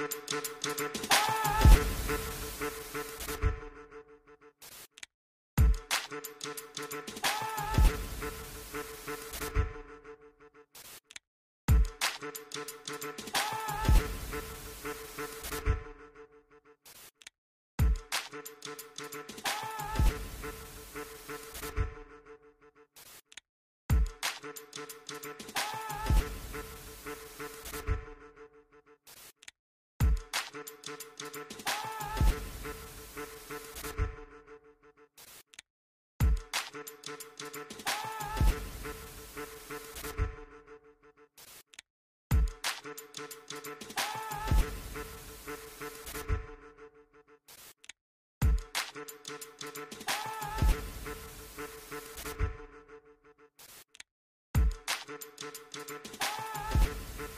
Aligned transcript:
Oh! 0.00 1.57
Thank 49.38 49.78
you. 57.20 57.37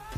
Ah! 0.00 0.17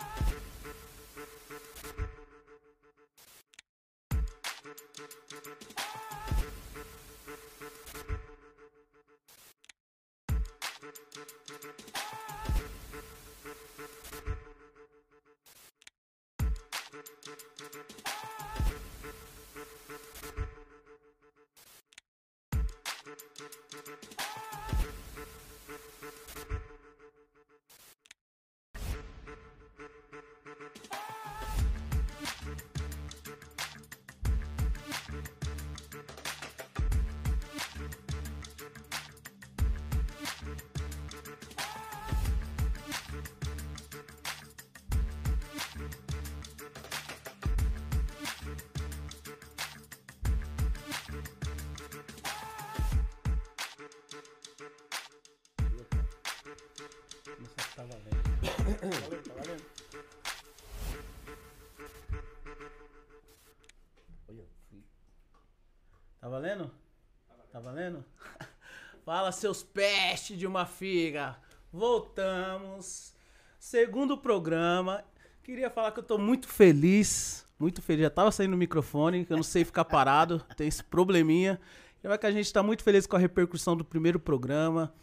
Tá 57.75 57.83
valendo. 57.83 58.21
Tá 59.25 59.33
valendo? 59.33 59.63
Olha, 64.27 64.45
fui. 64.69 64.83
Tá 66.19 66.29
valendo? 66.29 66.71
Tá 67.51 67.59
valendo? 67.59 68.05
Fala, 69.05 69.31
seus 69.31 69.63
pestes 69.63 70.37
de 70.37 70.45
uma 70.45 70.65
figa. 70.65 71.37
Voltamos. 71.71 73.13
Segundo 73.59 74.17
programa. 74.17 75.03
Queria 75.43 75.69
falar 75.69 75.91
que 75.91 75.99
eu 75.99 76.03
tô 76.03 76.17
muito 76.17 76.47
feliz. 76.47 77.45
Muito 77.57 77.81
feliz. 77.81 78.03
Já 78.03 78.09
tava 78.09 78.31
saindo 78.31 78.53
o 78.53 78.57
microfone, 78.57 79.25
que 79.25 79.33
eu 79.33 79.37
não 79.37 79.43
sei 79.43 79.63
ficar 79.63 79.85
parado. 79.85 80.39
Tem 80.57 80.67
esse 80.67 80.83
probleminha. 80.83 81.59
E 82.03 82.07
vai 82.07 82.17
que 82.17 82.25
a 82.25 82.31
gente 82.31 82.51
tá 82.51 82.61
muito 82.63 82.83
feliz 82.83 83.05
com 83.05 83.15
a 83.15 83.19
repercussão 83.19 83.77
do 83.77 83.85
primeiro 83.85 84.19
programa. 84.19 84.93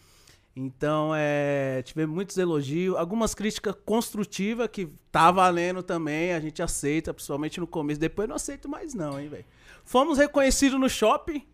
Então, 0.60 1.12
é, 1.14 1.82
tivemos 1.82 2.12
muitos 2.12 2.36
elogios, 2.36 2.96
algumas 2.96 3.32
críticas 3.32 3.76
construtivas 3.86 4.66
que 4.66 4.88
tá 5.12 5.30
valendo 5.30 5.84
também, 5.84 6.32
a 6.32 6.40
gente 6.40 6.60
aceita, 6.60 7.14
principalmente 7.14 7.60
no 7.60 7.66
começo. 7.66 8.00
Depois 8.00 8.28
não 8.28 8.34
aceito 8.34 8.68
mais 8.68 8.92
não, 8.92 9.20
hein, 9.20 9.28
velho. 9.28 9.44
Fomos 9.84 10.18
reconhecidos 10.18 10.80
no 10.80 10.88
shopping. 10.90 11.46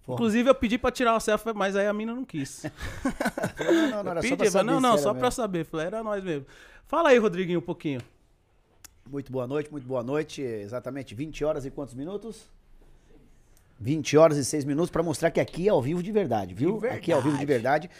Fomos. 0.00 0.20
Inclusive 0.20 0.48
eu 0.48 0.54
pedi 0.54 0.78
pra 0.78 0.90
tirar 0.90 1.12
uma 1.12 1.20
selfie, 1.20 1.52
mas 1.54 1.76
aí 1.76 1.86
a 1.86 1.92
mina 1.92 2.14
não 2.14 2.24
quis. 2.24 2.64
Não, 3.60 3.90
não, 3.90 4.04
não, 4.04 4.10
era 4.12 4.22
só 4.22 4.36
pra 4.36 4.44
não, 4.44 4.50
saber 4.50 4.80
não, 4.80 4.96
se 4.96 5.02
só 5.02 5.10
era 5.10 5.18
pra 5.18 5.26
mesmo. 5.26 5.32
saber. 5.32 5.64
Falei, 5.66 5.86
era 5.86 6.02
nós 6.02 6.24
mesmo. 6.24 6.46
Fala 6.86 7.10
aí, 7.10 7.18
Rodriguinho, 7.18 7.58
um 7.58 7.62
pouquinho. 7.62 8.00
Muito 9.06 9.30
boa 9.30 9.46
noite, 9.46 9.70
muito 9.70 9.86
boa 9.86 10.02
noite. 10.02 10.40
Exatamente 10.40 11.14
20 11.14 11.44
horas 11.44 11.66
e 11.66 11.70
quantos 11.70 11.94
minutos? 11.94 12.48
20 13.84 14.16
horas 14.16 14.38
e 14.38 14.44
6 14.46 14.64
minutos 14.64 14.90
pra 14.90 15.02
mostrar 15.02 15.30
que 15.30 15.38
aqui 15.38 15.68
é 15.68 15.70
ao 15.70 15.82
vivo 15.82 16.02
de 16.02 16.10
verdade, 16.10 16.54
viu? 16.54 16.78
De 16.78 16.86
Aqui 16.86 17.12
é 17.12 17.14
ao 17.14 17.20
vivo 17.20 17.36
de 17.36 17.44
verdade. 17.44 17.90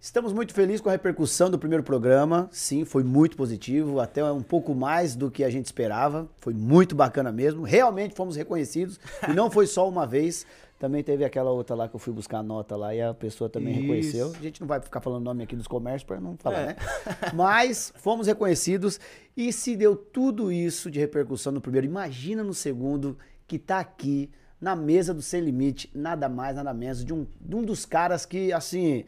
Estamos 0.00 0.32
muito 0.32 0.54
felizes 0.54 0.80
com 0.80 0.88
a 0.88 0.92
repercussão 0.92 1.50
do 1.50 1.58
primeiro 1.58 1.82
programa. 1.82 2.48
Sim, 2.52 2.84
foi 2.84 3.02
muito 3.02 3.36
positivo, 3.36 3.98
até 3.98 4.24
um 4.24 4.40
pouco 4.40 4.72
mais 4.72 5.16
do 5.16 5.32
que 5.32 5.42
a 5.42 5.50
gente 5.50 5.66
esperava. 5.66 6.28
Foi 6.36 6.54
muito 6.54 6.94
bacana 6.94 7.32
mesmo. 7.32 7.62
Realmente 7.64 8.14
fomos 8.14 8.36
reconhecidos. 8.36 9.00
E 9.28 9.32
não 9.32 9.50
foi 9.50 9.66
só 9.66 9.88
uma 9.88 10.06
vez. 10.06 10.46
Também 10.78 11.02
teve 11.02 11.24
aquela 11.24 11.50
outra 11.50 11.74
lá 11.74 11.88
que 11.88 11.96
eu 11.96 12.00
fui 12.00 12.12
buscar 12.12 12.38
a 12.38 12.42
nota 12.42 12.76
lá 12.76 12.94
e 12.94 13.02
a 13.02 13.12
pessoa 13.12 13.50
também 13.50 13.72
Isso. 13.72 13.80
reconheceu. 13.82 14.32
A 14.38 14.42
gente 14.42 14.60
não 14.60 14.68
vai 14.68 14.80
ficar 14.80 15.00
falando 15.00 15.24
nome 15.24 15.42
aqui 15.42 15.56
dos 15.56 15.66
comércios 15.66 16.04
para 16.04 16.20
não 16.20 16.36
falar, 16.36 16.58
É. 16.60 16.66
né? 16.66 16.76
Mas 17.34 17.92
fomos 17.96 18.28
reconhecidos 18.28 19.00
e 19.36 19.52
se 19.52 19.74
deu 19.76 19.96
tudo 19.96 20.52
isso 20.52 20.88
de 20.88 21.00
repercussão 21.00 21.52
no 21.52 21.60
primeiro, 21.60 21.84
imagina 21.86 22.44
no 22.44 22.54
segundo 22.54 23.18
que 23.46 23.58
tá 23.58 23.80
aqui 23.80 24.30
na 24.62 24.76
mesa 24.76 25.12
do 25.12 25.20
Sem 25.20 25.40
Limite, 25.40 25.90
nada 25.92 26.28
mais, 26.28 26.54
nada 26.54 26.72
menos, 26.72 27.04
de 27.04 27.12
um, 27.12 27.26
de 27.40 27.56
um 27.56 27.62
dos 27.64 27.84
caras 27.84 28.24
que, 28.24 28.52
assim, 28.52 29.04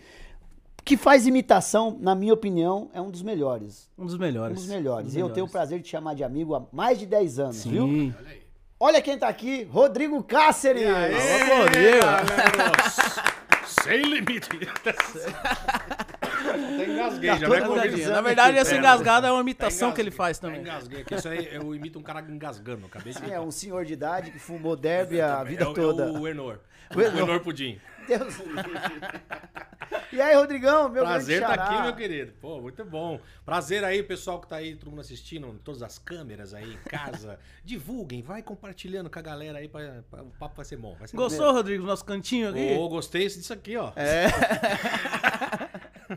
que 0.85 0.97
faz 0.97 1.29
imitação, 1.29 1.97
na 2.01 2.12
minha 2.15 2.35
opinião, 2.35 2.91
é 2.93 3.01
um 3.01 3.09
dos 3.09 3.23
melhores. 3.23 3.89
Um 3.97 4.05
dos 4.05 4.17
Um 4.17 4.19
melhores. 4.19 4.56
dos 4.56 4.67
melhores. 4.67 5.05
Um 5.06 5.09
dos 5.11 5.17
E 5.17 5.21
eu 5.21 5.31
tenho 5.31 5.47
o 5.47 5.49
prazer 5.49 5.79
de 5.79 5.85
te 5.85 5.91
chamar 5.93 6.15
de 6.15 6.25
amigo 6.25 6.56
há 6.56 6.67
mais 6.73 6.99
de 6.99 7.06
10 7.06 7.39
anos, 7.39 7.65
viu? 7.65 7.87
Sim. 7.87 8.15
Olha 8.81 9.01
quem 9.01 9.17
tá 9.17 9.29
aqui, 9.29 9.62
Rodrigo 9.71 10.21
Cáceres! 10.25 10.89
Alô, 10.89 11.62
Rodrigo. 11.62 12.05
Sem 13.67 14.03
limite. 14.03 14.49
Até 16.55 16.87
engasguei, 16.93 17.31
Tá 17.31 17.37
já 17.37 17.47
engasgado. 17.47 18.11
Na 18.12 18.21
verdade, 18.21 18.59
essa 18.59 18.75
É, 18.75 18.79
engasgada 18.79 19.29
é 19.29 19.31
uma 19.33 19.41
imitação 19.41 19.93
que 19.93 20.01
ele 20.01 20.11
faz 20.11 20.39
também. 20.39 20.61
engasguei 20.61 21.03
aqui. 21.03 21.15
Isso 21.15 21.29
aí 21.29 21.49
eu 21.55 21.75
imito 21.75 21.99
um 21.99 22.03
cara 22.03 22.21
engasgando. 22.21 22.87
Acabei 22.87 23.12
de 23.12 23.33
É 23.33 23.41
um 23.41 23.51
senhor 23.51 23.85
de 23.85 23.93
idade 23.93 24.31
que 24.31 24.39
fumou 24.39 24.77
derby 24.77 25.21
a 25.21 25.43
vida 25.45 25.65
é, 25.65 25.67
o- 25.67 25.75
toda. 25.75 26.05
É 26.05 26.11
o 26.11 26.27
Enor. 26.29 26.61
O 26.95 27.01
Enor. 27.01 27.41
Pudim. 27.41 27.81
Deus. 28.06 28.35
E 30.12 30.21
aí, 30.21 30.35
Rodrigão, 30.37 30.89
meu 30.91 31.03
Prazer 31.03 31.41
estar 31.43 31.56
xará. 31.56 31.65
aqui, 31.65 31.83
meu 31.83 31.95
querido. 31.97 32.33
Pô, 32.41 32.61
muito 32.61 32.85
bom. 32.85 33.19
Prazer 33.45 33.83
aí, 33.83 34.03
pessoal 34.03 34.41
que 34.41 34.47
tá 34.47 34.57
aí, 34.57 34.77
todo 34.77 34.91
mundo 34.91 35.00
assistindo, 35.00 35.59
todas 35.65 35.83
as 35.83 35.99
câmeras 35.99 36.53
aí 36.55 36.75
em 36.75 36.79
casa. 36.89 37.39
Divulguem, 37.65 38.23
vai 38.23 38.43
compartilhando 38.43 39.09
com 39.11 39.19
a 39.19 39.23
galera 39.23 39.59
aí, 39.59 39.69
pra, 39.69 40.03
pra- 40.11 40.23
o 40.23 40.31
papo 40.39 40.57
vai 40.57 40.65
ser 40.65 40.77
bom. 40.77 40.95
Vai 40.99 41.09
ser 41.09 41.17
Gostou, 41.17 41.53
Rodrigo, 41.53 41.83
do 41.83 41.89
nosso 41.89 42.05
cantinho 42.05 42.53
bom. 42.53 42.59
aqui? 42.59 42.75
Ô, 42.79 42.89
gostei 42.89 43.27
disso 43.27 43.53
aqui, 43.53 43.77
ó. 43.77 43.91
É. 43.97 44.27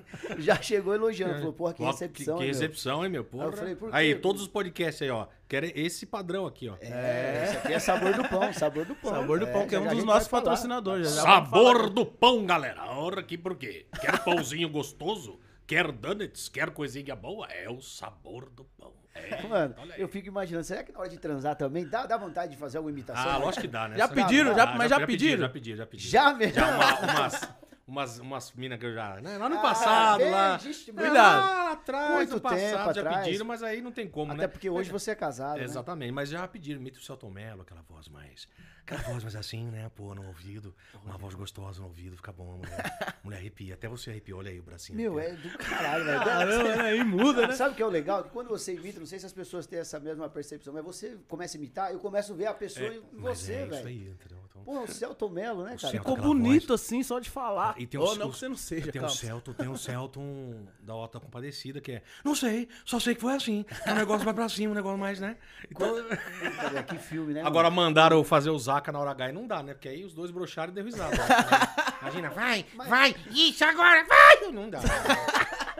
Já 0.39 0.61
chegou 0.61 0.93
elogiando, 0.93 1.35
falou, 1.35 1.53
porra, 1.53 1.73
que 1.73 1.83
recepção, 1.83 2.37
Que, 2.37 2.43
hein, 2.43 2.51
meu? 2.51 2.59
recepção, 2.61 3.03
hein, 3.05 3.11
meu? 3.11 3.23
Porra. 3.23 3.45
Eu 3.45 3.53
falei, 3.53 3.75
por 3.75 3.93
Aí, 3.93 4.15
todos 4.15 4.41
os 4.41 4.47
podcasts 4.47 5.01
aí, 5.01 5.09
ó. 5.09 5.27
Querem 5.47 5.71
esse 5.75 6.05
padrão 6.05 6.45
aqui, 6.45 6.67
ó. 6.69 6.75
É, 6.81 7.45
isso 7.49 7.57
aqui 7.59 7.73
é 7.73 7.79
sabor 7.79 8.13
do 8.13 8.27
pão, 8.27 8.51
sabor 8.53 8.85
do 8.85 8.95
pão. 8.95 9.11
Sabor 9.11 9.39
do 9.39 9.47
Pão, 9.47 9.67
que 9.67 9.75
é 9.75 9.77
já 9.77 9.83
um 9.83 9.87
já 9.89 9.93
dos 9.95 10.03
nossos 10.03 10.27
patrocinadores. 10.27 11.09
já 11.09 11.15
já 11.15 11.21
Sabor 11.21 11.89
do 11.89 12.05
pão, 12.05 12.45
galera. 12.45 12.83
Ora 12.91 13.21
aqui 13.21 13.37
por 13.37 13.55
quê? 13.55 13.85
Quer 14.01 14.23
pãozinho 14.23 14.69
gostoso? 14.69 15.39
Quer 15.65 15.91
donuts? 15.91 16.47
Quer 16.49 16.69
coisinha 16.71 17.15
boa? 17.15 17.47
É 17.47 17.69
o 17.69 17.81
sabor 17.81 18.49
do 18.49 18.63
pão. 18.63 18.93
É, 19.15 19.41
Mano, 19.47 19.75
eu 19.97 20.07
fico 20.07 20.27
imaginando, 20.27 20.63
será 20.63 20.83
que 20.83 20.91
na 20.91 20.99
hora 20.99 21.09
de 21.09 21.17
transar 21.17 21.55
também 21.55 21.87
dá, 21.87 22.05
dá 22.05 22.17
vontade 22.17 22.51
de 22.51 22.57
fazer 22.57 22.77
alguma 22.77 22.91
imitação? 22.91 23.23
Ah, 23.31 23.39
né? 23.39 23.45
lógico 23.45 23.61
que 23.63 23.67
dá, 23.67 23.87
né? 23.87 23.97
Já 23.97 24.07
pediram? 24.07 24.53
Já- 24.55 24.65
mas 24.67 24.89
já 24.89 24.99
pediram? 24.99 25.07
pediram? 25.07 25.39
Já 25.41 25.49
pediram, 25.49 25.77
já 25.77 25.85
pediram. 25.87 26.11
Já 26.11 26.33
mesmo? 26.33 26.53
Já 26.55 26.75
uma- 26.75 27.13
umas, 27.13 27.49
umas, 27.87 28.19
umas 28.19 28.51
minas 28.53 28.77
que 28.79 28.85
eu 28.85 28.93
já... 28.93 29.21
Né? 29.21 29.37
Lá 29.37 29.47
no 29.47 29.57
Ah, 29.57 29.61
passado, 29.61 30.17
bem, 30.19 30.29
lá... 30.31 30.55
existe 30.55 30.91
É. 30.95 31.09
Lá 31.09 31.71
atrás, 31.71 32.15
Muito 32.15 32.33
no 32.35 32.41
passado, 32.41 32.59
tempo 32.59 32.93
já 32.93 33.01
atrás. 33.01 33.25
pediram, 33.25 33.45
mas 33.45 33.63
aí 33.63 33.81
não 33.81 33.91
tem 33.91 34.07
como, 34.07 34.33
Até 34.33 34.41
né? 34.41 34.47
porque 34.47 34.69
hoje 34.69 34.91
você 34.91 35.11
é 35.11 35.15
casado, 35.15 35.57
né? 35.57 35.63
Exatamente, 35.63 36.11
mas 36.11 36.29
já 36.29 36.47
pediram, 36.47 36.79
imita 36.81 36.99
o 36.99 37.01
Celton 37.01 37.29
Mello, 37.29 37.61
aquela 37.61 37.81
voz 37.81 38.07
mais. 38.09 38.47
Aquela 38.87 39.01
voz 39.01 39.21
mais 39.23 39.35
assim, 39.35 39.65
né? 39.65 39.91
Pô, 39.93 40.15
no 40.15 40.25
ouvido. 40.27 40.73
Uma 41.03 41.17
voz 41.17 41.35
gostosa 41.35 41.81
no 41.81 41.87
ouvido, 41.87 42.15
fica 42.15 42.31
bom. 42.31 42.57
Mulher, 42.57 43.17
mulher 43.21 43.37
arrepia. 43.39 43.73
Até 43.73 43.87
você 43.89 44.11
arrepiou, 44.11 44.39
olha 44.39 44.49
aí 44.49 44.59
o 44.59 44.63
bracinho. 44.63 44.97
Meu, 44.97 45.17
arrepia. 45.19 45.49
é 45.49 45.51
do 45.51 45.57
caralho, 45.57 46.05
velho. 46.05 46.23
Caramba, 46.23 46.75
né? 46.77 46.81
Aí 46.89 47.03
muda, 47.03 47.47
né? 47.47 47.53
Sabe 47.53 47.73
o 47.73 47.75
que 47.75 47.81
é 47.83 47.85
o 47.85 47.89
legal? 47.89 48.23
Que 48.23 48.29
quando 48.29 48.47
você 48.47 48.73
imita, 48.73 48.99
não 48.99 49.05
sei 49.05 49.19
se 49.19 49.25
as 49.25 49.33
pessoas 49.33 49.67
têm 49.67 49.79
essa 49.79 49.99
mesma 49.99 50.29
percepção, 50.29 50.73
mas 50.73 50.85
você 50.85 51.17
começa 51.27 51.57
a 51.57 51.59
imitar, 51.59 51.91
eu 51.91 51.99
começo 51.99 52.31
a 52.31 52.35
ver 52.35 52.45
a 52.45 52.53
pessoa 52.53 52.87
em 52.87 53.01
Mas 53.11 53.39
você, 53.39 53.53
é 53.53 53.61
isso 53.63 53.69
velho. 53.71 53.87
aí, 53.87 54.07
entendeu? 54.09 54.37
Então, 54.49 54.63
Pô, 54.63 54.83
o 54.83 54.87
Celton 54.87 55.29
Mello, 55.29 55.63
né, 55.63 55.75
cara? 55.79 55.91
Ficou 55.93 56.17
bonito 56.17 56.67
voz. 56.69 56.81
assim, 56.81 57.03
só 57.03 57.19
de 57.19 57.29
falar. 57.29 57.75
E 57.77 57.85
tem 57.85 57.99
Ou 57.99 58.11
os- 58.11 58.17
não 58.17 58.31
que 58.31 58.37
você 58.37 58.47
não 58.49 58.55
seja, 58.55 58.91
Tem 58.91 59.03
o. 59.03 59.09
Celton, 59.09 59.53
tem 59.53 59.67
o 59.67 59.77
Celton 59.77 60.65
da 60.81 60.95
Ota 60.95 61.19
Compadecida, 61.19 61.79
que 61.79 61.91
é. 61.93 62.03
Não 62.23 62.33
sei, 62.33 62.67
só 62.85 62.99
sei 62.99 63.13
que 63.15 63.21
foi 63.21 63.33
assim. 63.33 63.65
É 63.85 63.91
um 63.91 63.95
negócio 63.95 64.25
mais 64.25 64.35
pra 64.35 64.49
cima, 64.49 64.71
um 64.71 64.75
negócio 64.75 64.97
mais, 64.97 65.19
né? 65.19 65.37
Então, 65.69 65.93
velho, 65.93 66.83
que 66.87 66.97
filme, 66.97 67.33
né? 67.33 67.43
agora 67.43 67.69
mandaram 67.69 68.17
eu 68.17 68.23
fazer 68.23 68.49
o 68.49 68.57
Zaca 68.77 68.91
na 68.91 68.99
hora 68.99 69.11
H 69.11 69.29
e 69.29 69.31
não 69.33 69.47
dá, 69.47 69.63
né? 69.63 69.73
Porque 69.73 69.89
aí 69.89 70.03
os 70.05 70.13
dois 70.13 70.29
broxaram 70.31 70.71
e 70.71 70.75
deu 70.75 70.83
risada. 70.85 71.15
né? 71.15 71.23
Imagina, 72.01 72.29
vai, 72.29 72.65
vai, 72.87 73.15
isso 73.31 73.63
agora, 73.65 74.05
vai! 74.05 74.51
Não 74.51 74.69
dá. 74.69 74.79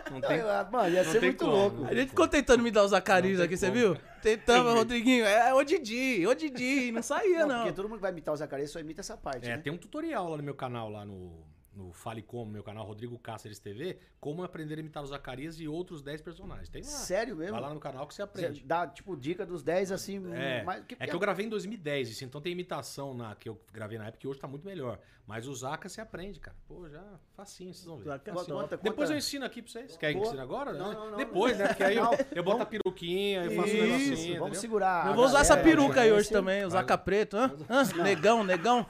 Não 0.09 0.19
mano? 0.19 0.27
tem. 0.27 0.41
Mano, 0.71 0.89
ia 0.89 1.03
não 1.03 1.11
ser 1.11 1.19
tem 1.19 1.29
muito 1.29 1.45
como. 1.45 1.51
louco. 1.57 1.85
A 1.85 1.93
gente 1.93 2.09
ficou 2.09 2.27
tentando 2.27 2.63
me 2.63 2.71
dar 2.71 2.83
os 2.83 2.91
tem 2.91 3.39
aqui, 3.39 3.55
você 3.57 3.67
como. 3.67 3.77
viu? 3.79 3.97
Tentamos, 4.21 4.73
Rodriguinho. 4.73 5.25
É 5.25 5.53
o 5.53 5.63
Didi, 5.63 6.25
o 6.25 6.33
Didi. 6.33 6.91
Não 6.91 7.03
saía, 7.03 7.41
Não, 7.41 7.47
não. 7.49 7.55
porque 7.59 7.73
todo 7.73 7.87
mundo 7.87 7.97
que 7.97 8.01
vai 8.01 8.11
imitar 8.11 8.33
o 8.33 8.37
Zacarias 8.37 8.71
só 8.71 8.79
imita 8.79 9.01
essa 9.01 9.15
parte, 9.15 9.45
É, 9.45 9.55
né? 9.55 9.57
tem 9.61 9.71
um 9.71 9.77
tutorial 9.77 10.29
lá 10.29 10.37
no 10.37 10.43
meu 10.43 10.55
canal, 10.55 10.89
lá 10.89 11.05
no, 11.05 11.45
no 11.77 11.93
Fale 11.93 12.23
Como, 12.23 12.51
meu 12.51 12.63
canal 12.63 12.83
Rodrigo 12.85 13.17
Cáceres 13.19 13.59
TV, 13.59 13.99
como 14.19 14.43
aprender 14.43 14.75
a 14.77 14.79
imitar 14.79 15.03
o 15.03 15.05
Zacarias 15.05 15.59
e 15.59 15.67
outros 15.67 16.01
10 16.01 16.21
personagens. 16.21 16.69
Tem 16.69 16.81
lá. 16.81 16.87
Sério 16.89 17.35
mesmo? 17.35 17.51
Vai 17.53 17.61
lá 17.61 17.73
no 17.73 17.79
canal 17.79 18.07
que 18.07 18.13
você 18.15 18.17
Você 18.17 18.23
aprende. 18.23 18.63
dá, 18.65 18.87
tipo, 18.87 19.15
dica 19.15 19.45
dos 19.45 19.61
10, 19.63 19.91
assim, 19.91 20.17
É, 20.33 20.63
mais... 20.63 20.83
é 20.99 21.05
que 21.07 21.15
eu 21.15 21.19
gravei 21.19 21.45
em 21.45 21.49
2010, 21.49 22.09
isso, 22.09 22.25
então 22.25 22.41
tem 22.41 22.51
imitação 22.51 23.13
na, 23.13 23.35
que 23.35 23.47
eu 23.47 23.61
gravei 23.71 23.97
na 23.99 24.05
época 24.05 24.19
que 24.21 24.27
hoje 24.27 24.39
tá 24.39 24.47
muito 24.47 24.65
melhor. 24.65 24.99
Mas 25.27 25.45
o 25.45 25.53
Zaca 25.53 25.89
você 25.89 25.99
aprende, 25.99 26.39
cara. 26.39 26.55
Pô, 26.69 26.87
já 26.89 27.03
facinho, 27.35 27.73
vocês 27.73 27.85
vão 27.85 27.97
ver. 27.97 28.05
Zaca 28.05 28.31
é 28.31 28.33
Conta, 28.33 28.45
top. 28.45 28.61
conta, 28.61 28.77
Depois 28.77 28.95
conta. 29.09 29.13
eu 29.13 29.17
ensino 29.17 29.45
aqui 29.45 29.61
pra 29.61 29.69
vocês. 29.71 29.97
Quer 29.97 30.13
que 30.13 30.19
ensine 30.19 30.39
agora? 30.39 30.71
Não, 30.71 30.93
não, 30.93 31.11
não, 31.11 31.17
Depois, 31.17 31.51
não. 31.57 31.59
né? 31.65 31.67
Porque 31.67 31.83
aí 31.83 31.97
eu, 31.97 32.05
eu 32.33 32.43
boto 32.43 32.63
a 32.63 32.65
peruquinha, 32.65 33.43
eu 33.43 33.51
faço 33.51 33.73
um 33.73 33.75
Isso, 33.75 33.81
negocinho, 33.85 34.15
vamos 34.15 34.35
entendeu? 34.39 34.61
segurar. 34.61 35.07
Eu 35.07 35.13
vou 35.15 35.25
usar 35.25 35.41
essa 35.41 35.55
galera, 35.57 35.75
peruca 35.77 35.99
aí 36.01 36.11
hoje 36.13 36.29
também, 36.29 36.63
o 36.65 36.69
Zaca 36.69 36.97
Preto. 36.97 37.35
Hã? 37.35 37.51
Hã? 37.69 37.83
Negão, 38.03 38.41
negão. 38.41 38.85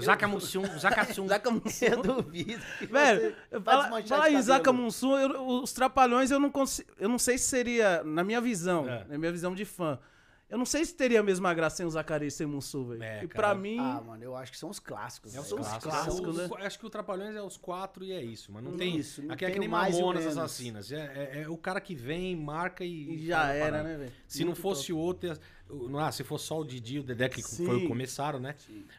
Zaca 0.00 0.28
Mussum, 0.28 0.64
Zaca 0.78 1.04
Sum. 1.12 1.26
Zaca 1.28 1.50
Mussum. 1.50 1.84
Eu 1.86 2.02
duvido. 2.02 2.62
que 2.78 2.86
Velho, 2.86 3.34
fala, 3.64 3.82
desmanchar 3.84 4.08
fala 4.08 4.22
cabelo. 4.24 4.42
Zaca 4.42 4.72
Mussum, 4.72 5.18
eu- 5.18 5.46
os 5.62 5.72
Trapalhões 5.72 6.30
eu 6.30 6.40
não 6.40 6.50
consigo. 6.50 6.90
Eu 6.98 7.08
não 7.08 7.18
sei 7.18 7.38
se 7.38 7.44
seria, 7.48 8.02
na 8.04 8.22
minha 8.24 8.40
visão, 8.40 8.88
É. 8.88 9.04
na 9.08 9.18
minha 9.18 9.32
visão 9.32 9.54
de 9.54 9.64
fã. 9.64 9.98
Eu 10.48 10.58
não 10.58 10.64
sei 10.66 10.84
se 10.84 10.92
teria 10.96 11.20
a 11.20 11.22
mesma 11.22 11.54
graça 11.54 11.76
sem 11.76 11.86
o 11.86 11.90
Zacarias 11.90 12.34
e 12.34 12.36
sem 12.38 12.44
o 12.44 12.48
Mussu, 12.50 12.84
velho. 12.84 13.00
É, 13.04 13.22
e 13.22 13.28
cara. 13.28 13.50
pra 13.50 13.54
mim. 13.54 13.78
Ah, 13.78 14.02
mano, 14.04 14.24
eu 14.24 14.34
acho 14.34 14.50
que 14.50 14.58
são 14.58 14.68
os 14.68 14.80
clássicos. 14.80 15.32
É 15.32 15.38
os 15.40 15.48
velho. 15.48 15.62
clássicos, 15.80 16.28
Os- 16.28 16.36
né? 16.36 16.48
Acho 16.66 16.76
que 16.76 16.84
o 16.86 16.90
Trapalhões 16.90 17.36
é 17.36 17.40
os 17.42 17.56
quatro 17.56 18.02
e 18.04 18.10
é 18.10 18.20
isso, 18.20 18.50
mas 18.50 18.64
não 18.64 18.76
tem. 18.76 18.96
Isso, 18.96 19.22
não 19.22 19.32
aqui 19.32 19.44
é 19.44 19.46
tem 19.46 19.54
que 19.54 19.60
nem 19.60 19.68
Mamonas. 19.68 20.26
Assassinas. 20.26 20.90
É, 20.90 20.96
é- 21.36 21.42
é 21.42 21.48
o 21.48 21.56
cara 21.56 21.80
que 21.80 21.94
vem, 21.94 22.34
marca 22.34 22.84
e. 22.84 23.14
E 23.14 23.26
já 23.28 23.52
era, 23.52 23.80
né, 23.84 23.96
velho? 23.96 24.12
Se 24.26 24.40
não 24.40 24.46
Muito 24.48 24.60
fosse 24.60 24.92
o 24.92 24.98
outro, 24.98 25.28
não, 25.28 25.36
ah, 25.98 26.10
se 26.12 26.24
fosse 26.24 26.46
só 26.46 26.60
o 26.60 26.64
Didi 26.64 26.96
e 26.96 26.98
o 27.00 27.02
Dedé, 27.02 27.28
que 27.28 27.42
Sim. 27.42 27.66
foi 27.66 27.86
começaram, 27.86 28.38
né? 28.40 28.54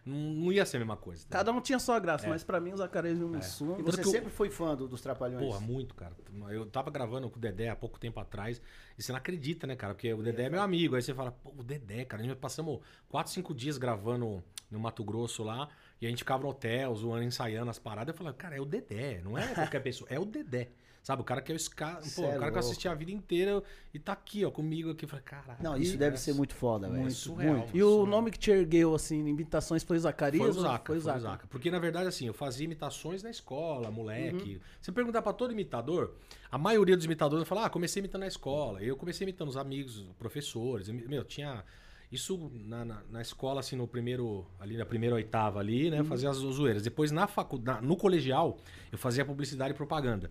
Não, 0.06 0.16
não 0.16 0.52
ia 0.52 0.66
ser 0.66 0.78
a 0.78 0.80
mesma 0.80 0.98
coisa. 0.98 1.24
tá? 1.28 1.38
Cada 1.40 1.52
um 1.52 1.60
tinha 1.62 1.80
sua 1.80 2.00
graça, 2.00 2.26
É. 2.26 2.30
mas 2.30 2.44
pra 2.44 2.60
mim 2.60 2.74
o 2.74 2.78
Zacarias 2.78 3.20
e 3.20 3.24
o 3.24 3.28
Mussu. 3.28 3.66
E 3.80 3.84
Tanto 3.84 3.92
você 3.92 4.02
o- 4.02 4.06
sempre 4.12 4.30
foi 4.30 4.50
fã 4.50 4.76
do- 4.76 4.88
dos 4.88 5.02
Trapalhões? 5.02 5.44
Porra, 5.46 5.60
muito, 5.60 5.94
cara. 5.96 6.16
Eu 6.50 6.66
tava 6.66 6.90
gravando 6.92 7.30
com 7.30 7.38
o 7.38 7.42
Dedé 7.42 7.70
há 7.70 7.76
pouco 7.76 8.00
tempo 8.00 8.20
atrás 8.20 8.62
e 8.98 9.02
você 9.04 9.12
não 9.12 9.18
acredita, 9.18 9.66
né, 9.68 9.76
cara? 9.76 9.94
Porque 9.94 10.14
o 10.14 10.22
Dedé 10.22 10.44
é 10.44 10.50
meu 10.50 10.62
amigo. 10.62 10.96
Aí 10.96 11.02
você 11.02 11.14
fala, 11.14 11.32
pô, 11.32 11.52
o 11.58 11.64
Dedé, 11.64 12.06
cara. 12.06 12.24
A 12.24 12.26
gente 12.26 12.38
passamos 12.38 12.80
4, 13.10 13.32
5 13.32 13.54
dias 13.54 13.78
gravando 13.78 14.44
no 14.70 14.80
Mato 14.80 15.04
Grosso 15.04 15.44
lá 15.44 15.68
e 16.00 16.06
a 16.06 16.10
gente 16.10 16.20
ficava 16.20 16.44
no 16.44 16.50
hotel, 16.50 16.96
zoando, 16.96 17.24
ensaiando 17.24 17.70
as 17.70 17.78
paradas. 17.80 18.14
Eu 18.14 18.18
falava, 18.18 18.36
cara, 18.38 18.56
é 18.56 18.62
o 18.62 18.66
Dedé, 18.66 19.22
não 19.24 19.38
é 19.38 19.48
qualquer 19.54 19.80
pessoa, 19.84 20.08
é 20.10 20.20
o 20.20 20.26
Dedé. 20.26 20.70
Sabe, 21.04 21.24
o 21.24 21.26
cara 21.26 21.42
que 21.42 21.52
é. 21.52 21.56
Pô, 21.56 21.60
Cê 22.02 22.22
o 22.22 22.26
é 22.26 22.38
cara 22.38 22.52
que 22.52 22.58
eu 22.58 22.60
assisti 22.60 22.88
a 22.88 22.94
vida 22.94 23.12
inteira 23.12 23.64
e 23.92 23.98
tá 23.98 24.14
aqui, 24.14 24.46
ó, 24.46 24.52
comigo 24.52 24.92
aqui. 24.92 25.06
Eu 25.06 25.10
falei, 25.10 25.26
caralho. 25.26 25.58
Não, 25.62 25.76
isso 25.76 25.98
deve 25.98 26.12
graça. 26.12 26.26
ser 26.26 26.34
muito 26.34 26.54
foda, 26.54 26.88
velho. 26.88 27.02
Muito 27.02 27.16
surreal. 27.16 27.58
muito. 27.58 27.76
E 27.76 27.82
o 27.82 28.06
nome 28.06 28.30
que 28.30 28.38
te 28.38 28.52
ergueu, 28.52 28.94
assim, 28.94 29.28
imitações 29.28 29.84
foi 29.84 29.98
o 29.98 30.00
Zacarias? 30.00 30.42
Foi 30.42 30.50
o 30.52 30.54
Zaca, 30.54 30.68
Foi 30.68 30.78
o 30.78 30.86
foi 30.86 30.98
o 30.98 31.02
Zaca. 31.02 31.20
Zaca. 31.20 31.48
Porque, 31.48 31.72
na 31.72 31.80
verdade, 31.80 32.08
assim, 32.08 32.28
eu 32.28 32.34
fazia 32.34 32.66
imitações 32.66 33.24
na 33.24 33.32
escola, 33.32 33.90
moleque. 33.90 34.56
Uhum. 34.56 34.62
Você 34.80 34.92
perguntar 34.92 35.24
pra 35.24 35.34
todo 35.34 35.52
imitador, 35.52 36.14
a 36.52 36.58
maioria 36.60 36.96
dos 36.96 37.06
imitadores 37.06 37.48
fala, 37.48 37.66
ah, 37.66 37.70
comecei 37.70 38.00
imitando 38.00 38.22
na 38.22 38.28
escola. 38.28 38.82
Eu 38.84 38.96
comecei 38.96 39.26
imitando 39.26 39.50
os 39.50 39.58
amigos, 39.58 40.06
professores. 40.20 40.88
Eu, 40.88 40.94
meu, 40.94 41.24
tinha... 41.24 41.64
Isso 42.12 42.52
na, 42.66 42.84
na, 42.84 43.02
na 43.10 43.22
escola, 43.22 43.62
assim, 43.62 43.76
no 43.76 43.88
primeiro... 43.88 44.46
Ali 44.60 44.76
na 44.76 44.86
primeira 44.86 45.16
oitava 45.16 45.60
ali, 45.60 45.86
Uhum. 45.86 45.92
né? 45.98 46.04
Fazia 46.04 46.30
as 46.30 46.38
zoeiras. 46.38 46.84
Depois, 46.84 47.10
na 47.12 47.26
faculdade, 47.26 47.86
no 47.86 47.96
colegial, 47.96 48.58
eu 48.92 48.98
fazia 48.98 49.24
publicidade 49.24 49.72
e 49.74 49.78
propaganda. 49.78 50.30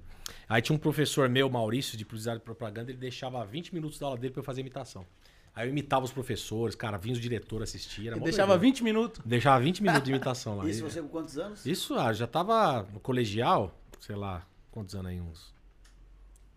Aí 0.48 0.60
tinha 0.60 0.76
um 0.76 0.78
professor 0.78 1.28
meu, 1.28 1.48
Maurício, 1.48 1.96
de 1.96 2.04
publicidade 2.04 2.40
e 2.40 2.44
propaganda, 2.44 2.90
ele 2.90 2.98
deixava 2.98 3.44
20 3.46 3.72
minutos 3.74 3.98
da 3.98 4.06
aula 4.06 4.18
dele 4.18 4.32
pra 4.32 4.40
eu 4.40 4.44
fazer 4.44 4.60
imitação. 4.60 5.06
Aí 5.54 5.66
eu 5.66 5.70
imitava 5.70 6.04
os 6.04 6.12
professores, 6.12 6.74
cara, 6.76 6.96
vinha 6.98 7.12
os 7.14 7.20
diretores 7.20 7.70
assistir. 7.70 8.02
deixava 8.20 8.52
doideira. 8.52 8.58
20 8.58 8.84
minutos. 8.84 9.20
Deixava 9.24 9.60
20 9.64 9.82
minutos 9.82 10.04
de 10.04 10.10
imitação 10.10 10.56
lá. 10.58 10.68
Isso 10.68 10.82
você 10.84 11.00
com 11.02 11.08
quantos 11.08 11.38
anos? 11.38 11.64
isso, 11.66 11.94
ah, 11.94 12.12
já 12.12 12.26
tava 12.26 12.82
no 12.92 13.00
colegial, 13.00 13.74
sei 13.98 14.14
lá, 14.16 14.46
quantos 14.70 14.94
anos 14.94 15.10
aí? 15.10 15.20
Uns. 15.20 15.52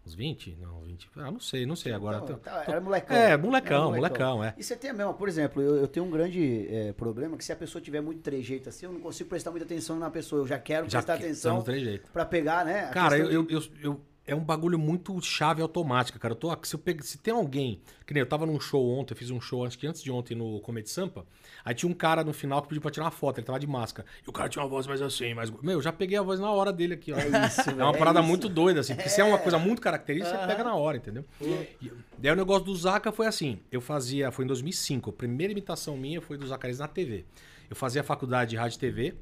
Uns 0.05 0.15
20? 0.15 0.57
Não, 0.59 0.81
20. 0.81 1.09
Ah, 1.15 1.31
não 1.31 1.39
sei, 1.39 1.65
não 1.65 1.75
sei 1.77 1.93
agora. 1.93 2.19
Não, 2.19 2.25
Tô- 2.27 2.33
tá, 2.35 2.61
tô- 2.63 2.71
era 2.71 2.81
molecão. 2.81 3.15
É, 3.15 3.37
molecão, 3.37 3.83
Era 3.87 3.95
molecão, 3.95 4.43
é. 4.43 4.53
E 4.57 4.63
você 4.63 4.75
tem 4.75 4.89
a 4.89 4.93
mesma, 4.93 5.13
por 5.13 5.29
exemplo, 5.29 5.61
eu, 5.61 5.75
eu 5.77 5.87
tenho 5.87 6.05
um 6.05 6.09
grande 6.11 6.67
é, 6.69 6.91
problema 6.91 7.37
que 7.37 7.45
se 7.45 7.53
a 7.53 7.55
pessoa 7.55 7.81
tiver 7.81 8.01
muito 8.01 8.21
trejeito 8.21 8.67
assim, 8.67 8.85
eu 8.85 8.91
não 8.91 8.99
consigo 8.99 9.29
prestar 9.29 9.51
muita 9.51 9.65
atenção 9.65 9.97
na 9.97 10.09
pessoa. 10.11 10.41
Eu 10.41 10.47
já 10.47 10.59
quero 10.59 10.89
Já 10.89 10.99
prestar 10.99 11.17
que- 11.17 11.23
atenção 11.23 11.55
não 11.55 11.63
tem 11.63 11.79
jeito. 11.79 12.11
pra 12.11 12.25
pegar, 12.25 12.65
né? 12.65 12.87
Cara, 12.91 13.17
eu, 13.17 13.45
questão 13.45 13.77
eu, 13.81 13.91
eu, 13.91 13.91
eu- 13.93 14.01
é 14.25 14.33
um 14.33 14.39
bagulho 14.39 14.79
muito 14.79 15.19
chave 15.21 15.61
automática, 15.61 16.17
cara. 16.17 16.33
Eu 16.33 16.35
tô, 16.37 16.55
se, 16.63 16.75
eu 16.75 16.79
pego, 16.79 17.03
se 17.03 17.17
tem 17.17 17.33
alguém. 17.33 17.81
Que 18.05 18.13
nem 18.13 18.21
eu 18.21 18.27
tava 18.27 18.45
num 18.45 18.59
show 18.59 18.97
ontem, 18.97 19.13
eu 19.13 19.17
fiz 19.17 19.29
um 19.29 19.39
show 19.41 19.65
acho 19.65 19.77
que 19.77 19.85
antes 19.85 20.01
de 20.01 20.09
ontem 20.11 20.33
no 20.33 20.61
Comedy 20.61 20.89
Sampa. 20.89 21.25
Aí 21.63 21.75
tinha 21.75 21.89
um 21.89 21.93
cara 21.93 22.23
no 22.23 22.31
final 22.33 22.61
que 22.61 22.69
pediu 22.69 22.81
pra 22.81 22.89
tirar 22.89 23.05
uma 23.05 23.11
foto, 23.11 23.39
ele 23.39 23.45
tava 23.45 23.59
de 23.59 23.67
máscara. 23.67 24.07
E 24.25 24.29
o 24.29 24.31
cara 24.31 24.47
tinha 24.47 24.63
uma 24.63 24.69
voz 24.69 24.87
mais 24.87 25.01
assim, 25.01 25.33
mais. 25.33 25.49
Meu, 25.49 25.73
eu 25.73 25.81
já 25.81 25.91
peguei 25.91 26.17
a 26.17 26.21
voz 26.21 26.39
na 26.39 26.51
hora 26.51 26.71
dele 26.71 26.93
aqui, 26.93 27.11
ó. 27.11 27.17
É 27.17 27.47
isso, 27.47 27.69
É 27.69 27.73
uma 27.83 27.93
é 27.93 27.97
parada 27.97 28.19
isso. 28.19 28.27
muito 28.29 28.47
doida, 28.47 28.79
assim. 28.79 28.95
Porque 28.95 29.09
se 29.09 29.19
é 29.19 29.23
uma 29.23 29.37
coisa 29.37 29.59
muito 29.59 29.81
característica, 29.81 30.37
você 30.37 30.47
pega 30.47 30.63
na 30.63 30.75
hora, 30.75 30.97
entendeu? 30.97 31.25
E, 31.41 31.91
daí 32.17 32.31
o 32.31 32.35
negócio 32.35 32.63
do 32.63 32.75
Zaca 32.75 33.11
foi 33.11 33.27
assim. 33.27 33.59
Eu 33.71 33.81
fazia, 33.81 34.31
foi 34.31 34.45
em 34.45 34.47
2005, 34.47 35.09
a 35.09 35.13
primeira 35.13 35.51
imitação 35.51 35.97
minha 35.97 36.21
foi 36.21 36.37
do 36.37 36.47
Zacarias 36.47 36.79
na 36.79 36.87
TV. 36.87 37.25
Eu 37.69 37.75
fazia 37.75 38.03
faculdade 38.03 38.51
de 38.51 38.55
rádio 38.55 38.75
e 38.77 38.79
TV, 38.79 39.15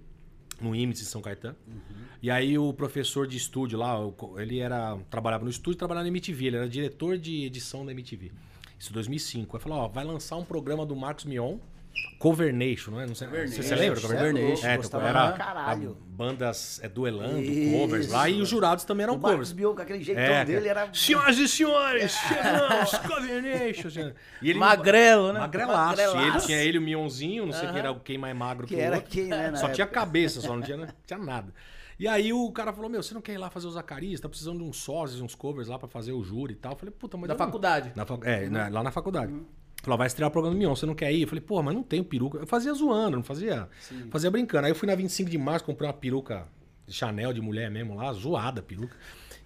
no 0.61 0.75
IMES 0.75 0.99
de 0.99 1.05
São 1.05 1.21
Caetano. 1.21 1.55
E 2.21 2.29
aí 2.29 2.57
o 2.57 2.71
professor 2.73 3.25
de 3.25 3.37
estúdio 3.37 3.79
lá, 3.79 3.97
ele 4.37 4.59
era 4.59 4.97
trabalhava 5.09 5.43
no 5.43 5.49
estúdio, 5.49 5.77
trabalhava 5.77 6.03
na 6.03 6.09
MTV, 6.09 6.45
ele 6.45 6.57
era 6.57 6.69
diretor 6.69 7.17
de 7.17 7.45
edição 7.45 7.85
da 7.85 7.91
MTV. 7.91 8.31
Isso 8.77 8.91
em 8.91 8.93
2005. 8.93 9.57
Aí 9.57 9.63
falou, 9.63 9.79
ó, 9.79 9.87
vai 9.87 10.03
lançar 10.03 10.37
um 10.37 10.45
programa 10.45 10.85
do 10.85 10.95
Marcos 10.95 11.25
Mion, 11.25 11.57
Covernation, 12.19 12.91
não 12.91 12.99
é? 13.01 13.07
Não 13.07 13.15
sei, 13.15 13.27
você, 13.27 13.63
você 13.63 13.75
lembra? 13.75 13.99
Cê 13.99 14.05
é 14.05 14.09
Covernation? 14.09 14.47
louco, 14.51 14.65
É, 14.67 14.77
gostava 14.77 15.07
era 15.09 15.31
caralho. 15.33 15.97
bandas 16.07 16.79
é, 16.83 16.87
duelando, 16.87 17.41
Isso, 17.41 17.77
covers 17.79 18.07
lá, 18.09 18.29
e 18.29 18.39
os 18.41 18.47
jurados 18.47 18.83
também 18.83 19.03
eram 19.05 19.15
o 19.15 19.17
Marcos 19.17 19.31
covers. 19.31 19.51
Bion, 19.53 19.75
com 19.75 19.81
aquele 19.81 20.03
jeitão 20.03 20.23
É, 20.23 20.45
dele, 20.45 20.67
era... 20.67 20.87
Senhoras 20.93 21.37
e 21.39 21.47
senhores, 21.47 22.11
chegamos, 22.27 22.91
Covernation. 22.99 24.13
E 24.41 24.49
ele- 24.51 24.59
Magrelo, 24.59 25.33
né? 25.33 25.39
Magrelaço. 25.39 25.99
E 25.99 26.03
ele 26.05 26.13
Magrelaço. 26.15 26.45
tinha 26.45 26.57
ele, 26.59 26.77
o 26.77 26.81
Mionzinho, 26.81 27.45
não 27.47 27.53
sei 27.53 27.67
quem 27.69 27.79
era 27.79 27.95
quem 27.95 28.17
mais 28.17 28.35
magro 28.35 28.67
que, 28.67 28.75
Que 28.75 28.79
o 28.81 28.83
era 28.83 28.95
outro. 28.97 29.11
quem, 29.11 29.25
né, 29.25 29.55
Só 29.55 29.69
tinha 29.69 29.87
cabeça, 29.87 30.41
só 30.41 30.55
não 30.55 30.61
tinha, 30.61 30.77
não 30.77 30.87
tinha 31.05 31.17
nada. 31.19 31.51
E 31.99 32.07
aí 32.07 32.33
o 32.33 32.51
cara 32.51 32.73
falou, 32.73 32.89
meu, 32.89 33.01
você 33.03 33.13
não 33.13 33.21
quer 33.21 33.33
ir 33.33 33.37
lá 33.37 33.49
fazer 33.49 33.67
o 33.67 33.71
Zacarias? 33.71 34.19
Tá 34.19 34.27
precisando 34.27 34.57
de 34.59 34.63
uns 34.63 34.77
sócios, 34.77 35.21
uns 35.21 35.35
covers 35.35 35.67
lá 35.67 35.77
pra 35.77 35.87
fazer 35.87 36.11
o 36.11 36.23
júri 36.23 36.53
e 36.53 36.55
tal. 36.55 36.71
Eu 36.71 36.77
falei, 36.77 36.93
puta, 36.97 37.15
mas 37.15 37.27
Da 37.27 37.35
não- 37.35 37.45
faculdade. 37.45 37.91
Na 37.95 38.05
fac- 38.07 38.25
É, 38.25 38.49
na- 38.49 38.69
lá 38.69 38.81
na 38.83 38.91
faculdade. 38.91 39.31
Falou, 39.81 39.97
vai 39.97 40.07
estrear 40.07 40.29
o 40.29 40.31
programa 40.31 40.55
do 40.55 40.59
Mion, 40.59 40.75
você 40.75 40.85
não 40.85 40.93
quer 40.93 41.11
ir? 41.11 41.23
Eu 41.23 41.27
falei, 41.27 41.41
pô, 41.41 41.61
mas 41.63 41.73
não 41.73 41.81
tenho 41.81 42.03
peruca. 42.03 42.37
Eu 42.37 42.47
fazia 42.47 42.71
zoando, 42.73 43.17
não 43.17 43.23
fazia. 43.23 43.67
Fazia 44.11 44.29
brincando. 44.29 44.65
Aí 44.65 44.71
eu 44.71 44.75
fui 44.75 44.87
na 44.87 44.93
25 44.95 45.29
de 45.29 45.37
março, 45.37 45.65
comprei 45.65 45.87
uma 45.87 45.93
peruca 45.93 46.47
de 46.85 46.93
Chanel 46.93 47.33
de 47.33 47.41
mulher 47.41 47.71
mesmo 47.71 47.95
lá, 47.95 48.13
zoada 48.13 48.59
a 48.59 48.63
peruca. 48.63 48.95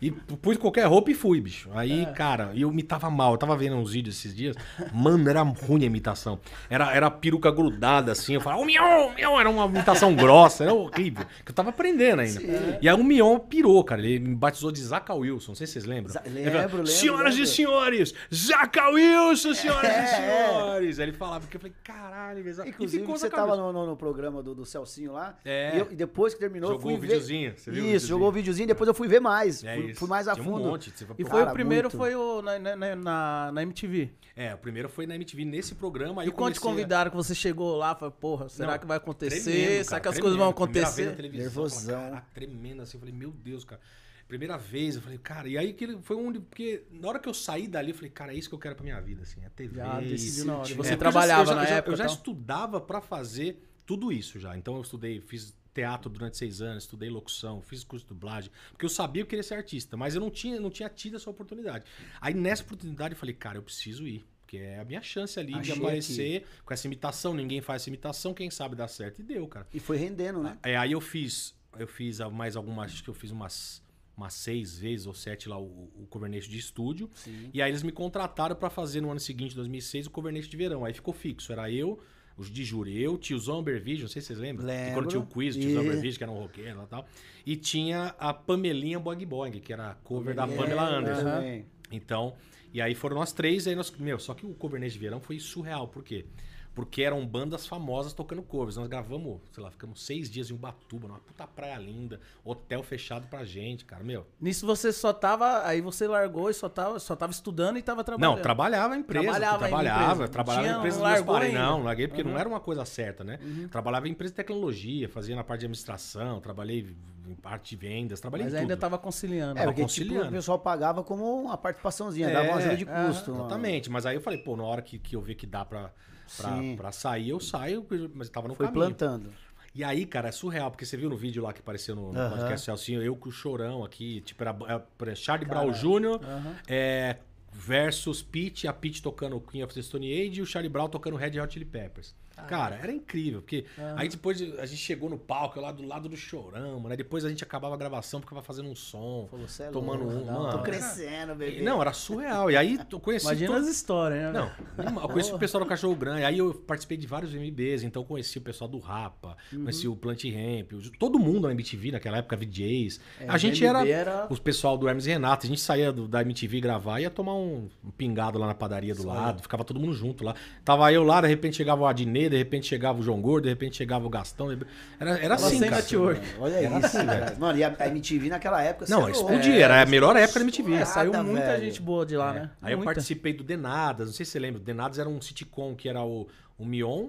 E 0.01 0.11
pus 0.11 0.57
qualquer 0.57 0.85
roupa 0.87 1.09
e 1.11 1.13
fui, 1.13 1.39
bicho. 1.39 1.69
Aí, 1.73 2.03
É. 2.03 2.05
cara, 2.07 2.51
eu 2.55 2.71
me 2.71 2.83
tava 2.83 3.09
mal. 3.09 3.31
Eu 3.33 3.37
tava 3.37 3.55
vendo 3.55 3.75
uns 3.77 3.91
vídeos 3.93 4.17
esses 4.17 4.35
dias. 4.35 4.55
Mano, 4.93 5.29
era 5.29 5.41
ruim 5.41 5.83
a 5.83 5.85
imitação. 5.85 6.39
Era, 6.69 6.93
era 6.93 7.09
peruca 7.09 7.49
grudada 7.49 8.11
assim. 8.11 8.33
Eu 8.35 8.41
falava, 8.41 8.61
ô 8.61 8.65
Mion, 8.65 9.13
Mion. 9.15 9.39
Era 9.39 9.49
uma 9.49 9.65
imitação 9.65 10.13
grossa, 10.15 10.63
era 10.63 10.73
horrível. 10.73 11.25
Que 11.45 11.51
eu 11.51 11.55
tava 11.55 11.69
aprendendo 11.69 12.19
ainda. 12.21 12.41
E 12.81 12.89
aí 12.89 12.95
o 12.95 13.03
Mion 13.03 13.39
pirou, 13.39 13.83
cara. 13.83 14.01
Ele 14.05 14.19
me 14.19 14.35
batizou 14.35 14.71
de 14.71 14.81
Zaca 14.81 15.13
Wilson. 15.13 15.51
Não 15.51 15.55
sei 15.55 15.65
se 15.67 15.73
vocês 15.73 15.85
lembram. 15.85 16.13
Ele 16.25 16.35
lembro, 16.35 16.51
falava, 16.51 16.75
lembro, 16.77 16.87
Senhoras 16.87 17.33
e 17.33 17.37
lembro." 17.37 17.51
senhores, 17.53 18.13
Zaca 18.33 18.89
Wilson, 18.89 19.53
senhoras 19.53 19.89
É, 19.89 20.03
e 20.03 20.07
senhores. 20.07 20.99
Aí 20.99 21.05
ele 21.05 21.13
falava, 21.17 21.39
porque 21.41 21.57
eu 21.57 21.61
falei, 21.61 21.75
caralho, 21.83 22.43
velho. 22.43 22.67
Inclusive, 22.67 23.01
ficou 23.01 23.17
você 23.17 23.29
tava 23.29 23.55
no, 23.55 23.71
no- 23.71 23.85
no 23.85 23.95
programa 23.95 24.43
do, 24.43 24.53
do 24.53 24.65
Celcinho 24.65 25.13
lá. 25.13 25.35
É. 25.45 25.75
E, 25.75 25.79
eu- 25.79 25.87
e 25.91 25.95
depois 25.95 26.33
que 26.33 26.39
terminou, 26.39 26.71
Jogou 26.71 26.91
o 26.91 26.95
fui 26.97 26.99
ver. 26.99 27.07
videozinho, 27.07 27.53
você 27.55 27.71
viu 27.71 27.73
o 27.73 27.85
Isso, 27.85 27.85
videozinho? 27.85 28.09
jogou 28.09 28.27
o 28.27 28.31
videozinho, 28.31 28.67
depois 28.67 28.87
eu 28.87 28.93
fui 28.93 29.07
ver 29.07 29.19
mais. 29.21 29.63
É 29.63 29.75
fui, 29.75 29.84
isso. 29.91 29.99
fui 29.99 30.09
mais 30.09 30.27
a 30.27 30.33
Tinha 30.33 30.43
fundo. 30.43 30.61
Um 30.63 30.67
monte. 30.69 30.89
Você 30.91 31.03
E 31.17 31.23
foi 31.23 31.39
Cara, 31.39 31.51
o 31.51 31.53
primeiro, 31.53 31.83
muito. 31.89 31.97
foi 31.97 32.15
o 32.15 32.41
na, 32.41 32.59
na, 32.59 32.95
na, 32.95 33.51
na 33.51 33.63
MTV. 33.63 34.11
É, 34.35 34.53
o 34.53 34.57
primeiro 34.57 34.89
foi 34.89 35.05
na 35.07 35.15
MTV 35.15 35.45
nesse 35.45 35.75
programa. 35.75 36.21
Aí 36.21 36.27
E 36.27 36.31
eu 36.31 36.33
quando 36.33 36.53
te 36.53 36.59
comecei 36.59 36.69
a- 36.69 36.83
convidaram 36.83 37.11
que 37.11 37.17
você 37.17 37.33
chegou 37.35 37.75
lá, 37.77 37.95
falei, 37.95 38.13
porra, 38.19 38.49
será 38.49 38.73
Não, 38.73 38.79
que 38.79 38.85
vai 38.85 38.97
acontecer? 38.97 39.41
Tremendo, 39.43 39.83
será 39.83 39.85
cara, 39.85 40.01
que 40.01 40.07
as 40.09 40.15
tremendo. 40.15 40.21
coisas 40.21 40.37
vão 40.37 40.53
Primeira 40.53 40.89
vez 40.89 40.95
na 40.97 41.03
acontecer? 41.03 41.15
televisão, 41.15 41.43
Nervosão. 41.45 42.03
eu 42.03 42.09
falei, 42.09 42.21
tremendo 42.33 42.81
assim. 42.81 42.97
Eu 42.97 42.99
falei, 42.99 43.15
meu 43.15 43.31
Deus, 43.31 43.63
cara. 43.63 43.81
Primeira 44.27 44.57
vez, 44.57 44.95
eu 44.95 45.01
falei, 45.03 45.19
cara, 45.19 45.47
e 45.47 45.55
aí 45.55 45.71
que 45.71 45.83
ele 45.83 45.99
foi 46.01 46.15
onde. 46.15 46.39
Porque 46.39 46.83
na 46.91 47.07
hora 47.09 47.19
que 47.19 47.29
eu 47.29 47.33
saí 47.33 47.67
dali, 47.67 47.91
eu 47.91 47.95
falei, 47.95 48.09
cara, 48.09 48.33
é 48.33 48.35
isso 48.35 48.49
que 48.49 48.55
eu 48.55 48.59
quero 48.59 48.73
pra 48.75 48.83
minha 48.83 48.99
vida, 48.99 49.21
assim, 49.21 49.39
é 49.45 49.49
TV. 49.49 49.75
Já 49.77 50.01
isso. 50.01 50.09
decidiu 50.11 50.45
na 50.45 50.57
hora. 50.57 50.67
E 50.67 50.71
É, 50.71 50.75
Você 50.75 50.75
porque 50.75 50.87
eu 50.87 50.91
já- 50.93 50.97
trabalhava 50.97 51.41
eu 51.41 51.45
já, 51.45 51.55
na 51.55 51.63
eu 51.63 51.67
já- 51.67 51.75
época. 51.75 51.91
Eu 51.91 51.97
já 51.97 52.03
então? 52.05 52.15
estudava 52.15 52.81
pra 52.81 53.01
fazer 53.01 53.63
tudo 53.85 54.11
isso 54.11 54.39
já. 54.39 54.57
Então 54.57 54.75
eu 54.77 54.81
estudei, 54.81 55.21
fiz 55.21 55.53
teatro 55.75 56.09
durante 56.09 56.37
seis 56.37 56.61
anos, 56.61 56.83
estudei 56.83 57.09
locução, 57.09 57.61
fiz 57.61 57.83
curso 57.83 58.05
de 58.05 58.09
dublagem, 58.09 58.49
porque 58.71 58.85
eu 58.85 58.89
sabia 58.89 59.21
que 59.21 59.25
eu 59.25 59.29
queria 59.29 59.43
ser 59.43 59.55
artista, 59.55 59.97
mas 59.97 60.15
eu 60.15 60.21
não 60.21 60.31
tinha, 60.31 60.59
não 60.59 60.71
tinha 60.71 60.89
tido 60.89 61.17
essa 61.17 61.29
oportunidade. 61.29 61.83
Aí 62.19 62.33
nessa 62.33 62.63
oportunidade 62.63 63.13
eu 63.13 63.19
falei, 63.19 63.35
cara, 63.35 63.57
eu 63.57 63.61
preciso 63.61 64.07
ir. 64.07 64.25
Porque 64.41 64.57
é 64.57 64.79
a 64.79 64.85
minha 64.85 65.01
chance 65.01 65.39
ali 65.39 65.55
Achei 65.55 65.73
de 65.73 65.79
aparecer 65.79 66.45
com 66.63 66.71
essa 66.71 66.85
imitação. 66.85 67.33
Ninguém 67.33 67.61
faz 67.61 67.81
essa 67.81 67.89
imitação, 67.89 68.31
quem 68.31 68.51
sabe 68.51 68.75
dá 68.75 68.87
certo. 68.87 69.19
E 69.19 69.23
deu, 69.23 69.47
cara. 69.47 69.67
E 69.73 69.79
foi 69.79 69.97
rendendo, 69.97 70.41
né? 70.41 70.55
É, 70.61 70.77
aí 70.77 70.91
eu 70.91 71.01
fiz, 71.01 71.55
eu 71.79 71.87
fiz 71.87 72.19
mais 72.31 72.55
algumas, 72.55 72.91
acho 72.91 73.03
que 73.03 73.09
eu 73.09 73.13
fiz 73.15 73.31
umas, 73.31 73.81
umas 74.15 74.35
seis 74.35 74.77
vezes 74.77 75.07
ou 75.07 75.15
sete 75.15 75.49
lá 75.49 75.57
o, 75.57 75.89
o 75.95 76.29
de 76.29 76.59
estúdio. 76.59 77.09
Sim. 77.15 77.49
E 77.51 77.59
aí 77.59 77.71
eles 77.71 77.81
me 77.81 77.91
contrataram 77.91 78.55
pra 78.55 78.69
fazer 78.69 79.01
no 79.01 79.09
ano 79.09 79.19
seguinte, 79.19 79.55
2006, 79.55 80.05
o 80.05 80.11
Covernation 80.11 80.49
de 80.49 80.57
verão. 80.57 80.85
Aí 80.85 80.93
ficou 80.93 81.13
fixo, 81.13 81.51
era 81.51 81.71
eu, 81.71 81.99
os 82.37 82.49
de 82.51 82.63
júri, 82.65 83.01
eu, 83.01 83.17
tiozão 83.17 83.59
Ambervige, 83.59 84.01
não 84.03 84.09
sei 84.09 84.21
se 84.21 84.27
vocês 84.27 84.39
lembram. 84.39 84.65
Lembro. 84.67 84.93
quando 84.93 85.07
tinha 85.09 85.21
o 85.21 85.25
quiz, 85.25 85.55
tiozão 85.55 85.83
E- 85.83 85.85
que 86.17 86.23
era 86.23 86.31
um 86.31 86.37
roqueiro 86.39 86.81
e 86.83 86.87
tal. 86.87 87.07
E 87.45 87.55
tinha 87.55 88.13
a 88.19 88.33
Pamelinha 88.33 88.99
Boing 88.99 89.25
Boing, 89.25 89.51
que 89.59 89.71
era 89.71 89.91
a 89.91 89.95
cover 89.95 90.35
da 90.35 90.43
É, 90.45 90.55
Pamela 90.55 90.89
Anderson. 90.89 91.23
também. 91.23 91.65
Então, 91.91 92.33
e 92.73 92.81
aí 92.81 92.93
foram 92.95 93.15
nós 93.17 93.31
três, 93.31 93.67
aí 93.67 93.75
nós. 93.75 93.89
Meu, 93.91 94.19
só 94.19 94.33
que 94.33 94.45
o 94.45 94.53
Covernês 94.53 94.93
de 94.93 94.99
Verão 94.99 95.19
foi 95.21 95.39
surreal. 95.39 95.87
Por 95.87 96.03
quê? 96.03 96.25
Porque 96.25 96.54
eram 96.97 97.25
bandas 97.25 97.65
famosas 97.65 98.11
tocando 98.13 98.41
covers. 98.41 98.75
Nós 98.75 98.87
gravamos, 98.87 99.39
sei 99.53 99.63
lá, 99.63 99.71
ficamos 99.71 100.03
seis 100.05 100.29
dias 100.29 100.49
em 100.49 100.53
Ubatuba, 100.53 101.07
numa 101.07 101.19
puta 101.19 101.47
praia 101.47 101.77
linda, 101.77 102.19
hotel 102.43 102.83
fechado 102.83 103.27
pra 103.27 103.45
gente, 103.45 103.85
cara. 103.85 104.03
Meu. 104.03 104.25
Nisso 104.41 104.65
você 104.65 104.91
só 104.91 105.13
tava. 105.13 105.65
Aí 105.65 105.79
você 105.79 106.07
largou 106.07 106.49
e 106.49 106.53
só 106.53 106.67
tava, 106.67 106.99
só 106.99 107.15
tava 107.15 107.31
estudando 107.31 107.77
e 107.77 107.81
tava 107.81 108.03
trabalhando. 108.03 108.35
Não, 108.35 108.41
trabalhava 108.41 108.95
em 108.95 108.99
empresa. 108.99 109.23
Trabalhava 109.23 109.57
Trabalhava, 109.59 110.01
em 110.01 110.13
empresa. 110.15 110.31
trabalhava 110.31 110.63
Tinha- 110.63 110.75
em 110.75 110.79
empresa 110.79 110.97
não 110.97 111.25
pais. 111.25 111.43
ainda. 111.45 111.59
Não, 111.59 111.83
larguei 111.83 112.07
porque 112.07 112.21
Uhum. 112.23 112.31
não 112.31 112.37
era 112.37 112.49
uma 112.49 112.59
coisa 112.59 112.83
certa, 112.85 113.23
né? 113.23 113.39
Trabalhava 113.71 114.07
em 114.07 114.11
empresa 114.11 114.31
de 114.33 114.35
tecnologia, 114.37 115.07
fazia 115.07 115.35
na 115.35 115.43
parte 115.43 115.61
de 115.61 115.65
administração, 115.67 116.41
trabalhei 116.41 116.95
em 117.27 117.35
parte 117.35 117.69
de 117.71 117.75
vendas, 117.87 118.19
trabalhei 118.19 118.45
Mas 118.45 118.53
em 118.53 118.57
ainda 118.57 118.75
tudo. 118.75 118.81
tava 118.81 118.97
conciliando. 118.99 119.53
É, 119.57 119.61
Tava 119.63 119.73
porque 119.73 119.85
tipo, 119.87 120.03
conciliando. 120.07 120.29
o 120.29 120.31
pessoal 120.31 120.59
pagava 120.59 121.03
como 121.03 121.41
uma 121.41 121.57
participaçãozinha, 121.57 122.29
dava 122.29 122.49
uma 122.49 122.57
ajuda 122.57 122.75
de 122.77 122.83
é, 122.87 123.07
custo. 123.07 123.31
uma- 123.31 123.39
Exatamente, 123.45 123.89
mas 123.89 124.05
aí 124.05 124.15
eu 124.15 124.21
falei, 124.21 124.39
pô, 124.39 124.55
na 124.55 124.63
hora 124.63 124.81
que, 124.81 124.99
que 124.99 125.15
eu 125.15 125.21
ver 125.21 125.33
que 125.35 125.47
dá 125.47 125.65
pra, 125.65 125.91
pra, 126.37 126.57
Sim. 126.57 126.75
pra 126.75 126.91
sair, 126.91 127.29
eu 127.29 127.39
saio, 127.39 127.85
mas 128.13 128.29
tava 128.29 128.47
no 128.47 128.55
Foi 128.55 128.67
caminho. 128.67 128.85
plantando. 128.85 129.31
E 129.73 129.83
aí, 129.83 130.05
cara, 130.05 130.29
é 130.29 130.31
surreal, 130.31 130.71
porque 130.71 130.85
você 130.85 130.95
viu 130.95 131.09
no 131.09 131.17
vídeo 131.17 131.43
lá 131.43 131.51
que 131.51 131.59
apareceu 131.59 131.95
no, 131.95 132.13
no 132.13 132.29
podcast 132.29 132.65
Celcinho, 132.65 133.01
eu 133.01 133.13
com 133.15 133.27
o 133.27 133.31
Chorão 133.31 133.83
aqui, 133.83 134.21
tipo, 134.21 134.41
era, 134.41 134.55
era 135.01 135.15
Charlie 135.15 135.45
Brown 135.47 135.71
Jr., 135.71 136.19
é, 136.65 137.17
versus 137.51 138.21
Pete, 138.21 138.67
a 138.69 138.73
Pete 138.73 139.01
tocando 139.01 139.39
Queen 139.41 139.63
of 139.63 139.73
the 139.73 139.81
Stone 139.81 140.05
Age 140.05 140.39
e 140.39 140.41
o 140.41 140.45
Charlie 140.45 140.69
Brown 140.69 140.87
tocando 140.87 141.17
Red 141.17 141.39
Hot 141.41 141.53
Chili 141.53 141.65
Peppers. 141.65 142.15
Cara, 142.43 142.75
era 142.81 142.91
incrível, 142.91 143.41
porque 143.41 143.65
aí 143.95 144.07
depois 144.09 144.41
a 144.59 144.65
gente 144.65 144.77
chegou 144.81 145.09
no 145.09 145.17
palco, 145.17 145.59
lá 145.59 145.71
do 145.71 145.85
lado 145.85 146.07
do 146.09 146.15
Chorão, 146.17 146.79
né? 146.81 146.95
Depois 146.95 147.23
a 147.25 147.29
gente 147.29 147.43
acabava 147.43 147.73
a 147.73 147.77
gravação 147.77 148.19
porque 148.19 148.33
tava 148.35 148.45
fazendo 148.45 148.69
um 148.69 148.75
som, 148.75 149.27
Falou, 149.31 149.47
"Cê 149.47 149.63
é 149.63 149.67
tomando 149.69 150.03
louco, 150.03 150.19
um, 150.19 150.25
não, 150.25 150.41
mano. 150.43 150.51
Tô 150.57 150.63
crescendo, 150.63 151.35
bebê. 151.35 151.61
Não, 151.61 151.81
era 151.81 151.93
surreal. 151.93 152.51
E 152.51 152.57
aí 152.57 152.79
eu 152.91 152.99
conheci 152.99 153.25
Imagina 153.25 153.53
todo- 153.53 153.61
as 153.63 153.67
histórias, 153.67 154.33
né? 154.33 154.51
não, 154.77 155.01
eu 155.01 155.09
conheci 155.09 155.33
o 155.33 155.39
pessoal 155.39 155.63
do 155.63 155.67
Cachorro 155.69 155.95
Grande. 155.95 156.23
Aí 156.23 156.37
eu 156.37 156.53
participei 156.53 156.97
de 156.97 157.07
vários 157.07 157.33
MBs, 157.33 157.83
então 157.83 158.01
eu 158.01 158.07
conheci 158.07 158.37
o 158.37 158.41
pessoal 158.41 158.69
do 158.69 158.79
Rapa, 158.79 159.37
Uhum. 159.51 159.61
conheci 159.63 159.87
o 159.87 159.95
Plant 159.95 160.23
Ramp, 160.25 160.71
todo 160.99 161.17
mundo 161.19 161.47
na 161.47 161.51
MTV 161.53 161.91
naquela 161.91 162.17
época, 162.17 162.35
VJs. 162.35 162.99
É, 163.19 163.25
a 163.29 163.37
gente 163.37 163.65
era, 163.65 163.87
era- 163.87 164.27
o 164.29 164.39
pessoal 164.39 164.77
do 164.77 164.87
Hermes 164.87 165.05
e 165.05 165.09
Renato, 165.09 165.45
a 165.45 165.49
gente 165.49 165.61
saía 165.61 165.91
do- 165.91 166.07
da 166.07 166.21
MTV 166.21 166.59
gravar 166.61 166.99
ia 166.99 167.09
tomar 167.09 167.33
um, 167.35 167.69
um 167.83 167.91
pingado 167.91 168.37
lá 168.37 168.47
na 168.47 168.53
padaria 168.53 168.93
do 168.93 169.05
lado, 169.05 169.41
ficava 169.41 169.63
todo 169.63 169.79
mundo 169.79 169.93
junto 169.93 170.23
lá. 170.23 170.35
Tava 170.63 170.91
eu 170.91 171.03
lá, 171.03 171.21
de 171.21 171.27
repente 171.27 171.55
chegava 171.57 171.81
o 171.81 171.85
Adnet, 171.87 172.24
de 172.29 172.37
repente 172.37 172.67
chegava 172.67 172.99
o 172.99 173.03
João 173.03 173.21
Gordo, 173.21 173.43
de 173.43 173.49
repente 173.49 173.77
chegava 173.77 174.05
o 174.05 174.09
Gastão. 174.09 174.51
Era, 174.99 175.17
era 175.19 175.35
assim, 175.35 175.59
cara. 175.59 175.75
network. 175.77 176.21
Olha 176.39 176.61
isso, 176.79 176.97
cara. 177.05 177.35
Mano, 177.39 177.57
e 177.59 177.63
a 177.63 177.75
a 177.77 177.87
MTV 177.87 178.29
naquela 178.29 178.61
época... 178.61 178.85
Não, 178.89 179.07
é 179.07 179.11
explodia, 179.11 179.63
era 179.63 179.81
a 179.81 179.85
melhor 179.85 180.15
época 180.15 180.39
da 180.39 180.45
MTV. 180.45 180.73
É, 180.73 180.85
saiu 180.85 181.11
muita 181.23 181.41
velho. 181.45 181.63
gente 181.65 181.81
boa 181.81 182.05
de 182.05 182.15
lá, 182.17 182.35
É. 182.35 182.39
né? 182.39 182.49
Aí 182.61 182.73
eu 182.73 182.77
Muita. 182.77 182.93
participei 182.93 183.33
do 183.33 183.43
Denadas, 183.43 184.07
não 184.07 184.13
sei 184.13 184.25
se 184.25 184.31
você 184.33 184.39
lembra. 184.39 184.61
O 184.61 184.63
Denadas 184.63 184.99
era 184.99 185.07
um 185.09 185.21
sitcom 185.21 185.75
que 185.75 185.87
era 185.89 186.03
o, 186.03 186.27
o 186.57 186.65
Mion, 186.65 187.07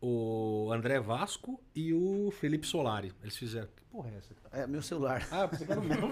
o 0.00 0.70
André 0.72 1.00
Vasco 1.00 1.58
e 1.74 1.92
o 1.92 2.32
Felipe 2.40 2.66
Solari. 2.66 3.12
Eles 3.22 3.36
fizeram. 3.36 3.66
Que 3.66 3.82
porra 3.90 4.10
é 4.14 4.18
essa? 4.18 4.34
É, 4.52 4.66
meu 4.68 4.82
celular. 4.82 5.22
Ah, 5.32 5.42
eu 5.42 5.48
pensei 5.48 5.66
que 5.66 5.72
era 5.72 5.80
o 5.80 5.84
meu. 5.84 5.96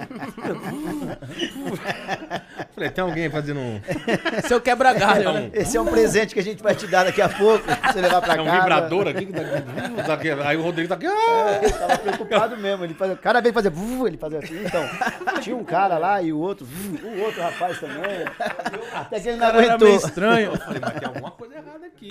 Falei, 2.75 2.91
tem 2.91 3.03
alguém 3.05 3.31
fazendo 3.31 3.61
um. 3.61 3.81
Seu 4.49 4.61
quebra-galho, 4.61 5.33
né? 5.33 5.51
Esse 5.53 5.77
é 5.77 5.81
um 5.81 5.87
presente 5.87 6.35
que 6.35 6.41
a 6.41 6.43
gente 6.43 6.61
vai 6.63 6.75
te 6.75 6.87
dar 6.89 7.05
daqui 7.05 7.23
a 7.23 7.29
pouco, 7.29 7.65
pra 7.65 7.93
você 7.93 8.01
levar 8.01 8.21
pra 8.21 8.35
É 8.37 8.41
um 8.41 8.45
casa. 8.45 8.59
vibrador 8.61 9.09
aqui 9.09 9.27
que 9.27 9.33
tá 9.33 10.17
tá. 10.17 10.49
Aí 10.49 10.57
o 10.57 10.63
Rodrigo 10.63 10.89
tá 10.89 10.95
aqui. 10.97 11.07
ah! 11.07 11.61
Ele 11.63 11.73
tava 11.73 11.99
preocupado 11.99 12.57
mesmo. 12.57 12.85
Ele 12.85 12.95
fazia, 12.95 13.17
cada 13.17 13.41
vez 13.41 13.55
fazia, 13.55 13.73
ele 14.09 14.17
fazia 14.17 14.39
assim. 14.41 14.65
Então, 14.65 14.83
tinha 15.41 15.57
um 15.57 15.65
cara 15.65 15.99
lá 15.99 16.21
e 16.23 16.33
o 16.33 16.39
outro, 16.39 16.67
o 16.67 17.21
outro 17.21 17.41
rapaz 17.43 17.79
também. 17.79 18.03
Até 18.95 19.21
que 19.21 19.29
ele 19.29 19.37
não 19.37 19.47
Cara, 19.47 19.59
era 19.59 19.67
aguentou. 19.75 19.89
meio 19.89 19.99
estranho. 19.99 20.51
Eu 20.53 20.59
falei, 20.59 20.81
mas 20.81 20.95
tem 20.99 21.09
alguma 21.09 21.31
coisa 21.31 21.55
errada 21.55 21.87
aqui. 21.87 22.09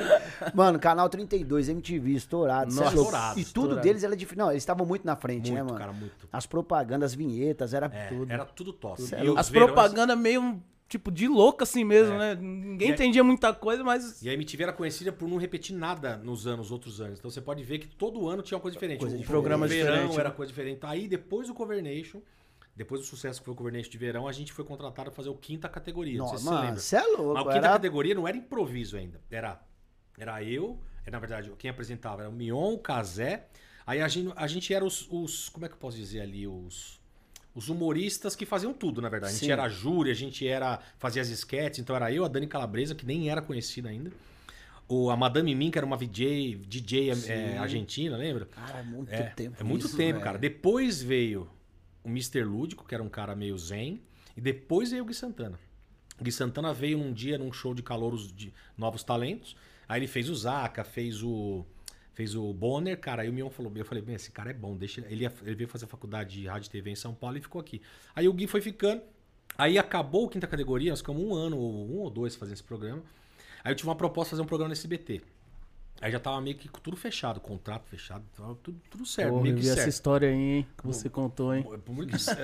Mano, 0.53 0.79
canal 0.79 1.09
32, 1.09 1.67
MTV, 1.69 2.11
estourado. 2.11 2.71
é 2.71 2.75
Nossa, 2.75 2.95
estourado, 2.95 3.39
tudo 3.45 3.75
deles 3.79 4.03
era 4.03 4.15
difícil. 4.15 4.43
Não, 4.43 4.51
eles 4.51 4.61
estavam 4.63 4.85
muito 4.85 5.05
na 5.05 5.15
frente, 5.15 5.51
né, 5.51 5.57
Muito, 5.61 5.73
mano? 5.73 5.79
cara, 5.79 5.93
muito. 5.93 6.27
As 6.31 6.45
propagandas, 6.45 7.11
as 7.11 7.15
vinhetas, 7.15 7.73
era 7.73 7.85
É, 7.87 8.07
tudo. 8.07 8.31
Era 8.31 8.45
tudo 8.45 8.73
top. 8.73 9.01
Tudo. 9.01 9.15
E 9.23 9.29
os 9.29 9.37
As 9.37 9.49
verões- 9.49 9.71
propagandas 9.71 10.17
meio, 10.17 10.61
tipo, 10.87 11.09
de 11.11 11.27
louco 11.27 11.63
assim 11.63 11.83
mesmo, 11.83 12.13
É. 12.15 12.17
né? 12.17 12.41
Ninguém 12.41 12.87
E 12.89 12.91
aí- 12.91 12.95
entendia 12.95 13.23
muita 13.23 13.53
coisa, 13.53 13.83
mas... 13.83 14.21
E 14.21 14.29
a 14.29 14.33
MTV 14.33 14.63
era 14.63 14.73
conhecida 14.73 15.11
por 15.11 15.27
não 15.29 15.37
repetir 15.37 15.75
nada 15.75 16.17
nos 16.17 16.45
anos, 16.47 16.71
outros 16.71 16.99
anos. 17.01 17.19
Então 17.19 17.29
você 17.31 17.41
pode 17.41 17.63
ver 17.63 17.79
que 17.79 17.87
todo 17.87 18.27
ano 18.27 18.41
tinha 18.41 18.57
uma 18.57 18.61
coisa 18.61 18.73
diferente. 18.75 18.99
Coisa 18.99 19.15
o, 19.15 19.19
diferente. 19.19 19.31
Programa 19.31 19.65
o 19.65 19.69
verão 19.69 19.91
diferente, 19.91 20.19
era 20.19 20.29
né? 20.29 20.35
coisa 20.35 20.51
diferente. 20.51 20.79
Aí 20.83 21.07
depois 21.07 21.47
do 21.47 21.53
Covernation, 21.53 22.21
depois 22.75 23.01
do 23.01 23.07
sucesso 23.07 23.39
que 23.39 23.45
foi 23.45 23.53
o 23.53 23.57
Covernation 23.57 23.89
de 23.89 23.97
verão, 23.97 24.27
a 24.27 24.31
gente 24.31 24.51
foi 24.53 24.63
contratado 24.65 25.09
a 25.09 25.11
fazer 25.11 25.29
o 25.29 25.35
quinta 25.35 25.67
categoria. 25.69 26.17
Não, 26.17 26.25
Nossa, 26.25 26.37
sei 26.37 26.39
se 26.39 26.43
você 26.45 26.49
mano, 26.51 26.65
lembra. 26.65 26.79
você 26.81 26.95
é 26.95 27.03
louco. 27.03 27.33
Mas 27.33 27.41
o 27.43 27.45
quinta 27.47 27.57
era... 27.57 27.69
categoria 27.69 28.15
não 28.15 28.27
era 28.27 28.37
improviso 28.37 28.97
ainda. 28.97 29.19
Era, 29.29 29.61
era 30.17 30.43
eu, 30.43 30.79
na 31.09 31.17
verdade, 31.19 31.51
quem 31.57 31.69
apresentava 31.71 32.21
era 32.21 32.29
o 32.29 32.33
Mion, 32.33 32.73
o 32.73 32.77
Casé. 32.77 33.47
Aí 33.87 34.01
a 34.01 34.07
gente, 34.07 34.31
a 34.35 34.45
gente 34.47 34.73
era 34.73 34.85
os, 34.85 35.07
os- 35.09 35.49
Como 35.49 35.65
é 35.65 35.69
que 35.69 35.73
eu 35.73 35.79
posso 35.79 35.97
dizer 35.97 36.21
ali? 36.21 36.45
Os. 36.47 36.99
Os 37.53 37.67
humoristas 37.67 38.33
que 38.35 38.45
faziam 38.45 38.73
tudo, 38.73 39.01
na 39.01 39.09
verdade. 39.09 39.31
A 39.33 39.35
gente 39.35 39.45
Sim. 39.47 39.51
era 39.51 39.63
a 39.63 39.69
júri, 39.69 40.09
a 40.11 40.13
gente 40.13 40.47
era. 40.47 40.79
fazia 40.97 41.21
as 41.21 41.27
esquetes, 41.29 41.79
então 41.79 41.95
era 41.95 42.09
eu, 42.11 42.23
a 42.23 42.27
Dani 42.29 42.47
Calabresa, 42.47 42.95
que 42.95 43.05
nem 43.05 43.29
era 43.29 43.41
conhecida 43.41 43.89
ainda. 43.89 44.11
O, 44.87 45.09
a 45.09 45.17
Madame 45.17 45.53
Min, 45.55 45.71
que 45.71 45.77
era 45.77 45.85
uma 45.85 45.97
VJ, 45.97 46.55
DJ 46.67 47.09
é, 47.27 47.57
argentina, 47.57 48.15
lembra? 48.17 48.45
Cara, 48.45 48.79
é 48.79 48.83
muito 48.83 49.11
É, 49.11 49.23
tempo. 49.23 49.57
é 49.59 49.63
muito 49.63 49.85
isso, 49.87 49.97
tempo, 49.97 50.13
velho. 50.13 50.23
cara. 50.23 50.37
Depois 50.37 51.01
veio 51.01 51.49
o 52.03 52.09
Mr. 52.09 52.43
Lúdico, 52.43 52.85
que 52.85 52.93
era 52.93 53.03
um 53.03 53.09
cara 53.09 53.35
meio 53.35 53.57
zen. 53.57 54.01
E 54.35 54.39
depois 54.41 54.91
veio 54.91 55.03
o 55.03 55.05
Gui 55.05 55.13
Santana. 55.13 55.59
O 56.19 56.23
Gui 56.23 56.31
Santana 56.31 56.73
veio 56.73 56.99
um 56.99 57.11
dia 57.11 57.37
num 57.37 57.51
show 57.51 57.73
de 57.73 57.81
calouros 57.83 58.31
de 58.33 58.53
novos 58.77 59.03
talentos. 59.03 59.57
Aí 59.91 59.99
ele 59.99 60.07
fez 60.07 60.29
o 60.29 60.35
Zaca, 60.35 60.85
fez 60.85 61.21
o. 61.21 61.65
Fez 62.13 62.33
o 62.33 62.53
Bonner, 62.53 62.97
cara. 62.97 63.23
Aí 63.23 63.29
o 63.29 63.33
Mion 63.33 63.49
falou: 63.49 63.69
Eu 63.75 63.83
falei, 63.83 64.01
bem, 64.01 64.15
esse 64.15 64.31
cara 64.31 64.49
é 64.49 64.53
bom, 64.53 64.73
deixa 64.77 65.01
ele. 65.01 65.25
Ele, 65.25 65.33
ele 65.43 65.55
veio 65.55 65.67
fazer 65.67 65.85
faculdade 65.85 66.39
de 66.39 66.47
rádio 66.47 66.67
e 66.67 66.71
TV 66.71 66.91
em 66.91 66.95
São 66.95 67.13
Paulo 67.13 67.37
e 67.37 67.41
ficou 67.41 67.59
aqui. 67.59 67.81
Aí 68.15 68.25
o 68.25 68.31
Gui 68.31 68.47
foi 68.47 68.61
ficando. 68.61 69.01
Aí 69.57 69.77
acabou 69.77 70.23
o 70.23 70.29
quinta 70.29 70.47
categoria, 70.47 70.91
nós 70.91 70.99
ficamos 70.99 71.21
um 71.21 71.33
ano, 71.33 71.57
ou 71.57 71.91
um 71.91 71.97
ou 71.97 72.09
dois 72.09 72.37
fazendo 72.37 72.53
esse 72.53 72.63
programa. 72.63 73.03
Aí 73.61 73.73
eu 73.73 73.75
tive 73.75 73.89
uma 73.89 73.95
proposta 73.95 74.29
de 74.29 74.31
fazer 74.31 74.41
um 74.43 74.45
programa 74.45 74.69
no 74.69 74.73
SBT. 74.73 75.21
Aí 75.99 76.09
já 76.09 76.21
tava 76.21 76.39
meio 76.39 76.55
que 76.55 76.69
tudo 76.69 76.95
fechado, 76.95 77.41
contrato 77.41 77.89
fechado, 77.89 78.23
tava 78.33 78.55
tudo, 78.55 78.79
tudo 78.89 79.05
certo, 79.05 79.31
Porra, 79.31 79.43
meio 79.43 79.55
que 79.55 79.61
vi 79.61 79.67
essa 79.67 79.75
certo. 79.75 79.89
história 79.89 80.29
aí, 80.29 80.35
hein? 80.35 80.67
Que 80.77 80.87
você 80.87 81.09
contou, 81.09 81.53
hein? 81.53 81.65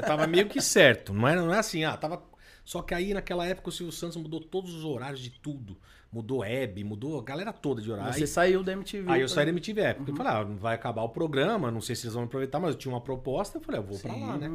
Tava 0.05 0.27
meio 0.27 0.49
que 0.49 0.59
certo. 0.61 1.13
Não 1.13 1.25
é, 1.25 1.35
não 1.37 1.53
é 1.53 1.59
assim, 1.59 1.85
ah, 1.85 1.95
tava. 1.95 2.21
Só 2.65 2.81
que 2.81 2.93
aí 2.93 3.13
naquela 3.13 3.47
época 3.47 3.69
o 3.69 3.71
Silvio 3.71 3.93
Santos 3.93 4.17
mudou 4.17 4.41
todos 4.41 4.73
os 4.73 4.83
horários 4.83 5.21
de 5.21 5.29
tudo. 5.29 5.77
Mudou 6.17 6.43
Hebe, 6.43 6.83
mudou 6.83 7.19
a 7.19 7.23
galera 7.23 7.53
toda 7.53 7.79
de 7.79 7.91
horário. 7.91 8.11
Você 8.11 8.25
saiu 8.25 8.63
da 8.63 8.71
MTV. 8.71 9.11
aí 9.11 9.21
eu 9.21 9.29
saí 9.29 9.45
da 9.45 9.51
MTV 9.51 9.81
época. 9.81 9.97
Porque 9.97 10.11
eu 10.11 10.15
falei, 10.15 10.33
ah, 10.33 10.55
vai 10.59 10.73
acabar 10.73 11.03
o 11.03 11.09
programa, 11.09 11.69
não 11.69 11.79
sei 11.79 11.95
se 11.95 12.07
eles 12.07 12.15
vão 12.15 12.23
aproveitar, 12.23 12.59
mas 12.59 12.71
eu 12.71 12.75
tinha 12.75 12.91
uma 12.91 12.99
proposta, 12.99 13.59
eu 13.59 13.61
falei, 13.61 13.79
eu 13.79 13.83
vou 13.85 13.99
pra 13.99 14.15
lá, 14.15 14.35
né? 14.35 14.49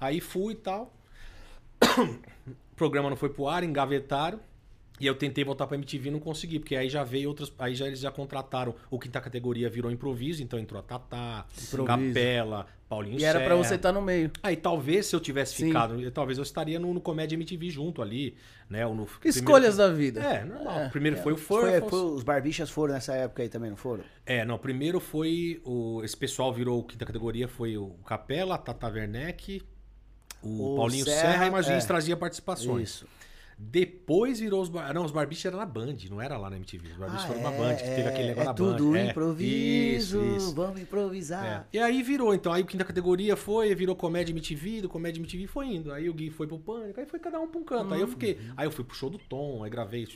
Aí 0.00 0.20
fui 0.20 0.54
e 0.54 0.56
tal. 0.56 0.92
o 1.84 2.74
programa 2.74 3.08
não 3.08 3.16
foi 3.16 3.28
pro 3.28 3.46
ar, 3.46 3.62
engavetaram. 3.62 4.40
E 5.00 5.06
eu 5.06 5.14
tentei 5.14 5.44
voltar 5.44 5.66
pra 5.66 5.76
MTV 5.76 6.08
e 6.08 6.12
não 6.12 6.20
consegui, 6.20 6.58
porque 6.58 6.74
aí 6.76 6.88
já 6.88 7.04
veio 7.04 7.28
outras. 7.28 7.52
Aí 7.58 7.74
já 7.74 7.86
eles 7.86 8.00
já 8.00 8.10
contrataram. 8.10 8.74
O 8.90 8.98
quinta 8.98 9.20
categoria 9.20 9.68
virou 9.70 9.90
improviso, 9.90 10.42
então 10.42 10.58
entrou 10.58 10.80
a 10.80 10.82
Tatá. 10.82 11.46
Capela, 11.86 12.66
Paulinho 12.88 13.18
E 13.20 13.24
era 13.24 13.38
pra 13.40 13.48
Serra. 13.50 13.64
você 13.64 13.74
estar 13.74 13.92
no 13.92 14.00
meio. 14.02 14.30
Aí 14.42 14.56
talvez 14.56 15.06
se 15.06 15.14
eu 15.14 15.20
tivesse 15.20 15.54
Sim. 15.54 15.66
ficado, 15.66 16.10
talvez 16.10 16.38
eu 16.38 16.42
estaria 16.42 16.78
no, 16.78 16.92
no 16.94 17.00
Comédia 17.00 17.36
MTV 17.36 17.70
junto 17.70 18.00
ali, 18.02 18.34
né? 18.68 18.86
Ou 18.86 18.94
no, 18.94 19.06
Escolhas 19.24 19.76
primeiro- 19.76 19.76
da 19.76 19.88
vida. 19.90 20.20
É, 20.20 20.44
normal. 20.44 20.78
É, 20.80 20.88
primeiro 20.88 21.16
foi 21.18 21.32
o 21.32 21.36
Foi, 21.36 21.70
Furfos. 21.80 21.90
foi- 21.90 22.10
os 22.16 22.22
barbichas 22.22 22.70
foram 22.70 22.94
nessa 22.94 23.14
época 23.14 23.42
aí 23.42 23.48
também, 23.48 23.70
não 23.70 23.76
foram? 23.76 24.02
É, 24.24 24.44
não, 24.44 24.58
primeiro 24.58 25.00
foi 25.00 25.60
o 25.64 26.02
esse 26.02 26.16
pessoal 26.16 26.52
virou 26.52 26.82
quinta 26.82 27.04
categoria 27.04 27.46
foi 27.48 27.76
o 27.76 27.90
Capela, 28.06 28.54
a 28.54 28.58
Tata 28.58 28.88
Werneck, 28.88 29.62
o, 30.42 30.74
O 30.74 30.76
Paulinho 30.76 31.04
Serra, 31.04 31.32
Serra, 31.32 31.46
e 31.46 31.50
mais 31.50 31.68
é. 31.68 31.78
trazia 31.80 32.16
participações. 32.16 32.88
Isso. 32.90 33.06
Depois 33.60 34.38
virou 34.38 34.62
os 34.62 34.68
bar... 34.68 34.94
não, 34.94 35.04
os 35.04 35.10
barbichas 35.10 35.46
era 35.46 35.56
na 35.56 35.66
Band, 35.66 35.96
não 36.08 36.22
era 36.22 36.38
lá 36.38 36.48
na 36.48 36.56
MTV. 36.56 36.92
Os 36.92 36.96
barbichas 36.96 37.26
foram 37.26 37.42
na 37.42 37.50
Band, 37.50 37.74
que 37.74 37.82
teve 37.82 38.08
aquele 38.08 38.28
negócio 38.28 38.42
é 38.42 38.44
na 38.44 38.54
tudo 38.54 38.92
Band. 38.92 38.98
É, 38.98 39.10
improviso, 39.10 40.22
Isso, 40.22 40.36
isso. 40.36 40.54
vamos 40.54 40.80
improvisar. 40.80 41.44
É. 41.44 41.76
E 41.76 41.78
aí 41.80 42.00
virou, 42.02 42.32
então, 42.32 42.52
aí 42.52 42.62
o 42.62 42.66
quinta 42.66 42.84
categoria 42.84 43.36
foi, 43.36 43.74
virou 43.74 43.96
comédia 43.96 44.32
MTV, 44.32 44.82
do 44.82 44.88
comédia 44.88 45.18
MTV 45.20 45.48
foi 45.48 45.66
indo. 45.66 45.92
Aí 45.92 46.08
o 46.08 46.14
Gui 46.14 46.30
foi 46.30 46.46
pro 46.46 46.58
pânico, 46.58 47.00
aí 47.00 47.06
foi 47.06 47.18
cada 47.18 47.40
um 47.40 47.48
pra 47.48 47.60
um 47.60 47.64
canto. 47.64 47.92
Aí 47.94 48.00
eu 48.00 48.06
fiquei, 48.06 48.38
aí 48.56 48.64
eu 48.66 48.70
fui 48.70 48.84
pro 48.84 48.94
show 48.94 49.10
do 49.10 49.18
Tom, 49.18 49.64
aí 49.64 49.70
gravei 49.70 50.06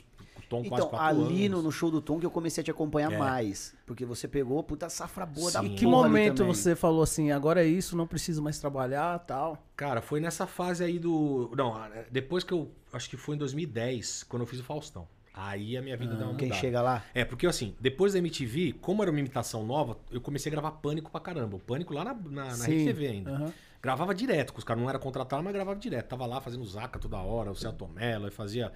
Tom 0.61 0.69
quase 0.69 0.85
Então, 0.85 0.89
quatro 0.97 1.25
ali 1.25 1.49
no, 1.49 1.55
anos. 1.55 1.65
no 1.65 1.71
show 1.71 1.89
do 1.91 2.01
Tom 2.01 2.19
que 2.19 2.25
eu 2.25 2.31
comecei 2.31 2.61
a 2.61 2.63
te 2.65 2.71
acompanhar 2.71 3.11
É. 3.11 3.17
mais. 3.17 3.73
Porque 3.85 4.05
você 4.05 4.27
pegou 4.27 4.61
puta 4.63 4.89
safra 4.89 5.25
boa 5.25 5.51
da 5.51 5.59
Sim. 5.61 5.67
porra 5.67 5.77
Que 5.79 5.85
ali 5.85 5.91
momento 5.93 6.45
você 6.45 6.75
falou 6.75 7.01
assim, 7.03 7.31
agora 7.31 7.63
é 7.63 7.67
isso, 7.67 7.95
não 7.95 8.05
preciso 8.07 8.41
mais 8.41 8.59
trabalhar 8.59 9.19
tal? 9.19 9.57
Cara, 9.75 10.01
foi 10.01 10.19
nessa 10.19 10.45
fase 10.47 10.83
aí 10.83 10.99
do. 10.99 11.51
Não, 11.55 11.75
depois 12.11 12.43
que 12.43 12.53
eu. 12.53 12.69
Acho 12.91 13.09
que 13.09 13.17
foi 13.17 13.35
em 13.35 13.39
2010, 13.39 14.23
quando 14.23 14.43
eu 14.43 14.47
fiz 14.47 14.59
o 14.59 14.63
Faustão. 14.63 15.07
Aí 15.35 15.75
a 15.75 15.81
minha 15.81 15.97
vida 15.97 16.13
deu 16.15 16.27
uma 16.27 16.35
Quem 16.35 16.47
mudada. 16.49 16.61
chega 16.61 16.79
lá? 16.79 17.03
É, 17.11 17.25
porque 17.25 17.47
assim, 17.47 17.73
depois 17.79 18.13
da 18.13 18.19
MTV, 18.19 18.73
como 18.79 19.01
era 19.01 19.09
uma 19.09 19.19
imitação 19.19 19.65
nova, 19.65 19.97
eu 20.11 20.21
comecei 20.21 20.51
a 20.51 20.53
gravar 20.53 20.69
Pânico 20.73 21.09
pra 21.09 21.19
caramba. 21.19 21.55
O 21.55 21.59
Pânico 21.59 21.91
lá 21.91 22.03
na, 22.05 22.13
na, 22.13 22.55
na. 22.55 22.65
Rede 22.65 22.85
TV 22.85 23.07
ainda. 23.07 23.31
Aham. 23.31 23.53
Gravava 23.83 24.15
direto, 24.15 24.53
com 24.53 24.59
os 24.59 24.63
caras 24.63 24.81
não 24.81 24.89
era 24.89 24.97
contratado, 24.97 25.43
mas 25.43 25.51
gravava 25.53 25.77
direto. 25.77 26.07
Tava 26.07 26.25
lá 26.25 26.39
fazendo 26.39 26.63
Zaca 26.65 26.97
toda 26.97 27.17
hora, 27.17 27.51
o 27.51 27.55
Celto 27.55 27.85
Mello, 27.85 28.29
e 28.29 28.31
fazia 28.31 28.71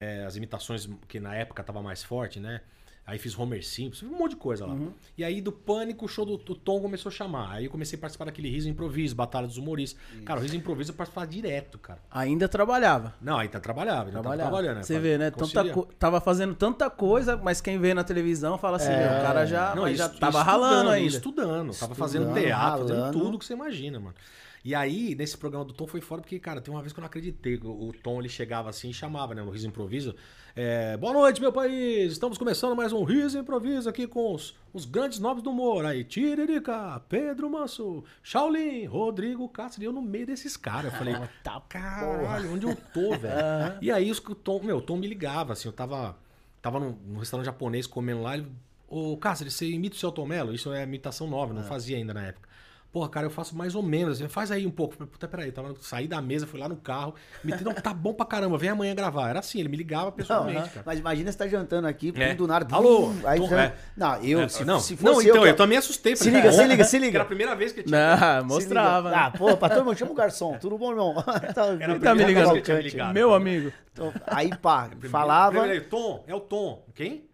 é, 0.00 0.24
as 0.24 0.34
imitações 0.34 0.88
que 1.06 1.20
na 1.20 1.32
época 1.32 1.62
tava 1.62 1.80
mais 1.80 2.02
forte, 2.02 2.40
né? 2.40 2.60
Aí 3.06 3.18
fiz 3.18 3.38
Homer 3.38 3.64
Simpson, 3.64 4.04
um 4.06 4.18
monte 4.18 4.32
de 4.32 4.36
coisa 4.36 4.66
lá. 4.66 4.74
Uhum. 4.74 4.92
E 5.16 5.24
aí 5.24 5.40
do 5.40 5.50
Pânico, 5.52 6.04
o 6.04 6.08
show 6.08 6.26
do, 6.26 6.36
do 6.36 6.54
Tom 6.56 6.78
começou 6.82 7.08
a 7.08 7.12
chamar. 7.12 7.52
Aí 7.52 7.64
eu 7.66 7.70
comecei 7.70 7.96
a 7.96 8.00
participar 8.00 8.26
daquele 8.26 8.50
Riso 8.50 8.68
Improviso, 8.68 9.14
Batalha 9.14 9.46
dos 9.46 9.56
Humoristas. 9.56 9.98
Cara, 10.26 10.40
o 10.40 10.42
Riso 10.42 10.56
Improviso 10.56 10.90
eu 10.90 10.94
participava 10.96 11.26
direto, 11.26 11.78
cara. 11.78 12.00
Ainda 12.10 12.46
trabalhava. 12.48 13.14
Não, 13.20 13.38
tá 13.48 13.60
trabalhava, 13.60 14.00
ainda 14.00 14.12
tava 14.12 14.22
Trabalhava. 14.24 14.50
trabalhando. 14.50 14.76
né? 14.78 14.82
Você 14.82 14.98
vê, 14.98 15.16
né? 15.16 15.30
Tanta 15.30 15.70
co- 15.72 15.86
Tava 15.98 16.20
fazendo 16.20 16.54
tanta 16.54 16.90
coisa, 16.90 17.34
mas 17.36 17.60
quem 17.62 17.78
vê 17.78 17.94
na 17.94 18.04
televisão 18.04 18.58
fala 18.58 18.76
assim, 18.76 18.90
É. 18.92 19.20
o 19.20 19.22
cara 19.22 19.46
já, 19.46 19.74
Não, 19.74 19.94
já 19.94 20.08
tava 20.10 20.42
ralando 20.42 20.90
ainda. 20.90 21.08
Estudando, 21.08 21.72
tava 21.78 21.94
fazendo 21.94 22.34
teatro, 22.34 22.80
fazendo 22.80 22.96
ralando. 22.98 23.18
tudo 23.20 23.38
que 23.38 23.44
você 23.46 23.54
imagina, 23.54 23.98
mano. 24.00 24.16
E 24.64 24.74
aí, 24.74 25.14
nesse 25.14 25.36
programa 25.36 25.64
do 25.64 25.72
Tom 25.72 25.86
foi 25.86 26.00
fora, 26.00 26.20
porque, 26.20 26.38
cara, 26.38 26.60
tem 26.60 26.72
uma 26.72 26.80
vez 26.80 26.92
que 26.92 26.98
eu 26.98 27.02
não 27.02 27.06
acreditei. 27.06 27.56
O, 27.62 27.88
o 27.88 27.92
Tom, 27.92 28.18
ele 28.20 28.28
chegava 28.28 28.68
assim 28.68 28.90
e 28.90 28.94
chamava, 28.94 29.34
né, 29.34 29.42
no 29.42 29.50
Riso 29.50 29.66
Improviso. 29.68 30.14
é, 30.56 30.96
Boa 30.96 31.12
noite, 31.12 31.40
meu 31.40 31.52
país! 31.52 32.12
Estamos 32.12 32.36
começando 32.36 32.74
mais 32.74 32.92
um 32.92 33.04
Riso 33.04 33.38
Improviso 33.38 33.88
aqui 33.88 34.06
com 34.06 34.34
os, 34.34 34.56
os 34.72 34.84
grandes 34.84 35.18
nomes 35.18 35.42
do 35.42 35.50
humor. 35.50 35.86
Aí, 35.86 36.02
Tiririca, 36.04 37.00
Pedro 37.08 37.48
Manso, 37.48 38.04
Shaolin, 38.22 38.84
Rodrigo 38.86 39.48
Castro. 39.48 39.82
E 39.82 39.86
eu 39.86 39.92
no 39.92 40.02
meio 40.02 40.26
desses 40.26 40.56
caras. 40.56 40.92
Eu 40.92 40.98
falei, 40.98 41.14
Tá 41.44 41.62
caralho, 41.68 42.52
onde 42.52 42.66
eu 42.66 42.76
tô, 42.92 43.10
velho? 43.16 43.78
E 43.80 43.90
aí, 43.90 44.10
os, 44.10 44.18
que 44.18 44.32
o 44.32 44.34
Tom, 44.34 44.62
meu, 44.62 44.78
o 44.78 44.82
Tom 44.82 44.96
me 44.96 45.06
ligava, 45.06 45.52
assim, 45.52 45.68
eu 45.68 45.72
tava, 45.72 46.16
tava 46.60 46.80
num, 46.80 46.96
num 47.06 47.18
restaurante 47.18 47.46
japonês 47.46 47.86
comendo 47.86 48.22
lá. 48.22 48.36
Ele, 48.36 48.46
Ô, 48.88 49.16
Cáceres, 49.18 49.52
você 49.52 49.68
imita 49.68 49.94
o 49.96 49.98
seu 49.98 50.10
Tom 50.10 50.26
Mello? 50.26 50.54
Isso 50.54 50.72
é 50.72 50.82
imitação 50.82 51.28
nova, 51.28 51.52
não 51.52 51.62
fazia 51.62 51.96
ainda 51.96 52.14
na 52.14 52.26
época. 52.26 52.47
Porra, 52.90 53.06
cara, 53.10 53.26
eu 53.26 53.30
faço 53.30 53.54
mais 53.54 53.74
ou 53.74 53.82
menos. 53.82 54.18
assim, 54.18 54.28
Faz 54.28 54.50
aí 54.50 54.66
um 54.66 54.70
pouco. 54.70 54.96
Puta, 55.06 55.28
peraí. 55.28 55.52
Tava, 55.52 55.74
saí 55.80 56.08
da 56.08 56.22
mesa, 56.22 56.46
fui 56.46 56.58
lá 56.58 56.68
no 56.70 56.76
carro. 56.76 57.14
Me 57.44 57.52
não, 57.60 57.74
tá 57.74 57.92
bom 57.92 58.14
pra 58.14 58.24
caramba, 58.24 58.56
vem 58.56 58.70
amanhã 58.70 58.94
gravar. 58.94 59.28
Era 59.28 59.40
assim, 59.40 59.60
ele 59.60 59.68
me 59.68 59.76
ligava 59.76 60.06
Não, 60.06 60.12
pessoalmente, 60.12 60.70
cara. 60.70 60.82
mas 60.86 60.98
imagina 60.98 61.30
você 61.30 61.36
tá 61.36 61.46
jantando 61.46 61.86
aqui, 61.86 62.14
É. 62.16 62.34
do 62.34 62.46
nada. 62.46 62.66
Alô? 62.74 63.12
Aí 63.26 63.38
Tom, 63.38 63.48
já- 63.48 63.62
é. 63.64 63.74
Não, 63.94 64.16
eu, 64.24 64.40
É, 64.40 64.48
se, 64.48 64.64
não, 64.64 64.80
se 64.80 64.92
não, 65.02 65.14
fosse 65.14 65.28
então, 65.28 65.42
eu. 65.42 65.48
eu, 65.48 65.56
também 65.56 65.76
assustei. 65.76 66.16
Se 66.16 66.30
liga, 66.30 66.50
se 66.50 66.64
liga, 66.64 66.82
se 66.82 66.96
Era 66.96 67.04
liga. 67.06 67.22
a 67.22 67.24
primeira 67.26 67.54
vez 67.54 67.72
que 67.72 67.80
eu 67.80 67.84
tinha. 67.84 68.16
Não, 68.40 68.44
mostrava. 68.46 69.10
Ah, 69.14 69.30
pô, 69.30 69.54
patrão, 69.56 69.80
irmão, 69.80 69.94
chama 69.94 70.12
o 70.12 70.14
garçom. 70.14 70.56
Tudo 70.58 70.78
bom, 70.78 70.90
irmão? 70.90 71.14
tá, 71.22 71.26
Era 71.26 71.44
a 71.44 71.54
Tá 71.54 71.66
me 71.66 71.76
primeira 71.98 72.16
vez 72.16 72.28
ligando? 72.28 72.52
que 72.52 72.58
eu 72.58 72.62
tinha 72.62 72.80
ligado. 72.80 73.12
Meu 73.12 73.34
amigo. 73.34 73.70
Então, 73.92 74.12
aí, 74.26 74.50
pá, 74.56 74.88
falava. 75.10 75.60
Tom, 75.90 76.24
é 76.26 76.34
o 76.34 76.40
Tom. 76.40 76.84
Quem? 76.94 77.24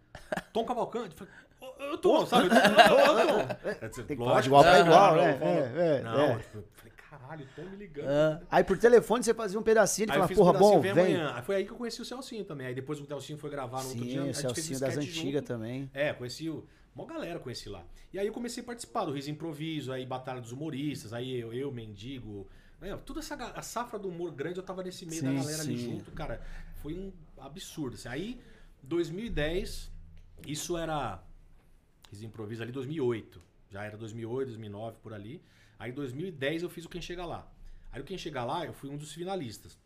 Tom 0.53 0.65
Cavalcante. 0.65 1.11
Eu 1.13 1.17
falei, 1.19 1.33
"Ô, 1.95 1.97
ô, 1.97 1.99
Tom, 1.99 2.27
sabe? 2.27 2.49
Tem 4.07 4.17
que 4.17 4.25
falar 4.25 4.41
de 4.41 4.47
igual 4.49 4.63
pra 4.63 4.73
Lógico, 4.73 4.91
igual, 4.91 5.17
não, 5.17 5.23
né? 5.23 5.39
É, 5.41 5.97
é, 5.99 6.03
Não, 6.03 6.21
é. 6.25 6.39
tipo, 6.39 6.59
eu 6.59 6.65
falei, 6.73 6.93
caralho, 7.11 7.49
Tom 7.57 7.63
me 7.63 7.77
ligando. 7.77 8.09
Ah, 8.09 8.41
Aí 8.51 8.65
por 8.65 8.79
telefone 8.79 9.23
você 9.25 9.35
fazia 9.35 9.59
um 9.59 9.63
pedacinho 9.63 10.09
e 10.09 10.13
Aí 10.13 10.19
eu 10.19 10.29
falava, 10.29 10.35
porra, 10.35 10.53
um 10.53 10.59
bom, 10.59 10.81
vem 10.81 10.91
amanhã. 10.93 11.33
Aí 11.35 11.43
foi 11.43 11.57
aí 11.57 11.65
que 11.65 11.73
eu 11.73 11.77
conheci 11.77 12.03
o 12.03 12.05
Celcinho 12.05 12.45
também. 12.45 12.67
Aí 12.67 12.75
depois 12.75 13.01
o 13.01 13.07
Celcinho 13.07 13.39
foi 13.39 13.51
gravar 13.51 13.83
no 13.83 13.89
outro 13.89 14.05
dia. 14.05 14.23
Sim, 14.23 14.31
o 14.31 14.35
Celcinho 14.35 14.81
das 14.81 14.97
antigas 14.97 15.41
junto. 15.41 15.47
também. 15.47 15.91
É, 15.95 16.13
conheci 16.13 16.49
o. 16.49 16.65
Uma 16.95 17.07
galera 17.07 17.41
conheci 17.41 17.69
lá. 17.69 17.83
E 18.13 18.19
aí 18.21 18.27
eu 18.27 18.33
comecei 18.33 18.63
a 18.63 18.67
participar 18.67 19.05
do 19.05 19.11
Riso 19.13 19.29
Improviso, 19.29 19.91
aí 19.91 20.07
Batalha 20.07 20.41
dos 20.41 20.53
Humoristas, 20.53 21.13
aí 21.13 21.41
eu, 21.41 21.53
eu 21.53 21.73
Mendigo. 21.73 22.47
É, 22.81 22.95
toda 22.99 23.19
essa 23.21 23.35
a 23.35 23.63
safra 23.63 23.99
do 23.99 24.09
humor 24.09 24.31
grande, 24.31 24.59
eu 24.59 24.63
tava 24.63 24.83
nesse 24.83 25.05
meio 25.07 25.21
Sim, 25.21 25.27
da 25.35 25.41
galera 25.41 25.63
ali 25.63 25.79
sim. 25.79 25.91
junto, 25.91 26.13
cara. 26.13 26.41
Foi 26.83 26.95
um 26.95 27.13
absurdo. 27.39 27.95
assim. 27.95 28.09
Aí, 28.09 28.41
2010, 28.83 29.91
isso 30.47 30.77
era. 30.77 31.21
Riso 32.15 32.25
Improviso 32.25 32.63
ali 32.63 32.71
2008. 32.71 33.43
Já 33.71 33.85
era 33.85 33.97
2008, 33.97 34.49
2009 34.49 34.99
por 35.03 35.13
ali. 35.13 35.43
Aí, 35.79 35.91
2010 35.91 36.63
eu 36.63 36.71
fiz 36.71 36.85
o 36.85 36.89
Quem 36.89 37.03
Chega 37.03 37.27
Lá. 37.27 37.51
Aí, 37.91 38.01
o 38.01 38.05
Quem 38.05 38.17
Chega 38.17 38.45
Lá, 38.45 38.65
eu 38.65 38.73
fui 38.73 38.89
um 38.89 38.97
dos 38.97 39.13
finalistas. 39.13 39.77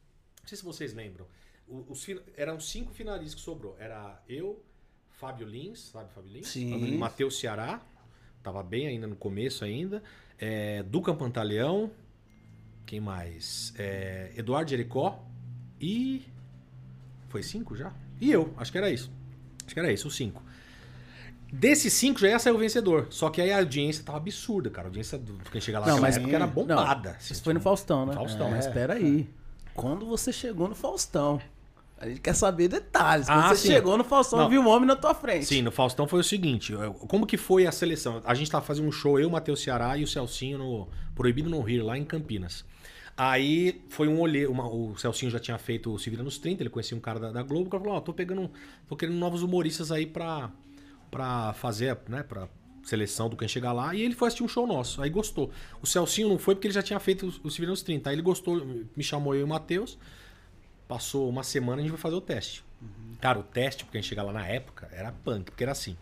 Não 0.42 0.48
sei 0.48 0.58
se 0.58 0.64
vocês 0.64 0.92
lembram. 0.92 1.26
Os, 1.66 2.06
eram 2.36 2.60
cinco 2.60 2.92
finalistas 2.92 3.34
que 3.34 3.40
sobrou. 3.40 3.76
Era 3.78 4.22
eu, 4.28 4.62
Fábio 5.10 5.46
Lins, 5.46 5.80
sabe 5.90 6.12
Fábio 6.12 6.30
Lins? 6.30 6.48
Sim. 6.48 6.96
Matheus 6.96 7.38
Ceará, 7.38 7.82
tava 8.42 8.62
bem 8.62 8.86
ainda 8.86 9.06
no 9.06 9.16
começo 9.16 9.64
ainda. 9.64 10.02
É, 10.38 10.82
Duca 10.82 11.12
Pantaleão, 11.14 11.90
quem 12.86 13.00
mais? 13.00 13.74
É, 13.78 14.32
Eduardo 14.36 14.70
Jericó 14.70 15.26
e... 15.80 16.24
Foi 17.28 17.42
cinco 17.42 17.76
já? 17.76 17.94
E 18.20 18.30
eu, 18.30 18.54
acho 18.56 18.72
que 18.72 18.78
era 18.78 18.90
isso. 18.90 19.10
Acho 19.64 19.74
que 19.74 19.80
era 19.80 19.92
isso, 19.92 20.08
os 20.08 20.16
cinco. 20.16 20.42
Desses 21.52 21.92
cinco 21.94 22.20
já 22.20 22.28
ia 22.28 22.38
sair 22.38 22.52
o 22.52 22.58
vencedor. 22.58 23.06
Só 23.10 23.30
que 23.30 23.40
aí 23.40 23.50
a 23.50 23.58
audiência 23.58 24.04
tava 24.04 24.18
absurda, 24.18 24.68
cara. 24.70 24.86
A 24.86 24.90
audiência 24.90 25.16
do 25.18 25.32
quem 25.50 25.60
chega 25.60 25.78
lá 25.78 25.86
Não, 25.86 25.94
naquela 25.94 26.08
mas- 26.08 26.16
época 26.18 26.34
era 26.36 26.46
não, 26.46 26.52
bombada. 26.52 27.10
assim, 27.12 27.32
Isso 27.32 27.42
foi 27.42 27.54
no 27.54 27.58
tipo, 27.60 27.64
Faustão, 27.70 28.04
né? 28.06 28.12
Faustão, 28.12 28.50
Mas 28.50 28.66
é. 28.66 28.68
espera 28.68 28.94
aí. 28.94 29.28
Quando 29.74 30.04
você 30.06 30.32
chegou 30.32 30.68
no 30.68 30.74
Faustão? 30.74 31.40
A 32.00 32.06
gente 32.08 32.20
quer 32.20 32.34
saber 32.34 32.68
detalhes. 32.68 33.26
Quando 33.26 33.38
Ah, 33.44 33.48
você 33.48 33.62
sim. 33.66 33.72
chegou 33.72 33.96
no 33.98 34.04
Faustão, 34.04 34.38
Não. 34.40 34.48
viu 34.48 34.60
um 34.60 34.68
homem 34.68 34.86
na 34.86 34.94
tua 34.94 35.14
frente. 35.14 35.46
Sim, 35.46 35.62
no 35.62 35.72
Faustão 35.72 36.06
foi 36.06 36.20
o 36.20 36.24
seguinte: 36.24 36.72
como 37.08 37.26
que 37.26 37.36
foi 37.36 37.66
a 37.66 37.72
seleção? 37.72 38.20
A 38.24 38.34
gente 38.34 38.50
tava 38.50 38.64
fazendo 38.64 38.86
um 38.86 38.92
show, 38.92 39.18
eu, 39.18 39.28
Matheus 39.30 39.60
Ceará 39.62 39.96
e 39.96 40.04
o 40.04 40.06
Celcinho 40.06 40.58
no 40.58 40.88
Proibido 41.14 41.48
Não 41.50 41.60
Rir, 41.62 41.80
lá 41.82 41.96
em 41.98 42.04
Campinas. 42.04 42.64
Aí 43.16 43.82
foi 43.88 44.06
um 44.06 44.22
uma- 44.48 44.68
o 44.68 44.96
Celcinho 44.96 45.28
já 45.30 45.40
tinha 45.40 45.58
feito 45.58 45.92
o 45.92 45.98
Se 45.98 46.08
Vira 46.08 46.22
nos 46.22 46.38
30, 46.38 46.62
ele 46.62 46.70
conhecia 46.70 46.96
um 46.96 47.00
cara 47.00 47.18
da, 47.18 47.32
da 47.32 47.42
Globo, 47.42 47.66
o 47.66 47.70
cara 47.70 47.82
falou, 47.82 47.98
ó, 47.98 48.00
tô 48.00 48.12
pegando, 48.12 48.48
tô 48.88 48.94
querendo 48.94 49.16
novos 49.18 49.42
humoristas 49.42 49.90
aí 49.90 50.06
pra, 50.06 50.52
pra 51.10 51.52
fazer, 51.54 51.98
né, 52.08 52.22
pra 52.22 52.48
seleção 52.84 53.28
do 53.28 53.36
Quem 53.36 53.46
Chegar 53.46 53.72
Lá, 53.72 53.94
e 53.94 54.02
ele 54.02 54.14
foi 54.14 54.28
assistir 54.28 54.42
um 54.42 54.48
show 54.48 54.66
nosso, 54.66 55.02
aí 55.02 55.10
gostou. 55.10 55.50
O 55.82 55.86
Celcinho 55.86 56.28
não 56.28 56.38
foi 56.38 56.54
porque 56.54 56.66
ele 56.66 56.74
já 56.74 56.82
tinha 56.82 56.98
feito 56.98 57.26
o, 57.42 57.50
Se 57.50 57.58
Vira 57.58 57.70
nos 57.70 57.82
30, 57.82 58.08
aí 58.08 58.14
ele 58.14 58.22
gostou, 58.22 58.64
me 58.96 59.02
chamou 59.02 59.34
eu 59.34 59.42
e 59.42 59.44
o 59.44 59.48
Matheus, 59.48 59.98
passou 60.86 61.28
uma 61.28 61.42
semana, 61.42 61.80
a 61.80 61.82
gente 61.82 61.90
vai 61.90 62.00
fazer 62.00 62.16
o 62.16 62.20
teste. 62.20 62.64
Cara, 63.20 63.38
o 63.38 63.42
teste, 63.42 63.84
porque 63.84 63.98
a 63.98 64.00
gente 64.00 64.08
chegar 64.08 64.22
lá 64.22 64.32
na 64.32 64.46
época, 64.46 64.88
era 64.92 65.12
punk, 65.12 65.50
porque 65.50 65.64
era 65.64 65.72
assim. 65.72 65.96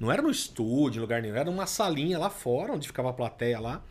Não 0.00 0.10
era 0.10 0.20
no 0.20 0.30
estúdio, 0.30 0.98
em 0.98 1.02
lugar 1.02 1.22
nenhum, 1.22 1.36
era 1.36 1.50
numa 1.50 1.66
salinha 1.66 2.18
lá 2.18 2.28
fora, 2.28 2.72
onde 2.72 2.86
ficava 2.86 3.10
a 3.10 3.12
plateia 3.12 3.60
lá. 3.60 3.82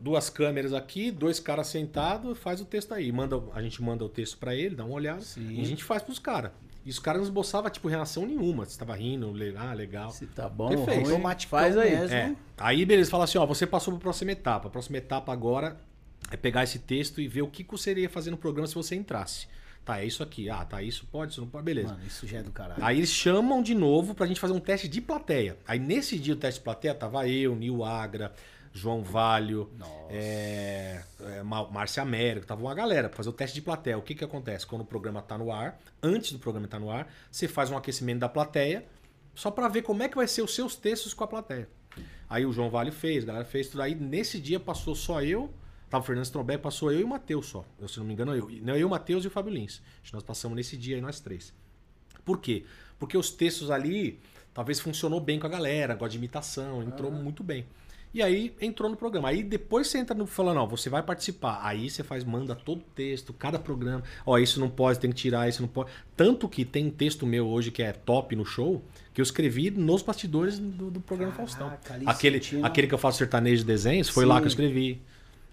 Duas 0.00 0.30
câmeras 0.30 0.72
aqui, 0.72 1.10
dois 1.10 1.40
caras 1.40 1.66
sentados, 1.68 2.38
faz 2.38 2.60
o 2.60 2.64
texto 2.64 2.92
aí. 2.92 3.10
Manda, 3.10 3.42
a 3.52 3.62
gente 3.62 3.82
manda 3.82 4.04
o 4.04 4.08
texto 4.08 4.38
pra 4.38 4.54
ele, 4.54 4.76
dá 4.76 4.84
uma 4.84 4.94
olhada. 4.94 5.24
E 5.36 5.60
a 5.60 5.64
gente 5.64 5.82
faz 5.82 6.02
pros 6.02 6.18
caras. 6.20 6.52
E 6.88 6.90
os 6.90 6.98
caras 6.98 7.20
não 7.20 7.28
esboçavam, 7.28 7.70
tipo, 7.70 7.86
reação 7.86 8.24
nenhuma. 8.24 8.64
Se 8.64 8.78
tava 8.78 8.96
rindo, 8.96 9.30
ah, 9.58 9.74
legal. 9.74 10.10
Se 10.10 10.24
tá 10.24 10.48
bom, 10.48 10.70
Perfeito. 10.70 11.10
ruim, 11.10 11.22
faz 11.46 11.76
aí. 11.76 11.90
mesmo. 11.90 12.16
É. 12.16 12.34
Aí, 12.56 12.82
beleza, 12.86 13.10
fala 13.10 13.24
assim, 13.24 13.36
ó, 13.36 13.44
você 13.44 13.66
passou 13.66 13.92
pra 13.92 14.00
próxima 14.00 14.32
etapa. 14.32 14.68
A 14.68 14.70
próxima 14.70 14.96
etapa 14.96 15.30
agora 15.30 15.76
é 16.30 16.36
pegar 16.38 16.64
esse 16.64 16.78
texto 16.78 17.20
e 17.20 17.28
ver 17.28 17.42
o 17.42 17.46
que, 17.46 17.62
você 17.62 17.90
iria 17.90 18.08
fazer 18.08 18.30
no 18.30 18.38
programa 18.38 18.66
se 18.66 18.74
você 18.74 18.96
entrasse. 18.96 19.48
Tá, 19.84 20.00
é 20.00 20.06
isso 20.06 20.22
aqui. 20.22 20.48
Ah, 20.48 20.64
tá, 20.64 20.82
isso 20.82 21.06
pode, 21.12 21.32
isso 21.32 21.42
não 21.42 21.48
pode, 21.48 21.62
beleza. 21.62 21.88
Mano, 21.92 22.06
isso 22.06 22.26
já 22.26 22.38
é 22.38 22.42
do 22.42 22.52
caralho. 22.52 22.82
Aí 22.82 22.96
eles 22.96 23.10
chamam 23.10 23.62
de 23.62 23.74
novo 23.74 24.14
pra 24.14 24.26
gente 24.26 24.40
fazer 24.40 24.54
um 24.54 24.60
teste 24.60 24.88
de 24.88 25.02
plateia. 25.02 25.58
Aí 25.66 25.78
nesse 25.78 26.18
dia 26.18 26.34
do 26.34 26.40
teste 26.40 26.58
de 26.58 26.64
plateia 26.64 26.94
tava 26.94 27.28
eu, 27.28 27.54
Nil 27.54 27.84
Agra, 27.84 28.32
João 28.78 29.02
Valho, 29.02 29.70
é, 30.08 31.02
é, 31.20 31.42
Márcia 31.42 32.02
Américo, 32.02 32.46
tava 32.46 32.60
uma 32.60 32.74
galera 32.74 33.08
pra 33.08 33.16
fazer 33.16 33.28
o 33.28 33.32
teste 33.32 33.54
de 33.54 33.62
plateia. 33.62 33.98
O 33.98 34.02
que 34.02 34.14
que 34.14 34.24
acontece? 34.24 34.66
Quando 34.66 34.82
o 34.82 34.84
programa 34.84 35.20
tá 35.20 35.36
no 35.36 35.52
ar, 35.52 35.78
antes 36.02 36.32
do 36.32 36.38
programa 36.38 36.66
estar 36.66 36.78
no 36.78 36.90
ar, 36.90 37.12
você 37.30 37.48
faz 37.48 37.70
um 37.70 37.76
aquecimento 37.76 38.20
da 38.20 38.28
plateia 38.28 38.86
só 39.34 39.50
pra 39.50 39.68
ver 39.68 39.82
como 39.82 40.02
é 40.02 40.08
que 40.08 40.16
vai 40.16 40.26
ser 40.26 40.42
os 40.42 40.54
seus 40.54 40.74
textos 40.76 41.12
com 41.12 41.24
a 41.24 41.26
plateia. 41.26 41.68
Aí 42.28 42.46
o 42.46 42.52
João 42.52 42.70
Vale 42.70 42.90
fez, 42.90 43.24
a 43.24 43.26
galera 43.26 43.44
fez 43.44 43.68
tudo. 43.68 43.82
Aí 43.82 43.94
nesse 43.94 44.40
dia 44.40 44.60
passou 44.60 44.94
só 44.94 45.22
eu, 45.22 45.52
tava 45.88 46.02
o 46.04 46.06
Fernando 46.06 46.24
Stromberg, 46.24 46.62
passou 46.62 46.92
eu 46.92 47.00
e 47.00 47.04
o 47.04 47.08
Matheus 47.08 47.46
só. 47.46 47.64
Eu, 47.80 47.88
se 47.88 47.98
não 47.98 48.06
me 48.06 48.12
engano, 48.12 48.34
eu. 48.34 48.48
Não, 48.62 48.76
eu, 48.76 48.86
o 48.86 48.90
Matheus 48.90 49.24
e 49.24 49.28
o 49.28 49.30
Fábio 49.30 49.52
Lins. 49.52 49.82
Nós 50.12 50.22
passamos 50.22 50.56
nesse 50.56 50.76
dia 50.76 50.96
aí, 50.96 51.02
nós 51.02 51.20
três. 51.20 51.52
Por 52.24 52.38
quê? 52.40 52.64
Porque 52.98 53.16
os 53.16 53.30
textos 53.30 53.70
ali 53.70 54.20
talvez 54.52 54.80
funcionou 54.80 55.20
bem 55.20 55.38
com 55.38 55.46
a 55.46 55.50
galera, 55.50 55.94
gosta 55.94 56.10
de 56.10 56.18
imitação, 56.18 56.82
entrou 56.82 57.10
muito 57.10 57.42
bem. 57.42 57.64
E 58.12 58.22
aí 58.22 58.54
entrou 58.60 58.88
no 58.90 58.96
programa. 58.96 59.28
Aí 59.28 59.42
depois 59.42 59.86
você 59.88 59.98
entra 59.98 60.16
no 60.16 60.26
falando, 60.26 60.58
ó, 60.60 60.66
você 60.66 60.88
vai 60.88 61.02
participar. 61.02 61.60
Aí 61.62 61.90
você 61.90 62.02
faz, 62.02 62.24
manda 62.24 62.54
todo 62.54 62.78
o 62.78 62.84
texto, 62.94 63.32
cada 63.32 63.58
programa. 63.58 64.02
Ó, 64.24 64.38
isso 64.38 64.58
não 64.58 64.70
pode, 64.70 64.98
tem 64.98 65.10
que 65.10 65.16
tirar, 65.16 65.48
isso 65.48 65.60
não 65.60 65.68
pode. 65.68 65.90
Tanto 66.16 66.48
que 66.48 66.64
tem 66.64 66.86
um 66.86 66.90
texto 66.90 67.26
meu 67.26 67.46
hoje 67.46 67.70
que 67.70 67.82
é 67.82 67.92
top 67.92 68.34
no 68.34 68.44
show, 68.46 68.82
que 69.12 69.20
eu 69.20 69.22
escrevi 69.22 69.70
nos 69.70 70.00
bastidores 70.02 70.58
do, 70.58 70.90
do 70.90 71.00
programa 71.00 71.32
Faustão. 71.32 71.68
Caraca, 71.68 71.94
ali 71.94 72.04
Aquele, 72.06 72.42
sentindo- 72.42 72.64
aquele 72.66 72.86
que 72.86 72.94
eu 72.94 72.98
faço 72.98 73.18
sertanejo 73.18 73.58
de 73.62 73.66
desenhos, 73.66 74.08
foi 74.08 74.24
lá 74.24 74.36
Sim. 74.36 74.40
que 74.40 74.44
eu 74.46 74.48
escrevi. 74.48 75.02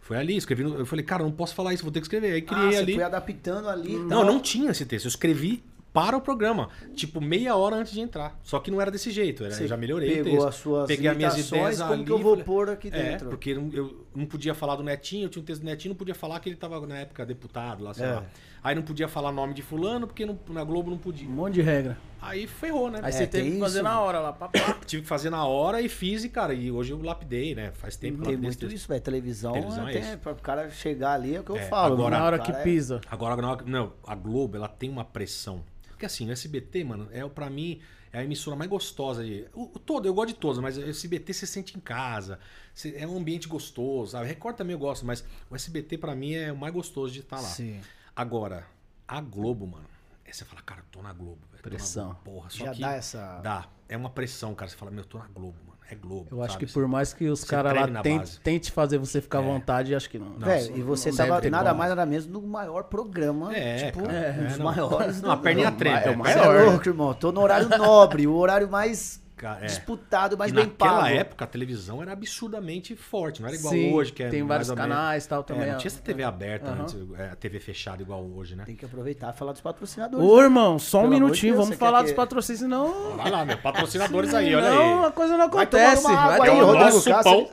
Foi 0.02 0.18
ali, 0.18 0.38
escrevi. 0.38 0.64
no- 0.64 0.76
Eu 0.78 0.86
falei, 0.86 1.04
cara, 1.04 1.24
não 1.24 1.32
posso 1.32 1.54
falar 1.56 1.74
isso, 1.74 1.84
vou 1.84 1.92
ter 1.92 2.00
que 2.00 2.06
escrever. 2.06 2.32
Aí 2.34 2.46
Ah, 2.48 2.54
criei 2.56 2.72
você 2.72 2.78
ali. 2.78 2.94
foi 2.94 3.04
adaptando 3.04 3.68
ali 3.68 3.96
Não, 3.98 4.08
tal. 4.10 4.26
não 4.26 4.40
tinha 4.40 4.72
esse 4.72 4.86
texto. 4.86 5.06
Eu 5.06 5.10
escrevi 5.10 5.62
para 5.96 6.18
o 6.18 6.22
programa. 6.22 6.70
Tipo, 6.94 7.22
meia 7.22 7.56
hora 7.56 7.78
antes 7.78 7.94
de 7.94 8.02
entrar. 8.02 8.38
Só 8.44 8.60
que 8.60 8.70
não 8.70 8.82
era 8.82 8.92
desse 8.92 9.10
jeito. 9.12 9.46
Era, 9.46 9.54
Você 9.54 9.64
eu 9.64 9.68
já 9.70 9.78
melhorei 9.78 10.12
o 10.12 10.24
pegou 10.26 10.32
texto. 10.34 10.48
as 10.50 10.56
suas 10.56 10.88
Peguei 10.88 11.08
as 11.10 11.16
minhas 11.18 11.38
ideias 11.48 11.82
como 11.82 11.94
ali. 11.94 12.04
que 12.04 12.12
eu 12.12 12.18
vou 12.20 12.32
falei- 12.32 12.44
pôr 12.44 12.70
aqui 12.70 12.90
É, 12.90 12.92
dentro? 12.92 13.30
porque 13.30 13.52
eu 13.52 14.06
não- 14.14 14.26
podia 14.26 14.54
falar 14.54 14.76
do 14.76 14.84
Netinho. 14.84 15.24
Eu 15.26 15.30
tinha 15.30 15.42
um 15.42 15.46
texto 15.46 15.62
do 15.62 15.66
Netinho, 15.66 15.94
não 15.94 15.98
podia 15.98 16.14
falar 16.14 16.40
que 16.42 16.50
ele 16.50 16.58
tava 16.58 16.86
na 16.86 16.98
época 16.98 17.26
deputado 17.26 17.84
lá, 17.84 17.94
sei 17.94 18.06
É. 18.06 18.12
lá. 18.16 18.26
Aí 18.62 18.74
não 18.76 18.82
podia 18.82 19.08
falar 19.08 19.32
nome 19.32 19.54
de 19.54 19.62
fulano, 19.62 20.08
porque 20.08 20.26
não- 20.26 20.38
na 20.50 20.64
Globo 20.64 20.90
não 20.90 20.98
Um 20.98 21.00
podia. 21.00 21.30
monte 21.30 21.54
de 21.56 21.62
regra. 21.62 21.98
Aí 22.22 22.48
ferrou, 22.48 22.90
né? 22.90 23.00
Aí 23.04 23.10
É, 23.10 23.12
você 23.12 23.28
teve 23.28 23.44
tem 23.44 23.54
que 23.54 23.60
fazer 23.60 23.76
isso. 23.80 23.84
na 23.84 24.02
hora 24.02 24.20
lá. 24.20 24.34
Pá, 24.34 24.50
pá. 24.50 24.50
Tive 24.88 25.04
que 25.04 25.08
fazer 25.08 25.30
na 25.30 25.46
hora 25.46 25.80
e 25.82 25.88
fiz, 25.88 26.24
e, 26.24 26.30
cara, 26.30 26.54
e 26.54 26.72
hoje 26.72 26.92
eu 26.92 27.02
lapidei, 27.02 27.54
né? 27.54 27.72
Faz 27.76 27.96
tempo 27.96 28.16
que 28.24 28.24
eu 28.24 28.32
Tem 28.32 28.38
muito 28.38 28.66
isso, 28.66 28.88
velho. 28.88 29.00
Televisão, 29.02 29.54
Televisão 29.54 29.88
é 29.88 30.18
pra 30.18 30.32
o 30.32 30.36
cara 30.36 30.70
chegar 30.72 31.14
ali, 31.14 31.36
é 31.36 31.40
o 31.40 31.44
que 31.44 31.52
eu 31.52 31.58
É, 31.58 31.68
falo. 31.68 31.94
agora- 31.94 32.10
mano. 32.10 32.18
na 32.18 32.26
hora 32.26 32.38
O 32.42 32.44
que 32.44 32.52
é- 32.52 32.64
pisa. 32.64 33.00
Agora, 33.10 33.36
não, 33.66 33.94
a 34.08 34.16
Globo, 34.16 34.58
ela 34.58 34.68
tem 34.68 34.90
uma 34.90 35.06
pressão. 35.06 35.64
Porque 35.96 36.06
assim, 36.06 36.28
o 36.30 36.32
SBT, 36.32 36.84
mano, 36.84 37.08
é 37.12 37.28
pra 37.30 37.50
mim 37.50 37.82
é 38.12 38.20
a 38.20 38.24
emissora 38.24 38.56
mais 38.56 38.70
gostosa. 38.70 39.22
aí. 39.22 39.48
O, 39.54 39.64
o 39.64 39.80
todo, 39.80 40.06
eu 40.06 40.14
gosto 40.14 40.30
de 40.30 40.36
todos, 40.36 40.62
mas 40.62 40.78
o 40.78 40.82
SBT 40.84 41.34
você 41.34 41.48
sente 41.48 41.76
em 41.78 41.80
casa. 41.80 42.40
você- 42.74 42.94
é 42.98 43.08
um 43.08 43.18
ambiente 43.18 43.48
gostoso. 43.48 44.12
sabe? 44.12 44.26
A 44.26 44.28
Record 44.28 44.56
também 44.58 44.74
eu 44.74 44.80
gosto, 44.80 45.06
mas 45.06 45.24
o 45.50 45.56
SBT 45.56 45.98
pra 45.98 46.14
mim 46.16 46.34
é 46.34 46.52
o 46.52 46.58
mais 46.58 46.74
gostoso 46.74 47.14
de 47.14 47.20
estar 47.22 47.38
lá. 47.38 47.48
Sim. 47.48 47.80
Agora, 48.16 48.66
a 49.08 49.20
Globo, 49.22 49.66
mano. 49.68 49.86
Aí 50.26 50.34
você 50.34 50.44
fala, 50.44 50.62
cara, 50.62 50.82
eu 50.82 50.86
tô 50.92 51.02
na 51.02 51.14
Globo. 51.14 51.40
velho, 51.52 51.64
tô 51.64 51.70
na 51.70 51.76
Pressão. 51.76 52.06
Globo, 52.08 52.20
porra, 52.24 52.50
Já 52.50 52.74
dá 52.74 52.94
essa. 52.94 53.40
Dá. 53.42 53.70
É 53.88 53.96
uma 53.96 54.10
pressão, 54.10 54.54
cara. 54.56 54.70
Você 54.70 54.76
fala, 54.78 54.92
meu, 54.92 55.02
eu 55.04 55.08
tô 55.08 55.18
na 55.18 55.28
Globo, 55.28 55.58
mano. 55.66 55.75
É 55.90 55.94
Globo. 55.96 56.28
Eu 56.32 56.42
acho 56.42 56.54
sabe? 56.54 56.66
que 56.66 56.74
por 56.74 56.88
mais 56.88 57.14
que 57.14 57.28
os 57.30 57.42
Você 57.42 57.48
caras 57.48 57.74
lá 57.76 57.86
na 57.86 58.02
ten- 58.02 58.18
base. 58.18 58.40
tente 58.40 58.72
fazer 58.72 58.98
você 58.98 59.22
ficar 59.22 59.38
à 59.38 59.42
vontade, 59.42 59.94
acho 59.94 60.10
que 60.10 60.18
não. 60.18 60.32
Velho, 60.38 60.76
e 60.78 60.82
você 60.82 61.10
não 61.12 61.18
tava 61.18 61.42
nada 61.50 61.70
como. 61.70 61.78
mais, 61.78 61.90
nada 61.92 62.06
menos 62.08 62.26
no 62.26 62.42
maior 62.42 62.86
programa. 62.86 63.56
É, 63.56 63.92
tipo, 63.92 64.04
cara. 64.04 64.36
um 64.40 64.44
dos 64.46 64.54
É, 64.54 64.58
não. 64.58 64.66
maiores. 64.66 65.22
Não, 65.22 65.32
a 65.32 65.38
perninha 65.38 65.72
treme, 65.72 65.98
É, 65.98 66.08
é 66.08 66.10
o 66.12 66.18
maior. 66.18 66.38
maior. 66.40 66.56
é 66.56 66.64
louco, 66.64 66.90
irmão. 66.90 67.14
Tô 67.14 67.32
no 67.32 67.40
horário 67.42 67.70
nobre, 67.78 68.26
o 68.26 68.34
horário 68.36 68.68
mais 68.70 69.22
Cara, 69.36 69.64
é. 69.64 69.66
disputado, 69.66 70.38
mais 70.38 70.52
E 70.52 70.56
bem 70.56 70.66
naquela 70.66 71.02
pago. 71.04 71.08
época, 71.16 71.44
a 71.46 71.48
televisão 71.48 72.02
era 72.02 72.14
absurdamente 72.14 72.96
forte. 72.96 73.42
Não 73.42 73.48
era 73.50 73.58
igual 73.58 73.74
Sim, 73.74 73.94
hoje, 73.94 74.12
que 74.14 74.24
é 74.24 74.30
tem 74.30 74.42
mais 74.44 74.68
vários 74.68 74.72
canais 74.82 75.26
e 75.26 75.28
tal 75.30 75.42
É, 75.42 75.44
também. 75.44 75.72
não 75.72 75.78
tinha 75.78 75.88
essa 75.92 76.02
TV 76.02 76.24
aberta 76.24 76.72
Aham. 76.72 76.82
antes, 76.84 76.96
é, 77.18 77.30
a 77.32 77.36
TV 77.36 77.60
fechada 77.60 78.02
igual 78.02 78.24
hoje, 78.24 78.56
né? 78.56 78.64
Tem 78.66 78.76
que 78.76 78.86
aproveitar 78.86 79.34
e 79.34 79.38
falar 79.38 79.52
dos 79.52 79.62
patrocinadores. 79.62 80.26
Ô, 80.26 80.42
irmão, 80.42 80.80
só 80.80 81.00
um 81.00 81.02
Pelo 81.02 81.14
minutinho, 81.14 81.54
Deus, 81.56 81.66
vamos 81.66 81.80
falar 81.80 81.98
quer 82.00 82.04
dos 82.04 82.12
que- 82.12 82.16
patrocínios, 82.18 82.62
senão. 82.62 83.18
Vai 83.18 83.30
lá, 83.30 83.44
meu. 83.46 83.58
Patrocinadores 83.58 84.34
aí, 84.34 84.56
olha 84.56 84.70
não, 84.70 85.00
aí. 85.02 85.06
a 85.08 85.12
coisa 85.12 85.38
não 85.38 85.50
Vai 85.50 85.68
tomar 85.68 85.84
acontece. 85.84 86.06
uma 86.08 86.18
água 86.18 86.38
Vai 86.38 86.50
aí, 86.50 86.58
É 86.58 86.62
Rodrigo 86.62 87.24
pão. 87.24 87.50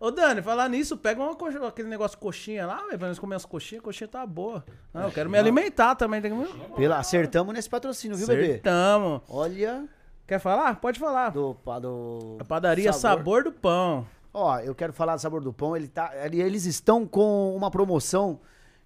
Ô, 0.00 0.10
Dani, 0.10 0.40
falar 0.40 0.66
nisso, 0.70 0.96
pega 0.96 1.20
uma 1.22 1.34
coxa- 1.34 1.66
aquele 1.66 1.88
negócio 1.88 2.16
de 2.16 2.22
coxinha 2.22 2.66
lá, 2.66 2.78
velho, 2.86 2.98
pra 2.98 3.08
nós 3.08 3.18
comer 3.18 3.34
as 3.34 3.44
coxinhas, 3.44 3.82
a 3.82 3.84
coxinha 3.84 4.08
tá 4.08 4.24
boa. 4.24 4.64
Não, 4.94 5.02
eu 5.02 5.10
quero 5.10 5.28
me 5.28 5.36
alimentar 5.38 5.94
também. 5.94 6.22
Tem 6.22 6.32
que... 6.32 6.74
Pela, 6.76 6.96
acertamos 6.98 7.52
nesse 7.52 7.68
patrocínio, 7.68 8.16
viu, 8.16 8.26
bebê? 8.26 8.44
Acertamos. 8.44 9.20
Olha, 9.28 9.84
Quer 10.30 10.38
falar? 10.38 10.76
Pode 10.76 10.96
falar. 11.00 11.30
do, 11.30 11.56
do 11.82 12.36
A 12.38 12.44
padaria 12.44 12.92
sabor. 12.92 13.42
do 13.42 13.50
Pão. 13.50 14.06
Ó, 14.32 14.60
eu 14.60 14.76
quero 14.76 14.92
falar 14.92 15.16
do 15.16 15.20
sabor 15.20 15.42
do 15.42 15.52
pão. 15.52 15.76
Ele 15.76 15.88
tá, 15.88 16.12
ele- 16.24 16.40
eles 16.40 16.66
estão 16.66 17.04
com 17.04 17.52
uma 17.56 17.68
promoção 17.68 18.38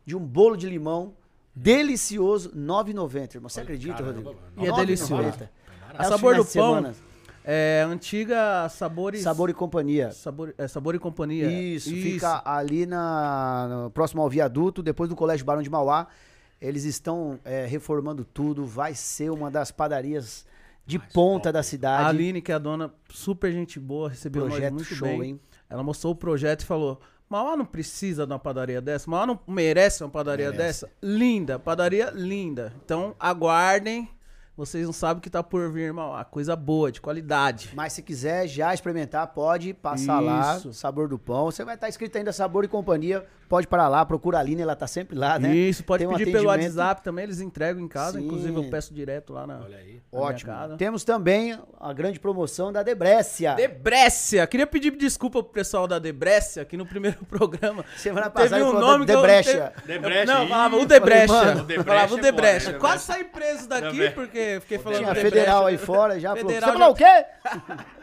de 0.06 0.16
um 0.16 0.20
bolo 0.20 0.56
de 0.56 0.66
limão 0.66 1.12
delicioso, 1.54 2.48
R$ 2.48 2.56
9,90, 2.60 3.34
irmão. 3.34 3.50
Você 3.50 3.60
acredita, 3.60 4.02
caramba, 4.02 4.30
Rodrigo? 4.30 4.36
E 4.56 4.66
é 4.66 4.72
delicioso. 4.72 5.12
9,90. 5.22 5.48
A 5.98 5.98
É 5.98 6.00
os 6.00 6.08
sabor 6.08 6.34
do 6.36 6.44
pão 6.46 6.94
é 7.44 7.84
antiga 7.86 8.66
Sabores... 8.70 9.20
Sabor 9.22 9.50
e 9.50 9.52
companhia. 9.52 10.12
Sabor, 10.12 10.54
é, 10.56 10.66
sabor 10.66 10.94
e 10.94 10.98
Companhia. 10.98 11.50
Isso, 11.52 11.90
fica 11.90 12.40
ali 12.42 12.86
na, 12.86 13.68
no- 13.68 13.90
próximo 13.90 14.22
ao 14.22 14.30
viaduto, 14.30 14.82
depois 14.82 15.10
do 15.10 15.14
Colégio 15.14 15.44
Barão 15.44 15.60
de 15.60 15.68
Mauá. 15.68 16.06
Eles 16.58 16.84
estão 16.84 17.38
é, 17.44 17.66
reformando 17.66 18.24
tudo. 18.24 18.64
Vai 18.64 18.94
ser 18.94 19.28
uma 19.30 19.50
das 19.50 19.70
padarias 19.70 20.46
de 20.86 20.98
ponta 20.98 21.52
da 21.52 21.60
A 21.60 21.62
cidade. 21.62 22.08
Aline, 22.08 22.42
que 22.42 22.52
é 22.52 22.54
a 22.54 22.58
dona, 22.58 22.92
super 23.10 23.52
gente 23.52 23.78
boa, 23.80 24.08
recebeu 24.10 24.42
nós 24.42 24.52
Projeto 24.52 24.74
muito 24.74 24.94
show, 24.94 25.08
bem. 25.08 25.22
hein? 25.22 25.40
Ela 25.68 25.82
mostrou 25.82 26.12
o 26.12 26.16
projeto 26.16 26.60
e 26.60 26.66
falou: 26.66 27.00
Mauá 27.28 27.56
não 27.56 27.64
precisa 27.64 28.26
de 28.26 28.32
uma 28.32 28.38
padaria 28.38 28.80
dessa, 28.80 29.10
Mauá 29.10 29.26
não 29.26 29.40
merece 29.48 30.04
uma 30.04 30.10
padaria 30.10 30.52
dessa. 30.52 30.90
Linda, 31.02 31.58
padaria 31.58 32.10
linda. 32.14 32.72
Então 32.84 33.14
aguardem. 33.18 34.08
Vocês 34.56 34.86
não 34.86 34.92
sabem 34.92 35.18
o 35.18 35.20
que 35.20 35.28
tá 35.28 35.42
por 35.42 35.72
vir, 35.72 35.92
Mauá. 35.92 36.24
Coisa 36.24 36.54
boa, 36.54 36.92
de 36.92 37.00
qualidade. 37.00 37.70
Mas 37.74 37.92
se 37.92 38.02
quiser 38.04 38.46
já 38.46 38.72
experimentar, 38.72 39.26
pode 39.34 39.74
passar 39.74 40.20
lá, 40.20 40.56
Isso. 40.56 40.72
Sabor 40.72 41.08
do 41.08 41.18
Pão. 41.18 41.46
Você 41.46 41.64
vai 41.64 41.74
estar 41.74 41.88
escrito 41.88 42.16
ainda 42.18 42.32
Sabor 42.32 42.62
e 42.64 42.68
Companhia. 42.68 43.26
Pode 43.48 43.66
parar 43.66 43.88
lá, 43.88 44.04
procura 44.04 44.38
a 44.38 44.40
Aline, 44.40 44.62
ela 44.62 44.74
tá 44.74 44.86
sempre 44.86 45.16
lá, 45.16 45.38
né? 45.38 45.54
Isso, 45.54 45.84
pode 45.84 46.04
Tem 46.04 46.12
um 46.12 46.16
pedir 46.16 46.32
pelo. 46.32 46.46
WhatsApp 46.48 47.02
também, 47.02 47.24
eles 47.24 47.40
entregam 47.40 47.82
em 47.82 47.88
casa. 47.88 48.18
Sim. 48.18 48.24
Inclusive 48.26 48.54
eu 48.56 48.64
peço 48.70 48.92
direto 48.94 49.32
lá 49.32 49.46
na, 49.46 49.60
Olha 49.60 49.76
aí. 49.76 50.00
na 50.12 50.18
minha 50.18 50.30
Ótimo. 50.30 50.52
casa. 50.52 50.76
Temos 50.76 51.04
também 51.04 51.58
a 51.80 51.92
grande 51.92 52.18
promoção 52.18 52.72
da 52.72 52.82
Debrécia. 52.82 53.54
Debrécia. 53.54 54.46
Queria 54.46 54.66
pedir 54.66 54.90
desculpa 54.96 55.42
pro 55.42 55.52
pessoal 55.52 55.86
da 55.86 55.98
Debrécia, 55.98 56.64
que 56.64 56.76
no 56.76 56.86
primeiro 56.86 57.18
programa 57.28 57.84
Semana 57.96 58.30
teve 58.30 58.48
passada 58.48 58.64
um 58.64 58.72
falou 58.72 58.80
nome 58.80 59.06
da 59.06 59.12
que 59.12 59.18
eu- 59.18 59.22
Debrecha. 59.22 59.72
Debrecha, 59.86 60.24
Não, 60.34 60.48
falava 60.48 60.76
o 60.76 60.86
Debrecha. 60.86 61.34
o 61.34 61.54
Debrecha 61.64 61.84
falava 61.84 62.14
o 62.14 62.18
é 62.18 62.20
Debrecha. 62.22 62.66
foda, 62.66 62.78
Quase 62.78 63.04
saí 63.04 63.24
preso 63.24 63.68
daqui 63.68 64.10
porque 64.10 64.58
fiquei 64.60 64.78
falando 64.78 64.98
Tinha 64.98 65.12
Debrecha. 65.14 65.30
federal 65.36 65.66
aí 65.66 65.78
fora, 65.78 66.18
já 66.18 66.30
falou. 66.34 66.44
Você 66.50 66.54
Federal 66.54 66.72
falou 66.72 66.90
o 66.90 66.94
quê? 66.94 67.24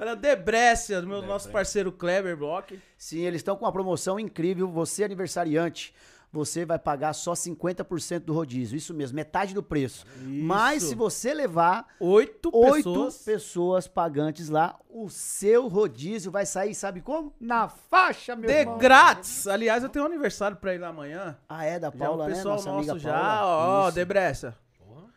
Era 0.00 0.16
Debrécia, 0.16 1.00
do 1.00 1.06
meu 1.06 1.22
nosso 1.22 1.48
parceiro 1.50 1.92
Kleber 1.92 2.36
Block. 2.36 2.80
Sim, 2.96 3.20
eles 3.20 3.40
estão 3.40 3.56
com 3.56 3.64
uma 3.64 3.72
promoção 3.72 4.18
incrível. 4.18 4.68
Você, 4.68 5.04
aniversariante, 5.04 5.94
você 6.32 6.64
vai 6.64 6.78
pagar 6.78 7.12
só 7.12 7.32
50% 7.32 8.20
do 8.20 8.32
rodízio. 8.32 8.76
Isso 8.76 8.94
mesmo, 8.94 9.16
metade 9.16 9.52
do 9.52 9.62
preço. 9.62 10.06
Mas 10.22 10.84
se 10.84 10.94
você 10.94 11.34
levar 11.34 11.86
Oito 11.98 12.50
oito 12.54 12.74
pessoas. 12.84 13.18
pessoas. 13.18 13.88
pagantes 13.88 14.48
lá, 14.48 14.78
o 14.88 15.08
seu 15.10 15.68
rodízio 15.68 16.30
vai 16.30 16.46
sair, 16.46 16.74
sabe 16.74 17.00
como? 17.00 17.34
Na 17.40 17.68
faixa, 17.68 18.34
meu 18.36 18.48
De 18.48 18.56
irmão. 18.56 18.78
grátis. 18.78 19.46
Aliás, 19.46 19.82
eu 19.82 19.88
tenho 19.88 20.04
um 20.04 20.08
aniversário 20.08 20.56
pra 20.56 20.74
ir 20.74 20.78
lá 20.78 20.88
amanhã. 20.88 21.36
Ah, 21.48 21.64
é, 21.64 21.78
da 21.78 21.90
Já 21.90 21.98
Paula, 21.98 22.24
o 22.24 22.28
né? 22.28 22.34
pessoal 22.34 22.54
Nossa 22.54 22.70
nosso 22.72 22.90
amiga 22.90 22.98
já, 22.98 23.12
Paula. 23.12 23.84
ó, 23.84 23.88
Isso. 23.88 24.54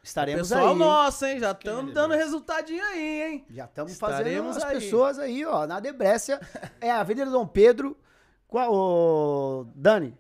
Estaremos 0.04 0.50
Pessoal 0.50 0.74
aí. 0.74 0.76
nosso, 0.78 1.26
hein? 1.26 1.40
Já 1.40 1.52
estamos 1.52 1.94
dando 1.94 2.14
resultadinho 2.14 2.84
aí, 2.84 3.22
hein? 3.22 3.46
Já 3.50 3.64
estamos 3.66 3.98
fazendo 3.98 4.50
as 4.50 4.62
aí. 4.62 4.76
pessoas 4.76 5.18
aí, 5.18 5.46
ó, 5.46 5.66
na 5.66 5.80
Debrécia. 5.80 6.42
É 6.82 6.92
a 6.92 7.00
Avenida 7.00 7.32
Dom 7.32 7.48
Pedro. 7.48 7.98
Qual, 8.46 8.72
ô, 8.72 9.66
Dani, 9.74 10.16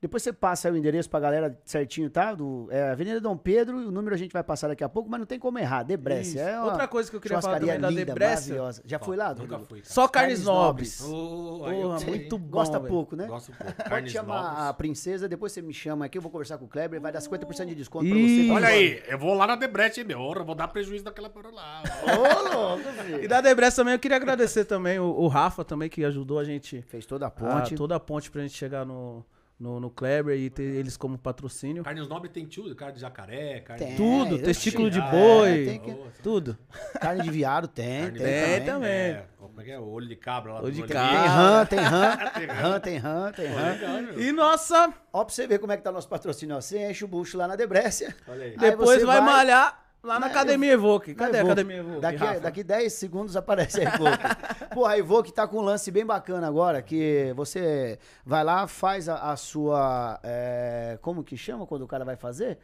depois 0.00 0.22
você 0.22 0.32
passa 0.32 0.68
aí 0.68 0.74
o 0.74 0.76
endereço 0.76 1.10
pra 1.10 1.20
galera 1.20 1.58
certinho, 1.64 2.08
tá? 2.08 2.32
Do, 2.34 2.68
é 2.70 2.90
Avenida 2.90 3.20
Dom 3.20 3.36
Pedro, 3.36 3.82
e 3.82 3.86
o 3.86 3.90
número 3.90 4.14
a 4.14 4.18
gente 4.18 4.32
vai 4.32 4.42
passar 4.42 4.68
daqui 4.68 4.82
a 4.82 4.88
pouco, 4.88 5.10
mas 5.10 5.20
não 5.20 5.26
tem 5.26 5.38
como 5.38 5.58
errar. 5.58 5.82
Debrécia. 5.82 6.40
Isso. 6.40 6.48
É 6.48 6.62
Outra 6.62 6.88
coisa 6.88 7.10
que 7.10 7.16
eu 7.16 7.20
queria 7.20 7.40
falar 7.42 7.60
também 7.60 7.78
da 7.78 7.90
linda, 7.90 8.04
Debrécia. 8.06 8.54
maravilhosa. 8.54 8.82
Já 8.86 8.98
foi 8.98 9.16
lá, 9.16 9.28
Nunca 9.30 9.40
Rodrigo? 9.42 9.66
fui. 9.66 9.80
cara. 9.80 9.92
Só 9.92 10.08
carnes, 10.08 10.38
Carnes 10.38 10.44
nobres. 10.46 11.00
Eu 11.00 11.08
Porra, 11.10 12.00
muito 12.06 12.38
bom. 12.38 12.48
Gosta 12.50 12.78
velho. 12.78 12.90
pouco, 12.90 13.14
né? 13.16 13.26
Gosto 13.26 13.52
pouco. 13.52 13.72
Pode 13.76 13.88
Carnes 13.90 14.12
chamar 14.12 14.38
a 14.38 14.58
novas. 14.64 14.76
princesa, 14.76 15.28
depois 15.28 15.52
você 15.52 15.60
me 15.60 15.74
chama 15.74 16.06
aqui, 16.06 16.16
eu 16.18 16.22
vou 16.22 16.30
conversar 16.30 16.56
com 16.58 16.64
o 16.64 16.68
Kleber, 16.68 17.00
vai 17.00 17.12
dar 17.12 17.20
50% 17.20 17.66
de 17.66 17.74
desconto 17.74 18.06
pra 18.08 18.16
Ih. 18.16 18.46
você. 18.46 18.52
Olha 18.52 18.68
aí, 18.68 19.02
eu 19.06 19.18
vou 19.18 19.34
lá 19.34 19.46
na 19.46 19.56
Debreche, 19.56 20.02
meu. 20.02 20.20
Ora, 20.20 20.42
vou 20.42 20.54
dar 20.54 20.68
prejuízo 20.68 21.04
daquela 21.04 21.28
porra 21.28 21.50
lá. 21.50 21.82
Ô, 22.04 22.56
louco, 22.76 22.84
filho. 23.04 23.22
E 23.24 23.28
da 23.28 23.40
Debrécia 23.40 23.76
também, 23.82 23.94
eu 23.94 23.98
queria 24.00 24.16
agradecer 24.16 24.64
também 24.64 24.98
o, 24.98 25.04
o 25.04 25.28
Rafa 25.28 25.62
também, 25.64 25.88
que 25.90 26.04
ajudou 26.04 26.38
a 26.38 26.44
gente, 26.44 26.82
Fez 26.88 27.04
toda 27.04 27.26
a 27.26 27.28
a, 27.28 27.30
ponte. 27.30 27.74
toda 27.74 27.96
a 27.96 28.00
ponte 28.00 28.30
pra 28.30 28.40
gente 28.42 28.54
chegar 28.54 28.84
no, 28.86 29.24
no, 29.60 29.78
no 29.78 29.90
Kleber 29.90 30.36
e 30.38 30.48
ter 30.48 30.62
eles 30.62 30.96
como 30.96 31.18
patrocínio. 31.18 31.84
Carnes 31.84 32.08
nobres 32.08 32.32
tem 32.32 32.46
tudo. 32.46 32.74
Carne 32.74 32.94
de 32.94 33.00
jacaré, 33.00 33.60
carne 33.60 33.84
Tem. 33.86 33.94
Tudo, 33.96 34.36
É, 34.36 34.38
testículo 34.38 34.90
de 34.90 35.00
boi, 35.02 35.68
É, 35.68 35.78
que- 35.78 35.96
tudo. 36.22 36.56
Carne 36.98 37.22
de 37.22 37.30
viado 37.30 37.68
tem, 37.68 38.04
Carne 38.04 38.18
tem, 38.18 38.26
de- 38.26 38.32
Tem 38.32 38.64
também. 38.64 38.64
também. 38.66 38.90
É, 38.90 39.24
como 39.38 39.60
é 39.60 39.64
que 39.64 39.70
é? 39.70 39.78
O 39.78 39.84
olho 39.86 40.08
de 40.08 40.16
cabra 40.16 40.54
lá. 40.54 40.62
Olho 40.62 40.72
do 40.72 40.86
de 40.86 40.92
cabra. 40.92 41.20
Tem 41.20 41.28
rã, 41.28 41.66
tem 41.66 41.78
rã, 41.78 42.16
rã, 42.62 42.80
tem 42.80 42.96
rã, 42.96 43.32
tem 43.32 43.46
rã. 43.48 44.12
E 44.16 44.32
nossa, 44.32 44.92
Ó, 45.12 45.24
pra 45.24 45.34
você 45.34 45.46
ver 45.46 45.58
como 45.58 45.72
é 45.72 45.76
que 45.76 45.82
tá 45.82 45.90
o 45.90 45.92
nosso 45.92 46.08
patrocínio. 46.08 46.56
ó. 46.56 46.60
Você 46.60 46.88
enche 46.90 47.04
o 47.04 47.08
bucho 47.08 47.36
lá 47.36 47.46
na 47.48 47.56
Debrécia. 47.56 48.14
Olha 48.28 48.44
aí. 48.44 48.50
Aí 48.52 48.70
depois 48.70 49.02
vai, 49.02 49.18
vai- 49.20 49.26
malhar 49.34 49.89
lá 50.02 50.18
na 50.20 50.26
Academia 50.26 50.72
Evoque. 50.72 51.14
Cadê 51.14 51.38
a. 51.38 51.42
Academia 51.42 51.76
Evoque, 51.78 52.00
Daqui, 52.00 52.16
Rafa? 52.18 52.40
daqui 52.40 52.64
10 52.64 52.92
segundos 52.92 53.36
aparece 53.36 53.80
a 53.80 53.84
Evoque. 53.94 54.18
Pô, 54.74 54.86
a 54.86 54.96
Evoque 54.98 55.32
tá 55.32 55.46
com 55.46 55.58
um 55.58 55.62
lance 55.62 55.90
bem 55.90 56.04
bacana 56.06 56.46
agora, 56.46 56.80
que 56.82 57.32
você 57.36 57.98
vai 58.24 58.42
lá, 58.44 58.66
faz 58.66 59.08
a, 59.08 59.30
a 59.32 59.36
sua... 59.36 60.18
é, 60.22 60.98
como 61.02 61.22
que 61.24 61.36
chama 61.36 61.66
quando 61.66 61.82
o 61.82 61.86
cara 61.88 62.04
vai 62.04 62.16
fazer? 62.16 62.58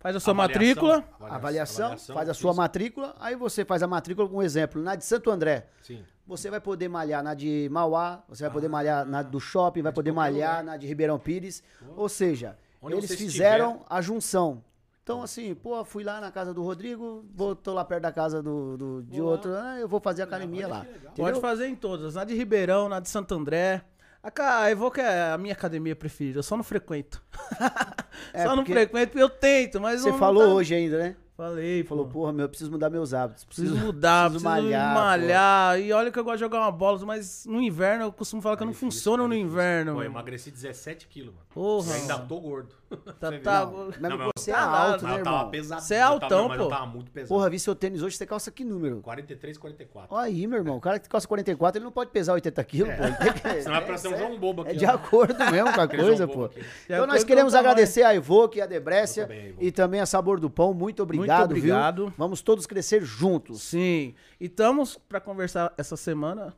Faz 0.00 0.14
a 0.14 0.20
sua 0.20 0.32
Avaliação. 0.32 0.62
matrícula. 0.62 1.04
Avaliação, 1.28 1.98
faz 2.14 2.28
a 2.28 2.34
sua 2.34 2.50
isso. 2.52 2.56
matrícula, 2.60 3.16
aí 3.18 3.34
você 3.34 3.64
faz 3.64 3.82
a 3.82 3.86
matrícula, 3.88 4.28
um 4.32 4.40
exemplo, 4.40 4.80
na 4.80 4.94
de 4.94 5.04
Santo 5.04 5.28
André. 5.30 5.66
Sim. 5.82 6.04
Você 6.24 6.50
vai 6.50 6.60
poder 6.60 6.88
malhar 6.88 7.20
na 7.22 7.34
de 7.34 7.68
Mauá, 7.72 8.22
você 8.28 8.44
vai 8.44 8.52
poder 8.52 8.68
malhar 8.68 9.04
na 9.04 9.22
do 9.22 9.40
shopping, 9.40 9.82
vai 9.82 9.92
poder 9.92 10.12
malhar 10.12 10.58
lugar. 10.58 10.64
na 10.64 10.76
de 10.76 10.86
Ribeirão 10.86 11.18
Pires. 11.18 11.62
Ou 11.96 12.08
seja, 12.08 12.56
Onde 12.80 12.94
eles 12.96 13.12
fizeram 13.14 13.84
a 13.90 14.00
junção. 14.00 14.62
Então, 15.08 15.22
assim, 15.22 15.54
pô, 15.54 15.82
fui 15.86 16.04
lá 16.04 16.20
na 16.20 16.30
casa 16.30 16.52
do 16.52 16.62
Rodrigo, 16.62 17.24
vou, 17.34 17.56
tô 17.56 17.72
lá 17.72 17.82
perto 17.82 18.02
da 18.02 18.12
casa 18.12 18.42
do, 18.42 18.76
do- 18.76 19.02
de 19.04 19.22
outro, 19.22 19.54
ah, 19.54 19.78
eu 19.80 19.88
vou 19.88 20.00
fazer 20.00 20.20
academia 20.22 20.66
olha 20.66 20.74
lá. 20.74 20.86
Pode 21.16 21.40
fazer 21.40 21.66
em 21.66 21.74
todas. 21.74 22.14
Na 22.14 22.24
de 22.24 22.34
Ribeirão, 22.34 22.90
na 22.90 23.00
de 23.00 23.08
Santo 23.08 23.34
André. 23.34 23.82
A 24.22 24.30
ca- 24.30 24.64
a 24.64 24.70
Evoque 24.70 25.00
é 25.00 25.30
a 25.32 25.38
minha 25.38 25.54
academia 25.54 25.96
preferida. 25.96 26.40
Eu 26.40 26.42
só 26.42 26.56
não 26.58 26.64
frequento. 26.64 27.22
É, 28.32 28.44
só 28.44 28.56
não 28.56 28.66
frequento 28.66 29.12
porque 29.12 29.22
eu 29.22 29.30
tento, 29.30 29.80
mas 29.80 30.00
Você 30.02 30.10
não 30.10 30.18
falou 30.18 30.42
tá- 30.42 30.48
hoje 30.52 30.74
ainda, 30.74 30.98
né? 30.98 31.16
Falei, 31.36 31.84
Falou, 31.84 32.04
pô. 32.04 32.10
porra, 32.14 32.32
meu, 32.32 32.46
eu 32.46 32.48
preciso 32.48 32.68
mudar 32.68 32.90
meus 32.90 33.14
hábitos. 33.14 33.44
Preciso 33.44 33.68
Preciso, 33.70 33.86
mudar, 33.94 34.28
preciso 34.28 34.50
preciso 34.50 34.64
malhar, 34.72 34.94
malhar. 34.94 35.80
E 35.80 35.92
olha 35.92 36.10
que 36.10 36.18
eu 36.18 36.24
gosto 36.24 36.34
de 36.38 36.40
jogar 36.40 36.58
uma 36.58 36.72
bola, 36.72 36.98
mas 37.06 37.46
no 37.46 37.62
inverno 37.62 38.06
eu 38.06 38.12
costumo 38.12 38.42
falar 38.42 38.56
que 38.56 38.64
eu 38.64 38.66
não 38.66 38.72
difícil, 38.72 38.90
funciona 38.90 39.22
tá 39.22 39.28
no 39.28 39.34
inverno. 39.36 39.94
Pô, 39.94 40.02
eu 40.02 40.06
emagreci 40.06 40.50
17 40.50 41.06
quilos, 41.06 41.32
mano. 41.32 41.46
Porra. 41.54 41.90
E 41.96 42.00
ainda 42.00 42.18
tô 42.18 42.40
gordo. 42.40 42.74
Tá, 43.20 43.30
Você 43.30 43.38
tá? 43.40 43.66
Mas 43.66 43.98
Não, 44.00 44.16
mas 44.18 44.30
você 44.36 44.50
é 44.50 44.54
tá 44.54 44.60
alto, 44.62 45.04
né, 45.04 45.14
irmão? 45.18 45.50
pesado. 45.50 45.82
Você 45.82 45.94
é 45.94 46.00
altão, 46.02 46.48
pô. 46.48 46.68
tava 46.68 46.86
muito 46.86 47.10
pesado. 47.10 47.28
Porra, 47.28 47.50
vi 47.50 47.58
seu 47.58 47.74
tênis 47.74 48.02
hoje, 48.02 48.16
você 48.16 48.24
calça 48.24 48.50
que 48.50 48.64
número? 48.64 49.00
43, 49.02 49.58
44. 49.58 50.14
Olha 50.16 50.26
aí, 50.26 50.46
meu 50.46 50.58
irmão. 50.58 50.76
O 50.76 50.80
cara 50.80 50.98
que 50.98 51.06
calça 51.08 51.28
44, 51.28 51.78
ele 51.78 51.84
não 51.84 51.92
pode 51.92 52.10
pesar 52.10 52.32
80 52.32 52.64
quilos, 52.64 52.94
pô. 52.94 53.02
Tem 53.24 53.32
que- 53.34 53.62
Senão 53.62 53.76
vai 53.76 53.84
parecer 53.86 54.08
um 54.08 54.16
João 54.16 54.38
Bobo 54.38 54.62
aqui. 54.62 54.70
É 54.70 54.74
de 54.74 54.86
acordo 54.86 55.36
mesmo 55.50 55.72
com 55.72 55.80
a 55.80 55.84
Aquele 55.88 56.02
coisa, 56.02 56.26
pô. 56.26 56.44
Aqui. 56.46 56.64
Então 56.86 57.06
nós 57.06 57.24
queremos 57.24 57.54
agradecer 57.54 58.02
a 58.04 58.14
Evoque, 58.14 58.60
a 58.60 58.66
Debrécia 58.66 59.22
Evoque. 59.30 59.56
e 59.66 59.70
também 59.70 60.00
a 60.00 60.06
Sabor 60.06 60.40
do 60.40 60.48
Pão. 60.48 60.72
Muito 60.72 61.02
obrigado, 61.02 61.50
Muito 61.50 61.58
obrigado. 61.58 62.04
viu? 62.06 62.14
Vamos 62.16 62.40
todos 62.40 62.64
crescer 62.66 63.02
juntos. 63.02 63.62
Sim. 63.62 64.14
E 64.40 64.46
estamos 64.46 64.96
pra 65.08 65.20
conversar 65.20 65.74
essa 65.76 65.96
semana, 65.96 66.54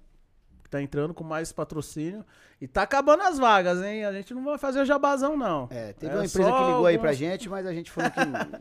tá 0.70 0.80
entrando 0.80 1.12
com 1.12 1.24
mais 1.24 1.52
patrocínio. 1.52 2.24
E 2.60 2.68
tá 2.68 2.82
acabando 2.82 3.22
as 3.22 3.38
vagas, 3.38 3.80
hein? 3.82 4.04
A 4.04 4.12
gente 4.12 4.34
não 4.34 4.44
vai 4.44 4.58
fazer 4.58 4.80
o 4.80 4.84
jabazão, 4.84 5.34
não. 5.34 5.66
É, 5.70 5.94
teve 5.94 6.12
É 6.12 6.16
uma 6.16 6.26
empresa 6.26 6.52
que 6.52 6.64
ligou 6.66 6.84
aí 6.86 6.98
pra 6.98 7.12
gente, 7.14 7.48
mas 7.48 7.66
a 7.66 7.72
gente 7.72 7.90
falou 7.90 8.10
que 8.10 8.20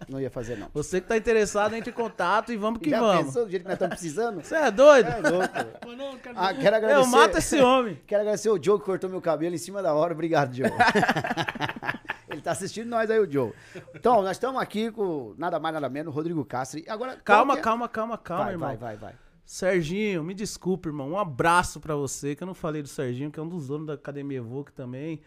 não 0.09 0.21
ia 0.21 0.29
fazer, 0.31 0.57
não. 0.57 0.69
Você 0.73 1.01
que 1.01 1.07
tá 1.07 1.17
interessado, 1.17 1.75
entre 1.75 1.89
em 1.91 1.93
contato 1.93 2.53
e 2.53 2.55
vamos 2.55 2.79
que 2.81 2.89
Já 2.89 3.01
vamos. 3.01 3.25
pensou 3.25 3.43
do 3.43 3.51
jeito 3.51 3.63
que 3.63 3.67
nós 3.67 3.75
estamos 3.75 3.95
precisando? 3.95 4.41
Você 4.41 4.55
é 4.55 4.71
doido? 4.71 5.07
É 5.09 5.29
louco. 5.29 5.49
Não, 5.97 6.17
cara, 6.17 6.35
Ah, 6.39 6.53
quero 6.53 6.75
agradecer. 6.77 7.01
Eu 7.01 7.05
mato 7.07 7.37
esse 7.37 7.59
homem. 7.59 7.99
Quero 8.07 8.21
agradecer 8.21 8.49
o 8.49 8.63
Joe 8.63 8.79
que 8.79 8.85
cortou 8.85 9.09
meu 9.09 9.19
cabelo 9.21 9.53
em 9.53 9.57
cima 9.57 9.81
da 9.81 9.93
hora. 9.93 10.13
Obrigado, 10.13 10.55
Joe. 10.55 10.69
Ele 12.29 12.41
tá 12.41 12.51
assistindo 12.51 12.87
nós 12.87 13.09
aí, 13.11 13.19
o 13.19 13.29
Joe. 13.29 13.51
Então, 13.93 14.21
nós 14.21 14.31
estamos 14.37 14.61
aqui 14.61 14.91
com 14.91 15.33
nada 15.37 15.59
mais, 15.59 15.73
nada 15.73 15.89
menos, 15.89 16.13
Rodrigo 16.13 16.45
Castro. 16.45 16.79
Agora, 16.87 17.17
Calma, 17.17 17.55
é? 17.57 17.61
calma, 17.61 17.89
calma, 17.89 18.17
calma, 18.17 18.43
vai, 18.45 18.53
irmão. 18.53 18.67
vai, 18.69 18.77
vai, 18.77 18.95
vai. 18.95 19.28
Serginho, 19.51 20.23
me 20.23 20.35
desculpe, 20.35 20.89
irmão. 20.89 21.09
Um 21.09 21.17
abraço 21.17 21.79
pra 21.79 21.95
você, 21.95 22.35
que 22.35 22.43
eu 22.43 22.45
não 22.45 22.53
falei 22.53 22.83
do 22.83 22.87
Serginho, 22.87 23.31
que 23.31 23.39
é 23.39 23.41
um 23.41 23.49
dos 23.49 23.67
donos 23.67 23.87
da 23.87 23.95
Academia 23.95 24.37
Evoque 24.37 24.71
também. 24.71 25.21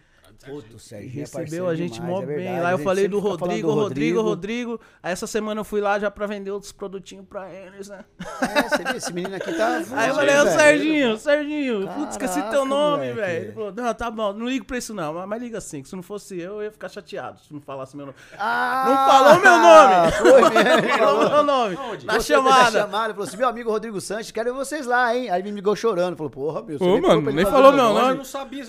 Puto, 0.44 0.78
Serginho 0.78 1.10
é 1.12 1.20
recebeu 1.20 1.40
parceiro 1.42 1.66
a 1.68 1.74
gente 1.74 1.94
demais, 1.94 2.12
mó 2.14 2.22
é 2.22 2.26
bem. 2.26 2.60
Lá 2.60 2.70
eu 2.72 2.78
falei 2.78 3.08
do 3.08 3.16
fica 3.16 3.28
falando 3.38 3.40
Rodrigo, 3.50 3.70
Rodrigo, 3.72 4.22
Rodrigo. 4.22 4.80
Aí 5.02 5.12
essa 5.12 5.26
semana 5.26 5.60
eu 5.60 5.64
fui 5.64 5.80
lá 5.80 5.98
já 5.98 6.10
pra 6.10 6.26
vender 6.26 6.50
outros 6.50 6.72
produtinhos 6.72 7.26
pra 7.28 7.50
eles, 7.52 7.88
né? 7.88 8.04
É, 8.40 8.68
você 8.68 8.84
viu? 8.84 8.96
Esse 8.96 9.12
menino 9.12 9.36
aqui 9.36 9.52
tá. 9.54 9.82
Aí 9.92 10.08
eu 10.08 10.14
falei, 10.14 10.38
ô. 10.38 10.46
Serginho, 10.46 11.16
Serginho, 11.18 11.88
putz, 11.88 12.10
esqueci 12.12 12.42
teu 12.50 12.64
nome, 12.64 13.12
velho. 13.12 13.44
Ele 13.44 13.52
falou, 13.52 13.72
não, 13.72 13.94
tá 13.94 14.10
bom, 14.10 14.32
não 14.32 14.46
ligo 14.48 14.64
pra 14.64 14.78
isso 14.78 14.92
não, 14.94 15.14
mas, 15.14 15.28
mas 15.28 15.42
liga 15.42 15.58
assim, 15.58 15.82
que 15.82 15.88
se 15.88 15.96
não 15.96 16.02
fosse 16.02 16.38
eu, 16.40 16.56
eu 16.56 16.62
ia 16.64 16.70
ficar 16.72 16.88
chateado 16.88 17.40
se 17.40 17.52
não 17.52 17.60
falasse 17.60 17.96
meu 17.96 18.06
nome. 18.06 18.18
Ah, 18.38 18.84
Não 18.86 18.96
falou 19.12 19.40
meu 19.40 19.58
nome! 19.58 20.12
Foi. 20.22 20.88
Não 20.88 20.98
falou 20.98 21.30
meu 21.30 21.42
nome, 21.42 21.76
Aonde? 21.76 22.06
na 22.06 22.14
Você 22.14 22.32
chamada. 22.34 22.70
chamada, 22.80 23.04
ele 23.06 23.14
falou 23.14 23.28
assim: 23.28 23.36
meu 23.36 23.48
amigo 23.48 23.70
Rodrigo 23.70 24.00
Sanches, 24.00 24.30
quero 24.30 24.54
vocês 24.54 24.86
lá, 24.86 25.14
hein? 25.16 25.30
Aí 25.30 25.42
me 25.42 25.50
ligou 25.50 25.74
chorando. 25.76 26.16
Falou, 26.16 26.30
porra, 26.30 26.62
meu. 26.62 26.78
você 26.78 26.84
Ô, 26.84 26.92
nem 26.92 27.00
mano, 27.00 27.30
nem 27.32 27.44
falou 27.44 27.72
meu 27.72 27.92
nome. 27.92 28.10
eu 28.10 28.14
não 28.16 28.24
sabia. 28.24 28.62
Eu 28.62 28.66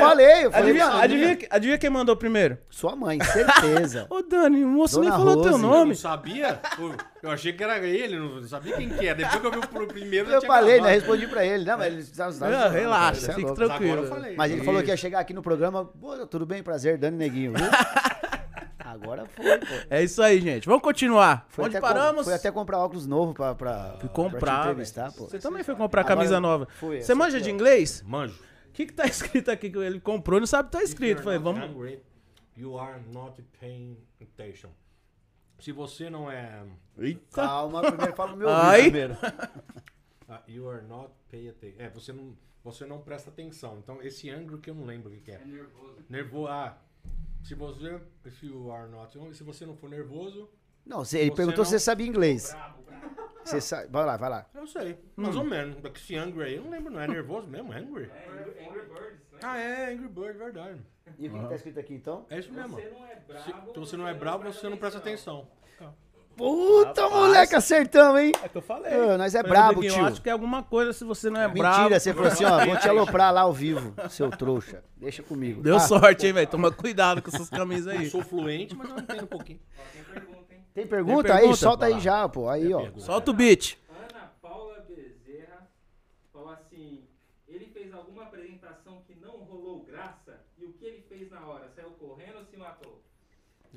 falei, 0.00 0.44
eu 0.46 0.50
falei. 0.50 0.72
Adivinha, 1.06 1.38
adivinha, 1.50 1.78
quem 1.78 1.90
mandou 1.90 2.16
primeiro? 2.16 2.58
Sua 2.70 2.94
mãe, 2.94 3.18
certeza. 3.22 4.06
Ô, 4.10 4.22
Dani, 4.22 4.64
o 4.64 4.68
moço 4.68 4.96
Dona 5.00 5.08
nem 5.10 5.18
falou 5.18 5.42
teu 5.42 5.52
Rose. 5.52 5.64
Eu 5.64 5.70
nome. 5.70 5.88
não 5.90 5.94
sabia? 5.96 6.60
Pô, 6.76 6.92
Eu 7.22 7.30
achei 7.30 7.52
que 7.52 7.62
era 7.64 7.78
ele, 7.78 8.18
não 8.18 8.42
sabia 8.46 8.76
quem 8.76 8.88
que 8.88 9.06
era. 9.06 9.16
Depois 9.16 9.40
que 9.40 9.46
eu 9.46 9.50
vi 9.52 9.58
o 9.58 9.68
pr- 9.68 9.86
primeiro, 9.86 10.30
Eu 10.30 10.38
tinha 10.40 10.50
falei, 10.52 10.80
né? 10.80 10.90
Respondi 10.92 11.26
pra 11.26 11.44
ele. 11.44 11.64
Não, 11.64 11.78
mas 11.78 11.86
ele. 11.92 12.04
tá- 12.04 12.30
tá- 12.32 12.46
Ah, 12.66 12.68
relaxa, 12.68 13.30
é 13.32 13.34
fique. 13.34 13.42
Mas 13.42 13.50
agora 13.52 13.64
eu 13.64 13.68
tranquilo. 13.78 14.06
falei. 14.06 14.34
Mas 14.36 14.52
ele 14.52 14.62
falou 14.64 14.82
que 14.82 14.88
ia 14.90 14.96
chegar 14.96 15.20
aqui 15.20 15.32
no 15.34 15.42
programa. 15.42 15.84
Pô, 15.84 16.26
tudo 16.26 16.44
bem, 16.46 16.62
prazer, 16.62 16.98
Dani 16.98 17.16
Neguinho, 17.16 17.52
viu? 17.54 17.66
Agora 18.78 19.26
foi, 19.26 19.58
pô. 19.58 19.66
É 19.90 20.02
isso 20.02 20.22
aí, 20.22 20.40
gente. 20.40 20.66
Vamos 20.66 20.82
continuar. 20.82 21.44
Foi 21.48 21.64
Onde 21.66 21.76
até 21.76 21.86
com- 21.86 21.92
paramos? 21.92 22.24
Foi 22.24 22.34
até 22.34 22.50
comprar 22.50 22.78
óculos 22.78 23.06
novos 23.06 23.34
pra, 23.34 23.54
pra, 23.54 23.96
Fui 23.98 23.98
pra 23.98 24.08
te 24.08 24.12
comprar. 24.12 24.60
entrevistar, 24.60 25.12
pô. 25.12 25.24
Você 25.28 25.38
também 25.38 25.62
foi 25.64 25.74
comprar 25.74 26.02
Agora 26.02 26.16
camisa 26.16 26.40
nova. 26.40 26.68
foi, 26.78 26.96
Você 26.96 27.02
essa 27.02 27.14
manja 27.14 27.36
aqui, 27.36 27.44
de 27.44 27.50
ó. 27.50 27.54
inglês? 27.54 28.02
Manjo. 28.06 28.38
O 28.76 28.78
que, 28.78 28.84
que 28.84 28.92
tá 28.92 29.06
escrito 29.08 29.50
aqui 29.50 29.70
que 29.70 29.78
ele 29.78 29.98
comprou? 29.98 30.38
Não 30.38 30.46
sabe 30.46 30.68
o 30.68 30.70
que 30.70 30.76
tá 30.76 30.84
escrito. 30.84 31.22
Falei, 31.22 31.38
vamos. 31.38 31.64
Hungry, 31.64 31.98
you 32.54 32.78
are 32.78 33.00
not 33.10 33.42
paying 33.58 33.96
attention. 34.20 34.68
Se 35.58 35.72
você 35.72 36.10
não 36.10 36.30
é... 36.30 36.62
Calma, 37.32 37.80
primeiro 37.80 38.14
fala 38.14 38.32
no 38.32 38.36
meu 38.36 38.48
Ai. 38.52 38.82
primeiro. 38.82 39.16
Ah, 40.28 40.42
you 40.48 40.68
are 40.68 40.84
not 40.84 41.12
paying 41.30 41.48
attention. 41.48 41.80
É, 41.80 41.88
você 41.88 42.12
não, 42.12 42.36
você 42.62 42.84
não 42.84 43.00
presta 43.00 43.30
atenção. 43.30 43.78
Então, 43.78 44.02
esse 44.02 44.28
angry 44.28 44.58
que 44.58 44.68
eu 44.68 44.74
não 44.74 44.84
lembro 44.84 45.08
o 45.08 45.14
que, 45.14 45.20
que 45.20 45.30
é. 45.30 45.38
nervoso. 45.38 46.04
Nervoso. 46.10 46.48
Ah, 46.48 46.78
se 47.44 47.54
você... 47.54 48.00
If 48.26 48.42
you 48.42 48.70
are 48.72 48.90
not... 48.90 49.16
Se 49.34 49.42
você 49.42 49.64
não 49.64 49.74
for 49.76 49.88
nervoso... 49.88 50.50
Não, 50.86 51.04
você, 51.04 51.18
ele 51.18 51.30
Você 51.30 51.36
perguntou 51.36 51.64
se 51.64 51.72
não- 51.72 51.78
você 51.78 51.84
sabia 51.84 52.06
inglês. 52.06 52.56
Você 53.44 53.60
sabe. 53.60 53.88
Vai 53.90 54.04
lá, 54.04 54.16
vai 54.16 54.30
lá. 54.30 54.46
Eu 54.54 54.66
sei, 54.66 54.98
mais 55.14 55.36
ou 55.36 55.44
menos. 55.44 55.76
Porque 55.80 55.98
esse 56.00 56.16
angry 56.16 56.42
aí, 56.44 56.54
eu 56.56 56.62
não 56.62 56.70
lembro, 56.70 56.92
não 56.92 57.00
é 57.00 57.06
nervoso 57.06 57.46
mesmo? 57.46 57.72
Angry? 57.72 58.10
Ah, 59.42 59.56
é, 59.58 59.92
Angry 59.92 60.08
Bird, 60.08 60.38
verdade. 60.38 60.80
E 61.18 61.28
o 61.28 61.30
que, 61.32 61.38
que 61.38 61.48
tá 61.48 61.54
escrito 61.54 61.78
aqui 61.80 61.94
então? 61.94 62.26
É 62.30 62.38
isso 62.38 62.52
mesmo. 62.52 62.74
Você 62.76 62.88
não 62.90 63.06
é 63.06 63.16
bravo. 63.26 63.44
Se, 63.44 63.50
então 63.70 63.84
você 63.84 63.96
não 63.96 64.08
é 64.08 64.14
bravo, 64.14 64.44
você 64.52 64.68
não 64.68 64.76
presta 64.76 64.98
atenção. 64.98 65.48
Puta, 66.36 67.00
Rapaz. 67.02 67.12
moleque, 67.12 67.54
acertamos, 67.54 68.20
hein? 68.20 68.32
É 68.42 68.48
que 68.48 68.58
eu 68.58 68.60
falei. 68.60 68.94
Ô, 68.94 69.16
nós 69.16 69.34
é 69.34 69.38
Falei, 69.38 69.50
brabo, 69.52 69.80
tio. 69.80 69.94
Eu 69.96 70.04
acho 70.04 70.20
que 70.20 70.28
é 70.28 70.32
alguma 70.32 70.62
coisa 70.62 70.92
se 70.92 71.02
você 71.02 71.30
não 71.30 71.40
é 71.40 71.48
bravo. 71.48 71.78
Mentira, 71.84 71.98
você 71.98 72.12
falou 72.12 72.28
assim, 72.28 72.44
ó, 72.44 72.62
vou 72.66 72.76
te 72.76 72.86
aloprar 72.90 73.32
lá 73.32 73.40
ao 73.42 73.54
vivo, 73.54 73.94
seu 74.10 74.28
trouxa. 74.28 74.84
Deixa 74.98 75.22
comigo. 75.22 75.62
Deu 75.62 75.76
Ah, 75.76 75.80
sorte, 75.80 76.26
hein, 76.26 76.34
velho? 76.34 76.46
Toma 76.46 76.70
cuidado 76.70 77.22
com 77.22 77.30
essas 77.34 77.48
camisas 77.48 77.94
Eu 77.94 78.00
aí. 78.00 78.10
sou 78.10 78.22
fluente, 78.22 78.74
mas 78.76 78.90
eu 78.90 78.98
entendo 78.98 79.22
um 79.24 79.26
pouquinho. 79.28 79.60
Ó, 79.78 79.82
tem 79.94 80.02
pergunta? 80.04 80.35
Tem 80.76 80.86
pergunta? 80.86 81.22
Tem 81.22 81.32
pergunta? 81.32 81.52
Aí, 81.52 81.56
solta 81.56 81.86
aí 81.86 81.98
já, 81.98 82.28
pô. 82.28 82.50
Aí, 82.50 82.70
ó. 82.70 82.82
pergunta. 82.82 83.00
Solta 83.00 83.30
o 83.30 83.34
beat. 83.34 83.78
Ana 83.88 84.30
Paula 84.42 84.78
Bezerra 84.80 85.66
falou 86.30 86.50
assim: 86.50 87.04
ele 87.48 87.64
fez 87.72 87.94
alguma 87.94 88.24
apresentação 88.24 89.00
que 89.06 89.14
não 89.14 89.38
rolou 89.38 89.82
graça 89.84 90.38
e 90.58 90.66
o 90.66 90.74
que 90.74 90.84
ele 90.84 91.00
fez 91.08 91.30
na 91.30 91.46
hora? 91.46 91.70
Saiu 91.74 91.92
correndo 91.92 92.40
ou 92.40 92.44
se 92.44 92.58
matou? 92.58 93.02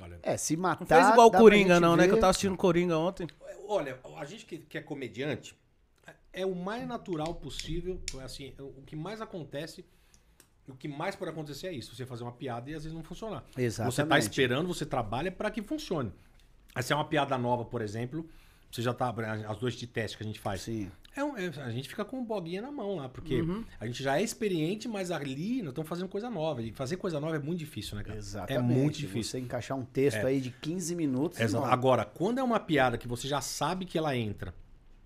Olha, 0.01 0.19
É, 0.21 0.35
se 0.35 0.57
matar. 0.57 0.81
Não 0.81 0.87
fez 0.87 1.09
igual 1.09 1.27
o 1.27 1.31
Coringa, 1.31 1.79
não, 1.79 1.95
né? 1.95 2.03
ver. 2.03 2.09
Que 2.09 2.15
eu 2.15 2.19
tava 2.19 2.31
assistindo 2.31 2.57
Coringa 2.57 2.97
ontem. 2.97 3.27
olha, 3.65 3.97
a 4.17 4.25
gente 4.25 4.45
que, 4.45 4.57
que 4.57 4.77
é 4.77 4.81
comediante, 4.81 5.57
é 6.33 6.45
o 6.45 6.53
mais 6.53 6.85
natural 6.85 7.33
possível. 7.35 8.01
Assim, 8.21 8.53
o 8.59 8.81
que 8.81 8.97
mais 8.97 9.21
acontece, 9.21 9.85
o 10.67 10.75
que 10.75 10.89
mais 10.89 11.15
pode 11.15 11.31
acontecer 11.31 11.67
é 11.67 11.71
isso. 11.71 11.95
Você 11.95 12.05
fazer 12.05 12.23
uma 12.23 12.33
piada 12.33 12.69
e 12.69 12.73
às 12.73 12.83
vezes 12.83 12.93
não 12.93 13.03
funcionar. 13.05 13.45
Exatamente. 13.57 13.95
Você 13.95 14.05
tá 14.05 14.19
esperando, 14.19 14.67
você 14.67 14.85
trabalha 14.85 15.31
para 15.31 15.49
que 15.49 15.61
funcione. 15.61 16.11
Se 16.81 16.93
é 16.93 16.95
uma 16.95 17.05
piada 17.05 17.37
nova, 17.37 17.65
por 17.65 17.81
exemplo, 17.81 18.27
você 18.71 18.81
já 18.81 18.93
tá. 18.93 19.13
As 19.47 19.57
duas 19.57 19.73
de 19.73 19.85
teste 19.87 20.17
que 20.17 20.23
a 20.23 20.25
gente 20.25 20.39
faz. 20.39 20.61
Sim. 20.61 20.91
É 21.15 21.23
um- 21.23 21.35
é- 21.35 21.47
a 21.47 21.71
gente 21.71 21.89
fica 21.89 22.05
com 22.05 22.23
boguinha 22.23 22.61
na 22.61 22.71
mão 22.71 22.95
lá, 22.95 23.09
porque 23.09 23.41
Uhum. 23.41 23.65
a 23.79 23.85
gente 23.87 24.01
já 24.01 24.19
é 24.19 24.23
experiente, 24.23 24.87
mas 24.87 25.11
ali 25.11 25.61
nós 25.61 25.69
estamos 25.71 25.89
fazendo 25.89 26.07
coisa 26.07 26.29
nova. 26.29 26.61
E 26.61 26.71
fazer 26.71 26.95
coisa 26.97 27.19
nova 27.19 27.35
é 27.35 27.39
muito 27.39 27.59
difícil, 27.59 27.97
né, 27.97 28.03
cara? 28.03 28.17
Exatamente. 28.17 28.57
É 28.57 28.61
muito 28.61 28.97
difícil. 28.99 29.31
Você 29.31 29.39
encaixar 29.39 29.77
um 29.77 29.83
texto 29.83 30.25
aí 30.25 30.39
de 30.39 30.51
15 30.51 30.95
minutos. 30.95 31.39
Exato. 31.39 31.65
Agora, 31.65 32.05
quando 32.05 32.37
é 32.37 32.43
uma 32.43 32.59
piada 32.59 32.97
que 32.97 33.07
você 33.07 33.27
já 33.27 33.41
sabe 33.41 33.85
que 33.85 33.97
ela 33.97 34.15
entra 34.15 34.53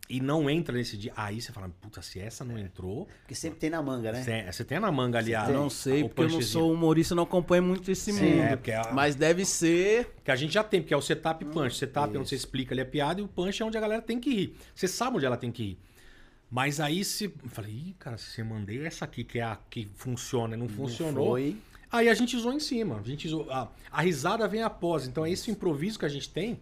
e 0.10 0.20
não 0.20 0.50
entra 0.50 0.76
nesse 0.76 0.98
dia, 0.98 1.14
aí 1.16 1.42
você 1.42 1.52
fala, 1.54 1.70
puta, 1.82 2.02
se 2.02 2.20
essa 2.20 2.44
não 2.44 2.58
entrou, 2.58 3.08
Porque 3.22 3.34
sempre 3.34 3.58
tem 3.60 3.70
na 3.70 3.82
manga, 3.82 4.12
né? 4.12 4.22
você, 4.22 4.52
você 4.52 4.64
tem 4.66 4.80
na 4.80 4.92
manga 4.92 5.18
ali 5.18 5.34
a. 5.34 5.48
Eu 5.48 5.54
não 5.54 5.70
sei, 5.70 6.04
o 6.04 6.10
porque 6.10 6.22
eu 6.24 6.38
não 6.38 6.42
sou 6.42 6.72
humorista, 6.74 7.16
não 7.16 7.24
acompanho 7.24 7.64
muito 7.64 7.90
esse 7.90 8.12
Sim, 8.12 8.22
mundo. 8.22 8.42
é, 8.42 8.56
porque 8.56 8.72
a- 8.74 8.92
Mas 8.94 9.16
deve 9.16 9.46
ser. 9.46 10.14
Que 10.24 10.30
a 10.32 10.36
gente 10.36 10.54
já 10.54 10.64
tem, 10.64 10.82
porque 10.82 10.94
é 10.94 10.98
o 10.98 11.02
setup 11.02 11.44
e 11.44 11.48
punch. 11.48 11.78
Setup 11.78 12.16
é 12.16 12.20
onde 12.20 12.30
você 12.30 12.36
explica 12.36 12.74
ali 12.74 12.82
a 12.82 12.86
piada 12.86 13.22
e 13.22 13.24
o 13.24 13.28
punch 13.28 13.62
é 13.62 13.66
onde 13.66 13.78
a 13.78 13.82
galera 13.82 14.02
tem 14.02 14.20
que 14.20 14.30
rir. 14.30 14.56
Você 14.76 14.88
sabe 14.88 15.16
onde 15.18 15.26
ela 15.26 15.38
tem 15.38 15.52
que 15.52 15.64
rir. 15.64 15.80
Mas 16.52 16.80
aí 16.80 17.04
se. 17.04 17.26
Eu 17.26 17.50
falei, 17.50 17.72
ih, 17.72 17.96
cara, 17.98 18.18
se 18.18 18.26
você 18.30 18.44
mandei 18.44 18.86
essa 18.86 19.06
aqui 19.06 19.24
que 19.24 19.40
é 19.40 19.44
a 19.44 19.58
que 19.70 19.90
funciona 19.96 20.54
e 20.56 20.58
não 20.58 20.68
funcionou. 20.70 21.30
Foi. 21.32 21.58
Aí 21.92 22.10
a 22.10 22.14
gente 22.14 22.38
zoou 22.38 22.54
em 22.54 22.60
cima. 22.60 23.00
A, 23.00 23.04
gente 23.04 23.28
zoou, 23.30 23.50
a, 23.50 23.72
a 23.92 24.02
risada 24.02 24.48
vem 24.48 24.62
após. 24.64 25.08
Então 25.08 25.26
é 25.26 25.32
esse 25.32 25.50
improviso 25.50 25.98
que 25.98 26.06
a 26.06 26.10
gente 26.10 26.30
tem 26.30 26.60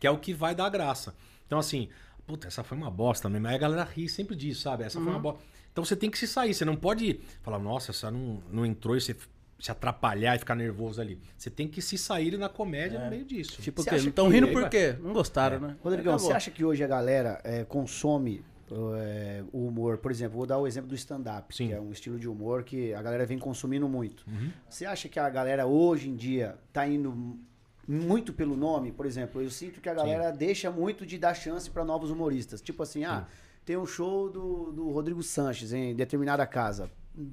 que 0.00 0.06
é 0.06 0.10
o 0.10 0.18
que 0.18 0.32
vai 0.34 0.52
dar 0.54 0.68
graça. 0.68 1.14
Então, 1.46 1.60
assim, 1.60 1.88
puta, 2.26 2.48
essa 2.48 2.62
foi 2.62 2.76
uma 2.76 2.90
bosta 2.90 3.28
mesmo. 3.28 3.48
Aí 3.48 3.54
a 3.54 3.58
galera 3.58 3.84
ri 3.84 4.08
sempre 4.08 4.34
disso, 4.36 4.62
sabe? 4.62 4.84
Essa 4.84 5.00
foi 5.00 5.10
uma 5.10 5.18
bosta. 5.18 5.42
Então 5.72 5.84
você 5.84 5.96
tem 5.96 6.10
que 6.10 6.18
se 6.18 6.26
sair. 6.26 6.54
Você 6.54 6.64
não 6.64 6.76
pode 6.76 7.20
falar, 7.42 7.58
nossa, 7.58 7.90
essa 7.90 8.10
não, 8.10 8.42
não 8.50 8.66
entrou 8.66 8.96
e 8.96 9.00
você 9.00 9.16
se 9.62 9.70
atrapalhar 9.70 10.34
e 10.34 10.38
ficar 10.40 10.56
nervoso 10.56 11.00
ali. 11.00 11.20
Você 11.38 11.48
tem 11.48 11.68
que 11.68 11.80
se 11.80 11.96
sair 11.96 12.36
na 12.36 12.48
comédia 12.48 12.98
no 12.98 13.08
meio 13.08 13.24
disso. 13.24 13.62
Tipo, 13.62 13.80
estão 13.80 14.28
rindo 14.28 14.48
por 14.48 14.68
quê? 14.68 14.96
Não 15.00 15.12
gostaram, 15.12 15.60
né? 15.60 15.76
Rodrigão, 15.82 16.14
Acabou. 16.14 16.30
você 16.30 16.36
acha 16.36 16.50
que 16.50 16.64
hoje 16.64 16.82
a 16.82 16.88
galera 16.88 17.40
é, 17.44 17.64
consome 17.64 18.44
é, 18.72 19.44
o 19.52 19.68
humor? 19.68 19.98
Por 19.98 20.10
exemplo, 20.10 20.36
vou 20.36 20.46
dar 20.46 20.58
o 20.58 20.66
exemplo 20.66 20.88
do 20.88 20.96
stand-up, 20.96 21.54
que 21.54 21.72
é 21.72 21.80
um 21.80 21.92
estilo 21.92 22.18
de 22.18 22.28
humor 22.28 22.64
que 22.64 22.92
a 22.92 23.00
galera 23.00 23.24
vem 23.24 23.38
consumindo 23.38 23.88
muito. 23.88 24.24
Uhum. 24.26 24.50
Você 24.68 24.84
acha 24.84 25.08
que 25.08 25.20
a 25.20 25.30
galera 25.30 25.64
hoje 25.64 26.08
em 26.08 26.16
dia 26.16 26.56
tá 26.72 26.84
indo 26.84 27.38
muito 27.86 28.32
pelo 28.32 28.56
nome? 28.56 28.92
Por 28.92 29.06
exemplo, 29.06 29.40
eu 29.42 29.50
sinto 29.50 29.80
que 29.80 29.88
a 29.88 29.94
galera 29.94 30.30
deixa 30.30 30.70
muito 30.70 31.04
de 31.04 31.18
dar 31.18 31.34
chance 31.34 31.70
para 31.70 31.84
novos 31.84 32.10
humoristas. 32.10 32.60
Tipo 32.60 32.82
assim, 32.82 33.04
ah, 33.04 33.26
tem 33.64 33.76
um 33.76 33.86
show 33.86 34.30
do, 34.30 34.72
do 34.72 34.90
Rodrigo 34.90 35.22
Sanches 35.22 35.72
em 35.72 35.94
determinada 35.94 36.46
casa. 36.46 36.90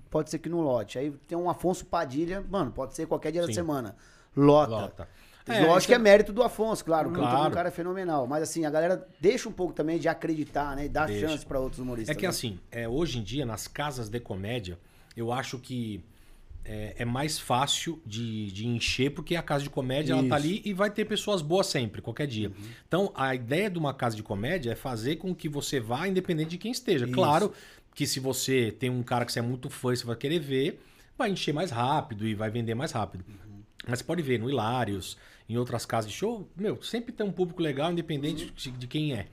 Pode 0.10 0.30
ser 0.30 0.40
que 0.40 0.50
não 0.50 0.62
lote. 0.62 1.00
Aí 1.00 1.12
tem 1.28 1.38
um 1.38 1.50
Afonso 1.50 1.86
Padilha, 1.86 2.44
mano, 2.50 2.72
pode 2.72 2.96
ser 2.96 3.08
qualquer 3.08 3.32
dia 3.32 3.42
da 3.42 3.48
Sim. 3.48 3.54
semana. 3.54 3.96
Lota. 4.36 4.72
Lota. 4.72 5.08
Lógico 5.48 5.78
isso 5.78 5.88
que 5.88 5.94
é 5.94 5.98
mérito 5.98 6.32
do 6.32 6.44
Afonso, 6.44 6.86
claro. 6.86 7.10
Claro. 7.10 7.50
O 7.50 7.52
cara 7.52 7.70
é 7.70 7.72
fenomenal. 7.72 8.28
Mas 8.28 8.44
assim, 8.44 8.66
a 8.66 8.70
galera 8.70 9.08
deixa 9.20 9.50
um 9.50 9.52
pouco 9.52 9.74
também 9.74 9.98
de 9.98 10.08
acreditar, 10.08 10.76
né? 10.76 10.86
E 10.86 10.90
dar 10.90 11.08
Deixa. 11.08 11.28
chance 11.28 11.46
pra 11.46 11.60
outros 11.60 11.80
humoristas. 11.80 12.16
É 12.16 12.20
que 12.20 12.26
né? 12.26 12.30
assim, 12.30 12.60
é, 12.72 12.88
hoje 12.88 13.20
em 13.20 13.24
dia, 13.24 13.46
nas 13.46 13.68
casas 13.68 14.10
de 14.10 14.20
comédia, 14.20 14.78
eu 15.18 15.32
acho 15.32 15.58
que 15.58 16.04
é, 16.72 16.96
é 17.00 17.06
mais 17.06 17.40
fácil 17.40 18.00
de, 18.06 18.52
de 18.52 18.68
encher, 18.68 19.10
porque 19.12 19.36
a 19.36 19.42
casa 19.42 19.64
de 19.64 19.70
comédia 19.72 20.14
ela 20.14 20.24
tá 20.28 20.36
ali 20.36 20.62
e 20.64 20.72
vai 20.72 20.92
ter 20.92 21.04
pessoas 21.06 21.42
boas 21.42 21.66
sempre, 21.66 22.00
qualquer 22.02 22.28
dia. 22.28 22.52
Então, 22.88 23.12
a 23.16 23.34
ideia 23.34 23.70
de 23.72 23.80
uma 23.80 23.92
casa 23.94 24.16
de 24.16 24.22
comédia 24.22 24.72
é 24.72 24.76
fazer 24.76 25.16
com 25.16 25.34
que 25.34 25.50
você 25.50 25.80
vá 25.80 26.08
independente 26.08 26.52
de 26.52 26.58
quem 26.60 26.72
esteja. 26.72 27.06
Isso. 27.06 27.14
Claro 27.16 27.52
que 27.96 28.06
se 28.06 28.20
você 28.20 28.72
tem 28.72 28.90
um 28.90 29.02
cara 29.02 29.26
que 29.26 29.34
você 29.34 29.40
é 29.40 29.42
muito 29.42 29.70
fã 29.70 29.92
e 29.94 29.98
você 29.98 30.06
vai 30.06 30.16
querer 30.16 30.38
ver, 30.40 30.80
vai 31.18 31.32
encher 31.32 31.54
mais 31.54 31.72
rápido 31.72 32.28
e 32.28 32.36
vai 32.36 32.50
vender 32.52 32.76
mais 32.76 32.92
rápido. 32.92 33.26
Mas 33.88 34.00
você 34.00 34.06
pode 34.06 34.22
ver 34.22 34.38
no 34.40 34.48
Hilários, 34.48 35.18
em 35.50 35.58
outras 35.58 35.86
casas 35.86 36.12
de 36.12 36.16
show, 36.18 36.48
meu, 36.56 36.80
sempre 36.84 37.12
tem 37.12 37.26
um 37.26 37.32
público 37.32 37.62
legal, 37.64 37.92
independente 37.92 38.52
de, 38.56 38.70
de 38.72 38.86
quem 38.88 39.14
é. 39.14 39.26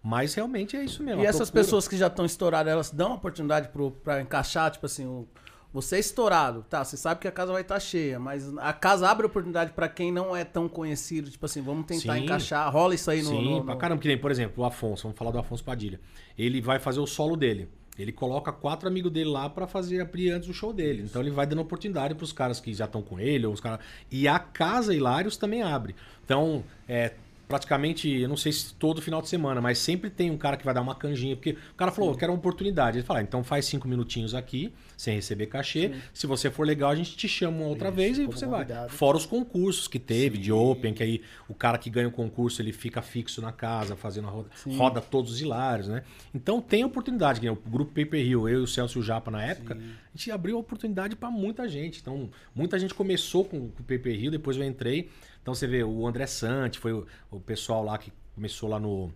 Mas 0.00 0.34
realmente 0.34 0.76
é 0.76 0.84
isso 0.84 1.02
mesmo. 1.02 1.22
E 1.22 1.26
essas 1.26 1.50
procura- 1.50 1.64
pessoas 1.64 1.88
que 1.88 1.96
já 1.96 2.06
estão 2.06 2.24
estouradas, 2.24 2.72
elas 2.72 2.90
dão 2.90 3.08
uma 3.08 3.16
oportunidade 3.16 3.68
pro, 3.70 3.90
pra 3.90 4.20
encaixar, 4.20 4.70
tipo 4.70 4.86
assim, 4.86 5.06
o- 5.06 5.26
você 5.74 5.96
é 5.96 5.98
estourado, 5.98 6.64
tá? 6.70 6.84
Você 6.84 6.96
sabe 6.96 7.20
que 7.20 7.26
a 7.28 7.32
casa 7.32 7.52
vai 7.52 7.62
estar 7.62 7.80
cheia, 7.80 8.18
mas 8.20 8.56
a 8.58 8.72
casa 8.72 9.10
abre 9.10 9.26
oportunidade 9.26 9.72
pra 9.72 9.88
quem 9.88 10.12
não 10.12 10.34
é 10.34 10.44
tão 10.44 10.68
conhecido, 10.68 11.28
tipo 11.28 11.44
assim, 11.44 11.60
vamos 11.60 11.84
tentar 11.84 12.14
Sim. 12.14 12.20
encaixar, 12.22 12.72
rola 12.72 12.94
isso 12.94 13.10
aí 13.10 13.20
no. 13.22 13.28
Sim, 13.30 13.44
no, 13.44 13.64
no- 13.64 13.76
caramba. 13.76 14.00
Que 14.00 14.06
nem, 14.08 14.16
por 14.16 14.30
exemplo, 14.30 14.62
o 14.62 14.66
Afonso, 14.66 15.02
vamos 15.02 15.18
falar 15.18 15.32
do 15.32 15.38
Afonso 15.38 15.64
Padilha. 15.64 16.00
Ele 16.38 16.60
vai 16.60 16.78
fazer 16.78 17.00
o 17.00 17.06
solo 17.06 17.36
dele. 17.36 17.68
Ele 17.98 18.10
coloca 18.10 18.50
quatro 18.52 18.88
amigos 18.88 19.10
dele 19.12 19.30
lá 19.30 19.48
pra 19.48 19.66
fazer 19.68 20.00
abrir 20.00 20.30
antes 20.30 20.48
do 20.48 20.54
show 20.54 20.72
dele. 20.72 21.02
Então 21.02 21.22
ele 21.22 21.30
vai 21.30 21.46
dando 21.46 21.62
oportunidade 21.62 22.14
pros 22.14 22.32
caras 22.32 22.58
que 22.60 22.72
já 22.74 22.86
estão 22.86 23.02
com 23.02 23.20
ele, 23.20 23.46
ou 23.46 23.52
os 23.52 23.60
caras. 23.60 23.78
E 24.10 24.26
a 24.26 24.38
casa 24.38 24.94
Hilários 24.94 25.36
também 25.36 25.62
abre. 25.62 25.94
Então, 26.24 26.64
é. 26.88 27.12
Praticamente, 27.48 28.08
eu 28.08 28.28
não 28.28 28.36
sei 28.36 28.52
se 28.52 28.74
todo 28.74 29.00
final 29.02 29.20
de 29.20 29.28
semana, 29.28 29.60
mas 29.60 29.78
sempre 29.78 30.08
tem 30.10 30.30
um 30.30 30.36
cara 30.38 30.56
que 30.56 30.64
vai 30.64 30.72
dar 30.74 30.80
uma 30.80 30.94
canjinha. 30.94 31.36
Porque 31.36 31.50
o 31.52 31.74
cara 31.76 31.90
falou, 31.92 32.10
eu 32.12 32.16
quero 32.16 32.32
uma 32.32 32.38
oportunidade. 32.38 32.98
Ele 32.98 33.06
fala, 33.06 33.20
"Ah, 33.20 33.22
então 33.22 33.44
faz 33.44 33.66
cinco 33.66 33.86
minutinhos 33.86 34.34
aqui, 34.34 34.72
sem 34.96 35.14
receber 35.14 35.46
cachê. 35.46 35.92
Se 36.12 36.26
você 36.26 36.50
for 36.50 36.66
legal, 36.66 36.90
a 36.90 36.94
gente 36.94 37.16
te 37.16 37.28
chama 37.28 37.58
uma 37.58 37.66
outra 37.66 37.88
Isso, 37.88 37.96
vez 37.96 38.18
e 38.18 38.26
você 38.26 38.46
vai. 38.46 38.62
convidado. 38.62 38.92
Fora 38.92 39.16
os 39.16 39.26
concursos 39.26 39.86
que 39.88 39.98
teve 39.98 40.38
de 40.38 40.50
Open, 40.52 40.94
que 40.94 41.02
aí 41.02 41.22
o 41.48 41.54
cara 41.54 41.78
que 41.78 41.90
ganha 41.90 42.08
o 42.08 42.12
concurso 42.12 42.62
ele 42.62 42.72
fica 42.72 43.02
fixo 43.02 43.40
na 43.42 43.52
casa, 43.52 43.94
fazendo 43.96 44.28
a 44.28 44.30
roda, 44.30 44.48
roda 44.76 45.00
todos 45.00 45.32
os 45.32 45.40
hilários, 45.40 45.88
né? 45.88 46.02
Então 46.34 46.60
tem 46.60 46.84
oportunidade. 46.84 47.40
que 47.40 47.48
O 47.48 47.56
grupo 47.56 47.92
Paper 47.92 48.20
Hill, 48.20 48.48
eu 48.48 48.60
e 48.60 48.62
o 48.62 48.66
Celso 48.66 48.98
e 48.98 49.00
o 49.00 49.02
Japa 49.04 49.30
na 49.30 49.42
época, 49.44 49.74
a 49.76 50.16
gente 50.16 50.30
abriu 50.30 50.58
oportunidade 50.58 51.14
pra 51.16 51.30
muita 51.30 51.68
gente. 51.68 52.00
Então, 52.00 52.30
muita 52.54 52.78
gente 52.78 52.94
começou 52.94 53.44
com, 53.44 53.68
com 53.68 53.82
o 53.82 53.84
Paper 53.84 54.14
Hill, 54.14 54.30
depois 54.30 54.56
eu 54.56 54.64
entrei. 54.64 55.10
Então 55.44 55.54
você 55.54 55.66
vê, 55.66 55.84
o 55.84 56.06
André 56.06 56.26
Sante 56.26 56.78
foi 56.78 56.94
o, 56.94 57.06
o 57.30 57.38
pessoal 57.38 57.84
lá 57.84 57.98
que 57.98 58.10
começou 58.34 58.66
lá 58.66 58.80
no. 58.80 59.12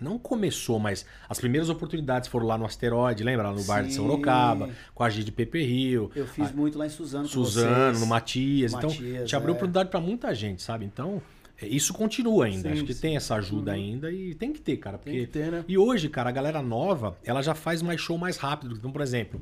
Não 0.00 0.20
começou, 0.20 0.78
mas 0.78 1.04
as 1.28 1.40
primeiras 1.40 1.68
oportunidades 1.68 2.28
foram 2.28 2.46
lá 2.46 2.56
no 2.56 2.64
Asteroide, 2.64 3.24
lembra? 3.24 3.48
Lá 3.48 3.52
no 3.52 3.64
bar 3.64 3.82
de 3.82 3.90
Sim. 3.90 3.96
Sorocaba, 3.96 4.70
com 4.94 5.02
a 5.02 5.10
G 5.10 5.24
de 5.24 5.32
Paper 5.32 5.68
Hill. 5.68 6.12
Eu 6.14 6.28
fiz 6.28 6.52
muito 6.52 6.78
lá 6.78 6.86
em 6.86 6.90
Suzano 6.90 7.26
Suzano, 7.26 7.98
no 7.98 8.06
Matias. 8.06 8.72
Então, 8.72 8.88
Matias, 8.88 9.28
te 9.28 9.34
abriu 9.34 9.50
é. 9.52 9.56
oportunidade 9.56 9.90
pra 9.90 10.00
muita 10.00 10.32
gente, 10.32 10.62
sabe? 10.62 10.84
Então, 10.84 11.20
é, 11.60 11.66
isso 11.66 11.92
continua 11.92 12.44
ainda. 12.44 12.68
Sim, 12.68 12.74
Acho 12.74 12.84
que 12.84 12.94
sim. 12.94 13.00
tem 13.00 13.16
essa 13.16 13.34
ajuda 13.34 13.72
ainda 13.72 14.12
e 14.12 14.32
tem 14.34 14.52
que 14.52 14.60
ter, 14.60 14.76
cara. 14.76 14.96
Porque... 14.96 15.10
Tem 15.10 15.26
que 15.26 15.32
ter, 15.32 15.50
né? 15.50 15.64
E 15.66 15.76
hoje, 15.76 16.08
cara, 16.08 16.28
a 16.28 16.32
galera 16.32 16.62
nova, 16.62 17.18
ela 17.24 17.42
já 17.42 17.54
faz 17.54 17.82
mais 17.82 18.00
show 18.00 18.16
mais 18.16 18.36
rápido. 18.36 18.76
Então, 18.76 18.92
por 18.92 19.00
exemplo, 19.00 19.40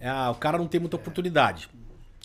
é, 0.00 0.08
ah, 0.08 0.30
o 0.30 0.36
cara 0.36 0.58
não 0.58 0.66
tem 0.66 0.80
muita 0.80 0.96
oportunidade. 0.96 1.68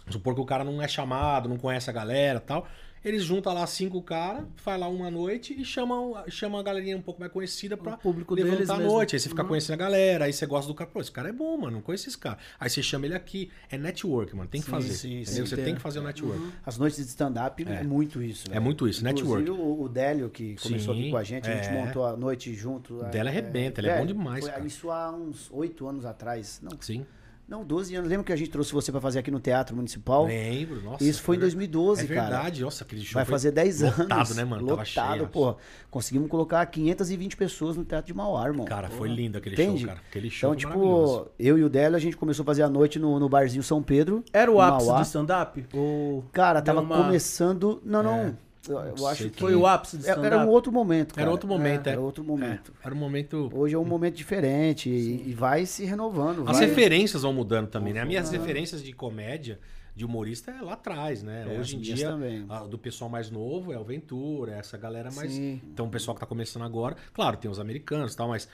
Supor 0.10 0.34
que 0.34 0.42
o 0.42 0.46
cara 0.46 0.64
não 0.64 0.82
é 0.82 0.88
chamado, 0.88 1.48
não 1.48 1.58
conhece 1.58 1.90
a 1.90 1.94
galera 1.94 2.40
e 2.40 2.42
tal. 2.48 2.68
Eles 3.04 3.24
juntam 3.24 3.54
lá 3.54 3.68
cinco 3.68 4.02
caras, 4.02 4.46
faz 4.56 4.80
lá 4.80 4.88
uma 4.88 5.12
noite 5.12 5.54
e 5.60 5.66
chamam, 5.66 6.16
chamam 6.30 6.60
a 6.60 6.64
galerinha 6.64 6.96
um 6.96 7.02
pouco 7.02 7.20
mais 7.20 7.32
conhecida 7.32 7.76
pra 7.76 7.96
O 7.96 7.98
público 7.98 8.34
levantar 8.34 8.56
deles 8.56 8.70
a 8.70 8.78
mesmo. 8.78 8.92
noite. 8.94 9.16
Aí 9.16 9.20
você 9.20 9.28
fica 9.30 9.42
Uhum. 9.42 9.48
conhecendo 9.50 9.74
a 9.74 9.78
galera, 9.78 10.26
aí 10.26 10.32
você 10.34 10.46
gosta 10.46 10.68
do 10.68 10.74
cara. 10.74 10.90
Pô, 10.90 11.02
esse 11.02 11.12
cara 11.12 11.30
é 11.30 11.34
bom, 11.34 11.58
mano, 11.58 11.72
não 11.78 11.82
conheço 11.82 12.08
esse 12.08 12.18
cara. 12.18 12.38
Aí 12.60 12.70
você 12.70 12.82
chama 12.82 13.06
ele 13.06 13.14
aqui. 13.16 13.52
É 13.70 13.78
network, 13.78 14.36
mano, 14.36 14.50
tem 14.50 14.62
que 14.62 14.66
Sim, 14.66 14.72
fazer. 14.72 14.94
sim, 14.94 15.26
sim, 15.26 15.46
você 15.46 15.58
tem. 15.58 15.76
que 15.76 15.82
fazer 15.82 16.00
o 16.00 16.04
network. 16.04 16.42
As 16.66 16.78
noites 16.78 16.98
de 17.00 17.06
stand-up 17.10 17.64
é. 17.68 17.84
muito 17.84 18.22
isso. 18.22 18.46
É 18.52 18.60
muito 18.60 18.88
isso, 18.88 19.06
Inclusive, 19.06 19.42
network. 19.42 19.50
O, 19.62 19.82
o 19.84 19.90
Délio, 19.90 20.30
que 20.30 20.56
começou 20.62 20.94
Sim, 20.94 21.02
aqui 21.02 21.12
com 21.12 21.18
a 21.18 21.24
gente, 21.24 21.50
a 21.50 21.56
gente 21.56 21.68
é. 21.68 21.72
montou 21.86 22.06
a 22.06 22.16
noite 22.16 22.54
junto. 22.54 23.00
O 23.02 23.04
Délio 23.04 23.28
arrebenta, 23.30 23.82
ele 23.82 23.90
é 23.90 24.00
bom 24.00 24.06
demais, 24.06 24.44
Foi 24.46 24.54
cara. 24.54 24.66
isso 24.66 24.90
há 24.90 25.12
uns 25.12 25.50
oito 25.52 25.86
anos 25.88 26.06
atrás. 26.06 26.62
Não, 26.64 26.72
Sim. 26.80 27.06
Não, 27.48 27.64
12 27.64 27.94
anos. 27.96 28.10
Lembra 28.10 28.26
que 28.26 28.34
a 28.34 28.36
gente 28.36 28.50
trouxe 28.50 28.72
você 28.72 28.92
pra 28.92 29.00
fazer 29.02 29.20
aqui 29.20 29.30
no 29.30 29.40
Teatro 29.40 29.76
Municipal? 29.76 30.26
Lembro, 30.26 30.82
nossa. 30.82 31.04
Isso 31.04 31.22
foi 31.22 31.36
em 31.36 31.40
2012, 31.40 32.04
é 32.04 32.08
cara. 32.08 32.22
verdade, 32.30 32.62
nossa, 32.64 32.84
aquele 32.84 33.02
show 33.04 33.14
Vai 33.16 33.26
foi 33.26 33.32
fazer 33.32 33.52
10 33.52 33.84
anos. 33.84 33.98
lotado, 34.00 34.34
né, 34.36 34.44
mano? 34.44 34.66
Tava 34.68 34.82
Lotado, 34.82 35.16
cheio. 35.18 35.28
porra. 35.28 35.58
Conseguimos 35.92 36.30
colocar 36.30 36.66
520 36.66 37.36
pessoas 37.38 37.76
no 37.78 37.84
Teatro 37.86 38.08
de 38.08 38.14
Mauá, 38.18 38.46
irmão. 38.48 38.66
Cara, 38.66 38.90
foi 38.90 39.10
lindo 39.10 39.38
aquele 39.38 39.56
Entende? 39.56 39.80
show, 39.80 39.88
cara. 39.90 40.00
Aquele 40.10 40.30
show 40.30 40.54
Então, 40.54 40.70
tipo, 40.72 41.28
eu 41.38 41.58
e 41.58 41.64
o 41.64 41.70
Délio, 41.70 41.96
a 41.96 42.00
gente 42.00 42.18
começou 42.18 42.44
a 42.44 42.46
fazer 42.46 42.64
a 42.64 42.70
noite 42.70 42.98
no, 42.98 43.20
no 43.20 43.30
barzinho 43.30 43.62
São 43.64 43.84
Pedro. 43.84 44.24
Era 44.34 44.52
o 44.52 44.60
ápice 44.62 44.88
Mauá. 44.88 45.00
do 45.02 45.06
stand-up? 45.06 45.66
Ou 45.74 46.24
Cara, 46.32 46.62
tava 46.62 46.82
uma- 46.82 46.98
começando. 47.04 47.82
Não, 47.86 48.02
não. 48.02 48.38
Eu, 48.70 48.96
Não 48.96 49.08
acho 49.08 49.30
que. 49.30 49.40
Foi 49.40 49.56
o 49.56 49.68
ápice 49.68 49.98
do 49.98 50.06
É- 50.06 50.10
stand-up? 50.12 50.26
Era 50.34 50.46
um 50.46 50.50
outro 50.50 50.72
momento, 50.72 51.14
cara. 51.14 51.24
Era 51.24 51.32
outro 51.32 51.48
momento, 51.50 51.88
é. 51.88 51.92
Era 51.92 52.02
outro 52.02 52.24
momento. 52.24 52.72
É, 52.82 52.86
era 52.88 52.96
um 52.96 52.98
momento. 52.98 53.50
Hoje 53.54 53.76
é 53.76 53.78
um 53.78 53.84
momento 53.86 54.16
diferente 54.16 54.90
e, 54.90 55.30
e 55.30 55.34
vai 55.34 55.66
se 55.66 55.84
renovando. 55.86 56.44
As 56.48 56.58
vai- 56.58 56.68
referências 56.68 57.24
vão 57.24 57.34
mudando 57.34 57.68
também, 57.68 57.94
né? 57.94 58.02
As 58.02 58.08
minhas 58.08 58.30
referências 58.32 58.82
de 58.84 58.94
comédia, 58.94 59.60
de 59.96 60.06
humorista, 60.06 60.50
é 60.52 60.62
lá 60.62 60.74
atrás, 60.74 61.22
né? 61.22 61.46
É, 61.56 61.60
Hoje 61.60 61.76
em 61.76 61.80
dia, 61.80 62.08
também. 62.10 62.46
a- 62.50 62.64
do 62.64 62.78
pessoal 62.80 63.10
mais 63.10 63.30
novo 63.30 63.72
é 63.74 63.78
o 63.78 63.84
Ventura, 63.84 64.54
é 64.56 64.60
essa 64.60 64.78
galera 64.78 65.12
mais. 65.12 65.32
Sim. 65.34 65.62
Então, 65.72 65.86
o 65.86 65.90
pessoal 65.90 66.16
que 66.16 66.22
tá 66.22 66.26
começando 66.26 66.64
agora, 66.64 66.96
claro, 67.14 67.38
tem 67.38 67.52
os 67.52 67.60
americanos 67.60 68.14
e 68.14 68.18
tal, 68.18 68.30
mas 68.30 68.48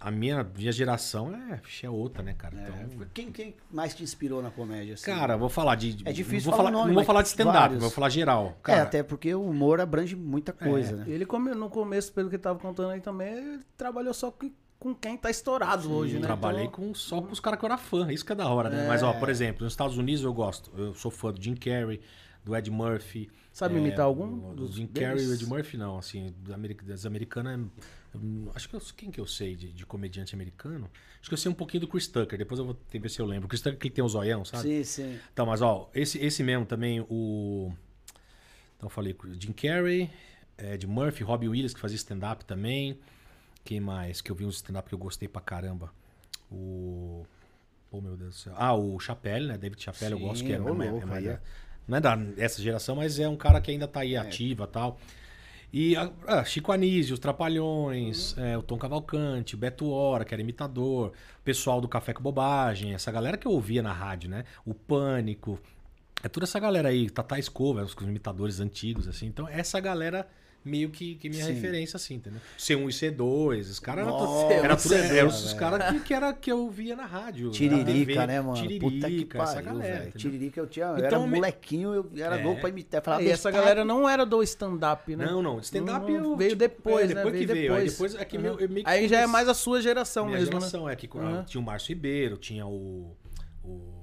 a 0.00 0.10
minha, 0.10 0.44
minha 0.56 0.70
geração 0.72 1.34
é, 1.34 1.60
é 1.82 1.90
outra, 1.90 2.22
né, 2.22 2.34
cara? 2.36 2.56
É, 2.56 2.62
Então, 2.62 3.06
quem, 3.12 3.32
quem 3.32 3.54
mais 3.70 3.94
te 3.94 4.02
inspirou 4.02 4.40
na 4.42 4.50
comédia? 4.50 4.94
assim? 4.94 5.04
Cara, 5.06 5.36
vou 5.36 5.48
falar 5.48 5.74
de. 5.74 5.98
É 6.04 6.12
difícil 6.12 6.50
não 6.50 6.56
vou 6.56 6.56
falar 6.56 6.70
falar, 6.70 6.70
nome, 6.70 6.86
não 6.88 6.94
vou 6.94 7.04
falar 7.04 7.22
de 7.22 7.28
stand-up, 7.28 7.76
vou 7.76 7.90
falar 7.90 8.08
geral. 8.08 8.46
é, 8.58 8.62
Cara, 8.62 8.82
até 8.82 9.02
porque 9.02 9.34
o 9.34 9.42
humor 9.42 9.80
abrange 9.80 10.14
muita 10.14 10.52
coisa, 10.52 10.96
né? 10.96 11.04
Ele 11.08 11.26
come- 11.26 11.54
no 11.54 11.68
começo, 11.68 12.12
pelo 12.12 12.28
que 12.28 12.36
ele 12.36 12.42
tava 12.42 12.58
contando 12.58 12.90
aí 12.90 13.00
também, 13.00 13.32
ele 13.32 13.60
trabalhou 13.76 14.14
só 14.14 14.30
com, 14.30 14.50
com 14.78 14.94
quem 14.94 15.16
tá 15.16 15.30
estourado 15.30 15.92
hoje, 15.92 16.14
Eu 16.14 16.20
né? 16.20 16.26
trabalhei 16.26 16.64
Então, 16.66 16.84
com, 16.88 16.94
só 16.94 17.20
com 17.20 17.32
os 17.32 17.40
caras 17.40 17.58
que 17.58 17.64
eu 17.64 17.68
era 17.68 17.78
fã, 17.78 18.12
isso 18.12 18.24
que 18.24 18.32
é 18.32 18.36
da 18.36 18.48
hora, 18.48 18.70
né? 18.70 18.86
Mas, 18.86 19.02
ó, 19.02 19.12
por 19.14 19.28
exemplo, 19.28 19.64
nos 19.64 19.72
Estados 19.72 19.98
Unidos 19.98 20.22
eu 20.22 20.32
gosto. 20.32 20.70
Eu 20.76 20.94
sou 20.94 21.10
fã 21.10 21.32
do 21.32 21.42
Jim 21.42 21.54
Carrey, 21.56 22.00
do 22.44 22.54
Ed 22.56 22.70
Murphy. 22.70 23.28
Sabe 23.52 23.74
é, 23.74 23.78
imitar 23.78 24.04
algum 24.06 24.54
Do, 24.54 24.68
Jim? 24.68 24.86
Carrey 24.86 25.24
e 25.24 25.26
o 25.26 25.34
Ed 25.34 25.44
Murphy, 25.44 25.76
não. 25.76 25.98
Assim, 25.98 26.32
das 26.84 27.04
americanas. 27.04 27.66
Acho 28.54 28.68
que 28.68 28.74
eu, 28.76 28.80
quem 28.96 29.10
que 29.10 29.20
eu 29.20 29.26
sei 29.26 29.54
de, 29.54 29.72
de 29.72 29.84
comediante 29.86 30.34
americano? 30.34 30.90
Acho 31.20 31.28
que 31.28 31.34
eu 31.34 31.38
sei 31.38 31.50
um 31.50 31.54
pouquinho 31.54 31.82
do 31.82 31.88
Chris 31.88 32.06
Tucker. 32.08 32.38
Depois 32.38 32.58
eu 32.58 32.64
vou 32.64 32.74
ter, 32.74 32.98
ver 32.98 33.08
se 33.10 33.20
eu 33.20 33.26
lembro. 33.26 33.46
O 33.46 33.48
Chris 33.48 33.60
Tucker 33.60 33.78
que 33.78 33.90
tem 33.90 34.02
o 34.04 34.08
zoião, 34.08 34.44
sabe? 34.44 34.62
Sim, 34.62 34.84
sim. 34.84 35.18
Então, 35.32 35.44
mas 35.46 35.60
ó, 35.62 35.90
esse, 35.94 36.18
esse 36.18 36.42
mesmo 36.42 36.64
também, 36.66 37.00
o. 37.08 37.72
Então 38.76 38.86
eu 38.86 38.90
falei 38.90 39.16
Jim 39.38 39.52
Carrey, 39.52 40.10
Ed 40.56 40.86
Murphy, 40.86 41.22
Robbie 41.24 41.48
Williams, 41.48 41.74
que 41.74 41.80
fazia 41.80 41.96
stand-up 41.96 42.44
também. 42.44 42.98
Quem 43.64 43.80
mais? 43.80 44.20
Que 44.20 44.30
eu 44.30 44.34
vi 44.36 44.44
uns 44.44 44.56
stand-up 44.56 44.88
que 44.88 44.94
eu 44.94 44.98
gostei 44.98 45.28
pra 45.28 45.40
caramba. 45.42 45.92
O. 46.50 47.26
Oh, 47.90 48.00
meu 48.00 48.16
Deus 48.16 48.34
do 48.34 48.38
céu. 48.38 48.52
Ah, 48.56 48.74
o 48.74 48.98
Chapelle, 49.00 49.46
né? 49.48 49.56
David 49.58 49.82
Chapelle, 49.82 50.12
eu 50.12 50.18
gosto 50.18 50.44
que 50.44 50.52
é, 50.52 50.56
é- 50.56 50.58
é 50.58 50.60
louco, 50.90 51.06
aí 51.14 51.24
da- 51.24 51.32
é. 51.32 51.40
Não 51.86 51.96
é 51.96 52.00
da, 52.02 52.14
dessa 52.16 52.60
geração, 52.60 52.96
mas 52.96 53.18
é 53.18 53.26
um 53.28 53.36
cara 53.36 53.60
que 53.62 53.70
ainda 53.70 53.88
tá 53.88 54.00
aí 54.00 54.14
ativa 54.14 54.64
e 54.64 54.66
tal. 54.66 55.00
E 55.72 55.96
ah, 55.96 56.10
ah, 56.26 56.44
Chico 56.44 56.72
Anísio, 56.72 57.14
os 57.14 57.20
Trapalhões, 57.20 58.34
Uhum. 58.36 58.44
é, 58.44 58.58
o 58.58 58.62
Tom 58.62 58.78
Cavalcante, 58.78 59.54
o 59.54 59.58
Beto 59.58 59.90
Hora, 59.90 60.24
que 60.24 60.34
era 60.34 60.40
imitador, 60.42 61.08
o 61.08 61.42
pessoal 61.44 61.80
do 61.80 61.88
Café 61.88 62.12
com 62.14 62.22
Bobagem, 62.22 62.94
essa 62.94 63.12
galera 63.12 63.36
que 63.36 63.46
eu 63.46 63.52
ouvia 63.52 63.82
na 63.82 63.92
rádio, 63.92 64.30
né? 64.30 64.44
O 64.64 64.72
Pânico. 64.72 65.58
É 66.22 66.28
toda 66.28 66.44
essa 66.44 66.58
galera 66.58 66.88
aí, 66.88 67.08
Tata 67.10 67.38
Escova, 67.38 67.82
os 67.82 67.92
imitadores 68.00 68.60
antigos, 68.60 69.06
assim. 69.06 69.26
Então, 69.26 69.46
essa 69.48 69.78
galera 69.78 70.26
meio 70.68 70.90
que, 70.90 71.14
que 71.16 71.28
minha 71.28 71.44
Sim. 71.44 71.52
referência, 71.54 71.96
assim, 71.96 72.14
entendeu? 72.14 72.40
C1 72.58 72.88
e 72.88 72.92
C2, 72.92 73.60
os 73.70 73.80
caras 73.80 74.06
eram 74.06 74.16
tudo- 74.18 74.52
era 74.52 74.76
tudo, 74.76 74.94
C2, 74.94 75.10
eram 75.16 75.28
os 75.28 75.52
caras 75.54 75.90
que, 75.92 76.00
que, 76.00 76.14
era, 76.14 76.32
que 76.32 76.52
eu 76.52 76.68
via 76.70 76.94
na 76.94 77.06
rádio. 77.06 77.46
na 77.46 77.52
Tiririca, 77.52 77.92
TV, 78.14 78.26
né, 78.26 78.40
mano? 78.40 78.54
Puta 78.56 78.68
que 78.68 78.78
Tiririca, 78.78 79.42
essa 79.42 79.54
pariu, 79.54 79.70
galera. 79.72 80.10
Tiririca 80.16 80.60
eu 80.60 80.66
tinha. 80.66 80.86
Eu 80.86 80.96
Então, 80.98 81.06
era 81.06 81.18
me- 81.20 81.34
molequinho, 81.36 81.94
eu 81.94 82.10
era 82.16 82.38
É. 82.38 82.44
louco 82.44 82.60
pra 82.60 82.68
imitar. 82.68 83.02
Falava 83.02 83.22
E 83.22 83.28
essa 83.30 83.50
galera 83.50 83.84
não 83.84 84.08
era 84.08 84.24
do 84.26 84.42
stand-up, 84.42 85.16
né? 85.16 85.26
Não, 85.26 85.42
não. 85.42 85.58
Stand-up 85.60 86.10
eu, 86.12 86.36
veio 86.36 86.50
tipo, 86.50 86.58
depois, 86.60 87.10
é, 87.10 87.14
né? 87.14 87.22
depois 87.22 87.38
que 87.40 87.46
Veio 87.46 87.58
veio. 87.60 87.74
Aí 87.74 87.88
depois. 87.88 87.92
depois 88.12 88.14
é 88.14 88.24
que 88.24 88.36
Uhum. 88.36 88.42
meu, 88.42 88.60
eu 88.60 88.68
meio 88.68 88.84
que 88.84 88.90
Aí 88.90 89.08
já 89.08 89.20
é 89.20 89.26
mais 89.26 89.48
a 89.48 89.54
sua 89.54 89.80
geração 89.80 90.26
minha 90.26 90.38
mesmo, 90.38 90.52
geração 90.52 90.88
é 90.88 90.94
que 90.94 91.08
Aham. 91.16 91.44
tinha 91.44 91.60
o 91.60 91.64
Márcio 91.64 91.88
Ribeiro, 91.94 92.36
tinha 92.36 92.66
o, 92.66 93.16
o, 93.64 93.97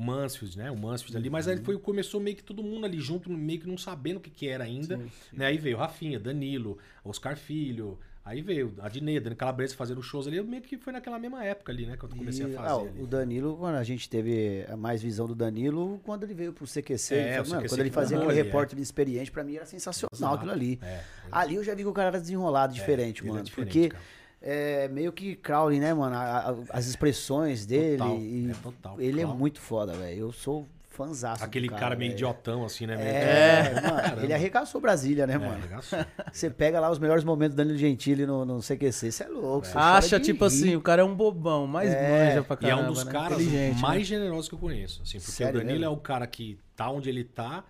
o 0.00 0.02
Mansfield, 0.02 0.56
né? 0.56 0.70
O 0.70 0.76
Mansfield 0.76 1.16
ali, 1.18 1.28
mas 1.28 1.46
aí 1.46 1.58
foi, 1.58 1.78
começou 1.78 2.20
meio 2.20 2.34
que 2.36 2.42
todo 2.42 2.62
mundo 2.62 2.86
ali 2.86 2.98
junto, 2.98 3.30
meio 3.30 3.60
que 3.60 3.68
não 3.68 3.76
sabendo 3.76 4.16
o 4.16 4.20
que, 4.20 4.30
que 4.30 4.48
era 4.48 4.64
ainda. 4.64 4.98
Né? 5.32 5.46
Aí 5.46 5.58
veio 5.58 5.76
Rafinha, 5.76 6.18
Danilo, 6.18 6.78
Oscar 7.04 7.36
Filho, 7.36 7.98
aí 8.24 8.40
veio 8.40 8.74
a 8.80 8.88
Dinê, 8.88 9.20
Dani 9.20 9.36
Calabresa 9.36 9.74
fazendo 9.74 10.02
shows 10.02 10.26
ali, 10.26 10.42
meio 10.42 10.62
que 10.62 10.78
foi 10.78 10.92
naquela 10.92 11.18
mesma 11.18 11.44
época 11.44 11.70
ali, 11.70 11.84
né? 11.84 11.96
Que 11.98 12.04
eu 12.04 12.08
comecei 12.08 12.46
E, 12.46 12.56
a 12.56 12.60
ah, 12.60 12.64
fazer. 12.64 12.88
ali. 12.88 13.02
o 13.02 13.06
Danilo, 13.06 13.56
quando 13.58 13.74
a 13.74 13.84
gente 13.84 14.08
teve 14.08 14.66
mais 14.78 15.02
visão 15.02 15.26
do 15.26 15.34
Danilo, 15.34 16.00
quando 16.02 16.24
ele 16.24 16.32
veio 16.34 16.52
pro 16.52 16.66
CQC, 16.66 17.14
É, 17.14 17.34
falou, 17.34 17.48
mano, 17.50 17.60
CQC 17.60 17.68
quando 17.68 17.80
ele 17.80 17.90
fazia 17.90 18.16
aquele 18.16 18.32
ali, 18.32 18.40
é. 18.40 18.42
repórter 18.44 18.78
experiente, 18.78 19.30
pra 19.30 19.44
mim 19.44 19.56
era 19.56 19.66
sensacional 19.66 20.08
Exato. 20.14 20.36
aquilo 20.36 20.52
ali. 20.52 20.78
É, 20.82 21.02
Ali 21.30 21.56
eu 21.56 21.64
já 21.64 21.74
vi 21.74 21.82
que 21.82 21.88
o 21.88 21.92
cara 21.92 22.08
era 22.08 22.20
desenrolado, 22.20 22.72
diferente, 22.72 23.20
ele 23.20 23.28
é 23.28 23.32
mano. 23.32 23.44
diferente, 23.44 23.66
porque 23.72 23.88
cara. 23.90 24.02
É 24.42 24.88
meio 24.88 25.12
que 25.12 25.34
Crowley, 25.36 25.78
né, 25.80 25.92
mano? 25.94 26.14
A- 26.16 26.50
a- 26.50 26.54
as 26.70 26.86
expressões 26.86 27.66
dele. 27.66 27.98
Total, 27.98 28.16
e 28.18 28.50
é 28.50 28.54
total, 28.62 29.00
ele 29.00 29.20
é 29.20 29.22
Crowley. 29.22 29.38
muito 29.38 29.60
foda, 29.60 29.92
velho. 29.92 30.18
Eu 30.18 30.32
sou 30.32 30.66
fãzaço. 30.88 31.42
do 31.42 31.44
Aquele 31.46 31.68
cara, 31.68 31.96
meio 31.96 32.10
velho. 32.10 32.12
idiotão, 32.12 32.64
assim, 32.64 32.86
né? 32.86 32.94
meio- 32.96 33.08
É, 33.08 33.74
mano, 33.80 33.96
Caramba. 34.02 34.22
ele 34.22 34.34
arregaçou 34.34 34.80
Brasília, 34.80 35.26
né, 35.26 35.34
É, 35.34 35.38
mano? 35.38 35.54
arregaçou. 35.54 35.98
Você 36.32 36.50
pega 36.50 36.78
lá 36.80 36.90
os 36.90 36.98
melhores 36.98 37.24
momentos 37.24 37.54
do 37.54 37.58
Danilo 37.58 37.78
Gentili 37.78 38.26
no, 38.26 38.44
no 38.44 38.60
CQC, 38.60 39.10
você 39.12 39.22
é 39.24 39.28
louco. 39.28 39.66
você 39.66 39.78
Acha, 39.78 40.20
tipo 40.20 40.40
rir. 40.44 40.46
assim, 40.48 40.76
o 40.76 40.80
cara 40.82 41.00
é 41.00 41.04
um 41.04 41.14
bobão, 41.14 41.66
mas 41.66 41.90
É, 41.92 42.28
manja 42.34 42.42
pra 42.44 42.56
E 42.60 42.66
é 42.66 42.70
caramba, 42.70 42.90
um 42.90 42.92
dos 42.92 43.04
né? 43.04 43.12
caras 43.12 43.46
né? 43.46 43.72
mais 43.80 44.06
generosos 44.06 44.48
que 44.48 44.54
eu 44.54 44.58
conheço. 44.58 45.00
Assim, 45.02 45.18
porque 45.18 45.32
Sério 45.32 45.54
o 45.54 45.58
Danilo 45.62 45.78
mesmo? 45.80 45.94
é 45.94 45.96
um 45.96 46.00
cara 46.00 46.26
que 46.26 46.58
tá 46.76 46.90
onde 46.90 47.08
ele 47.08 47.24
tá, 47.24 47.64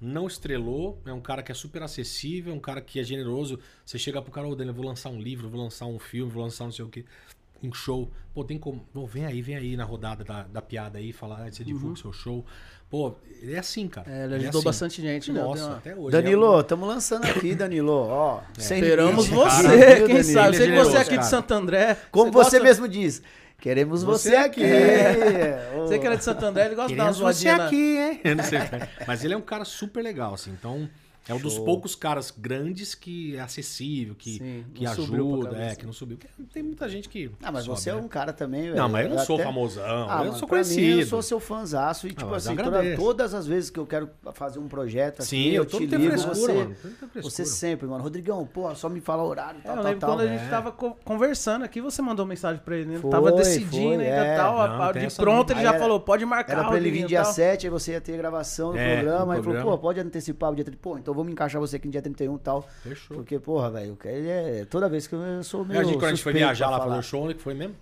não 0.00 0.26
estrelou, 0.26 1.00
é 1.04 1.12
um 1.12 1.20
cara 1.20 1.42
que 1.42 1.50
é 1.50 1.54
super 1.54 1.82
acessível, 1.82 2.52
é 2.52 2.56
um 2.56 2.60
cara 2.60 2.80
que 2.80 3.00
é 3.00 3.02
generoso. 3.02 3.58
Você 3.84 3.98
chega 3.98 4.22
pro 4.22 4.30
cara, 4.32 4.46
ô 4.46 4.54
Danilo, 4.54 4.70
eu 4.76 4.80
vou 4.82 4.86
lançar 4.86 5.08
um 5.10 5.20
livro, 5.20 5.48
vou 5.48 5.60
lançar 5.60 5.86
um 5.86 5.98
filme, 5.98 6.30
vou 6.30 6.42
lançar 6.42 6.64
não 6.64 6.72
sei 6.72 6.84
o 6.84 6.88
quê. 6.88 7.04
Um 7.62 7.72
show. 7.72 8.08
Pô, 8.32 8.44
tem 8.44 8.56
como. 8.56 8.86
Pô, 8.92 9.04
vem 9.04 9.26
aí, 9.26 9.42
vem 9.42 9.56
aí 9.56 9.76
na 9.76 9.82
rodada 9.84 10.22
da, 10.22 10.44
da 10.44 10.62
piada 10.62 10.98
aí, 10.98 11.12
falar, 11.12 11.46
ah, 11.46 11.50
você 11.50 11.64
divulga 11.64 11.94
o 11.94 11.96
seu 11.96 12.12
show. 12.12 12.44
Pô, 12.88 13.14
ele 13.42 13.54
é 13.54 13.58
assim, 13.58 13.88
cara. 13.88 14.08
Uhum. 14.08 14.16
É, 14.16 14.24
ele 14.24 14.34
é 14.34 14.36
ajudou 14.38 14.58
assim. 14.60 14.64
bastante 14.64 15.02
gente, 15.02 15.32
né? 15.32 15.42
Nossa, 15.42 15.72
até 15.72 15.94
hoje. 15.96 16.12
Danilo, 16.12 16.60
estamos 16.60 16.88
lançando 16.88 17.24
aqui, 17.26 17.54
Danilo. 17.56 17.92
Ó, 17.92 18.40
sem 18.56 18.78
Esperamos 18.80 19.26
você, 19.26 19.62
cara, 19.62 19.96
quem 19.96 20.06
Danilo? 20.06 20.24
sabe. 20.24 20.48
Eu 20.48 20.52
sei 20.54 20.66
que 20.66 20.72
Ele 20.72 20.76
é 20.80 20.84
você 20.84 20.96
é 20.96 21.00
aqui 21.00 21.10
de 21.10 21.16
cara. 21.16 21.28
Santo 21.28 21.52
André. 21.52 21.96
Como 22.12 22.30
você, 22.30 22.58
gosta- 22.58 22.62
mesmo 22.62 22.88
diz. 22.88 23.20
Queremos 23.60 24.04
você, 24.04 24.30
Você 24.30 24.36
aqui. 24.36 24.64
aqui. 24.64 25.76
Ô, 25.76 25.86
Você 25.86 25.98
que 25.98 26.06
era 26.06 26.16
de 26.16 26.22
Santo 26.24 26.44
André, 26.46 26.66
ele 26.66 26.74
gosta 26.76 26.90
de 26.92 26.96
dar 26.96 27.04
umas 27.06 27.16
Queremos 27.16 27.36
você 27.38 27.52
na- 27.56 27.66
aqui, 27.66 27.98
hein? 27.98 28.20
Eu 28.22 28.36
não 28.36 28.44
sei. 28.44 28.60
Mas 29.06 29.24
ele 29.24 29.34
é 29.34 29.36
um 29.36 29.40
cara 29.42 29.64
super 29.64 30.00
legal, 30.00 30.34
assim. 30.34 30.50
Então, 30.52 30.88
é 31.28 31.34
um 31.34 31.38
dos 31.38 31.58
poucos 31.58 31.94
caras 31.94 32.30
grandes 32.36 32.94
que 32.94 33.36
é 33.36 33.40
acessível, 33.40 34.14
que, 34.14 34.38
Sim, 34.38 34.64
que 34.74 34.86
ajuda, 34.86 35.56
é, 35.56 35.74
que 35.76 35.84
não 35.86 35.92
subiu. 35.92 36.16
Porque 36.16 36.32
Tem 36.52 36.62
muita 36.62 36.88
gente 36.88 37.08
que. 37.08 37.30
Ah, 37.42 37.52
mas 37.52 37.64
sobe, 37.64 37.78
você 37.80 37.90
é 37.90 37.94
né? 37.94 38.00
um 38.00 38.08
cara 38.08 38.32
também, 38.32 38.62
velho. 38.62 38.76
Não, 38.76 38.88
mas 38.88 39.04
eu 39.04 39.10
não 39.16 39.18
sou 39.24 39.36
até- 39.36 39.44
famosão, 39.44 39.84
Ah, 40.08 40.12
eu 40.20 40.26
mano, 40.26 40.32
sou 40.32 40.48
pra 40.48 40.56
conhecido. 40.56 40.80
Mim, 40.96 41.00
eu 41.00 41.06
sou 41.06 41.22
seu 41.22 41.38
fãzaço 41.40 42.06
e, 42.06 42.10
tipo 42.10 42.30
eu 42.30 42.34
assim, 42.34 42.56
toda- 42.56 42.96
todas 42.96 43.34
as 43.34 43.46
vezes 43.46 43.70
que 43.70 43.78
eu 43.78 43.86
quero 43.86 44.08
fazer 44.32 44.58
um 44.58 44.68
projeto 44.68 45.16
aqui, 45.20 45.26
Sim, 45.26 45.48
eu, 45.50 45.62
eu 45.62 45.66
tô 45.66 45.78
te 45.78 45.86
ligo, 45.86 46.02
frescura, 46.04 46.34
você, 46.34 46.52
mano. 46.52 46.74
Frescura. 46.74 47.22
você 47.22 47.44
sempre, 47.44 47.86
mano. 47.86 48.02
Rodrigão, 48.02 48.46
pô, 48.46 48.74
só 48.74 48.88
me 48.88 49.00
fala 49.00 49.22
horário, 49.24 49.60
É, 49.60 49.62
tal, 49.64 49.76
eu 49.76 49.82
tal, 49.82 49.84
lembro 49.84 50.00
tal. 50.00 50.10
quando 50.10 50.20
a 50.20 50.26
gente 50.26 50.44
é. 50.44 50.48
tava 50.48 50.72
co- 50.72 50.96
conversando 51.04 51.64
aqui, 51.64 51.80
você 51.80 52.00
mandou 52.00 52.24
mensagem 52.24 52.62
pra 52.64 52.76
ele. 52.76 52.86
né? 52.86 52.92
Ele 52.94 53.02
Foi, 53.02 53.10
tava 53.10 53.32
decidindo 53.32 54.00
ainda 54.00 54.04
é. 54.04 54.36
tal. 54.36 54.68
Não, 54.68 54.92
de 54.92 55.14
pronto 55.16 55.52
ele 55.52 55.60
já 55.62 55.78
falou, 55.78 56.00
pode 56.00 56.24
marcar. 56.24 56.52
Era 56.58 56.68
pra 56.68 56.76
ele 56.76 56.90
vir 56.90 57.06
dia 57.06 57.22
tal. 57.22 57.32
7, 57.32 57.66
aí 57.66 57.70
você 57.70 57.92
ia 57.92 58.00
ter 58.00 58.16
gravação 58.16 58.72
do 58.72 58.78
É, 58.78 58.96
programa. 58.96 59.34
Aí 59.34 59.42
falou, 59.42 59.62
pô, 59.62 59.78
pode 59.78 60.00
antecipar 60.00 60.52
o 60.52 60.54
dia 60.54 60.64
30. 60.64 60.78
Pô, 60.80 60.96
então 60.98 61.12
vamos 61.18 61.32
encaixar 61.32 61.60
você 61.60 61.76
aqui 61.76 61.86
no 61.86 61.92
dia 61.92 62.00
31 62.02 62.34
e 62.34 62.38
tal. 62.38 62.62
Fechou. 62.82 63.16
Porque, 63.16 63.38
porra, 63.38 63.70
velho, 63.70 63.96
ele 64.04 64.28
é. 64.28 64.64
Toda 64.64 64.88
vez 64.88 65.06
que 65.06 65.14
eu 65.14 65.42
sou 65.44 65.62
É, 65.64 65.68
meio. 65.68 65.80
a 65.80 65.84
gente, 65.84 65.94
quando 65.94 66.04
a 66.04 66.08
gente 66.10 66.22
foi 66.22 66.32
viajar 66.32 66.70
lá 66.70 66.78
fazer 66.80 66.98
o 66.98 67.02
show, 67.02 67.22
onde 67.24 67.34
que 67.34 67.42
foi 67.42 67.54
mesmo? 67.54 67.74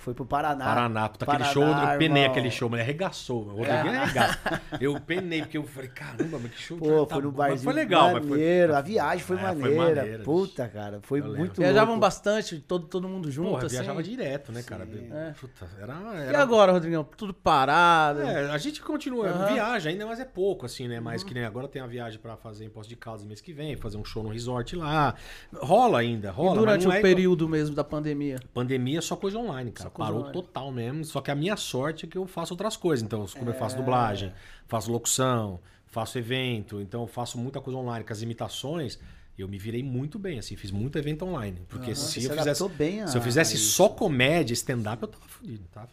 Foi 0.00 0.14
pro 0.14 0.24
Paraná. 0.24 0.64
Paraná, 0.64 1.08
puta, 1.10 1.24
aquele 1.26 1.44
Paraná, 1.44 1.52
show, 1.52 1.62
eu 1.62 1.98
penei 1.98 2.22
irmão. 2.22 2.30
aquele 2.32 2.50
show, 2.50 2.70
mas 2.70 2.80
ele 2.80 2.88
arregaçou. 2.88 3.42
O 3.48 3.56
Rodriguinho 3.58 4.00
arregaçou. 4.00 4.40
Eu 4.80 4.98
penei, 4.98 5.40
porque 5.42 5.58
eu 5.58 5.64
falei, 5.64 5.90
caramba, 5.90 6.38
mas 6.42 6.52
que 6.52 6.62
show. 6.62 6.78
Pô, 6.78 7.04
tá 7.04 7.16
foi 7.16 7.22
no 7.24 7.30
bom. 7.30 7.38
Mas 7.38 7.48
barzinho 7.50 7.64
Foi 7.64 7.72
legal, 7.74 8.12
mas 8.12 8.22
foi. 8.22 8.30
maneiro. 8.30 8.74
A 8.76 8.80
viagem 8.80 9.22
foi 9.24 9.36
É, 9.36 9.40
foi 9.40 9.48
maneira. 9.54 9.84
maneira, 10.00 10.24
Puta, 10.24 10.68
cara, 10.68 11.00
foi 11.02 11.20
Eu 11.20 11.36
muito 11.36 11.60
Viajavam 11.60 11.98
bastante, 11.98 12.58
todo, 12.60 12.86
todo 12.86 13.06
mundo 13.08 13.30
junto, 13.30 13.50
Porra, 13.50 13.66
assim. 13.66 13.76
viajava 13.76 14.02
direto, 14.02 14.52
né, 14.52 14.62
cara? 14.62 14.88
É. 15.12 15.32
Puta, 15.38 15.68
era, 15.78 15.94
E 16.14 16.28
era... 16.28 16.40
agora, 16.42 16.72
Rodrigão? 16.72 17.04
Tudo 17.04 17.34
parado. 17.34 18.22
É, 18.22 18.50
a 18.50 18.56
gente 18.58 18.80
continua. 18.80 19.26
Uhum. 19.30 19.52
viaja 19.52 19.90
ainda, 19.90 20.06
mas 20.06 20.18
é 20.18 20.24
pouco, 20.24 20.64
assim, 20.64 20.88
né? 20.88 20.98
Mais 20.98 21.22
que 21.22 21.34
nem 21.34 21.44
agora 21.44 21.68
tem 21.68 21.82
a 21.82 21.86
viagem 21.86 22.18
pra 22.18 22.36
fazer 22.38 22.64
em 22.64 22.70
Poço 22.70 22.88
de 22.88 22.96
Caldas 22.96 23.26
mês 23.26 23.40
que 23.42 23.52
vem, 23.52 23.76
fazer 23.76 23.98
um 23.98 24.04
show 24.04 24.22
no 24.22 24.30
resort 24.30 24.74
lá. 24.76 25.14
Rola 25.54 25.98
ainda, 26.00 26.30
rola. 26.30 26.56
e 26.56 26.58
durante 26.58 26.86
mas 26.86 26.94
o 26.96 26.98
é 26.98 27.02
período 27.02 27.46
mesmo 27.48 27.74
da 27.76 27.84
pandemia? 27.84 28.38
Pandemia 28.54 28.98
é 28.98 29.02
só 29.02 29.14
coisa 29.14 29.36
online, 29.38 29.70
cara. 29.72 29.89
Coisa 29.90 30.10
Parou 30.10 30.20
online. 30.26 30.32
total 30.32 30.72
mesmo. 30.72 31.04
Só 31.04 31.20
que 31.20 31.30
a 31.30 31.34
minha 31.34 31.56
sorte 31.56 32.06
é 32.06 32.08
que 32.08 32.16
eu 32.16 32.26
faço 32.26 32.52
outras 32.54 32.76
coisas. 32.76 33.04
Então, 33.04 33.26
como 33.38 33.50
eu 33.50 33.54
É. 33.54 33.56
faço 33.56 33.76
dublagem, 33.76 34.32
faço 34.66 34.90
locução, 34.90 35.60
faço 35.86 36.18
evento, 36.18 36.80
então 36.80 37.02
eu 37.02 37.06
faço 37.06 37.36
muita 37.38 37.60
coisa 37.60 37.78
online. 37.78 38.04
Com 38.04 38.12
as 38.12 38.22
imitações, 38.22 38.98
eu 39.38 39.48
me 39.48 39.58
virei 39.58 39.82
muito 39.82 40.18
bem, 40.18 40.38
assim, 40.38 40.54
fiz 40.56 40.70
muito 40.70 40.96
evento 40.98 41.24
online. 41.24 41.62
Porque 41.68 41.94
se, 41.94 42.02
Você 42.02 42.18
eu 42.26 42.30
se 42.32 42.38
fizesse, 42.38 42.68
bem 42.70 43.06
se 43.06 43.16
eu 43.16 43.22
fizesse 43.22 43.54
isso. 43.56 43.72
só 43.72 43.88
comédia, 43.88 44.52
stand-up, 44.54 45.02
eu 45.02 45.08
tava 45.08 45.24
fudido, 45.26 45.64
tava. 45.72 45.88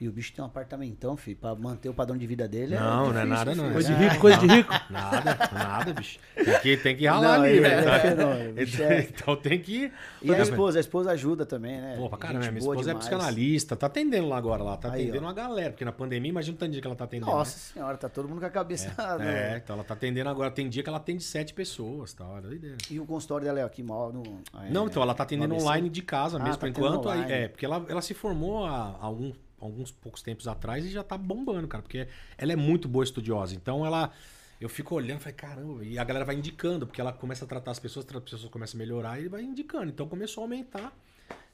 E 0.00 0.08
o 0.08 0.12
bicho 0.12 0.32
tem 0.32 0.42
um 0.42 0.46
apartamentão, 0.46 1.14
filho, 1.14 1.36
pra 1.36 1.54
manter 1.54 1.90
o 1.90 1.92
padrão 1.92 2.16
de 2.16 2.26
vida 2.26 2.48
dele. 2.48 2.74
Não, 2.74 3.12
não 3.12 3.20
é 3.20 3.24
difícil, 3.24 3.26
nada, 3.28 3.50
filho. 3.52 3.62
não. 3.64 3.72
Coisa 3.74 3.94
de 3.94 4.02
É. 4.02 4.08
rico, 4.08 4.20
coisa 4.20 4.38
de 4.38 4.46
rico. 4.46 4.72
Nada, 4.90 5.38
nada, 5.52 5.92
bicho. 5.92 6.18
Tem 6.34 6.60
que, 6.60 6.76
tem 6.78 6.96
que 6.96 7.06
ralar 7.06 7.36
Não, 7.38 7.44
ali, 7.44 7.50
ele 7.52 7.60
velho. 7.60 7.88
é 7.90 8.00
fenômeno, 8.00 8.52
bicho 8.54 8.80
é- 8.82 9.00
Então 9.02 9.36
tem 9.36 9.58
que. 9.60 9.92
E 10.22 10.34
a 10.34 10.38
esposa, 10.40 10.78
a 10.78 10.80
esposa 10.80 11.10
ajuda 11.12 11.44
também, 11.44 11.78
né? 11.80 11.96
Pô, 11.98 12.08
pra 12.08 12.16
caramba, 12.16 12.46
minha 12.46 12.58
esposa 12.58 12.80
é 12.80 12.84
demais. 12.94 12.98
psicanalista, 13.06 13.76
tá 13.76 13.86
atendendo 13.88 14.26
lá 14.28 14.38
agora, 14.38 14.62
lá, 14.62 14.76
tá 14.78 14.88
Aí, 14.90 15.02
atendendo 15.02 15.24
ó. 15.24 15.28
uma 15.28 15.34
galera, 15.34 15.70
porque 15.70 15.84
na 15.84 15.92
pandemia, 15.92 16.30
imagina 16.30 16.54
o 16.54 16.58
tanto 16.58 16.72
dia 16.72 16.80
que 16.80 16.86
ela 16.86 16.96
tá 16.96 17.04
atendendo. 17.04 17.30
Nossa 17.30 17.58
senhora, 17.58 17.96
tá 17.98 18.08
todo 18.08 18.26
mundo 18.26 18.40
com 18.40 18.46
a 18.46 18.50
cabeça. 18.50 18.88
no- 18.96 19.18
né? 19.18 19.52
É, 19.52 19.56
então 19.58 19.74
ela 19.76 19.84
tá 19.84 19.92
atendendo 19.92 20.30
agora. 20.30 20.50
Tem 20.50 20.66
dia 20.68 20.82
que 20.82 20.88
ela 20.88 20.98
atende 20.98 21.22
sete 21.22 21.52
pessoas, 21.52 22.14
tá? 22.14 22.26
Olha 22.26 22.40
doideira. 22.40 22.78
E 22.90 22.98
o 22.98 23.04
consultório 23.04 23.44
dela 23.44 23.60
é 23.60 23.64
aqui 23.64 23.82
mal 23.82 24.10
no. 24.14 24.22
é, 24.64 24.70
Não, 24.70 24.86
então 24.86 25.02
ela 25.02 25.12
tá 25.14 25.24
atendendo 25.24 25.54
online 25.54 25.90
de 25.90 26.00
casa 26.00 26.38
Ah, 26.38 26.42
mesmo, 26.42 26.54
tá 26.54 26.60
por 26.60 26.70
atendendo 26.70 26.94
enquanto. 26.96 27.30
É, 27.30 27.48
porque 27.48 27.66
ela, 27.66 27.84
ela 27.86 28.00
se 28.00 28.14
formou 28.14 28.64
há 28.64 28.96
algum, 29.00 29.30
alguns 29.60 29.90
poucos 29.90 30.22
tempos 30.22 30.48
atrás 30.48 30.84
e 30.84 30.90
já 30.90 31.02
tá 31.04 31.16
bombando, 31.18 31.68
cara, 31.68 31.82
porque 31.82 32.08
ela 32.38 32.52
é 32.52 32.56
muito 32.56 32.88
boa 32.88 33.04
estudiosa. 33.04 33.54
Então 33.54 33.84
ela. 33.84 34.12
Eu 34.60 34.68
fico 34.68 34.94
olhando 34.94 35.20
e 35.20 35.22
falei, 35.22 35.34
caramba, 35.34 35.82
e 35.84 35.98
a 35.98 36.04
galera 36.04 36.22
vai 36.22 36.34
indicando, 36.34 36.86
porque 36.86 37.00
ela 37.00 37.14
começa 37.14 37.46
a 37.46 37.48
tratar 37.48 37.70
as 37.70 37.78
pessoas, 37.78 38.04
as 38.06 38.22
pessoas 38.22 38.44
começam 38.50 38.76
a 38.78 38.82
melhorar 38.84 39.18
e 39.18 39.26
vai 39.26 39.40
indicando. 39.42 39.86
Então 39.90 40.06
começou 40.06 40.42
a 40.42 40.44
aumentar. 40.44 40.92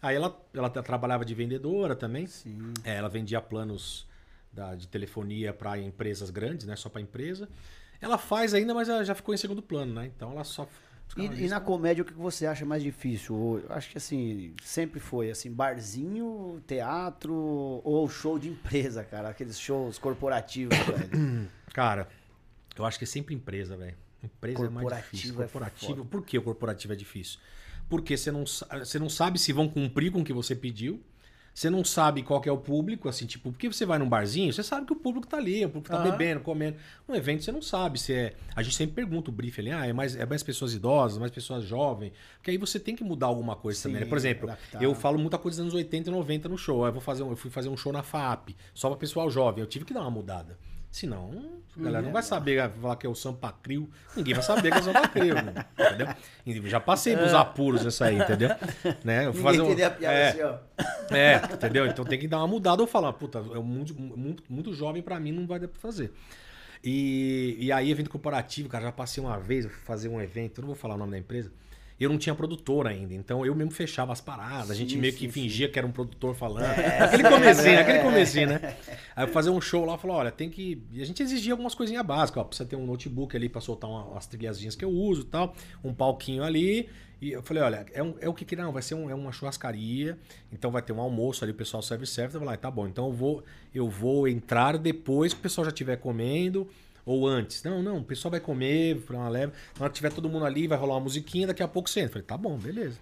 Aí 0.02 0.16
ela, 0.16 0.36
ela 0.52 0.68
tra- 0.68 0.82
trabalhava 0.82 1.24
de 1.24 1.32
vendedora 1.32 1.94
também. 1.94 2.26
Sim. 2.26 2.74
É, 2.82 2.96
ela 2.96 3.09
vendia 3.09 3.40
planos 3.40 4.09
da- 4.52 4.74
de 4.74 4.88
telefonia 4.88 5.52
para 5.52 5.78
empresas 5.78 6.30
grandes, 6.30 6.66
né? 6.66 6.74
Só 6.74 6.88
para 6.88 7.00
empresa. 7.00 7.48
Ela 8.00 8.18
faz 8.18 8.52
ainda, 8.52 8.74
mas 8.74 8.88
ela 8.88 9.04
já 9.04 9.14
ficou 9.14 9.32
em 9.32 9.38
segundo 9.38 9.62
plano, 9.62 9.94
né? 9.94 10.07
Então 10.07 10.32
ela 10.32 10.42
só. 10.42 10.68
E, 11.16 11.44
e 11.44 11.48
na 11.48 11.61
comédia, 11.61 12.02
o 12.02 12.04
que 12.04 12.12
você 12.12 12.46
acha 12.46 12.64
mais 12.64 12.82
difícil? 12.82 13.62
Eu 13.66 13.74
acho 13.74 13.90
que 13.90 13.96
assim, 13.96 14.54
sempre 14.62 15.00
foi 15.00 15.30
assim, 15.30 15.50
barzinho, 15.50 16.62
teatro 16.66 17.34
ou 17.84 18.09
show 18.09 18.38
de 18.38 18.48
empresa, 18.48 19.02
cara. 19.02 19.30
Aqueles 19.30 19.59
shows 19.59 19.98
corporativos, 19.98 20.76
velho. 20.84 21.48
Cara, 21.72 22.09
eu 22.76 22.84
acho 22.84 22.98
que 22.98 23.04
é 23.04 23.07
sempre 23.07 23.34
empresa, 23.34 23.76
velho. 23.76 23.96
Empresa 24.22 24.66
é 24.66 24.68
mais 24.68 24.88
difícil. 24.88 25.34
é 25.34 25.36
Corporativo. 25.36 26.04
Por 26.04 26.22
que 26.24 26.36
o 26.36 26.42
corporativo 26.42 26.92
é 26.92 26.96
difícil? 26.96 27.38
Porque 27.88 28.16
você 28.16 28.30
não, 28.30 28.44
você 28.44 28.98
não 28.98 29.09
sabe 29.09 29.38
se 29.38 29.52
vão 29.52 29.68
cumprir 29.68 30.11
com 30.11 30.20
o 30.20 30.24
que 30.24 30.32
você 30.32 30.54
pediu. 30.54 31.00
Você 31.57 31.70
não 31.70 31.82
sabe 31.82 32.22
qual 32.22 32.42
é 32.44 32.52
o 32.52 32.59
público, 32.59 33.09
assim, 33.09 33.24
tipo, 33.24 33.50
porque 33.50 33.66
você 33.66 33.86
vai 33.86 33.98
num 33.98 34.07
barzinho, 34.07 34.52
você 34.52 34.62
sabe 34.62 34.84
que 34.84 34.92
o 34.92 34.96
público 34.96 35.26
tá 35.26 35.38
ali, 35.38 35.64
o 35.64 35.70
público 35.70 35.88
tá 35.88 36.02
Aham. 36.02 36.11
bebendo, 36.11 36.40
comendo. 36.40 36.76
No 37.09 37.16
evento 37.16 37.42
você 37.42 37.50
não 37.50 37.62
sabe 37.62 37.98
se 37.98 38.12
é. 38.12 38.34
A 38.54 38.62
gente 38.62 38.76
sempre 38.76 38.94
pergunta 38.94 39.30
o 39.30 39.32
brief 39.32 39.59
ali, 39.59 39.70
ah, 39.72 39.86
é 39.86 39.90
mais, 39.90 40.14
é 40.14 40.26
mais 40.26 40.42
pessoas 40.42 40.74
idosas, 40.74 41.16
mais 41.16 41.30
pessoas 41.32 41.64
jovens. 41.64 42.12
Porque 42.36 42.50
aí 42.50 42.59
você 42.59 42.78
tem 42.78 42.94
que 42.94 43.02
mudar 43.02 43.28
alguma 43.28 43.57
coisa 43.57 43.78
Sim, 43.80 43.88
também. 43.88 44.02
né? 44.02 44.07
Por 44.07 44.18
exemplo, 44.18 44.50
adaptar. 44.50 44.82
eu 44.82 44.94
falo 44.94 45.18
muita 45.18 45.38
coisa 45.38 45.57
dos 45.57 45.62
anos 45.62 45.74
80 45.74 46.11
e 46.11 46.12
90 46.12 46.46
no 46.46 46.59
show. 46.59 46.84
Eu, 46.84 46.92
vou 46.92 47.00
fazer 47.00 47.22
um- 47.22 47.30
eu 47.30 47.36
fui 47.36 47.50
fazer 47.50 47.70
um 47.70 47.76
show 47.78 47.90
na 47.90 48.02
FAP, 48.02 48.54
só 48.74 48.90
pra 48.90 48.98
pessoal 48.98 49.30
jovem. 49.30 49.62
Eu 49.62 49.66
tive 49.66 49.86
que 49.86 49.94
dar 49.94 50.02
uma 50.02 50.11
mudada. 50.11 50.59
Senão, 50.97 51.61
a 51.78 51.82
galera 51.82 52.03
não 52.03 52.11
vai 52.11 52.22
saber 52.22 52.70
falar 52.80 52.97
que 52.97 53.07
é 53.07 53.11
o 53.11 53.14
Sampa 53.14 53.53
Crio. 53.62 53.86
Ninguém 54.16 54.32
vai 54.32 54.42
saber 54.42 54.70
que 54.70 54.78
é 54.78 54.80
o 54.80 54.84
Sampa 54.84 55.09
Crio, 55.09 55.34
né? 55.34 55.66
entendeu? 55.78 56.09
E 56.47 56.57
Eu 56.57 56.66
já 56.68 56.80
passei 56.80 57.14
pros 57.14 57.34
apuros 57.34 57.84
nessa 57.84 58.07
aí, 58.07 58.16
entendeu? 58.16 58.49
Né? 59.05 59.26
Eu 59.26 59.34
fui 59.34 59.42
Ninguém 59.59 59.68
fazer 59.76 59.82
um- 59.82 59.86
a 59.86 59.90
piada 59.90 60.14
é, 60.16 60.28
assim, 60.30 60.42
ó. 60.42 61.14
é, 61.14 61.36
entendeu? 61.53 61.86
Então 61.86 62.03
tem 62.03 62.18
que 62.18 62.26
dar 62.26 62.38
uma 62.38 62.47
mudada 62.47 62.80
ou 62.80 62.88
falar, 62.88 63.12
puta, 63.12 63.40
é 63.40 63.59
muito, 63.59 63.94
muito, 63.94 64.42
muito 64.49 64.72
jovem 64.72 65.03
pra 65.03 65.20
mim, 65.20 65.32
não 65.32 65.47
vai 65.47 65.61
dar 65.61 65.68
pra 65.68 65.78
fazer. 65.78 66.14
E, 66.82 67.57
e 67.61 67.70
aí, 67.70 67.90
evento 67.90 68.09
corporativo, 68.09 68.70
cara, 68.70 68.84
já 68.84 68.92
passei 68.92 69.22
uma 69.22 69.38
vez, 69.38 69.66
eu 69.66 69.70
fui 69.70 69.82
fazer 69.84 70.09
um 70.09 70.18
evento, 70.18 70.59
eu 70.59 70.62
não 70.62 70.68
vou 70.68 70.76
falar 70.76 70.94
o 70.94 70.99
nome 70.99 71.11
da 71.11 71.18
empresa, 71.18 71.53
eu 71.99 72.11
não 72.11 72.18
tinha 72.18 72.34
produtor 72.34 72.86
ainda, 72.86 73.14
então 73.14 73.44
eu 73.47 73.55
mesmo 73.55 73.70
fechava 73.70 74.12
as 74.12 74.20
paradas, 74.20 74.70
a 74.70 74.74
gente 74.74 74.97
meio 74.99 75.12
sim, 75.12 75.18
que 75.18 75.24
sim. 75.26 75.30
fingia 75.30 75.68
que 75.68 75.78
era 75.78 75.86
um 75.86 75.90
produtor 75.92 76.34
falando. 76.34 76.64
aquele 76.66 77.22
comecinho, 77.22 77.78
aquele 77.80 77.99
comecinho, 78.01 78.49
né? 78.49 78.76
Aí 79.14 79.24
eu 79.26 79.28
fazer 79.32 79.51
um 79.51 79.61
show 79.61 79.84
lá, 79.84 79.97
falou, 79.97 80.18
olha, 80.18 80.30
tem 80.30 80.51
que... 80.51 80.82
E 80.92 81.01
a 81.01 81.07
gente 81.07 81.22
exigia 81.22 81.55
algumas 81.55 81.74
coisinhas 81.74 82.05
básicas, 82.05 82.42
ó, 82.42 82.44
precisa 82.44 82.68
ter 82.68 82.76
um 82.76 82.84
notebook 82.84 83.34
ali 83.36 83.49
pra 83.49 83.61
soltar 83.62 83.88
uma, 83.88 84.05
umas 84.05 84.26
trilhazinhas 84.26 84.74
que 84.76 84.84
eu 84.84 84.90
uso 84.90 85.22
e 85.22 85.24
tal, 85.24 85.55
um 85.82 85.94
palquinho 85.94 86.42
ali, 86.42 86.88
e 87.18 87.32
eu 87.32 87.42
falei, 87.42 87.62
olha, 87.62 87.86
é, 87.94 88.03
um- 88.03 88.14
é 88.20 88.28
o 88.28 88.34
que 88.34 88.44
que 88.44 88.55
não, 88.55 88.72
vai 88.72 88.82
ser 88.82 88.94
um- 88.94 89.09
é 89.09 89.14
uma 89.14 89.32
churrascaria, 89.32 90.18
então 90.53 90.70
vai 90.70 90.82
ter 90.82 90.92
um 90.92 91.01
almoço 91.01 91.42
ali, 91.44 91.53
o 91.53 91.57
pessoal 91.57 91.82
serve 91.82 92.05
serve, 92.07 92.36
eu 92.36 92.40
falei, 92.40 92.55
ah, 92.57 92.59
tá 92.59 92.70
bom, 92.70 92.86
então 92.86 93.07
eu 93.07 93.12
vou, 93.12 93.42
eu 93.74 93.88
vou 93.88 94.28
entrar 94.28 94.76
depois 94.76 95.32
que 95.32 95.38
o 95.40 95.42
pessoal 95.42 95.64
já 95.64 95.70
estiver 95.70 95.97
comendo, 95.97 96.68
ou 97.07 97.26
antes. 97.26 97.62
Não, 97.62 97.82
não, 97.82 97.98
o 97.98 98.04
pessoal 98.04 98.30
vai 98.30 98.40
comer, 98.40 99.00
para 99.02 99.16
uma 99.16 99.28
leva, 99.28 99.52
na 99.78 99.84
hora 99.84 99.90
que 99.90 99.96
tiver 99.96 100.12
todo 100.12 100.28
mundo 100.28 100.44
ali, 100.44 100.66
vai 100.66 100.76
rolar 100.76 100.94
uma 100.94 101.00
musiquinha, 101.00 101.46
daqui 101.46 101.62
a 101.62 101.68
pouco 101.68 101.88
você 101.88 102.00
entra. 102.00 102.14
Falei, 102.14 102.26
tá 102.26 102.36
bom, 102.36 102.59
beleza. 102.59 102.98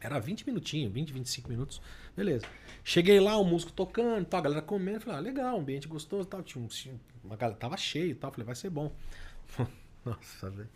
Era 0.00 0.18
20 0.18 0.46
minutinhos, 0.46 0.92
20, 0.92 1.12
25 1.12 1.48
minutos, 1.48 1.80
beleza. 2.16 2.46
Cheguei 2.82 3.20
lá, 3.20 3.36
o 3.36 3.44
músico 3.44 3.70
tocando, 3.70 4.24
tal, 4.24 4.40
a 4.40 4.42
galera 4.42 4.62
comendo, 4.62 5.02
falei, 5.02 5.18
ah, 5.18 5.20
legal, 5.20 5.60
ambiente 5.60 5.86
gostoso, 5.86 6.24
tal, 6.24 6.42
tinha 6.42 6.64
um, 6.64 6.68
uma 7.22 7.36
galera, 7.36 7.56
tava 7.56 7.76
cheio, 7.76 8.16
tal, 8.16 8.32
falei, 8.32 8.46
vai 8.46 8.56
ser 8.56 8.70
bom. 8.70 8.90
Nossa, 10.04 10.50
velho. 10.50 10.68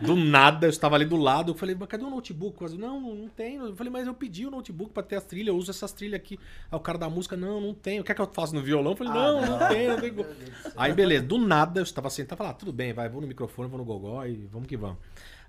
Do 0.00 0.16
nada, 0.16 0.66
eu 0.66 0.70
estava 0.70 0.96
ali 0.96 1.04
do 1.04 1.16
lado, 1.16 1.52
eu 1.52 1.54
falei, 1.54 1.74
mas 1.78 1.88
cadê 1.88 2.04
o 2.04 2.10
notebook? 2.10 2.58
Falei, 2.58 2.78
não, 2.78 3.00
não 3.00 3.28
tem. 3.28 3.56
Eu 3.56 3.76
falei, 3.76 3.92
mas 3.92 4.06
eu 4.06 4.14
pedi 4.14 4.46
o 4.46 4.50
notebook 4.50 4.92
pra 4.92 5.02
ter 5.02 5.16
as 5.16 5.24
trilhas, 5.24 5.48
eu 5.48 5.56
uso 5.56 5.70
essas 5.70 5.92
trilhas 5.92 6.20
aqui. 6.20 6.38
Aí 6.70 6.76
o 6.76 6.80
cara 6.80 6.98
da 6.98 7.08
música, 7.08 7.36
não, 7.36 7.60
não 7.60 7.74
tem. 7.74 8.02
Quer 8.02 8.14
que 8.14 8.20
eu 8.20 8.26
faça 8.26 8.54
no 8.54 8.62
violão? 8.62 8.92
Eu 8.92 8.96
falei, 8.96 9.12
não, 9.12 9.40
não, 9.44 9.68
tem, 9.68 9.88
não 9.88 10.00
tem. 10.00 10.14
como." 10.14 10.28
Aí, 10.76 10.92
beleza, 10.92 11.24
do 11.24 11.38
nada, 11.38 11.80
eu 11.80 11.84
estava 11.84 12.08
sentado, 12.10 12.38
falei, 12.38 12.52
ah, 12.52 12.54
tudo 12.54 12.72
bem, 12.72 12.92
vai, 12.92 13.08
vou 13.08 13.20
no 13.20 13.26
microfone, 13.26 13.68
vou 13.68 13.78
no 13.78 13.84
gogó 13.84 14.24
e 14.24 14.48
vamos 14.50 14.66
que 14.66 14.76
vamos. 14.76 14.98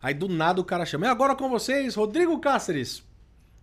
Aí 0.01 0.13
do 0.13 0.27
nada 0.27 0.59
o 0.59 0.65
cara 0.65 0.85
chama, 0.85 1.05
e 1.05 1.09
agora 1.09 1.35
com 1.35 1.49
vocês, 1.49 1.95
Rodrigo 1.95 2.37
Cáceres. 2.39 3.03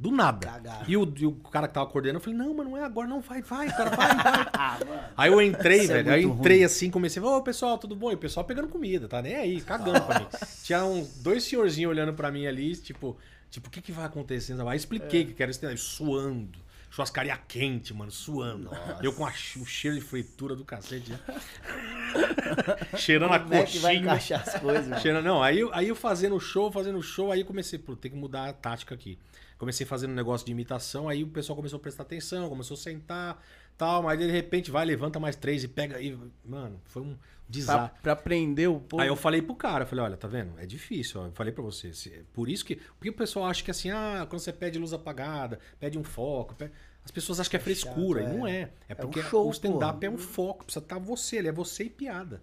Do 0.01 0.11
nada. 0.11 0.51
E 0.88 0.96
o, 0.96 1.12
e 1.18 1.26
o 1.26 1.32
cara 1.34 1.68
que 1.68 1.74
tava 1.74 1.86
coordenando, 1.86 2.16
eu 2.16 2.22
falei, 2.24 2.38
não, 2.38 2.55
mas 2.55 2.66
não 2.66 2.74
é 2.74 2.82
agora, 2.82 3.07
não, 3.07 3.20
vai, 3.20 3.42
vai, 3.42 3.68
cara, 3.68 3.90
vai, 3.90 4.16
vai. 4.16 4.46
Ah. 4.59 4.78
Aí 5.14 5.30
eu 5.30 5.42
entrei, 5.42 5.82
Isso 5.82 5.92
é 5.92 5.96
velho. 6.03 6.12
aí 6.12 6.22
eu 6.22 6.28
muito 6.30 6.40
entrei 6.40 6.64
assim, 6.64 6.90
comecei, 6.90 7.22
ô 7.22 7.42
pessoal, 7.42 7.76
tudo 7.76 7.94
bom? 7.94 8.11
E 8.11 8.14
o 8.14 8.18
pessoal 8.18 8.46
pegando 8.46 8.68
comida, 8.68 9.07
tá 9.07 9.20
nem 9.20 9.34
aí, 9.36 9.61
cagando 9.61 10.01
pra 10.01 10.20
mim. 10.20 10.26
Tinha 10.64 10.82
uns 10.86 11.18
dois 11.18 11.44
senhorzinhos 11.44 11.90
olhando 11.90 12.14
pra 12.14 12.30
mim 12.32 12.46
ali, 12.46 12.74
tipo, 12.76 13.14
tipo, 13.51 13.68
o 13.68 13.70
que 13.70 13.82
que 13.82 13.92
vai 13.92 14.07
acontecer? 14.07 14.57
Aí 14.66 14.76
expliquei 14.76 15.26
que 15.26 15.42
era 15.42 15.51
esse 15.51 15.76
suando. 15.76 16.59
Churrascaria 16.92 17.36
quente, 17.46 17.94
mano, 17.94 18.11
suando. 18.11 18.70
Eu 19.03 19.12
com 19.12 19.24
a 19.24 19.28
o 19.30 19.64
cheiro 19.66 19.96
de 19.96 20.03
fritura 20.03 20.57
do 20.57 20.64
cacete. 20.64 21.12
né? 21.12 21.18
Cheirando 22.96 23.32
a 23.34 23.38
Como 23.38 23.55
é 23.55 23.62
que 23.64 23.78
vai 23.78 23.94
coxinha. 23.94 23.96
encaixar 24.01 24.40
as 24.42 24.55
coisas? 24.59 25.01
Cheirando, 25.01 25.24
não, 25.24 25.42
aí, 25.42 25.61
eu- 25.61 25.72
aí 25.72 25.88
eu 25.88 25.94
fazendo 25.94 26.38
show, 26.40 26.70
fazendo 26.72 27.01
show, 27.03 27.30
aí 27.30 27.40
eu 27.40 27.46
comecei, 27.46 27.78
pô, 27.78 27.94
tem 27.94 28.11
que 28.11 28.16
mudar 28.16 28.48
a 28.48 28.53
tática 28.53 28.94
aqui. 28.94 29.18
Comecei 29.61 29.85
fazendo 29.87 30.13
um 30.13 30.15
negócio 30.15 30.47
de 30.47 30.53
imitação, 30.53 31.07
aí 31.07 31.23
o 31.23 31.29
pessoal 31.29 31.55
começou 31.55 31.77
a 31.77 31.81
prestar 31.81 32.03
atenção, 32.05 32.49
começou 32.49 32.75
a 32.77 32.79
sentar, 32.79 33.45
tal, 33.77 34.03
mas 34.03 34.19
de 34.19 34.27
repente 34.31 34.71
vai, 34.71 34.87
levanta 34.87 35.21
mais 35.21 35.37
três 35.37 35.63
e 35.63 35.69
pega 35.69 35.99
aí. 35.99 36.19
Mano, 36.43 36.81
foi 36.87 37.03
um 37.03 37.15
desastre. 37.47 38.01
pra 38.03 38.15
aprender 38.15 38.69
o 38.69 38.81
povo. 38.81 39.03
Aí 39.03 39.09
eu 39.09 39.15
falei 39.17 39.43
pro 39.43 39.55
cara, 39.55 39.85
eu 39.85 39.87
falei, 39.87 40.03
olha, 40.03 40.17
tá 40.17 40.27
vendo? 40.27 40.59
É 40.59 40.65
difícil, 40.65 41.21
ó. 41.21 41.27
Eu 41.27 41.33
falei 41.33 41.53
pra 41.53 41.63
você. 41.63 41.93
Por 42.33 42.49
isso 42.49 42.65
que. 42.65 42.77
Porque 42.77 43.11
o 43.11 43.13
pessoal 43.13 43.45
acha 43.45 43.63
que 43.63 43.71
assim, 43.71 43.91
ah, 43.91 44.27
quando 44.31 44.41
você 44.41 44.51
pede 44.51 44.79
luz 44.79 44.95
apagada, 44.95 45.59
pede 45.79 45.99
um 45.99 46.05
foco. 46.05 46.55
pede- 46.55 46.73
As 47.05 47.11
pessoas 47.11 47.39
acham 47.39 47.51
que 47.51 47.57
é 47.57 47.61
frescura, 47.61 48.23
chato, 48.23 48.33
e 48.35 48.39
não 48.39 48.47
é. 48.47 48.61
é. 48.63 48.71
É 48.89 48.93
um 48.95 48.97
porque 48.97 49.23
show, 49.23 49.47
o 49.47 49.51
stand-up 49.51 50.07
é 50.07 50.09
um 50.11 50.17
foco, 50.17 50.65
precisa 50.65 50.83
estar 50.83 50.99
você, 50.99 51.37
ele 51.37 51.49
é 51.49 51.53
você 51.53 51.85
e 51.85 51.91
piada. 51.91 52.41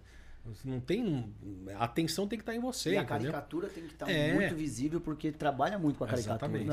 Não 0.64 0.80
tem. 0.80 1.32
A 1.78 1.84
atenção 1.84 2.26
tem 2.26 2.38
que 2.38 2.42
estar 2.42 2.54
em 2.54 2.60
você, 2.60 2.90
E 2.90 2.96
a 2.98 3.02
entendeu? 3.02 3.32
caricatura 3.32 3.68
tem 3.68 3.84
que 3.84 3.92
estar 3.92 4.10
É. 4.10 4.32
muito 4.34 4.54
visível 4.54 5.00
porque 5.00 5.30
trabalha 5.32 5.78
muito 5.78 5.96
com 5.98 6.04
a 6.04 6.08
caricatura. 6.08 6.58
Exatamente. 6.58 6.66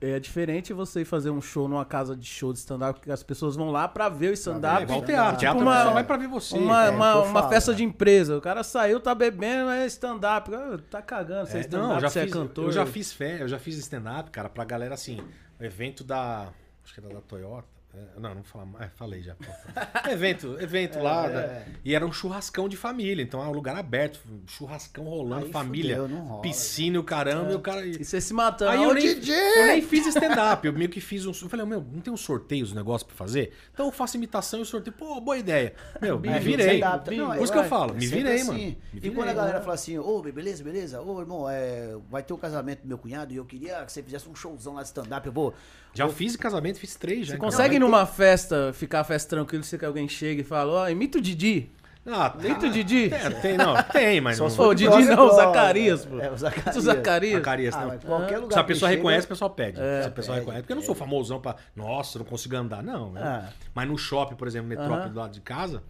Não, 0.00 0.08
é, 0.08 0.14
é 0.16 0.20
diferente 0.20 0.72
você 0.72 1.02
ir 1.02 1.04
fazer 1.04 1.30
um 1.30 1.40
show 1.40 1.68
numa 1.68 1.84
casa 1.84 2.16
de 2.16 2.26
show 2.26 2.52
de 2.52 2.58
stand-up, 2.58 2.98
porque 3.00 3.12
as 3.12 3.22
pessoas 3.22 3.56
vão 3.56 3.70
lá 3.70 3.86
pra 3.88 4.08
ver 4.08 4.30
o 4.30 4.32
stand-up. 4.34 4.80
É 4.80 4.82
igual 4.84 5.00
Tipo 5.00 5.12
teatro. 5.12 5.38
Teatro 5.38 5.62
uma- 5.62 5.84
só 5.84 5.90
vai 5.92 6.04
pra 6.04 6.16
ver 6.16 6.28
você. 6.28 6.56
Uma, 6.58 6.86
é, 6.86 6.90
uma, 6.90 7.22
que 7.22 7.28
uma 7.28 7.48
festa 7.48 7.70
né? 7.72 7.76
de 7.78 7.84
empresa. 7.84 8.36
O 8.36 8.40
cara 8.40 8.62
saiu, 8.62 9.00
tá 9.00 9.14
bebendo, 9.14 9.70
é 9.70 9.86
stand-up. 9.86 10.54
Ah, 10.54 10.78
Tá 10.90 11.02
cagando, 11.02 11.46
você 11.48 11.56
é, 11.56 11.60
É, 11.60 11.60
stand-up, 11.62 11.92
não, 11.94 12.00
já 12.00 12.08
você 12.10 12.22
fiz, 12.24 12.30
é 12.30 12.32
cantor. 12.34 12.64
Eu 12.64 12.72
já 12.72 12.86
fiz 12.86 13.12
fé, 13.12 13.42
eu 13.42 13.48
já 13.48 13.58
fiz 13.58 13.76
stand-up, 13.78 14.30
cara, 14.30 14.48
pra 14.48 14.64
galera 14.64 14.94
assim, 14.94 15.20
o 15.60 15.64
evento 15.64 16.02
da. 16.04 16.48
Acho 16.84 16.94
que 16.94 17.00
era 17.00 17.12
da 17.14 17.20
Toyota. 17.20 17.77
É, 17.94 18.20
não, 18.20 18.28
não 18.30 18.34
vou 18.36 18.44
falar 18.44 18.66
mais. 18.66 18.84
É, 18.86 18.88
falei 18.90 19.22
já. 19.22 19.34
evento, 20.10 20.60
evento 20.60 20.98
lá. 21.00 21.26
é. 21.30 21.66
e 21.84 21.94
era 21.94 22.04
um 22.06 22.12
churrascão 22.12 22.68
de 22.68 22.76
família. 22.76 23.22
Então 23.22 23.42
é 23.42 23.48
um 23.48 23.52
lugar 23.52 23.74
aberto, 23.76 24.20
churrascão 24.46 25.04
rolando, 25.04 25.46
Aí 25.46 25.52
família, 25.52 25.96
fudeu, 26.02 26.18
rola, 26.18 26.42
piscina 26.42 26.96
e 26.96 26.98
o 26.98 27.02
caramba. 27.04 27.50
E 27.52 27.54
o 27.54 27.60
cara. 27.60 27.86
E 27.86 28.04
você 28.04 28.20
se 28.20 28.34
matando. 28.34 28.70
Aí 28.72 28.82
eu 28.82 28.92
nem, 28.92 29.14
DJ! 29.14 29.34
eu 29.34 29.66
nem 29.68 29.82
fiz 29.82 30.06
stand-up, 30.06 30.66
eu 30.66 30.72
meio 30.72 30.90
que 30.90 31.00
fiz 31.00 31.24
um. 31.26 31.30
Eu 31.30 31.48
falei, 31.48 31.64
meu, 31.64 31.80
não 31.80 32.00
tem 32.00 32.12
um 32.12 32.16
sorteio 32.16 32.64
os 32.64 32.72
negócios 32.74 33.04
pra 33.08 33.16
fazer? 33.16 33.52
Então 33.72 33.86
eu 33.86 33.92
faço 33.92 34.16
imitação 34.16 34.60
e 34.60 34.66
sorteio. 34.66 34.94
Pô, 34.96 35.18
boa 35.20 35.38
ideia. 35.38 35.74
Meu, 36.00 36.18
me 36.18 36.28
É, 36.28 36.38
virei. 36.38 36.80
Não, 36.80 36.98
Por 37.00 37.42
isso 37.42 37.52
que 37.52 37.58
eu 37.58 37.62
é- 37.62 37.68
falo, 37.68 37.92
é 37.92 37.94
me 37.94 38.06
virei, 38.06 38.34
assim. 38.36 38.46
mano. 38.46 38.58
Me 38.58 38.78
E 38.92 39.00
virei, 39.00 39.10
quando 39.12 39.28
a 39.28 39.32
galera 39.32 39.52
mano. 39.54 39.64
fala 39.64 39.74
assim, 39.74 39.98
ô, 39.98 40.20
beleza, 40.22 40.62
beleza, 40.62 41.00
ô, 41.00 41.20
irmão, 41.20 41.48
é, 41.48 41.96
vai 42.10 42.22
ter 42.22 42.32
o 42.34 42.38
casamento 42.38 42.82
do 42.82 42.88
meu 42.88 42.98
cunhado 42.98 43.32
e 43.32 43.36
eu 43.36 43.44
queria 43.44 43.82
que 43.84 43.92
você 43.92 44.02
fizesse 44.02 44.28
um 44.28 44.34
showzão 44.34 44.74
lá 44.74 44.82
de 44.82 44.88
stand-up, 44.88 45.26
eu 45.26 45.32
vou... 45.32 45.54
Já 45.94 46.04
vou- 46.04 46.14
fiz 46.14 46.36
casamento, 46.36 46.78
fiz 46.78 46.94
três 46.96 47.26
já. 47.26 47.32
Você 47.34 47.38
consegue 47.38 47.77
ir 47.78 47.80
numa 47.80 48.04
festa, 48.06 48.72
ficar 48.72 49.00
a 49.00 49.04
festa 49.04 49.30
tranquilo, 49.30 49.64
se 49.64 49.78
que 49.78 49.84
alguém 49.84 50.08
chega 50.08 50.40
e 50.40 50.44
fala, 50.44 50.72
ó, 50.72 50.88
imita 50.88 51.18
o 51.18 51.20
Didi. 51.20 51.70
Ah, 52.10 52.34
Imita 52.42 52.66
o 52.68 52.70
Didi. 52.70 53.12
É, 53.12 53.28
tem, 53.28 53.58
não, 53.58 53.74
tem, 53.82 54.18
mas 54.18 54.38
Só 54.38 54.44
não. 54.44 54.50
se 54.50 54.58
Ô, 54.58 54.64
for 54.64 54.74
Didi 54.74 55.04
não, 55.04 55.26
o 55.26 55.32
Zacarias, 55.34 56.06
pô. 56.06 56.18
É, 56.18 56.30
o 56.30 56.38
Zacarias. 56.38 56.76
O 56.76 56.80
Zacarias. 56.80 57.34
Zacarias, 57.34 57.74
Ah, 57.74 57.80
não. 57.82 57.88
mas 57.88 58.02
qualquer 58.04 58.38
lugar 58.38 58.54
Se 58.54 58.58
a 58.60 58.64
pessoa 58.64 58.88
chega- 58.88 58.96
reconhece, 58.98 59.26
o 59.26 59.28
pessoal 59.28 59.50
pede. 59.50 59.78
É, 59.78 60.02
Se 60.02 60.08
a 60.08 60.10
pessoa 60.10 60.34
pede, 60.36 60.40
reconhece. 60.46 60.62
Porque 60.62 60.72
eu 60.72 60.76
não 60.76 60.82
sou 60.82 60.94
famosão 60.94 61.38
pra. 61.38 61.56
Nossa, 61.76 62.18
não 62.18 62.24
consigo 62.24 62.56
andar. 62.56 62.82
Não. 62.82 63.12
né? 63.12 63.20
Ah. 63.22 63.48
Mas 63.74 63.86
no 63.86 63.98
shopping, 63.98 64.36
por 64.36 64.48
exemplo, 64.48 64.68
metrópole 64.68 65.10
do 65.10 65.18
lado 65.18 65.32
de 65.32 65.40
casa, 65.42 65.82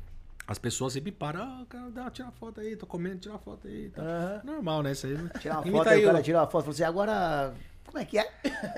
as 0.49 0.59
pessoas 0.59 0.93
sempre 0.95 1.13
param. 1.13 1.41
Ah, 1.43 1.63
cara, 1.69 1.89
dá, 1.91 2.11
tira 2.11 2.33
foto 2.33 2.61
aí, 2.63 2.75
tô 2.75 2.85
comendo, 2.87 3.19
tira 3.19 3.39
foto 3.39 3.69
aí. 3.69 3.89
Tá. 3.91 4.41
Normal, 4.43 4.83
né? 4.83 4.91
Isso 4.93 5.07
aí. 5.07 5.13
né? 5.13 5.31
Tirar 5.39 5.61
uma 5.61 5.71
foto, 5.71 5.89
aí 5.89 6.03
o 6.03 6.07
cara 6.07 6.19
o- 6.19 6.23
tira 6.23 6.39
uma 6.41 6.47
foto 6.49 6.63
e 6.63 6.65
fala 6.65 6.75
assim, 6.75 6.83
agora, 6.85 7.55
como 7.89 7.99
é 7.99 8.05
que 8.05 8.19
é? 8.19 8.29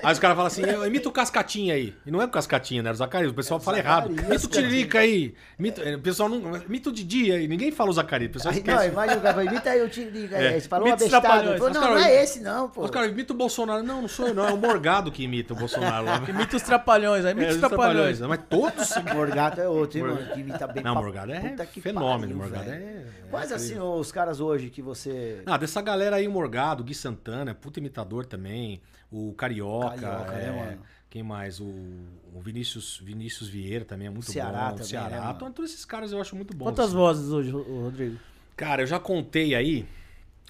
Aí 0.03 0.13
os 0.13 0.19
caras 0.19 0.35
falam 0.37 0.47
assim, 0.47 0.63
eu 0.63 0.85
imito 0.87 1.09
o 1.09 1.11
Cascatinha 1.11 1.75
aí. 1.75 1.93
E 2.05 2.09
não 2.11 2.21
é 2.21 2.25
o 2.25 2.29
Cascatinha, 2.29 2.81
né? 2.81 2.87
Era 2.89 2.93
o 2.95 2.97
Zacarias. 2.97 3.31
O 3.31 3.35
pessoal 3.35 3.59
É 3.59 3.61
o 3.61 3.63
fala 3.63 3.77
errado. 3.77 4.09
Imita 4.11 4.45
o 4.45 4.49
Tiririca 4.49 4.99
aí. 4.99 5.35
Imita, 5.59 5.81
o 5.97 5.99
pessoal 6.01 6.29
não. 6.29 6.55
Imita 6.63 6.89
o 6.89 6.93
Didi 6.93 7.31
aí. 7.31 7.47
Ninguém 7.47 7.71
fala 7.71 7.89
o 7.89 7.93
Zacarias. 7.93 8.29
O 8.29 8.33
pessoal 8.33 8.53
Aí, 8.53 8.63
não, 8.63 8.73
esquece. 8.75 8.91
imagina 8.93 9.17
o 9.17 9.21
cara, 9.21 9.43
imita 9.43 9.69
aí 9.69 9.81
o 9.81 9.89
Tiririca 9.89 10.37
aí. 10.37 10.45
É. 10.45 10.59
Você 10.59 10.67
falou 10.69 10.85
uma 10.87 10.95
Imita 10.95 11.03
bestada. 11.03 11.27
Falou, 11.27 11.53
Os 11.55 11.73
não, 11.75 11.81
caras- 11.81 11.99
não 11.99 12.05
é 12.07 12.23
esse 12.23 12.39
não, 12.39 12.69
pô. 12.69 12.83
Os 12.85 12.91
caras 12.91 13.11
imitam 13.11 13.35
o 13.35 13.37
Bolsonaro. 13.37 13.83
Não, 13.83 14.01
não 14.01 14.07
sou 14.07 14.27
eu, 14.27 14.33
não. 14.33 14.47
É 14.47 14.53
o 14.53 14.57
Morgado 14.57 15.11
que 15.11 15.23
imita 15.23 15.53
o 15.53 15.57
Bolsonaro 15.57 16.05
lá. 16.05 16.21
Imita 16.31 16.55
os 16.55 16.63
trapalhões, 16.63 17.25
aí 17.25 17.33
imita 17.33 17.47
É, 17.47 17.51
os 17.51 17.57
trapalhões. 17.57 18.19
Mas 18.21 18.39
todos. 18.49 18.89
Morgato 19.13 19.59
é 19.59 19.67
outro, 19.67 19.97
hein, 19.99 20.05
mano? 20.05 20.33
Que 20.33 20.39
imita 20.39 20.65
bem 20.67 20.83
Não, 20.83 20.93
pra 20.93 21.01
Morgado 21.01 21.31
é 21.33 21.55
fenômeno. 21.81 22.37
pariu, 22.37 22.37
Morgado 22.37 22.69
é. 22.71 23.05
Quais 23.29 23.51
é 23.51 23.55
assim 23.55 23.79
os 23.79 24.11
caras 24.11 24.39
hoje 24.39 24.69
que 24.69 24.81
você. 24.81 25.41
Ah, 25.45 25.57
dessa 25.57 25.81
galera 25.81 26.15
aí, 26.15 26.27
o 26.27 26.31
Morgado, 26.31 26.81
o 26.81 26.85
Gui 26.85 26.93
Santana, 26.93 27.53
puta 27.53 27.79
imitador 27.79 28.25
também. 28.25 28.81
O 29.11 29.33
Carioca. 29.33 29.89
Carioca, 29.89 30.31
né, 30.31 30.47
é, 30.47 30.51
mano? 30.51 30.81
Quem 31.09 31.21
mais? 31.21 31.59
O, 31.59 31.65
o 31.65 32.39
Vinícius, 32.41 32.97
Vinícius 33.03 33.49
Vieira 33.49 33.83
também 33.83 34.07
é 34.07 34.09
muito 34.09 34.31
Ceará 34.31 34.69
bom. 34.69 34.75
também, 34.75 34.85
Ceará. 34.85 35.09
né, 35.09 35.19
mano? 35.19 35.33
Então, 35.35 35.51
todos 35.51 35.71
esses 35.71 35.83
caras 35.83 36.13
eu 36.13 36.21
acho 36.21 36.35
muito 36.35 36.55
bons. 36.55 36.65
Quantas 36.65 36.85
assim. 36.87 36.95
vozes 36.95 37.31
hoje, 37.31 37.51
Rodrigo? 37.51 38.17
Cara, 38.55 38.83
eu 38.83 38.87
já 38.87 38.99
contei 38.99 39.53
aí. 39.53 39.85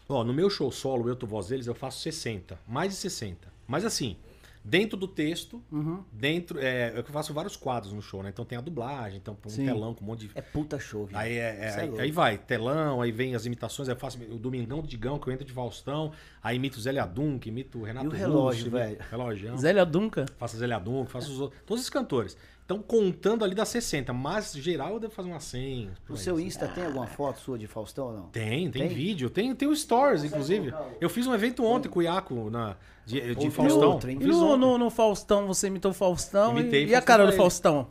Ó, 0.07 0.23
no 0.23 0.33
meu 0.33 0.49
show 0.49 0.71
solo, 0.71 1.07
eu 1.09 1.15
tô 1.15 1.25
voz 1.25 1.47
deles, 1.47 1.65
eu 1.65 1.73
faço 1.73 2.01
60. 2.01 2.59
Mais 2.67 2.91
de 2.91 2.97
60. 2.97 3.51
Mas 3.67 3.85
assim, 3.85 4.17
dentro 4.63 4.97
do 4.97 5.07
texto, 5.07 5.61
Uhum. 5.71 6.03
dentro. 6.11 6.59
É, 6.59 6.93
eu 6.97 7.03
faço 7.05 7.33
vários 7.33 7.55
quadros 7.55 7.91
no 7.93 8.01
show, 8.01 8.21
né? 8.21 8.29
Então 8.29 8.45
tem 8.45 8.57
a 8.57 8.61
dublagem, 8.61 9.17
então 9.17 9.37
um 9.45 9.49
Sim. 9.49 9.65
telão 9.65 9.93
com 9.93 10.03
um 10.03 10.07
monte 10.07 10.27
de. 10.27 10.31
É 10.35 10.41
puta 10.41 10.79
show, 10.79 11.05
viu? 11.05 11.17
Aí, 11.17 11.33
é, 11.33 11.37
é, 11.37 11.65
é 11.65 11.81
aí, 11.81 11.99
aí 12.01 12.11
vai, 12.11 12.37
telão, 12.37 13.01
aí 13.01 13.11
vem 13.11 13.35
as 13.35 13.45
imitações, 13.45 13.89
aí 13.89 13.95
eu 13.95 13.99
faço 13.99 14.17
o 14.23 14.37
Domingão 14.37 14.81
do 14.81 14.87
Digão, 14.87 15.17
que 15.19 15.27
eu 15.27 15.33
entro 15.33 15.45
de 15.45 15.53
Faustão, 15.53 16.11
aí 16.43 16.55
imito 16.57 16.77
o 16.77 16.81
Zélia 16.81 17.05
Duncan, 17.05 17.49
imito 17.49 17.79
o 17.79 17.83
Renato 17.83 18.05
E 18.05 18.09
o 18.09 18.11
relógio, 18.11 18.65
Russo, 18.65 18.71
velho? 18.77 18.97
Relógio. 19.09 19.57
Zélia 19.57 19.85
Duncan? 19.85 20.25
Faço 20.37 20.57
Zélia 20.57 20.79
Duncan, 20.79 21.05
faço 21.09 21.31
os 21.31 21.39
outros, 21.41 21.61
todos 21.65 21.83
os 21.83 21.89
cantores. 21.89 22.37
Então, 22.71 22.81
contando 22.81 23.43
ali 23.43 23.53
dá 23.53 23.65
60, 23.65 24.13
mas 24.13 24.53
geral 24.53 24.93
eu 24.93 24.99
devo 24.99 25.13
fazer 25.13 25.27
umas 25.29 25.43
100. 25.43 25.89
por 26.05 26.13
No 26.13 26.15
aí. 26.17 26.21
seu 26.23 26.39
Insta 26.39 26.67
tem 26.67 26.85
alguma 26.85 27.05
foto 27.07 27.39
sua 27.39 27.57
de 27.57 27.67
Faustão 27.67 28.05
ou 28.07 28.13
não? 28.13 28.23
Tem, 28.27 28.71
tem, 28.71 28.87
Tem? 28.87 28.95
vídeo, 28.95 29.29
tem, 29.29 29.53
tem 29.53 29.67
o 29.67 29.75
Stories, 29.75 30.23
inclusive. 30.23 30.73
Eu 31.01 31.09
fiz 31.09 31.27
um 31.27 31.33
evento 31.33 31.65
ontem 31.65 31.89
com 31.89 31.99
o 31.99 32.01
Iaco 32.01 32.49
na, 32.49 32.75
de, 33.05 33.35
de 33.35 33.49
Faustão. 33.51 33.91
outro? 33.91 34.09
E 34.09 34.15
no, 34.15 34.55
no, 34.55 34.77
no 34.77 34.89
Faustão, 34.89 35.45
você 35.47 35.67
imitou 35.67 35.91
o 35.91 35.93
Faustão 35.93 36.57
e- 36.57 36.61
Imitei 36.61 36.83
e, 36.85 36.95
a 36.95 37.01
Faustão 37.01 37.05
cara 37.17 37.25
do. 37.29 37.33
Faustão? 37.33 37.87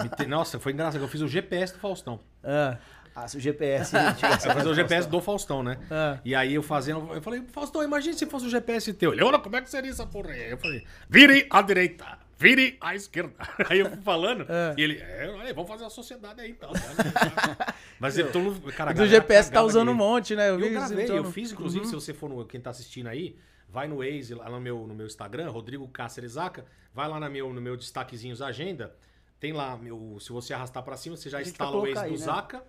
Imitei- 0.00 0.26
Nossa, 0.26 0.58
foi 0.58 0.72
engraçado, 0.72 1.00
eu 1.02 1.08
fiz 1.08 1.20
o 1.20 1.28
GPS 1.28 1.72
do 1.74 1.78
Faustão. 1.78 2.18
É, 2.42 2.76
Ah, 3.14 3.26
o 3.34 3.38
GPS. 3.40 3.94
Eu 4.46 4.54
fazer 4.54 4.68
o 4.68 4.74
GPS 4.74 5.08
do 5.08 5.20
Faustão, 5.20 5.62
né? 5.62 5.76
é. 5.90 6.18
E 6.24 6.34
aí 6.36 6.54
eu 6.54 6.62
fazendo, 6.62 7.12
eu 7.12 7.20
falei, 7.20 7.42
Faustão, 7.52 7.82
imagina 7.82 8.16
se 8.16 8.26
fosse 8.26 8.46
o 8.46 8.48
GPS 8.50 8.92
teu. 8.92 9.12
Ele, 9.12 9.22
olha, 9.24 9.38
como 9.40 9.56
é 9.56 9.60
que 9.60 9.68
seria 9.70 9.90
essa 9.90 10.06
porra 10.06 10.30
aí? 10.30 10.50
Eu 10.50 10.56
falei, 10.58 10.84
vire 11.08 11.46
à 11.50 11.60
direita, 11.62 12.04
vire 12.38 12.76
à 12.80 12.94
esquerda. 12.94 13.34
Aí 13.68 13.80
eu 13.80 13.90
fui 13.90 14.00
falando, 14.02 14.46
É. 14.48 14.74
e 14.78 14.82
ele, 14.82 14.98
é, 14.98 15.52
vamos 15.52 15.68
fazer 15.68 15.84
a 15.84 15.90
sociedade 15.90 16.40
aí 16.40 16.50
então. 16.50 16.70
Mas 17.98 18.16
ele 18.16 18.28
todo 18.28 18.42
mundo, 18.44 18.72
cara, 18.72 18.92
Do 18.92 18.96
galera 18.96 19.10
GPS 19.16 19.48
tá 19.48 19.54
cagava 19.54 19.66
usando 19.66 19.90
um 19.90 19.94
monte, 19.94 20.34
né? 20.36 20.50
Eu 20.50 20.58
vi 20.58 20.70
gravei, 20.70 20.98
imitando. 20.98 21.16
eu 21.16 21.24
fiz, 21.32 21.52
inclusive, 21.52 21.84
se 21.86 21.94
você 21.94 22.14
for 22.14 22.28
no, 22.30 22.44
quem 22.44 22.60
tá 22.60 22.70
assistindo 22.70 23.08
aí, 23.08 23.36
vai 23.68 23.88
no 23.88 23.96
Waze, 23.98 24.34
lá 24.34 24.48
no 24.48 24.60
meu, 24.60 24.86
no 24.86 24.94
meu 24.94 25.06
Instagram, 25.06 25.50
Rodrigo 25.50 25.86
Cáceres 25.88 26.32
Zaca, 26.32 26.64
vai 26.94 27.08
lá 27.08 27.18
no 27.18 27.28
meu, 27.30 27.52
no 27.52 27.60
meu 27.60 27.76
destaquezinhos 27.76 28.40
agenda, 28.40 28.94
tem 29.40 29.52
lá, 29.52 29.76
meu, 29.76 30.16
se 30.20 30.30
você 30.32 30.54
arrastar 30.54 30.82
pra 30.82 30.96
cima, 30.96 31.16
você 31.16 31.28
já 31.28 31.38
vai 31.38 31.46
instala 31.46 31.76
o 31.76 31.80
Waze 31.80 31.92
colocar 31.94 32.08
do 32.08 32.12
aí, 32.14 32.18
né? 32.18 32.24
Zaca 32.24 32.62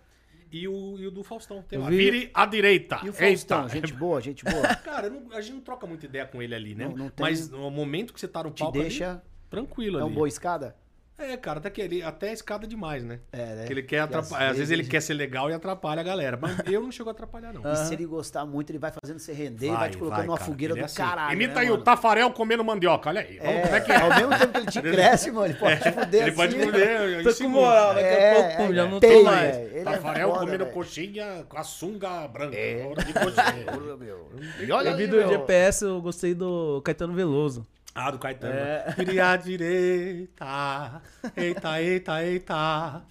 e 0.52 0.68
o, 0.68 0.98
e 0.98 1.06
o 1.08 1.12
do 1.12 1.24
Faustão. 1.24 1.62
Tem 1.62 1.78
Eu 1.80 1.86
vi- 1.86 1.98
vire 1.98 2.32
à 2.34 2.46
direita. 2.46 3.00
E 3.04 3.10
o 3.10 3.14
Faustão, 3.14 3.62
Eita. 3.64 3.70
gente 3.76 3.94
boa, 3.94 4.20
gente 4.20 4.44
boa. 4.44 4.68
Cara, 4.84 5.08
eu 5.08 5.12
não- 5.12 5.32
a 5.38 5.42
gente 5.42 5.54
não 5.54 5.62
troca 5.62 5.86
muita 5.86 6.06
ideia 6.08 6.26
com 6.26 6.42
ele 6.42 6.56
ali, 6.56 6.74
né? 6.76 6.86
Não, 6.88 6.96
não 6.96 7.10
tem- 7.10 7.24
Mas 7.24 7.50
no 7.50 7.70
momento 7.70 8.12
que 8.14 8.20
você 8.20 8.28
tá 8.28 8.44
no 8.44 8.50
Te 8.52 8.60
palco 8.64 8.78
ali, 8.80 8.88
deixa. 8.90 9.22
Tranquilo 9.50 9.98
É 10.00 10.02
ali. 10.02 10.10
um 10.12 10.14
boa 10.14 10.28
escada? 10.28 10.76
É, 11.22 11.36
cara, 11.36 11.60
até, 11.60 11.70
que 11.70 11.82
ele, 11.82 12.02
até 12.02 12.32
escada 12.32 12.66
demais, 12.66 13.04
né? 13.04 13.20
É, 13.34 13.46
né? 13.56 13.66
Que 13.68 13.74
ele 13.74 13.84
quer 13.84 14.00
atrapalhar. 14.00 14.52
Às, 14.52 14.56
vezes 14.56 14.72
ele 14.72 14.84
ele- 14.84 14.90
quer 14.90 15.02
ser 15.02 15.14
legal 15.16 15.50
e 15.50 15.54
atrapalha 15.54 16.00
a 16.00 16.04
galera. 16.04 16.40
Mas 16.42 16.56
eu 16.66 16.82
não 16.82 16.94
chego 16.94 17.10
a 17.10 17.12
atrapalhar, 17.12 17.52
não. 17.52 17.70
E 17.70 17.76
se 17.76 17.94
ele 17.94 18.06
gostar 18.06 18.46
muito, 18.46 18.70
ele 18.72 18.80
vai 18.80 18.90
fazendo 19.04 19.20
você 19.20 19.34
render 19.34 19.68
e 19.68 19.72
vai 19.72 19.90
te 19.90 19.98
colocando 19.98 20.28
numa 20.28 20.38
cara. 20.38 20.50
fogueira 20.50 20.74
Ele 20.76 20.80
do 20.80 20.84
é 20.84 20.86
assim. 20.86 20.96
caralho. 20.96 21.34
Imita 21.34 21.56
né, 21.56 21.60
aí 21.60 21.68
o 21.68 21.72
mano? 21.72 21.84
Tafarel 21.84 22.32
comendo 22.32 22.64
mandioca, 22.64 23.10
olha 23.10 23.20
aí. 23.20 23.38
Vamos, 23.38 23.54
É, 23.54 23.62
como 23.64 23.76
é 23.76 23.82
que 23.82 23.92
é? 23.92 23.96
ao 23.98 24.10
mesmo 24.16 24.30
tempo 24.40 24.52
que 24.54 24.58
ele 24.60 24.66
te 24.68 24.80
cresce, 24.96 25.30
mano, 25.32 25.46
ele 25.48 25.54
pode 25.56 25.82
te 25.82 25.92
fuder 25.92 26.22
Ele 26.22 26.30
assim. 26.30 26.36
pode 26.38 26.56
né? 26.56 26.66
fuder. 26.66 27.24
Tô 27.26 27.44
com 27.44 27.50
moral, 27.50 27.94
daqui 27.96 28.06
a 28.08 28.12
É, 28.12 28.36
pouco 28.56 28.72
é, 28.72 28.76
já 28.76 28.86
não 28.88 29.00
tem, 29.02 29.12
tô 29.18 29.24
mais. 29.26 29.58
Ele 29.58 29.80
é 29.80 29.84
Tafarel 29.84 30.30
foda, 30.30 30.40
comendo 30.46 30.66
coxinha 30.68 31.46
com 31.50 31.58
a 31.58 31.64
sunga 31.66 32.28
branca. 32.30 32.56
É. 32.56 32.86
hora 32.88 33.04
de 33.04 33.12
coxinha. 33.12 33.66
E 34.66 34.72
olha 34.72 34.90
Eu 34.92 34.96
vi 34.96 35.04
aí, 35.04 35.10
do. 35.10 35.28
GPS, 35.28 35.84
eu 35.84 36.02
gostei 36.02 36.34
do 36.34 36.82
Caetano 36.82 37.14
Veloso. 37.14 37.68
Ah, 37.96 38.12
do 38.12 38.20
Caetano. 38.20 38.54
É. 38.54 38.94
Vire 38.98 39.20
à 39.20 39.36
direita. 39.36 41.02
Eita, 41.36 41.82
eita, 41.82 42.24
eita. 42.24 43.02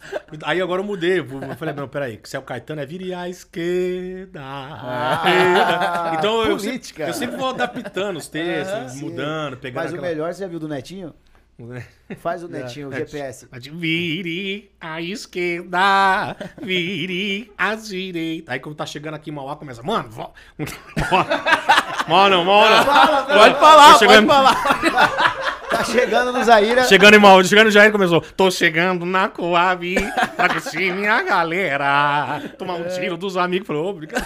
Aí 0.44 0.62
agora 0.62 0.80
eu 0.80 0.84
mudei. 0.86 1.18
Eu 1.20 1.56
falei, 1.58 1.74
não, 1.74 1.88
peraí, 1.88 2.16
que 2.16 2.28
se 2.28 2.36
é 2.36 2.38
o 2.38 2.42
Caetano 2.42 2.80
é 2.80 2.86
vire 2.86 3.12
à 3.12 3.28
esquerda. 3.28 4.40
Ah, 4.42 6.14
então 6.18 6.42
eu 6.44 6.58
sempre, 6.58 7.02
eu 7.02 7.12
sempre 7.12 7.36
vou 7.36 7.50
adaptando 7.50 8.16
os 8.16 8.28
textos, 8.28 8.92
Sim. 8.92 9.00
mudando, 9.00 9.56
pegando 9.58 9.82
Mas 9.82 9.92
o 9.92 9.96
aquela- 9.96 10.08
melhor, 10.10 10.32
você 10.32 10.40
já 10.40 10.46
viu 10.48 10.58
do 10.60 10.68
Netinho? 10.68 11.12
Faz 12.20 12.44
o 12.44 12.48
Netinho, 12.48 12.88
o 12.88 12.92
É. 12.94 12.98
GPS. 12.98 13.48
Vire 13.60 14.70
à 14.80 15.02
esquerda, 15.02 16.36
vire 16.62 17.52
à 17.58 17.74
direita. 17.74 18.52
Aí 18.52 18.60
quando 18.60 18.76
tá 18.76 18.86
chegando 18.86 19.14
aqui 19.14 19.30
em 19.30 19.34
Mauá, 19.34 19.56
começa, 19.56 19.82
mano, 19.82 20.08
vo... 20.08 20.32
mano, 22.08 22.44
mano. 22.44 22.84
Pode 23.26 23.54
falar, 23.58 23.92
Tô 23.92 23.98
chegando- 23.98 24.26
pode 24.26 24.90
falar. 24.90 25.38
Tá 25.70 25.84
chegando 25.84 26.32
no 26.32 26.42
Zaira. 26.44 26.84
Chegando 26.84 27.14
em 27.14 27.18
Mauá, 27.18 27.44
chegando 27.44 27.70
já 27.70 27.82
ele 27.82 27.92
começou. 27.92 28.20
Tô 28.20 28.50
chegando 28.50 29.04
na 29.04 29.28
Coab, 29.28 29.94
pra 30.34 30.48
curtir 30.48 30.92
minha 30.92 31.22
galera. 31.22 32.40
Tomar 32.58 32.74
um 32.74 32.88
tiro 32.88 33.16
dos 33.16 33.36
amigos. 33.36 33.66
Falei, 33.66 33.82
ô, 33.82 33.86
obrigado. 33.88 34.24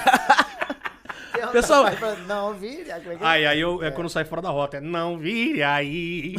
Pessoal- 1.50 1.84
Não, 2.28 2.54
como 2.54 2.64
é 2.64 2.68
que 2.70 2.90
é? 2.90 3.16
Aí, 3.20 3.46
aí 3.46 3.60
eu, 3.60 3.82
é 3.82 3.90
quando 3.90 4.08
sai 4.08 4.24
fora 4.24 4.40
da 4.40 4.48
rota. 4.50 4.76
É, 4.76 4.80
não 4.80 5.18
vire 5.18 5.62
aí, 5.62 6.36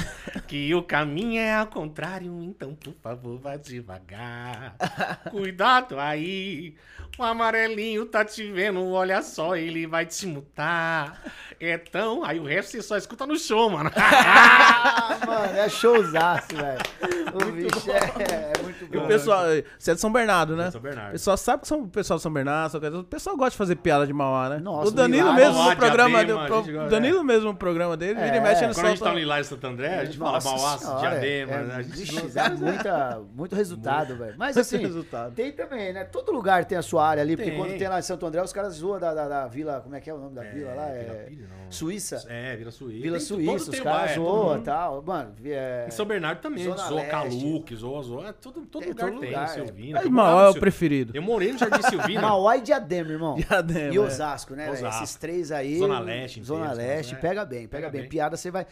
que 0.48 0.74
o 0.74 0.82
caminho 0.82 1.40
é 1.42 1.54
ao 1.56 1.68
contrário, 1.68 2.42
então 2.42 2.74
por 2.74 2.94
favor 3.04 3.38
vá 3.38 3.58
devagar. 3.58 4.76
Cuidado 5.30 6.00
aí, 6.00 6.76
o 7.18 7.24
amarelinho 7.24 8.06
tá 8.06 8.26
te 8.26 8.52
vendo, 8.52 8.86
olha 8.92 9.22
só, 9.22 9.56
ele 9.56 9.86
vai 9.86 10.06
te 10.06 10.26
mutar. 10.26 11.22
Então, 11.62 12.24
aí 12.26 12.40
o 12.40 12.44
resto 12.46 12.72
você 12.72 12.82
só 12.82 12.98
escuta 12.98 13.26
no 13.26 13.38
show, 13.38 13.70
mano. 13.70 13.90
Ah, 15.06 15.18
mano, 15.26 15.58
é 15.58 15.68
showzaço, 15.70 16.56
velho. 16.56 16.80
O 17.34 17.52
bicho 17.52 17.92
é, 17.92 17.98
é 17.98 18.62
muito 18.64 18.84
E 18.86 18.88
bom. 18.98 19.04
o 19.04 19.08
pessoal, 19.08 19.44
você 19.78 19.92
é 19.92 19.94
de 19.96 20.00
São 20.00 20.12
Bernardo, 20.12 20.56
né? 20.56 20.72
São 20.72 20.80
Bernardo. 20.82 21.10
O 21.10 21.12
pessoal 21.14 21.38
sabe 21.38 21.62
que 21.64 21.68
são 21.68 21.82
o 21.82 21.88
pessoal 21.90 22.18
de 22.18 22.24
São 22.24 22.32
Bernardo, 22.32 22.78
o 23.00 23.04
pessoal 23.04 23.36
gosta 23.36 23.52
de 23.52 23.58
fazer 23.58 23.76
piada 23.78 24.06
de 24.08 24.14
Mauá, 24.14 24.50
né? 24.50 24.58
Nossa, 24.60 24.88
o 24.88 24.92
Danilo 24.92 25.34
Milagre. 25.34 25.44
mesmo 25.46 25.60
Mauá, 25.60 25.72
no 25.72 25.78
programa, 25.78 26.10
Diadema, 26.26 26.48
do- 26.48 26.54
a 26.54 26.58
gente 26.58 26.72
gosta, 26.72 26.88
o 26.88 26.90
Danilo 26.90 27.24
mesmo 27.24 27.46
no 27.46 27.56
programa 27.56 27.98
dele, 27.98 28.14
vira 28.16 28.36
e 28.36 28.38
É. 28.38 28.42
mexe 28.42 28.68
no 28.68 28.74
Quando 28.74 28.86
a 28.86 28.90
gente 28.90 29.00
tá 29.00 29.06
solta. 29.06 29.14
no 29.14 29.20
Ilá 29.20 29.40
em 29.40 29.44
Santo 29.44 29.68
André, 29.68 30.00
a 30.00 30.06
gente 30.06 30.18
fala 30.18 30.32
Nossa 30.34 30.50
Mauá, 30.50 30.78
senhora, 30.78 31.00
Diadema. 31.00 31.52
é, 31.52 31.64
né? 31.64 31.76
a 31.76 31.82
gente 31.82 31.98
vixe, 31.98 32.28
dá 32.30 32.50
muita, 32.50 33.22
muito 33.36 33.56
resultado, 33.56 34.16
velho. 34.18 34.36
Mas 34.38 34.58
assim, 34.58 34.78
resultado. 34.78 35.34
tem 35.34 35.52
também, 35.52 35.92
né? 35.94 36.04
Todo 36.06 36.32
lugar 36.32 36.66
tem 36.66 36.78
a 36.78 36.82
sua 36.82 37.03
área 37.10 37.22
ali, 37.24 37.36
porque 37.36 37.52
Tem. 37.52 37.60
quando 37.60 37.78
tem 37.78 37.88
lá 37.88 38.00
em 38.00 38.02
Santo 38.02 38.26
André, 38.26 38.42
os 38.42 38.52
caras 38.54 38.74
zoam 38.74 39.00
da, 39.00 39.14
da, 39.14 39.28
da 39.28 39.48
vila, 39.48 39.82
como 39.82 39.96
é 39.96 40.00
que 40.02 40.10
é 40.10 40.14
o 40.14 40.18
nome 40.18 40.36
da 40.36 40.44
vila 40.44 40.74
lá? 40.74 40.86
Vila 40.88 41.14
É, 41.14 41.24
Pilha, 41.28 41.48
não. 41.48 41.72
Suíça. 41.72 42.24
É, 42.30 42.56
Vila 42.56 42.72
Suíça. 42.72 43.02
Vila 43.02 43.18
Tem- 43.18 43.26
Suíça, 43.26 43.72
os 43.72 43.80
caras 43.80 44.14
todo 44.16 44.26
zoam 44.26 44.58
e 44.58 44.62
tal. 44.62 45.02
Mano, 45.02 45.36
é, 45.46 45.86
Em 45.88 45.92
São 45.92 46.06
Bernardo 46.06 46.40
também, 46.42 46.64
Zona 46.64 46.78
zoa 46.78 46.96
Leste. 46.98 47.12
Caluque, 47.12 47.76
zoa, 47.76 48.04
zoa. 48.04 48.28
é 48.30 48.34
Todo, 48.34 48.62
todo 48.66 48.82
Tem 48.82 48.90
lugar 48.92 49.10
todo 49.10 49.20
tem, 49.20 49.30
lugar, 49.30 49.44
é. 49.46 49.48
Silvina. 49.48 49.94
Mas 49.98 50.06
Eu 50.06 50.12
Mauá 50.12 50.44
é 50.46 50.50
o 50.50 50.54
preferido. 50.60 51.12
Eu 51.16 51.22
morei 51.22 51.52
no 51.54 51.58
Jardim 51.60 51.82
Silvina. 51.90 52.22
Mauá 52.22 52.58
e 52.58 52.62
Diadema, 52.62 53.12
irmão. 53.12 53.36
Diadema, 53.36 53.94
E 53.94 53.98
é. 53.98 54.00
Osasco, 54.00 54.54
né? 54.56 54.72
Esses 54.72 55.16
três 55.16 55.52
aí. 55.52 55.80
Zona 55.80 56.00
Leste 56.00 56.44
Zona 56.44 56.72
Leste, 56.74 57.16
pega 57.16 57.44
bem, 57.46 57.68
pega, 57.68 57.90
bem. 57.90 58.08
Piada 58.08 58.38
você 58.38 58.52
vai. 58.52 58.66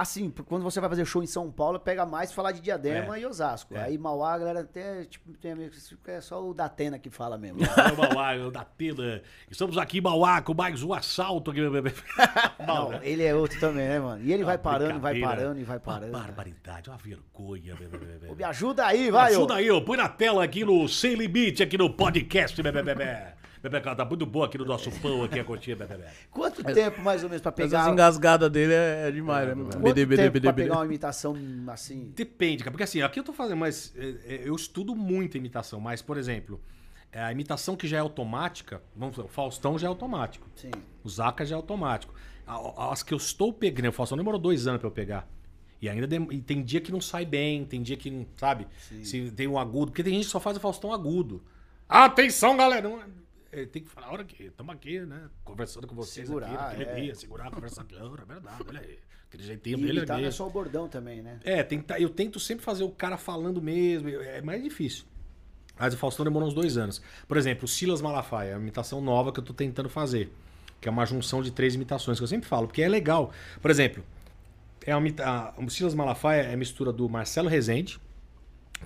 Assim, 0.00 0.30
quando 0.46 0.62
você 0.62 0.80
vai 0.80 0.88
fazer 0.88 1.04
show 1.04 1.22
em 1.22 1.26
São 1.26 1.50
Paulo, 1.50 1.78
pega 1.80 2.06
mais 2.06 2.32
falar 2.32 2.52
de 2.52 2.60
Diadema 2.60 3.16
É. 3.16 3.20
e 3.20 3.26
Osasco. 3.26 3.74
É. 3.76 3.82
Aí 3.84 3.98
Mauá, 3.98 4.34
a 4.34 4.38
galera 4.38 4.60
até, 4.60 5.04
tipo, 5.04 5.32
tem 5.38 5.52
amigos 5.52 5.94
que 6.04 6.10
é 6.10 6.20
só 6.20 6.46
o 6.46 6.54
Datena 6.54 6.98
que 6.98 7.10
fala 7.10 7.36
mesmo. 7.36 7.58
É 7.78 7.92
o 7.92 7.96
Mauá, 7.96 8.34
o 8.36 8.50
da 8.50 8.64
Pena. 8.64 9.22
Estamos 9.50 9.76
aqui 9.78 9.98
em 9.98 10.00
Mauá 10.00 10.40
com 10.42 10.54
mais 10.54 10.82
um 10.82 10.92
assalto. 10.92 11.50
aqui. 11.50 11.60
Não, 12.66 13.02
ele 13.02 13.24
é 13.24 13.34
outro 13.34 13.58
também, 13.58 13.88
né, 13.88 13.98
mano? 13.98 14.22
E 14.24 14.32
ele 14.32 14.44
vai 14.44 14.56
Uma 14.56 14.62
parando, 14.62 15.00
vai 15.00 15.20
parando 15.20 15.60
e 15.60 15.64
vai 15.64 15.78
parando. 15.78 16.12
Uma 16.12 16.20
barbaridade, 16.20 16.90
uma 16.90 16.96
vergonha. 16.98 17.76
Ô, 18.28 18.34
Me 18.34 18.44
ajuda 18.44 18.86
aí, 18.86 19.10
vai, 19.10 19.32
ô. 19.32 19.38
Ajuda 19.38 19.54
aí, 19.54 19.70
ó. 19.70 19.80
Põe 19.80 19.96
na 19.96 20.08
tela 20.08 20.44
aqui 20.44 20.64
no 20.64 20.88
Sem 20.88 21.14
Limite, 21.14 21.62
aqui 21.62 21.78
no 21.78 21.90
podcast. 21.90 22.60
Bebê, 22.62 22.82
bebê. 22.82 23.38
Bebê, 23.62 23.80
tá 23.80 24.04
muito 24.04 24.24
boa 24.24 24.46
aqui 24.46 24.56
no 24.56 24.64
nosso 24.64 24.90
pão, 25.00 25.24
aqui 25.24 25.40
a 25.40 25.44
coxinha, 25.44 25.76
bebê. 25.76 25.96
bebê. 25.96 26.08
Quanto 26.30 26.62
tempo, 26.62 27.00
mais 27.02 27.22
ou 27.22 27.28
menos, 27.28 27.42
pra 27.42 27.50
pegar... 27.50 27.82
as 27.82 27.88
engasgadas 27.92 28.50
dele 28.50 28.72
é, 28.72 29.08
é 29.08 29.10
demais, 29.10 29.48
né? 29.48 29.54
Quanto 29.54 29.80
BD, 29.82 30.06
BD, 30.06 30.30
BD, 30.30 30.40
pra 30.40 30.52
pegar 30.52 30.74
uma 30.76 30.84
imitação 30.84 31.36
assim... 31.68 32.12
Depende, 32.14 32.58
cara. 32.62 32.70
Porque 32.70 32.84
assim, 32.84 33.02
aqui 33.02 33.18
eu 33.18 33.24
tô 33.24 33.32
fazendo, 33.32 33.58
mas 33.58 33.92
é, 33.96 34.34
é, 34.34 34.42
eu 34.44 34.54
estudo 34.54 34.94
muito 34.94 35.36
a 35.36 35.38
imitação. 35.38 35.80
Mas, 35.80 36.00
por 36.00 36.16
exemplo, 36.16 36.60
a 37.12 37.32
imitação 37.32 37.74
que 37.74 37.88
já 37.88 37.96
é 37.96 38.00
automática, 38.00 38.82
vamos 38.94 39.16
falar, 39.16 39.26
o 39.26 39.30
Faustão 39.30 39.78
já 39.78 39.86
é 39.86 39.90
automático. 39.90 40.48
Sim. 40.54 40.70
O 41.02 41.08
Zaca 41.08 41.44
já 41.44 41.54
é 41.54 41.56
automático. 41.56 42.14
As 42.76 43.02
que 43.02 43.12
eu 43.12 43.18
estou 43.18 43.52
pegando, 43.52 43.88
o 43.88 43.92
Faustão 43.92 44.16
demorou 44.16 44.40
dois 44.40 44.66
anos 44.66 44.80
pra 44.80 44.88
eu 44.88 44.92
pegar. 44.92 45.28
E 45.80 45.88
ainda 45.88 46.06
dem- 46.06 46.28
e 46.30 46.40
tem 46.40 46.62
dia 46.62 46.80
que 46.80 46.90
não 46.90 47.00
sai 47.00 47.24
bem, 47.24 47.64
tem 47.64 47.82
dia 47.82 47.96
que 47.96 48.10
não, 48.10 48.26
sabe? 48.36 48.66
Se 49.02 49.30
tem 49.30 49.46
um 49.46 49.58
agudo, 49.58 49.92
porque 49.92 50.02
tem 50.02 50.14
gente 50.14 50.24
que 50.24 50.30
só 50.30 50.40
faz 50.40 50.56
o 50.56 50.60
Faustão 50.60 50.92
agudo. 50.92 51.42
Atenção, 51.88 52.56
galera! 52.56 52.88
Não 52.88 53.00
tem 53.72 53.82
que 53.82 53.88
falar, 53.88 54.12
olha 54.12 54.22
aqui, 54.22 54.44
estamos 54.44 54.74
aqui, 54.74 55.00
né? 55.00 55.28
Conversando 55.44 55.86
com 55.86 55.94
vocês 55.94 56.26
Segurar, 56.26 56.46
aqui, 56.48 56.78
naquele 56.78 56.90
é. 56.90 57.00
dia, 57.02 57.14
segurar, 57.14 57.50
conversar 57.50 57.82
aqui, 57.82 57.96
é 57.96 58.26
verdade, 58.26 58.64
olha 58.68 58.80
aí. 58.80 58.98
Aquele 59.28 59.42
E 59.42 59.46
jeitinho 59.46 59.78
dele 59.78 59.98
imitar 59.98 60.16
ali. 60.16 60.26
é 60.26 60.30
só 60.30 60.46
o 60.46 60.50
bordão 60.50 60.88
também, 60.88 61.20
né? 61.22 61.38
É, 61.44 61.62
tenta, 61.62 61.98
eu 62.00 62.08
tento 62.08 62.40
sempre 62.40 62.64
fazer 62.64 62.84
o 62.84 62.90
cara 62.90 63.18
falando 63.18 63.60
mesmo. 63.60 64.08
É 64.08 64.40
mais 64.40 64.62
difícil. 64.62 65.04
Mas 65.78 65.92
o 65.94 65.98
Faustão 65.98 66.24
demorou 66.24 66.48
uns 66.48 66.54
dois 66.54 66.76
anos. 66.78 67.00
Por 67.26 67.36
exemplo, 67.36 67.64
o 67.66 67.68
Silas 67.68 68.00
Malafaia 68.00 68.50
é 68.52 68.54
uma 68.54 68.62
imitação 68.62 69.00
nova 69.00 69.30
que 69.32 69.38
eu 69.38 69.44
tô 69.44 69.52
tentando 69.52 69.88
fazer. 69.90 70.32
Que 70.80 70.88
é 70.88 70.90
uma 70.90 71.04
junção 71.04 71.42
de 71.42 71.50
três 71.50 71.74
imitações, 71.74 72.18
que 72.18 72.22
eu 72.24 72.28
sempre 72.28 72.48
falo, 72.48 72.66
porque 72.66 72.82
é 72.82 72.88
legal. 72.88 73.30
Por 73.60 73.70
exemplo, 73.70 74.02
é 74.86 74.96
uma, 74.96 75.08
a- 75.22 75.54
o 75.58 75.68
Silas 75.70 75.94
Malafaia 75.94 76.42
é 76.42 76.54
a 76.54 76.56
mistura 76.56 76.90
do 76.92 77.06
Marcelo 77.08 77.48
Rezende 77.48 78.00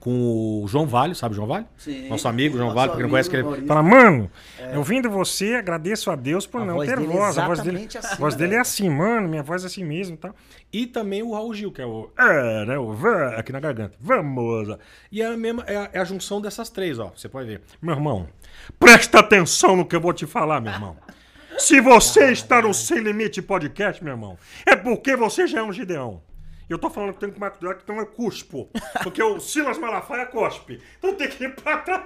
com 0.01 0.63
o 0.63 0.69
João 0.69 0.87
Vale, 0.87 1.15
sabe 1.15 1.33
o 1.33 1.37
João 1.37 1.47
Vale? 1.47 1.67
Sim. 1.77 2.09
Nosso 2.09 2.27
amigo 2.27 2.57
João 2.57 2.69
Nosso 2.69 2.77
Vale, 2.77 2.91
porque 2.91 3.03
não 3.03 3.11
conhece 3.11 3.31
que 3.31 3.37
ele. 3.37 3.43
humorista. 3.43 3.69
Fala, 3.69 3.83
mano, 3.83 4.31
eu 4.73 4.83
vindo 4.83 5.09
você, 5.09 5.55
agradeço 5.55 6.11
a 6.11 6.17
Deus 6.17 6.47
por 6.47 6.63
A 6.63 6.65
não 6.65 6.79
ter 6.79 6.93
é 6.93 6.97
voz. 6.97 7.39
A 7.39 7.47
voz 7.47 7.61
dele, 7.61 7.79
exatamente 7.79 7.99
assim, 7.99 8.15
a 8.15 8.17
voz 8.17 8.35
dele 8.35 8.55
é 8.55 8.59
assim, 8.59 8.91
mano, 8.91 9.29
minha 9.29 9.43
voz 9.43 9.63
é 9.63 9.67
assim 9.67 9.85
mesmo 9.85 10.15
e 10.15 10.19
tal. 10.19 10.35
E 10.73 10.87
também 10.87 11.23
o 11.23 11.33
Raul 11.33 11.55
Gil, 11.55 11.71
que 11.71 11.83
é 11.83 11.87
o. 11.87 12.11
É, 12.19 12.65
né? 12.65 12.79
O 12.79 12.97
aqui 13.37 13.53
na 13.53 13.61
garganta. 13.61 13.97
Vamos! 14.01 14.77
E 15.11 15.23
é 15.23 15.27
a, 15.27 15.37
mesma, 15.37 15.63
é, 15.67 15.77
a, 15.77 15.91
é 15.93 16.01
a 16.01 16.05
junção 16.05 16.41
dessas 16.41 16.69
três, 16.71 16.99
ó. 16.99 17.13
Você 17.15 17.29
pode 17.29 17.47
ver. 17.47 17.61
Meu 17.81 17.95
irmão, 17.95 18.29
presta 18.79 19.21
atenção 19.21 19.77
no 19.77 19.85
que 19.85 19.95
eu 19.95 20.01
vou 20.01 20.13
te 20.13 20.27
falar, 20.27 20.61
meu 20.61 20.73
irmão. 20.73 20.97
Se 21.59 21.81
você 21.81 22.33
está 22.33 22.63
no 22.63 22.73
Sem 22.73 22.99
Limite 22.99 23.41
Podcast, 23.43 24.03
meu 24.03 24.15
irmão, 24.15 24.39
é 24.67 24.75
porque 24.75 25.15
você 25.15 25.47
já 25.47 25.61
é 25.61 25.63
um 25.63 25.73
Gideão. 25.73 26.23
Eu 26.73 26.79
tô 26.79 26.91
falando 26.91 27.13
que 27.15 27.21
tem 27.21 27.29
que 27.29 27.35
tomar 27.35 27.51
cuidado, 27.51 27.77
que 27.77 27.83
então 27.85 27.97
eu 27.99 28.07
cuspo. 28.07 28.71
Porque 29.03 29.23
o 29.23 29.39
Silas 29.41 29.79
Malafaia 29.79 30.27
cospe. 30.27 30.81
Então 30.99 31.15
tem 31.15 31.29
que 31.29 31.45
ir 31.45 31.55
pra 31.55 31.79
trás. 31.79 32.05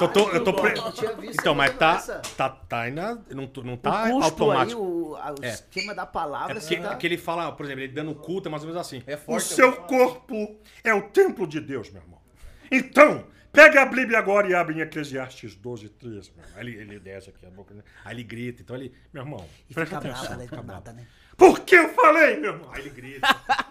Eu 0.00 0.08
tô- 0.12 0.30
eu 0.30 0.44
tô 0.44 0.52
pre- 0.52 0.74
Não 0.74 0.92
tinha 0.92 1.12
visto 1.14 1.40
Então, 1.40 1.54
mas 1.54 1.74
tá, 1.76 1.92
conversa. 1.98 2.22
tá, 2.36 2.50
tá 2.50 2.80
ainda. 2.82 3.14
Não, 3.30 3.50
não 3.64 3.76
tá 3.76 4.10
o 4.14 4.22
automático. 4.22 4.80
aí, 4.80 4.86
o, 4.86 5.16
a- 5.16 5.32
o 5.40 5.44
É. 5.44 5.48
esquema 5.48 5.94
da 5.94 6.04
palavra, 6.04 6.56
É 6.58 6.60
porque 6.60 6.76
tá... 6.76 6.94
que 6.96 7.06
ele 7.06 7.16
fala, 7.16 7.50
por 7.52 7.64
exemplo, 7.64 7.82
ele 7.82 7.92
dando 7.92 8.14
culto 8.14 8.48
é 8.48 8.50
mais 8.50 8.62
ou 8.62 8.68
menos 8.68 8.80
assim. 8.80 9.02
É 9.06 9.14
o 9.14 9.18
forte, 9.18 9.44
seu 9.46 9.72
corpo 9.72 10.56
é 10.84 10.92
o 10.92 11.02
templo 11.08 11.46
de 11.46 11.60
Deus, 11.60 11.90
meu 11.90 12.02
irmão. 12.02 12.20
Então, 12.70 13.24
pega 13.50 13.80
a 13.82 13.86
Bíblia 13.86 14.18
agora 14.18 14.46
e 14.48 14.54
abre 14.54 14.74
em 14.76 14.80
Eclesiastes 14.80 15.54
12, 15.54 15.88
13. 15.88 16.32
Meu 16.36 16.44
irmão. 16.44 16.58
Aí 16.60 16.66
ele, 16.66 16.76
ele 16.82 17.00
desce 17.00 17.30
aqui 17.30 17.46
a 17.46 17.50
boca, 17.50 17.72
né? 17.72 17.82
aí 18.04 18.14
ele 18.14 18.24
grita. 18.24 18.60
Então 18.62 18.76
ele, 18.76 18.92
meu 19.12 19.22
irmão, 19.22 19.42
E 19.70 19.74
fica 19.74 19.96
atenção. 19.96 20.20
brava, 20.20 20.36
né? 20.36 20.44
fica 20.44 20.56
bravo. 20.62 20.66
nada, 20.72 20.92
né? 20.92 21.06
Por 21.36 21.60
que 21.60 21.74
eu 21.74 21.88
falei, 21.90 22.36
meu 22.38 22.54
irmão? 22.54 22.70
Aí 22.72 22.80
ele 22.82 22.90
grita. 22.90 23.28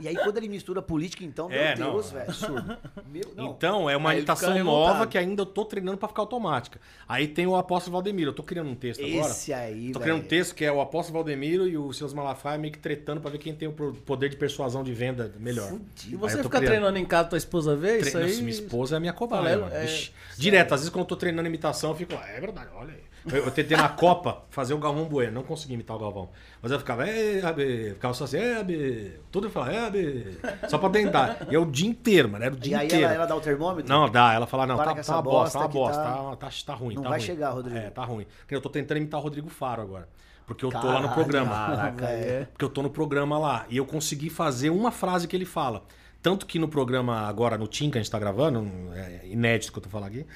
E 0.00 0.08
aí 0.08 0.14
quando 0.16 0.38
ele 0.38 0.48
mistura 0.48 0.80
política, 0.80 1.22
então, 1.22 1.46
meu 1.50 1.58
É, 1.60 1.76
não, 1.76 1.92
Deus, 1.92 2.10
é 2.10 2.14
velho. 2.20 2.30
absurdo. 2.30 2.76
Meu, 3.12 3.24
não. 3.36 3.46
Então, 3.50 3.90
é 3.90 3.94
uma 3.94 4.14
imitação 4.14 4.52
fica 4.52 4.64
nova 4.64 5.06
que 5.06 5.18
ainda 5.18 5.42
eu 5.42 5.46
tô 5.46 5.62
treinando 5.62 5.98
pra 5.98 6.08
ficar 6.08 6.22
automática. 6.22 6.80
Aí 7.06 7.28
tem 7.28 7.46
o 7.46 7.54
Apóstolo 7.54 7.92
Valdemiro. 7.92 8.30
Eu 8.30 8.34
tô 8.34 8.42
criando 8.42 8.70
um 8.70 8.74
texto 8.74 9.04
agora. 9.04 9.28
Esse 9.30 9.52
aí, 9.52 9.92
Tô 9.92 9.98
velho. 9.98 10.00
criando 10.00 10.24
um 10.24 10.26
texto 10.28 10.54
que 10.54 10.64
é 10.64 10.72
o 10.72 10.80
Apóstolo 10.80 11.18
Valdemiro 11.18 11.68
e 11.68 11.76
o 11.76 11.92
Silas 11.92 12.14
Malafaia 12.14 12.56
meio 12.56 12.72
que 12.72 12.78
tretando 12.78 13.20
pra 13.20 13.30
ver 13.30 13.36
quem 13.36 13.54
tem 13.54 13.68
o 13.68 13.72
poder 13.72 14.30
de 14.30 14.36
persuasão 14.36 14.82
de 14.82 14.94
venda 14.94 15.30
melhor. 15.38 15.66
E 15.66 15.68
Fudido. 15.70 16.18
você 16.18 16.34
eu 16.36 16.38
tô 16.38 16.44
fica 16.44 16.58
criando. 16.60 16.70
treinando 16.72 16.98
em 16.98 17.04
casa, 17.04 17.28
tua 17.28 17.38
esposa 17.38 17.76
vê 17.76 17.98
isso 17.98 18.12
Tre- 18.12 18.22
aí? 18.22 18.28
Nossa, 18.28 18.38
minha 18.40 18.50
esposa 18.54 18.94
é 18.94 18.96
a 18.96 19.00
minha 19.00 19.12
cobaia. 19.12 19.58
Mano. 19.58 19.74
é. 19.74 20.08
Direto, 20.38 20.72
às 20.72 20.80
vezes 20.80 20.90
quando 20.90 21.02
eu 21.02 21.08
tô 21.08 21.16
treinando 21.16 21.46
imitação, 21.46 21.90
eu 21.90 21.96
fico 21.96 22.14
lá, 22.14 22.26
é 22.26 22.40
verdade, 22.40 22.70
olha 22.74 22.94
aí. 22.94 23.09
Eu, 23.30 23.44
eu 23.44 23.50
tentei 23.50 23.76
na 23.76 23.88
Copa 23.88 24.42
fazer 24.50 24.72
o 24.74 24.78
Galvão 24.78 25.04
Bueno, 25.04 25.32
não 25.32 25.42
consegui 25.42 25.74
imitar 25.74 25.96
o 25.96 26.00
Galvão. 26.00 26.30
Mas 26.62 26.72
eu 26.72 26.78
ficava, 26.78 27.06
é, 27.06 27.44
AB, 27.44 27.90
ficava 27.94 28.14
só 28.14 28.24
assim, 28.24 28.38
é, 28.38 28.56
AB. 28.60 29.20
Tudo 29.30 29.46
eu 29.46 29.50
falava, 29.50 29.72
é, 29.72 29.86
AB. 29.86 30.38
Só 30.68 30.78
pra 30.78 30.88
tentar. 30.90 31.46
E 31.50 31.54
é 31.54 31.58
o 31.58 31.66
dia 31.66 31.88
inteiro, 31.88 32.28
mano, 32.30 32.44
era 32.44 32.54
o 32.54 32.56
E 32.56 32.60
dia 32.60 32.78
aí 32.78 32.86
inteiro. 32.86 33.04
ela, 33.04 33.14
ela 33.14 33.26
dá 33.26 33.36
o 33.36 33.40
termômetro? 33.40 33.88
Não, 33.92 34.08
dá. 34.08 34.32
Ela 34.32 34.46
fala, 34.46 34.66
não, 34.66 34.76
Para 34.76 34.94
tá, 34.94 35.02
tá 35.02 35.12
uma 35.16 35.22
bosta, 35.22 35.58
tá 35.58 35.64
uma 35.64 35.68
bosta 35.68 36.02
tá- 36.02 36.14
tá, 36.14 36.36
tá, 36.36 36.50
tá 36.66 36.74
ruim, 36.74 36.94
Não 36.94 37.02
tá 37.02 37.08
vai 37.10 37.18
ruim. 37.18 37.26
chegar, 37.26 37.50
Rodrigo. 37.50 37.76
É, 37.78 37.90
tá 37.90 38.04
ruim. 38.04 38.26
Eu 38.50 38.60
tô 38.60 38.68
tentando 38.70 38.98
imitar 38.98 39.20
o 39.20 39.22
Rodrigo 39.22 39.50
Faro 39.50 39.82
agora. 39.82 40.08
Porque 40.46 40.64
eu 40.64 40.70
tô 40.70 40.78
lá 40.78 40.82
no 40.94 41.08
Caralho, 41.08 41.14
programa. 41.14 41.50
Caraca, 41.54 42.06
é. 42.06 42.44
Porque 42.50 42.64
eu 42.64 42.68
tô 42.70 42.82
no 42.82 42.90
programa 42.90 43.38
lá. 43.38 43.66
E 43.68 43.76
eu 43.76 43.86
consegui 43.86 44.28
fazer 44.30 44.70
uma 44.70 44.90
frase 44.90 45.28
que 45.28 45.36
ele 45.36 45.44
fala. 45.44 45.84
Tanto 46.22 46.44
que 46.44 46.58
no 46.58 46.68
programa 46.68 47.20
agora, 47.20 47.56
no 47.56 47.66
Tim, 47.66 47.90
que 47.90 47.96
a 47.96 48.02
gente 48.02 48.10
tá 48.10 48.18
gravando, 48.18 48.68
é 48.94 49.22
inédito 49.24 49.72
que 49.72 49.78
eu 49.78 49.82
tô 49.82 49.88
falando 49.88 50.08
aqui, 50.08 50.26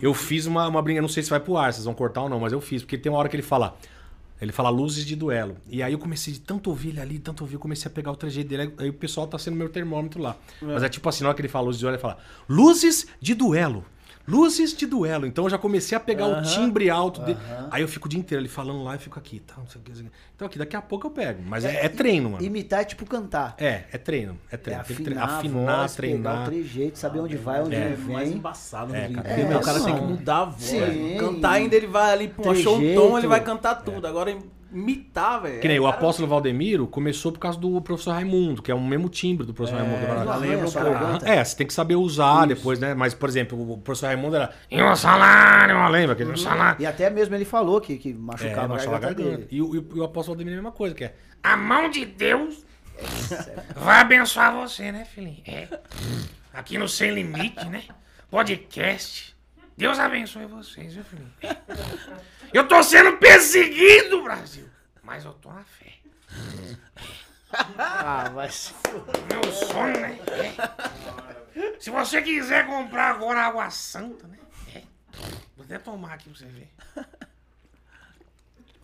eu 0.00 0.12
fiz 0.12 0.44
uma, 0.44 0.68
uma 0.68 0.82
brincadeira, 0.82 1.02
não 1.02 1.08
sei 1.08 1.22
se 1.22 1.30
vai 1.30 1.40
pro 1.40 1.56
ar, 1.56 1.72
vocês 1.72 1.84
vão 1.84 1.94
cortar 1.94 2.22
ou 2.22 2.28
não, 2.28 2.40
mas 2.40 2.52
eu 2.52 2.60
fiz, 2.60 2.82
porque 2.82 2.98
tem 2.98 3.10
uma 3.10 3.18
hora 3.18 3.28
que 3.28 3.36
ele 3.36 3.42
fala. 3.42 3.76
Ele 4.40 4.52
fala 4.52 4.68
luzes 4.68 5.06
de 5.06 5.16
duelo. 5.16 5.56
E 5.66 5.82
aí 5.82 5.92
eu 5.92 5.98
comecei 5.98 6.32
de 6.32 6.40
tanto 6.40 6.68
ouvir 6.68 6.90
ele 6.90 7.00
ali, 7.00 7.18
tanto 7.18 7.42
ouvir, 7.42 7.54
eu 7.54 7.60
comecei 7.60 7.90
a 7.90 7.94
pegar 7.94 8.10
o 8.10 8.16
trejeito 8.16 8.50
dele. 8.50 8.74
Aí, 8.76 8.90
o 8.90 8.92
pessoal 8.92 9.26
tá 9.26 9.38
sendo 9.38 9.56
meu 9.56 9.68
termômetro 9.70 10.20
lá. 10.20 10.36
Mas 10.60 10.82
é 10.82 10.88
tipo 10.88 11.08
assim, 11.08 11.22
na 11.22 11.30
hora 11.30 11.36
que 11.36 11.40
ele 11.40 11.48
fala 11.48 11.66
luzes 11.66 11.78
de 11.78 11.84
duelo, 11.84 11.94
ele 11.96 12.02
fala 12.02 12.18
luzes 12.48 13.06
de 13.20 13.32
duelo. 13.32 13.84
Luzes 14.26 14.72
de 14.74 14.86
duelo. 14.86 15.26
Então 15.26 15.44
eu 15.44 15.50
já 15.50 15.58
comecei 15.58 15.96
a 15.96 16.00
pegar 16.00 16.26
o 16.26 16.42
timbre 16.42 16.88
alto 16.88 17.20
dele. 17.20 17.38
Aí 17.70 17.82
eu 17.82 17.88
fico 17.88 18.06
o 18.06 18.08
dia 18.08 18.18
inteiro 18.18 18.40
ele 18.42 18.48
falando 18.48 18.82
lá 18.82 18.94
e 18.94 18.98
fico 18.98 19.18
aqui. 19.18 19.40
Tá, 19.40 19.54
não 19.58 19.66
sei 19.68 19.80
o 19.80 19.84
que, 19.84 19.90
não 19.90 19.96
sei 19.96 20.06
o 20.06 20.08
que. 20.10 20.16
Então 20.34 20.46
aqui, 20.46 20.58
daqui 20.58 20.74
a 20.76 20.82
pouco 20.82 21.06
eu 21.06 21.10
pego. 21.10 21.42
Mas 21.46 21.64
é, 21.64 21.84
é 21.84 21.88
treino, 21.88 22.30
mano. 22.30 22.42
Imitar 22.44 22.80
é 22.80 22.84
tipo 22.84 23.04
cantar. 23.06 23.54
É, 23.58 23.84
é 23.92 23.98
treino. 23.98 24.38
É 24.50 24.54
É 24.54 24.56
treino. 24.58 24.82
Tem 24.84 24.96
que 24.96 25.02
afinar, 25.02 25.10
tre- 25.26 25.32
a 25.34 25.38
afinar, 25.38 25.76
voz, 25.80 25.96
pegar 25.96 25.96
treinar. 25.96 26.42
o 26.42 26.44
trejeito, 26.46 26.98
saber 26.98 27.20
onde 27.20 27.36
vai, 27.36 27.60
onde 27.62 27.76
É. 27.76 27.96
não 27.96 28.12
mais 28.12 28.28
vem. 28.28 28.38
embaçado, 28.38 28.94
É, 28.94 29.00
Rodrigo. 29.02 29.22
cara, 29.22 29.34
é, 29.40 29.44
meu, 29.48 29.58
o 29.58 29.62
cara 29.62 29.80
tem 29.80 29.94
que 29.94 30.00
mudar 30.02 30.36
a 30.38 30.44
voz. 30.46 30.62
Sim. 30.64 31.16
Cantar 31.18 31.52
ainda 31.52 31.76
ele 31.76 31.86
vai 31.86 32.12
ali, 32.12 32.34
achou 32.50 32.78
um 32.78 32.94
tom, 32.94 33.18
ele 33.18 33.26
vai 33.26 33.42
cantar 33.44 33.74
tudo. 33.76 34.06
Agora 34.06 34.36
imitar, 34.74 35.40
velho. 35.40 35.60
Que 35.60 35.68
nem 35.68 35.76
é, 35.76 35.80
o 35.80 35.84
cara, 35.84 35.96
apóstolo 35.96 36.28
Valdemiro 36.28 36.86
começou 36.86 37.30
por 37.32 37.38
causa 37.38 37.58
do 37.58 37.80
professor 37.80 38.12
Raimundo, 38.12 38.60
que 38.62 38.70
é 38.70 38.74
o 38.74 38.80
mesmo 38.80 39.08
timbre 39.08 39.46
do 39.46 39.54
professor 39.54 39.78
Raimundo. 39.78 40.06
não 40.06 40.12
Agora, 40.20 40.30
arranha 40.36 40.62
a 40.64 40.66
sua 40.66 40.82
garganta. 40.84 41.28
É, 41.28 41.44
você 41.44 41.56
tem 41.56 41.66
que 41.66 41.72
saber 41.72 41.94
usar 41.96 42.46
depois, 42.46 42.78
né? 42.78 42.92
Mas, 42.94 43.14
por 43.14 43.28
exemplo, 43.28 43.72
o 43.72 43.78
professor 43.78 44.06
Raimundo 44.06 44.36
era. 44.36 44.50
E 44.70 44.82
um 44.82 44.96
salário, 44.96 45.88
lembra? 45.88 46.12
Aquele 46.14 46.32
um 46.32 46.36
salário. 46.36 46.82
E 46.82 46.86
até 46.86 47.08
mesmo 47.08 47.34
ele 47.34 47.44
falou 47.44 47.80
que, 47.80 47.96
que 47.96 48.10
É, 48.10 48.14
machucava 48.14 48.64
a 48.64 48.68
machucava 48.68 48.96
a 48.96 49.00
garganta. 49.00 49.46
E, 49.50 49.56
e 49.56 49.62
o- 49.62 49.74
e 49.96 50.00
o 50.00 50.04
apóstolo 50.04 50.36
Valdemiro 50.36 50.56
é 50.56 50.58
a 50.58 50.62
mesma 50.62 50.72
coisa, 50.72 50.94
que 50.94 51.04
é. 51.04 51.14
A 51.42 51.56
mão 51.56 51.88
de 51.90 52.04
Deus 52.04 52.64
vai 53.76 54.00
abençoar 54.00 54.54
você, 54.54 54.90
né, 54.92 55.04
filhinho? 55.04 55.42
É. 55.46 55.68
Aqui 56.52 56.78
no 56.78 56.88
Sem 56.88 57.12
Limite, 57.12 57.64
né? 57.66 57.82
Podcast. 58.30 59.33
Deus 59.76 59.98
abençoe 59.98 60.46
vocês, 60.46 60.94
viu, 60.94 61.04
filhinho? 61.04 61.32
É. 61.42 61.56
Eu 62.52 62.66
tô 62.68 62.82
sendo 62.82 63.16
perseguido, 63.18 64.22
Brasil. 64.22 64.68
Mas 65.02 65.24
eu 65.24 65.32
tô 65.34 65.52
na 65.52 65.64
fé. 65.64 65.92
Ah, 67.78 68.30
mas. 68.34 68.74
Meu 69.32 69.52
sonho, 69.52 70.00
né? 70.00 70.18
É. 71.54 71.78
Se 71.78 71.88
você 71.88 72.20
quiser 72.20 72.66
comprar 72.66 73.10
agora 73.12 73.42
água 73.42 73.70
santa, 73.70 74.26
né? 74.26 74.38
É. 74.74 74.82
Vou 75.56 75.64
até 75.64 75.78
tomar 75.78 76.14
aqui 76.14 76.28
pra 76.30 76.36
você 76.36 76.46
ver. 76.46 76.68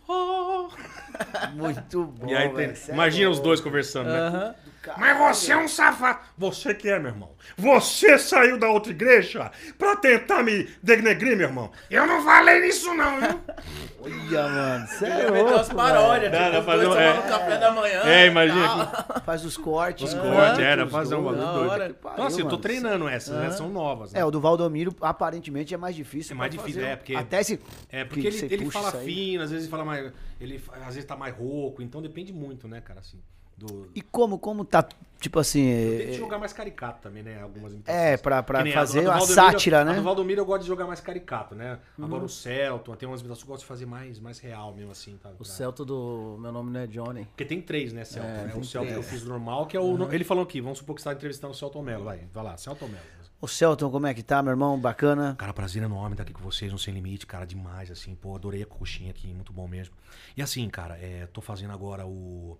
Oh. 0.07 0.69
Muito 1.53 2.05
bom. 2.05 2.27
E 2.29 2.33
aí 2.35 2.47
tem- 2.53 2.69
é 2.69 2.93
imagina 2.93 3.29
os 3.29 3.37
louco. 3.39 3.49
dois 3.49 3.59
conversando, 3.59 4.07
né? 4.09 4.55
Mas 4.97 5.17
você 5.17 5.51
é 5.51 5.57
um 5.57 5.67
safado. 5.67 6.19
Você 6.37 6.73
que 6.73 6.89
é, 6.89 6.97
meu 6.97 7.09
irmão? 7.11 7.31
Você 7.57 8.17
saiu 8.17 8.57
da 8.57 8.67
outra 8.69 8.91
igreja 8.91 9.51
pra 9.77 9.95
tentar 9.95 10.41
me 10.43 10.69
denegrir, 10.81 11.37
meu 11.37 11.47
irmão? 11.47 11.71
Eu 11.89 12.07
não 12.07 12.23
falei 12.23 12.61
nisso, 12.61 12.93
não, 12.93 13.19
viu? 13.19 13.39
Olha, 14.03 14.47
mano. 14.49 14.87
Você 14.87 15.05
Ele 15.05 15.37
é 15.37 15.43
umas 15.43 15.69
paródias, 15.69 16.31
Dá, 16.31 16.39
tipo, 16.39 16.51
dois 16.53 16.65
fazer 16.65 16.87
um- 16.87 16.89
tomando 16.89 17.25
é. 17.25 17.29
café 17.29 17.57
da 17.59 17.71
manhã. 17.71 18.01
É, 18.03 18.25
imagina 18.27 18.85
velho. 18.85 19.21
Faz 19.23 19.45
os 19.45 19.55
cortes. 19.57 20.09
Os 20.09 20.13
né? 20.15 20.21
cortes, 20.21 20.59
era 20.59 20.87
fazer 20.87 21.15
um 21.15 21.23
bagulho 21.23 21.41
doido. 21.53 21.69
hora. 21.69 21.93
Pariu, 21.93 22.13
Então, 22.13 22.25
assim, 22.25 22.41
eu 22.41 22.49
tô 22.49 22.57
treinando 22.57 23.07
essas, 23.07 23.35
né? 23.37 23.51
São 23.51 23.69
novas. 23.69 24.13
né? 24.13 24.19
É, 24.21 24.25
o 24.25 24.31
do 24.31 24.41
Valdomiro 24.41 24.95
aparentemente 25.01 25.73
é 25.73 25.77
mais 25.77 25.95
difícil. 25.95 26.33
É 26.33 26.37
mais 26.37 26.51
difícil, 26.51 26.81
fazer 26.81 26.93
é, 26.93 26.95
porque- 26.95 27.15
Até 27.15 27.43
se. 27.43 27.59
É, 27.91 28.03
porque 28.03 28.21
que 28.21 28.27
ele, 28.27 28.53
ele 28.55 28.71
fala 28.71 28.91
fino, 28.91 29.43
às 29.43 29.51
vezes 29.51 29.65
ele 29.65 29.71
fala 29.71 29.85
mais. 29.85 30.11
Ele 30.39 30.63
às 30.81 30.95
vezes 30.95 31.05
tá 31.05 31.15
mais 31.15 31.35
rouco, 31.35 31.81
então 31.83 32.01
depende 32.01 32.33
muito, 32.33 32.67
né, 32.67 32.81
cara, 32.81 33.01
assim. 33.01 33.21
Do, 33.65 33.89
E 33.93 34.01
como, 34.01 34.39
como 34.39 34.65
tá, 34.65 34.87
tipo 35.19 35.37
assim. 35.39 35.63
Tem 35.97 36.07
que 36.07 36.13
é- 36.15 36.17
jogar 36.17 36.39
mais 36.39 36.51
caricato 36.53 37.01
também, 37.01 37.21
né? 37.21 37.41
Algumas. 37.41 37.73
É, 37.85 38.17
pra, 38.17 38.41
pra 38.41 38.63
nem 38.63 38.73
a 38.73 38.75
fazer 38.75 38.99
a 38.99 39.01
uma 39.03 39.19
Valdomiro- 39.19 39.33
sátira, 39.35 39.81
A 39.81 39.83
do 39.83 39.91
né? 39.93 39.99
Valdomiro 40.01 40.41
eu 40.41 40.45
gosto 40.45 40.61
de 40.61 40.67
jogar 40.67 40.85
mais 40.87 40.99
caricato, 40.99 41.53
né? 41.55 41.79
Agora 42.01 42.23
o 42.23 42.29
Celton, 42.29 42.95
tem 42.95 43.07
umas 43.07 43.21
imitações 43.21 43.43
que 43.43 43.49
eu 43.49 43.53
gosto 43.53 43.61
de 43.63 43.67
fazer 43.67 43.85
mais, 43.85 44.19
mais 44.19 44.39
real 44.39 44.73
mesmo, 44.73 44.91
assim, 44.91 45.17
tá? 45.21 45.29
O 45.37 45.45
Celto 45.45 45.85
do 45.85 46.37
Meu 46.39 46.51
Nome 46.51 46.71
Não 46.71 46.79
É 46.79 46.87
Johnny. 46.87 47.25
Porque 47.25 47.45
tem 47.45 47.61
três, 47.61 47.93
né, 47.93 48.03
Celton? 48.03 48.27
É, 48.29 48.45
né? 48.47 48.53
O 48.55 48.63
Celton 48.63 48.87
que 48.89 48.93
eu 48.95 49.03
fiz 49.03 49.23
normal, 49.23 49.65
que 49.67 49.77
é 49.77 49.79
o. 49.79 50.11
Ele 50.11 50.23
falou 50.23 50.43
aqui, 50.43 50.59
vamos 50.61 50.79
supor 50.79 50.95
que 50.95 51.01
você 51.01 51.09
tá 51.09 51.13
entrevistando 51.15 51.53
o 51.53 51.55
Celton 51.55 51.81
Mello, 51.81 52.05
vai. 52.05 52.21
Vai 52.33 52.43
lá, 52.43 52.57
Celton 52.57 52.87
Mello. 52.87 53.21
O 53.39 53.47
Celton, 53.47 53.89
como 53.89 54.05
é 54.05 54.13
que 54.13 54.21
tá, 54.21 54.39
meu 54.43 54.51
irmão? 54.51 54.79
Bacana. 54.79 55.33
Cara, 55.35 55.51
prazer 55.51 55.81
enorme 55.81 56.13
estar 56.13 56.21
aqui 56.21 56.31
com 56.31 56.43
vocês 56.43 56.71
no 56.71 56.77
Sem 56.77 56.93
Limite, 56.93 57.25
cara, 57.25 57.43
demais, 57.43 57.89
assim, 57.89 58.13
pô, 58.13 58.35
adorei 58.35 58.61
a 58.61 58.67
coxinha 58.67 59.09
aqui, 59.09 59.33
muito 59.33 59.51
bom 59.51 59.67
mesmo. 59.67 59.95
E 60.37 60.43
assim, 60.43 60.69
cara, 60.69 60.95
é, 61.01 61.25
tô 61.25 61.41
fazendo 61.41 61.73
agora 61.73 62.05
o- 62.05 62.55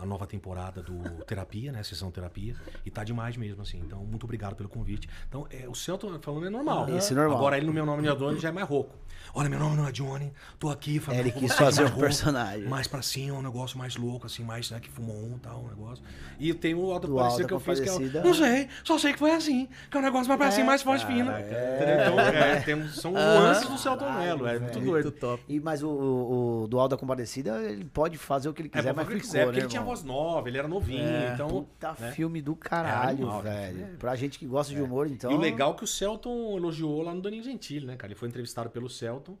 a 0.00 0.06
nova 0.06 0.26
temporada 0.26 0.82
do 0.82 0.98
Terapia, 1.24 1.72
né, 1.72 1.82
Sessão 1.82 2.10
Terapia, 2.10 2.54
e 2.84 2.90
tá 2.90 3.04
demais 3.04 3.36
mesmo, 3.36 3.62
assim, 3.62 3.78
então 3.78 4.04
muito 4.04 4.24
obrigado 4.24 4.54
pelo 4.54 4.68
convite. 4.68 5.08
Então, 5.28 5.46
é, 5.50 5.68
o 5.68 5.74
Celton 5.74 6.18
falando 6.20 6.46
é 6.46 6.50
normal. 6.50 6.88
Esse 6.96 7.12
é 7.12 7.16
normal. 7.16 7.36
Agora 7.38 7.56
ele 7.56 7.66
no 7.66 7.72
meu 7.72 7.86
nome 7.86 8.02
não 8.02 8.12
é 8.12 8.16
Johnny 8.16 8.38
já 8.38 8.48
é 8.48 8.52
mais 8.52 8.66
rouco. 8.68 8.94
Olha, 9.34 9.48
meu 9.48 9.58
nome 9.58 9.76
não 9.76 9.86
é 9.86 9.92
Johnny, 9.92 10.32
tô 10.58 10.68
aqui 10.68 10.98
fazendo 10.98 11.20
É, 11.20 11.28
ele 11.28 11.32
quis 11.32 11.54
fazer 11.54 11.82
um 11.82 11.86
rouco, 11.86 12.00
personagem. 12.00 12.68
Mais 12.68 12.86
pra 12.86 13.00
cima, 13.02 13.38
um 13.38 13.42
negócio 13.42 13.78
mais 13.78 13.96
louco, 13.96 14.26
assim, 14.26 14.44
mais, 14.44 14.70
né, 14.70 14.78
que 14.80 14.90
fumou 14.90 15.16
um 15.16 15.36
e 15.36 15.40
tal, 15.40 15.60
um 15.60 15.68
negócio. 15.68 16.04
E 16.38 16.52
tem 16.52 16.74
o 16.74 16.98
Do 16.98 17.14
Parecida 17.14 17.48
que 17.48 17.54
eu 17.54 17.60
fiz, 17.60 17.80
que 17.80 17.88
é 17.88 18.22
não 18.22 18.34
sei, 18.34 18.68
só 18.84 18.98
sei 18.98 19.12
que 19.12 19.18
foi 19.18 19.30
assim, 19.32 19.68
que 19.90 19.96
é 19.96 20.00
um 20.00 20.02
negócio 20.02 20.28
mais 20.28 20.38
pra 20.38 20.50
cima, 20.50 20.66
mais 20.66 20.82
forte 20.82 21.06
fino. 21.06 21.30
Entendeu? 21.30 22.02
Então, 22.02 22.20
é, 22.20 22.60
temos, 22.60 22.96
são 22.96 23.12
nuances 23.12 23.68
do 23.68 23.78
Celton 23.78 24.10
Mello, 24.12 24.46
é 24.46 24.58
muito 24.58 24.80
doido. 24.80 25.04
Muito 25.06 25.20
top. 25.20 25.42
E, 25.48 25.60
mas 25.60 25.82
o, 25.82 25.88
o, 25.88 26.62
o 26.64 26.66
do 26.68 26.78
Alda 26.78 26.96
Compadecida, 26.96 27.62
ele 27.62 27.84
pode 27.84 28.18
fazer 28.18 28.48
o 28.48 28.54
que 28.54 28.62
ele 28.62 28.70
É, 28.72 28.78
quiser, 28.78 28.94
mas 28.94 29.06
fazer 29.06 29.16
o 29.16 29.20
que 29.20 29.26
ficou, 29.26 29.40
quiser, 29.40 29.46
né, 29.46 29.52
tinha 29.72 29.82
voz 29.82 30.04
nova, 30.04 30.48
ele 30.48 30.58
era 30.58 30.68
novinho, 30.68 31.02
É, 31.02 31.32
então... 31.34 31.48
Puta 31.48 31.96
né? 31.98 32.12
filme 32.12 32.40
do 32.40 32.54
caralho, 32.56 33.18
animal, 33.18 33.42
velho. 33.42 33.84
é. 33.84 33.96
Pra 33.98 34.14
gente 34.16 34.38
que 34.38 34.46
gosta 34.46 34.74
de 34.74 34.80
humor, 34.80 35.06
então. 35.06 35.30
E 35.30 35.34
o 35.34 35.38
legal 35.38 35.72
é 35.72 35.74
que 35.76 35.84
o 35.84 35.86
Celton 35.86 36.56
elogiou 36.56 37.02
lá 37.02 37.12
no 37.14 37.20
Danilo 37.20 37.42
Gentili, 37.42 37.86
né, 37.86 37.96
cara? 37.96 38.12
Ele 38.12 38.18
foi 38.18 38.28
entrevistado 38.28 38.70
pelo 38.70 38.88
Celton, 38.88 39.36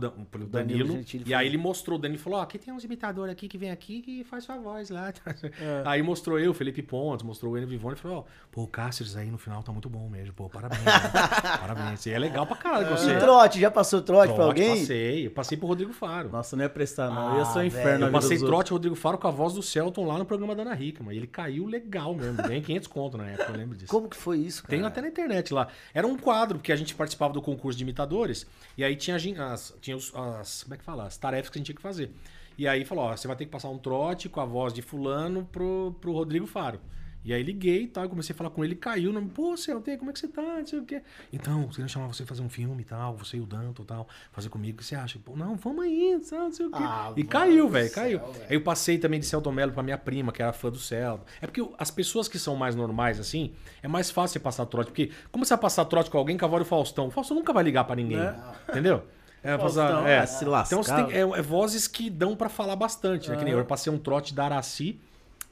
da- 0.00 0.10
pelo 0.10 0.46
Danilo 0.46 0.78
Danilo, 0.80 0.92
Gentili 0.98 1.24
e 1.28 1.32
aí 1.34 1.46
ele 1.46 1.56
mostrou, 1.56 1.96
o 1.96 2.00
Danilo 2.02 2.20
falou, 2.20 2.40
ó, 2.40 2.42
aqui 2.42 2.58
tem 2.58 2.74
uns 2.74 2.82
imitadores 2.82 3.30
aqui 3.32 3.46
que 3.48 3.56
vem 3.56 3.70
aqui 3.70 4.02
que 4.02 4.24
faz 4.24 4.42
sua 4.44 4.56
voz 4.58 4.90
lá. 4.90 5.12
É. 5.60 5.82
Aí 5.86 6.02
mostrou 6.02 6.38
eu, 6.40 6.52
Felipe 6.52 6.82
Pontes, 6.82 7.24
mostrou 7.24 7.52
o 7.52 7.56
Enio 7.56 7.68
Vivone, 7.68 7.94
e 7.94 7.98
falou, 7.98 8.18
ó, 8.18 8.24
pô, 8.50 8.62
o 8.64 8.66
Cáceres 8.66 9.16
aí 9.16 9.30
no 9.30 9.38
final 9.38 9.62
tá 9.62 9.70
muito 9.72 9.88
bom 9.88 10.08
mesmo, 10.08 10.32
pô, 10.34 10.48
parabéns, 10.50 10.82
né? 10.84 10.92
parabéns. 11.60 12.04
E 12.06 12.10
é 12.10 12.18
legal 12.18 12.46
pra 12.46 12.56
caralho 12.56 12.88
com 12.88 12.96
você. 12.96 13.12
E 13.14 13.18
trote, 13.18 13.60
já 13.60 13.70
passou 13.70 14.02
trote, 14.02 14.28
pra 14.34 14.44
Trote, 14.44 14.60
alguém? 14.60 14.80
Passei, 14.80 15.26
eu 15.26 15.30
passei 15.30 15.56
pro 15.58 15.66
Rodrigo 15.68 15.92
Faro. 15.92 16.28
Nossa, 16.30 16.56
não 16.56 16.64
ia 16.64 16.68
prestar, 16.68 17.10
não. 17.10 17.32
eu 17.34 17.38
ia 17.38 17.44
ser 17.44 17.58
Ah, 17.58 17.62
um 17.62 17.64
inferno. 17.64 18.06
Eu 18.06 18.12
passei 18.12 18.38
trote 18.38 18.72
Rodrigo 18.72 18.96
Faro 18.96 19.18
com 19.18 19.28
a 19.28 19.30
voz 19.30 19.54
do 19.54 19.62
Celton 19.62 20.04
lá 20.06 20.18
no 20.18 20.24
programa 20.24 20.54
da 20.54 20.62
Ana 20.62 20.74
Hickman. 20.80 21.14
E 21.14 21.18
ele 21.18 21.26
caiu 21.26 21.66
legal 21.66 22.14
mesmo. 22.14 22.42
Bem 22.46 22.60
500 22.62 22.88
conto 22.88 23.16
na 23.18 23.26
época, 23.28 23.52
eu 23.52 23.56
lembro 23.56 23.76
disso. 23.76 23.90
Como 23.90 24.08
que 24.08 24.16
foi 24.16 24.38
isso, 24.38 24.62
cara? 24.62 24.70
Tem 24.76 24.84
até 24.84 25.00
na 25.00 25.08
internet 25.08 25.52
lá. 25.54 25.68
Era 25.94 26.06
um 26.06 26.16
quadro, 26.16 26.58
porque 26.58 26.72
a 26.72 26.76
gente 26.76 26.94
participava 26.94 27.32
do 27.32 27.42
concurso 27.42 27.76
de 27.76 27.84
imitadores. 27.84 28.46
E 28.76 28.82
aí 28.84 28.96
tinha, 28.96 29.16
as, 29.16 29.74
tinha 29.86 29.96
os, 29.96 30.12
as. 30.14 30.64
Como 30.64 30.74
é 30.74 30.76
que 30.76 30.84
fala? 30.84 31.06
As 31.06 31.16
tarefas 31.16 31.48
que 31.48 31.56
a 31.56 31.60
gente 31.60 31.66
tinha 31.66 31.76
que 31.76 31.82
fazer. 31.82 32.10
E 32.58 32.66
aí 32.66 32.84
falou: 32.84 33.04
ó, 33.04 33.16
você 33.16 33.26
vai 33.26 33.36
ter 33.36 33.44
que 33.44 33.50
passar 33.50 33.68
um 33.68 33.78
trote 33.78 34.28
com 34.28 34.40
a 34.40 34.44
voz 34.44 34.72
de 34.72 34.82
Fulano 34.82 35.48
pro, 35.50 35.94
pro 36.00 36.12
Rodrigo 36.12 36.46
Faro. 36.46 36.80
E 37.24 37.34
aí 37.34 37.42
liguei 37.42 37.82
e 37.82 37.86
tal, 37.88 38.04
eu 38.04 38.08
comecei 38.08 38.32
a 38.32 38.36
falar 38.36 38.50
com 38.50 38.64
ele, 38.64 38.76
caiu, 38.76 39.12
não, 39.12 39.26
pô, 39.26 39.56
Celton, 39.56 39.98
como 39.98 40.10
é 40.10 40.12
que 40.12 40.20
você 40.20 40.28
tá? 40.28 40.42
Não 40.42 40.64
sei 40.64 40.78
o 40.78 40.84
quê. 40.84 41.02
Então, 41.32 41.66
queria 41.66 41.88
chamar 41.88 42.06
você 42.06 42.22
pra 42.22 42.28
fazer 42.28 42.42
um 42.42 42.48
filme 42.48 42.82
e 42.82 42.84
tal, 42.84 43.16
você 43.16 43.36
e 43.36 43.40
o 43.40 43.46
Danto 43.46 43.82
e 43.82 43.84
tal, 43.84 44.06
fazer 44.30 44.48
comigo, 44.48 44.76
o 44.76 44.78
que 44.78 44.84
você 44.84 44.94
acha? 44.94 45.18
Pô, 45.18 45.34
não, 45.34 45.56
vamos 45.56 45.84
aí, 45.84 46.20
tal, 46.30 46.44
não 46.44 46.52
sei 46.52 46.66
o 46.66 46.70
quê. 46.70 46.78
Ah, 46.80 47.12
e 47.16 47.24
caiu, 47.24 47.68
velho, 47.68 47.90
caiu. 47.90 48.20
Aí 48.48 48.54
eu 48.54 48.60
passei 48.60 48.96
também 48.96 49.18
de 49.18 49.26
Celton 49.26 49.50
Mello 49.50 49.72
pra 49.72 49.82
minha 49.82 49.98
prima, 49.98 50.30
que 50.30 50.40
era 50.40 50.52
fã 50.52 50.70
do 50.70 50.78
Celton. 50.78 51.24
É 51.40 51.48
porque 51.48 51.68
as 51.76 51.90
pessoas 51.90 52.28
que 52.28 52.38
são 52.38 52.54
mais 52.54 52.76
normais, 52.76 53.18
assim, 53.18 53.52
é 53.82 53.88
mais 53.88 54.08
fácil 54.08 54.34
você 54.34 54.38
passar 54.38 54.64
trote. 54.66 54.92
Porque 54.92 55.10
como 55.32 55.44
você 55.44 55.52
vai 55.52 55.62
passar 55.62 55.84
trote 55.86 56.08
com 56.08 56.18
alguém 56.18 56.36
que 56.36 56.44
a 56.44 56.48
voz 56.48 56.62
do 56.62 56.68
Faustão? 56.68 57.08
O 57.08 57.10
Faustão 57.10 57.36
nunca 57.36 57.52
vai 57.52 57.64
ligar 57.64 57.82
pra 57.82 57.96
ninguém. 57.96 58.20
Entendeu? 58.68 59.02
É, 59.46 59.58
Faustão, 59.58 60.06
é. 60.06 60.18
vai 60.18 60.26
se 60.26 60.44
lascar. 60.44 60.76
Então 60.76 60.82
você 60.82 61.04
tem, 61.04 61.16
é, 61.16 61.20
é 61.20 61.42
vozes 61.42 61.86
que 61.86 62.10
dão 62.10 62.34
pra 62.34 62.48
falar 62.48 62.76
bastante, 62.76 63.30
né? 63.30 63.36
Que 63.36 63.44
nem 63.44 63.52
eu, 63.52 63.58
eu 63.58 63.64
passei 63.64 63.92
um 63.92 63.98
trote 63.98 64.34
da 64.34 64.44
Araci, 64.44 65.00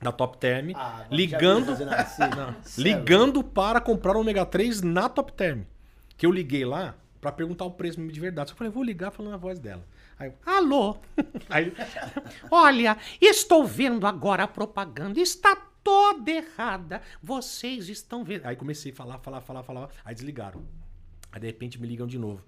da 0.03 0.11
Top 0.11 0.37
Term, 0.39 0.73
Ah, 0.75 1.05
ligando, 1.11 1.75
ligando 2.77 3.43
para 3.43 3.81
comprar 3.81 4.17
o 4.17 4.21
ômega 4.21 4.45
3 4.45 4.83
na 4.83 5.09
Top 5.09 5.33
Term. 5.33 5.63
Que 6.17 6.27
eu 6.27 6.33
liguei 6.33 6.65
lá 6.65 6.95
pra 7.21 7.33
perguntar 7.33 7.65
o 7.65 7.71
preço 7.71 8.01
de 8.07 8.21
verdade. 8.21 8.51
Só 8.51 8.57
falei, 8.57 8.73
vou 8.73 8.83
ligar 8.83 9.11
falando 9.11 9.35
a 9.35 9.39
voz 9.39 9.59
dela. 9.59 9.85
Aí 10.19 10.29
eu, 10.29 10.35
alô? 10.45 10.97
Aí, 11.49 11.73
Olha, 12.51 12.97
estou 13.21 13.65
vendo 13.65 14.07
agora 14.07 14.45
a 14.45 14.49
propaganda. 14.49 15.21
Está 15.21 15.57
toda 15.83 16.31
errada. 16.31 17.03
Vocês 17.23 17.89
estão 17.89 18.25
vendo. 18.25 18.47
Aí 18.47 18.57
comecei 18.57 18.93
a 18.93 18.95
falar, 18.95 19.19
falar, 19.19 19.41
falar, 19.41 19.63
falar. 19.63 19.89
Aí 20.05 20.15
desligaram. 20.15 20.63
Aí 21.33 21.41
de 21.41 21.47
repente 21.47 21.81
me 21.81 21.87
ligam 21.87 22.07
de 22.07 22.19
novo. 22.19 22.43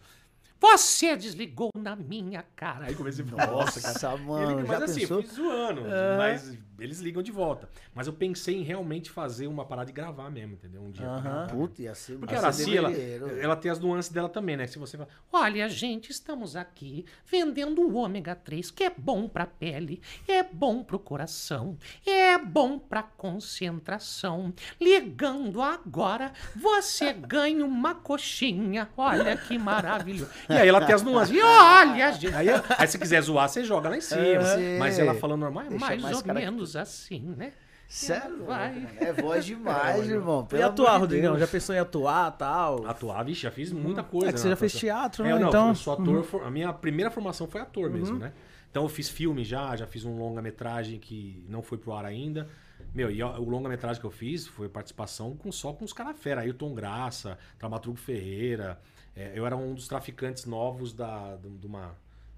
Você 0.61 1.16
desligou 1.16 1.70
na 1.76 1.94
minha 1.94 2.42
cara. 2.54 2.86
Aí 2.86 2.94
comecei 2.94 3.24
a 3.24 3.28
falar, 3.28 3.46
nossa, 3.50 3.80
cara. 3.80 4.16
E 4.16 4.24
mano, 4.24 4.61
ele- 4.61 4.68
mas 4.68 4.82
assim, 4.82 5.00
pensou? 5.00 5.22
fui 5.22 5.30
zoando, 5.34 5.82
mas 6.16 6.57
eles 6.78 6.98
ligam 7.00 7.22
de 7.22 7.30
volta. 7.32 7.68
Mas 7.94 8.07
eu 8.07 8.12
pensei 8.12 8.57
em 8.57 8.62
realmente 8.62 9.11
fazer 9.11 9.46
uma 9.46 9.64
parada 9.64 9.86
de 9.86 9.92
gravar 9.92 10.30
mesmo, 10.30 10.54
entendeu? 10.54 10.82
Um 10.82 10.90
dia. 10.90 11.07
Aham. 11.07 11.22
gravar. 11.22 11.46
Puta, 11.48 11.82
ia 11.82 11.94
ser 11.94 12.18
Porque 12.18 12.34
a 12.34 12.38
Araci, 12.38 12.76
ela, 12.76 12.88
devereiro. 12.90 13.40
ela 13.40 13.57
tem 13.57 13.70
as 13.70 13.78
nuances 13.78 14.11
dela 14.11 14.28
também, 14.28 14.57
né? 14.57 14.66
Se 14.66 14.78
você 14.78 14.96
fala, 14.96 15.09
Olha, 15.32 15.68
gente, 15.68 16.11
estamos 16.11 16.57
aqui 16.57 17.04
vendendo 17.24 17.82
o 17.82 17.94
ômega 17.96 18.34
3, 18.34 18.70
que 18.70 18.84
é 18.84 18.90
bom 18.90 19.28
pra 19.28 19.46
pele, 19.46 20.00
é 20.26 20.42
bom 20.42 20.82
pro 20.82 20.98
coração, 20.98 21.76
é 22.07 22.36
bom 22.38 22.78
pra 22.78 23.02
concentração. 23.02 24.52
Ligando 24.80 25.61
agora, 25.62 26.32
você 26.54 27.12
ganha 27.14 27.64
uma 27.64 27.94
coxinha. 27.94 28.88
Olha 28.96 29.36
que 29.36 29.59
maravilhoso. 29.59 30.30
E 30.49 30.53
aí 30.53 30.68
ela 30.68 30.80
tem 30.84 30.94
as 30.94 31.03
nuances. 31.03 31.34
E 31.34 31.40
olha, 31.42 32.12
gente, 32.12 32.34
Aí, 32.34 32.47
aí 32.78 32.86
se 32.88 32.99
quiser 32.99 33.20
zoar, 33.22 33.49
você 33.49 33.64
joga 33.64 33.88
lá 33.88 33.97
em 33.97 34.01
cima. 34.01 34.42
Sim. 34.57 34.78
Mas 34.78 34.99
ela 34.99 35.14
falando 35.14 35.40
normal, 35.40 35.64
é 35.64 35.68
Deixa 35.70 35.84
mais, 35.86 36.03
mais 36.03 36.16
ou 36.22 36.34
menos 36.34 36.76
assim, 36.76 37.34
né? 37.36 37.53
Sério? 37.88 38.44
Vai. 38.44 38.86
É 39.01 39.12
voz 39.12 39.44
demais, 39.44 40.09
irmão. 40.09 40.42
E 40.44 40.49
pelo 40.51 40.64
atuar, 40.66 40.88
amor 40.97 40.99
de 41.07 41.14
Rodrigão? 41.14 41.32
Deus. 41.36 41.40
Já 41.40 41.47
pensou 41.53 41.74
em 41.74 41.78
atuar 41.78 42.30
tal? 42.32 42.84
Atuar, 42.86 43.22
vixe, 43.24 43.42
já 43.42 43.51
fiz 43.51 43.70
muita 43.70 44.03
coisa. 44.03 44.28
É 44.30 44.32
que 44.32 44.40
você 44.40 44.49
né, 44.49 44.51
já 44.51 44.57
fez 44.57 44.72
atuação. 44.72 44.88
teatro, 45.01 45.24
É, 45.24 45.28
né? 45.32 45.38
não, 45.38 45.49
então. 45.49 45.68
eu 45.68 45.74
sou 45.76 45.92
ator. 45.92 46.24
for- 46.24 46.42
A 46.44 46.51
minha 46.51 46.72
primeira 46.72 47.11
formação 47.12 47.47
foi 47.47 47.61
ator 47.61 47.88
mesmo, 47.88 48.18
né? 48.18 48.32
Então 48.70 48.82
eu 48.82 48.88
fiz 48.88 49.09
filme 49.09 49.44
já, 49.44 49.74
já 49.76 49.86
fiz 49.86 50.05
um 50.05 50.18
longa-metragem 50.18 50.99
que 50.99 51.44
não 51.49 51.62
foi 51.62 51.78
pro 51.78 51.92
ar 51.92 52.05
ainda. 52.05 52.49
Meu, 52.92 53.11
e 53.11 53.22
o 53.22 53.49
longa-metragem 53.49 54.01
que 54.01 54.07
eu 54.07 54.11
fiz 54.11 54.47
foi 54.49 54.68
participação 54.68 55.36
com, 55.36 55.51
só 55.53 55.72
com 55.72 55.84
os 55.84 55.92
caras 55.92 56.16
fera. 56.18 56.40
Ailton 56.40 56.74
Graça, 56.74 57.38
Dramaturgo 57.59 57.99
Ferreira. 57.99 58.78
É, 59.16 59.32
eu 59.34 59.46
era 59.46 59.56
um 59.56 59.74
dos 59.74 59.88
traficantes 59.88 60.44
novos 60.44 60.92
da, 60.92 61.36
de, 61.36 61.48
de 61.48 61.66
uma, 61.66 61.96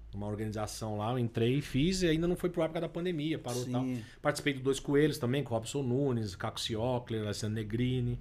de 0.09 0.15
uma 0.15 0.27
organização 0.27 0.97
lá. 0.97 1.11
Eu 1.11 1.19
entrei 1.19 1.57
e 1.57 1.61
fiz 1.61 2.01
e 2.01 2.07
ainda 2.07 2.25
não 2.25 2.37
foi 2.37 2.49
por 2.49 2.65
causa 2.65 2.79
da 2.79 2.89
pandemia, 2.89 3.37
parou 3.37 3.65
tal. 3.65 3.85
Participei 4.21 4.53
do 4.53 4.61
Dois 4.61 4.79
Coelhos 4.79 5.17
também, 5.17 5.43
com 5.43 5.53
Robson 5.53 5.83
Nunes, 5.83 6.35
Caco 6.35 6.59
Ciocler, 6.59 7.23
Alessandro 7.23 7.55
Negrini. 7.55 8.17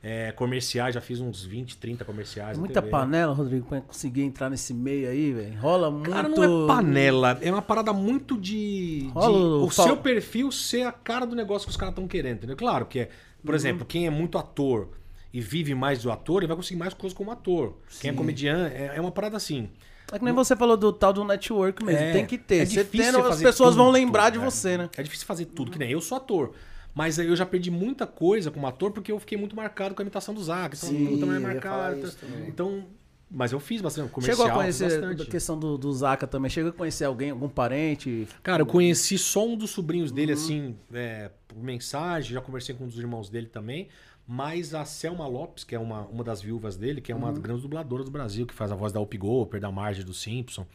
É, 0.00 0.30
comerciais, 0.30 0.94
já 0.94 1.00
fiz 1.00 1.20
uns 1.20 1.44
20, 1.44 1.76
30 1.76 2.04
comerciais. 2.04 2.56
na 2.56 2.60
Muita 2.60 2.80
TV. 2.80 2.90
panela, 2.90 3.34
Rodrigo, 3.34 3.66
pra 3.66 3.80
conseguir 3.80 4.22
entrar 4.22 4.48
nesse 4.48 4.72
meio 4.72 5.08
aí, 5.10 5.32
velho. 5.32 5.58
Rola 5.58 5.90
muito. 5.90 6.08
Cara, 6.08 6.28
não 6.28 6.64
é 6.64 6.66
panela, 6.68 7.36
é 7.42 7.50
uma 7.50 7.60
parada 7.60 7.92
muito 7.92 8.38
de, 8.38 9.00
de 9.00 9.08
Rola 9.08 9.36
o 9.36 9.66
o 9.66 9.70
seu 9.72 9.96
perfil 9.96 10.52
ser 10.52 10.82
a 10.82 10.92
cara 10.92 11.26
do 11.26 11.34
negócio 11.34 11.66
que 11.66 11.72
os 11.72 11.76
caras 11.76 11.92
estão 11.92 12.06
querendo, 12.06 12.36
entendeu? 12.36 12.56
Claro 12.56 12.86
que 12.86 13.00
é, 13.00 13.10
por 13.44 13.56
exemplo, 13.56 13.84
quem 13.84 14.06
é 14.06 14.10
muito 14.10 14.38
ator 14.38 14.88
e 15.32 15.40
vive 15.40 15.74
mais 15.74 16.02
do 16.02 16.10
ator, 16.10 16.40
ele 16.42 16.46
vai 16.48 16.56
conseguir 16.56 16.78
mais 16.78 16.94
coisas 16.94 17.16
como 17.16 17.30
ator. 17.30 17.76
Quem 18.00 18.10
é 18.10 18.14
comediante, 18.14 18.74
é, 18.74 18.92
é 18.96 19.00
uma 19.00 19.10
parada 19.10 19.36
assim. 19.36 19.68
É 20.10 20.18
que 20.18 20.24
nem 20.24 20.32
você 20.32 20.56
falou 20.56 20.76
do 20.76 20.92
tal 20.92 21.12
do 21.12 21.22
network 21.24 21.84
mesmo. 21.84 22.00
É, 22.00 22.12
Tem 22.12 22.26
que 22.26 22.38
ter. 22.38 22.62
é 22.62 22.66
você 22.66 22.82
tendo, 22.82 23.18
as 23.18 23.42
pessoas 23.42 23.74
vão 23.74 23.86
tudo, 23.86 23.94
lembrar 23.94 24.30
de 24.30 24.38
é. 24.38 24.40
você, 24.40 24.78
né? 24.78 24.88
É 24.96 25.02
difícil 25.02 25.26
fazer 25.26 25.44
tudo, 25.46 25.70
que 25.70 25.78
nem 25.78 25.90
eu 25.90 26.00
sou 26.00 26.16
ator. 26.16 26.52
Mas 26.94 27.18
eu 27.18 27.36
já 27.36 27.44
perdi 27.44 27.70
muita 27.70 28.06
coisa 28.06 28.50
como 28.50 28.66
ator 28.66 28.90
porque 28.90 29.12
eu 29.12 29.20
fiquei 29.20 29.36
muito 29.36 29.54
marcado 29.54 29.94
com 29.94 30.00
a 30.00 30.04
imitação 30.04 30.34
do 30.34 30.42
Zac. 30.42 30.76
Então, 30.76 30.88
Sim, 30.88 31.12
eu 31.12 31.20
também 31.20 31.34
ia 31.34 31.40
marcado. 31.40 31.98
Então, 31.98 32.28
então, 32.48 32.84
mas 33.30 33.52
eu 33.52 33.60
fiz 33.60 33.82
bastante 33.82 34.10
comercial. 34.10 34.36
Chegou 34.38 34.50
a 34.50 34.62
conhecer 34.62 34.84
bastante. 34.90 35.22
a 35.22 35.26
questão 35.26 35.58
do, 35.58 35.76
do 35.76 35.92
Zaca 35.92 36.26
também. 36.26 36.50
Chegou 36.50 36.70
a 36.70 36.72
conhecer 36.72 37.04
alguém, 37.04 37.30
algum 37.30 37.48
parente? 37.48 38.26
Cara, 38.42 38.62
eu 38.62 38.66
conheci 38.66 39.18
só 39.18 39.46
um 39.46 39.56
dos 39.56 39.70
sobrinhos 39.70 40.10
dele, 40.10 40.32
Uhum. 40.32 40.38
assim, 40.38 40.76
é, 40.92 41.30
por 41.46 41.62
mensagem, 41.62 42.32
já 42.32 42.40
conversei 42.40 42.74
com 42.74 42.84
um 42.84 42.88
dos 42.88 42.98
irmãos 42.98 43.28
dele 43.28 43.46
também. 43.46 43.88
Mas 44.30 44.74
a 44.74 44.84
Selma 44.84 45.26
Lopes, 45.26 45.64
que 45.64 45.74
é 45.74 45.78
uma, 45.78 46.02
uma 46.02 46.22
das 46.22 46.42
viúvas 46.42 46.76
dele, 46.76 47.00
que 47.00 47.10
é 47.10 47.14
Uhum. 47.14 47.22
uma 47.22 47.30
das 47.32 47.40
grandes 47.40 47.62
dubladoras 47.62 48.04
do 48.04 48.10
Brasil, 48.10 48.46
que 48.46 48.52
faz 48.52 48.70
a 48.70 48.74
voz 48.74 48.92
da 48.92 49.00
Up 49.00 49.16
Gopher, 49.16 49.58
da 49.58 49.72
Marge 49.72 50.04
do 50.04 50.12
Simpson. 50.12 50.66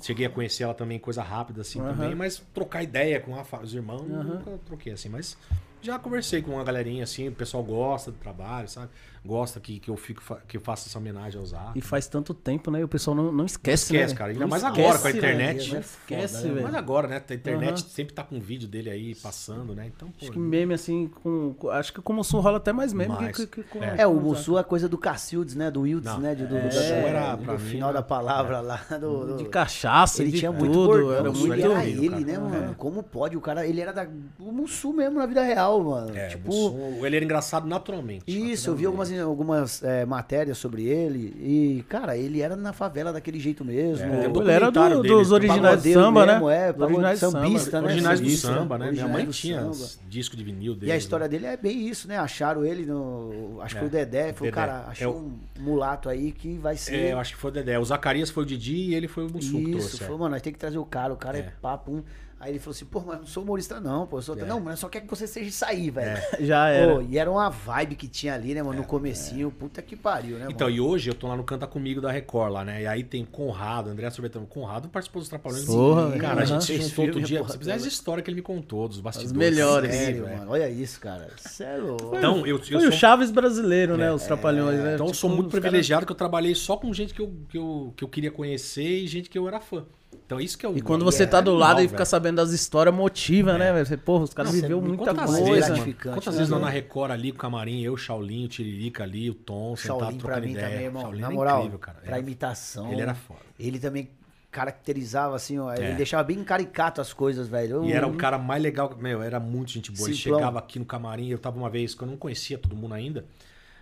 Cheguei 0.00 0.26
a 0.26 0.30
conhecer 0.30 0.62
ela 0.62 0.74
também, 0.74 0.96
coisa 1.00 1.20
rápida 1.20 1.62
assim 1.62 1.80
Uhum. 1.80 1.88
também, 1.88 2.14
mas 2.14 2.40
trocar 2.54 2.84
ideia 2.84 3.18
com 3.20 3.34
a 3.34 3.42
os 3.62 3.74
irmãos, 3.74 4.02
nunca 4.06 4.56
troquei 4.64 4.92
assim, 4.92 5.08
mas 5.08 5.36
já 5.82 5.98
conversei 5.98 6.42
com 6.42 6.52
uma 6.52 6.64
galerinha 6.64 7.04
assim, 7.04 7.28
o 7.28 7.32
pessoal 7.32 7.62
gosta 7.62 8.10
do 8.10 8.18
trabalho, 8.18 8.68
sabe? 8.68 8.88
Gosta 9.22 9.60
que, 9.60 9.78
que 9.78 9.90
eu 9.90 9.96
fico 9.98 10.22
que 10.48 10.56
eu 10.56 10.60
faça 10.62 10.88
essa 10.88 10.98
homenagem 10.98 11.38
aos 11.38 11.50
Zac. 11.50 11.78
E 11.78 11.82
faz 11.82 12.06
tanto 12.06 12.32
tempo, 12.32 12.70
né? 12.70 12.80
E 12.80 12.84
o 12.84 12.88
pessoal 12.88 13.14
não, 13.14 13.30
não 13.30 13.44
esquece, 13.44 13.92
Esquece, 13.92 14.14
né? 14.14 14.18
cara. 14.18 14.30
Ainda 14.30 14.40
Não 14.40 14.48
mais 14.48 14.62
esquece, 14.62 14.80
agora 14.80 14.98
com 14.98 15.08
a 15.08 15.10
velho. 15.10 15.18
internet. 15.18 15.68
Não 15.68 15.76
É 15.76 15.80
esquece, 15.80 16.34
foda, 16.36 16.48
né? 16.48 16.54
velho. 16.54 16.64
Mas 16.66 16.74
agora, 16.74 17.06
né? 17.08 17.22
A 17.28 17.34
internet 17.34 17.68
Aham. 17.82 17.88
sempre 17.90 18.14
tá 18.14 18.22
com 18.24 18.36
um 18.36 18.40
vídeo 18.40 18.66
dele 18.66 18.88
aí 18.88 19.14
passando, 19.14 19.74
né? 19.74 19.90
Então, 19.94 20.08
pô, 20.08 20.14
Acho 20.22 20.32
que 20.32 20.38
meme, 20.38 20.72
assim, 20.72 21.10
com, 21.22 21.54
Acho 21.70 21.92
que 21.92 22.00
com 22.00 22.14
o 22.14 22.16
Mussu 22.16 22.40
rola 22.40 22.56
até 22.56 22.72
mais 22.72 22.94
meme 22.94 23.12
Mais. 23.14 23.36
que, 23.36 23.46
que, 23.46 23.62
que 23.62 23.68
com 23.68 23.84
É. 23.84 23.96
É, 23.98 24.06
o 24.06 24.14
com 24.14 24.20
Mussu 24.20 24.56
é 24.56 24.62
coisa 24.64 24.88
do 24.88 24.96
Cacildes, 24.96 25.54
né? 25.54 25.70
Do 25.70 25.82
Wildes, 25.82 26.10
Não, 26.10 26.18
né? 26.20 26.34
De, 26.34 26.46
do, 26.46 26.56
é, 26.56 26.68
do- 26.70 26.76
era, 26.78 27.36
do 27.36 27.58
final 27.58 27.92
da 27.92 28.00
palavra 28.02 28.60
lá. 28.62 28.80
Do, 28.98 29.26
do- 29.26 29.36
De 29.36 29.44
cachaça, 29.50 30.22
ele 30.22 30.30
de 30.30 30.38
tinha 30.38 30.50
tudo. 30.50 30.60
muito 30.64 30.72
bordão, 30.86 31.12
era 31.12 31.28
Mussu, 31.28 31.46
muito... 31.46 31.62
era 31.62 31.84
ele, 31.84 32.08
cara. 32.08 32.20
né, 32.24 32.38
mano? 32.38 32.74
Como 32.74 33.02
pode? 33.02 33.36
O 33.36 33.40
cara, 33.42 33.66
ele 33.66 33.82
era 33.82 33.92
da, 33.92 34.08
o 34.38 34.50
Mussu 34.50 34.94
mesmo 34.94 35.18
na 35.18 35.26
vida 35.26 35.42
real, 35.42 35.69
mano. 35.78 36.16
É, 36.16 36.28
tipo, 36.28 37.04
ele 37.04 37.16
era 37.16 37.24
engraçado 37.24 37.66
naturalmente. 37.68 38.24
Isso, 38.26 38.70
eu 38.70 38.74
vi 38.74 38.86
algumas, 38.86 39.12
algumas 39.20 39.82
é, 39.82 40.04
matérias 40.04 40.58
sobre 40.58 40.84
ele 40.84 41.34
e, 41.38 41.84
cara, 41.88 42.16
ele 42.16 42.40
era 42.40 42.56
na 42.56 42.72
favela 42.72 43.12
daquele 43.12 43.38
jeito 43.38 43.64
mesmo. 43.64 44.04
É, 44.04 44.28
um 44.28 44.40
Ele 44.42 44.50
era 44.50 44.70
do- 44.70 44.80
dele, 44.88 45.08
dos 45.08 45.30
originais 45.32 45.62
pagodeiro 45.62 46.00
samba, 46.00 46.26
mesmo, 46.26 46.46
né? 46.48 46.56
É, 46.68 46.82
originais 46.82 47.18
de 47.20 47.26
samba. 47.26 47.40
sambista, 47.40 47.80
né? 47.80 47.86
Originais 47.86 48.20
do 48.20 48.24
Sambista, 48.26 48.48
samba, 48.48 48.78
né? 48.78 48.90
Minha 48.92 49.08
mãe 49.08 49.24
do 49.24 49.30
tinha 49.32 49.70
discos 50.08 50.36
de 50.36 50.44
vinil 50.44 50.74
dele. 50.74 50.90
E 50.90 50.92
a 50.92 50.96
história 50.96 51.28
dele 51.28 51.46
é 51.46 51.56
bem 51.56 51.88
isso, 51.88 52.08
né? 52.08 52.16
Acharam 52.18 52.64
ele 52.64 52.84
no. 52.86 53.58
Acho 53.62 53.74
que 53.74 53.78
É, 53.78 53.80
foi 53.80 53.88
o 53.88 53.90
Dedé. 53.90 54.32
Foi 54.32 54.48
o 54.48 54.52
cara, 54.52 54.84
É 54.88 54.90
achou 54.90 55.16
um 55.16 55.32
mulato 55.62 56.08
aí 56.08 56.32
que 56.32 56.56
vai 56.58 56.76
ser. 56.76 56.94
É, 56.96 57.12
eu 57.12 57.18
acho 57.18 57.34
que 57.34 57.38
foi 57.40 57.50
o 57.50 57.54
Dedé. 57.54 57.78
O 57.78 57.84
Zacarias 57.84 58.30
foi 58.30 58.42
o 58.42 58.46
Didi 58.46 58.74
e 58.76 58.94
ele 58.94 59.06
foi 59.08 59.26
o 59.26 59.30
Mussum 59.30 59.62
que 59.64 59.70
Isso, 59.70 59.88
trouxe. 59.88 60.02
é. 60.02 60.06
falou, 60.06 60.18
mano, 60.20 60.30
nós 60.32 60.42
tem 60.42 60.52
que 60.52 60.58
trazer 60.58 60.78
o 60.78 60.84
cara, 60.84 61.12
o 61.12 61.16
cara 61.16 61.38
é, 61.38 61.40
É. 61.40 61.52
papo. 61.60 61.92
um. 61.92 62.02
Aí 62.40 62.52
ele 62.52 62.58
falou 62.58 62.74
assim, 62.74 62.86
pô, 62.86 63.00
mas 63.00 63.14
eu 63.16 63.20
não 63.20 63.26
sou 63.26 63.42
humorista, 63.42 63.78
não, 63.78 64.06
pô. 64.06 64.16
Eu 64.16 64.22
sou... 64.22 64.34
É. 64.38 64.46
Não, 64.46 64.58
mas 64.58 64.78
só 64.78 64.88
quer 64.88 65.02
que 65.02 65.06
você 65.06 65.26
seja 65.26 65.46
isso 65.50 65.62
aí, 65.62 65.90
velho. 65.90 66.18
Já 66.40 66.68
era. 66.68 66.94
Pô, 66.94 67.02
e 67.02 67.18
era 67.18 67.30
uma 67.30 67.50
vibe 67.50 67.96
que 67.96 68.08
tinha 68.08 68.32
ali, 68.34 68.54
né, 68.54 68.62
mano, 68.62 68.78
no 68.80 68.86
comecinho. 68.86 69.50
Puta 69.50 69.82
que 69.82 69.94
pariu, 69.94 70.38
né, 70.38 70.46
Então, 70.50 70.66
mano? 70.66 70.76
e 70.78 70.80
hoje 70.80 71.10
eu 71.10 71.14
tô 71.14 71.28
lá 71.28 71.36
no 71.36 71.44
Canta 71.44 71.66
Comigo 71.66 72.00
da 72.00 72.10
Record 72.10 72.50
lá, 72.52 72.64
né? 72.64 72.82
E 72.82 72.86
aí 72.86 73.04
tem 73.04 73.26
Conrado, 73.26 73.90
André 73.90 74.08
Sorvetano. 74.08 74.46
Conrado 74.46 74.88
participou 74.88 75.20
dos 75.20 75.28
Trapalhões. 75.28 75.66
Porra, 75.66 76.16
cara, 76.16 76.40
a 76.40 76.44
gente 76.46 76.64
se 76.64 76.72
Fez 76.78 76.88
juntou 76.88 77.04
outro 77.04 77.20
dia. 77.20 77.40
porra, 77.40 77.52
Se 77.52 77.58
fizer 77.58 77.70
essa 77.72 77.78
dela. 77.80 77.88
história 77.88 78.22
que 78.22 78.30
ele 78.30 78.36
me 78.36 78.42
contou, 78.42 78.88
dos 78.88 79.00
bastidores. 79.00 79.32
melhores. 79.36 79.94
Sério, 79.94 80.24
velho. 80.24 80.38
mano. 80.38 80.50
Olha 80.52 80.68
isso, 80.70 80.98
cara. 80.98 81.28
É 81.60 81.76
louco. 81.76 82.16
Então, 82.16 82.38
eu, 82.46 82.56
eu 82.56 82.58
Foi 82.58 82.80
sou 82.80 82.88
o 82.88 82.92
Chaves 82.92 83.30
brasileiro, 83.30 83.98
né? 83.98 84.10
Os 84.10 84.22
Trapalhões, 84.22 84.78
né? 84.78 84.94
Então 84.94 85.04
eu 85.06 85.12
Tipo, 85.12 85.18
sou 85.20 85.28
muito 85.28 85.48
os 85.48 85.52
caras- 85.52 85.60
privilegiado 85.62 86.06
que 86.06 86.12
eu 86.12 86.16
trabalhei 86.16 86.54
só 86.54 86.74
com 86.78 86.90
gente 86.94 87.12
que 87.12 87.20
eu, 87.20 87.30
que 87.50 87.58
eu, 87.58 87.92
que 87.94 88.02
eu 88.02 88.08
queria 88.08 88.30
conhecer 88.30 88.82
e 89.00 89.06
gente 89.06 89.28
que 89.28 89.36
eu 89.38 89.46
era 89.46 89.60
fã. 89.60 89.84
Então 90.26 90.40
isso 90.40 90.56
que 90.56 90.64
é 90.64 90.68
o 90.68 90.76
E 90.76 90.80
quando 90.80 91.02
é 91.02 91.04
você 91.04 91.26
tá 91.26 91.40
do 91.40 91.52
lado 91.54 91.78
animal, 91.78 91.84
e 91.84 91.88
fica 91.88 91.98
velho. 91.98 92.06
sabendo 92.10 92.36
das 92.36 92.50
histórias, 92.52 92.94
motiva, 92.94 93.58
né, 93.58 93.72
velho? 93.72 93.84
Você, 93.86 93.96
Porra, 93.96 94.24
os 94.24 94.32
caras 94.34 94.52
viveu 94.52 94.78
é 94.78 94.80
muita 94.80 95.04
Quantas 95.04 95.26
coisa. 95.30 95.44
vezes, 95.50 95.66
gratificante, 95.68 96.14
Quantas 96.16 96.34
né, 96.34 96.38
vezes 96.38 96.50
lá 96.50 96.56
mano? 96.58 96.66
na 96.66 96.72
Record 96.72 97.10
ali, 97.10 97.30
o 97.30 97.34
camarim, 97.34 97.80
eu, 97.82 97.96
Shaolin, 97.96 98.44
o 98.44 98.48
Tiririca 98.48 99.02
ali, 99.02 99.28
o 99.30 99.34
Tom, 99.34 99.74
sentado 99.74 99.98
Shaolin 100.00 100.18
pra 100.18 100.26
trocando 100.34 100.46
mim 100.46 100.52
ideia. 100.52 100.68
também, 100.68 100.84
irmão. 100.84 101.02
Shaolin 101.02 101.20
Na 101.20 101.26
era 101.26 101.34
moral, 101.34 101.58
incrível, 101.58 101.78
cara. 101.80 101.98
pra 102.04 102.18
imitação. 102.20 102.92
Ele 102.92 103.02
era 103.02 103.14
foda. 103.14 103.40
Ele 103.58 103.78
também 103.80 104.10
caracterizava, 104.52 105.36
assim, 105.36 105.58
ó. 105.58 105.72
Ele 105.74 105.84
É. 105.84 105.94
deixava 105.94 106.22
bem 106.24 106.42
caricato 106.44 107.00
as 107.00 107.12
coisas, 107.12 107.48
velho. 107.48 107.84
E 107.84 107.92
era 107.92 108.06
o 108.06 108.16
cara 108.16 108.38
mais 108.38 108.62
legal. 108.62 108.94
Meu, 109.00 109.22
era 109.22 109.40
muito 109.40 109.70
gente 109.72 109.90
boa. 109.90 110.08
Ele 110.08 110.16
chegava 110.16 110.58
aqui 110.58 110.78
no 110.78 110.84
camarim, 110.84 111.28
eu 111.28 111.38
tava 111.38 111.56
uma 111.56 111.70
vez, 111.70 111.94
que 111.94 112.02
eu 112.02 112.06
não 112.08 112.16
conhecia 112.16 112.58
todo 112.58 112.74
mundo 112.76 112.94
ainda. 112.94 113.24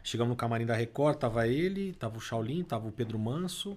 Chegamos 0.03 0.31
no 0.31 0.37
camarim 0.37 0.65
da 0.65 0.75
Record, 0.75 1.17
tava 1.19 1.47
ele, 1.47 1.93
tava 1.93 2.17
o 2.17 2.21
Shaolin, 2.21 2.63
tava 2.63 2.87
o 2.89 2.93
Pedro 2.93 3.19
Manso 3.19 3.77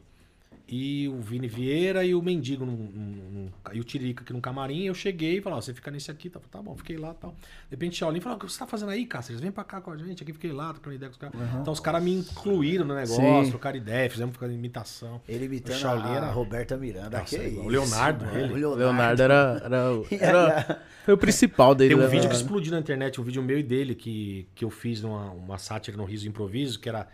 e 0.74 1.06
o 1.10 1.20
Vini 1.20 1.50
Vieira 1.50 2.06
e 2.06 2.16
o 2.16 2.22
Mendigo 2.22 2.66
num- 2.66 2.72
num- 2.78 3.30
num- 3.32 3.50
e 3.74 3.80
o 3.82 3.84
Tiririca 3.84 4.24
aqui 4.24 4.32
no 4.32 4.40
camarim. 4.40 4.84
Eu 4.86 4.94
cheguei 4.94 5.38
e 5.40 5.42
falei, 5.42 5.58
ó, 5.58 5.62
você 5.62 5.74
fica 5.74 5.92
nesse 5.92 6.10
aqui, 6.10 6.30
tá, 6.30 6.40
tá 6.50 6.62
bom, 6.62 6.78
fiquei 6.78 6.96
lá 6.98 7.12
e 7.12 7.16
tal. 7.22 7.32
De 7.32 7.72
repente 7.72 7.94
o 7.94 7.96
Shaolin 7.98 8.22
falou, 8.22 8.38
o 8.38 8.40
que 8.40 8.50
você 8.50 8.58
tá 8.58 8.66
fazendo 8.66 8.90
aí, 8.90 9.06
Cáceres? 9.06 9.42
Vem 9.42 9.52
pra 9.52 9.66
cá 9.66 9.82
com 9.82 9.92
a 9.92 9.98
gente, 9.98 10.24
aqui 10.24 10.32
fiquei 10.32 10.54
lá, 10.54 10.72
trocando 10.72 10.96
ideia 10.96 11.10
com 11.10 11.14
os 11.14 11.20
caras. 11.20 11.36
Então 11.60 11.74
os 11.74 11.80
caras 11.82 12.02
me 12.02 12.14
incluíram 12.14 12.86
no 12.86 12.96
negócio, 12.96 13.16
Sim. 13.44 13.50
trocaram 13.50 13.78
ideia, 13.78 14.10
fizemos 14.10 14.32
ficar 14.34 14.48
imitação. 14.50 15.22
Ele 15.28 15.44
imitando 15.46 15.76
O 15.76 15.80
Shaolin 15.80 16.04
a, 16.08 16.16
era- 16.16 16.28
a 16.28 16.32
Roberta 16.32 16.78
Miranda. 16.78 17.20
Nossa, 17.20 17.38
que 17.38 17.44
o 17.44 17.48
isso, 17.50 17.68
Leonardo, 17.68 18.26
mano. 18.26 18.38
ele. 18.40 18.66
O 18.66 18.72
O 18.72 18.76
Leonardo 18.76 19.22
era, 19.22 19.62
era, 19.66 19.92
o- 19.94 20.08
era- 20.18 20.82
Foi 21.04 21.14
o 21.14 21.18
principal 21.18 21.76
dele. 21.76 21.90
Tem 21.96 21.98
um 22.02 22.06
né, 22.06 22.10
vídeo 22.10 22.30
que 22.30 22.36
explodiu 22.36 22.72
na 22.72 22.80
internet, 22.80 23.20
um 23.20 23.24
vídeo 23.26 23.44
meu 23.44 23.60
e 23.60 23.64
dele, 23.64 23.94
que, 23.94 24.48
que 24.56 24.64
eu 24.64 24.70
fiz 24.70 25.02
numa 25.02 25.32
uma 25.32 25.58
sátira 25.58 25.98
no 25.98 26.06
Riso 26.06 26.28
Improviso, 26.30 26.80
que 26.80 26.88
era, 26.88 27.08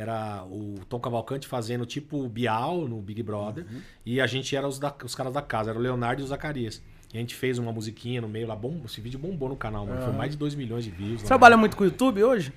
era 0.00 0.44
o 0.44 0.76
Tom 0.88 0.98
Cavalcante 0.98 1.46
fazendo 1.46 1.84
tipo 1.86 2.28
Bial 2.28 2.88
no 2.88 3.00
Big 3.00 3.22
Brother, 3.22 3.64
Uhum. 3.70 3.80
e 4.06 4.20
a 4.20 4.26
gente 4.26 4.54
era 4.56 4.66
os, 4.66 4.78
da- 4.78 4.94
os 5.04 5.14
caras 5.14 5.32
da 5.32 5.42
casa, 5.42 5.70
era 5.70 5.78
o 5.78 5.82
Leonardo 5.82 6.22
e 6.22 6.24
o 6.24 6.26
Zacarias. 6.28 6.82
E 7.12 7.16
a 7.18 7.20
gente 7.20 7.34
fez 7.34 7.58
uma 7.58 7.72
musiquinha 7.72 8.20
no 8.20 8.28
meio 8.28 8.46
lá, 8.46 8.54
bom, 8.54 8.80
esse 8.84 9.00
vídeo 9.00 9.18
bombou 9.18 9.48
no 9.48 9.56
canal, 9.56 9.84
mano. 9.86 10.00
Foi 10.02 10.12
mais 10.12 10.30
de 10.32 10.36
2 10.38 10.54
milhões 10.54 10.84
de 10.84 10.90
views. 10.90 11.20
Você 11.20 11.24
lá, 11.24 11.28
trabalha 11.28 11.56
mano. 11.56 11.62
muito 11.62 11.76
com 11.76 11.82
o 11.82 11.86
YouTube 11.86 12.22
hoje? 12.22 12.52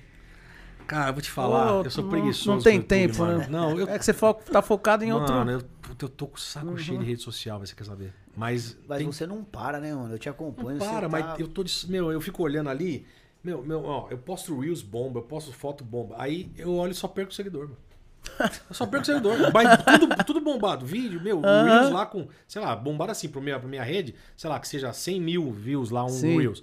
Cara, 0.86 1.08
eu 1.10 1.14
vou 1.14 1.22
te 1.22 1.30
falar, 1.30 1.80
Ô, 1.80 1.82
eu 1.84 1.90
sou 1.90 2.04
não- 2.04 2.10
preguiçoso. 2.10 2.50
Não 2.56 2.62
tem 2.62 2.74
o 2.74 2.76
YouTube, 2.82 2.88
tempo, 2.88 3.18
mano. 3.18 3.38
né? 3.38 3.46
Não, 3.50 3.78
eu, 3.78 3.88
É 3.88 3.98
que 3.98 4.04
você 4.04 4.12
fo- 4.12 4.34
tá 4.34 4.60
focado 4.60 5.02
em 5.02 5.12
outro. 5.12 5.34
Mano, 5.34 5.50
eu, 5.52 5.62
puta, 5.80 6.04
eu 6.04 6.08
tô 6.10 6.26
com 6.26 6.36
o 6.36 6.40
saco 6.40 6.76
cheio 6.78 6.98
de 6.98 7.04
rede 7.06 7.22
social, 7.22 7.58
você 7.58 7.74
quer 7.74 7.84
saber. 7.84 8.12
Mas, 8.36 8.76
Mas 8.86 8.98
tem- 8.98 9.06
você 9.06 9.26
não 9.26 9.42
para, 9.42 9.80
né, 9.80 9.94
mano? 9.94 10.14
Eu 10.14 10.18
te 10.18 10.28
acompanho. 10.28 10.78
Não 10.78 10.84
você 10.86 10.92
para, 10.92 11.00
tá- 11.02 11.08
mas 11.08 11.40
eu 11.40 11.48
tô 11.48 11.64
de, 11.64 11.72
meu, 11.90 12.12
eu 12.12 12.20
fico 12.20 12.42
olhando 12.42 12.68
ali, 12.68 13.06
meu, 13.44 13.62
meu, 13.62 13.84
ó, 13.84 14.08
eu 14.10 14.18
posto 14.18 14.58
reels 14.58 14.82
bomba, 14.82 15.18
eu 15.20 15.22
posto 15.24 15.52
foto 15.52 15.84
bomba. 15.84 16.16
Aí 16.18 16.50
eu 16.56 16.74
olho 16.74 16.92
e 16.92 16.94
só 16.94 17.06
perco 17.06 17.30
o 17.30 17.34
seguidor, 17.34 17.64
mano. 17.68 17.76
Eu 18.70 18.74
só 18.74 18.86
perco 18.86 19.04
seguidor. 19.04 19.36
Mas 19.52 19.84
tudo, 19.84 20.24
tudo 20.24 20.40
bombado. 20.40 20.86
Vídeo, 20.86 21.20
meu, 21.22 21.40
Aham. 21.44 21.64
Reels 21.64 21.90
lá 21.92 22.06
com, 22.06 22.26
sei 22.48 22.62
lá, 22.62 22.74
bombado 22.74 23.12
assim 23.12 23.28
pra 23.28 23.38
minha, 23.38 23.60
pra 23.60 23.68
minha 23.68 23.82
rede, 23.82 24.14
sei 24.34 24.48
lá, 24.48 24.58
que 24.58 24.66
seja 24.66 24.90
100 24.94 25.20
mil 25.20 25.52
views 25.52 25.90
lá, 25.90 26.06
um 26.06 26.08
Sim. 26.08 26.38
Reels. 26.38 26.62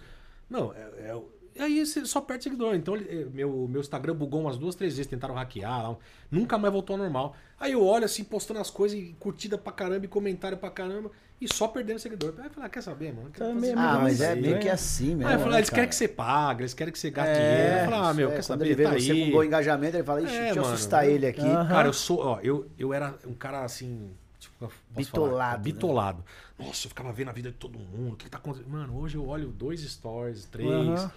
Não, 0.49 0.73
é, 0.73 0.79
é- 1.11 1.21
e 1.53 1.61
aí 1.61 1.85
você 1.85 2.03
só 2.05 2.19
perde 2.19 2.45
seguidor. 2.45 2.73
Então, 2.73 2.95
ele- 2.95 3.25
meu, 3.31 3.67
meu 3.69 3.79
Instagram 3.79 4.15
bugou 4.15 4.41
umas 4.41 4.57
duas, 4.57 4.73
três 4.73 4.95
vezes, 4.97 5.07
tentaram 5.07 5.35
hackear, 5.35 5.83
lá, 5.91 5.95
nunca 6.31 6.57
mais 6.57 6.73
voltou 6.73 6.95
ao 6.95 6.97
normal. 6.97 7.35
Aí 7.59 7.73
eu 7.73 7.85
olho 7.85 8.05
assim, 8.05 8.23
postando 8.23 8.59
as 8.59 8.71
coisas, 8.71 8.97
e 8.97 9.15
curtida 9.19 9.55
pra 9.55 9.71
caramba, 9.71 10.05
e 10.05 10.07
comentário 10.07 10.57
pra 10.57 10.71
caramba, 10.71 11.11
e 11.41 11.51
só 11.51 11.67
perdendo 11.67 11.97
seguidor. 11.99 12.33
Aí 12.37 12.49
falei, 12.49 12.67
ah, 12.67 12.69
quer 12.69 12.81
saber, 12.83 13.11
mano? 13.13 13.31
Fazer 13.33 13.53
meio- 13.53 13.77
Ah, 13.77 13.99
mas 13.99 14.21
é 14.21 14.31
aí. 14.33 14.41
meio 14.41 14.59
que 14.59 14.69
assim 14.69 15.15
mesmo. 15.15 15.27
Aí 15.27 15.33
falei, 15.37 15.49
né, 15.49 15.55
ah, 15.55 15.59
eles 15.59 15.69
querem 15.69 15.83
cara? 15.85 15.87
que 15.89 15.95
você 15.95 16.07
pague, 16.07 16.61
eles 16.61 16.73
querem 16.75 16.93
que 16.93 16.99
você 16.99 17.09
gaste 17.09 17.31
É, 17.31 17.33
dinheiro. 17.35 17.79
Eu 17.79 17.85
falei, 17.85 17.99
ah, 17.99 18.13
meu, 18.13 18.31
É, 18.31 18.35
quer 18.35 18.41
saber? 18.43 18.65
ele 18.65 18.75
vê 18.75 18.83
tá 18.83 18.91
você 18.91 19.11
aí. 19.11 19.25
com 19.25 19.31
bom 19.31 19.43
engajamento, 19.43 19.97
ele 19.97 20.03
fala, 20.03 20.21
ixi, 20.21 20.35
É, 20.35 20.39
deixa 20.43 20.59
eu 20.59 20.61
mano. 20.61 20.73
assustar 20.75 21.07
ele 21.07 21.25
aqui. 21.27 21.41
Aham. 21.41 21.67
Cara, 21.67 21.87
eu 21.87 21.93
sou, 21.93 22.19
ó, 22.19 22.39
eu, 22.43 22.67
eu 22.77 22.93
era 22.93 23.15
um 23.25 23.33
cara 23.33 23.63
assim. 23.63 24.11
Tipo, 24.39 24.71
Bitolado, 24.89 25.29
falar? 25.31 25.57
né? 25.57 25.63
Nossa, 26.65 26.85
eu 26.85 26.89
ficava 26.89 27.11
vendo 27.11 27.29
a 27.29 27.31
vida 27.33 27.49
de 27.51 27.57
todo 27.57 27.77
mundo. 27.79 28.13
O 28.13 28.15
que, 28.15 28.25
que 28.25 28.31
tá 28.31 28.37
acontecendo? 28.37 28.69
Mano, 28.69 28.97
hoje 28.99 29.15
eu 29.17 29.25
olho 29.27 29.47
dois 29.49 29.81
stories, 29.81 30.45
três. 30.45 30.69
Aham. 30.69 31.11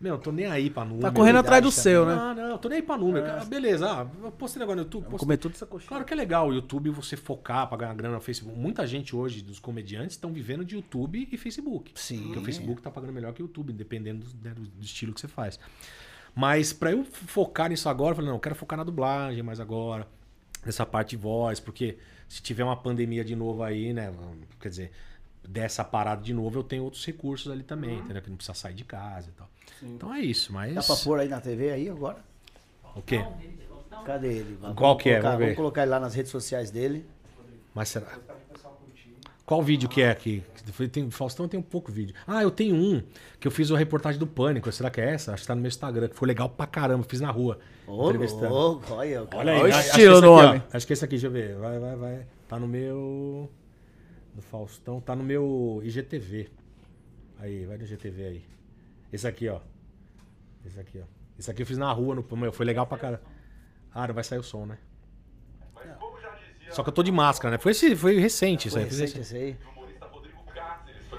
Meu, 0.00 0.14
eu 0.14 0.18
tô 0.20 0.30
nem 0.32 0.46
aí 0.46 0.68
pra 0.68 0.84
número. 0.84 1.00
Tá 1.02 1.10
correndo 1.12 1.38
atrás 1.38 1.62
do 1.62 1.70
seu, 1.70 2.04
né? 2.04 2.12
Ah, 2.18 2.34
não, 2.34 2.50
eu 2.50 2.58
tô 2.58 2.68
nem 2.68 2.76
aí 2.78 2.82
pra 2.82 2.98
número. 2.98 3.24
Ah, 3.26 3.44
beleza, 3.44 3.88
ah, 3.90 4.06
eu 4.22 4.30
postei 4.32 4.62
agora 4.62 4.76
no 4.76 4.82
YouTube. 4.82 5.04
Postei- 5.04 5.18
comer 5.20 5.36
tudo 5.38 5.52
essa 5.52 5.64
coxinha. 5.64 5.88
Claro 5.88 6.04
que 6.04 6.12
é 6.12 6.16
legal 6.16 6.48
o 6.48 6.52
YouTube 6.52 6.90
você 6.90 7.16
focar 7.16 7.66
pra 7.68 7.78
ganhar 7.78 7.94
grana 7.94 8.14
no 8.16 8.20
Facebook. 8.20 8.58
Muita 8.58 8.86
gente 8.86 9.14
hoje, 9.16 9.40
dos 9.40 9.58
comediantes, 9.58 10.16
estão 10.16 10.32
vivendo 10.32 10.64
de 10.64 10.74
YouTube 10.74 11.26
e 11.30 11.36
Facebook. 11.38 11.92
Sim. 11.94 12.22
Porque 12.24 12.38
o 12.38 12.44
Facebook 12.44 12.82
tá 12.82 12.90
pagando 12.90 13.12
melhor 13.12 13.32
que 13.32 13.40
o 13.42 13.44
YouTube, 13.44 13.72
dependendo 13.72 14.26
do, 14.26 14.44
né, 14.48 14.52
do- 14.54 14.62
do 14.62 14.84
estilo 14.84 15.14
que 15.14 15.20
você 15.20 15.28
faz. 15.28 15.58
Mas 16.34 16.72
pra 16.72 16.90
eu 16.90 17.04
focar 17.04 17.70
nisso 17.70 17.88
agora, 17.88 18.10
eu 18.10 18.16
falei, 18.16 18.28
não, 18.28 18.36
eu 18.36 18.40
quero 18.40 18.54
focar 18.56 18.76
na 18.76 18.84
dublagem 18.84 19.42
mais 19.42 19.60
agora, 19.60 20.06
nessa 20.66 20.84
parte 20.84 21.10
de 21.10 21.16
voz, 21.16 21.60
porque 21.60 21.96
se 22.28 22.42
tiver 22.42 22.64
uma 22.64 22.76
pandemia 22.76 23.24
de 23.24 23.34
novo 23.36 23.62
aí, 23.62 23.92
né, 23.92 24.12
quer 24.60 24.68
dizer, 24.68 24.92
dessa 25.46 25.84
parada 25.84 26.22
de 26.22 26.32
novo, 26.34 26.58
eu 26.58 26.64
tenho 26.64 26.82
outros 26.84 27.04
recursos 27.04 27.50
ali 27.52 27.62
também, 27.62 27.98
entendeu? 27.98 28.22
Que 28.22 28.30
não 28.30 28.36
precisa 28.36 28.54
sair 28.54 28.74
de 28.74 28.84
casa 28.84 29.28
e 29.28 29.32
tal. 29.32 29.48
Então 29.82 30.14
é 30.14 30.20
isso, 30.20 30.52
mas... 30.52 30.74
Dá 30.74 30.82
pra 30.82 30.96
pôr 30.96 31.20
aí 31.20 31.28
na 31.28 31.40
TV 31.40 31.70
aí 31.70 31.88
agora? 31.88 32.18
O 32.96 33.02
quê? 33.02 33.24
Cadê 34.04 34.28
ele? 34.38 34.58
Vamos 34.60 34.76
Qual 34.76 34.96
que 34.96 35.08
é? 35.10 35.12
colocar- 35.14 35.28
Vamos 35.30 35.38
ver. 35.38 35.44
Vamos 35.46 35.56
colocar 35.56 35.82
ele 35.82 35.90
lá 35.90 36.00
nas 36.00 36.14
redes 36.14 36.30
sociais 36.32 36.70
dele. 36.70 37.06
Mas 37.74 37.88
será? 37.88 38.18
Qual 39.46 39.62
vídeo 39.62 39.88
que 39.88 40.00
é 40.02 40.10
aqui? 40.10 40.42
Tem, 40.90 41.10
Faustão 41.10 41.46
tem 41.46 41.58
um 41.60 41.62
pouco 41.62 41.92
vídeo. 41.92 42.14
Ah, 42.26 42.42
eu 42.42 42.50
tenho 42.50 42.74
um 42.74 43.02
que 43.38 43.46
eu 43.46 43.50
fiz 43.52 43.70
uma 43.70 43.78
reportagem 43.78 44.18
do 44.18 44.26
Pânico. 44.26 44.70
Será 44.72 44.90
que 44.90 45.00
é 45.00 45.10
essa? 45.10 45.32
Acho 45.32 45.42
que 45.42 45.46
tá 45.46 45.54
no 45.54 45.60
meu 45.60 45.68
Instagram, 45.68 46.08
que 46.08 46.16
foi 46.16 46.26
legal 46.26 46.48
pra 46.48 46.66
caramba. 46.66 47.04
Fiz 47.04 47.20
na 47.20 47.30
rua. 47.30 47.58
Ô, 47.86 48.06
entrevistando. 48.06 48.48
louco, 48.48 48.94
olha. 48.94 49.26
Olha 49.34 49.52
aí. 49.52 49.60
Olha 49.60 49.74
o 49.74 49.76
acho 49.76 49.82
que 49.82 49.88
estilo 49.90 50.12
esse 50.14 50.22
do 50.22 50.32
homem. 50.32 50.62
Acho 50.72 50.86
que 50.86 50.92
esse 50.92 51.04
aqui, 51.04 51.12
deixa 51.12 51.26
eu 51.26 51.30
ver. 51.30 51.56
Vai, 51.56 51.78
vai, 51.78 51.96
vai. 51.96 52.26
Tá 52.48 52.58
no 52.58 52.66
meu. 52.66 53.50
Do 54.34 54.42
Faustão. 54.42 55.00
Tá 55.00 55.14
no 55.14 55.22
meu 55.22 55.80
IGTV. 55.84 56.48
Aí, 57.38 57.66
vai 57.66 57.76
no 57.76 57.84
IGTV 57.84 58.24
aí. 58.24 58.44
Esse 59.12 59.28
aqui, 59.28 59.48
ó. 59.48 59.60
Esse 60.64 60.80
aqui, 60.80 60.98
ó. 61.00 61.04
Esse 61.38 61.50
aqui 61.50 61.62
eu 61.62 61.66
fiz 61.66 61.78
na 61.78 61.92
rua. 61.92 62.14
No... 62.14 62.36
Meu, 62.36 62.52
foi 62.52 62.64
legal 62.64 62.86
pra 62.86 62.96
caramba. 62.96 63.22
Ah, 63.92 64.08
não 64.08 64.14
vai 64.14 64.24
sair 64.24 64.38
o 64.38 64.42
som, 64.42 64.66
né? 64.66 64.78
Só 66.70 66.82
que 66.82 66.88
eu 66.88 66.92
tô 66.92 67.02
de 67.02 67.12
máscara, 67.12 67.52
né? 67.52 67.58
Foi, 67.58 67.70
esse, 67.70 67.94
foi 67.94 68.18
recente 68.18 68.66
isso 68.66 68.74
Foi 68.74 68.82
aí. 68.82 68.88
Fiz 68.88 68.98
recente 68.98 69.20
esse 69.20 69.36
aí. 69.36 69.56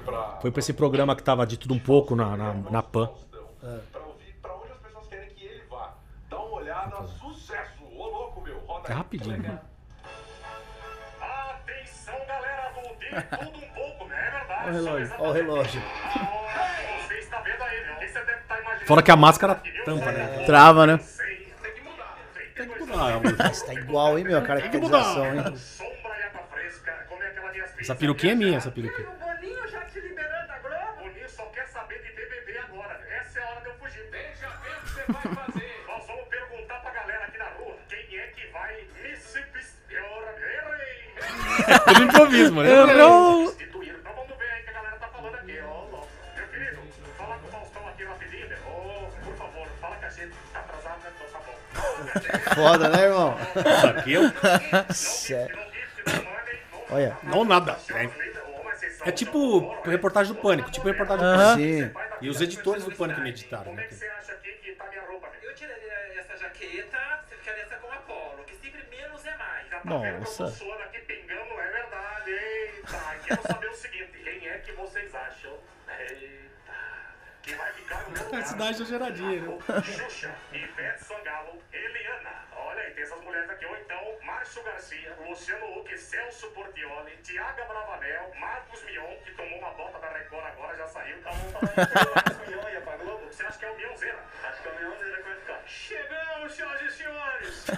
Pra, 0.05 0.37
Foi 0.41 0.51
pra 0.51 0.59
esse 0.59 0.73
programa 0.73 1.15
que 1.15 1.23
tava 1.23 1.45
de 1.45 1.57
tudo 1.57 1.73
um 1.73 1.79
pouco 1.79 2.15
na, 2.15 2.37
na, 2.37 2.53
na 2.53 2.83
PAN. 2.83 3.09
pra 3.91 4.01
ouvir 4.01 4.33
pra 4.41 4.53
onde 4.55 4.71
as 4.71 4.77
pessoas 4.79 5.07
querem 5.07 5.29
que 5.29 5.45
ele 5.45 5.63
vá. 5.69 5.93
Dá 6.29 6.37
uma 6.39 6.55
olhada, 6.57 7.03
sucesso! 7.07 7.83
Ô 7.95 8.05
louco, 8.07 8.41
meu! 8.41 8.57
Roda 8.59 8.89
É 8.89 8.93
rapidinho. 8.93 9.41
né? 9.41 9.59
Atenção, 11.21 12.15
galera 12.27 12.71
do 12.71 12.95
De 12.97 13.09
Tudo 13.45 13.65
Um 13.65 13.69
Pouco, 13.73 14.05
né? 14.07 14.17
É 14.27 14.31
verdade. 14.31 14.63
Olha 14.67 14.71
o 14.71 14.73
relógio. 14.73 15.15
Olha 15.19 15.29
o 15.29 15.33
relógio. 15.33 15.81
Você 17.07 17.13
está 17.19 17.39
vendo 17.41 17.61
aí, 17.63 17.81
né? 17.81 18.07
Você 18.07 18.19
deve 18.19 18.39
estar 18.41 18.61
imaginando? 18.61 18.85
Fora 18.87 19.01
que 19.01 19.11
a 19.11 19.15
máscara 19.15 19.61
tampa, 19.85 20.11
né? 20.11 20.45
Trava, 20.45 20.85
né? 20.87 20.97
Tem 20.97 21.73
que 21.73 21.81
mudar. 21.81 22.17
Tem 22.33 23.31
que 23.33 23.43
Mas 23.43 23.61
tá 23.63 23.73
igual, 23.73 24.17
hein, 24.17 24.25
meu? 24.25 24.37
A 24.37 24.41
caracterização, 24.41 25.25
hein? 25.33 25.43
É 27.77 27.81
Essa 27.81 27.95
peruquinha 27.95 28.31
é 28.33 28.35
minha, 28.35 28.57
essa 28.57 28.71
peruquinha. 28.71 29.07
O 29.07 29.11
Boninho 29.19 29.67
já 29.67 29.81
te 29.85 29.99
liberando 29.99 30.47
da 30.47 30.57
Globo? 30.59 31.01
O 31.01 31.03
Boninho 31.03 31.29
só 31.29 31.45
quer 31.47 31.67
saber 31.67 32.01
de 32.01 32.09
BBB 32.13 32.57
agora. 32.57 32.99
Essa 33.19 33.39
é 33.39 33.43
a 33.43 33.49
hora 33.51 33.61
de 33.61 33.67
eu 33.67 33.73
fugir. 33.75 34.09
Deixa 34.09 34.47
ver 34.49 34.71
o 34.71 34.81
que 34.81 34.89
você 34.89 34.94
vai 35.13 35.35
fazer. 35.35 35.83
Nós 35.87 36.07
vamos 36.07 36.25
perguntar 36.27 36.79
pra 36.79 36.91
galera 36.91 37.25
aqui 37.25 37.37
na 37.37 37.45
rua 37.45 37.75
quem 37.89 38.19
é 38.19 38.27
que 38.27 38.47
vai 38.47 38.87
Mississippi. 39.03 39.59
Errei. 39.89 41.15
Tudo 41.87 42.03
improviso, 42.03 42.53
mano. 42.53 42.69
Errou! 42.69 43.55
Então 43.59 44.13
vamos 44.13 44.37
ver 44.37 44.51
aí 44.51 44.61
o 44.61 44.63
que 44.63 44.69
a 44.69 44.73
galera 44.73 44.95
tá 44.97 45.07
falando 45.07 45.35
aqui, 45.35 45.59
ó. 45.63 45.67
ó. 45.69 46.05
Meu 46.35 46.47
querido, 46.47 46.77
fala 47.17 47.37
com 47.37 47.47
o 47.47 47.51
Faustão 47.51 47.87
aqui 47.87 48.03
rapidinho, 48.03 48.47
né? 48.47 48.57
Ô, 48.67 49.07
por 49.23 49.35
favor, 49.35 49.67
fala 49.81 49.95
que 49.97 50.05
a 50.05 50.09
gente 50.09 50.33
tá 50.53 50.59
atrasado, 50.59 50.99
né? 51.03 51.11
Então 51.15 51.27
tá 51.31 51.39
bom. 51.45 52.55
Foda, 52.55 52.89
né, 52.89 53.03
irmão? 53.03 53.37
Isso 53.77 53.87
aqui 53.87 54.13
eu... 54.13 54.93
Sério. 54.93 55.57
Não 56.05 56.13
não 56.13 56.23
não 56.23 56.35
Olha. 56.91 57.17
Não 57.23 57.45
nada. 57.45 57.77
É, 57.93 59.09
é 59.09 59.11
tipo 59.11 59.75
reportagem 59.83 60.33
do 60.33 60.41
Pânico. 60.41 60.69
Tipo 60.71 60.87
reportagem 60.87 61.25
do. 61.25 61.35
Pânico. 61.37 61.59
Sim. 61.59 61.91
E 62.21 62.29
os 62.29 62.41
editores 62.41 62.83
do 62.83 62.91
Pânico 62.91 63.21
me 63.21 63.29
editaram, 63.29 63.65
Como 63.65 63.77
né? 63.77 63.87
Nossa. 69.85 70.45
aqui 70.45 70.99
pingando, 71.01 71.53
é 71.61 71.71
verdade. 71.71 72.31
Eita, 72.31 73.19
quero 73.23 73.41
saber 73.43 73.69
o 73.69 73.75
seguinte, 73.75 74.17
quem 74.23 74.49
é 74.49 74.57
que 74.57 74.71
vocês 74.71 75.13
acham? 75.13 75.59
Eita, 75.87 76.73
que 77.43 77.53
vai 77.53 77.71
ficar 77.73 78.01
no 78.03 78.09
meu 78.09 78.23
lugar? 78.23 78.43
Cidade 78.43 78.79
da 78.79 78.85
geradinha, 78.85 79.41
né? 79.41 79.59
Xuxa, 79.83 80.35
Ivete 80.51 81.03
Sangalo, 81.03 81.61
Eliana. 81.71 82.45
Olha 82.55 82.81
aí, 82.81 82.93
tem 82.95 83.03
essas 83.03 83.21
mulheres 83.21 83.47
aqui. 83.47 83.65
Ou 83.67 83.77
então, 83.77 84.17
Márcio 84.23 84.63
Garcia, 84.63 85.15
Luciano 85.27 85.77
Huck, 85.77 85.95
Celso 85.99 86.49
Portioli, 86.51 87.17
Tiaga 87.17 87.65
Bravanel, 87.65 88.33
Marcos 88.39 88.83
Mion, 88.85 89.15
que 89.23 89.31
tomou 89.33 89.59
uma 89.59 89.69
bota 89.71 89.99
da 89.99 90.09
Record 90.09 90.45
agora, 90.47 90.75
já 90.77 90.87
saiu. 90.87 91.21
Tá 91.21 91.29
bom, 91.31 91.51
tá 91.51 91.61
Marcos 92.15 92.47
Mion 92.47 92.69
ia 92.69 92.81
pra 92.81 92.97
Globo. 92.97 93.25
Você 93.27 93.45
acha 93.45 93.59
que 93.59 93.65
é 93.65 93.69
o 93.69 93.77
Mionzeira? 93.77 94.19
Acho 94.45 94.61
que 94.63 94.67
é 94.67 94.71
o 94.71 94.79
Mionzeira 94.79 95.17
que 95.17 95.23
vai 95.29 95.35
ficar. 95.35 95.63
Chegamos, 95.67 96.55
senhoras 96.55 96.81
e 96.81 96.91
senhores! 96.91 97.65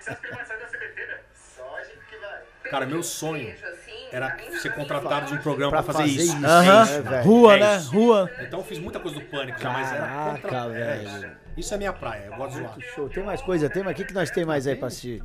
Você 0.00 0.10
acha 0.10 0.20
que 0.20 0.26
ele 0.26 0.34
vai 0.34 0.44
sair 0.44 0.59
Cara, 2.70 2.86
meu 2.86 3.02
sonho 3.02 3.52
era 4.12 4.36
ser 4.60 4.74
contratado 4.74 5.26
de 5.26 5.34
um 5.34 5.38
programa 5.38 5.70
Pra 5.72 5.82
pra 5.82 5.92
fazer 5.94 6.04
isso. 6.10 6.36
Aham. 6.44 6.88
É, 6.88 7.00
velho. 7.00 7.24
Rua, 7.24 7.56
É 7.56 7.60
né? 7.60 7.76
isso. 7.76 7.90
Rua. 7.92 8.30
Então 8.40 8.60
eu 8.60 8.64
fiz 8.64 8.78
muita 8.78 8.98
coisa 9.00 9.18
do 9.18 9.26
Pânico 9.26 9.60
já, 9.60 9.70
mas 9.70 9.92
era 9.92 10.38
contra... 10.40 10.58
é 10.58 10.68
velho. 10.68 11.08
isso. 11.08 11.26
Isso 11.56 11.74
é 11.74 11.76
minha 11.78 11.92
praia, 11.92 12.26
eu 12.26 12.36
gosto 12.36 12.52
de 12.56 12.60
zoar. 12.62 12.74
Show. 12.94 13.08
Tem 13.08 13.22
mais 13.24 13.42
coisa? 13.42 13.68
Tem 13.68 13.82
mais? 13.82 13.94
O 13.94 13.96
que, 13.98 14.04
que 14.06 14.14
nós 14.14 14.30
tem 14.30 14.44
mais 14.44 14.66
aí 14.66 14.76
pra 14.76 14.86
assistir? 14.88 15.22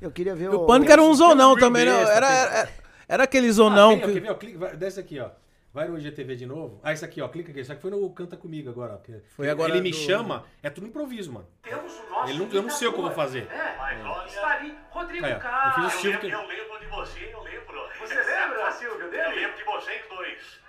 Eu 0.00 0.10
queria 0.10 0.34
ver 0.34 0.50
o. 0.50 0.62
O 0.62 0.66
Pânico 0.66 0.92
era 0.92 1.02
um 1.02 1.14
zonão 1.14 1.56
também, 1.56 1.84
né? 1.86 1.92
besta, 1.96 2.12
Era, 2.12 2.30
era, 2.30 2.68
era 3.08 3.22
aquele 3.24 3.50
zonão 3.50 3.92
Ah, 3.92 3.96
tem, 3.96 4.02
ó, 4.04 4.06
quer 4.06 4.12
que... 4.12 4.20
ver? 4.20 4.30
ó, 4.30 4.34
clica- 4.34 4.58
vai- 4.58 4.76
desce 4.76 5.00
aqui, 5.00 5.18
ó. 5.18 5.30
Vai 5.74 5.88
no 5.88 5.98
IGTV 5.98 6.36
de 6.36 6.46
novo. 6.46 6.78
Ah, 6.84 6.92
isso 6.92 7.04
aqui, 7.04 7.20
ó. 7.20 7.26
Clica 7.28 7.50
aqui. 7.50 7.58
Isso 7.58 7.72
aqui 7.72 7.82
foi 7.82 7.90
no 7.90 8.08
Canta 8.14 8.36
Comigo 8.36 8.70
agora. 8.70 9.02
Foi 9.34 9.50
agora 9.50 9.72
Ele 9.72 9.80
me 9.82 9.90
do- 9.90 9.96
chama, 9.96 10.44
é 10.62 10.70
tudo 10.70 10.86
improviso, 10.86 11.32
mano. 11.32 11.48
Temos 11.64 11.92
o 11.98 12.10
nosso. 12.10 12.30
Ele 12.30 12.38
não, 12.38 12.48
eu 12.52 12.62
não 12.62 12.70
sei 12.70 12.86
o 12.86 12.92
que 12.92 12.98
eu 12.98 13.02
vou 13.02 13.10
fazer. 13.10 13.48
É, 13.50 14.24
está 14.26 14.46
ali. 14.52 14.78
Rodrigo 14.90 15.26
Aí, 15.26 15.32
ó, 15.32 15.34
eu 15.34 15.40
Carlos. 15.40 15.74
fiz 15.92 15.98
o 15.98 16.00
Silvio 16.02 16.20
que... 16.20 16.30
Eu 16.30 16.46
lembro 16.46 16.78
de 16.78 16.86
você, 16.86 17.30
eu 17.32 17.42
lembro. 17.42 17.88
Você 17.98 18.14
lembra, 18.14 18.70
Silvio, 18.70 19.00
Eu 19.06 19.10
dele? 19.10 19.34
lembro 19.34 19.56
de 19.56 19.64
vocês 19.64 20.02
dois. 20.08 20.60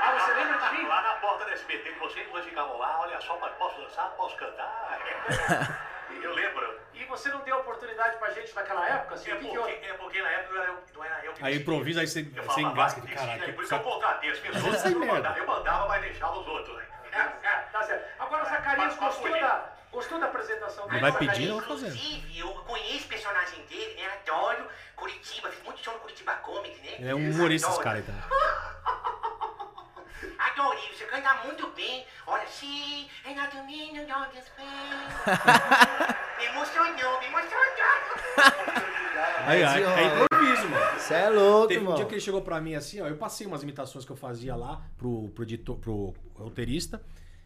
Ah, 0.00 0.18
você 0.18 0.34
lembra 0.34 0.58
de 0.58 0.76
mim? 0.76 0.88
Lá 0.88 1.02
na 1.02 1.14
porta 1.20 1.44
da 1.44 1.52
SBT, 1.52 1.92
que 1.92 1.98
vocês 2.00 2.28
dois 2.28 2.44
ficavam 2.44 2.78
lá, 2.78 3.00
olha 3.00 3.20
só, 3.20 3.38
mas 3.40 3.52
posso 3.56 3.80
dançar, 3.80 4.10
posso 4.16 4.36
cantar. 4.36 4.98
Eu 6.22 6.34
lembro. 6.34 6.78
E 6.94 7.04
você 7.04 7.28
não 7.30 7.40
deu 7.40 7.56
oportunidade 7.58 8.16
pra 8.18 8.30
gente 8.30 8.54
naquela 8.54 8.88
época? 8.88 9.14
Assim, 9.14 9.30
É 9.30 9.34
o 9.34 9.38
que 9.38 9.44
que 9.48 9.56
porque, 9.56 9.72
eu... 9.72 9.90
é 9.90 9.92
porque 9.94 10.22
na 10.22 10.30
época 10.30 10.54
não 10.54 10.62
era 10.62 10.72
eu, 10.72 10.82
não 10.94 11.04
era 11.04 11.24
eu 11.24 11.32
que 11.32 11.44
Aí 11.44 11.56
improvisa, 11.56 12.00
aí 12.00 12.06
você, 12.08 12.28
Eu 12.34 12.42
você 12.44 12.60
engasga. 12.60 13.00
vai, 13.02 13.14
Caralho, 13.14 13.42
que 13.44 13.52
por 13.52 13.64
isso 13.64 13.74
eu 13.74 13.78
saco. 13.78 13.90
contratei 13.90 14.30
as 14.30 14.38
pessoas. 14.38 14.62
vezes 14.64 14.80
sai 14.80 14.92
eu, 14.94 14.98
merda. 14.98 15.14
mandava, 15.14 15.38
eu 15.38 15.46
mandava, 15.46 15.88
mas 15.88 16.02
deixava 16.02 16.38
os 16.38 16.46
outros. 16.48 16.76
né? 16.76 16.84
É, 17.12 17.18
é, 17.48 17.50
tá 17.72 17.82
certo. 17.84 18.20
Agora, 18.22 18.44
Zacarias, 18.44 18.96
gostou 18.96 19.30
da, 19.30 19.70
gostou 19.92 20.18
da 20.20 20.26
apresentação 20.26 20.84
Ele 20.84 20.90
dele? 20.98 21.02
vai 21.02 21.18
pedir, 21.18 21.48
eu 21.48 21.54
vou 21.60 21.62
fazer. 21.68 21.86
Inclusive, 21.88 22.38
eu 22.40 22.48
conheço 22.64 23.04
o 23.06 23.08
personagem 23.08 23.64
dele, 23.66 23.94
né? 24.02 24.10
Adoro 24.26 24.68
Curitiba, 24.96 25.50
fiz 25.50 25.62
muito 25.64 25.80
show 25.80 25.94
no 25.94 26.00
Curitiba 26.00 26.34
Comic, 26.36 26.80
né? 26.80 26.96
Ele 26.98 27.08
é 27.10 27.14
um 27.14 27.30
humorista, 27.30 27.68
esse 27.70 27.80
cara 27.80 27.98
aí 27.98 28.02
também. 28.02 28.22
Adorei, 30.38 30.88
você 30.96 31.04
canta 31.04 31.34
muito 31.44 31.66
bem. 31.76 32.04
Olha, 32.26 32.46
se 32.46 33.08
é 33.24 33.34
na 33.34 33.48
não 33.52 33.66
Me 36.38 36.44
emocionou, 36.46 37.20
me 37.20 37.26
emocionou. 37.26 37.58
Aí, 39.46 39.64
aí, 39.64 39.82
é 39.82 40.04
improviso, 40.24 40.68
mano. 40.68 40.98
Você 41.00 41.14
é 41.14 41.28
louco, 41.30 41.68
Teve 41.68 41.80
um 41.80 41.82
irmão. 41.84 41.96
dia 41.96 42.04
que 42.06 42.14
ele 42.14 42.20
chegou 42.20 42.42
pra 42.42 42.60
mim 42.60 42.74
assim, 42.74 43.00
ó. 43.00 43.06
Eu 43.06 43.16
passei 43.16 43.46
umas 43.46 43.62
imitações 43.62 44.04
que 44.04 44.12
eu 44.12 44.16
fazia 44.16 44.54
lá 44.54 44.82
pro, 44.96 45.28
pro, 45.34 45.42
editor, 45.44 45.76
pro 45.76 46.14
roteirista. 46.34 47.02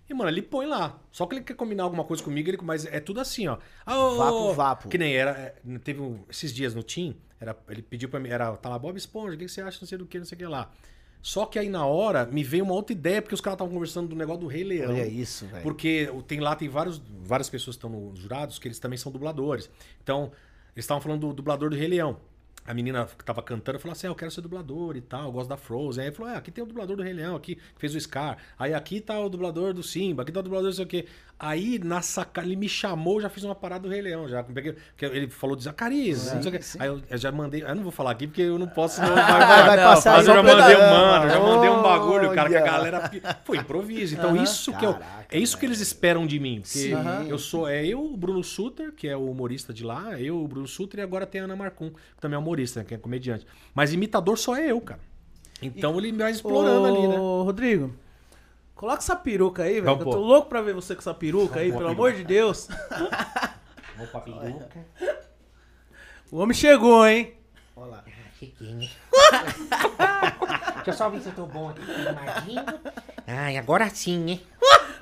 E, 0.09 0.15
mano, 0.15 0.29
ele 0.31 0.43
põe 0.43 0.67
lá. 0.67 0.99
Só 1.11 1.27
que 1.27 1.37
ele 1.37 1.45
quer 1.45 1.55
combinar 1.55 1.85
alguma 1.85 2.05
coisa 2.05 2.23
comigo, 2.23 2.49
ele, 2.51 2.59
mas 2.63 2.85
é 2.87 3.01
tudo 3.01 3.21
assim, 3.21 3.47
ó. 3.49 3.57
Ah, 3.87 3.95
Vapo, 4.17 4.53
vapo. 4.53 4.89
Que 4.89 4.99
nem 4.99 5.15
era. 5.17 5.31
é, 5.31 5.55
Teve 5.79 6.01
um- 6.01 6.25
esses 6.29 6.53
dias 6.53 6.75
no 6.75 6.83
Team, 6.83 7.15
era, 7.41 7.57
ele 7.69 7.83
pediu 7.83 8.09
pra 8.09 8.19
mim, 8.21 8.29
era, 8.29 8.55
tá 8.57 8.69
lá, 8.69 8.79
Bob 8.79 8.97
Esponja, 8.97 9.35
o 9.35 9.39
que 9.39 9.49
você 9.49 9.63
acha, 9.63 9.79
não 9.81 9.89
sei 9.89 9.97
do 9.97 10.07
que, 10.07 10.19
não 10.19 10.27
sei 10.27 10.37
o 10.37 10.39
que 10.41 10.47
lá. 10.47 10.71
Só 11.23 11.47
que 11.47 11.57
aí 11.57 11.69
na 11.69 11.87
hora 11.87 12.27
me 12.27 12.43
veio 12.43 12.65
uma 12.65 12.75
outra 12.75 12.93
ideia, 12.93 13.23
porque 13.23 13.35
os 13.35 13.41
caras 13.41 13.55
estavam 13.55 13.73
conversando 13.73 14.09
do 14.09 14.17
negócio 14.17 14.41
do 14.41 14.49
Rei 14.49 14.65
Leão. 14.65 14.91
Olha 14.91 15.07
isso, 15.07 15.47
velho. 15.47 15.63
Porque 15.63 16.13
tem 16.27 16.41
lá, 16.41 16.57
tem 16.57 16.69
vários, 16.69 17.01
várias 17.23 17.49
pessoas 17.49 17.77
que 17.77 17.87
estão 17.87 18.01
nos 18.01 18.19
jurados 18.19 18.59
que 18.59 18.67
eles 18.67 18.81
também 18.81 18.99
são 18.99 19.13
dubladores. 19.13 19.71
Então, 20.03 20.33
eles 20.75 20.85
estavam 20.85 21.01
falando 21.01 21.29
do 21.29 21.33
dublador 21.33 21.71
do 21.71 21.77
Rei 21.77 21.87
Leão. 21.87 22.19
A 22.67 22.73
menina 22.73 23.07
que 23.07 23.25
tava 23.25 23.43
cantando 23.43 23.79
falou 23.79 23.93
assim: 23.93 24.07
ah, 24.07 24.11
eu 24.11 24.15
quero 24.15 24.31
ser 24.31 24.41
dublador 24.41 24.97
e 24.97 25.01
tal, 25.01 25.25
eu 25.25 25.33
gosto 25.33 25.49
da 25.49 25.57
Frozen. 25.57 26.03
Aí 26.03 26.09
ele 26.09 26.17
falou: 26.17 26.33
é, 26.33 26.37
aqui 26.37 26.51
tem 26.51 26.63
o 26.63 26.67
dublador 26.67 26.97
do 26.97 27.03
Rei 27.03 27.13
Leão, 27.13 27.35
aqui 27.35 27.57
que 27.57 27.63
fez 27.77 27.95
o 27.95 28.01
Scar. 28.01 28.39
Aí 28.59 28.73
aqui 28.73 29.01
tá 29.01 29.19
o 29.19 29.29
dublador 29.29 29.73
do 29.73 29.83
Simba, 29.83 30.23
aqui 30.23 30.31
tá 30.31 30.41
o 30.41 30.43
dublador 30.43 30.69
não 30.69 30.75
sei 30.75 30.85
o 30.85 30.89
quê. 30.89 31.07
Aí, 31.45 31.77
na 31.81 32.01
sacada, 32.01 32.47
ele 32.47 32.55
me 32.55 32.69
chamou, 32.69 33.17
eu 33.17 33.23
já 33.23 33.29
fiz 33.29 33.43
uma 33.43 33.55
parada 33.55 33.83
do 33.83 33.89
Rei 33.89 34.01
Leão. 34.01 34.29
Já, 34.29 34.45
peguei, 34.45 34.75
porque 34.75 35.05
ele 35.07 35.29
falou 35.29 35.57
de 35.57 35.65
Zacarias, 35.65 36.33
não 36.33 36.41
sei 36.41 36.53
o 36.53 36.55
quê. 36.55 36.65
Aí 36.79 36.87
eu, 36.87 37.03
eu 37.11 37.19
já 37.19 37.33
mandei, 37.33 37.65
eu 37.65 37.75
não 37.75 37.83
vou 37.83 37.91
falar 37.91 38.13
aqui 38.13 38.29
porque 38.29 38.43
eu 38.43 38.61
não 38.61 38.69
posso. 38.69 39.01
Não, 39.01 39.13
vai, 39.13 39.25
Vai, 39.25 39.67
vai 39.67 39.77
não, 39.77 39.83
passar 39.83 40.19
mas 40.19 40.29
eu 40.29 40.35
já 40.35 40.43
mandei 40.43 40.77
um 40.77 40.79
mano, 40.79 41.31
já 41.31 41.41
mandei 41.41 41.71
um 41.71 41.83
bagulho, 41.83 42.33
cara, 42.33 42.49
que 42.49 42.55
a 42.55 42.61
galera. 42.61 43.11
Foi 43.45 43.59
improviso. 43.59 44.15
Então, 44.15 44.41
isso 44.41 44.73
que 44.73 44.87
eu. 44.87 44.97
É 45.29 45.37
isso 45.37 45.59
que 45.59 45.67
eles 45.67 45.81
esperam 45.81 46.29
de 46.29 46.39
mim. 46.39 46.63
Porque 46.63 46.93
eu 47.29 47.39
sou. 47.39 47.69
É 47.69 47.85
eu, 47.85 48.05
o 48.05 48.17
Bruno 48.17 48.45
Suter, 48.45 48.93
que 48.93 49.09
é 49.09 49.17
o 49.17 49.29
humorista 49.29 49.75
de 49.75 49.83
lá, 49.83 50.21
eu, 50.21 50.41
o 50.41 50.47
Bruno 50.47 50.69
Suter, 50.69 51.01
e 51.01 51.03
agora 51.03 51.27
tem 51.27 51.41
a 51.41 51.45
Ana 51.45 51.57
Marcum, 51.57 51.91
que 51.91 52.21
também 52.21 52.37
é 52.37 52.39
humorista, 52.39 52.52
né, 52.79 52.85
que 52.85 52.95
é 52.95 52.99
comediante. 52.99 53.47
Mas 53.75 53.93
imitador 53.93 54.39
só 54.39 54.57
é 54.57 54.71
eu, 54.71 54.81
cara. 54.81 55.01
Então 55.61 55.97
ele 55.99 56.13
vai 56.13 56.33
explorando 56.33 56.87
ali, 56.87 57.09
né? 57.09 57.19
Ô, 57.21 57.45
Rodrigo, 57.45 57.95
coloca 58.75 58.99
essa 58.99 59.15
peruca 59.15 59.63
aí, 59.63 59.81
velho. 59.81 59.99
Eu 60.01 60.05
tô 60.05 60.19
louco 60.19 60.49
pra 60.49 60.61
ver 60.61 60.75
você 60.75 60.95
com 60.95 61.01
essa 61.01 61.15
peruca 61.15 61.61
aí, 61.61 61.71
pelo 61.71 61.89
amor 61.89 62.13
de 62.13 62.25
Deus. 62.25 62.69
Vou 63.97 64.07
com 64.09 64.19
a 64.19 64.21
peruca. 64.21 64.87
O 66.31 66.39
homem 66.39 66.55
chegou, 66.55 67.07
hein? 67.07 67.35
Olha 67.77 67.91
lá. 67.91 68.05
Cheguei, 68.39 68.75
né? 68.75 68.91
Deixa 70.77 70.91
eu 70.91 70.95
só 70.95 71.09
ver 71.09 71.21
se 71.21 71.29
eu 71.29 71.35
tô 71.35 71.47
bom 71.47 71.69
aqui, 71.69 71.83
filmadinho. 71.83 72.65
Ai, 73.25 73.57
agora 73.57 73.89
sim, 73.89 74.19
né? 74.19 74.41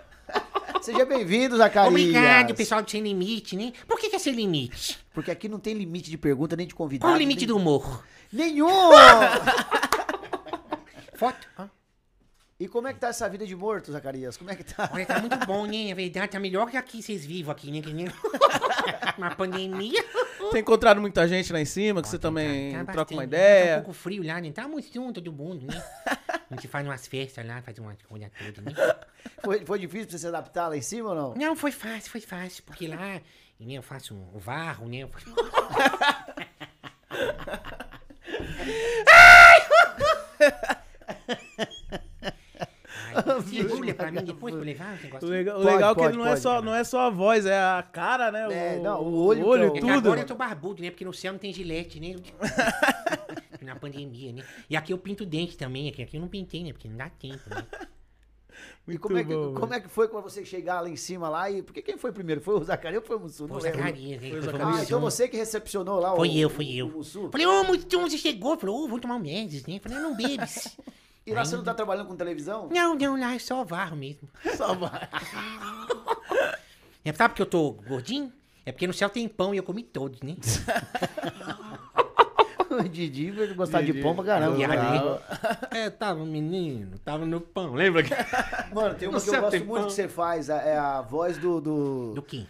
Seja 0.83 1.05
bem-vindo, 1.05 1.57
Zacarias. 1.57 1.91
Obrigado, 1.93 2.55
pessoal 2.55 2.83
do 2.83 2.91
Sem 2.91 3.03
Limite, 3.03 3.55
né? 3.57 3.73
Por 3.87 3.99
que, 3.99 4.09
que 4.09 4.17
é 4.17 4.19
Sem 4.19 4.33
Limite? 4.35 4.99
Porque 5.13 5.31
aqui 5.31 5.49
não 5.49 5.59
tem 5.59 5.75
limite 5.75 6.11
de 6.11 6.17
pergunta 6.17 6.57
nem 6.57 6.67
de 6.67 6.75
convidado. 6.75 7.09
Qual 7.11 7.15
o 7.15 7.19
limite 7.19 7.41
nem- 7.41 7.49
do 7.49 7.57
humor? 7.57 8.05
Nenhum! 8.33 8.69
Foto? 11.15 11.47
Ó. 11.59 11.65
e 12.61 12.69
como 12.69 12.87
é 12.87 12.93
que 12.93 13.01
tá 13.01 13.09
essa 13.09 13.29
vida 13.29 13.47
de 13.47 13.57
morto, 13.57 13.91
Zacarias? 13.91 14.37
Como 14.37 14.51
é 14.51 14.55
que 14.55 14.63
tá? 14.63 14.89
Olha, 14.93 15.07
tá 15.07 15.19
muito 15.19 15.37
bom, 15.47 15.67
né? 15.67 15.91
A 15.91 15.95
verdade, 15.95 16.29
tá 16.29 16.39
melhor 16.39 16.71
que 16.71 16.77
aqui 16.77 17.03
vocês 17.03 17.25
vivem 17.25 17.51
aqui, 17.51 17.73
né? 17.73 17.81
Que 17.81 17.93
nem 17.93 18.07
uma 19.17 19.35
pandemia. 19.35 20.05
Tem 20.53 20.61
encontrado 20.61 21.01
muita 21.01 21.27
gente 21.27 21.51
lá 21.53 21.61
em 21.61 21.65
cima, 21.65 22.03
que 22.03 22.09
você 22.09 22.19
também 22.19 22.73
Tá 22.85 22.93
troca 22.93 23.15
uma 23.15 23.23
né? 23.23 23.29
Tá 23.29 23.37
ideia. 23.37 23.73
um 23.73 23.77
pouco 23.83 23.93
frio 23.95 24.23
lá, 24.27 24.39
né? 24.41 24.53
Tá 24.53 24.69
muito 24.69 24.93
junto 24.93 25.21
todo 25.23 25.33
mundo, 25.33 25.67
né? 25.67 25.83
A 26.51 26.55
gente 26.55 26.69
faz 26.69 26.87
umas 26.87 27.07
festas 27.07 27.47
lá, 27.47 27.63
faz 27.63 27.79
uma 27.79 27.97
coisa 28.09 28.31
toda, 28.39 28.61
né? 28.61 28.75
Foi, 29.43 29.65
foi 29.65 29.79
difícil 29.79 30.07
pra 30.09 30.13
você 30.13 30.19
se 30.19 30.27
adaptar 30.27 30.69
lá 30.69 30.77
em 30.77 30.83
cima 30.83 31.09
ou 31.11 31.15
não? 31.15 31.35
Não, 31.35 31.57
foi 31.57 31.73
fácil, 31.73 32.11
foi 32.11 32.21
fácil, 32.21 32.63
porque 32.65 32.87
lá 32.87 33.15
né, 33.59 33.75
eu 33.75 33.83
faço 33.83 34.15
o 34.15 34.39
varro, 34.39 34.87
né? 34.87 34.99
eu 34.99 35.09
faço- 35.09 35.35
Ai, 39.13 40.77
Segura 43.49 43.95
pra 43.95 44.11
mim 44.13 44.23
depois 44.25 44.55
pra 44.55 44.65
levar 44.65 44.95
o 44.95 44.99
O 44.99 45.03
negócio. 45.03 45.29
legal, 45.29 45.59
o 45.59 45.63
Pode, 45.63 45.75
legal 45.75 45.91
é 45.91 45.95
que 45.95 46.01
pode, 46.01 46.13
ele 46.15 46.19
não, 46.19 46.27
é 46.27 46.31
pode. 46.31 46.41
só, 46.41 46.63
não 46.63 46.75
é 46.75 46.85
só 46.85 47.01
a 47.01 47.11
voz, 47.11 47.47
é 47.47 47.59
a 47.59 47.83
cara, 47.93 48.31
né? 48.31 48.75
É, 48.75 48.79
o, 48.79 48.83
não, 48.83 49.03
o 49.03 49.25
olho 49.27 49.41
é 49.41 49.45
o- 49.45 49.49
olho 49.49 49.65
É 49.77 49.81
tudo. 49.81 49.91
agora 49.93 50.21
eu 50.21 50.27
tô 50.27 50.35
barbudo, 50.35 50.83
né? 50.83 50.91
Porque 50.91 51.05
no 51.05 51.13
céu 51.13 51.33
não 51.33 51.39
tem 51.39 51.53
gilete, 51.53 51.99
né? 52.01 52.17
Na 53.63 53.77
pandemia, 53.77 54.33
né? 54.33 54.43
E 54.69 54.77
aqui 54.77 54.93
eu 54.93 54.99
pinto 54.99 55.25
dente 55.27 55.57
também, 55.57 55.89
aqui, 55.89 56.03
aqui 56.03 56.17
eu 56.17 56.21
não 56.21 56.29
pintei, 56.29 56.65
né? 56.65 56.73
Porque 56.73 56.89
não 56.89 56.97
dá 56.97 57.09
tempo, 57.11 57.43
né? 57.51 57.65
E 58.89 58.99
como 58.99 59.17
é, 59.17 59.23
que, 59.25 59.33
bom, 59.33 59.55
como 59.55 59.73
é 59.75 59.81
que 59.81 59.89
foi 59.89 60.09
quando 60.09 60.25
você 60.25 60.45
chegar 60.45 60.81
lá 60.81 60.89
em 60.89 60.97
cima 60.97 61.29
lá? 61.29 61.49
E 61.51 61.63
porque 61.63 61.81
quem 61.81 61.97
foi 61.97 62.11
primeiro? 62.13 62.41
Foi 62.41 62.55
o 62.57 62.65
Zacarias 62.65 63.01
ou 63.03 63.07
foi 63.07 63.17
o 63.17 63.21
Mussu? 63.21 63.47
Não 63.47 63.57
lembro. 63.57 63.79
Zacarias, 63.79 64.21
né? 64.21 64.29
Foi 64.31 64.31
Foi 64.31 64.41
Zacarias. 64.41 64.67
Ah, 64.69 64.71
Mussu. 64.73 64.85
então 64.85 65.01
você 65.01 65.29
que 65.29 65.37
recepcionou 65.37 66.01
lá 66.01 66.13
o 66.13 66.17
Foi 66.17 66.37
eu, 66.37 66.51
foi 66.51 66.67
eu. 66.75 66.87
o 66.89 66.93
Mussu. 66.95 67.29
Falei, 67.31 67.47
ô, 67.47 67.63
Mutum, 67.65 68.01
você 68.03 68.19
chegou? 68.19 68.59
Falei, 68.59 68.75
ô, 68.75 68.83
vamos 68.87 69.01
tomar 69.01 69.15
um 69.15 69.21
Mendes, 69.21 69.65
né? 69.67 69.79
Falei, 69.83 69.99
não 69.99 70.17
bebes. 70.17 70.77
E 71.31 71.35
lá 71.35 71.45
você 71.45 71.57
não 71.57 71.63
tá 71.63 71.73
trabalhando 71.73 72.09
com 72.09 72.17
televisão? 72.17 72.69
Não, 72.73 72.95
não, 72.97 73.19
lá 73.19 73.35
é 73.35 73.39
só 73.39 73.63
varro 73.65 73.97
mesmo. 73.97 74.29
Só 74.57 74.75
vai. 74.75 75.09
É, 77.03 77.11
sabe 77.15 77.31
porque 77.33 77.41
eu 77.41 77.47
tô 77.47 77.73
gordinho? 77.89 78.31
É 78.67 78.71
porque 78.73 78.87
no 78.87 78.93
céu 78.93 79.09
tem 79.09 79.27
pão 79.27 79.55
e 79.55 79.57
eu 79.57 79.63
comi 79.63 79.83
todos, 79.83 80.21
né? 80.21 80.37
O 82.71 82.83
Didi 82.89 83.31
vai 83.33 83.49
gostar 83.55 83.81
de 83.81 83.87
Didi. 83.87 84.01
pão 84.03 84.15
pra 84.15 84.23
caramba. 84.25 85.23
É, 85.73 85.91
tava 85.91 86.25
menino, 86.25 86.99
tava 87.05 87.27
no 87.27 87.41
pão. 87.41 87.73
Lembra. 87.75 88.05
Mano, 88.73 88.95
tem 88.95 89.09
uma 89.09 89.19
No 89.19 89.25
que 89.25 89.31
eu 89.31 89.41
gosto 89.41 89.57
muito 89.59 89.67
pão. 89.75 89.87
que 89.87 89.93
você 89.93 90.07
faz, 90.09 90.49
a- 90.51 90.63
é 90.63 90.79
a 90.79 91.01
voz 91.01 91.37
do, 91.37 91.61
do- 91.61 92.13
Do 92.15 92.23
quê? 92.23 92.45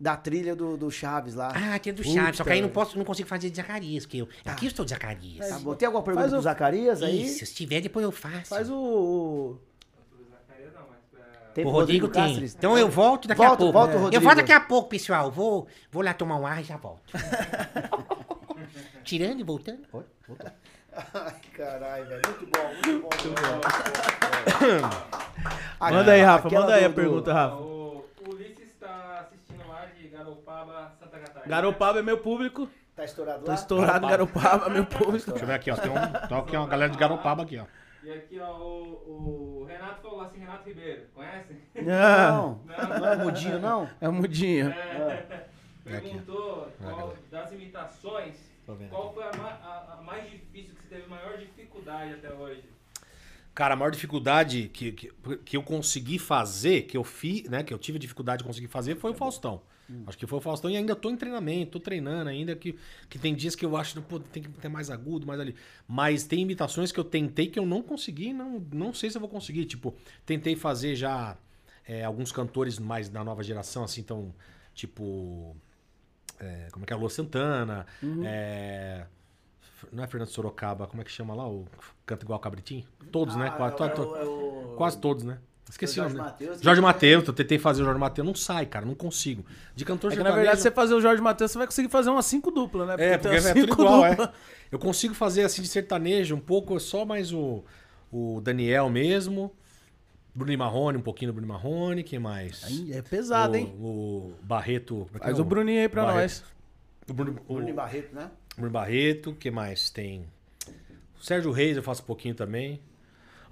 Da 0.00 0.16
trilha 0.16 0.56
do, 0.56 0.76
do 0.78 0.90
Chaves 0.90 1.34
lá. 1.34 1.52
Ah, 1.54 1.78
tem 1.78 1.92
do 1.92 2.02
Chaves. 2.02 2.38
Só 2.38 2.44
que 2.44 2.50
aí 2.50 2.56
Puta. 2.62 2.66
não, 2.68 2.72
posso, 2.72 2.96
não 2.98 3.04
consigo 3.04 3.28
fazer 3.28 3.50
de 3.50 3.56
Zacarias, 3.56 4.06
que 4.06 4.18
eu... 4.18 4.28
Aqui 4.46 4.64
eu 4.64 4.68
estou 4.68 4.84
de 4.84 4.90
Zacarias. 4.92 5.46
Tá 5.46 5.58
bom. 5.58 5.74
Tem 5.74 5.84
alguma 5.86 6.02
pergunta 6.02 6.22
Faz 6.22 6.32
pro 6.32 6.38
o- 6.40 6.42
Zacarias 6.42 7.02
aí? 7.02 7.22
Isso, 7.26 7.44
se 7.44 7.54
tiver, 7.54 7.82
depois 7.82 8.02
eu 8.02 8.10
faço. 8.10 8.46
Faz 8.46 8.70
o. 8.70 8.74
o- 8.74 9.60
Zacarias 10.30 10.72
não, 10.72 10.82
mas 10.88 10.98
pra... 11.12 11.22
Tem 11.52 11.64
O 11.64 11.68
pro 11.68 11.76
Rodrigo, 11.78 12.08
tem. 12.08 12.28
Cáceres? 12.28 12.54
Então 12.54 12.78
eu 12.78 12.88
volto 12.88 13.28
daqui 13.28 13.38
Volta, 13.42 13.54
a 13.54 13.56
pouco. 13.58 13.72
volta 13.74 13.92
o 13.92 13.96
eu 13.96 14.00
Rodrigo. 14.04 14.24
volto 14.24 14.36
daqui 14.38 14.52
a 14.52 14.60
pouco, 14.60 14.88
pessoal. 14.88 15.30
Vou, 15.30 15.66
vou 15.92 16.02
lá 16.02 16.14
tomar 16.14 16.36
um 16.36 16.46
ar 16.46 16.60
e 16.62 16.64
já 16.64 16.78
volto. 16.78 17.12
Tirando 19.04 19.40
e 19.40 19.42
voltando. 19.42 19.80
Ai, 21.14 21.34
caralho, 21.56 22.06
velho. 22.06 22.22
Muito 22.26 22.46
bom, 22.46 22.68
muito 22.68 23.02
bom. 23.02 23.08
Muito 24.60 24.82
bom. 25.80 25.90
Manda 25.90 26.12
aí, 26.12 26.22
Rafa, 26.22 26.50
manda 26.50 26.74
aí 26.74 26.84
a 26.84 26.88
do- 26.88 26.92
do- 26.92 26.96
pergunta, 26.96 27.32
Rafa. 27.32 27.56
O 27.56 28.04
Ulisses 28.28 28.68
está 28.68 29.20
assistindo 29.26 29.66
lá 29.68 29.86
de 29.86 30.08
Garopaba, 30.08 30.92
Santa 31.00 31.18
Catarina. 31.18 31.39
Garopaba 31.50 31.98
é 31.98 32.02
meu 32.02 32.18
público. 32.18 32.68
Tá 32.94 33.04
estourado 33.04 33.44
Tô 33.44 33.48
lá? 33.50 33.54
estourado 33.54 34.06
em 34.06 34.08
Garopaba, 34.10 34.68
meu 34.68 34.84
público. 34.86 35.30
Deixa 35.30 35.44
eu 35.44 35.46
ver 35.46 35.54
aqui, 35.54 35.70
ó. 35.70 35.76
Tem, 35.76 35.90
um, 35.90 36.28
tem 36.28 36.38
aqui 36.38 36.56
uma 36.56 36.66
galera 36.66 36.90
de 36.92 36.98
Garopaba 36.98 37.42
aqui, 37.42 37.58
ó. 37.58 37.64
E 38.02 38.10
aqui, 38.10 38.38
ó, 38.40 38.58
o, 38.58 39.60
o 39.62 39.64
Renato 39.64 40.00
falou 40.02 40.20
assim, 40.22 40.38
Renato 40.38 40.66
Ribeiro, 40.68 41.02
conhece? 41.14 41.54
Ah, 41.78 42.30
Não, 42.32 42.60
não 42.98 43.06
é 43.06 43.16
mudinho, 43.16 43.58
não? 43.58 43.88
é 44.00 44.08
o 44.08 44.12
mudinho. 44.12 44.70
É, 44.70 45.44
perguntou 45.84 46.72
qual, 46.78 47.12
das 47.30 47.52
imitações, 47.52 48.34
qual 48.90 49.12
foi 49.12 49.24
a, 49.24 49.28
a- 49.28 49.94
a 49.98 50.02
mais 50.02 50.30
difícil, 50.30 50.74
que 50.74 50.82
você 50.82 50.94
teve 50.94 51.08
maior 51.08 51.36
dificuldade 51.36 52.12
até 52.14 52.32
hoje? 52.32 52.64
Cara, 53.54 53.74
a 53.74 53.76
maior 53.76 53.90
dificuldade 53.90 54.68
que, 54.72 54.92
que, 54.92 55.12
que 55.44 55.56
eu 55.56 55.62
consegui 55.62 56.18
fazer, 56.18 56.82
que 56.82 56.96
eu 56.96 57.04
fiz, 57.04 57.44
né? 57.50 57.62
Que 57.62 57.74
eu 57.74 57.78
tive 57.78 57.98
dificuldade 57.98 58.38
de 58.42 58.46
conseguir 58.46 58.68
fazer, 58.68 58.94
foi 58.96 59.10
o 59.10 59.14
Faustão. 59.14 59.60
Acho 60.06 60.16
que 60.18 60.26
foi 60.26 60.38
o 60.38 60.40
Faustão 60.40 60.70
e 60.70 60.76
ainda 60.76 60.94
tô 60.94 61.10
em 61.10 61.16
treinamento, 61.16 61.72
tô 61.72 61.80
treinando 61.80 62.30
ainda, 62.30 62.54
que, 62.54 62.78
que 63.08 63.18
tem 63.18 63.34
dias 63.34 63.54
que 63.56 63.64
eu 63.64 63.76
acho 63.76 64.00
que 64.00 64.18
tem 64.30 64.42
que 64.42 64.48
ter 64.50 64.68
mais 64.68 64.90
agudo, 64.90 65.26
mais 65.26 65.40
ali. 65.40 65.54
Mas 65.88 66.24
tem 66.24 66.40
imitações 66.40 66.92
que 66.92 67.00
eu 67.00 67.04
tentei 67.04 67.48
que 67.48 67.58
eu 67.58 67.66
não 67.66 67.82
consegui, 67.82 68.32
não, 68.32 68.64
não 68.72 68.92
sei 68.94 69.10
se 69.10 69.16
eu 69.16 69.20
vou 69.20 69.28
conseguir. 69.28 69.64
Tipo, 69.66 69.94
tentei 70.24 70.54
fazer 70.56 70.94
já 70.94 71.36
é, 71.86 72.04
alguns 72.04 72.30
cantores 72.30 72.78
mais 72.78 73.08
da 73.08 73.24
nova 73.24 73.42
geração, 73.42 73.82
assim, 73.84 74.00
então, 74.00 74.32
tipo. 74.74 75.56
é, 76.38 76.68
como 76.72 76.84
é 76.84 76.86
que 76.86 76.92
é? 76.92 76.96
Lua 76.96 77.10
Santana. 77.10 77.86
é, 78.24 79.06
não 79.92 80.04
é 80.04 80.06
Fernando 80.06 80.28
Sorocaba, 80.28 80.86
como 80.86 81.00
é 81.02 81.04
que 81.04 81.10
chama 81.10 81.34
lá? 81.34 81.48
O 81.48 81.66
canta 82.06 82.24
igual 82.24 82.38
Cabritinho? 82.38 82.84
Todos, 83.10 83.34
né? 83.36 83.50
Quase, 83.50 83.76
to- 83.76 83.88
to- 83.94 84.74
quase 84.76 84.98
todos, 84.98 85.24
né? 85.24 85.38
Esqueci 85.68 86.00
o 86.00 86.02
Jorge 86.02 86.16
nome. 86.16 86.28
Mateus, 86.30 86.60
Jorge 86.60 86.80
né? 86.80 86.86
Mateus, 86.86 87.28
eu 87.28 87.32
tentei 87.32 87.58
fazer 87.58 87.82
o 87.82 87.84
Jorge 87.84 88.00
Mateus, 88.00 88.26
não 88.26 88.34
sai, 88.34 88.66
cara, 88.66 88.84
não 88.84 88.94
consigo. 88.94 89.44
De 89.74 89.84
cantor 89.84 90.12
É 90.12 90.16
que 90.16 90.22
na 90.22 90.32
verdade, 90.32 90.60
você 90.60 90.70
fazer 90.70 90.94
o 90.94 91.00
Jorge 91.00 91.22
Matheus, 91.22 91.52
você 91.52 91.58
vai 91.58 91.66
conseguir 91.66 91.88
fazer 91.88 92.10
umas 92.10 92.26
cinco 92.26 92.50
duplas, 92.50 92.88
né? 92.88 92.94
É, 92.94 93.18
tem 93.18 93.18
porque 93.18 93.36
é 93.36 93.40
tudo 93.40 93.60
cinco 93.60 93.82
igual, 93.82 94.04
é. 94.04 94.10
duplas. 94.10 94.30
Eu 94.72 94.78
consigo 94.78 95.14
fazer 95.14 95.42
assim 95.42 95.62
de 95.62 95.68
sertanejo, 95.68 96.34
um 96.34 96.40
pouco, 96.40 96.78
só 96.80 97.04
mais 97.04 97.32
o, 97.32 97.64
o 98.10 98.40
Daniel 98.40 98.88
mesmo. 98.90 99.52
Bruno 100.34 100.56
Marrone, 100.58 100.98
um 100.98 101.02
pouquinho 101.02 101.32
do 101.32 101.34
Bruno 101.34 101.48
Marrone, 101.52 102.02
quem 102.02 102.18
mais? 102.18 102.64
Aí 102.64 102.92
é 102.92 103.02
pesado, 103.02 103.54
o, 103.54 103.56
hein? 103.56 103.74
O 103.80 104.32
Barreto. 104.42 105.08
Faz 105.18 105.38
o 105.38 105.44
Bruninho 105.44 105.80
aí 105.80 105.88
pra 105.88 106.04
Barreto. 106.04 106.20
nós. 106.20 106.44
O 107.08 107.12
Bruno, 107.12 107.40
o 107.48 107.54
Bruno 107.54 107.74
Barreto, 107.74 108.14
né? 108.14 108.30
Bruno 108.56 108.70
Barreto, 108.70 109.34
que 109.34 109.50
mais 109.50 109.90
tem? 109.90 110.26
O 111.20 111.24
Sérgio 111.24 111.50
Reis 111.50 111.76
eu 111.76 111.82
faço 111.82 112.02
um 112.02 112.06
pouquinho 112.06 112.34
também. 112.34 112.80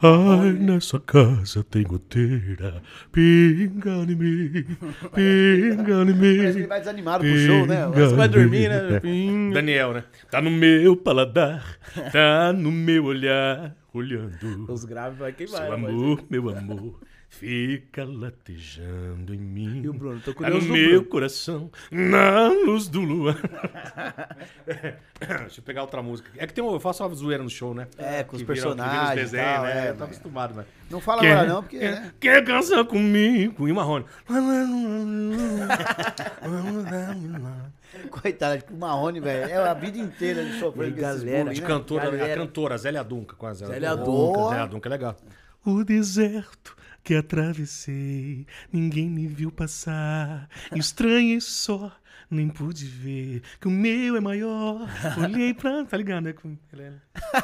Ai, 0.01 0.53
nessa 0.53 1.01
casa 1.01 1.65
tem 1.65 1.83
goteira, 1.83 2.81
pinga 3.11 3.91
em 3.91 4.15
mim, 4.15 4.65
pinga 5.13 6.03
em 6.03 6.15
Parece 6.15 6.15
que 6.15 6.23
ele 6.23 6.53
mim. 6.61 6.67
vai 6.69 6.79
desanimado 6.79 7.25
pro 7.25 7.37
show, 7.37 7.67
né? 7.67 7.87
Você 7.89 8.15
vai 8.15 8.29
dormir, 8.29 8.69
né? 8.69 9.01
Pim. 9.01 9.51
Daniel, 9.51 9.95
né? 9.95 10.05
Tá 10.31 10.41
no 10.41 10.53
meu 10.53 10.97
paladar, 10.97 11.79
tá 12.13 12.53
no 12.53 12.71
meu 12.71 13.07
olhar. 13.07 13.77
olhando. 13.93 14.71
Os 14.73 14.85
graves 14.85 15.19
vai 15.19 15.33
queimar. 15.33 15.63
Seu 15.63 15.79
né, 15.79 15.89
amor, 15.89 16.25
meu 16.31 16.49
amor, 16.49 17.01
fica 17.29 18.05
latejando 18.05 19.35
em 19.35 19.39
mim. 19.39 19.83
E 19.85 19.89
o 19.89 19.93
Bruno? 19.93 20.21
Tô 20.21 20.31
É 20.31 20.35
curioso 20.35 20.67
no 20.67 20.73
do 20.73 20.79
meu 20.79 20.89
Bruno. 20.91 21.05
coração, 21.07 21.71
na 21.91 22.49
luz 22.49 22.89
do 22.89 23.01
luar. 23.01 23.37
Deixa 24.67 25.61
eu 25.61 25.65
pegar 25.65 25.83
outra 25.83 26.03
música. 26.03 26.31
É 26.37 26.47
que 26.47 26.53
tem 26.55 26.65
um, 26.65 26.73
eu 26.73 26.81
faço 26.81 27.05
uma 27.05 27.15
zoeira 27.15 27.43
no 27.43 27.51
show, 27.51 27.75
né? 27.75 27.87
É, 27.99 28.23
com 28.25 28.37
os 28.37 28.43
Que 28.43 28.47
vira- 28.53 28.61
que 28.61 28.63
vira 28.63 28.75
personagens 28.77 29.13
e 29.13 29.17
desenhos, 29.25 29.47
tal, 29.55 29.63
né? 29.65 29.87
é, 29.87 29.91
eu 29.91 29.97
tô 29.97 30.05
acostumado, 30.05 30.55
mas... 30.57 30.67
Não 30.91 31.01
fala 31.01 31.21
Quer- 31.21 31.33
agora 31.33 31.49
não, 31.49 31.63
porque... 31.63 31.79
Quer, 31.79 31.93
né? 32.01 32.13
quer 32.19 32.45
casar 32.45 32.85
comigo? 32.85 33.69
E 33.69 33.73
Marrone. 33.73 34.05
Coitado, 38.11 38.59
tipo 38.59 38.75
o 38.75 38.79
Marrone, 38.79 39.21
velho. 39.21 39.51
É 39.51 39.57
a 39.57 39.75
vida 39.75 39.99
inteira 39.99 40.45
de 40.45 40.59
com 40.61 40.83
esses 40.83 40.95
galera, 40.97 41.53
De 41.53 41.61
né? 41.61 41.67
cantora, 41.67 42.05
Galera. 42.11 42.35
a 42.35 42.37
cantora, 42.47 42.79
Zélia 42.79 43.05
Dunca. 43.05 43.35
Com 43.37 43.47
a 43.47 43.55
Zélia 43.55 43.97
Dunca. 43.97 44.49
Zélia 44.51 44.67
Dunca 44.67 44.89
é 44.89 44.91
legal. 44.91 45.17
O 45.65 45.85
deserto 45.85 46.77
que 47.09 47.15
atravessei, 47.15 48.47
ninguém 48.71 49.09
me 49.09 49.27
viu 49.27 49.51
passar. 49.51 50.47
Estranhei 50.77 51.41
só, 51.41 51.91
nem 52.31 52.51
pude 52.51 52.85
ver 52.85 53.41
que 53.59 53.67
o 53.67 53.71
meu 53.71 54.15
é 54.15 54.21
maior. 54.21 54.87
Olhei 55.17 55.55
pra. 55.55 55.87
Tá 55.87 55.97
ligado, 55.97 56.25
né? 56.25 56.35
Com... 56.35 56.55
Ela, 56.71 56.83
é- 56.83 56.93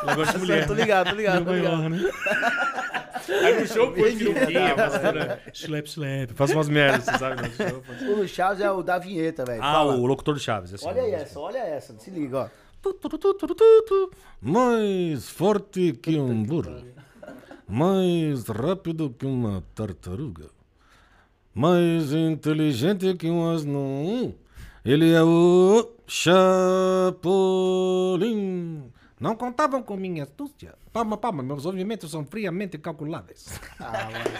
ela 0.02 0.14
gosta 0.16 0.34
de 0.34 0.38
mulher. 0.40 0.66
Tô 0.66 0.74
ligado, 0.74 1.08
tô 1.08 1.16
ligado, 1.16 1.36
Meu 1.36 1.44
tô 1.46 1.52
ligado. 1.54 1.76
maior, 1.78 1.88
né? 1.88 2.10
Aí 3.42 3.58
no 3.60 3.66
show 3.66 3.90
põe 3.92 4.18
peruquinha, 4.18 4.74
pastora. 4.76 5.40
Slap, 5.54 5.86
slap. 5.86 6.30
Faz 6.34 6.50
umas 6.50 6.68
merdas, 6.68 7.04
você 7.06 7.16
sabe? 7.18 7.40
No 7.40 7.50
show, 7.54 7.82
faz- 7.84 8.02
O 8.02 8.28
Chaves 8.28 8.60
é 8.62 8.70
o 8.70 8.82
da 8.82 8.98
vinheta, 8.98 9.46
velho. 9.46 9.62
Ah, 9.62 9.72
Fala. 9.72 9.96
o 9.96 10.04
locutor 10.04 10.34
do 10.34 10.40
Chaves. 10.40 10.74
assim, 10.74 10.86
Olha 10.86 11.00
essa, 11.16 11.40
olha 11.40 11.56
essa. 11.58 11.98
Se 11.98 12.10
liga, 12.10 12.36
ó. 12.38 12.48
Mais 14.42 15.26
forte 15.30 15.94
que 15.94 16.18
um 16.18 16.42
burro. 16.42 16.84
Mais 17.68 18.44
rápido 18.48 19.10
que 19.18 19.24
uma 19.26 19.62
tartaruga. 19.74 20.48
Mais 21.54 22.12
inteligente 22.12 23.14
que 23.14 23.28
um 23.30 23.50
asno. 23.50 24.34
Ele 24.84 25.12
é 25.12 25.22
o 25.22 25.90
Chapolin. 27.24 28.90
Não 29.18 29.34
contavam 29.36 29.82
com 29.82 29.96
minha 29.96 30.24
astúcia. 30.24 30.74
Palma, 30.92 31.16
palma, 31.16 31.42
meus 31.42 31.64
movimentos 31.64 32.10
são 32.10 32.24
friamente 32.24 32.76
calculáveis. 32.76 33.58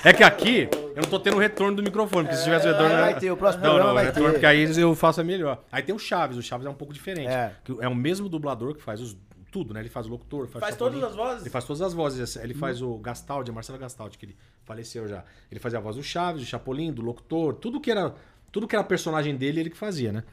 É 0.05 0.13
que 0.13 0.23
aqui 0.23 0.69
eu 0.73 1.03
não 1.03 1.09
tô 1.09 1.19
tendo 1.19 1.39
retorno 1.39 1.77
do 1.77 1.83
microfone, 1.83 2.25
porque 2.25 2.37
se 2.37 2.45
tivesse 2.45 2.67
retorno. 2.67 2.91
vai 2.91 3.15
eu- 3.15 3.19
ter, 3.19 3.31
o 3.31 3.37
próximo 3.37 3.65
não, 3.65 3.79
não, 3.79 3.95
vai 3.95 4.05
retorno, 4.07 4.29
ter. 4.29 4.33
porque 4.35 4.47
aí 4.47 4.79
eu 4.79 4.95
faço 4.95 5.21
é 5.21 5.25
melhor. 5.25 5.63
Aí 5.73 5.83
tem 5.83 5.95
o 5.95 5.99
Chaves, 5.99 6.37
o 6.37 6.43
Chaves 6.43 6.67
é 6.67 6.71
um 6.71 6.75
pouco 6.75 6.93
diferente. 6.93 7.29
É. 7.29 7.55
que 7.65 7.75
É 7.81 7.89
o 7.89 7.95
mesmo 7.95 8.29
dublador 8.29 8.75
que 8.75 8.83
faz 8.83 9.01
os, 9.01 9.17
tudo, 9.55 9.73
né? 9.73 9.79
Ele 9.79 9.89
faz 9.89 10.05
o 10.07 10.11
locutor, 10.11 10.49
faz, 10.49 10.65
Faz 10.65 10.77
todas 10.77 11.01
as 11.01 11.15
vozes? 11.15 11.43
Ele 11.43 11.51
faz 11.51 11.65
todas 11.65 11.81
as 11.81 11.95
vozes. 11.95 12.35
Ele 12.35 12.55
faz 12.55 12.83
o 12.83 12.99
Gastaldi, 12.99 13.53
Marcelo 13.53 13.79
Gastaldi, 13.79 14.19
que 14.19 14.27
ele 14.27 14.37
faleceu 14.65 15.07
já. 15.07 15.23
Ele 15.49 15.61
fazia 15.61 15.79
a 15.79 15.83
voz 15.83 15.95
do 15.95 16.03
Chaves, 16.03 16.43
do 16.43 16.47
Chapolin, 16.49 16.93
do 16.93 17.01
locutor, 17.03 17.55
tudo 17.55 17.81
que 17.81 17.89
era, 17.89 18.13
tudo 18.51 18.67
que 18.67 18.75
era 18.75 18.83
personagem 18.83 19.37
dele, 19.37 19.61
ele 19.61 19.71
que 19.71 19.77
fazia, 19.77 20.11
né? 20.11 20.25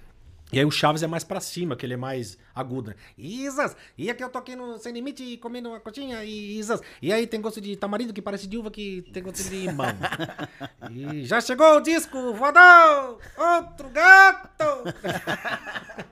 E 0.52 0.58
aí 0.60 0.66
o 0.66 0.72
Chaves 0.72 1.04
é 1.04 1.08
mais 1.08 1.24
pra 1.24 1.40
cima, 1.40 1.76
que 1.76 1.86
ele 1.86 1.94
é 1.94 1.98
mais 1.98 2.36
agudo, 2.56 2.90
né? 2.90 2.96
Isas! 3.16 3.78
E 3.96 4.10
aqui 4.10 4.24
eu 4.24 4.28
tô 4.30 4.40
aqui 4.40 4.56
no 4.56 4.80
Sem 4.80 4.92
Limite 4.92 5.38
comendo 5.38 5.70
uma 5.70 5.80
coxinha, 5.80 6.24
e 6.26 6.58
Isas! 6.58 6.82
E 7.00 7.14
aí 7.14 7.28
tem 7.28 7.40
gosto 7.40 7.62
de 7.62 7.76
tamarindo 7.78 8.12
que 8.12 8.22
parece 8.24 8.48
de 8.48 8.58
uva 8.58 8.72
que 8.72 9.04
tem 9.14 9.22
gosto 9.22 9.44
de 9.44 9.50
limão. 9.68 9.86
e 10.92 11.24
já 11.26 11.40
chegou 11.40 11.78
o 11.78 11.80
disco, 11.82 12.18
fodão! 12.36 13.20
Outro 13.38 13.88
gato! 13.92 14.66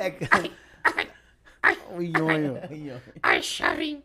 É 0.00 0.10
que- 0.10 0.24
O 0.24 1.17
nhonho. 1.62 1.80
o 1.98 2.02
nhonho. 2.02 3.02
Ai, 3.22 3.42
Chavin, 3.42 4.02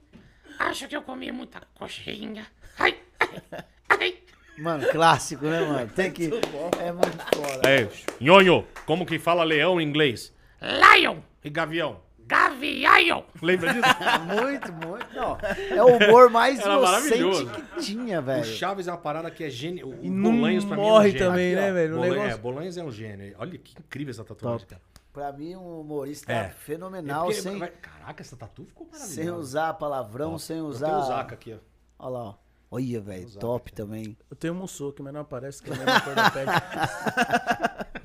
acho 0.59 0.87
que 0.87 0.95
eu 0.95 1.01
comi 1.01 1.31
muita 1.31 1.61
coxinha. 1.75 2.45
Ai, 2.79 2.97
ai, 3.19 3.41
ai. 3.89 4.17
Mano, 4.57 4.87
clássico, 4.89 5.45
né, 5.45 5.61
mano? 5.61 5.89
Tem 5.95 6.11
que. 6.11 6.25
É 6.79 6.91
muito 6.91 7.35
foda. 7.35 7.67
É, 7.69 7.87
nhonho, 8.19 8.67
como 8.85 9.05
que 9.05 9.17
fala 9.17 9.43
leão 9.43 9.81
em 9.81 9.87
inglês? 9.87 10.33
Lion, 10.61 11.17
E 11.43 11.49
gavião? 11.49 12.01
gavião. 12.25 13.25
Lembra 13.41 13.73
disso? 13.73 13.83
Muito, 14.25 14.71
muito. 14.73 15.05
Não, 15.13 15.37
é 15.69 15.83
o 15.83 15.97
humor 15.97 16.29
mais 16.29 16.57
Era 16.59 16.73
inocente 16.75 17.45
que 17.75 17.81
tinha, 17.81 18.19
O 18.19 18.23
velho. 18.23 18.45
Chaves 18.45 18.87
é 18.87 18.91
uma 18.91 18.97
parada 18.97 19.29
que 19.29 19.43
é 19.43 19.49
gênio. 19.49 19.89
O 19.89 19.99
E 20.05 20.09
não 20.09 20.31
Bolanhos 20.37 20.63
pra 20.65 20.75
mim 20.77 20.81
morre 20.83 21.07
é 21.09 21.09
um 21.09 21.11
gênio. 21.11 21.27
também, 21.27 21.55
né, 21.55 21.69
ó. 21.69 21.73
velho? 21.73 21.93
O 21.93 21.95
Bolan- 21.97 22.09
negócio- 22.09 22.31
É, 22.31 22.37
Bolanhos 22.37 22.77
é 22.77 22.83
um 22.83 22.91
gênio. 22.91 23.35
Olha 23.37 23.57
que 23.57 23.73
incrível 23.77 24.11
essa 24.11 24.23
tatuagem, 24.23 24.65
cara. 24.67 24.81
Pra 25.13 25.31
mim, 25.31 25.55
um 25.55 25.79
humorista 25.81 26.31
É. 26.33 26.49
fenomenal, 26.49 27.25
porque 27.27 27.39
sem, 27.41 27.59
Caraca, 27.59 28.21
essa 28.23 28.35
tatu 28.35 28.65
ficou 28.65 28.87
maravilhosa. 28.87 29.13
sem 29.21 29.29
usar 29.29 29.73
palavrão, 29.75 30.33
Ó, 30.33 30.37
sem 30.39 30.57
eu 30.57 30.65
usar. 30.65 30.87
tenho 30.87 30.99
o 30.99 31.03
Zaca 31.05 31.35
aqui, 31.35 31.53
ó. 31.53 31.57
Olha 31.99 32.09
lá, 32.11 32.23
ó. 32.29 32.35
Olha, 32.71 32.99
velho, 32.99 33.29
top 33.37 33.71
também. 33.71 34.17
Eu 34.31 34.35
tenho 34.35 34.53
um 34.55 34.57
Mussoki, 34.57 35.03
mas 35.03 35.13
não 35.13 35.21
aparece 35.21 35.61
que 35.61 35.69
é 35.69 35.73
a 35.73 35.77
mesma 35.77 36.01
cor 36.01 36.15
da 36.15 36.31
pele. 36.31 36.49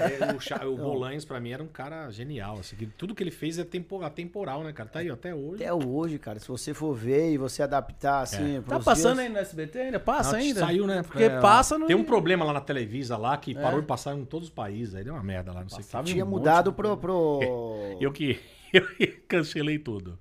É, 0.00 0.64
o 0.66 0.72
o 0.72 0.76
Bolanhos, 0.78 1.24
pra 1.24 1.40
mim, 1.40 1.50
era 1.50 1.62
um 1.62 1.66
cara 1.68 2.10
genial. 2.10 2.58
Assim, 2.58 2.76
que 2.76 2.86
tudo 2.86 3.14
que 3.14 3.22
ele 3.22 3.30
fez 3.30 3.58
é 3.58 3.64
tempo- 3.64 4.02
atemporal, 4.02 4.62
né, 4.62 4.72
cara? 4.72 4.88
Tá 4.88 5.00
aí, 5.00 5.10
até 5.10 5.34
hoje. 5.34 5.62
Até 5.64 5.72
hoje, 5.72 6.18
cara, 6.18 6.38
se 6.38 6.48
você 6.48 6.72
for 6.74 6.94
ver 6.94 7.32
e 7.32 7.38
você 7.38 7.62
adaptar 7.62 8.20
assim. 8.22 8.60
Tá 8.62 8.74
pros 8.76 8.84
passando 8.84 9.14
dias- 9.14 9.26
aí 9.26 9.32
no 9.32 9.38
SBT 9.38 9.78
ainda? 9.80 10.00
Passa 10.00 10.32
Não, 10.32 10.38
ainda? 10.38 10.60
Saiu, 10.60 10.86
né? 10.86 11.02
Porque 11.02 11.24
É, 11.24 11.40
passa 11.40 11.78
no... 11.78 11.86
Tem 11.86 11.96
um 11.96 12.04
problema 12.04 12.44
lá 12.44 12.52
na 12.52 12.60
Televisa 12.60 13.16
lá 13.16 13.36
que 13.36 13.54
parou 13.54 13.80
de 13.80 13.86
passar 13.86 14.14
em 14.16 14.24
todos 14.24 14.48
os 14.48 14.54
países. 14.54 14.94
Aí 14.94 15.04
deu 15.04 15.14
uma 15.14 15.22
merda 15.22 15.52
lá, 15.52 15.60
não 15.62 15.68
sei 15.68 15.80
o 15.80 15.82
que. 16.04 16.10
Tinha 16.12 16.24
um 16.24 16.28
monte 16.28 16.38
mudado 16.40 16.70
de 16.70 16.76
pro. 16.76 16.96
pro... 16.96 17.40
Eu 18.00 18.12
que. 18.12 18.38
Eu 18.72 18.82
cancelei 19.26 19.78
tudo. 19.78 20.18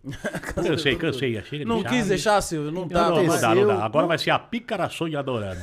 cansei, 0.56 0.96
cansei. 0.96 1.42
Chega 1.44 1.66
Não 1.66 1.84
quis 1.84 2.08
deixar, 2.08 2.42
Silvio? 2.42 2.72
Não 2.72 2.82
Não, 2.82 2.88
tá, 2.88 3.10
não, 3.10 3.24
não 3.24 3.42
dá, 3.42 3.56
não 3.56 3.68
dá. 3.68 3.84
Agora 3.86 4.08
vai 4.08 4.18
ser 4.18 4.32
a 4.32 4.40
pícara 4.40 4.90
sonhadora. 4.90 5.56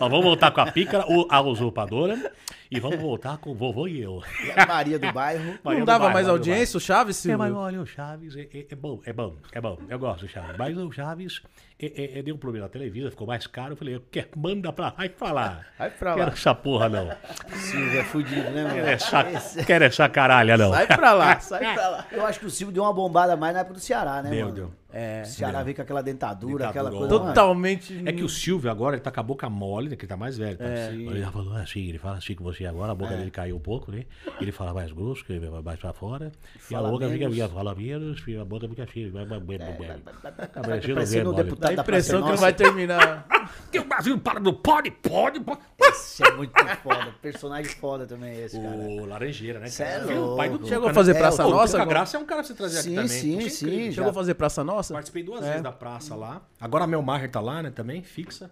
Nós 0.00 0.10
vamos 0.10 0.24
voltar 0.24 0.50
com 0.50 0.60
a 0.60 0.70
pícara, 0.72 1.04
a 1.28 1.40
usurpadora, 1.42 2.32
e 2.70 2.80
vamos 2.80 2.98
voltar 3.00 3.36
com 3.38 3.50
o 3.50 3.54
vovô 3.54 3.86
e 3.86 4.00
eu. 4.00 4.22
E 4.46 4.50
a 4.58 4.66
Maria 4.66 4.98
do 4.98 5.12
Bairro. 5.12 5.58
Maria 5.62 5.78
Não 5.80 5.86
dava 5.86 5.98
Bairro, 6.04 6.14
mais 6.14 6.28
audiência 6.28 6.76
o 6.76 6.80
Chaves, 6.80 7.24
É, 7.26 7.36
mas 7.36 7.48
Silvio? 7.48 7.62
olha, 7.62 7.80
o 7.80 7.86
Chaves 7.86 8.34
é, 8.36 8.48
é- 8.52 8.66
é 8.70 8.74
bom, 8.74 9.00
é 9.04 9.12
bom, 9.12 9.36
é 9.52 9.60
bom. 9.60 9.78
Eu 9.88 9.98
gosto 9.98 10.20
do 10.26 10.28
Chaves. 10.28 10.56
Mas 10.58 10.76
o 10.78 10.90
Chaves 10.90 11.42
é, 11.82 12.02
é- 12.16 12.18
é- 12.18 12.22
deu 12.22 12.34
um 12.34 12.38
problema 12.38 12.66
na 12.66 12.70
televisão, 12.72 13.10
ficou 13.10 13.26
mais 13.26 13.46
caro. 13.46 13.72
Eu 13.72 13.76
falei, 13.76 13.94
eu 13.96 14.02
quero, 14.10 14.28
manda 14.36 14.72
pra 14.72 14.86
lá, 14.86 14.94
vai 14.98 15.08
pra 15.08 15.32
lá. 15.32 15.60
Vai 15.78 15.90
pra 15.90 16.14
Quero 16.14 16.26
lá. 16.26 16.32
essa 16.32 16.54
porra, 16.54 16.88
não. 16.88 17.10
Silvio 17.56 18.00
é 18.00 18.04
fudido, 18.04 18.50
né, 18.50 18.62
mano? 18.62 18.74
Quero 18.74 18.86
essa, 18.88 19.64
quero 19.64 19.84
essa 19.84 20.08
caralha, 20.08 20.56
não. 20.56 20.70
Sai 20.72 20.86
pra 20.86 21.12
lá, 21.12 21.38
sai 21.40 21.74
pra 21.74 21.88
lá. 21.88 22.06
Eu 22.12 22.24
acho 22.26 22.40
que 22.40 22.46
o 22.46 22.50
Silvio 22.50 22.72
deu 22.74 22.82
uma 22.84 22.92
bombada 22.92 23.36
mais 23.36 23.54
na 23.54 23.60
época 23.60 23.74
do 23.74 23.80
Ceará, 23.80 24.22
né, 24.22 24.30
Deu, 24.30 24.46
mano? 24.46 24.54
deu. 24.54 24.72
É. 24.92 25.22
O 25.22 25.26
Ceará 25.26 25.62
veio 25.62 25.74
com 25.74 25.82
aquela 25.82 26.02
dentadura, 26.02 26.66
Dentadura, 26.66 26.68
aquela 26.68 26.90
coisa. 26.90 27.14
mano. 27.14 27.26
Totalmente... 27.28 28.02
É 28.04 28.12
que 28.12 28.22
o 28.22 28.28
Silvio 28.28 28.70
agora, 28.70 28.96
ele 28.96 29.02
tá 29.02 29.10
com 29.10 29.20
a 29.20 29.22
boca 29.22 29.48
mole, 29.48 29.88
né? 29.88 29.96
Que 29.96 30.02
ele 30.04 30.08
tá 30.08 30.16
mais 30.16 30.36
velho. 30.36 30.58
Tá? 30.58 30.64
É. 30.64 30.90
Ele 30.92 31.20
já 31.20 31.30
falou 31.30 31.54
assim, 31.56 31.88
ele 31.88 31.98
fala 31.98 32.18
assim 32.18 32.34
com 32.34 32.44
você 32.44 32.66
agora, 32.66 32.92
a 32.92 32.94
boca 32.94 33.16
dele 33.16 33.30
caiu 33.30 33.56
um 33.56 33.60
pouco, 33.60 33.90
né? 33.90 34.04
Ele 34.40 34.52
fala 34.52 34.74
mais 34.74 34.92
grosso, 34.92 35.24
que 35.24 35.32
ele 35.32 35.48
vai 35.48 35.62
mais 35.62 35.78
pra 35.80 35.92
fora. 35.92 36.30
e 36.54 36.74
a 36.74 36.78
Fala 36.78 36.90
boca 36.90 37.06
fica, 37.08 37.18
menos. 37.28 37.34
fica, 37.34 37.48
fala 37.48 37.74
menos, 37.74 38.22
a 38.40 38.44
boca 38.44 38.68
fica 38.68 38.82
assim. 38.84 39.10
Vai, 39.10 39.24
vai, 39.24 39.40
vai, 39.40 39.58
vai, 39.58 39.76
vai. 39.76 40.46
Tá 40.48 40.60
o 40.60 41.06
vendo, 41.06 41.32
olha. 41.34 41.44
deputado 41.44 41.74
da 41.76 41.82
impressão 41.82 42.22
que 42.22 42.28
não 42.28 42.36
vai 42.36 42.52
terminar. 42.52 43.26
Que 43.70 43.78
o 43.78 43.84
Brasil 43.84 44.18
para 44.18 44.38
do 44.38 44.52
pode, 44.52 44.90
pode, 44.90 45.40
pode. 45.40 45.60
Esse 45.78 46.22
é 46.24 46.30
muito 46.32 46.52
foda. 46.82 47.14
Personagem 47.20 47.70
foda 47.72 48.06
também 48.06 48.38
esse, 48.40 48.58
cara. 48.58 48.76
O 48.76 49.04
Laranjeira, 49.04 49.58
né? 49.58 49.66
Cê 49.66 49.82
é 49.82 50.18
o 50.20 50.36
pai 50.36 50.48
do 50.48 50.52
louco. 50.54 50.68
Chegou 50.68 50.88
a 50.88 50.94
fazer 50.94 51.16
É, 51.16 51.18
Praça 51.18 51.44
o 51.44 51.48
o 51.48 51.50
Nossa? 51.50 51.76
Agora? 51.76 51.90
Graça 51.90 52.16
é 52.16 52.20
um 52.20 52.24
cara 52.24 52.40
pra 52.42 52.48
você 52.48 52.54
trazer 52.54 52.78
aqui 52.78 52.88
Sim, 52.88 52.94
também. 52.94 53.08
sim, 53.08 53.48
sim. 53.48 53.84
já. 53.86 53.92
Chegou 53.96 54.10
a 54.10 54.14
fazer 54.14 54.34
Praça 54.34 54.62
Nossa? 54.62 54.81
Participei 54.88 55.22
duas 55.22 55.42
É. 55.44 55.48
vezes 55.48 55.62
da 55.62 55.72
praça 55.72 56.14
lá. 56.14 56.42
Agora 56.60 56.84
a 56.84 56.86
Mel 56.86 57.02
Maher 57.02 57.30
tá 57.30 57.40
lá, 57.40 57.62
né? 57.62 57.70
Também, 57.70 58.02
fixa. 58.02 58.50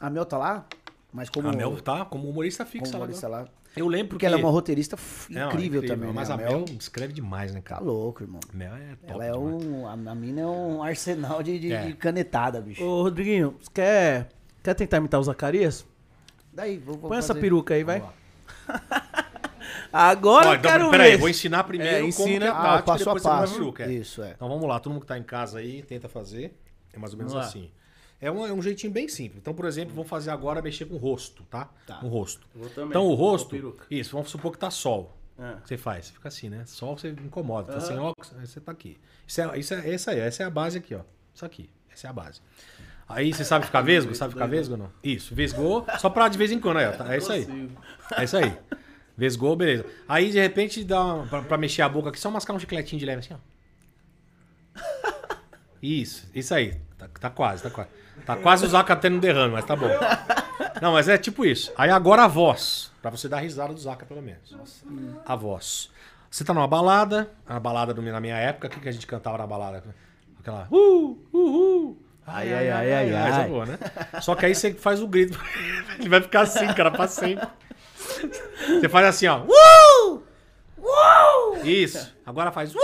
A 0.00 0.10
Mel 0.10 0.24
tá 0.26 0.36
lá? 0.38 0.66
Mas 1.12 1.28
como, 1.30 1.48
A 1.48 1.52
Mel 1.52 1.76
tá 1.80 2.04
como 2.04 2.28
humorista 2.28 2.64
fixa 2.64 2.84
como 2.86 2.98
lá. 2.98 2.98
humorista 3.04 3.26
agora. 3.26 3.42
lá. 3.42 3.48
Eu 3.76 3.86
lembro 3.86 4.08
Porque 4.10 4.26
ela 4.26 4.34
é 4.34 4.38
uma 4.38 4.50
roteirista 4.50 4.96
f- 4.96 5.32
Não, 5.32 5.42
é 5.42 5.46
incrível, 5.46 5.86
também, 5.86 6.08
né? 6.08 6.12
Mas 6.12 6.28
a 6.28 6.36
Mel 6.36 6.64
escreve 6.78 7.12
demais, 7.12 7.52
né, 7.54 7.60
Tá 7.60 7.76
cara? 7.76 7.84
louco, 7.84 8.22
irmão. 8.24 8.40
Mel 8.52 8.74
é 8.74 8.96
top 8.96 9.12
Ela 9.12 9.24
é 9.26 9.30
demais. 9.32 9.64
um... 9.64 9.86
A, 9.86 9.92
a 9.92 10.14
mina 10.14 10.40
é 10.40 10.46
um 10.46 10.82
arsenal 10.82 11.40
de, 11.42 11.58
de- 11.58 11.72
É. 11.72 11.86
de 11.86 11.94
canetada, 11.94 12.60
bicho. 12.60 12.82
Ô, 12.82 13.02
Rodriguinho, 13.02 13.56
você 13.60 13.70
quer, 13.72 14.28
quer 14.62 14.74
tentar 14.74 14.96
imitar 14.96 15.20
o 15.20 15.22
Zacarias? 15.22 15.86
Daí, 16.52 16.78
vou, 16.78 16.96
vou 16.98 17.08
Põe 17.10 17.18
essa 17.18 17.28
fazer. 17.28 17.40
peruca 17.40 17.74
aí, 17.74 17.84
vai. 17.84 18.02
Agora 19.92 20.48
Ó, 20.48 20.52
eu 20.52 20.58
então, 20.58 20.70
quero 20.70 20.90
peraí, 20.90 21.10
ver. 21.12 21.16
vou 21.18 21.28
ensinar 21.28 21.64
primeiro 21.64 21.94
É, 21.96 21.98
como 22.00 22.08
ensina. 22.08 22.38
que 22.40 22.44
é 22.44 22.48
a 22.48 22.74
Ah, 22.76 22.82
passo 22.82 23.10
a 23.10 23.20
passo. 23.20 23.74
é. 23.80 23.92
Isso, 23.92 24.22
é. 24.22 24.32
Então 24.32 24.48
vamos 24.48 24.68
lá, 24.68 24.78
todo 24.78 24.92
mundo 24.92 25.02
que 25.02 25.06
tá 25.08 25.18
em 25.18 25.22
casa 25.22 25.58
aí, 25.58 25.82
tenta 25.82 26.08
fazer. 26.08 26.56
É 26.92 26.98
mais 26.98 27.12
ou 27.12 27.18
menos 27.18 27.32
Vamos 27.32 27.46
lá. 27.46 27.50
assim. 27.50 27.70
É 28.20 28.30
um, 28.30 28.46
é 28.46 28.52
um 28.52 28.60
jeitinho 28.60 28.92
bem 28.92 29.08
simples. 29.08 29.40
Então, 29.40 29.54
por 29.54 29.64
exemplo, 29.64 29.94
vamos 29.94 30.08
fazer 30.10 30.30
agora 30.30 30.60
mexer 30.60 30.84
com 30.84 30.94
o 30.94 30.98
rosto, 30.98 31.42
tá? 31.44 31.68
Tá. 31.86 31.96
Com 31.96 32.06
o 32.06 32.10
rosto. 32.10 32.46
Vou 32.54 32.68
também, 32.68 32.90
Então 32.90 33.06
o 33.06 33.14
rosto, 33.14 33.56
isso, 33.90 34.12
vamos 34.12 34.30
supor 34.30 34.52
que 34.52 34.58
tá 34.58 34.70
sol. 34.70 35.16
O 35.38 35.62
que 35.62 35.68
você 35.68 35.78
faz? 35.78 36.06
Você 36.06 36.12
fica 36.12 36.28
assim, 36.28 36.50
né? 36.50 36.64
Sol 36.66 36.98
você 36.98 37.08
incomoda. 37.08 37.72
Tá 37.72 37.80
sem 37.80 37.98
óculos, 37.98 38.30
aí 38.38 38.46
você 38.46 38.60
tá 38.60 38.70
aqui. 38.72 38.98
Isso 39.26 39.40
é, 39.40 39.58
isso 39.58 39.72
é 39.72 39.90
essa 39.94 40.10
aí, 40.10 40.20
essa 40.20 40.42
é 40.42 40.46
a 40.46 40.50
base 40.50 40.76
aqui, 40.76 40.94
ó. 40.94 41.00
Isso 41.34 41.46
aqui. 41.46 41.70
Essa 41.90 42.08
é 42.08 42.10
a 42.10 42.12
base. 42.12 42.42
Aí 43.08 43.32
você 43.32 43.42
sabe 43.42 43.64
ficar 43.64 43.80
vesgo? 43.82 44.14
Sabe 44.14 44.34
ficar 44.34 44.46
vesgo 44.46 44.74
ou 44.74 44.78
não? 44.80 44.92
Isso, 45.02 45.34
vesgou, 45.34 45.86
só 45.98 46.10
pra 46.10 46.28
de 46.28 46.36
vez 46.36 46.52
em 46.52 46.60
quando, 46.60 46.76
aí, 46.76 46.86
ó. 46.88 46.92
tá? 46.92 47.14
É 47.14 47.16
isso 47.16 47.32
aí. 47.32 47.70
É 48.18 48.24
isso 48.24 48.36
aí. 48.36 48.52
Vesgou, 49.20 49.54
beleza. 49.54 49.84
Aí, 50.08 50.30
de 50.30 50.40
repente, 50.40 50.82
dá 50.82 51.04
uma, 51.04 51.26
pra, 51.26 51.42
pra 51.42 51.58
mexer 51.58 51.82
a 51.82 51.88
boca 51.90 52.08
aqui, 52.08 52.18
só 52.18 52.30
mascar 52.30 52.54
um 52.54 52.58
chicletinho 52.58 52.98
de 52.98 53.04
leve 53.04 53.18
assim, 53.18 53.34
ó. 53.34 54.80
Isso, 55.82 56.26
isso 56.34 56.54
aí. 56.54 56.74
Tá, 56.96 57.06
tá 57.20 57.28
quase, 57.28 57.62
tá 57.62 57.68
quase. 57.70 57.90
Tá 58.24 58.36
quase 58.36 58.64
o 58.64 58.68
Zaca 58.68 58.96
tendo 58.96 59.16
um 59.16 59.18
derrame, 59.18 59.52
mas 59.52 59.66
tá 59.66 59.76
bom. 59.76 59.90
Não, 60.80 60.92
mas 60.92 61.06
é 61.06 61.18
tipo 61.18 61.44
isso. 61.44 61.70
Aí 61.76 61.90
agora 61.90 62.24
a 62.24 62.28
voz. 62.28 62.90
Pra 63.02 63.10
você 63.10 63.28
dar 63.28 63.40
risada 63.40 63.74
do 63.74 63.80
Zaca, 63.80 64.06
pelo 64.06 64.22
menos. 64.22 64.56
A 65.26 65.36
voz. 65.36 65.90
Você 66.30 66.42
tá 66.42 66.54
numa 66.54 66.66
balada, 66.66 67.30
a 67.46 67.60
balada 67.60 67.92
do, 67.92 68.00
na 68.00 68.20
minha 68.20 68.36
época, 68.36 68.68
o 68.68 68.70
que, 68.70 68.80
que 68.80 68.88
a 68.88 68.92
gente 68.92 69.06
cantava 69.06 69.36
na 69.36 69.46
balada? 69.46 69.82
Aquela. 70.38 70.66
Uh, 70.70 71.18
uh, 71.30 71.38
uh. 71.38 71.98
Ai, 72.26 72.52
ai, 72.54 72.70
ai, 72.70 72.92
ai, 72.92 73.10
é 73.10 73.16
ai. 73.16 73.48
boa, 73.48 73.66
né? 73.66 73.78
Só 74.22 74.34
que 74.34 74.46
aí 74.46 74.54
você 74.54 74.72
faz 74.72 75.02
o 75.02 75.08
grito. 75.08 75.38
Ele 75.98 76.08
vai 76.08 76.22
ficar 76.22 76.42
assim, 76.42 76.66
cara, 76.72 76.90
pra 76.90 77.06
sempre. 77.06 77.46
Você 78.80 78.88
faz 78.88 79.06
assim, 79.06 79.26
ó. 79.26 79.44
Uh! 79.44 80.22
Uh! 80.78 81.66
Isso. 81.66 82.14
Agora 82.24 82.50
faz. 82.52 82.74
Uh! 82.74 82.80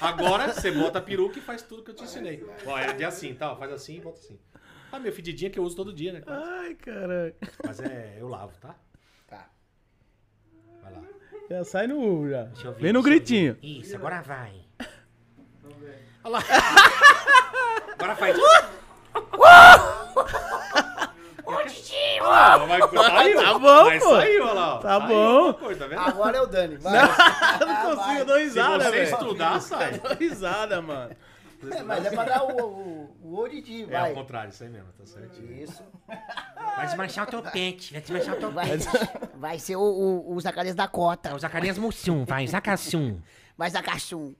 Agora 0.00 0.52
você 0.52 0.70
bota 0.70 0.98
a 0.98 1.02
peruca 1.02 1.38
e 1.38 1.42
faz 1.42 1.62
tudo 1.62 1.82
que 1.82 1.90
eu 1.90 1.94
te 1.94 2.04
ensinei. 2.04 2.44
Ó, 2.66 2.78
é 2.78 2.92
de 2.92 3.04
assim, 3.04 3.34
tá? 3.34 3.52
Ó, 3.52 3.56
Faz 3.56 3.72
assim 3.72 3.96
e 3.96 4.00
volta 4.00 4.18
assim. 4.18 4.38
Ah, 4.92 4.98
meu 4.98 5.12
fedidinha 5.12 5.50
que 5.50 5.58
eu 5.58 5.62
uso 5.62 5.76
todo 5.76 5.92
dia, 5.92 6.12
né? 6.12 6.22
Ai, 6.26 6.74
caralho. 6.74 7.34
Mas 7.64 7.80
é, 7.80 8.16
eu 8.18 8.28
lavo, 8.28 8.52
tá? 8.60 8.74
Tá. 9.28 9.48
Vai 10.82 10.92
lá. 10.92 11.02
Já 11.48 11.64
sai 11.64 11.86
no 11.86 12.28
já. 12.28 12.44
Deixa 12.44 12.68
eu 12.68 12.72
ver, 12.72 12.80
Vem 12.82 12.92
no 12.92 13.02
gritinho. 13.02 13.56
Isso, 13.62 13.94
agora 13.94 14.20
vai. 14.22 14.52
Olha 16.24 16.32
lá. 16.32 16.40
Agora 17.94 18.16
faz. 18.16 18.36
Ah, 22.22 22.58
vai, 22.58 22.80
saiu. 23.04 23.42
Tá 23.42 23.58
bom, 23.58 23.84
Mas 23.84 24.02
pô. 24.02 24.10
saiu, 24.10 24.44
olha 24.44 24.52
lá. 24.52 24.74
ó. 24.74 24.78
Tá 24.78 24.98
Saiu 25.00 25.08
bom. 25.08 25.14
alguma 25.38 25.54
Coisa, 25.54 25.80
tá 25.80 25.86
vendo? 25.88 26.00
Agora 26.00 26.36
é 26.36 26.40
o 26.40 26.46
Dani. 26.46 26.76
Vai. 26.76 26.98
Eu 27.60 27.66
não 27.66 27.76
consigo, 27.96 28.18
eu 28.18 28.24
dou 28.24 28.36
Se 28.36 28.42
risada, 28.44 28.84
você 28.84 28.90
velho. 28.90 29.02
estudar, 29.12 29.60
sai. 29.62 29.94
Eu 29.94 29.98
dou 29.98 30.14
risada, 30.16 30.80
mano. 30.82 31.10
É, 31.72 31.82
mas 31.82 32.06
é 32.06 32.10
pra 32.10 32.24
dar 32.24 32.42
o, 32.44 32.56
o, 32.60 33.16
o 33.22 33.38
Odidi, 33.40 33.82
É 33.90 33.96
ao 33.96 34.02
vai. 34.04 34.14
contrário, 34.14 34.50
isso 34.50 34.62
aí 34.62 34.68
mesmo, 34.70 34.88
tá 34.96 35.04
certinho. 35.04 35.52
Isso. 35.62 35.82
Vai 36.76 36.86
desmanchar 36.86 37.26
o 37.28 37.30
topete, 37.30 37.92
vai 37.92 38.00
desmanchar 38.02 38.34
o 38.36 38.40
topete. 38.40 38.86
Vai, 38.86 39.28
vai 39.36 39.58
ser 39.58 39.76
o, 39.76 39.80
o, 39.82 40.34
o 40.34 40.40
Zacarias 40.40 40.74
da 40.74 40.84
É 40.84 40.88
Cota. 40.88 41.34
o 41.34 41.38
Zacarias 41.38 41.76
Mussum, 41.78 42.24
vai, 42.24 42.46
Zacassum. 42.46 43.18
Vai 43.58 43.70
Zacachum. 43.70 44.34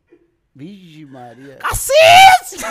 Vixe, 0.54 1.04
Maria. 1.06 1.58
Assis! 1.62 2.62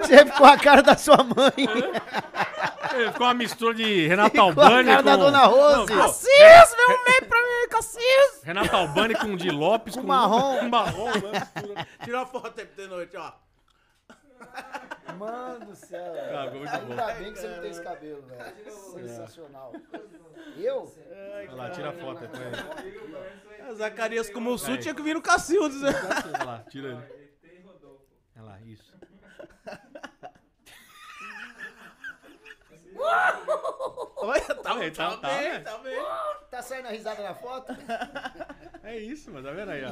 Você 0.00 0.24
ficou 0.24 0.46
a 0.46 0.56
cara 0.56 0.82
da 0.82 0.96
sua 0.96 1.18
mãe. 1.18 1.52
É, 2.94 3.12
Ficou 3.12 3.26
uma 3.26 3.34
mistura 3.34 3.74
de 3.74 4.06
Renato 4.06 4.30
Ficou 4.30 4.44
a 4.44 4.48
Albani 4.48 4.88
cara 4.88 5.02
com... 5.02 5.08
da 5.08 5.16
Dona 5.16 5.44
Rose. 5.46 5.76
Não, 5.76 5.86
pô, 5.86 6.02
Assis, 6.02 6.26
vem 6.28 6.86
um 6.86 7.04
meio 7.04 7.26
pra 7.26 7.40
mim, 7.40 7.68
Cassis! 7.70 8.42
Renato 8.42 8.76
Albani 8.76 9.14
com 9.14 9.34
o 9.34 9.36
de 9.36 9.50
Lopes 9.50 9.96
com, 9.96 10.02
marrom. 10.02 10.58
Com 10.58 10.68
marrom, 10.68 11.10
né? 11.10 11.48
mistura. 11.54 11.86
Tira 12.04 12.18
uma 12.18 12.26
foto 12.26 12.60
aí 12.60 12.66
de 12.66 12.86
noite, 12.86 13.16
ó. 13.16 13.45
Mano 15.18 15.66
do 15.66 15.74
céu. 15.74 16.14
Ah, 16.36 16.50
muito 16.50 16.70
bom. 16.70 16.90
Ainda 16.92 17.14
bem 17.14 17.32
que 17.32 17.38
você 17.38 17.48
não 17.48 17.60
tem 17.60 17.70
esse 17.70 17.82
cabelo, 17.82 18.22
velho. 18.22 18.70
Sensacional. 18.70 19.72
Eu? 20.56 20.92
Olha 21.38 21.54
lá, 21.54 21.70
tira 21.70 21.90
a 21.90 21.92
foto 21.92 22.24
aí. 22.24 22.28
põe 22.28 22.44
aí. 22.44 23.70
É, 23.70 23.74
Zacarias 23.74 24.30
com 24.30 24.38
o 24.38 24.42
Mussu 24.42 24.76
tinha 24.78 24.94
que 24.94 25.02
vir 25.02 25.14
no 25.14 25.22
Cacildes, 25.22 25.80
né? 25.80 25.90
Olha 26.34 26.44
lá, 26.44 26.64
tira 26.68 26.88
ele. 26.88 27.02
Olha 28.36 28.44
lá, 28.44 28.60
isso. 28.60 28.94
Olha, 34.26 34.40
tá, 34.42 34.54
tá- 34.62 34.90
tá, 34.90 35.16
tá, 35.16 35.28
bem, 35.28 35.48
né? 35.52 35.58
tá 35.60 35.78
bem. 35.78 36.02
Tá 36.50 36.62
saindo 36.62 36.88
a 36.88 36.90
risada 36.90 37.22
na 37.22 37.34
foto? 37.34 37.72
É 38.86 38.96
isso, 39.00 39.32
mas 39.32 39.42
tá 39.44 39.50
vendo 39.50 39.68
aí, 39.70 39.82
ó. 39.84 39.88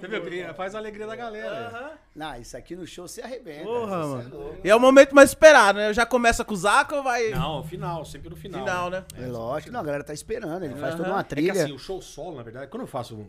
Você 0.00 0.06
viu? 0.20 0.54
Faz 0.54 0.72
a 0.76 0.78
alegria 0.78 1.04
da 1.04 1.16
galera. 1.16 1.98
Não, 2.14 2.36
isso 2.40 2.56
aqui 2.56 2.76
no 2.76 2.86
show 2.86 3.08
você 3.08 3.20
arrebenta. 3.20 3.64
Porra, 3.64 4.02
Você 4.04 4.28
mano. 4.28 4.50
é. 4.62 4.66
E 4.68 4.70
é 4.70 4.76
o 4.76 4.78
momento 4.78 5.16
mais 5.16 5.30
esperado, 5.30 5.78
né? 5.80 5.92
Já 5.92 6.06
começa 6.06 6.44
com 6.44 6.54
o 6.54 6.56
Zaca 6.56 6.94
ou 6.94 7.02
vai... 7.02 7.30
Não, 7.30 7.64
final, 7.64 8.04
sempre 8.04 8.30
no 8.30 8.36
final. 8.36 8.60
Final, 8.60 8.88
né? 8.90 9.04
É 9.20 9.26
lógico, 9.26 9.72
não, 9.72 9.80
a 9.80 9.82
galera 9.82 10.04
tá 10.04 10.14
esperando. 10.14 10.64
Ele 10.64 10.76
faz 10.76 10.94
toda 10.94 11.08
uma 11.10 11.18
É 11.18 11.22
que 11.24 11.28
trilha. 11.28 11.64
assim, 11.64 11.72
o 11.72 11.78
show 11.78 12.00
solo, 12.00 12.36
na 12.36 12.44
verdade, 12.44 12.68
quando 12.70 12.82
eu 12.82 12.86
faço 12.86 13.16
um- 13.16 13.26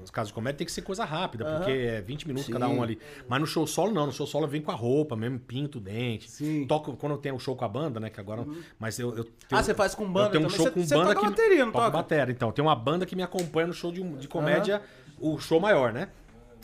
nos 0.00 0.10
casos 0.10 0.28
de 0.28 0.34
comédia, 0.34 0.56
tem 0.56 0.66
que 0.66 0.72
ser 0.72 0.80
coisa 0.80 1.04
rápida, 1.04 1.44
porque 1.44 1.70
é 1.70 2.00
20 2.00 2.26
minutos 2.26 2.48
cada 2.48 2.66
um 2.66 2.82
ali. 2.82 2.98
Mas 3.28 3.40
no 3.40 3.46
show 3.46 3.66
solo, 3.66 3.92
não. 3.92 4.06
No 4.06 4.12
show 4.12 4.26
solo 4.26 4.46
eu 4.46 4.48
venho 4.48 4.64
com 4.64 4.70
a 4.70 4.74
roupa 4.74 5.14
mesmo, 5.14 5.38
pinto 5.38 5.76
o 5.76 5.80
dente. 5.80 6.30
Sim. 6.30 6.66
Toco 6.66 6.96
quando 6.96 7.12
eu 7.12 7.18
tenho 7.18 7.34
o 7.34 7.38
show 7.38 7.54
com 7.54 7.66
a 7.66 7.68
banda, 7.68 8.00
né? 8.00 8.08
Que 8.08 8.18
agora. 8.18 8.46
Mas 8.78 8.98
eu. 8.98 9.14
eu 9.14 9.24
tenho- 9.24 9.34
Ah, 9.52 9.62
você 9.62 9.74
faz 9.74 9.93
com 9.94 10.06
banda 10.10 10.26
Eu 10.26 10.30
tenho 10.32 10.44
um 10.44 10.48
também? 10.48 10.56
show 10.56 10.66
Você- 10.66 10.70
com 10.72 10.82
você 10.86 10.94
banda 10.94 11.14
toca 11.14 11.20
que. 11.20 11.26
bateria, 11.30 11.64
não 11.66 11.72
toca? 11.72 11.90
bateria. 11.90 12.32
Então, 12.32 12.52
tem 12.52 12.64
uma 12.64 12.74
banda 12.76 13.06
que 13.06 13.14
me 13.16 13.22
acompanha 13.22 13.66
no 13.66 13.72
show 13.72 13.90
de, 13.92 14.02
de 14.02 14.28
comédia, 14.28 14.82
o 15.20 15.38
show 15.38 15.60
maior, 15.60 15.92
né? 15.92 16.08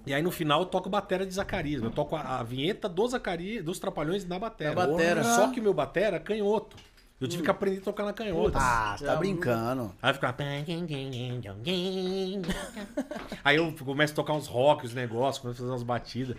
E 0.06 0.14
aí 0.14 0.22
no 0.22 0.30
final 0.30 0.60
eu 0.60 0.66
toco 0.66 0.88
bateria 0.88 1.26
de 1.26 1.34
Zacarias. 1.34 1.82
Eu 1.82 1.90
toco 1.90 2.16
a, 2.16 2.38
a 2.38 2.42
vinheta 2.42 2.88
do 2.88 3.06
Zacarias, 3.06 3.62
dos 3.62 3.78
Trapalhões 3.78 4.24
na 4.26 4.38
bateria. 4.38 4.74
Na 4.74 4.86
batera. 4.86 5.22
Só 5.24 5.48
que 5.48 5.60
o 5.60 5.62
meu 5.62 5.74
batera 5.74 6.16
é 6.16 6.20
canhoto. 6.20 6.76
Eu 7.20 7.28
tive 7.28 7.42
que 7.42 7.50
aprender 7.50 7.78
a 7.78 7.82
tocar 7.82 8.04
na 8.04 8.12
canhota. 8.14 8.58
Ah, 8.58 8.96
você 8.96 9.04
tá 9.04 9.16
brincando. 9.16 9.94
Aí 10.00 10.14
fica. 10.14 10.28
Aí 13.44 13.56
eu 13.56 13.74
começo 13.84 14.12
a 14.14 14.16
tocar 14.16 14.32
uns 14.32 14.46
rock, 14.46 14.86
os 14.86 14.94
negócios, 14.94 15.38
começo 15.42 15.58
a 15.58 15.60
fazer 15.60 15.70
umas 15.72 15.82
batidas. 15.82 16.36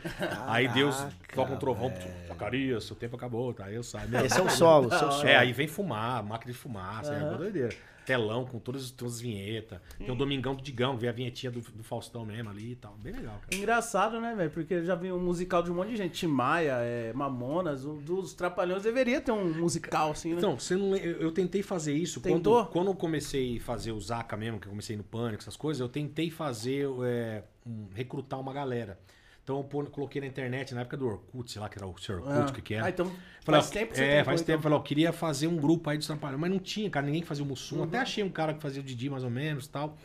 Aí 0.47 0.67
Deus 0.67 0.95
toca 1.35 1.53
um 1.53 1.57
trovão, 1.57 1.93
Zacarias, 2.27 2.85
seu 2.85 2.95
tempo 2.95 3.15
acabou, 3.15 3.53
tá? 3.53 3.65
Aí 3.65 3.75
eu 3.75 3.83
saio. 3.83 4.09
Meu, 4.09 4.25
Esse 4.25 4.39
é 4.39 4.41
o 4.41 4.49
solo, 4.49 4.89
seu 4.89 5.11
solo. 5.11 5.27
É, 5.27 5.35
aí 5.35 5.53
vem 5.53 5.67
fumar, 5.67 6.23
máquina 6.23 6.51
de 6.51 6.57
fumaça, 6.57 7.13
é 7.13 7.23
uma 7.23 7.37
doideira. 7.37 7.75
Telão 8.05 8.45
com 8.45 8.59
todas, 8.59 8.93
as 9.03 9.19
vinhetas. 9.21 9.79
Tem 9.97 10.09
o 10.11 10.15
Domingão 10.15 10.55
do 10.55 10.61
Digão, 10.61 10.97
vê 10.97 11.07
a 11.07 11.11
vinhetinha 11.11 11.51
do, 11.51 11.61
do 11.61 11.83
Faustão 11.83 12.25
mesmo 12.25 12.49
ali 12.49 12.71
e 12.71 12.75
tal. 12.75 12.95
Bem 13.01 13.13
legal, 13.13 13.39
cara. 13.39 13.55
Engraçado, 13.55 14.19
né, 14.19 14.35
velho? 14.35 14.49
Porque 14.51 14.73
eu 14.75 14.85
já 14.85 14.95
vi 14.95 15.11
um 15.11 15.19
musical 15.19 15.61
de 15.63 15.71
um 15.71 15.75
monte 15.75 15.89
de 15.89 15.97
gente. 15.97 16.13
Tim 16.19 16.27
Maia, 16.27 16.73
é, 16.81 17.13
Mamonas, 17.13 17.85
um 17.85 17.97
dos 17.97 18.33
Trapalhões 18.33 18.83
deveria 18.83 19.21
ter 19.21 19.31
um 19.31 19.53
musical, 19.53 20.11
assim, 20.11 20.31
né? 20.31 20.37
Então, 20.37 20.57
você 20.59 20.75
não, 20.75 20.95
eu, 20.95 21.21
eu 21.21 21.31
tentei 21.31 21.61
fazer 21.61 21.93
isso 21.93 22.19
Tentou? 22.21 22.63
quando, 22.65 22.71
quando 22.71 22.87
eu 22.87 22.95
comecei 22.95 23.57
a 23.57 23.61
fazer 23.61 23.91
o 23.91 23.99
Zaca 23.99 24.35
mesmo, 24.35 24.59
que 24.59 24.67
eu 24.67 24.71
comecei 24.71 24.97
no 24.97 25.03
Pânico, 25.03 25.41
essas 25.43 25.55
coisas, 25.55 25.79
eu 25.81 25.89
tentei 25.89 26.29
fazer, 26.29 26.87
é, 27.05 27.43
um- 27.65 27.87
recrutar 27.93 28.39
uma 28.39 28.53
galera. 28.53 28.99
Então 29.51 29.57
eu 29.57 29.63
pô- 29.65 29.83
coloquei 29.83 30.21
na 30.21 30.27
internet, 30.27 30.73
na 30.73 30.81
época 30.81 30.95
do 30.95 31.05
Orkut, 31.07 31.51
sei 31.51 31.61
lá 31.61 31.67
que 31.67 31.77
era 31.77 31.85
o 31.85 31.97
seu 31.97 32.15
Orkut, 32.15 32.51
o 32.51 32.53
que 32.53 32.61
que 32.61 32.73
era. 32.73 32.85
Ah, 32.85 32.89
então 32.89 33.11
Falei, 33.43 33.59
faz 33.59 33.69
ó, 33.69 33.73
tempo 33.73 33.91
que 33.91 33.97
você 33.97 34.03
É, 34.05 34.23
faz 34.23 34.39
então. 34.41 34.53
tempo. 34.53 34.63
Falei, 34.63 34.77
ó, 34.77 34.79
eu 34.79 34.83
queria 34.83 35.11
fazer 35.11 35.47
um 35.47 35.57
grupo 35.57 35.89
aí 35.89 35.97
dos 35.97 36.07
Trapalhões, 36.07 36.39
mas 36.39 36.49
não 36.51 36.59
tinha, 36.59 36.89
cara, 36.89 37.05
ninguém 37.05 37.21
que 37.21 37.27
fazia 37.27 37.43
o 37.43 37.47
Mussum. 37.47 37.77
Uhum. 37.79 37.83
Até 37.83 37.97
achei 37.99 38.23
um 38.23 38.29
cara 38.29 38.53
que 38.53 38.61
fazia 38.61 38.81
o 38.81 38.85
Didi 38.85 39.09
mais 39.09 39.23
ou 39.25 39.29
menos 39.29 39.67
tal. 39.67 39.97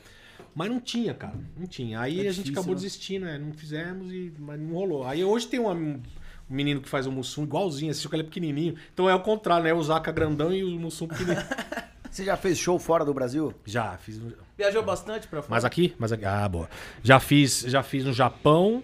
Mas 0.52 0.68
não 0.68 0.80
tinha, 0.80 1.14
cara, 1.14 1.34
não 1.56 1.66
tinha. 1.66 2.00
Aí 2.00 2.18
É 2.18 2.20
a 2.28 2.32
gente 2.32 2.46
difícil, 2.46 2.54
acabou 2.54 2.74
né? 2.74 2.80
desistindo, 2.82 3.24
né? 3.26 3.38
Não 3.38 3.52
fizemos, 3.52 4.10
e, 4.12 4.32
mas 4.38 4.58
não 4.58 4.74
rolou. 4.74 5.04
Aí 5.06 5.22
hoje 5.24 5.46
tem 5.46 5.60
um, 5.60 5.70
um 5.70 6.00
menino 6.48 6.80
que 6.80 6.88
faz 6.88 7.06
o 7.06 7.12
Mussum 7.12 7.44
igualzinho, 7.44 7.92
assim, 7.92 8.00
só 8.00 8.08
que 8.08 8.16
ele 8.16 8.22
é 8.22 8.26
pequenininho. 8.26 8.74
Então 8.92 9.08
é 9.08 9.14
o 9.14 9.20
contrário, 9.20 9.62
né? 9.64 9.72
O 9.72 9.82
Zaca 9.82 10.10
grandão 10.10 10.52
e 10.52 10.64
o 10.64 10.70
Mussum 10.80 11.06
pequenininho. 11.06 11.46
Você 12.10 12.24
já 12.24 12.36
fez 12.36 12.56
show 12.58 12.78
fora 12.78 13.04
do 13.04 13.12
Brasil? 13.12 13.52
já, 13.66 13.96
fiz... 13.98 14.18
Viajou 14.56 14.82
bastante 14.82 15.28
pra 15.28 15.42
fora? 15.42 15.50
Mas 15.50 15.64
aqui? 15.66 15.94
Mas 15.98 16.12
aqui. 16.12 16.24
Ah, 16.24 16.48
boa. 16.48 16.68
Já 17.02 17.20
fiz, 17.20 17.60
já 17.68 17.82
fiz 17.82 18.06
no 18.06 18.12
Japão, 18.14 18.82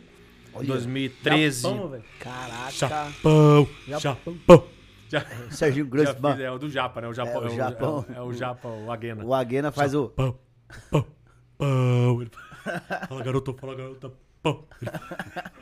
em 0.61 0.65
2013. 0.66 1.62
Japão, 1.62 1.89
velho. 1.89 2.05
Caraca. 2.19 2.70
Japão. 2.70 3.69
Japão. 3.89 4.65
Já, 5.09 5.27
Serginho 5.51 5.85
já 5.85 5.91
Grossman. 5.91 6.43
é 6.43 6.51
o 6.51 6.59
do 6.59 6.70
Japa, 6.70 7.01
né? 7.03 7.09
O 7.09 7.12
Japão. 7.12 7.43
É, 7.45 7.47
o 7.47 7.55
Japão. 7.57 8.05
É, 8.09 8.12
o- 8.12 8.15
é 8.16 8.23
o 8.23 8.33
Japa, 8.33 8.69
o 8.69 8.91
Aguena. 8.91 9.24
O 9.24 9.35
Aguena 9.35 9.70
faz 9.70 9.95
o. 9.95 10.09
Pão, 10.09 10.39
pão, 10.91 11.07
pão. 11.59 12.23
Ele 12.23 12.31
Fala, 13.09 13.23
garoto, 13.23 13.55
fala, 13.61 13.74
garota, 13.74 14.12
pão. 14.43 14.65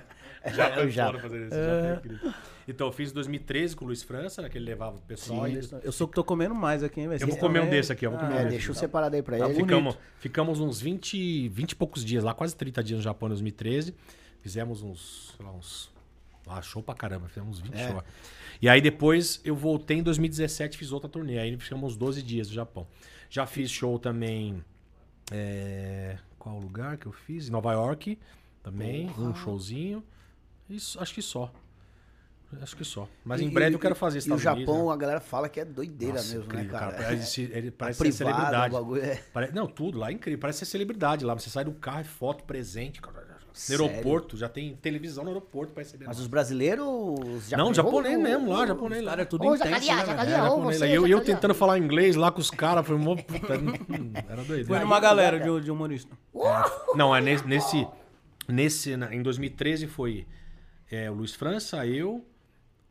Já 0.55 0.69
É, 0.71 0.85
o 0.87 0.89
Japa. 0.89 1.19
fazer 1.19 1.47
isso, 1.49 1.55
é 1.55 1.95
incrível. 1.97 2.33
Então, 2.67 2.87
eu 2.87 2.93
fiz 2.93 3.11
em 3.11 3.15
2013 3.15 3.77
com 3.77 3.85
o 3.85 3.89
Luiz 3.89 4.03
França, 4.03 4.41
né? 4.41 4.49
Que 4.49 4.57
ele 4.57 4.65
levava 4.65 4.97
o 4.97 5.01
pessoal. 5.03 5.47
e- 5.47 5.61
Eu 5.83 5.93
sou 5.93 6.09
que 6.09 6.15
tô 6.15 6.25
comendo 6.25 6.55
mais 6.55 6.83
aqui, 6.83 7.01
hein, 7.01 7.09
velho? 7.09 7.21
Eu 7.23 7.27
vou 7.29 7.37
comer 7.37 7.61
um 7.61 7.69
desse 7.69 7.93
aqui, 7.93 8.07
ó. 8.07 8.11
Vou 8.11 8.19
comer 8.21 8.33
um 8.33 8.37
É, 8.37 8.43
desse. 8.45 8.51
deixa 8.57 8.71
um 8.73 8.75
separado 8.75 9.17
aí 9.17 9.23
pra 9.23 9.37
ele. 9.39 9.55
Ficamos, 9.55 9.99
ficamos 10.19 10.61
uns 10.61 10.81
20, 10.81 11.49
20 11.51 11.73
e 11.73 11.77
poucos 11.77 12.03
dias 12.05 12.25
lá, 12.25 12.33
quase 12.33 12.57
30 12.57 12.83
dias 12.83 12.99
no 12.99 13.03
Japão 13.03 13.27
em 13.27 13.31
2013. 13.31 13.95
Fizemos 14.43 14.83
uns, 14.83 15.35
sei 15.37 15.45
lá, 15.47 15.53
uns. 15.53 15.91
Ah, 16.47 16.61
show 16.63 16.83
pra 16.83 16.95
caramba, 16.95 17.29
fizemos 17.29 17.59
uns 17.59 17.61
20 17.69 17.75
É. 17.75 17.89
shows. 17.91 18.03
E 18.61 18.69
aí 18.69 18.81
depois 18.81 19.41
eu 19.45 19.55
voltei 19.55 19.99
em 19.99 20.03
2017 20.03 20.77
fiz 20.77 20.91
outra 20.93 21.09
turnê. 21.09 21.39
Aí 21.39 21.57
ficamos 21.59 21.93
uns 21.93 21.97
12 21.97 22.23
dias 22.23 22.49
no 22.49 22.55
Japão. 22.55 22.87
Já 23.29 23.47
fiz 23.47 23.71
show 23.71 23.99
também. 23.99 24.65
é, 25.31 26.19
Qual 26.39 26.59
lugar 26.59 26.97
que 26.97 27.07
eu 27.07 27.13
fiz? 27.13 27.49
Em 27.49 27.51
Nova 27.53 27.73
York 27.73 28.19
também, 28.63 29.09
um 29.19 29.35
showzinho. 29.35 30.03
Isso, 30.69 30.99
acho 31.01 31.15
que 31.15 31.23
só. 31.23 31.53
Acho 32.61 32.77
que 32.77 32.83
só. 32.85 33.07
Mas 33.25 33.41
em 33.41 33.47
E- 33.47 33.51
breve 33.51 33.73
e- 33.73 33.75
eu 33.75 33.79
quero 33.79 33.95
fazer 33.95 34.17
E 34.17 34.19
o 34.19 34.21
Estados 34.21 34.43
Japão, 34.43 34.59
Unidos, 34.65 34.87
né? 34.89 34.93
a 34.93 34.97
galera 34.97 35.21
fala 35.21 35.49
que 35.49 35.61
é 35.61 35.65
doideira 35.65 36.15
Nossa, 36.15 36.29
mesmo, 36.35 36.45
incrível, 36.47 36.73
né, 36.73 36.79
cara? 36.81 36.93
Parece, 36.97 37.43
ele 37.43 37.71
parece 37.71 38.03
A 38.03 38.13
ser 38.13 38.25
privada, 38.25 38.69
celebridade. 38.71 39.51
é- 39.51 39.53
Não, 39.53 39.67
tudo 39.69 39.99
lá 39.99 40.09
é 40.09 40.13
incrível. 40.13 40.41
Parece 40.41 40.61
ser 40.61 40.65
celebridade 40.65 41.25
lá. 41.25 41.35
Você 41.35 41.49
sai 41.49 41.65
do 41.65 41.73
carro, 41.73 42.01
é 42.01 42.05
foto, 42.05 42.43
presente. 42.43 43.01
cara. 43.01 43.20
Sério? 43.53 43.87
aeroporto, 43.87 44.37
já 44.37 44.49
tem 44.49 44.75
televisão 44.77 45.25
no 45.25 45.31
aeroporto 45.31 45.73
pra 45.73 45.83
receber. 45.83 46.07
Mas 46.07 46.17
nós. 46.17 46.23
os 46.25 46.27
brasileiros. 46.31 47.49
já 47.49 47.57
Não, 47.57 47.73
japonês 47.73 48.19
mesmo, 48.19 48.51
lá, 48.51 48.67
japonês 48.67 49.03
lá. 49.03 49.11
Cara, 49.13 49.23
é 49.23 49.25
tudo 49.25 49.45
Ô, 49.47 49.55
intenso, 49.55 49.69
Jacaria, 49.71 49.97
né? 49.97 50.07
Jacaria, 50.07 50.35
É, 50.35 50.37
japonês 50.39 50.79
você. 50.79 50.87
E 50.89 50.95
eu, 50.95 51.07
eu 51.07 51.21
tentando 51.25 51.55
falar 51.55 51.79
inglês 51.79 52.17
lá 52.17 52.31
com 52.31 52.41
os 52.41 52.51
caras, 52.51 52.87
foi 52.87 52.97
hum, 52.97 53.15
Era 54.29 54.45
doido. 54.45 54.67
Foi 54.67 54.79
numa 54.79 55.01
galera 55.01 55.39
de, 55.41 55.65
de 55.65 55.71
humorista. 55.71 56.17
Não, 56.95 57.15
é 57.15 57.21
nesse. 57.21 57.47
nesse, 57.47 57.87
nesse 58.49 58.97
na- 58.97 59.15
em 59.15 59.23
2013 59.23 59.87
foi 59.87 60.27
é, 60.91 61.11
o 61.11 61.15
Luiz 61.15 61.35
França, 61.35 61.87
eu, 61.87 62.25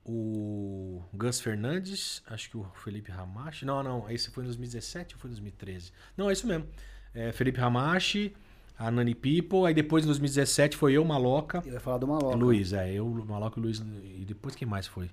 o 0.06 1.02
Gus 1.14 1.40
Fernandes, 1.40 2.24
acho 2.28 2.50
que 2.50 2.58
o 2.58 2.66
Felipe 2.84 3.12
Ramache. 3.12 3.66
Não, 3.66 3.84
não, 3.84 4.10
esse 4.10 4.32
foi 4.32 4.44
em 4.44 4.48
2017 4.48 5.16
ou 5.16 5.22
foi 5.22 5.30
em 5.30 5.34
2013? 5.34 5.92
Não, 6.18 6.30
é 6.30 6.34
isso 6.34 6.48
mesmo. 6.48 6.66
É, 7.14 7.32
Felipe 7.32 7.60
Ramache, 7.60 8.34
a 8.80 8.90
Nani 8.90 9.14
People, 9.14 9.66
aí 9.68 9.74
depois 9.74 10.04
em 10.06 10.08
2017 10.08 10.78
foi 10.78 10.94
eu, 10.94 11.04
Maloca. 11.04 11.62
Eu 11.66 11.74
ia 11.74 11.80
falar 11.82 11.98
do 11.98 12.08
Maloca. 12.08 12.36
Luiz, 12.38 12.72
é, 12.74 12.92
eu, 12.94 13.06
Maloca 13.28 13.60
e 13.60 13.62
Luiz. 13.64 13.80
E 13.80 14.24
depois 14.26 14.56
quem 14.56 14.68
mais 14.68 14.88
foi? 14.88 15.10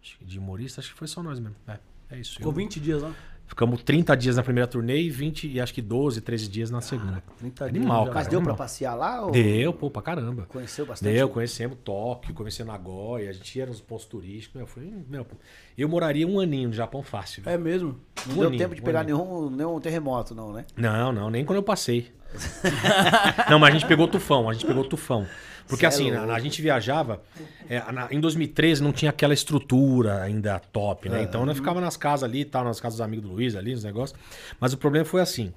Acho 0.00 0.16
que 0.18 0.24
de 0.24 0.38
humorista, 0.38 0.80
acho 0.80 0.92
que 0.92 0.98
foi 0.98 1.08
só 1.08 1.22
nós 1.22 1.40
mesmo. 1.40 1.56
É, 1.66 1.78
é 2.12 2.20
isso. 2.20 2.36
Ficou 2.36 2.52
eu- 2.52 2.56
20 2.56 2.78
dias 2.78 3.02
lá. 3.02 3.12
Ficamos 3.48 3.82
30 3.82 4.14
dias 4.14 4.36
na 4.36 4.42
primeira 4.42 4.66
turnê 4.68 5.00
e 5.00 5.08
20, 5.08 5.48
e 5.48 5.58
acho 5.58 5.72
que 5.72 5.80
12, 5.80 6.20
13 6.20 6.48
dias 6.48 6.70
na 6.70 6.82
segunda. 6.82 7.22
30 7.38 7.64
dias 7.70 7.76
Animal, 7.80 8.00
já. 8.00 8.04
cara. 8.12 8.14
Mas 8.14 8.26
deu 8.28 8.40
pra 8.40 8.50
animal. 8.50 8.56
passear 8.58 8.94
lá? 8.94 9.24
Ou... 9.24 9.30
Deu, 9.32 9.72
pô, 9.72 9.90
pra 9.90 10.02
caramba. 10.02 10.44
Conheceu 10.46 10.84
bastante? 10.84 11.10
Deu, 11.14 11.30
conhecemos 11.30 11.78
Tóquio, 11.82 12.34
conhecemos 12.34 12.70
Nagoya, 12.70 13.30
a 13.30 13.32
gente 13.32 13.58
ia 13.58 13.64
nos 13.64 13.80
pontos 13.80 14.04
turísticos. 14.04 14.54
Meu, 14.54 14.66
foi, 14.66 14.92
meu, 15.08 15.26
eu 15.78 15.88
moraria 15.88 16.28
um 16.28 16.38
aninho 16.38 16.68
no 16.68 16.74
Japão 16.74 17.02
fácil. 17.02 17.42
viu? 17.42 17.50
É 17.50 17.56
mesmo? 17.56 17.98
Um 18.26 18.28
Não 18.28 18.34
deu 18.36 18.46
aninho, 18.48 18.58
tempo 18.58 18.74
de 18.74 18.82
um 18.82 18.84
pegar 18.84 19.00
aninho. 19.00 19.16
nenhum, 19.16 19.50
nenhum 19.50 19.80
terremoto, 19.80 20.34
não, 20.34 20.52
né? 20.52 20.66
Não, 20.76 21.10
não, 21.10 21.30
nem 21.30 21.42
quando 21.42 21.56
eu 21.56 21.62
passei. 21.62 22.12
não, 23.50 23.58
mas 23.58 23.70
a 23.70 23.78
gente 23.78 23.86
pegou 23.86 24.06
tufão, 24.06 24.48
a 24.48 24.52
gente 24.52 24.66
pegou 24.66 24.84
tufão. 24.84 25.26
Porque 25.66 25.80
Cê 25.80 25.84
é 25.86 25.88
assim, 25.88 26.10
louco. 26.16 26.30
a, 26.30 26.34
a 26.34 26.38
gente 26.40 26.62
viajava, 26.62 27.22
é, 27.68 27.80
na- 27.92 28.08
em 28.10 28.20
2013 28.20 28.82
não 28.82 28.92
tinha 28.92 29.10
aquela 29.10 29.34
estrutura 29.34 30.22
ainda 30.22 30.58
top, 30.58 31.08
né? 31.10 31.22
Então 31.22 31.44
nós 31.44 31.56
ficava 31.56 31.80
nas 31.80 31.96
casas 31.96 32.24
ali, 32.28 32.40
e 32.40 32.44
tal, 32.44 32.64
nas 32.64 32.80
casas 32.80 32.98
dos 32.98 33.04
amigos 33.04 33.24
do 33.28 33.34
Luiz 33.34 33.54
ali, 33.54 33.72
nos 33.72 33.84
negócios. 33.84 34.18
Mas 34.58 34.72
o 34.72 34.78
problema 34.78 35.04
foi 35.04 35.20
assim, 35.20 35.52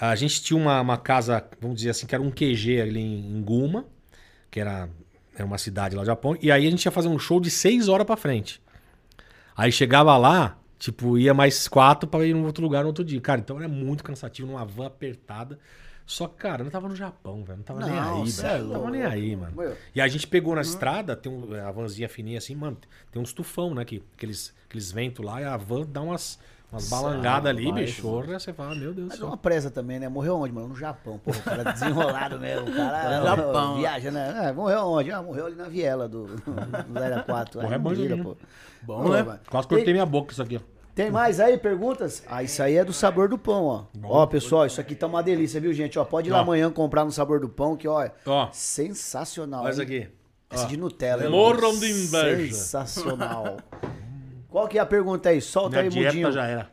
a 0.00 0.14
gente 0.14 0.42
tinha 0.42 0.56
uma, 0.58 0.80
uma 0.80 0.96
casa, 0.96 1.44
vamos 1.60 1.76
dizer 1.76 1.90
assim, 1.90 2.06
que 2.06 2.14
era 2.14 2.22
um 2.22 2.30
QG 2.30 2.80
ali 2.80 3.00
em, 3.00 3.36
em 3.36 3.42
Guma, 3.42 3.84
que 4.50 4.60
era, 4.60 4.88
era 5.34 5.44
uma 5.44 5.58
cidade 5.58 5.94
lá 5.94 6.02
do 6.02 6.06
Japão, 6.06 6.36
e 6.40 6.50
aí 6.50 6.66
a 6.66 6.70
gente 6.70 6.84
ia 6.84 6.90
fazer 6.90 7.08
um 7.08 7.18
show 7.18 7.38
de 7.38 7.50
seis 7.50 7.88
horas 7.88 8.06
pra 8.06 8.16
frente. 8.16 8.62
Aí 9.56 9.70
chegava 9.70 10.16
lá, 10.16 10.56
tipo, 10.78 11.18
ia 11.18 11.34
mais 11.34 11.68
quatro 11.68 12.08
pra 12.08 12.24
ir 12.24 12.34
em 12.34 12.44
outro 12.44 12.62
lugar 12.62 12.80
no 12.82 12.88
outro 12.88 13.04
dia. 13.04 13.20
Cara, 13.20 13.40
então 13.40 13.56
era 13.58 13.68
muito 13.68 14.02
cansativo, 14.02 14.48
numa 14.48 14.64
van 14.64 14.86
apertada. 14.86 15.58
Só 16.06 16.28
que, 16.28 16.34
cara, 16.36 16.60
eu 16.60 16.64
não 16.64 16.70
tava 16.70 16.86
no 16.88 16.94
Japão, 16.94 17.42
velho. 17.44 17.58
Não 17.58 17.64
tava 17.64 17.80
nem 17.86 17.90
Não, 17.96 18.22
aí, 18.22 18.30
cê 18.30 18.46
é 18.46 18.50
velho. 18.50 18.64
Não 18.64 18.72
tava 18.72 18.90
nem 18.90 19.02
aí, 19.04 19.34
mano. 19.36 19.56
Meu. 19.56 19.76
E 19.94 20.00
a 20.00 20.06
gente 20.08 20.26
pegou 20.26 20.54
na 20.54 20.60
estrada, 20.60 21.16
tem 21.16 21.32
um, 21.32 21.54
a 21.66 21.70
vanzinha 21.72 22.08
fininha 22.08 22.36
assim, 22.38 22.54
mano, 22.54 22.76
tem 23.10 23.22
uns 23.22 23.32
tufão, 23.32 23.74
né? 23.74 23.84
Que, 23.86 24.02
aqueles, 24.14 24.52
aqueles 24.68 24.92
ventos 24.92 25.24
lá, 25.24 25.40
e 25.40 25.44
a 25.44 25.56
van 25.56 25.86
dá 25.86 26.02
umas, 26.02 26.38
umas 26.70 26.90
balangadas 26.90 27.48
ali, 27.48 27.70
vai, 27.72 27.84
bicho. 27.84 28.02
Porra, 28.02 28.38
Você 28.38 28.52
fala, 28.52 28.74
meu 28.74 28.92
Deus 28.92 28.96
do 28.96 29.02
Mas 29.04 29.14
é 29.14 29.16
céu. 29.16 29.26
uma 29.28 29.36
presa 29.38 29.70
também, 29.70 29.98
né? 29.98 30.06
Morreu 30.10 30.36
onde, 30.36 30.52
mano? 30.52 30.68
No 30.68 30.76
Japão, 30.76 31.18
pô. 31.18 31.30
O 31.30 31.42
cara 31.42 31.72
desenrolado 31.72 32.38
mesmo. 32.38 32.68
O 32.68 32.74
cara 32.74 33.20
No 33.20 33.26
Japão. 33.26 33.76
viaja, 33.78 34.10
né? 34.10 34.48
É, 34.48 34.52
morreu 34.52 34.80
onde? 34.80 35.10
Ah, 35.10 35.22
morreu 35.22 35.46
ali 35.46 35.54
na 35.56 35.68
viela 35.68 36.06
do, 36.06 36.26
do 36.36 36.98
Era 36.98 37.22
4. 37.22 37.60
Porra, 37.62 37.76
é 37.76 37.78
joguinho. 37.78 38.22
pô. 38.24 38.36
Bom, 38.82 39.08
né? 39.08 39.22
mano. 39.22 39.40
Quase 39.48 39.66
cortei 39.66 39.94
minha 39.94 40.04
boca 40.04 40.32
isso 40.32 40.42
aqui, 40.42 40.56
ó. 40.62 40.73
Tem 40.94 41.10
mais 41.10 41.40
aí 41.40 41.58
perguntas? 41.58 42.22
Ah, 42.28 42.42
isso 42.42 42.62
aí 42.62 42.76
é 42.76 42.84
do 42.84 42.92
sabor 42.92 43.28
do 43.28 43.36
pão, 43.36 43.64
ó. 43.64 43.84
Ó, 44.04 44.26
pessoal, 44.26 44.64
isso 44.64 44.80
aqui 44.80 44.94
tá 44.94 45.06
uma 45.08 45.22
delícia, 45.22 45.60
viu, 45.60 45.72
gente? 45.72 45.98
Ó, 45.98 46.04
pode 46.04 46.28
ir 46.28 46.32
lá 46.32 46.38
Ó. 46.38 46.42
amanhã 46.42 46.70
comprar 46.70 47.04
no 47.04 47.10
sabor 47.10 47.40
do 47.40 47.48
pão, 47.48 47.76
que, 47.76 47.88
ó, 47.88 48.08
Ó. 48.26 48.48
sensacional. 48.52 49.64
Olha 49.64 49.82
aqui. 49.82 50.08
Esse 50.52 50.64
Ó. 50.64 50.68
de 50.68 50.76
Nutella. 50.76 51.24
hein? 51.24 51.30
Morram 51.30 51.76
de 51.76 51.90
inveja. 51.90 52.54
Sensacional. 52.54 53.56
Qual 54.48 54.68
que 54.68 54.78
é 54.78 54.80
a 54.80 54.86
pergunta 54.86 55.30
aí? 55.30 55.40
Solta 55.40 55.70
Minha 55.70 55.82
aí, 55.82 55.88
dieta 55.90 56.06
Mudinho. 56.12 56.32
já 56.32 56.46
era. 56.46 56.70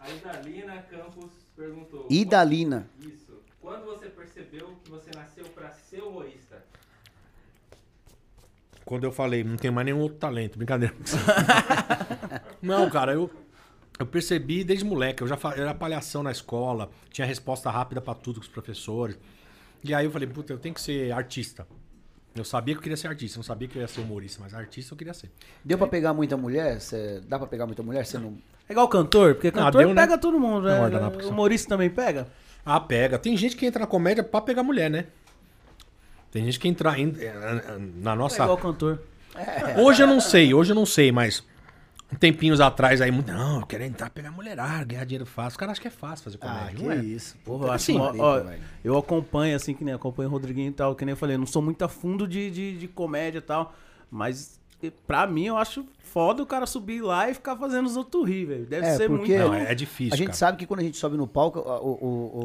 A 0.00 0.10
Idalina 0.10 0.82
Campos 0.90 1.30
perguntou. 1.56 2.06
Idalina. 2.10 2.90
Isso. 3.00 3.40
Quando 3.60 3.84
você 3.84 4.06
percebeu 4.06 4.68
que 4.82 4.90
você 4.90 5.10
nasceu 5.14 5.44
pra 5.54 5.70
ser 5.70 6.02
humorista? 6.02 6.56
Quando 8.86 9.04
eu 9.04 9.10
falei, 9.12 9.42
não 9.44 9.56
tem 9.56 9.70
mais 9.70 9.84
nenhum 9.84 9.98
outro 9.98 10.16
talento, 10.16 10.56
brincadeira. 10.56 10.94
não, 12.62 12.88
cara, 12.88 13.12
eu, 13.12 13.28
eu 13.98 14.06
percebi 14.06 14.62
desde 14.64 14.84
moleque. 14.84 15.22
Eu 15.22 15.26
já 15.28 15.36
fa- 15.36 15.54
era 15.56 15.74
palhação 15.74 16.22
na 16.22 16.30
escola, 16.30 16.88
tinha 17.10 17.26
resposta 17.26 17.68
rápida 17.70 18.00
pra 18.00 18.14
tudo 18.14 18.36
com 18.40 18.42
os 18.46 18.48
professores. 18.48 19.18
E 19.82 19.92
aí 19.94 20.04
eu 20.06 20.10
falei, 20.10 20.28
puta, 20.28 20.52
eu 20.52 20.58
tenho 20.58 20.74
que 20.74 20.80
ser 20.80 21.12
artista. 21.12 21.66
Eu 22.34 22.44
sabia 22.44 22.74
que 22.74 22.78
eu 22.78 22.82
queria 22.82 22.96
ser 22.96 23.08
artista, 23.08 23.38
não 23.38 23.42
sabia 23.44 23.66
que 23.66 23.76
eu 23.76 23.82
ia 23.82 23.88
ser 23.88 24.02
humorista, 24.02 24.40
mas 24.42 24.54
artista 24.54 24.92
eu 24.92 24.98
queria 24.98 25.14
ser. 25.14 25.30
Deu 25.64 25.78
pra 25.78 25.86
pegar 25.86 26.12
muita 26.12 26.36
mulher? 26.36 26.80
Cê- 26.80 27.20
Dá 27.26 27.38
pra 27.38 27.46
pegar 27.48 27.66
muita 27.66 27.82
mulher? 27.82 28.04
Você 28.06 28.18
não... 28.18 28.36
É 28.68 28.72
igual 28.72 28.86
cantor, 28.88 29.34
porque 29.34 29.50
cantor 29.50 29.80
deu, 29.80 29.94
né? 29.94 30.02
pega 30.02 30.18
todo 30.18 30.38
mundo, 30.38 30.68
Não, 30.68 30.88
né? 30.88 31.10
que 31.16 31.24
só. 31.24 31.30
Humorista 31.30 31.68
também 31.68 31.88
pega? 31.88 32.28
Ah, 32.64 32.78
pega. 32.80 33.18
Tem 33.18 33.36
gente 33.36 33.56
que 33.56 33.64
entra 33.64 33.80
na 33.80 33.86
comédia 33.86 34.22
pra 34.24 34.40
pegar 34.40 34.62
mulher, 34.62 34.90
né? 34.90 35.06
Tem 36.30 36.44
gente 36.44 36.58
que 36.60 36.68
entra 36.68 36.98
em- 36.98 37.14
eh, 37.18 37.78
na 37.96 38.12
É 38.12 38.16
nossa. 38.16 38.42
igual 38.42 38.58
cantor. 38.58 39.00
Hoje 39.82 40.02
eu 40.02 40.06
não 40.06 40.20
sei, 40.20 40.52
hoje 40.54 40.72
eu 40.72 40.74
não 40.76 40.86
sei, 40.86 41.12
mas 41.12 41.44
um 42.12 42.16
tempinhos 42.16 42.60
atrás 42.60 43.00
aí, 43.00 43.10
muito, 43.10 43.32
não, 43.32 43.60
eu 43.60 43.66
quero 43.66 43.84
entrar, 43.84 44.08
pegar 44.10 44.30
mulherada, 44.30 44.84
ganhar 44.84 45.04
dinheiro 45.04 45.26
fácil. 45.26 45.50
Os 45.52 45.56
caras 45.56 45.72
acham 45.72 45.82
que 45.82 45.88
é 45.88 45.90
fácil 45.90 46.24
fazer 46.24 46.38
Ah, 46.40 46.48
comédia, 46.48 46.76
que 46.76 46.82
não 46.84 46.92
é? 46.92 46.96
isso. 46.96 47.36
Porra, 47.44 47.66
eu 47.66 47.72
acho 47.72 47.84
Sim. 47.84 47.98
mó- 47.98 48.04
Marica, 48.06 48.24
ó, 48.24 48.40
velho. 48.40 48.62
eu 48.84 48.96
acompanho, 48.98 49.56
assim, 49.56 49.74
que 49.74 49.84
nem 49.84 49.92
acompanho 49.94 50.28
o 50.28 50.32
Rodriguinho 50.32 50.68
e 50.68 50.72
tal, 50.72 50.94
que 50.94 51.04
nem 51.04 51.12
eu 51.12 51.16
falei, 51.16 51.36
eu 51.36 51.40
não 51.40 51.46
sou 51.46 51.60
muito 51.62 51.82
a 51.82 51.88
fundo 51.88 52.26
de, 52.26 52.50
de, 52.50 52.78
de 52.78 52.88
comédia 52.88 53.38
e 53.38 53.42
tal, 53.42 53.74
mas 54.10 54.58
pra 55.06 55.26
mim 55.26 55.46
eu 55.46 55.56
acho 55.56 55.84
foda 56.00 56.42
o 56.42 56.46
cara 56.46 56.64
subir 56.66 57.02
lá 57.02 57.28
e 57.28 57.34
ficar 57.34 57.56
fazendo 57.56 57.86
os 57.86 57.96
outros 57.96 58.26
rir, 58.28 58.44
velho. 58.46 58.66
Deve 58.66 58.86
É, 58.86 58.94
ser 58.96 59.08
porque- 59.08 59.36
muito... 59.36 59.48
Não, 59.48 59.54
é, 59.54 59.72
é 59.72 59.74
difícil, 59.74 60.14
A 60.14 60.16
gente 60.16 60.26
cara. 60.28 60.36
sabe 60.38 60.58
que 60.58 60.66
quando 60.66 60.80
a 60.80 60.82
gente 60.84 60.96
sobe 60.96 61.16
no 61.16 61.26
palco, 61.26 61.58
a- 61.58 61.80
o, 61.80 61.88
o- 61.90 62.40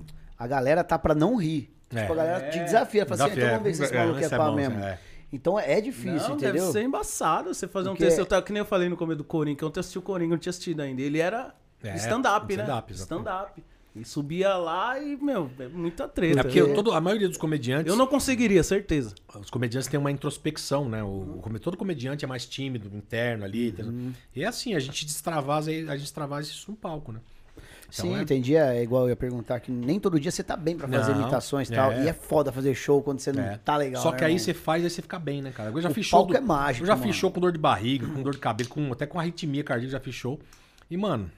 o- 0.00 0.02
a 0.38 0.46
galera 0.46 0.82
tá 0.84 0.98
pra 0.98 1.14
não 1.14 1.36
rir. 1.36 1.70
É. 1.94 2.00
Tipo, 2.02 2.12
a 2.12 2.16
galera 2.16 2.50
te 2.50 2.58
desafia, 2.60 3.06
fala 3.06 3.24
assim, 3.24 3.34
então 3.36 3.48
vamos 3.48 3.62
ver 3.64 3.74
se 3.74 3.82
esse 3.84 3.94
é, 3.94 3.98
maluco 3.98 4.20
é, 4.20 4.24
é 4.24 4.28
pá 4.28 4.46
bom, 4.50 4.54
mesmo. 4.56 4.78
é. 4.80 4.98
Então 5.32 5.58
é 5.60 5.80
difícil, 5.80 6.28
Não, 6.28 6.36
entendeu? 6.36 6.52
deve 6.54 6.72
ser 6.72 6.82
embaçado 6.82 7.52
você 7.52 7.68
fazer 7.68 7.88
Porque- 7.90 8.04
um 8.04 8.06
texto. 8.06 8.18
Eu 8.18 8.26
tava, 8.26 8.42
que 8.42 8.52
nem 8.52 8.60
eu 8.60 8.66
falei 8.66 8.88
no 8.88 8.96
começo 8.96 9.18
do 9.18 9.24
Coringa, 9.24 9.58
que 9.58 9.64
eu 9.64 9.68
ontem 9.68 9.80
assisti 9.80 9.98
o 9.98 10.02
Coringa, 10.02 10.32
eu 10.32 10.36
não 10.36 10.38
tinha 10.38 10.50
assistido 10.50 10.80
ainda. 10.80 11.02
Ele 11.02 11.18
era 11.18 11.54
É, 11.82 11.94
stand-up, 11.96 12.56
né? 12.56 12.62
stand-up. 12.62 12.92
Stand-up. 12.94 13.64
E 13.94 14.04
subia 14.04 14.54
lá 14.56 14.98
e, 14.98 15.16
meu, 15.16 15.50
é 15.58 15.66
muita 15.66 16.06
treta. 16.06 16.40
É 16.40 16.42
porque 16.42 16.60
eu, 16.60 16.72
todo, 16.72 16.92
a 16.92 17.00
maioria 17.00 17.26
dos 17.28 17.36
comediantes, 17.36 17.90
eu 17.90 17.96
não 17.96 18.06
conseguiria, 18.06 18.62
certeza. 18.62 19.14
os 19.40 19.50
comediantes 19.50 19.88
têm 19.88 19.98
uma 19.98 20.10
introspecção, 20.10 20.88
né? 20.88 21.02
O, 21.02 21.40
o 21.44 21.58
todo 21.58 21.76
comediante 21.76 22.24
é 22.24 22.28
mais 22.28 22.46
tímido, 22.46 22.88
interno 22.96 23.44
ali. 23.44 23.74
Uhum. 23.78 24.12
E 24.36 24.44
é 24.44 24.46
assim, 24.46 24.74
a 24.74 24.78
gente 24.78 25.04
destravasa, 25.04 25.70
a 25.70 25.96
gente 25.96 26.12
isso 26.42 26.70
no 26.70 26.76
palco, 26.76 27.12
né? 27.12 27.20
Então 27.90 28.04
Sim, 28.06 28.16
é- 28.20 28.24
tem 28.24 28.40
dia, 28.42 28.74
é 28.74 28.82
igual 28.82 29.04
eu 29.04 29.08
ia 29.08 29.16
perguntar, 29.16 29.60
que 29.60 29.72
nem 29.72 29.98
todo 29.98 30.20
dia 30.20 30.30
você 30.30 30.42
tá 30.42 30.54
bem 30.56 30.76
pra 30.76 30.86
fazer 30.86 31.12
Não, 31.14 31.22
imitações 31.22 31.70
e 31.70 31.74
tal. 31.74 31.90
é. 31.92 32.04
E 32.04 32.08
é 32.08 32.12
foda 32.12 32.52
fazer 32.52 32.74
show 32.74 33.02
quando 33.02 33.18
você 33.20 33.32
não 33.32 33.42
É. 33.42 33.56
tá 33.56 33.76
legal. 33.78 34.02
Só 34.02 34.10
né, 34.10 34.18
que 34.18 34.24
aí 34.24 34.32
irmão? 34.32 34.44
você 34.44 34.52
faz, 34.54 34.84
aí 34.84 34.90
você 34.90 35.00
fica 35.00 35.18
bem, 35.18 35.40
né, 35.40 35.50
cara? 35.52 35.70
Eu 35.70 35.80
já 35.80 35.88
O 35.88 35.94
fiz 35.94 36.04
show. 36.04 36.18
palco 36.20 36.36
é 36.36 36.40
mágico, 36.40 36.82
Eu 36.82 36.86
já 36.88 36.94
mano. 36.94 37.06
fiz 37.06 37.16
show 37.16 37.30
com 37.30 37.40
dor 37.40 37.50
de 37.52 37.58
barriga, 37.58 38.06
com 38.06 38.22
dor 38.22 38.32
de 38.34 38.38
cabelo, 38.38 38.68
com, 38.68 38.92
até 38.92 39.06
com 39.06 39.18
arritmia 39.18 39.64
cardíaca, 39.64 39.92
já 39.92 40.00
fiz 40.00 40.14
show. 40.14 40.38
E, 40.90 40.98
mano, 40.98 41.30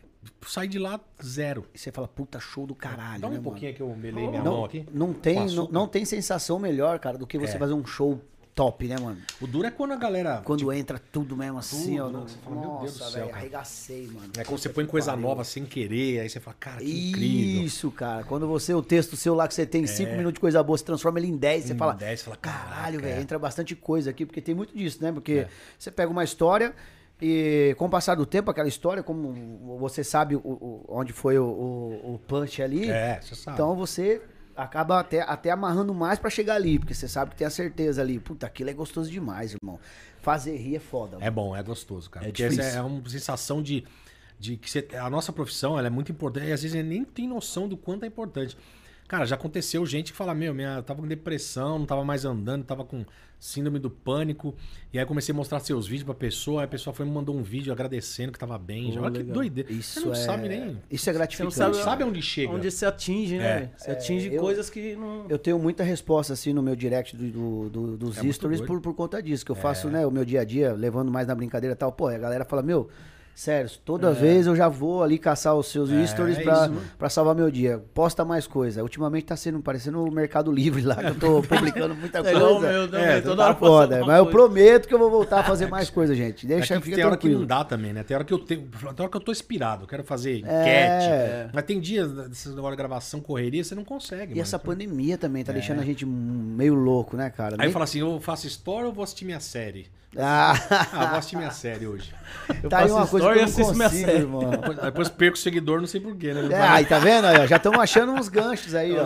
saí 0.45 0.67
de 0.67 0.79
lá 0.81 0.99
zero. 1.25 1.67
E 1.73 1.79
você 1.79 1.93
fala, 1.93 2.09
puta, 2.09 2.41
show 2.41 2.67
do 2.67 2.75
caralho, 2.75 3.21
Dá 3.21 3.29
um 3.29 3.31
né, 3.31 3.41
pouquinho 3.41 3.67
mano? 3.73 3.77
que 3.77 3.83
eu 3.83 3.97
melei 3.97 4.27
minha 4.29 4.43
Não, 4.43 4.53
mão 4.57 4.65
aqui. 4.65 4.85
não 4.93 5.13
tem, 5.13 5.47
não, 5.51 5.69
não 5.71 5.87
tem 5.87 6.05
sensação 6.05 6.59
melhor, 6.59 6.99
cara, 6.99 7.17
do 7.17 7.29
que 7.29 7.39
você 7.39 7.55
É. 7.55 7.59
fazer 7.59 7.75
um 7.75 7.87
show 7.87 8.21
top, 8.55 8.87
né, 8.87 8.97
mano? 8.99 9.19
O 9.41 9.47
duro 9.47 9.67
é 9.67 9.71
quando 9.71 9.93
a 9.93 9.97
galera. 9.97 10.43
Quando 10.45 10.71
entra 10.73 10.99
tudo 10.99 11.37
mesmo 11.37 11.59
assim, 11.59 11.97
Tudo, 11.97 12.19
ó. 12.19 12.21
né? 12.21 12.27
Você 12.29 12.37
fala, 12.39 12.57
meu 12.57 12.71
Deus 12.81 12.93
do 12.95 12.99
Nossa, 12.99 13.05
céu, 13.05 13.11
velho, 13.13 13.27
cara. 13.27 13.37
arregacei, 13.39 14.07
mano. 14.09 14.33
É 14.37 14.45
quando 14.45 14.59
você 14.61 14.69
põe 14.69 14.87
coisa 14.87 15.17
nova 15.17 15.45
sem 15.45 15.65
querer, 15.65 16.21
aí 16.21 16.29
você 16.29 16.41
fala, 16.41 16.57
cara, 16.61 16.81
que 16.81 17.11
incrível. 17.11 17.65
Isso, 17.65 17.91
cara. 17.91 18.25
Quando 18.25 18.47
você, 18.47 18.75
o 18.75 18.83
texto 18.83 19.17
seu 19.17 19.35
lá 19.35 19.49
que 19.49 19.55
você 19.55 19.65
tem 19.65 19.87
5 19.87 20.11
minutos 20.13 20.35
de 20.35 20.41
coisa 20.41 20.63
boa, 20.63 20.77
você 20.77 20.85
transforma 20.85 21.19
ele 21.19 21.29
em 21.29 21.37
10, 21.37 21.65
você 21.65 21.73
Em 21.73 21.77
fala, 21.77 21.95
10, 21.95 22.19
você 22.21 22.25
fala, 22.25 22.37
caralho, 22.37 23.01
velho, 23.01 23.19
é. 23.19 23.21
entra 23.23 23.39
bastante 23.39 23.75
coisa 23.75 24.11
aqui, 24.11 24.27
porque 24.27 24.41
tem 24.41 24.55
muito 24.55 24.77
disso, 24.77 24.99
né? 25.03 25.11
Porque 25.13 25.33
É. 25.33 25.49
você 25.79 25.91
pega 25.91 26.11
uma 26.11 26.25
história 26.25 26.75
e 27.23 27.75
com 27.79 27.87
o 27.87 27.91
passar 27.91 28.15
do 28.15 28.25
tempo, 28.27 28.51
aquela 28.51 28.69
história, 28.69 29.03
como 29.03 29.79
você 29.79 30.03
sabe 30.03 30.37
o- 30.37 30.41
o- 30.41 30.85
onde 30.89 31.13
foi 31.13 31.39
o, 31.39 31.45
o, 31.45 32.15
o 32.15 32.19
punch 32.27 32.63
ali, 32.63 32.91
É, 32.91 33.21
você 33.23 33.35
sabe. 33.35 33.55
então 33.57 33.77
você 33.77 34.23
acaba 34.63 35.01
até, 35.01 35.21
até 35.23 35.51
amarrando 35.51 35.93
mais 35.95 36.19
pra 36.19 36.31
chegar 36.31 36.55
ali, 36.55 36.79
porque 36.79 36.95
você 36.95 37.09
sabe 37.09 37.31
que 37.33 37.37
tem 37.37 37.47
a 37.47 37.51
certeza 37.51 38.01
ali. 38.03 38.19
Puta, 38.19 38.47
aquilo 38.47 38.71
é 38.71 38.73
gostoso 38.73 39.11
demais, 39.11 39.55
irmão. 39.55 39.79
Fazer 40.21 40.57
rir 40.57 40.77
é 40.77 40.81
foda. 40.81 41.17
É 41.21 41.31
bom, 41.31 41.57
é 41.57 41.63
gostoso, 41.63 42.09
cara. 42.11 42.27
É 42.29 42.31
difícil. 42.31 42.63
é 42.63 42.81
uma 42.83 43.09
sensação 43.09 43.63
de, 43.63 43.85
de 44.39 44.57
que 44.57 44.71
você- 44.71 44.87
a 45.01 45.09
nossa 45.11 45.33
profissão 45.33 45.79
ela 45.79 45.87
é 45.87 45.91
muito 45.91 46.13
importante 46.13 46.47
e 46.47 46.53
às 46.53 46.63
vezes 46.63 46.75
a 46.77 46.81
gente 46.81 46.89
nem 46.89 47.05
tem 47.05 47.27
noção 47.29 47.69
do 47.69 47.77
quanto 47.77 48.05
é 48.05 48.07
importante. 48.07 48.57
Cara, 49.11 49.27
já 49.27 49.35
aconteceu 49.35 49.85
gente 49.85 50.13
que 50.13 50.17
fala, 50.17 50.33
meu, 50.33 50.55
minha, 50.55 50.77
eu 50.77 50.83
tava 50.85 51.01
com 51.03 51.09
depressão, 51.09 51.81
não 51.81 51.85
tava 51.85 52.05
mais 52.05 52.25
andando, 52.25 52.63
tava 52.63 52.85
com 52.85 53.05
síndrome 53.41 53.81
do 53.81 53.91
pânico. 53.91 54.55
E 54.93 55.01
aí 55.01 55.05
comecei 55.05 55.33
a 55.33 55.37
mostrar 55.37 55.59
seus 55.59 55.85
vídeos 55.89 56.05
pra 56.05 56.15
pessoa, 56.15 56.61
aí 56.61 56.65
a 56.67 56.69
pessoa 56.69 56.95
foi 56.95 57.05
e 57.05 57.09
me 57.09 57.15
mandou 57.17 57.35
um 57.37 57.43
vídeo 57.43 57.73
agradecendo 57.73 58.31
que 58.31 58.39
tava 58.39 58.57
bem. 58.57 58.93
já. 58.93 59.01
Olha 59.01 59.11
que 59.11 59.19
legal. 59.19 59.35
doideira. 59.35 59.73
Isso 59.73 59.99
Você 59.99 60.07
não 60.07 60.13
é, 60.13 60.15
sabe 60.15 60.49
nem. 60.49 60.79
Isso 60.89 61.11
é 61.11 61.13
Você 61.13 61.19
gratificante. 61.19 61.59
não 61.59 61.67
Não 61.67 61.75
sabe, 61.75 61.85
sabe 61.85 62.05
onde 62.05 62.23
chega. 62.23 62.53
onde 62.53 62.71
você 62.71 62.87
atinge, 62.87 63.37
né? 63.37 63.45
É. 63.45 63.71
Você 63.77 63.91
atinge 63.91 64.33
eu- 64.33 64.41
coisas 64.41 64.71
que 64.71 64.95
não. 64.95 65.27
Eu 65.29 65.39
tenho 65.41 65.59
muita 65.59 65.83
resposta 65.83 66.33
assim 66.35 66.53
no 66.53 66.63
meu 66.63 66.77
direct 66.77 67.17
do, 67.17 67.31
do- 67.31 67.69
do- 67.69 67.97
dos 67.97 68.17
É 68.17 68.33
stories 68.33 68.61
por, 68.61 68.81
por 68.81 68.95
conta 68.95 69.21
disso, 69.21 69.45
que 69.45 69.51
eu 69.51 69.57
faço, 69.57 69.89
né, 69.89 70.07
o 70.07 70.11
meu 70.13 70.25
dia 70.25 70.43
a 70.43 70.45
dia, 70.45 70.73
levando 70.73 71.11
mais 71.11 71.27
na 71.27 71.35
brincadeira 71.35 71.75
e 71.75 71.77
tal. 71.77 71.91
Pô, 71.91 72.07
a 72.07 72.17
galera 72.17 72.45
fala, 72.45 72.63
meu, 72.63 72.89
sério, 73.35 73.71
toda 73.85 74.13
vez 74.13 74.47
eu 74.47 74.55
já 74.55 74.69
vou 74.69 75.03
ali 75.03 75.19
caçar 75.19 75.55
os 75.57 75.67
seus 75.69 75.91
É, 75.91 76.07
stories 76.07 76.39
é 76.39 76.43
pra, 76.43 76.53
isso, 76.53 76.61
mano. 76.73 76.83
pra 76.99 77.09
salvar 77.09 77.35
meu 77.35 77.51
dia. 77.51 77.83
Posta 77.95 78.25
mais 78.25 78.47
coisa. 78.47 78.83
Ultimamente 78.83 79.25
tá 79.25 79.37
sendo 79.37 79.61
parecendo 79.61 80.05
o 80.05 80.11
Mercado 80.11 80.53
Livre 80.53 80.83
lá, 80.83 80.97
que 80.97 81.07
eu 81.07 81.15
tô 81.15 81.43
publicando 81.49 81.95
muita 81.95 82.19
É 82.19 82.23
coisa. 82.23 82.39
meu 82.61 82.89
também, 82.89 83.07
É, 83.07 83.21
toda 83.21 83.47
Tá 83.47 83.55
foda, 83.55 84.01
mas 84.05 84.19
eu 84.19 84.25
coisa. 84.27 84.31
prometo 84.31 84.87
que 84.89 84.95
eu 84.95 84.99
vou 84.99 85.11
voltar 85.11 85.41
a 85.41 85.45
fazer 85.45 85.69
mais 85.69 85.89
coisa, 85.89 86.15
gente. 86.15 86.47
Deixa, 86.47 86.75
É 86.75 86.79
que 86.79 86.85
fica 86.85 86.97
tem 86.97 87.05
hora 87.05 87.17
que 87.17 87.29
não 87.29 87.47
dá 87.47 87.65
também, 87.65 87.93
né? 87.93 88.03
Tem 88.03 88.15
hora 88.15 88.25
que 88.25 88.33
eu 88.35 88.39
tenho. 88.39 88.63
Tem 88.63 89.01
hora 89.05 89.09
que 89.09 89.17
eu 89.17 89.21
tô 89.21 89.33
inspirado, 89.33 89.85
eu 89.85 89.89
quero 89.89 90.05
fazer 90.05 90.39
enquete. 90.39 90.51
É. 90.53 91.49
Mas 91.53 91.65
tem 91.65 91.81
dias 91.81 92.13
dessas 92.13 92.57
hora 92.59 92.71
de 92.73 92.77
gravação, 92.77 93.21
correria, 93.21 93.65
você 93.65 93.75
não 93.75 93.85
consegue. 93.85 94.25
E 94.25 94.29
mano. 94.29 94.41
essa 94.43 94.59
pandemia 94.59 95.17
também 95.17 95.43
tá 95.45 95.53
deixando 95.53 95.81
a 95.81 95.85
gente 95.85 96.05
meio 96.05 96.75
louco, 96.75 97.17
né, 97.17 97.31
cara? 97.31 97.57
Aí 97.59 97.69
eu 97.69 97.73
falo 97.73 97.85
assim, 97.85 98.01
eu 98.01 98.21
faço 98.21 98.47
story 98.47 98.87
ou 98.87 98.93
vou 98.93 99.03
assistir 99.05 99.25
minha 99.25 99.41
série? 99.41 99.87
Ah, 100.17 100.53
Ah, 100.93 101.07
vou 101.07 101.19
assistir 101.19 101.37
minha 101.37 101.53
série 101.53 101.87
hoje. 101.87 102.13
tá 102.69 102.81
aí 102.81 102.91
uma 102.91 103.07
coisa 103.07 103.27
que 103.29 103.33
eu 103.33 103.37
e 103.37 103.39
não 103.39 103.45
assisto 103.45 103.75
minha 103.75 103.89
consigo, 103.89 104.07
série. 104.07 104.19
irmão. 104.19 104.51
Depois, 104.83 105.09
perco 105.09 105.37
o 105.37 105.41
seguidor, 105.41 105.79
não 105.81 105.87
sei 105.87 106.01
porquê, 106.01 106.35
né? 106.35 106.49
É, 106.53 106.61
aí 106.63 106.85
tá 106.85 106.99
vendo? 106.99 107.27
Aí, 107.27 107.39
ó, 107.39 107.47
já 107.47 107.57
estamos 107.57 107.79
achando 107.79 108.13
uns 108.13 108.29
ganchos 108.29 108.75
aí, 108.75 108.93
ó. 108.99 109.05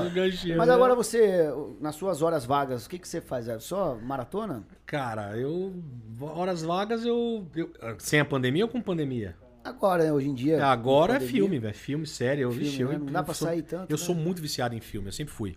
Mas 0.57 0.69
né? 0.69 0.75
agora 0.75 0.95
você, 0.95 1.47
nas 1.79 1.95
suas 1.95 2.23
horas 2.23 2.47
vagas, 2.47 2.87
o 2.87 2.89
que, 2.89 2.99
que 2.99 3.07
você 3.07 3.21
faz? 3.21 3.49
É 3.49 3.59
Só 3.59 3.97
maratona? 3.97 4.65
Cara, 4.87 5.37
eu. 5.37 5.75
Horas 6.21 6.63
vagas 6.63 7.05
eu, 7.05 7.47
eu- 7.55 7.71
Sem 7.99 8.21
a 8.21 8.25
pandemia 8.25 8.65
ou 8.65 8.71
com 8.71 8.81
pandemia? 8.81 9.37
Agora, 9.63 10.05
né, 10.05 10.13
hoje 10.13 10.29
em 10.29 10.35
dia. 10.35 10.65
Agora 10.65 11.17
é 11.17 11.21
filme, 11.21 11.59
velho. 11.59 11.75
Filme, 11.75 12.07
série. 12.07 12.43
Eu, 12.43 12.51
Filme, 12.51 12.67
vixe, 12.67 12.81
eu, 12.83 12.89
né? 12.89 12.99
Não 12.99 13.07
dá 13.13 13.21
eu 13.21 13.25
pra 13.25 13.35
sou- 13.35 13.49
sair 13.49 13.63
tanto, 13.63 13.91
Eu 13.91 13.97
né? 13.99 14.03
sou 14.03 14.15
muito 14.15 14.41
viciado 14.41 14.75
em 14.75 14.81
filme, 14.81 15.09
eu 15.09 15.13
sempre 15.13 15.35
fui. 15.35 15.57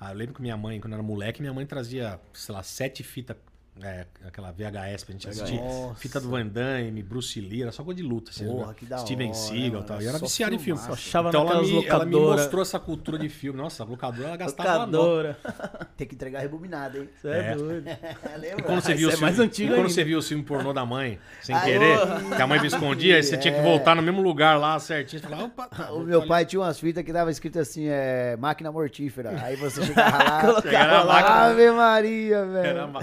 Ah, 0.00 0.10
eu 0.12 0.16
lembro 0.16 0.34
que 0.34 0.42
minha 0.42 0.56
mãe, 0.56 0.80
quando 0.80 0.92
eu 0.94 0.98
era 0.98 1.02
moleque, 1.02 1.40
minha 1.40 1.52
mãe 1.54 1.64
trazia, 1.64 2.18
sei 2.32 2.54
lá, 2.54 2.62
sete 2.62 3.02
fitas. 3.02 3.36
É, 3.80 4.06
aquela 4.26 4.52
VHS 4.52 5.04
pra 5.04 5.12
gente 5.12 5.28
assistir. 5.28 5.56
Nossa. 5.58 5.94
Fita 5.94 6.20
do 6.20 6.28
Van 6.28 6.46
Damme, 6.46 7.02
Bruce 7.02 7.40
Lee, 7.40 7.62
era 7.62 7.72
só 7.72 7.82
coisa 7.82 8.00
de 8.02 8.06
luta. 8.06 8.30
Assim, 8.30 8.44
Porra, 8.46 8.66
né? 8.68 8.74
que 8.76 8.84
da 8.84 8.98
Steven 8.98 9.28
hora, 9.28 9.34
Seagal 9.38 9.80
e 9.80 9.84
tal. 9.84 10.02
E 10.02 10.06
era 10.06 10.18
Só 10.18 10.26
viciado 10.26 10.54
em 10.54 10.58
filme. 10.58 10.78
filmaço. 10.80 10.92
Achava 11.06 11.28
Então 11.30 11.48
ela 11.50 11.62
me, 11.62 11.86
ela 11.86 12.04
me 12.04 12.14
mostrou 12.16 12.60
essa 12.62 12.78
cultura 12.78 13.18
de 13.18 13.28
filme. 13.30 13.58
Nossa, 13.58 13.82
a 13.82 13.86
locadora 13.86 14.28
ela 14.28 14.36
gastava. 14.36 14.70
Locadora. 14.80 15.38
Tem 15.96 16.06
que 16.06 16.14
entregar 16.14 16.40
rebobinado, 16.40 16.98
hein? 16.98 17.08
Você 17.16 17.28
é, 17.28 17.38
É. 17.52 17.54
doido. 17.56 17.86
Lembra? 18.38 18.62
Quando 18.62 18.80
você 18.82 18.94
viu 18.94 19.08
isso 19.08 19.16
o 19.16 19.20
é 19.20 19.22
mais 19.22 19.34
filme- 19.36 19.48
antigo 19.48 19.68
quando 19.70 19.78
ainda. 19.78 19.88
você 19.88 20.04
viu 20.04 20.18
o 20.18 20.22
filme 20.22 20.44
pornô 20.44 20.72
da 20.74 20.84
mãe, 20.84 21.18
sem 21.42 21.54
Ai, 21.54 21.64
querer, 21.64 21.98
que 22.36 22.42
a 22.42 22.46
mãe 22.46 22.60
me 22.60 22.66
escondia, 22.66 23.16
aí 23.16 23.22
você 23.22 23.36
tinha 23.38 23.54
que 23.54 23.60
É. 23.60 23.62
voltar 23.62 23.96
no 23.96 24.02
mesmo 24.02 24.20
lugar 24.20 24.58
lá 24.58 24.78
certinho. 24.78 25.22
Falava, 25.22 25.44
opa, 25.44 25.68
O 25.92 26.00
meu 26.00 26.26
pai 26.26 26.44
tinha 26.44 26.60
umas 26.60 26.78
fitas 26.78 27.02
que 27.02 27.12
dava 27.12 27.30
escrito 27.30 27.58
assim, 27.58 27.86
é, 27.88 28.36
máquina 28.36 28.70
mortífera. 28.70 29.30
Aí 29.42 29.56
você 29.56 29.82
chegava 29.84 30.18
lá, 30.24 30.40
colocava 30.42 31.02
lá. 31.04 31.46
Ave 31.46 31.70
Maria, 31.70 32.44
velho. 32.44 32.66
Era 32.66 32.86
uma... 32.86 33.00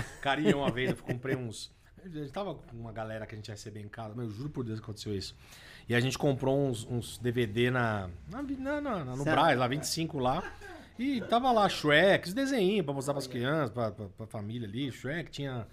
Uma 0.59 0.71
vez, 0.71 0.89
eu 0.91 0.97
comprei 0.97 1.35
uns. 1.35 1.71
A 2.03 2.07
gente 2.07 2.31
tava 2.31 2.55
com 2.55 2.77
uma 2.77 2.91
galera 2.93 3.25
que 3.25 3.35
a 3.35 3.37
gente 3.37 3.47
ia 3.49 3.53
receber 3.55 3.81
em 3.81 3.87
casa, 3.89 4.13
mas 4.15 4.25
eu 4.25 4.31
juro 4.31 4.49
por 4.49 4.63
Deus 4.63 4.79
que 4.79 4.83
aconteceu 4.83 5.13
isso. 5.13 5.35
E 5.87 5.93
a 5.93 5.99
gente 5.99 6.17
comprou 6.17 6.57
uns, 6.67 6.85
uns 6.85 7.17
DVD 7.17 7.69
na, 7.69 8.09
na, 8.29 8.41
na- 8.41 8.81
na- 8.81 9.05
no 9.05 9.23
Certo. 9.23 9.35
Braz, 9.35 9.57
lá, 9.59 9.67
25 9.67 10.17
lá. 10.19 10.43
E 10.97 11.21
tava 11.21 11.51
lá 11.51 11.67
Shrek, 11.67 12.27
os 12.27 12.33
desenhinhos 12.33 12.85
pra 12.85 12.93
mostrar 12.93 13.13
pras 13.13 13.27
crianças, 13.27 13.69
pra, 13.69 13.91
pra, 13.91 14.05
pra 14.07 14.27
família 14.27 14.67
ali. 14.67 14.91
Shrek 14.91 15.29
tinha. 15.31 15.67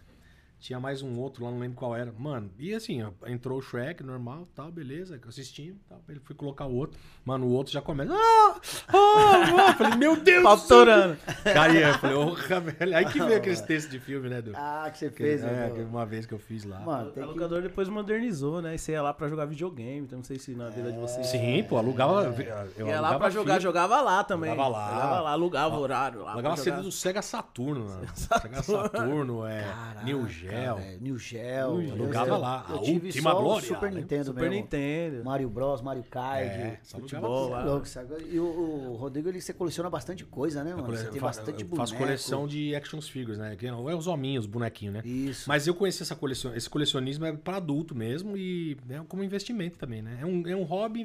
Tinha 0.58 0.80
mais 0.80 1.02
um 1.02 1.18
outro 1.18 1.44
lá, 1.44 1.50
não 1.50 1.58
lembro 1.58 1.76
qual 1.76 1.94
era. 1.94 2.12
Mano, 2.18 2.50
e 2.58 2.74
assim, 2.74 3.02
ó, 3.02 3.10
entrou 3.26 3.58
o 3.58 3.62
Shrek, 3.62 4.02
normal, 4.02 4.48
tal, 4.54 4.72
beleza, 4.72 5.20
assistindo, 5.28 5.78
tal. 5.88 6.00
Ele 6.08 6.20
foi 6.20 6.34
colocar 6.34 6.64
o 6.64 6.74
outro. 6.74 6.98
Mano, 7.24 7.46
o 7.46 7.50
outro 7.50 7.72
já 7.72 7.82
começa. 7.82 8.12
Ah! 8.12 8.60
Ah! 8.88 9.68
ah! 9.68 9.74
Falei, 9.74 9.98
meu 9.98 10.16
Deus! 10.16 10.42
Pau 10.42 10.56
do 10.56 10.62
céu! 10.62 10.76
torando. 10.76 11.16
Cara, 11.44 11.72
eu 11.74 11.94
falei, 11.98 12.16
porra, 12.16 12.60
velho. 12.60 12.96
Aí 12.96 13.04
que 13.06 13.22
veio 13.22 13.36
aqueles 13.36 13.60
textos 13.60 13.92
de 13.92 13.98
filme, 13.98 14.28
né, 14.28 14.42
Du? 14.42 14.52
Ah, 14.54 14.88
que 14.90 14.98
você 14.98 15.10
fez, 15.10 15.42
é, 15.42 15.46
né? 15.46 15.70
que 15.74 15.80
uma 15.82 16.06
vez 16.06 16.26
que 16.26 16.34
eu 16.34 16.38
fiz 16.38 16.64
lá. 16.64 16.80
Mano, 16.80 17.10
A 17.10 17.12
tem 17.12 17.32
que... 17.32 17.60
depois 17.60 17.88
modernizou, 17.88 18.62
né? 18.62 18.74
E 18.74 18.78
você 18.78 18.92
ia 18.92 19.02
lá 19.02 19.12
pra 19.12 19.28
jogar 19.28 19.46
videogame. 19.46 20.00
Então 20.00 20.18
não 20.18 20.24
sei 20.24 20.38
se 20.38 20.52
na 20.54 20.68
vida 20.68 20.92
de 20.92 20.98
vocês. 20.98 21.26
Sim, 21.26 21.64
pô, 21.68 21.76
alugava. 21.76 22.34
Eu 22.76 22.86
Ia 22.86 23.00
lá 23.00 23.18
pra 23.18 23.30
jogar, 23.30 23.60
jogava 23.60 24.00
lá 24.00 24.24
também. 24.24 24.50
Jogava 24.50 24.68
lá. 24.68 24.88
Jogava 24.90 25.20
lá, 25.20 25.30
alugava 25.30 25.76
o 25.76 25.80
horário 25.80 26.22
lá. 26.22 26.32
Alugava 26.32 26.56
jogar. 26.56 26.80
do 26.80 26.92
Sega 26.92 27.22
Saturno, 27.22 27.86
mano. 27.86 28.06
Sega 28.14 28.62
Saturno, 28.62 29.46
é. 29.46 29.64
New 30.04 30.28
Gel. 30.48 30.76
Cara, 30.76 30.96
New 31.00 31.18
Gel. 31.18 31.76
New 31.78 31.86
Gel. 31.86 31.92
Alugava 31.96 32.28
Eu- 32.30 32.38
lá, 32.38 32.66
Eu 32.68 32.76
a 32.76 32.82
tive 32.82 33.06
última 33.06 33.30
só 33.30 33.38
o 33.38 33.42
glória, 33.42 33.68
Super 33.68 33.92
né? 33.92 34.00
Nintendo 34.00 34.24
Super 34.26 34.40
mesmo. 34.42 34.54
Nintendo. 34.56 35.24
Mario 35.24 35.48
Bros, 35.50 35.82
Mario 35.82 36.04
Kart. 36.04 36.42
É, 36.42 36.80
futebol 36.84 37.48
lá. 37.48 37.60
Você 37.62 37.66
é 37.66 37.70
louco, 37.70 37.88
sabe? 37.88 38.14
E 38.30 38.38
o, 38.38 38.44
o 38.44 38.96
Rodrigo, 38.96 39.28
ele, 39.28 39.40
você 39.40 39.52
coleciona 39.52 39.90
bastante 39.90 40.24
coisa, 40.24 40.62
né, 40.64 40.74
mano? 40.74 40.86
Você 40.96 41.06
Eu 41.06 41.10
tem 41.10 41.20
bastante 41.20 41.62
eu 41.62 41.68
boneco. 41.68 41.76
faço 41.76 41.96
coleção 41.96 42.46
de 42.46 42.74
action 42.74 43.00
figures, 43.00 43.38
né? 43.38 43.54
Que 43.56 43.66
é 43.66 43.72
os 43.74 44.06
hominhos, 44.06 44.44
os 44.44 44.50
bonequinhos, 44.50 44.94
né? 44.94 45.02
Isso. 45.04 45.48
Mas 45.48 45.66
eu 45.66 45.74
conheci 45.74 46.02
essa 46.02 46.14
coleção, 46.16 46.54
esse 46.54 46.68
colecionismo 46.68 47.24
é 47.24 47.32
para 47.32 47.56
adulto 47.56 47.94
mesmo 47.94 48.36
e 48.36 48.76
é 48.88 49.00
como 49.08 49.22
investimento 49.24 49.78
também, 49.78 50.02
né? 50.02 50.18
É 50.20 50.26
um, 50.26 50.46
é 50.46 50.56
um 50.56 50.62
hobby 50.64 51.00
e 51.00 51.04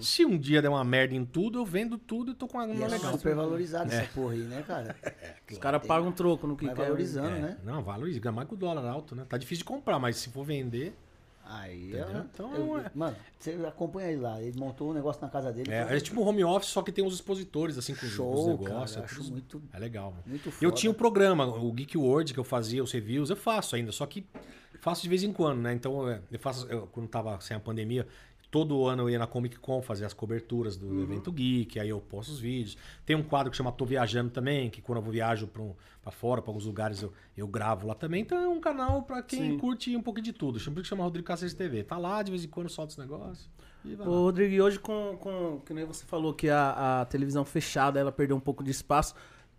Se 0.00 0.24
um 0.24 0.38
dia 0.38 0.60
der 0.62 0.68
uma 0.68 0.84
merda 0.84 1.14
em 1.14 1.24
tudo, 1.24 1.58
eu 1.58 1.64
vendo 1.66 1.96
tudo 1.98 2.32
e 2.32 2.34
tô 2.34 2.46
com 2.48 2.58
uma 2.58 2.66
grana 2.66 2.84
é 2.84 2.88
legal. 2.88 3.12
super 3.12 3.34
valorizado 3.34 3.92
essa 3.92 4.08
porra 4.12 4.32
aí, 4.32 4.40
né, 4.40 4.62
cara? 4.66 4.96
Os 5.50 5.58
caras 5.58 5.86
pagam 5.86 6.08
um 6.08 6.12
troco 6.12 6.46
no 6.46 6.56
que 6.56 6.66
Vai 6.66 6.74
quer. 6.74 6.82
valorizando, 6.84 7.28
É, 7.28 7.38
né? 7.40 7.56
Não, 7.64 7.82
valoriza, 7.82 8.18
ainda 8.18 8.32
mais 8.32 8.48
com 8.48 8.54
o 8.54 8.58
dólar 8.58 8.84
alto, 8.86 9.14
né? 9.14 9.24
Tá 9.28 9.36
difícil 9.36 9.60
de 9.62 9.64
comprar, 9.64 9.98
mas 9.98 10.16
se 10.16 10.30
for 10.30 10.44
vender. 10.44 10.96
Aí, 11.46 11.88
Entendeu? 11.90 12.06
é, 12.08 12.24
Então, 12.32 12.54
eu- 12.56 12.78
é- 12.78 12.90
Mano, 12.94 13.16
você 13.38 13.50
acompanha 13.68 14.10
ele 14.10 14.20
lá. 14.22 14.40
Ele 14.40 14.58
montou 14.58 14.90
um 14.90 14.94
negócio 14.94 15.20
na 15.20 15.28
casa 15.28 15.52
dele. 15.52 15.70
É, 15.70 15.84
foi 15.86 15.96
é 15.98 16.00
tipo 16.00 16.18
um 16.22 16.26
home 16.26 16.42
office, 16.42 16.70
só 16.70 16.80
que 16.80 16.90
tem 16.90 17.04
os 17.06 17.12
expositores, 17.12 17.76
assim, 17.76 17.94
com 17.94 18.06
os- 18.06 18.12
Show, 18.12 18.32
os 18.32 18.46
negócios. 18.46 18.92
cara, 18.92 19.02
é 19.02 19.04
acho 19.04 19.16
tudo- 19.16 19.30
muito- 19.32 19.62
É 19.74 19.78
legal, 19.78 20.10
mano. 20.10 20.22
muito 20.26 20.46
Eu 20.48 20.52
foda. 20.52 20.72
tinha 20.72 20.90
o 20.90 20.94
programa, 20.94 21.44
o 21.46 21.70
Geek 21.70 21.98
World, 21.98 22.32
que 22.32 22.40
eu 22.40 22.44
fazia 22.44 22.82
os 22.82 22.90
reviews, 22.92 23.28
eu 23.28 23.36
faço 23.36 23.76
ainda, 23.76 23.92
só 23.92 24.06
que 24.06 24.26
faço 24.80 25.02
de 25.02 25.08
vez 25.10 25.22
em 25.22 25.34
quando, 25.34 25.60
né? 25.60 25.74
Então, 25.74 26.08
é, 26.08 26.22
eu 26.32 26.38
faço, 26.38 26.66
eu, 26.68 26.86
quando 26.86 27.08
tava 27.08 27.38
sem 27.42 27.54
a 27.54 27.60
pandemia, 27.60 28.06
todo 28.54 28.86
ano 28.86 29.02
eu 29.02 29.10
ia 29.10 29.18
na 29.18 29.26
Comic 29.26 29.58
Con 29.58 29.82
fazer 29.82 30.04
as 30.04 30.14
coberturas 30.14 30.76
do 30.76 31.02
evento 31.02 31.32
geek, 31.32 31.80
aí 31.80 31.88
eu 31.88 32.00
posto 32.00 32.28
os 32.30 32.38
vídeos. 32.38 32.76
Tem 33.04 33.16
um 33.16 33.22
quadro 33.24 33.50
que 33.50 33.56
chama 33.56 33.72
Tô 33.72 33.84
Viajando 33.84 34.30
também, 34.30 34.70
que 34.70 34.80
quando 34.80 35.04
eu 35.04 35.10
viajo 35.10 35.48
pra, 35.48 35.60
um, 35.60 35.74
pra 36.00 36.12
fora, 36.12 36.40
pra 36.40 36.50
alguns 36.50 36.64
lugares, 36.64 37.02
eu, 37.02 37.12
eu 37.36 37.48
gravo 37.48 37.84
lá 37.84 37.96
também. 37.96 38.22
Então 38.22 38.38
é 38.38 38.46
um 38.46 38.60
canal 38.60 39.02
pra 39.02 39.24
quem 39.24 39.40
Sim. 39.54 39.58
curte 39.58 39.96
um 39.96 40.00
pouco 40.00 40.20
de 40.22 40.32
tudo. 40.32 40.60
Chama, 40.60 40.84
chama 40.84 41.02
Rodrigo 41.02 41.26
Cáceres 41.26 41.52
TV. 41.52 41.82
Tá 41.82 41.98
lá, 41.98 42.22
de 42.22 42.30
vez 42.30 42.44
em 42.44 42.48
quando 42.48 42.68
solta 42.68 42.92
os 42.92 42.96
negócios. 42.96 43.50
Ô. 43.98 44.04
Rodrigo, 44.04 44.54
e 44.54 44.62
hoje 44.62 44.78
com, 44.78 45.16
com. 45.20 45.60
Que 45.66 45.74
nem 45.74 45.84
você 45.84 46.04
falou 46.06 46.32
que 46.32 46.48
a, 46.48 47.00
a 47.00 47.04
televisão 47.06 47.44
fechada, 47.44 47.98
ela 47.98 48.12
perdeu 48.12 48.36
um 48.36 48.40
pouco 48.40 48.62
de 48.62 48.70
espaço. 48.70 49.16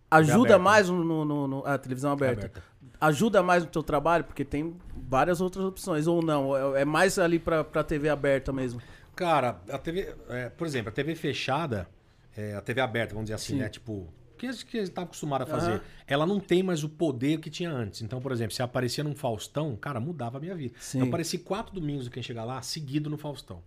Ajuda 0.09 0.57
mais 0.57 0.87
no, 0.87 1.03
no, 1.03 1.25
no- 1.25 1.47
no- 1.47 1.65
A 1.65 1.77
televisão 1.77 2.11
aberta. 2.13 2.45
aberta. 2.45 2.63
Ajuda 2.99 3.43
mais 3.43 3.63
no 3.63 3.69
teu 3.69 3.83
trabalho, 3.83 4.23
porque 4.23 4.45
tem 4.45 4.75
várias 4.95 5.41
outras 5.41 5.65
opções. 5.65 6.07
Ou 6.07 6.21
não, 6.21 6.75
é, 6.75 6.81
é 6.81 6.85
mais 6.85 7.17
ali 7.19 7.39
pra, 7.39 7.63
pra 7.63 7.83
TV 7.83 8.09
aberta 8.09 8.51
mesmo. 8.53 8.81
Cara, 9.15 9.61
a 9.69 9.77
TV, 9.77 10.13
é, 10.29 10.49
por 10.49 10.67
exemplo, 10.67 10.89
a 10.89 10.91
TV 10.91 11.15
fechada, 11.15 11.87
é, 12.35 12.53
a 12.53 12.61
TV 12.61 12.81
aberta, 12.81 13.13
vamos 13.13 13.25
dizer 13.25 13.35
assim, 13.35 13.53
Sim. 13.53 13.59
né? 13.59 13.69
Tipo, 13.69 14.07
que 14.37 14.47
a 14.47 14.51
gente 14.51 14.89
estava 14.89 15.05
acostumado 15.05 15.43
a 15.43 15.45
fazer, 15.45 15.71
Aham. 15.71 15.81
ela 16.05 16.25
não 16.25 16.39
tem 16.39 16.61
mais 16.61 16.83
o 16.83 16.89
poder 16.89 17.39
que 17.39 17.49
tinha 17.49 17.71
antes. 17.71 18.01
Então, 18.01 18.19
por 18.19 18.31
exemplo, 18.31 18.53
se 18.53 18.61
aparecia 18.61 19.03
num 19.03 19.15
Faustão, 19.15 19.75
cara, 19.75 19.99
mudava 19.99 20.37
a 20.37 20.41
minha 20.41 20.55
vida. 20.55 20.75
Sim. 20.79 20.99
Eu 20.99 21.07
apareci 21.07 21.37
quatro 21.37 21.73
domingos 21.73 22.05
do 22.05 22.11
Quem 22.11 22.21
Chega 22.21 22.43
Lá, 22.43 22.61
seguido 22.61 23.09
no 23.09 23.17
Faustão. 23.17 23.63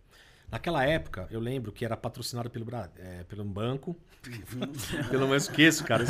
Naquela 0.51 0.85
época, 0.85 1.29
eu 1.31 1.41
lembro 1.41 1.71
que 1.71 1.85
era 1.85 1.97
patrocinado 1.97 2.49
pelo, 2.49 2.67
é, 2.97 3.25
pelo 3.25 3.43
um 3.43 3.53
banco. 3.53 3.97
pelo 5.11 5.27
menos 5.29 5.45
esqueço, 5.45 5.85
cara. 5.85 6.05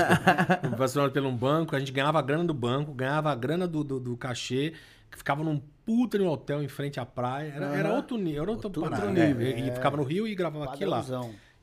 patrocinado 0.63 1.11
pelo 1.13 1.29
um 1.29 1.37
banco, 1.37 1.75
a 1.75 1.79
gente 1.81 1.91
ganhava 1.91 2.19
a 2.19 2.23
grana 2.23 2.45
do 2.45 2.55
banco, 2.55 2.93
ganhava 2.93 3.33
a 3.33 3.35
grana 3.35 3.67
do, 3.67 3.83
do, 3.83 3.99
do 3.99 4.17
cachê, 4.17 4.75
que 5.11 5.19
ficava 5.19 5.43
num 5.43 5.61
puta 5.85 6.19
um 6.19 6.29
hotel 6.29 6.63
em 6.63 6.69
frente 6.69 7.01
à 7.01 7.07
praia. 7.07 7.53
Era, 7.55 7.67
era 7.77 7.89
Aham. 7.89 7.97
outro 7.97 8.17
nível, 8.17 8.43
era 8.43 8.51
outro, 8.53 8.69
Outro 8.69 8.83
parada, 8.83 9.11
nível, 9.11 9.57
né? 9.57 9.61
E, 9.61 9.69
e 9.69 9.73
ficava 9.73 9.97
no 9.97 10.05
Rio 10.05 10.27
e 10.27 10.35
gravava 10.35 10.67
aqui 10.67 10.85
lá. 10.85 11.05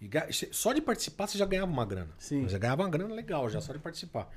E 0.02 0.10
só 0.52 0.74
de 0.74 0.82
participar 0.82 1.28
você 1.28 1.38
já 1.38 1.46
ganhava 1.46 1.72
uma 1.72 1.86
grana. 1.86 2.10
Sim. 2.18 2.44
Você 2.44 2.50
já 2.50 2.58
ganhava 2.58 2.84
uma 2.84 2.90
grana 2.90 3.14
legal, 3.14 3.50
já 3.50 3.62
só 3.62 3.72
de 3.72 3.80
participar. 3.80 4.30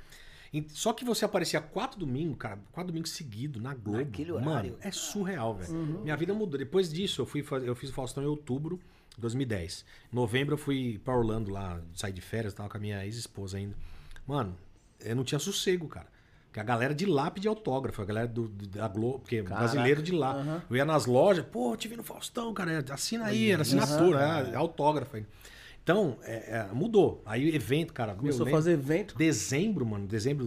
Só 0.69 0.93
que 0.93 1.05
você 1.05 1.25
aparecia 1.25 1.61
quatro 1.61 1.99
domingos, 1.99 2.37
cara, 2.37 2.59
quatro 2.71 2.87
domingos 2.91 3.11
seguidos 3.11 3.61
na 3.61 3.73
Globo. 3.73 3.99
Naquele 3.99 4.31
Mano, 4.33 4.49
horário. 4.49 4.77
é 4.81 4.91
surreal, 4.91 5.53
velho. 5.55 5.73
Uhum. 5.73 6.01
Minha 6.01 6.17
vida 6.17 6.33
mudou. 6.33 6.57
Depois 6.57 6.91
disso, 6.91 7.21
eu 7.21 7.25
fui 7.25 7.45
eu 7.63 7.75
fiz 7.75 7.89
o 7.89 7.93
Faustão 7.93 8.23
em 8.23 8.27
outubro 8.27 8.79
de 9.15 9.21
2010. 9.21 9.85
Em 10.11 10.15
novembro 10.15 10.53
eu 10.55 10.57
fui 10.57 10.99
pra 11.03 11.15
Orlando 11.15 11.51
lá, 11.51 11.79
saí 11.93 12.11
de 12.11 12.21
férias, 12.21 12.53
tava 12.53 12.67
com 12.69 12.77
a 12.77 12.79
minha 12.79 13.05
ex-esposa 13.05 13.57
ainda. 13.57 13.75
Mano, 14.25 14.55
eu 15.01 15.15
não 15.15 15.23
tinha 15.23 15.39
sossego, 15.39 15.87
cara. 15.87 16.07
Porque 16.47 16.59
a 16.59 16.63
galera 16.63 16.95
de 16.95 17.05
lá 17.05 17.29
pedia 17.29 17.51
autógrafo, 17.51 18.01
a 18.01 18.05
galera 18.05 18.27
do, 18.27 18.47
do- 18.47 18.67
da 18.69 18.87
Globo, 18.87 19.19
porque 19.19 19.43
brasileiro 19.43 20.01
de 20.01 20.11
lá. 20.11 20.31
Aham. 20.33 20.61
Eu 20.67 20.75
ia 20.77 20.83
nas 20.85 21.05
lojas, 21.05 21.45
pô, 21.45 21.77
te 21.77 21.87
vi 21.87 21.95
no 21.95 22.03
Faustão, 22.03 22.51
cara, 22.55 22.83
assina 22.89 23.25
aí, 23.25 23.51
era 23.51 23.61
assinatura, 23.61 24.19
é, 24.51 24.55
autógrafo 24.55 25.15
aí. 25.17 25.25
Então, 25.91 26.17
é, 26.23 26.33
é, 26.33 26.67
mudou. 26.71 27.19
Aí 27.25 27.55
evento, 27.55 27.93
cara. 27.93 28.13
Começou 28.13 28.43
a 28.43 28.45
lembro- 28.45 28.57
fazer 28.61 28.73
evento. 28.73 29.17
Dezembro, 29.17 29.83
mano. 29.85 30.05
Dezembro, 30.05 30.45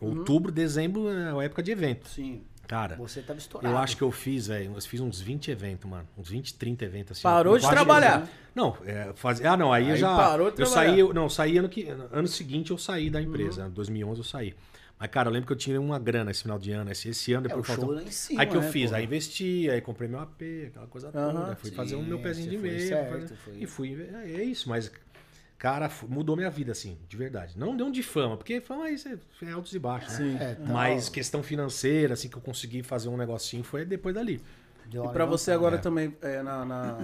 Uhum. 0.00 0.18
outubro, 0.18 0.52
dezembro 0.52 1.08
é 1.08 1.32
a 1.32 1.42
época 1.44 1.62
de 1.64 1.72
evento. 1.72 2.08
Sim. 2.08 2.42
Cara, 2.68 2.94
Você 2.96 3.20
tava 3.20 3.38
estourado. 3.38 3.74
eu 3.74 3.76
acho 3.78 3.96
que 3.96 4.02
eu 4.02 4.10
fiz, 4.12 4.46
velho. 4.46 4.72
Eu 4.74 4.80
fiz 4.80 4.98
uns 5.00 5.20
20 5.20 5.50
eventos, 5.50 5.90
mano. 5.90 6.08
Uns 6.16 6.28
20, 6.30 6.54
30 6.54 6.84
eventos 6.84 7.12
assim. 7.18 7.22
Parou 7.22 7.56
Eu 7.56 7.60
de 7.60 7.68
trabalhar. 7.68 8.26
Não, 8.54 8.74
é, 8.86 9.12
faz... 9.16 9.44
ah, 9.44 9.56
não, 9.56 9.70
aí, 9.72 9.86
eu 9.88 9.94
Aí 9.94 10.00
já. 10.00 10.16
parou 10.16 10.46
de 10.50 10.52
eu 10.62 10.66
trabalhar. 10.66 10.90
saí, 10.90 11.00
eu- 11.00 11.12
não, 11.12 11.28
saí 11.28 11.58
ano 11.58 11.68
que. 11.68 11.88
Ano 12.10 12.26
seguinte 12.28 12.70
eu 12.70 12.78
saí 12.78 13.10
da 13.10 13.18
Uhum. 13.18 13.24
empresa. 13.26 13.66
Em 13.66 13.70
2011 13.70 14.20
eu 14.20 14.24
saí. 14.24 14.54
Mas, 14.98 15.10
cara, 15.10 15.28
eu 15.28 15.32
lembro 15.32 15.46
que 15.46 15.52
eu 15.52 15.56
tinha 15.56 15.80
uma 15.80 15.98
grana 15.98 16.30
esse 16.30 16.42
final 16.42 16.58
de 16.58 16.70
ano. 16.72 16.90
Esse, 16.90 17.08
esse 17.08 17.32
ano, 17.32 17.46
É, 17.46 17.48
depois 17.48 17.64
o 17.64 17.66
show 17.66 17.76
faltou- 17.76 17.94
lá 17.96 18.02
em 18.02 18.10
cima, 18.10 18.40
Aí 18.40 18.46
que 18.46 18.56
eu 18.56 18.60
né, 18.60 18.70
fiz, 18.70 18.90
pô? 18.90 18.96
aí 18.96 19.04
investi, 19.04 19.68
aí 19.70 19.80
comprei 19.80 20.08
meu 20.08 20.20
AP, 20.20 20.66
aquela 20.68 20.86
coisa 20.86 21.10
toda. 21.12 21.26
Aham. 21.26 21.56
fui 21.56 21.70
Sim, 21.70 21.76
fazer 21.76 21.94
o 21.96 22.02
meu 22.02 22.18
pezinho 22.20 22.50
de 22.50 22.58
meia. 22.58 22.78
certo, 22.88 23.10
fazer- 23.20 23.36
foi- 23.36 23.58
E 23.60 23.66
fui. 23.66 24.08
É, 24.14 24.30
é 24.40 24.44
isso, 24.44 24.68
mas. 24.68 24.90
Cara, 25.58 25.90
mudou 26.08 26.36
minha 26.36 26.50
vida, 26.50 26.72
assim, 26.72 26.98
de 27.08 27.16
verdade. 27.16 27.58
Não 27.58 27.74
deu 27.76 27.90
de 27.90 28.02
fama, 28.02 28.36
porque 28.36 28.60
fama 28.60 28.84
aí 28.84 28.96
é 29.42 29.50
altos 29.52 29.72
e 29.72 29.78
baixos, 29.78 30.12
né? 30.12 30.18
Sim. 30.18 30.36
É. 30.38 30.56
Mas 30.70 31.08
questão 31.08 31.42
financeira, 31.42 32.14
assim, 32.14 32.28
que 32.28 32.36
eu 32.36 32.40
consegui 32.42 32.82
fazer 32.82 33.08
um 33.08 33.16
negocinho 33.16 33.64
foi 33.64 33.84
depois 33.84 34.14
dali. 34.14 34.42
Deu 34.86 35.06
E 35.06 35.08
pra 35.08 35.24
você 35.24 35.52
agora 35.52 35.78
também, 35.78 36.14
é, 36.20 36.42
na, 36.42 36.64
na- 36.66 36.98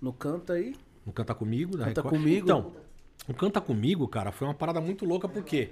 no 0.00 0.12
Canta 0.12 0.54
aí. 0.54 0.74
No 1.06 1.12
Canta 1.12 1.34
Comigo, 1.34 1.76
da 1.76 1.84
Canta 1.86 2.02
Record. 2.02 2.16
Comigo. 2.20 2.44
Então, 2.44 2.72
o 3.28 3.34
Canta 3.34 3.60
Comigo, 3.60 4.08
cara, 4.08 4.32
foi 4.32 4.48
uma 4.48 4.54
parada 4.54 4.80
muito 4.80 5.04
louca, 5.04 5.28
porque 5.28 5.70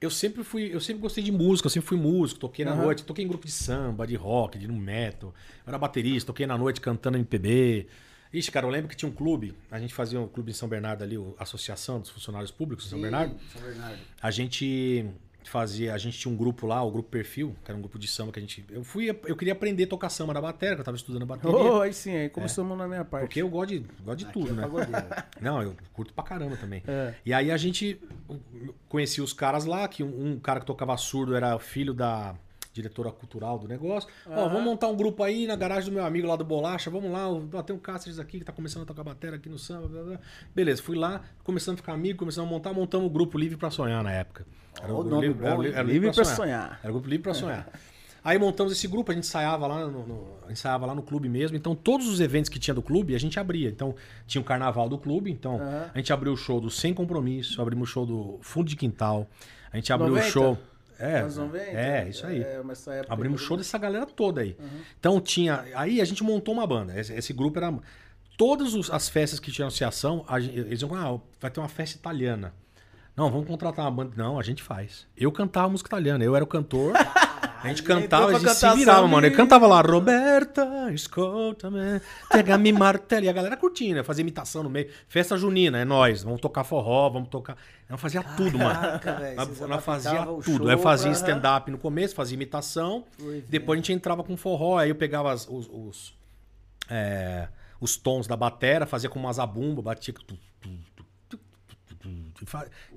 eu 0.00 0.10
sempre 0.10 0.44
fui, 0.44 0.72
eu 0.74 0.80
sempre 0.80 1.02
gostei 1.02 1.22
de 1.24 1.32
música, 1.32 1.66
eu 1.66 1.70
sempre 1.70 1.88
fui 1.88 1.98
músico, 1.98 2.38
toquei 2.40 2.64
na 2.64 2.72
Aham. 2.72 2.82
noite, 2.84 3.04
toquei 3.04 3.24
em 3.24 3.28
grupo 3.28 3.44
de 3.46 3.52
samba, 3.52 4.06
de 4.06 4.14
rock, 4.14 4.58
de 4.58 4.68
no 4.68 4.74
metal. 4.74 5.34
Eu 5.66 5.70
era 5.70 5.78
baterista, 5.78 6.28
toquei 6.28 6.46
na 6.46 6.56
noite 6.56 6.80
cantando 6.80 7.16
MPB. 7.18 7.86
Ixi, 8.32 8.50
cara, 8.50 8.66
eu 8.66 8.70
lembro 8.70 8.88
que 8.88 8.96
tinha 8.96 9.08
um 9.08 9.12
clube, 9.12 9.54
a 9.70 9.80
gente 9.80 9.94
fazia 9.94 10.20
um 10.20 10.28
clube 10.28 10.50
em 10.50 10.54
São 10.54 10.68
Bernardo 10.68 11.02
ali, 11.02 11.16
a 11.38 11.42
Associação 11.42 11.98
dos 11.98 12.10
Funcionários 12.10 12.50
Públicos 12.50 12.84
de 12.84 12.90
São 12.90 12.98
Sim, 12.98 13.02
Bernardo. 13.02 13.34
São 13.52 13.62
Bernardo. 13.62 13.98
A 14.20 14.30
gente 14.30 15.06
fazia, 15.48 15.94
a 15.94 15.98
gente 15.98 16.18
tinha 16.18 16.32
um 16.32 16.36
grupo 16.36 16.66
lá, 16.66 16.82
o 16.82 16.90
grupo 16.90 17.08
Perfil, 17.08 17.56
que 17.64 17.70
era 17.70 17.78
um 17.78 17.80
grupo 17.80 17.98
de 17.98 18.06
samba 18.06 18.32
que 18.32 18.38
a 18.38 18.42
gente, 18.42 18.64
eu 18.70 18.84
fui, 18.84 19.08
eu 19.08 19.36
queria 19.36 19.52
aprender 19.52 19.84
a 19.84 19.86
tocar 19.86 20.08
samba 20.08 20.34
na 20.34 20.40
bateria, 20.40 20.74
que 20.74 20.80
eu 20.80 20.84
tava 20.84 20.96
estudando 20.96 21.26
bateria. 21.26 21.56
Oh, 21.56 21.80
aí 21.80 21.92
sim, 21.92 22.14
aí 22.14 22.28
começamos 22.28 22.76
na 22.76 22.86
minha 22.86 23.04
parte. 23.04 23.24
Porque 23.24 23.42
eu 23.42 23.48
gosto 23.48 23.70
de, 23.70 23.78
gosto 24.04 24.18
de 24.18 24.24
Aqui 24.24 24.32
tudo, 24.32 24.50
é 24.50 24.52
né? 24.52 24.68
Não, 25.40 25.62
eu 25.62 25.76
curto 25.92 26.12
pra 26.12 26.24
caramba 26.24 26.56
também. 26.56 26.82
É. 26.86 27.14
E 27.24 27.32
aí 27.32 27.50
a 27.50 27.56
gente 27.56 28.00
conhecia 28.88 29.22
os 29.22 29.32
caras 29.32 29.64
lá, 29.64 29.88
que 29.88 30.02
um, 30.02 30.32
um 30.32 30.38
cara 30.38 30.60
que 30.60 30.66
tocava 30.66 30.96
surdo 30.96 31.34
era 31.34 31.58
filho 31.58 31.94
da 31.94 32.34
diretora 32.82 33.10
cultural 33.10 33.58
do 33.58 33.66
negócio. 33.68 34.08
Ó, 34.26 34.48
vamos 34.48 34.62
montar 34.64 34.88
um 34.88 34.96
grupo 34.96 35.22
aí 35.22 35.46
na 35.46 35.56
garagem 35.56 35.90
do 35.90 35.94
meu 35.94 36.04
amigo 36.04 36.26
lá 36.26 36.36
do 36.36 36.44
Bolacha, 36.44 36.90
vamos 36.90 37.10
lá, 37.10 37.28
ó, 37.28 37.62
tem 37.62 37.74
um 37.74 37.78
Cáceres 37.78 38.18
aqui 38.18 38.38
que 38.38 38.44
tá 38.44 38.52
começando 38.52 38.82
a 38.84 38.86
tocar 38.86 39.02
bateria 39.04 39.36
aqui 39.36 39.48
no 39.48 39.58
samba. 39.58 39.88
blá, 39.88 40.02
blá. 40.02 40.18
Beleza, 40.54 40.82
fui 40.82 40.96
lá, 40.96 41.22
começando 41.44 41.74
a 41.74 41.76
ficar 41.78 41.92
amigo, 41.92 42.18
começando 42.18 42.46
a 42.46 42.48
montar, 42.48 42.72
montamos 42.72 43.06
o 43.06 43.10
grupo 43.10 43.36
Livre 43.38 43.56
pra 43.56 43.70
Sonhar 43.70 44.02
na 44.02 44.12
época. 44.12 44.46
Era 44.82 44.94
Ó, 44.94 45.00
o 45.00 45.04
nome 45.04 45.28
Livre- 45.28 45.44
era 45.46 45.58
o 45.58 45.64
era 45.66 45.84
o 45.86 45.90
Livre 45.90 46.12
pra 46.12 46.24
sonhar. 46.24 46.78
Era 46.82 46.90
o 46.90 46.94
grupo 46.94 47.08
Livre 47.08 47.22
pra 47.24 47.34
Sonhar. 47.34 47.68
Aí 48.24 48.36
montamos 48.38 48.72
esse 48.72 48.86
grupo, 48.88 49.10
a 49.10 49.14
gente 49.14 49.24
ensaiava 49.24 49.66
lá 49.66 49.86
no, 49.86 50.06
no- 50.06 50.28
ensaiava 50.50 50.84
lá 50.84 50.94
no 50.94 51.02
clube 51.02 51.28
mesmo. 51.28 51.56
Então, 51.56 51.74
todos 51.74 52.06
os 52.08 52.20
eventos 52.20 52.48
que 52.50 52.58
tinha 52.58 52.74
do 52.74 52.82
clube, 52.82 53.14
a 53.14 53.18
gente 53.18 53.38
abria. 53.40 53.68
Então, 53.68 53.94
tinha 54.26 54.42
o 54.42 54.44
carnaval 54.44 54.88
do 54.88 54.98
clube. 54.98 55.30
Então, 55.30 55.54
Aham. 55.56 55.90
a 55.94 55.98
gente 55.98 56.12
abriu 56.12 56.32
o 56.32 56.36
show 56.36 56.60
do 56.60 56.68
Sem 56.70 56.92
Compromisso, 56.92 57.62
abrimos 57.62 57.88
o 57.88 57.92
show 57.92 58.04
do 58.04 58.38
Fundo 58.42 58.68
de 58.68 58.76
Quintal. 58.76 59.26
A 59.72 59.76
gente 59.76 59.92
abriu 59.92 60.08
90? 60.10 60.28
o 60.28 60.30
show. 60.30 60.58
É, 60.98 61.20
Anos 61.20 61.36
90? 61.36 61.64
é, 61.70 62.08
isso 62.08 62.26
aí. 62.26 62.42
É, 62.42 62.60
Abrimos 63.08 63.40
show 63.40 63.56
dessa 63.56 63.78
galera 63.78 64.04
toda 64.06 64.40
aí. 64.40 64.56
Então 64.98 65.20
tinha. 65.20 65.64
Aí 65.74 66.00
a 66.00 66.04
gente 66.04 66.22
montou 66.24 66.52
uma 66.54 66.66
banda. 66.66 66.98
Esse, 66.98 67.12
esse 67.14 67.32
grupo 67.32 67.58
era. 67.58 67.72
Todas 68.36 68.74
os- 68.74 68.90
as 68.90 69.08
festas 69.08 69.40
que 69.40 69.50
tinham 69.50 69.66
associação, 69.68 70.24
a 70.28 70.38
eles 70.40 70.80
iam, 70.80 70.94
ah, 70.94 71.20
vai 71.40 71.50
ter 71.50 71.58
uma 71.60 71.68
festa 71.68 71.96
italiana. 71.98 72.52
Não, 73.16 73.30
vamos 73.30 73.48
contratar 73.48 73.84
uma 73.84 73.90
banda. 73.90 74.12
Não, 74.16 74.38
a 74.38 74.42
gente 74.44 74.62
faz. 74.62 75.06
Eu 75.16 75.32
cantava 75.32 75.68
música 75.68 75.88
italiana, 75.88 76.22
eu 76.24 76.34
era 76.36 76.44
o 76.44 76.46
cantor. 76.46 76.92
A 77.62 77.68
gente 77.68 77.82
cantava, 77.82 78.28
a 78.28 78.38
gente 78.38 78.54
se 78.54 78.70
virava, 78.74 79.06
mano. 79.08 79.26
Eu 79.26 79.34
cantava 79.34 79.66
lá, 79.66 79.80
Roberta, 79.80 80.90
escuta-me, 80.92 82.00
pega-me 82.30 82.72
martelo. 82.72 83.24
E 83.24 83.28
a 83.28 83.32
galera 83.32 83.56
curtindo, 83.56 83.96
né? 83.96 84.02
fazia 84.02 84.22
imitação 84.22 84.62
no 84.62 84.70
meio. 84.70 84.88
Festa 85.08 85.36
junina, 85.36 85.78
é 85.78 85.84
nós. 85.84 86.22
Vamos 86.22 86.40
tocar 86.40 86.64
forró, 86.64 87.08
vamos 87.10 87.28
tocar. 87.28 87.56
Eu 87.88 87.98
fazia 87.98 88.22
tudo, 88.22 88.58
mano. 88.58 88.98
Caraca, 89.00 89.34
Nós, 89.34 89.48
vocês 89.48 89.68
nós 89.68 89.84
fazia 89.84 90.24
tudo. 90.44 90.70
eu 90.70 90.78
fazia 90.78 91.10
pra- 91.10 91.18
stand-up 91.18 91.70
no 91.70 91.78
começo, 91.78 92.14
fazia 92.14 92.34
imitação. 92.34 93.04
Depois 93.48 93.76
a 93.76 93.80
gente 93.80 93.92
entrava 93.92 94.22
com 94.22 94.36
forró, 94.36 94.78
aí 94.78 94.90
eu 94.90 94.94
pegava 94.94 95.32
as- 95.32 95.48
os, 95.48 95.68
os, 95.72 96.14
é, 96.90 97.48
os 97.80 97.96
tons 97.96 98.26
da 98.26 98.36
batera, 98.36 98.86
fazia 98.86 99.08
com 99.10 99.18
uma 99.18 99.32
zabumba, 99.32 99.82
batia. 99.82 100.14
tu, 100.14 100.38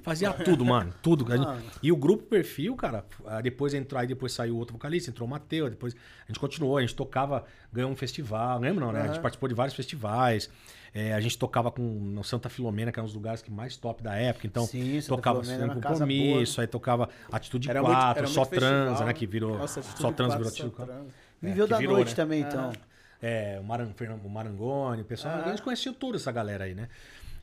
Fazia 0.04 0.32
tudo, 0.34 0.64
mano. 0.66 0.94
Tudo. 1.02 1.32
A 1.32 1.38
gente- 1.38 1.64
E 1.82 1.92
o 1.92 1.96
grupo 1.96 2.24
perfil, 2.24 2.76
cara, 2.76 3.04
ah, 3.26 3.42
depois 3.42 3.74
entrou, 3.74 4.00
aí 4.00 4.08
depois 4.08 4.32
saiu 4.34 4.58
outro 4.58 4.74
vocalista, 4.74 5.10
entrou 5.10 5.28
o 5.28 5.30
Matheus, 5.32 5.70
depois 5.70 5.96
a 5.96 6.28
gente 6.28 6.40
continuou, 6.40 6.78
a 6.78 6.82
gente 6.82 6.96
tocava, 6.96 7.44
ganhou 7.74 7.90
um 7.92 7.96
festival, 7.96 8.60
lembra 8.60 8.86
não, 8.86 8.92
né? 8.92 9.02
A 9.02 9.08
gente 9.08 9.20
participou 9.20 9.50
de 9.50 9.56
vários 9.56 9.76
festivais. 9.76 10.50
é, 10.94 11.14
a 11.14 11.22
gente 11.22 11.38
tocava 11.38 11.72
com 11.72 11.82
no 11.82 12.22
Santa 12.22 12.50
Filomena, 12.50 12.92
que 12.92 13.00
é 13.00 13.02
um 13.02 13.06
dos 13.06 13.16
lugares 13.16 13.42
que 13.42 13.50
mais 13.50 13.78
top 13.78 14.04
da 14.04 14.14
época. 14.14 14.46
Então, 14.46 14.66
Sim, 14.66 15.00
tocava 15.08 15.42
Sem 15.42 15.56
era 15.56 15.74
Compromisso, 15.74 16.60
aí 16.60 16.68
tocava 16.68 17.08
Atitude 17.32 17.70
Era 17.70 17.82
muito- 17.82 17.96
4, 17.96 18.18
era 18.20 18.28
Só 18.28 18.42
muito 18.42 18.50
festival. 18.50 18.86
Transa, 18.88 19.06
né? 19.06 19.14
Que 19.14 19.26
virou. 19.26 19.58
Nossa, 19.58 19.82
só 19.82 20.12
Transa 20.12 20.36
4, 20.36 20.38
virou 20.38 20.48
Atitude 20.50 20.72
4. 20.76 20.94
Transa. 20.94 21.10
Viveu 21.42 21.66
da 21.66 21.78
virou, 21.78 21.96
noite 21.96 22.10
né? 22.10 22.16
também, 22.16 22.42
então. 22.42 22.74
É, 23.22 23.58
o, 23.62 23.64
Maran, 23.64 23.88
Fernando- 23.96 24.26
o 24.26 24.30
Marangoni, 24.30 25.04
o 25.04 25.06
pessoal. 25.06 25.36
Ah. 25.38 25.46
A 25.46 25.50
gente 25.52 25.62
conhecia 25.62 25.94
toda 25.94 26.18
essa 26.18 26.30
galera 26.32 26.66
aí, 26.66 26.76
né? 26.76 26.90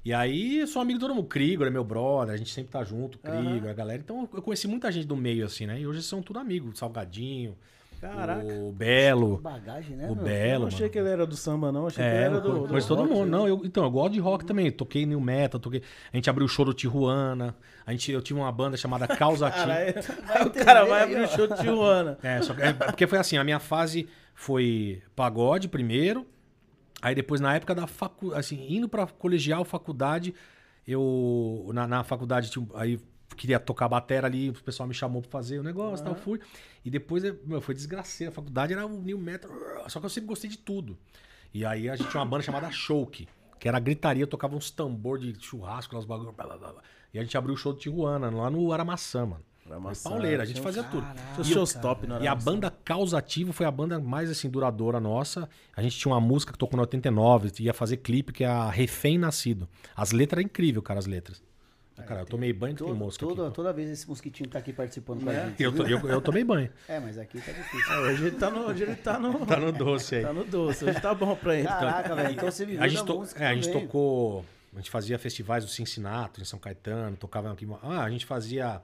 E 0.04 0.12
aí, 0.14 0.60
eu 0.60 0.66
sou 0.66 0.80
amigo 0.80 0.98
de 0.98 1.04
todo 1.04 1.14
mundo. 1.14 1.26
Krigor 1.26 1.66
é 1.66 1.70
meu 1.70 1.84
brother, 1.84 2.34
a 2.34 2.36
gente 2.38 2.52
sempre 2.52 2.70
tá 2.72 2.82
junto, 2.84 3.18
Krigor, 3.18 3.68
a 3.68 3.74
galera. 3.74 4.00
Então, 4.02 4.28
eu 4.32 4.40
conheci 4.42 4.66
muita 4.66 4.90
gente 4.90 5.06
do 5.06 5.16
meio, 5.16 5.44
assim, 5.44 5.66
né? 5.66 5.80
E 5.80 5.86
hoje 5.86 6.02
são 6.02 6.22
tudo 6.22 6.38
amigos. 6.38 6.78
Salgadinho, 6.78 7.56
Caraca. 8.00 8.46
o 8.46 8.72
Belo, 8.72 9.38
Bagagem, 9.38 9.96
né? 9.96 10.04
o 10.06 10.14
meu? 10.14 10.18
Eu 10.18 10.22
Belo, 10.24 10.60
não 10.60 10.66
achei 10.68 10.80
mano. 10.82 10.92
que 10.92 10.98
ele 10.98 11.08
era 11.08 11.26
do 11.26 11.36
samba, 11.36 11.70
não. 11.72 11.88
Achei 11.88 12.02
que 12.02 12.08
ele 12.10 12.16
É, 12.16 12.22
era 12.22 12.40
do. 12.40 12.68
mas 12.72 12.84
do 12.84 12.88
todo 12.88 13.02
rock, 13.02 13.12
mundo. 13.12 13.24
né? 13.26 13.30
Não, 13.36 13.48
eu, 13.48 13.60
então, 13.64 13.84
eu 13.84 13.90
gosto 13.90 14.12
de 14.14 14.20
rock 14.20 14.46
também. 14.46 14.70
Toquei 14.70 15.04
New 15.04 15.20
Metal, 15.20 15.60
toquei. 15.60 15.82
A 16.12 16.16
gente 16.16 16.30
abriu 16.30 16.46
o 16.46 16.48
show 16.48 16.64
do 16.64 16.72
Tijuana. 16.72 17.54
A 17.84 17.90
gente, 17.90 18.10
eu 18.12 18.22
tive 18.22 18.38
uma 18.40 18.52
banda 18.52 18.76
chamada 18.78 19.06
Causa. 19.08 19.50
Caralho, 19.50 19.94
o 20.46 20.50
cara 20.64 20.84
vai 20.84 21.02
abrir 21.02 21.20
o 21.24 21.28
show 21.28 21.46
de 21.48 21.56
Tijuana. 21.56 22.16
É, 22.22 22.40
só 22.40 22.54
que- 22.54 22.62
é, 22.62 22.72
porque 22.72 23.06
foi 23.06 23.18
assim, 23.18 23.36
a 23.36 23.44
minha 23.44 23.58
fase 23.58 24.08
foi 24.34 25.02
pagode 25.16 25.66
primeiro, 25.68 26.24
aí 27.02 27.14
depois 27.14 27.40
na 27.40 27.54
época 27.54 27.74
da 27.74 27.86
facu, 27.86 28.32
assim, 28.34 28.66
indo 28.74 28.88
pra 28.88 29.06
colegial, 29.06 29.64
faculdade, 29.64 30.34
eu 30.86 31.70
na, 31.72 31.86
na 31.86 32.04
faculdade 32.04 32.56
um- 32.58 32.66
aí 32.74 32.98
queria 33.36 33.60
tocar 33.60 33.88
batera 33.88 34.26
ali, 34.26 34.50
o 34.50 34.54
pessoal 34.54 34.88
me 34.88 34.94
chamou 34.94 35.20
pra 35.22 35.30
fazer 35.30 35.58
o 35.58 35.62
negócio, 35.62 36.04
tal, 36.04 36.14
fui. 36.14 36.40
E 36.84 36.90
depois, 36.90 37.22
meu, 37.44 37.60
foi 37.60 37.74
desgraceira, 37.74 38.30
a 38.32 38.34
faculdade 38.34 38.72
era 38.72 38.86
o 38.86 39.00
new 39.02 39.18
metal, 39.18 39.50
só 39.88 40.00
que 40.00 40.06
eu 40.06 40.10
sempre 40.10 40.28
gostei 40.28 40.48
de 40.50 40.58
tudo. 40.58 40.98
E 41.52 41.64
aí 41.64 41.88
a 41.88 41.94
gente 41.96 42.10
tinha 42.10 42.20
uma 42.20 42.26
banda 42.26 42.42
chamada 42.42 42.70
Showk, 42.70 43.28
que 43.58 43.68
era 43.68 43.78
gritaria, 43.78 44.26
tocava 44.26 44.56
uns 44.56 44.70
tambor 44.70 45.18
de 45.18 45.34
churrasco, 45.44 45.94
lá, 45.94 46.00
os 46.00 46.06
bagulho, 46.06 46.32
blá, 46.32 46.46
blá, 46.46 46.56
blá, 46.56 46.72
blá. 46.72 46.82
E 47.12 47.18
a 47.18 47.22
gente 47.22 47.36
abriu 47.36 47.54
o 47.54 47.56
show 47.56 47.72
de 47.72 47.80
Tijuana, 47.80 48.30
lá 48.30 48.50
no 48.50 48.72
Aramaçã, 48.72 49.24
mano. 49.26 49.44
Aramaçã, 49.70 50.10
Pauleira, 50.10 50.42
a 50.42 50.46
gente 50.46 50.56
tinha 50.56 50.64
fazia 50.64 50.82
tudo. 50.82 51.06
Seus 51.44 51.74
E 51.74 51.78
top, 51.80 52.06
né? 52.06 52.18
e 52.22 52.26
a 52.28 52.34
banda 52.34 52.70
Causativo 52.84 53.52
foi 53.52 53.66
a 53.66 53.70
banda 53.70 53.98
mais 54.00 54.30
assim 54.30 54.48
duradoura 54.48 54.98
nossa. 55.00 55.48
A 55.76 55.82
gente 55.82 55.96
tinha 55.98 56.12
uma 56.12 56.20
música 56.20 56.52
que 56.52 56.58
tocou 56.58 56.76
no 56.76 56.82
89, 56.82 57.50
ia 57.60 57.74
fazer 57.74 57.98
clipe 57.98 58.32
que 58.32 58.44
é 58.44 58.48
a 58.48 58.70
Refém 58.70 59.18
Nascido. 59.18 59.68
As 59.96 60.12
letras 60.12 60.38
eram 60.40 60.46
incríveis, 60.46 60.84
cara, 60.84 60.98
as 60.98 61.06
letras. 61.06 61.42
Cara, 62.06 62.20
eu 62.20 62.26
tomei 62.26 62.52
banho 62.52 62.74
que 62.76 62.78
tem 62.78 62.86
Todo- 62.92 62.96
mosca 62.96 63.26
toda, 63.26 63.46
aqui. 63.46 63.54
toda 63.56 63.72
vez 63.72 63.90
esse 63.90 64.08
mosquitinho 64.08 64.48
tá 64.48 64.60
aqui 64.60 64.72
participando 64.72 65.24
com 65.24 65.30
a 65.30 65.32
Né? 65.32 65.46
gente. 65.48 65.62
Eu, 65.64 65.72
to- 65.74 65.82
eu, 65.82 65.98
eu 66.08 66.20
tomei 66.20 66.44
banho. 66.44 66.70
É, 66.88 67.00
mas 67.00 67.18
aqui 67.18 67.40
tá 67.40 67.50
difícil. 67.50 67.92
É, 67.92 67.98
hoje 67.98 68.24
ele 68.26 68.36
tá 68.36 68.50
no, 68.52 68.60
hoje 68.68 68.82
ele 68.84 68.94
tá 68.94 69.18
no, 69.18 69.44
Tá 69.44 69.56
no 69.58 69.72
doce 69.72 70.14
aí. 70.14 70.22
tá 70.22 70.32
no 70.32 70.44
doce. 70.44 70.84
Hoje 70.84 71.00
tá 71.00 71.12
bom 71.12 71.34
pra 71.34 71.56
ele. 71.56 71.66
Caraca, 71.66 72.14
velho. 72.14 72.30
Então 72.32 72.48
você 72.48 72.64
viveu 72.64 72.84
A 72.84 72.86
gente, 72.86 73.04
to- 73.04 73.18
música 73.18 73.42
é, 73.42 73.48
a 73.48 73.54
gente 73.54 73.72
tocou. 73.72 74.44
A 74.72 74.76
gente 74.76 74.90
fazia 74.90 75.18
festivais 75.18 75.64
do 75.64 75.70
Cincinnati, 75.70 76.40
em 76.40 76.44
São 76.44 76.58
Caetano, 76.60 77.16
tocava 77.16 77.50
aqui. 77.50 77.66
Ah, 77.82 78.04
a 78.04 78.10
gente 78.10 78.24
fazia. 78.24 78.80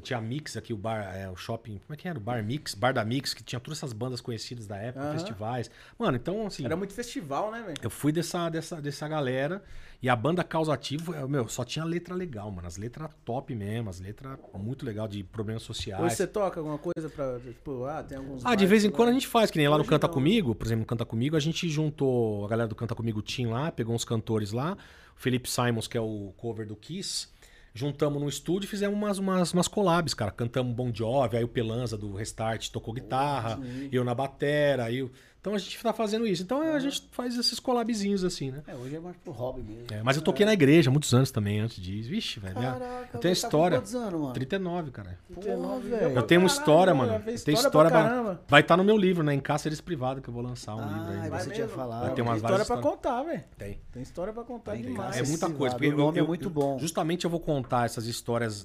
Tinha 0.00 0.18
a 0.18 0.22
Mix 0.22 0.56
aqui, 0.56 0.72
o 0.72 0.76
bar, 0.76 1.14
é, 1.14 1.28
o 1.28 1.36
shopping. 1.36 1.78
Como 1.78 1.92
é 1.92 1.96
que 1.96 2.08
era? 2.08 2.18
O 2.18 2.20
Bar 2.20 2.42
Mix, 2.42 2.74
Bar 2.74 2.94
da 2.94 3.04
Mix, 3.04 3.34
que 3.34 3.42
tinha 3.42 3.60
todas 3.60 3.78
essas 3.78 3.92
bandas 3.92 4.20
conhecidas 4.20 4.66
da 4.66 4.76
época, 4.76 5.04
Aham. 5.04 5.12
festivais. 5.12 5.70
Mano, 5.98 6.16
então 6.16 6.46
assim. 6.46 6.64
Era 6.64 6.76
muito 6.76 6.94
festival, 6.94 7.50
né, 7.50 7.62
velho? 7.62 7.76
Eu 7.82 7.90
fui 7.90 8.10
dessa, 8.10 8.48
dessa, 8.48 8.80
dessa 8.80 9.06
galera 9.06 9.62
e 10.02 10.08
a 10.08 10.16
banda 10.16 10.42
Causativo, 10.42 11.12
foi- 11.12 11.28
meu, 11.28 11.46
só 11.46 11.64
tinha 11.64 11.84
letra 11.84 12.14
legal, 12.14 12.50
mano. 12.50 12.66
As 12.66 12.76
letras 12.76 13.10
top 13.24 13.54
mesmo, 13.54 13.90
as 13.90 14.00
letras 14.00 14.38
muito 14.54 14.84
legal 14.84 15.06
de 15.06 15.22
problemas 15.22 15.62
sociais. 15.62 16.02
Hoje 16.02 16.16
você 16.16 16.26
toca 16.26 16.58
alguma 16.58 16.78
coisa 16.78 17.08
pra, 17.10 17.38
tipo, 17.38 17.84
ah, 17.84 18.02
tem 18.02 18.16
alguns... 18.18 18.44
Ah, 18.46 18.54
de 18.54 18.66
vez 18.66 18.84
em 18.84 18.90
quando 18.90 19.10
a 19.10 19.12
gente 19.12 19.26
faz, 19.28 19.50
que 19.50 19.58
nem 19.58 19.68
lá 19.68 19.76
no 19.76 19.84
Canta 19.84 20.06
não. 20.06 20.14
Comigo, 20.14 20.54
por 20.54 20.66
exemplo, 20.66 20.80
no 20.80 20.86
Canta 20.86 21.04
Comigo, 21.04 21.36
a 21.36 21.40
gente 21.40 21.68
juntou 21.68 22.44
a 22.44 22.48
galera 22.48 22.66
do 22.68 22.74
Canta 22.74 22.94
Comigo 22.94 23.20
Team 23.22 23.50
lá, 23.50 23.70
pegou 23.70 23.94
uns 23.94 24.04
cantores 24.04 24.52
lá, 24.52 24.76
o 25.16 25.20
Felipe 25.20 25.48
Simons, 25.48 25.86
que 25.86 25.96
é 25.96 26.00
o 26.00 26.32
cover 26.36 26.66
do 26.66 26.74
Kiss, 26.74 27.28
juntamos 27.74 28.20
no 28.20 28.28
estúdio 28.28 28.66
e 28.66 28.70
fizemos 28.70 28.96
umas, 28.96 29.18
umas, 29.18 29.52
umas 29.52 29.68
collabs, 29.68 30.14
cara. 30.14 30.30
Cantamos 30.30 30.74
Bon 30.74 30.92
Jovi, 30.92 31.36
aí 31.36 31.44
o 31.44 31.48
Pelanza 31.48 31.96
do 31.96 32.14
Restart 32.14 32.68
tocou 32.70 32.94
guitarra, 32.94 33.58
eu 33.90 34.04
na 34.04 34.14
batera, 34.14 34.84
aí 34.84 35.02
o 35.02 35.10
Então 35.42 35.56
a 35.56 35.58
gente 35.58 35.76
tá 35.82 35.92
fazendo 35.92 36.24
isso. 36.24 36.40
Então 36.44 36.62
a 36.62 36.78
gente 36.78 37.02
faz 37.10 37.36
esses 37.36 37.58
collabzinhos 37.58 38.22
assim, 38.22 38.52
né? 38.52 38.62
É, 38.64 38.76
hoje 38.76 38.94
é 38.94 39.00
mais 39.00 39.16
pro 39.16 39.32
hobby 39.32 39.60
mesmo. 39.60 39.86
É, 39.90 40.00
mas 40.00 40.16
eu 40.16 40.22
toquei 40.22 40.46
na 40.46 40.52
igreja 40.52 40.88
há 40.88 40.92
muitos 40.92 41.12
anos 41.12 41.32
também 41.32 41.58
antes 41.58 41.82
disso. 41.82 42.08
Vixe, 42.08 42.38
velho. 42.38 42.54
Caraca, 42.54 43.08
eu 43.12 43.18
tenho 43.18 43.20
tá 43.20 43.30
história. 43.32 43.78
quantos 43.78 43.92
anos, 43.96 44.20
mano? 44.20 44.32
39, 44.34 44.90
cara. 44.92 45.18
Porra, 45.34 45.80
velho. 45.80 46.12
Eu 46.14 46.22
tenho 46.22 46.42
uma 46.42 46.46
história, 46.46 46.94
mano. 46.94 47.18
tenho 47.24 47.34
história 47.34 47.56
história 47.58 47.90
pra 47.90 48.02
caramba. 48.04 48.40
Vai 48.46 48.60
estar 48.60 48.76
no 48.76 48.84
meu 48.84 48.96
livro, 48.96 49.24
né? 49.24 49.34
Em 49.34 49.40
Cáceres 49.40 49.80
Privado, 49.80 50.22
que 50.22 50.28
eu 50.28 50.32
vou 50.32 50.44
lançar 50.44 50.76
um 50.76 50.86
livro 50.86 51.02
Ah, 51.02 51.10
aí. 51.10 51.16
você 51.22 51.28
Vai 51.30 51.40
tinha 51.46 51.56
mesmo? 51.66 51.68
falado. 51.76 52.00
Vai 52.02 52.14
ter 52.14 52.22
umas 52.22 52.36
História 52.36 52.52
várias 52.58 52.68
pra 52.68 52.76
contar, 52.90 53.22
velho. 53.24 53.44
Tem. 53.58 53.80
Tem 53.90 54.02
história 54.04 54.32
pra 54.32 54.44
contar 54.44 54.72
Tem, 54.74 54.82
demais. 54.82 55.16
É 55.16 55.22
muita 55.24 55.50
coisa. 55.50 55.74
porque 55.74 55.88
O 55.92 55.96
nome 55.96 56.20
é 56.20 56.22
muito 56.22 56.48
bom. 56.48 56.78
Justamente 56.78 57.24
eu 57.24 57.30
vou 57.30 57.40
contar 57.40 57.84
essas 57.84 58.06
histórias 58.06 58.64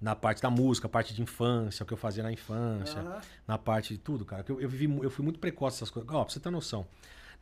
na 0.00 0.16
parte 0.16 0.40
da 0.40 0.48
música, 0.50 0.88
parte 0.88 1.12
de 1.14 1.20
infância, 1.22 1.82
o 1.82 1.86
que 1.86 1.92
eu 1.92 1.96
fazia 1.98 2.22
na 2.22 2.32
infância, 2.32 3.00
Aham. 3.00 3.20
na 3.46 3.58
parte 3.58 3.92
de 3.94 3.98
tudo, 3.98 4.24
cara. 4.24 4.44
Eu, 4.48 4.60
eu, 4.60 4.68
vivi, 4.68 4.86
eu 5.02 5.10
fui 5.10 5.22
muito 5.24 5.38
precoce 5.38 5.76
essas 5.76 5.90
coisas. 5.90 6.10
Ó, 6.12 6.24
pra 6.24 6.32
você 6.32 6.40
ter 6.40 6.50
noção. 6.50 6.86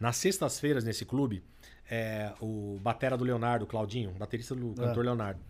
Nas 0.01 0.17
sextas-feiras, 0.17 0.85
nesse 0.85 1.05
clube, 1.05 1.43
é, 1.91 2.33
o 2.41 2.79
batera 2.83 3.17
do 3.17 3.25
Leonardo, 3.25 3.65
o 3.65 3.69
Claudinho, 3.69 4.11
baterista 4.13 4.55
do 4.55 4.75
cantor 4.75 5.05
Leonardo. 5.05 5.41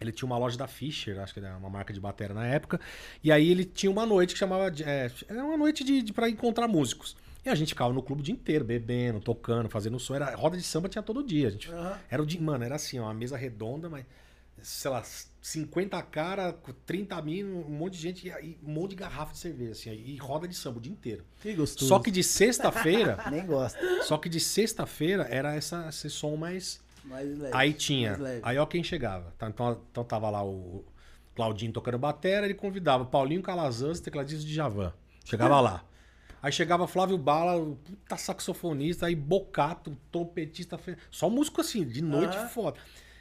Ele 0.00 0.12
tinha 0.12 0.24
uma 0.26 0.38
loja 0.38 0.56
da 0.56 0.66
Fischer, 0.66 1.18
acho 1.20 1.34
que 1.34 1.40
era 1.40 1.56
uma 1.58 1.68
marca 1.68 1.92
de 1.92 2.00
batera 2.00 2.32
na 2.32 2.46
época. 2.46 2.80
E 3.22 3.30
aí 3.30 3.50
ele 3.50 3.66
tinha 3.66 3.90
uma 3.92 4.06
noite 4.06 4.32
que 4.32 4.38
chamava. 4.38 4.70
de- 4.70 4.82
é, 4.84 5.10
era 5.28 5.44
uma 5.44 5.58
noite 5.58 5.84
de, 5.84 6.00
de 6.00 6.12
para 6.12 6.28
encontrar 6.30 6.66
músicos. 6.66 7.14
E 7.44 7.48
a 7.50 7.54
gente 7.54 7.68
ficava 7.70 7.92
no 7.92 8.02
clube 8.02 8.20
o 8.22 8.24
dia 8.24 8.34
inteiro, 8.34 8.64
bebendo, 8.64 9.20
tocando, 9.20 9.68
fazendo 9.68 9.98
som. 9.98 10.14
Era, 10.14 10.34
roda 10.34 10.56
de 10.56 10.62
samba 10.62 10.88
tinha 10.88 11.02
todo 11.02 11.22
dia. 11.22 11.48
A 11.48 11.50
gente, 11.50 11.70
Era 12.10 12.22
o 12.22 12.26
dia. 12.26 12.40
Mano, 12.40 12.64
era 12.64 12.76
assim, 12.76 12.98
ó, 12.98 13.04
uma 13.04 13.14
mesa 13.14 13.36
redonda, 13.36 13.88
mas. 13.90 14.04
Sei 14.62 14.90
lá, 14.90 15.02
50 15.40 16.00
cara, 16.02 16.52
30 16.86 17.20
mil, 17.22 17.46
um 17.66 17.70
monte 17.70 17.94
de 17.94 17.98
gente 18.02 18.28
e 18.28 18.58
um 18.62 18.70
monte 18.72 18.90
de 18.90 18.96
garrafa 18.96 19.32
de 19.32 19.38
cerveja, 19.38 19.72
assim, 19.72 19.90
e 19.92 20.16
roda 20.16 20.46
de 20.46 20.54
samba 20.54 20.78
o 20.78 20.80
dia 20.80 20.92
inteiro. 20.92 21.24
Que 21.40 21.54
gostoso. 21.54 21.88
Só 21.88 21.98
que 21.98 22.10
de 22.10 22.22
sexta-feira, 22.22 23.18
Nem 23.30 23.44
gosta. 23.46 23.78
só 24.02 24.18
que 24.18 24.28
de 24.28 24.38
sexta-feira 24.40 25.26
era 25.30 25.54
essa, 25.54 25.86
esse 25.88 26.10
som 26.10 26.36
mais. 26.36 26.80
Mais 27.04 27.26
leve, 27.38 27.56
Aí 27.56 27.72
tinha. 27.72 28.10
mais 28.10 28.20
leve. 28.22 28.40
Aí 28.44 28.58
ó 28.58 28.66
quem 28.66 28.84
chegava. 28.84 29.32
Tá, 29.38 29.48
Então, 29.48 29.80
então 29.90 30.04
tava 30.04 30.28
lá 30.28 30.44
o 30.44 30.84
Claudinho 31.34 31.72
tocando 31.72 31.98
batera, 31.98 32.44
ele 32.44 32.54
convidava 32.54 33.04
Paulinho 33.06 33.42
Calazans, 33.42 34.00
tecladista 34.00 34.44
de 34.44 34.52
Javan. 34.54 34.92
Chegava 35.24 35.60
lá. 35.60 35.84
Aí 36.42 36.50
chegava 36.52 36.86
Flávio 36.86 37.16
Bala, 37.18 37.56
o 37.56 37.76
puta 37.76 38.16
saxofonista, 38.16 39.06
aí 39.06 39.14
Bocato, 39.14 39.96
trompetista, 40.10 40.78
só 41.10 41.28
músico 41.30 41.60
assim, 41.60 41.84
de 41.86 42.02
noite 42.02 42.36
Ah. 42.36 42.48
foda. 42.48 42.78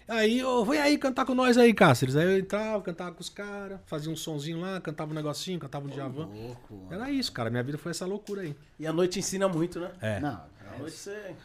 Aí, 0.10 0.44
ô, 0.44 0.66
vem 0.66 0.80
aí 0.80 0.98
cantar 0.98 1.24
com 1.26 1.36
nós 1.36 1.58
aí, 1.58 1.74
Cáceres. 1.74 2.16
Aí 2.16 2.26
eu 2.26 2.40
entrava, 2.40 2.82
cantava 2.82 3.12
com 3.12 3.22
os 3.22 3.30
caras, 3.30 3.80
fazia 3.86 4.12
um 4.12 4.16
sonzinho 4.16 4.60
lá, 4.60 4.82
cantava 4.82 5.12
um 5.12 5.14
negocinho, 5.14 5.60
cantava 5.60 5.88
um 5.88 5.92
Javan. 5.92 6.28
Era 6.90 7.12
isso, 7.12 7.32
cara. 7.32 7.50
Minha 7.50 7.62
vida 7.64 7.78
foi 7.78 7.92
essa 7.92 8.06
loucura 8.06 8.42
aí. 8.42 8.56
E 8.80 8.88
a 8.88 8.92
noite 8.92 9.20
ensina 9.20 9.48
muito, 9.48 9.80
né? 9.80 9.92
É. 10.02 10.20
Não, 10.20 10.42
A 10.74 10.80
noite 10.80 10.96
você... 10.96 11.36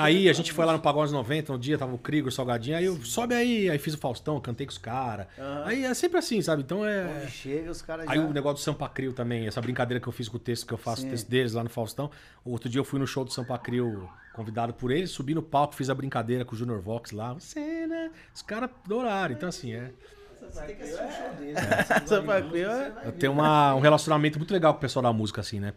Aí 0.00 0.26
é- 0.26 0.30
a 0.30 0.32
gente 0.32 0.52
foi 0.52 0.64
lá 0.64 0.72
no 0.72 0.80
Pagode 0.80 1.12
90, 1.12 1.52
um 1.52 1.58
dia 1.58 1.78
tava 1.78 1.94
o 1.94 1.98
Krigor, 1.98 2.28
o 2.28 2.32
Salgadinho, 2.32 2.76
aí 2.76 2.84
eu, 2.84 2.96
sobe 3.04 3.34
aí, 3.34 3.70
aí 3.70 3.78
fiz 3.78 3.94
o 3.94 3.98
Faustão, 3.98 4.40
cantei 4.40 4.66
com 4.66 4.72
os 4.72 4.78
caras. 4.78 5.26
Aí 5.64 5.84
é 5.84 5.94
sempre 5.94 6.18
assim, 6.18 6.40
sabe? 6.42 6.62
Então 6.62 6.84
é. 6.84 7.22
Onde 7.22 7.30
chega, 7.30 7.70
os 7.70 7.80
caras 7.82 8.08
Aí 8.08 8.18
já... 8.18 8.24
o 8.24 8.32
negócio 8.32 8.56
do 8.56 8.60
Sampa 8.60 8.88
Crio 8.88 9.12
também, 9.12 9.46
essa 9.46 9.60
brincadeira 9.60 10.00
que 10.00 10.08
eu 10.08 10.12
fiz 10.12 10.28
com 10.28 10.36
o 10.36 10.40
texto, 10.40 10.66
que 10.66 10.74
eu 10.74 10.78
faço 10.78 11.06
o 11.06 11.10
texto 11.10 11.28
deles 11.28 11.52
lá 11.52 11.62
no 11.62 11.70
Faustão. 11.70 12.10
Outro 12.44 12.68
dia 12.68 12.80
eu 12.80 12.84
fui 12.84 12.98
no 12.98 13.06
show 13.06 13.24
do 13.24 13.32
Sampa 13.32 13.58
Crio, 13.58 14.08
convidado 14.34 14.74
por 14.74 14.90
eles, 14.90 15.10
subi 15.10 15.34
no 15.34 15.42
palco, 15.42 15.74
fiz 15.74 15.88
a 15.88 15.94
brincadeira 15.94 16.44
com 16.44 16.54
o 16.54 16.58
Junior 16.58 16.80
Vox 16.80 17.12
lá. 17.12 17.32
Você, 17.34 17.86
né? 17.86 18.10
Os 18.34 18.42
caras 18.42 18.70
adoraram. 18.84 19.34
Então, 19.34 19.48
assim, 19.48 19.72
é. 19.72 19.92
Você 20.54 20.62
tem 20.66 20.76
que 20.76 20.82
assistir 20.82 21.04
o 21.04 21.10
show 21.10 21.34
dele. 21.34 21.54
Sampa 22.06 22.42
Crio 22.42 22.70
é- 22.70 22.92
Eu 23.04 23.12
tenho 23.12 23.32
uma- 23.32 23.74
um 23.74 23.80
relacionamento 23.80 24.38
muito 24.38 24.52
legal 24.52 24.72
com 24.74 24.78
o 24.78 24.80
pessoal 24.80 25.02
da 25.02 25.12
música, 25.12 25.40
assim, 25.40 25.58
né? 25.60 25.72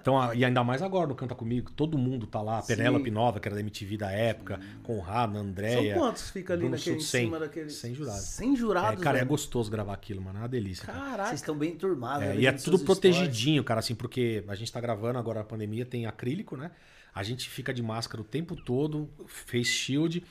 Então, 0.00 0.20
a- 0.20 0.34
e 0.34 0.44
ainda 0.44 0.62
mais 0.64 0.82
agora 0.82 1.06
no 1.06 1.14
Canta 1.14 1.34
Comigo, 1.34 1.70
todo 1.72 1.98
mundo 1.98 2.26
tá 2.26 2.40
lá. 2.40 2.62
Penélope 2.62 3.10
Nova, 3.10 3.40
que 3.40 3.48
era 3.48 3.54
da 3.54 3.60
MTV 3.60 3.96
da 3.96 4.10
época, 4.10 4.60
Conrado, 4.82 5.36
Andréia. 5.36 5.94
São 5.94 6.02
quantos 6.02 6.30
fica 6.30 6.52
ali 6.52 6.60
Bruno 6.60 6.76
naquele, 6.76 6.96
em 6.96 7.00
Sul, 7.00 7.08
100, 7.08 7.24
cima 7.26 7.38
daquele... 7.38 7.70
100 7.70 7.94
jurados. 7.94 8.20
100 8.22 8.56
jurados, 8.56 9.00
É, 9.00 9.04
cara, 9.04 9.18
é 9.18 9.20
velho? 9.20 9.28
gostoso 9.30 9.70
gravar 9.70 9.94
aquilo, 9.94 10.20
mano. 10.22 10.38
É 10.38 10.42
uma 10.42 10.48
delícia. 10.48 10.86
cara. 10.86 10.98
Caraca. 10.98 11.28
Vocês 11.30 11.40
estão 11.40 11.56
bem 11.56 11.74
turmados. 11.76 12.22
É, 12.24 12.28
né, 12.28 12.36
e 12.36 12.46
é 12.46 12.52
tudo 12.52 12.78
protegidinho, 12.78 13.64
cara, 13.64 13.80
assim, 13.80 13.94
porque 13.94 14.44
a 14.48 14.54
gente 14.54 14.72
tá 14.72 14.80
gravando 14.80 15.18
agora 15.18 15.40
na 15.40 15.44
pandemia, 15.44 15.84
tem 15.84 16.06
acrílico, 16.06 16.56
né? 16.56 16.70
A 17.12 17.22
gente 17.24 17.48
fica 17.50 17.74
de 17.74 17.82
máscara 17.82 18.20
o 18.22 18.24
tempo 18.24 18.54
todo, 18.54 19.10
face 19.26 19.64
shield. 19.64 20.22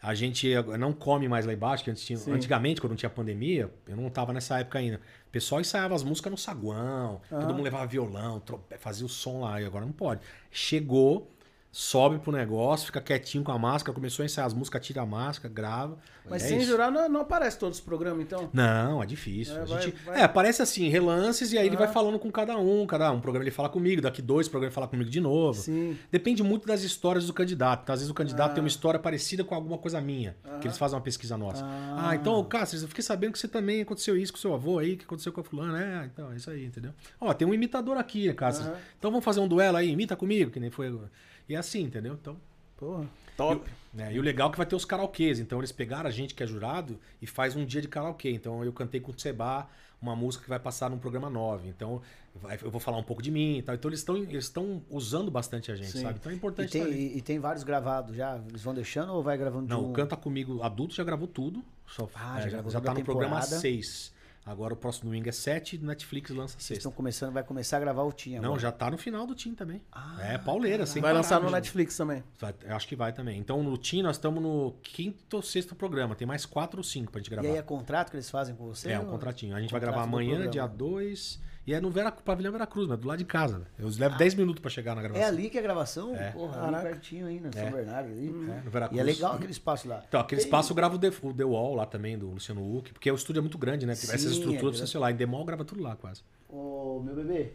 A 0.00 0.14
gente 0.14 0.48
não 0.78 0.92
come 0.92 1.28
mais 1.28 1.44
lá 1.44 1.52
embaixo, 1.52 1.82
que 1.82 1.90
antes 1.90 2.04
tinha, 2.04 2.18
antigamente, 2.28 2.80
quando 2.80 2.92
não 2.92 2.96
tinha 2.96 3.10
pandemia, 3.10 3.68
eu 3.86 3.96
não 3.96 4.08
tava 4.08 4.32
nessa 4.32 4.60
época 4.60 4.78
ainda. 4.78 5.00
O 5.26 5.30
pessoal 5.30 5.60
ensaiava 5.60 5.94
as 5.94 6.04
músicas 6.04 6.30
no 6.30 6.38
saguão, 6.38 7.20
todo 7.28 7.52
mundo 7.52 7.62
levava 7.64 7.84
violão, 7.86 8.40
fazia 8.78 9.04
o 9.04 9.08
som 9.08 9.40
lá, 9.40 9.60
e 9.60 9.64
agora 9.64 9.84
não 9.84 9.92
pode. 9.92 10.20
Chegou, 10.52 11.28
sobe 11.70 12.18
pro 12.18 12.32
negócio, 12.32 12.86
fica 12.86 13.00
quietinho 13.00 13.44
com 13.44 13.52
a 13.52 13.58
máscara, 13.58 13.94
começou 13.94 14.22
a 14.22 14.26
ensaiar 14.26 14.46
as 14.46 14.54
músicas, 14.54 14.84
tira 14.84 15.02
a 15.02 15.06
máscara, 15.06 15.52
grava. 15.52 15.98
Mas 16.28 16.44
É 16.44 16.48
sem 16.48 16.58
isso. 16.58 16.66
jurar 16.66 16.90
não, 16.90 17.08
não 17.08 17.20
aparece 17.22 17.58
todos 17.58 17.78
os 17.78 17.84
programas, 17.84 18.22
então? 18.22 18.50
Não, 18.52 19.02
é 19.02 19.06
difícil. 19.06 19.56
É, 19.56 19.64
vai- 19.64 19.82
gente- 19.82 19.96
vai- 20.04 20.20
É, 20.20 20.24
aparece 20.24 20.60
assim, 20.60 20.88
relances, 20.88 21.52
e 21.52 21.58
aí 21.58 21.66
ele 21.66 21.76
vai 21.76 21.88
falando 21.88 22.18
com 22.18 22.30
cada 22.30 22.56
um. 22.58 22.86
Cada 22.86 23.10
um 23.12 23.20
programa 23.20 23.44
ele 23.44 23.50
fala 23.50 23.68
comigo, 23.68 24.02
daqui 24.02 24.20
dois 24.20 24.46
programas 24.48 24.72
ele 24.72 24.74
fala 24.74 24.88
comigo 24.88 25.08
de 25.08 25.20
novo. 25.20 25.58
Sim. 25.60 25.96
Depende 26.10 26.42
muito 26.42 26.66
das 26.66 26.82
histórias 26.82 27.26
do 27.26 27.32
candidato. 27.32 27.82
Então, 27.84 27.92
às 27.94 28.00
vezes 28.00 28.10
o 28.10 28.14
candidato 28.14 28.54
tem 28.54 28.62
uma 28.62 28.68
história 28.68 28.98
parecida 29.00 29.42
com 29.44 29.54
alguma 29.54 29.78
coisa 29.78 30.00
minha, 30.00 30.36
que 30.60 30.66
eles 30.66 30.76
fazem 30.76 30.96
uma 30.96 31.02
pesquisa 31.02 31.36
nossa. 31.38 31.64
Ah, 31.64 32.14
então, 32.14 32.42
Cáceres, 32.44 32.82
eu 32.82 32.88
fiquei 32.88 33.02
sabendo 33.04 33.32
que 33.32 33.38
você 33.38 33.48
também 33.48 33.80
aconteceu 33.82 34.16
isso 34.16 34.32
com 34.32 34.38
seu 34.38 34.52
avô 34.52 34.78
aí, 34.78 34.96
que 34.96 35.04
aconteceu 35.04 35.32
com 35.32 35.40
a 35.40 35.44
fulana. 35.44 35.80
É, 35.82 36.04
então, 36.06 36.32
é 36.32 36.36
isso 36.36 36.50
aí, 36.50 36.64
entendeu? 36.66 36.92
Ó, 37.20 37.32
tem 37.32 37.46
um 37.48 37.54
imitador 37.54 37.96
aqui, 37.96 38.30
Cáceres. 38.34 38.70
Então 38.98 39.10
vamos 39.10 39.24
fazer 39.24 39.40
um 39.40 39.48
duelo 39.48 39.76
aí, 39.78 39.90
imita 39.90 40.14
comigo, 40.16 40.50
que 40.50 40.60
nem 40.60 40.70
foi. 40.70 40.88
agora. 40.88 41.10
E 41.48 41.54
é 41.54 41.58
assim, 41.58 41.82
entendeu? 41.82 42.14
Então. 42.20 42.36
Porra. 42.76 43.06
Top. 43.36 43.68
E 44.12 44.18
o 44.18 44.22
legal 44.22 44.48
é 44.48 44.52
que 44.52 44.56
vai 44.56 44.66
ter 44.66 44.76
os 44.76 44.84
karaokês. 44.84 45.40
Então 45.40 45.58
eles 45.58 45.72
pegaram 45.72 46.08
a 46.08 46.12
gente 46.12 46.34
que 46.34 46.42
é 46.42 46.46
jurado 46.46 46.98
e 47.20 47.26
faz 47.26 47.56
um 47.56 47.64
dia 47.64 47.80
de 47.80 47.88
karaokê. 47.88 48.30
Então 48.30 48.64
eu 48.64 48.72
cantei 48.72 49.00
com 49.00 49.10
o 49.10 49.18
Seba 49.18 49.68
uma 50.00 50.14
música 50.14 50.44
que 50.44 50.48
vai 50.50 50.60
passar 50.60 50.88
num 50.88 50.98
programa 50.98 51.28
9. 51.28 51.68
Então 51.68 52.00
vai- 52.36 52.56
eu 52.62 52.70
vou 52.70 52.80
falar 52.80 52.98
um 52.98 53.02
pouco 53.02 53.20
de 53.20 53.32
mim 53.32 53.58
e 53.58 53.62
tal. 53.62 53.74
Então 53.74 53.88
eles 53.88 53.98
estão 54.00 54.16
eles 54.16 54.44
estão 54.44 54.80
usando 54.90 55.28
bastante 55.30 55.72
a 55.72 55.76
gente, 55.76 55.90
Sim. 55.90 56.02
sabe? 56.02 56.18
Então 56.20 56.30
é 56.30 56.34
E 56.34 56.38
importante 56.38 56.70
tem, 56.70 56.82
estar 56.82 56.92
ali. 56.94 57.14
e, 57.14 57.18
e 57.18 57.20
tem 57.22 57.38
vários 57.40 57.64
gravados 57.64 58.14
já? 58.14 58.40
Eles 58.48 58.62
vão 58.62 58.74
deixando 58.74 59.12
ou 59.12 59.22
vai 59.24 59.36
gravando 59.36 59.66
de 59.66 59.72
Não, 59.72 59.90
um? 59.90 59.92
Canta 59.92 60.16
Comigo 60.16 60.62
adulto 60.62 60.94
já 60.94 61.02
gravou 61.02 61.26
tudo. 61.26 61.64
Só, 61.86 62.08
Ah, 62.14 62.38
é, 62.38 62.42
já 62.42 62.44
já, 62.44 62.50
gravou 62.50 62.70
já 62.70 62.78
toda 62.80 62.92
tá 62.92 62.98
no 62.98 63.04
programa 63.04 63.36
temporada. 63.40 63.60
6. 63.60 64.12
Agora 64.48 64.72
o 64.72 64.76
próximo 64.76 65.10
domingo 65.10 65.28
é 65.28 65.32
7 65.32 65.76
e 65.76 65.78
Netflix 65.78 66.30
lança 66.30 66.54
Vocês 66.54 66.62
sexta. 66.64 66.74
estão 66.80 66.92
começando, 66.92 67.32
vai 67.32 67.42
começar 67.42 67.76
a 67.76 67.80
gravar 67.80 68.02
o. 68.02 68.12
Não, 68.30 68.38
agora. 68.38 68.58
já 68.60 68.72
tá 68.72 68.90
no 68.90 68.96
final 68.96 69.26
do 69.26 69.34
Team 69.34 69.54
também. 69.54 69.82
é 70.20 70.38
pauleira, 70.38 70.86
sem 70.86 71.02
Vai 71.02 71.10
parar, 71.10 71.18
lançar 71.20 71.36
no 71.40 71.46
gente. 71.48 71.52
Netflix 71.54 71.96
também. 71.96 72.24
Vai- 72.40 72.54
eu 72.64 72.74
acho 72.74 72.88
que 72.88 72.96
vai 72.96 73.12
também. 73.12 73.38
Então 73.38 73.62
no 73.62 73.76
Team 73.76 74.02
nós 74.02 74.16
estamos 74.16 74.42
no 74.42 74.72
quinto 74.82 75.36
ou 75.36 75.42
sexto 75.42 75.74
programa. 75.74 76.14
Tem 76.14 76.26
mais 76.26 76.46
quatro 76.46 76.78
ou 76.78 76.84
cinco 76.84 77.12
pra 77.12 77.20
gente 77.20 77.28
E 77.28 77.30
gravar. 77.30 77.48
aí 77.48 77.56
é 77.56 77.62
contrato 77.62 78.10
que 78.10 78.16
eles 78.16 78.30
fazem 78.30 78.54
com 78.56 78.64
você? 78.66 78.90
É, 78.92 78.98
um 78.98 79.04
ou- 79.04 79.10
contratinho. 79.10 79.54
A 79.54 79.60
gente 79.60 79.70
vai 79.70 79.80
gravar 79.80 80.02
amanhã, 80.02 80.48
dia 80.48 80.66
2. 80.66 81.38
E 81.68 81.74
é 81.74 81.82
no 81.82 81.90
Vera, 81.90 82.10
Pavilhão 82.10 82.50
Veracruz, 82.50 82.88
mas 82.88 82.98
do 82.98 83.06
lado 83.06 83.18
de 83.18 83.26
casa. 83.26 83.66
Eu 83.78 83.90
levo 83.98 84.16
10 84.16 84.36
minutos 84.36 84.58
pra 84.58 84.70
chegar 84.70 84.96
na 84.96 85.02
gravação. 85.02 85.22
É 85.22 85.28
ali 85.28 85.50
que 85.50 85.58
é 85.58 85.60
a 85.60 85.62
gravação? 85.62 86.16
É. 86.16 86.30
Porra, 86.30 86.66
ali 86.66 86.82
pertinho 86.82 87.26
ainda, 87.26 87.52
São 87.52 87.70
Bernardo 87.70 88.10
ali. 88.10 88.28
É, 88.28 88.62
no 88.64 88.70
Veracruz. 88.70 88.96
E 88.96 88.98
é 88.98 89.04
legal 89.04 89.34
aquele 89.34 89.52
espaço 89.52 89.86
lá. 89.86 90.02
Então, 90.08 90.18
aquele 90.18 90.40
espaço 90.40 90.72
eu 90.72 90.74
gravo 90.74 90.96
o 90.96 90.98
The, 90.98 91.12
o 91.20 91.34
The 91.34 91.44
Wall 91.44 91.74
lá 91.74 91.84
também, 91.84 92.16
do 92.16 92.30
Luciano 92.30 92.62
Huck, 92.74 92.94
porque 92.94 93.12
o 93.12 93.14
estúdio 93.14 93.40
é 93.40 93.42
muito 93.42 93.58
grande, 93.58 93.84
né? 93.84 93.94
Sim, 93.94 94.10
Essas 94.10 94.32
é 94.32 94.34
estruturas, 94.34 94.88
sei 94.88 94.98
lá, 94.98 95.12
em 95.12 95.16
The 95.18 95.26
Mall 95.26 95.44
grava 95.44 95.62
tudo 95.62 95.82
lá 95.82 95.94
quase. 95.94 96.22
Ô, 96.48 97.02
meu 97.04 97.14
bebê, 97.14 97.52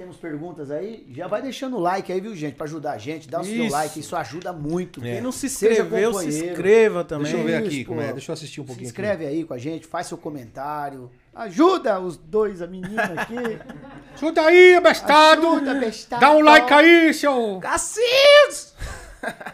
temos 0.00 0.16
perguntas 0.16 0.70
aí? 0.70 1.06
Já 1.10 1.26
vai 1.26 1.42
deixando 1.42 1.76
o 1.76 1.78
like 1.78 2.10
aí, 2.10 2.22
viu, 2.22 2.34
gente? 2.34 2.54
Pra 2.54 2.64
ajudar 2.64 2.92
a 2.92 2.98
gente. 2.98 3.28
Dá 3.28 3.42
o 3.42 3.44
seu 3.44 3.64
Isso. 3.64 3.72
like, 3.72 4.00
isso 4.00 4.16
ajuda 4.16 4.50
muito. 4.50 4.98
Quem 4.98 5.20
não 5.20 5.30
se 5.30 5.44
inscreveu, 5.44 6.14
se 6.14 6.26
inscreva 6.26 7.04
também. 7.04 7.24
Deixa 7.30 7.38
eu 7.38 7.44
ver 7.46 7.56
aqui 7.56 7.80
Isso, 7.80 7.88
como 7.88 8.00
é. 8.00 8.10
Deixa 8.10 8.30
eu 8.30 8.32
assistir 8.32 8.62
um 8.62 8.64
Se 8.64 8.66
pouquinho. 8.68 8.88
aqui. 8.88 8.92
inscreve 8.92 9.26
aí 9.26 9.44
com 9.44 9.52
a 9.52 9.58
gente, 9.58 9.86
faz 9.86 10.06
seu 10.06 10.16
comentário. 10.16 11.10
Ajuda 11.34 12.00
os 12.00 12.16
dois, 12.16 12.62
a 12.62 12.66
menina 12.66 13.02
aqui. 13.02 13.34
Ajuda 14.16 14.40
aí, 14.40 14.74
abestado! 14.74 15.46
Ajuda, 15.46 15.74
bestado. 15.74 16.20
Dá 16.22 16.30
um 16.30 16.40
like 16.40 16.72
aí, 16.72 17.12
seu! 17.12 17.58
Cacildes! 17.60 18.74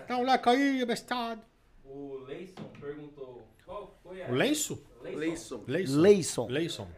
Dá 0.07 0.17
um 0.17 0.23
like 0.23 0.49
aí, 0.49 0.81
abestado! 0.81 1.41
O 1.85 2.19
Leison 2.25 2.71
perguntou 2.81 3.43
qual 3.65 3.99
foi 4.01 4.23
a. 4.23 4.29
O 4.29 4.33
lenço? 4.33 4.81
Leison. 5.03 5.65
Leison. 5.67 6.01
Leison. 6.01 6.47
Leison. 6.47 6.89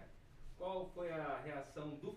Qual 0.59 0.91
foi 0.95 1.11
a 1.11 1.41
reação 1.43 1.97
do 2.03 2.11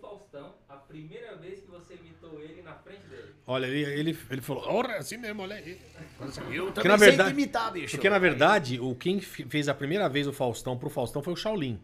primeira 0.92 1.36
vez 1.36 1.60
que 1.62 1.72
você 1.72 1.96
imitou 1.96 2.42
ele 2.42 2.62
na 2.62 2.74
frente 2.76 3.06
dele? 3.08 3.32
Olha, 3.48 3.66
ele, 3.66 4.00
ele, 4.00 4.18
ele 4.30 4.42
falou, 4.42 4.64
ora, 4.68 4.98
assim 4.98 5.18
mesmo, 5.18 5.42
olha 5.42 5.56
aí. 5.56 5.80
Eu 6.52 6.66
Porque 6.72 6.82
também 6.82 6.92
na 6.92 6.98
sei 6.98 7.08
verdade, 7.10 7.32
imitar, 7.32 7.72
bicho. 7.72 7.92
porque 7.96 8.10
na 8.10 8.20
verdade, 8.20 8.80
o 8.80 8.94
quem 8.96 9.20
fez 9.20 9.68
a 9.68 9.74
primeira 9.74 10.08
vez 10.08 10.28
o 10.28 10.34
Faustão 10.34 10.78
pro 10.78 10.90
Faustão 10.90 11.22
foi 11.24 11.34
o 11.34 11.36
Shaolin. 11.36 11.80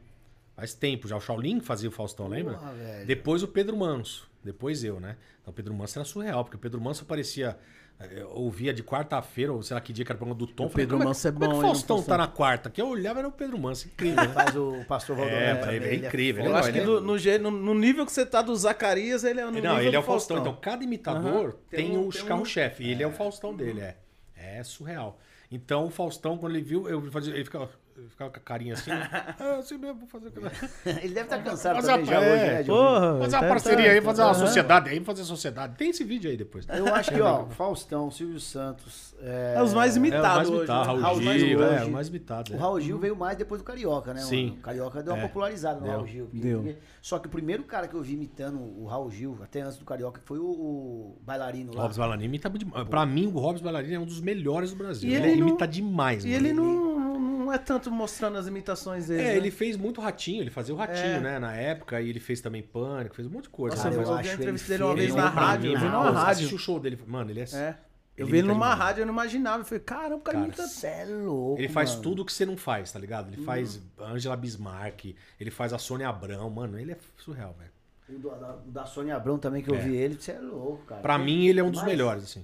Faz 0.55 0.73
tempo 0.73 1.07
já. 1.07 1.15
O 1.15 1.21
Shaolin 1.21 1.59
fazia 1.59 1.89
o 1.89 1.91
Faustão, 1.91 2.27
lembra? 2.27 2.57
velho. 2.57 3.05
Depois 3.05 3.43
o 3.43 3.47
Pedro 3.47 3.75
Manso. 3.77 4.27
Depois 4.47 4.83
eu, 4.83 4.99
né? 4.99 5.15
Então 5.41 5.51
o 5.51 5.55
Pedro 5.55 5.73
Manso 5.73 5.99
era 5.99 6.05
surreal, 6.05 6.43
porque 6.43 6.55
o 6.57 6.59
Pedro 6.59 6.81
Manso 6.81 7.03
aparecia. 7.03 7.57
eh, 7.99 8.21
Eu 8.21 8.29
ouvia 8.31 8.73
de 8.73 8.81
quarta-feira, 8.83 9.51
ou 9.53 9.61
sei 9.61 9.75
lá 9.75 9.81
que 9.81 9.91
dia 9.93 10.03
que 10.05 10.11
era 10.11 10.15
o 10.15 10.19
programa 10.19 10.37
do 10.39 10.47
Tom. 10.47 10.65
O 10.65 10.69
falei, 10.69 10.85
Pedro 10.85 10.97
como 10.97 11.09
Manso 11.09 11.27
é 11.27 11.31
como 11.31 11.43
é 11.43 11.47
bom, 11.47 11.53
que 11.53 11.57
o 11.57 11.61
hein, 11.61 11.67
no 11.67 11.73
Faustão 11.75 11.97
tá 11.97 12.03
Faustão? 12.03 12.17
na 12.17 12.27
quarta? 12.27 12.69
Que 12.69 12.81
eu 12.81 12.87
olhava 12.89 13.19
era 13.19 13.27
o 13.27 13.31
Pedro 13.31 13.57
Manso, 13.59 13.87
incrível. 13.87 14.19
Ele 14.19 14.27
né? 14.27 14.33
faz 14.33 14.55
o 14.55 14.83
pastor 14.87 15.15
Valdomiro. 15.15 15.41
É, 15.43 15.55
também, 15.55 15.75
é 15.75 15.93
ele 15.93 16.05
incrível, 16.07 16.45
Eu 16.45 16.55
acho 16.55 16.69
é- 16.69 16.71
que 16.73 16.81
no, 16.81 17.01
no- 17.01 17.51
no 17.51 17.73
nível 17.75 18.05
que 18.05 18.11
você 18.11 18.25
tá 18.25 18.41
do 18.41 18.55
Zacarias, 18.55 19.23
ele 19.23 19.39
é 19.41 19.45
no 19.45 19.51
nível 19.51 19.69
Não, 19.71 19.81
ele 19.81 19.95
é 19.95 19.99
o 19.99 20.03
Faustão. 20.03 20.37
Então, 20.39 20.55
cada 20.61 20.83
imitador 20.83 21.45
Aham. 21.49 21.53
tem, 21.69 21.87
Tem 21.87 21.97
um- 21.97 22.07
o 22.07 22.11
tem 22.11 22.23
um- 22.23 22.25
carro-chefe. 22.27 22.83
E 22.83 22.91
ele 22.91 23.03
é 23.03 23.07
o 23.07 23.11
Faustão 23.11 23.55
dele, 23.55 23.81
é. 23.81 23.97
É 24.35 24.63
surreal. 24.63 25.19
Então, 25.51 25.85
o 25.85 25.89
Faustão, 25.89 26.37
quando 26.37 26.55
ele 26.55 26.63
viu, 26.63 26.87
eu 26.89 27.01
fazia, 27.11 27.33
ele 27.33 27.45
ficava, 27.45 27.69
ele 27.97 28.09
ficava 28.09 28.29
com 28.29 28.37
a 28.37 28.39
carinha 28.41 28.73
assim. 28.75 28.91
é 29.39 29.55
assim 29.59 29.77
mesmo, 29.77 29.99
vou 29.99 30.07
fazer. 30.07 30.31
Ele 31.01 31.13
deve 31.13 31.21
estar 31.21 31.43
cansado 31.43 31.75
Fazer 31.77 31.87
também 31.93 32.03
a- 32.03 32.07
já 32.07 32.21
é, 32.21 32.33
hoje, 32.35 32.45
né? 32.53 32.63
Porra, 32.63 33.19
Fazer 33.19 33.35
uma 33.35 33.41
tá- 33.41 33.47
parceria 33.47 33.91
aí, 33.91 33.99
tá- 33.99 34.05
fazer 34.05 34.21
uma 34.23 34.33
sociedade 34.33 34.89
aí, 34.89 34.99
fazer 35.03 35.23
sociedade. 35.23 35.75
Tem 35.77 35.89
esse 35.89 36.03
vídeo 36.03 36.29
aí 36.29 36.37
depois. 36.37 36.65
Eu 36.69 36.93
acho 36.93 37.11
que, 37.11 37.19
ó, 37.21 37.45
Faustão, 37.47 38.11
Silvio 38.11 38.39
Santos. 38.39 39.15
É, 39.21 39.55
É 39.57 39.61
os 39.63 39.73
mais 39.73 39.95
É 39.95 39.99
o 39.99 40.05
imitados 40.05 40.27
mais 40.37 40.49
hoje. 40.49 40.57
imitado, 40.57 40.93
né? 40.95 41.01
Raul 41.01 41.21
mais 41.21 41.41
Gil, 41.41 41.63
é, 41.63 41.83
o 41.85 41.91
mais 41.91 42.07
imitado. 42.07 42.51
O 42.53 42.55
é. 42.55 42.59
Raul 42.59 42.79
Gil 42.79 42.99
veio 42.99 43.15
mais 43.15 43.37
depois 43.37 43.61
do 43.61 43.65
Carioca, 43.65 44.13
né? 44.13 44.21
Sim. 44.21 44.45
mano? 44.47 44.57
O 44.57 44.61
Carioca 44.61 45.01
deu 45.03 45.13
uma 45.13 45.23
É. 45.23 45.27
popularizada 45.27 45.79
no 45.79 45.83
Deu. 45.85 45.91
Raul 45.93 46.07
Gil. 46.07 46.29
Deu. 46.33 46.59
porque- 46.61 46.77
Só 47.01 47.17
que 47.19 47.27
o 47.27 47.29
primeiro 47.31 47.63
cara 47.63 47.87
que 47.87 47.95
eu 47.95 48.01
vi 48.03 48.13
imitando 48.13 48.59
o 48.59 48.85
Raul 48.85 49.09
Gil, 49.09 49.37
até 49.41 49.61
antes 49.61 49.77
do 49.77 49.85
Carioca, 49.85 50.21
foi 50.23 50.37
o, 50.37 50.45
o 50.45 51.17
bailarino 51.25 51.73
lá. 51.73 51.81
Robson 51.83 51.99
Bailarino 52.01 52.25
imita 52.25 52.49
demais. 52.49 52.87
Pra 52.87 53.05
mim, 53.05 53.25
o 53.27 53.39
Robson 53.39 53.63
Bailarino 53.63 53.95
é 53.95 53.99
um 53.99 54.05
dos 54.05 54.21
melhores 54.21 54.71
do 54.71 54.77
Brasil. 54.77 55.09
E 55.09 55.15
ele 55.15 55.27
ele 55.31 55.41
não- 55.41 55.47
imita 55.49 55.67
demais, 55.67 56.23
E 56.23 56.27
mano. 56.29 56.39
ele 56.45 56.53
não, 56.53 57.06
não 57.47 57.53
é 57.53 57.57
tanto 57.57 57.89
mostrando 57.91 58.37
as 58.37 58.47
imitações 58.47 59.07
dele. 59.07 59.21
É, 59.21 59.25
né? 59.25 59.37
ele 59.37 59.49
fez 59.51 59.75
muito 59.75 59.99
ratinho, 60.01 60.41
ele 60.43 60.49
fazia 60.49 60.73
o 60.73 60.77
ratinho, 60.77 60.97
É. 61.15 61.19
né, 61.19 61.39
na 61.39 61.53
época, 61.55 61.99
e 62.01 62.09
ele 62.09 62.19
fez 62.19 62.39
também 62.41 62.61
pânico, 62.61 63.15
fez 63.15 63.27
um 63.27 63.31
monte 63.31 63.43
de 63.43 63.49
coisa. 63.49 63.75
Nossa, 63.75 63.89
Cara, 63.89 63.95
eu, 63.95 64.01
eu 64.05 64.07
eu 64.09 64.13
vi 64.15 64.19
acho 64.19 64.29
a 64.29 64.33
ele 64.33 64.41
entrevista 64.43 64.67
dele 64.69 64.83
uma 64.83 64.95
vez 64.95 65.15
na 65.15 65.29
rádio. 65.29 65.71
Eu 65.73 65.79
vi 65.79 65.85
numa 65.85 66.11
rádio. 66.11 66.55
o 66.55 66.59
show 66.59 66.79
dele. 66.79 66.99
Mano, 67.07 67.31
ele 67.31 67.39
é. 67.41 67.43
É. 67.55 67.77
Eu 68.17 68.25
ele 68.25 68.31
vi 68.31 68.37
ele 68.39 68.47
numa 68.47 68.65
demais. 68.65 68.79
rádio, 68.79 69.01
eu 69.01 69.05
não 69.05 69.13
imaginava. 69.13 69.59
Eu 69.61 69.65
falei, 69.65 69.83
caramba, 69.83 70.15
o 70.15 70.19
cara 70.21 70.37
Cara, 70.39 70.47
imita. 70.47 70.67
Você 70.67 70.87
é 70.87 71.05
louco, 71.05 71.61
Ele 71.61 71.69
faz 71.69 71.91
mano. 71.91 72.01
tudo 72.01 72.25
que 72.25 72.33
você 72.33 72.45
não 72.47 72.57
faz, 72.57 72.91
tá 72.91 72.97
ligado? 72.99 73.31
Ele 73.31 73.43
faz 73.43 73.79
Angela 73.99 74.35
Bismarck, 74.35 75.15
ele 75.39 75.51
faz 75.51 75.71
a 75.71 75.77
Sônia 75.77 76.09
Abrão, 76.09 76.49
mano, 76.49 76.79
ele 76.79 76.93
é 76.93 76.97
surreal, 77.17 77.55
velho. 77.59 77.71
O 78.09 78.29
da, 78.39 78.55
da 78.81 78.85
Sônia 78.85 79.15
Abrão 79.15 79.37
também, 79.37 79.61
que 79.61 79.69
eu 79.69 79.75
É. 79.75 79.79
vi 79.79 79.95
ele, 79.95 80.15
você 80.19 80.31
é 80.31 80.39
louco, 80.39 80.83
cara. 80.85 81.01
Pra 81.01 81.17
mim, 81.17 81.45
ele 81.47 81.59
é 81.59 81.63
um 81.63 81.69
dos 81.69 81.81
Mas- 81.81 81.89
melhores, 81.89 82.23
assim. 82.23 82.43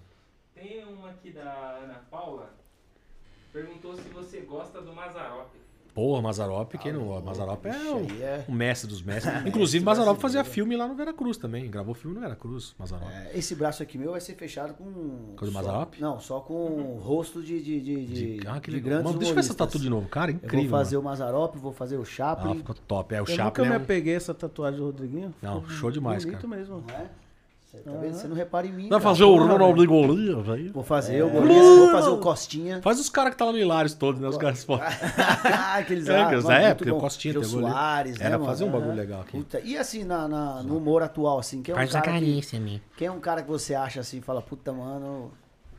Tem 0.54 0.84
uma 0.86 1.10
aqui 1.10 1.32
da 1.32 1.42
Ana 1.84 2.02
Paula. 2.12 2.54
Perguntou 3.54 3.96
se 3.96 4.10
você 4.10 4.40
gosta 4.42 4.82
do 4.82 4.92
Mazarop. 4.94 5.54
Porra, 5.94 6.24
Mazarop, 6.24 6.74
quem 6.80 6.92
não 6.92 7.06
gosta? 7.06 7.24
Mazarop 7.24 7.64
é 7.68 7.92
o, 7.92 8.24
é- 8.24 8.46
o 8.48 8.52
mestre 8.52 8.90
dos 8.90 9.04
mestres. 9.04 9.32
Inclusive, 9.46 9.86
Mazarop 9.86 10.20
fazia 10.20 10.44
filme 10.44 10.76
lá 10.76 10.88
no 10.88 10.96
Veracruz 10.96 11.38
também. 11.38 11.70
Gravou 11.70 11.94
filme 11.94 12.16
no 12.16 12.22
Veracruz, 12.22 12.74
Mazarop. 12.80 13.12
É, 13.12 13.38
esse 13.38 13.54
braço 13.54 13.84
aqui 13.84 13.96
meu 13.96 14.10
vai 14.14 14.20
ser 14.20 14.34
fechado 14.34 14.74
com. 14.74 15.36
Com 15.38 15.46
o 15.46 15.52
Mazarop? 15.52 15.94
Não, 16.00 16.20
só 16.20 16.40
com 16.40 16.98
rosto 17.00 17.44
de, 17.44 17.62
de, 17.62 17.80
de, 17.80 18.06
de, 18.08 18.38
De- 18.40 18.48
ah, 18.48 18.60
que 18.60 18.72
de 18.72 18.78
legal. 18.78 19.04
Mano, 19.04 19.20
deixa 19.20 19.34
eu 19.34 19.36
ver 19.36 19.42
essa 19.42 19.54
tatu 19.54 19.78
de 19.78 19.88
novo, 19.88 20.10
cara. 20.10 20.32
Eu 20.32 20.38
Incrível. 20.38 20.62
vou 20.72 20.80
fazer 20.80 20.96
mano. 20.96 21.08
o 21.08 21.12
Mazarop, 21.12 21.56
vou 21.58 21.72
fazer 21.72 21.98
o 21.98 22.06
Chaplin. 22.06 22.54
Ah, 22.54 22.56
ficou 22.56 22.74
top. 22.88 23.14
É, 23.14 23.18
o 23.18 23.26
Eu 23.26 23.28
nunca 23.28 23.36
Chaplin 23.36 23.66
me 23.66 23.76
é 23.76 23.78
um... 23.78 23.82
apeguei 23.84 24.16
essa 24.16 24.34
tatuagem 24.34 24.80
do 24.80 24.88
Rodriguinho. 24.88 25.32
Não, 25.44 25.64
show 25.70 25.92
demais, 25.92 26.26
bonito 26.26 26.42
cara. 26.48 26.58
mesmo. 26.58 26.84
Não 26.88 26.96
é? 26.96 27.08
Você 27.74 27.82
tá 27.82 27.92
vendo? 27.98 28.14
Você 28.14 28.28
não 28.28 28.36
repara 28.36 28.68
em 28.68 28.72
mim. 28.72 28.82
Vai 28.84 29.00
cara. 29.00 29.02
fazer 29.02 29.24
o 29.24 29.36
Porra, 29.36 29.52
Ronaldinho 29.54 29.88
Golias 29.88 30.50
aí? 30.50 30.68
Vou 30.70 30.84
fazer 30.84 31.24
o 31.24 31.30
Golias, 31.30 31.76
vou 31.76 31.88
fazer 31.90 32.10
o 32.10 32.18
Costinha. 32.20 32.82
Faz 32.84 33.00
os 33.00 33.10
caras 33.10 33.32
que 33.32 33.38
tá 33.40 33.46
lá 33.46 33.52
no 33.52 33.58
Hilários 33.58 33.96
todos, 33.96 34.22
né? 34.22 34.28
Os 34.28 34.38
caras 34.38 34.64
foram. 34.64 34.84
Aqueles 35.74 36.06
É, 36.08 36.12
lá, 36.22 36.30
da 36.30 36.36
muito 36.36 36.52
época, 36.52 36.94
o 36.94 37.00
Costinha 37.00 37.34
tem. 37.34 37.44
Soares, 37.44 38.20
né, 38.20 38.26
Era 38.28 38.38
mano? 38.38 38.50
fazer 38.50 38.64
um 38.66 38.70
bagulho 38.72 38.90
Aham. 38.92 38.96
legal 38.98 39.22
aqui. 39.22 39.32
Puta, 39.38 39.60
E 39.62 39.76
assim, 39.76 40.04
na, 40.04 40.28
na- 40.28 40.62
no 40.62 40.78
humor 40.78 41.02
atual, 41.02 41.40
assim, 41.40 41.64
quem 41.64 41.72
é 41.74 41.76
um 41.76 41.80
Faz 41.80 41.92
cara 41.92 42.04
que, 42.06 42.12
Zacarias-me. 42.12 42.82
quem 42.96 43.08
é 43.08 43.12
um 43.12 43.20
cara 43.20 43.42
que 43.42 43.48
você 43.50 43.74
acha 43.74 44.00
assim, 44.02 44.22
fala, 44.22 44.42
puta, 44.42 44.72
mano, 44.72 45.32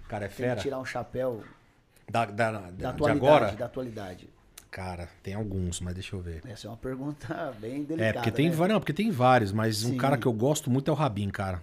O 0.05 0.09
cara 0.09 0.25
é 0.25 0.29
tem 0.29 0.37
que 0.37 0.43
fera. 0.43 0.61
tirar 0.61 0.81
um 0.81 0.85
chapéu 0.85 1.45
Da, 2.11 2.25
da, 2.25 2.51
da 2.51 2.61
da, 2.61 2.71
de 2.71 2.85
atualidade, 2.87 3.11
agora? 3.27 3.53
da 3.53 3.65
atualidade. 3.67 4.29
Cara, 4.69 5.09
tem 5.23 5.35
alguns, 5.35 5.81
mas 5.81 5.95
deixa 5.95 6.17
eu 6.17 6.21
ver. 6.21 6.43
Essa 6.45 6.67
é 6.67 6.71
uma 6.71 6.77
pergunta 6.77 7.55
bem 7.63 7.85
delicada, 7.85 8.03
É, 8.09 8.13
porque 8.13 8.33
tem, 8.33 8.49
né? 8.51 8.57
vários, 8.57 8.73
não, 8.75 8.81
porque 8.81 8.93
tem 8.93 9.09
vários, 9.13 9.53
mas 9.53 9.85
um 9.85 9.91
Sim. 9.91 9.97
cara 9.97 10.19
que 10.19 10.27
eu 10.27 10.33
gosto 10.33 10.69
muito 10.69 10.91
é 10.91 10.93
o 10.93 10.97
Rabin, 10.97 11.31
cara. 11.31 11.63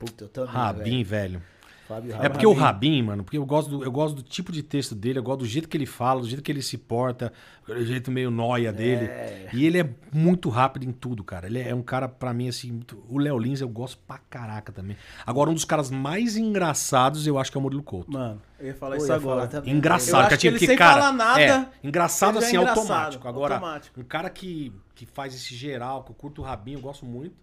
Puta, 0.00 0.24
eu 0.24 0.28
também, 0.28 0.50
Rabin, 0.52 1.02
velho. 1.04 1.04
velho. 1.04 1.42
Fábio 1.86 2.12
É 2.12 2.14
Rabin. 2.14 2.28
porque 2.30 2.46
o 2.46 2.52
Rabin, 2.52 3.02
mano, 3.02 3.24
porque 3.24 3.36
eu 3.36 3.44
gosto, 3.44 3.68
do, 3.78 3.84
eu 3.84 3.90
gosto 3.90 4.14
do 4.14 4.22
tipo 4.22 4.52
de 4.52 4.62
texto 4.62 4.94
dele, 4.94 5.18
eu 5.18 5.22
gosto 5.24 5.40
do 5.40 5.46
jeito 5.46 5.68
que 5.68 5.76
ele 5.76 5.86
fala, 5.86 6.20
do 6.20 6.28
jeito 6.28 6.40
que 6.40 6.52
ele 6.52 6.62
se 6.62 6.78
porta, 6.78 7.32
do 7.66 7.84
jeito 7.84 8.12
meio 8.12 8.30
noia 8.30 8.72
dele. 8.72 9.10
E 9.52 9.66
ele 9.66 9.80
é 9.80 9.90
muito 10.12 10.48
rápido 10.48 10.84
em 10.84 10.92
tudo, 10.92 11.24
cara. 11.24 11.48
Ele 11.48 11.58
é 11.60 11.74
um 11.74 11.82
cara, 11.82 12.08
pra 12.08 12.32
mim, 12.32 12.48
assim, 12.48 12.70
muito... 12.70 13.02
o 13.08 13.18
Léo 13.18 13.36
Lins 13.36 13.60
eu 13.60 13.68
gosto 13.68 13.98
pra 14.06 14.18
caraca 14.18 14.70
também. 14.70 14.96
Agora, 15.26 15.50
um 15.50 15.54
dos 15.54 15.64
caras 15.64 15.90
mais 15.90 16.36
engraçados 16.36 17.26
eu 17.26 17.36
acho 17.38 17.50
que 17.50 17.58
é 17.58 17.60
o 17.60 17.62
Murilo 17.62 17.82
Couto. 17.82 18.12
Mano, 18.12 18.40
eu 18.60 18.68
ia 18.68 18.74
falar 18.74 18.94
Pô, 18.96 19.02
isso 19.02 19.12
ia 19.12 19.20
falar 19.20 19.32
agora. 19.34 19.48
também. 19.48 19.74
Engraçado, 19.74 20.32
Eu 20.32 20.38
que 20.38 20.46
ele 20.46 20.54
porque, 20.56 20.66
sem 20.68 20.76
cara, 20.76 21.00
falar 21.00 21.12
nada, 21.12 21.40
é, 21.42 21.68
engraçado 21.82 22.36
é 22.36 22.38
assim, 22.38 22.56
engraçado, 22.56 22.78
automático. 22.78 23.26
Agora, 23.28 23.54
automático. 23.56 24.00
um 24.00 24.04
cara 24.04 24.30
que, 24.30 24.72
que 24.94 25.04
faz 25.06 25.34
esse 25.34 25.56
geral, 25.56 26.04
que 26.04 26.12
eu 26.12 26.14
curto 26.14 26.40
o 26.40 26.44
Rabinho, 26.44 26.78
eu 26.78 26.82
gosto 26.82 27.04
muito. 27.04 27.34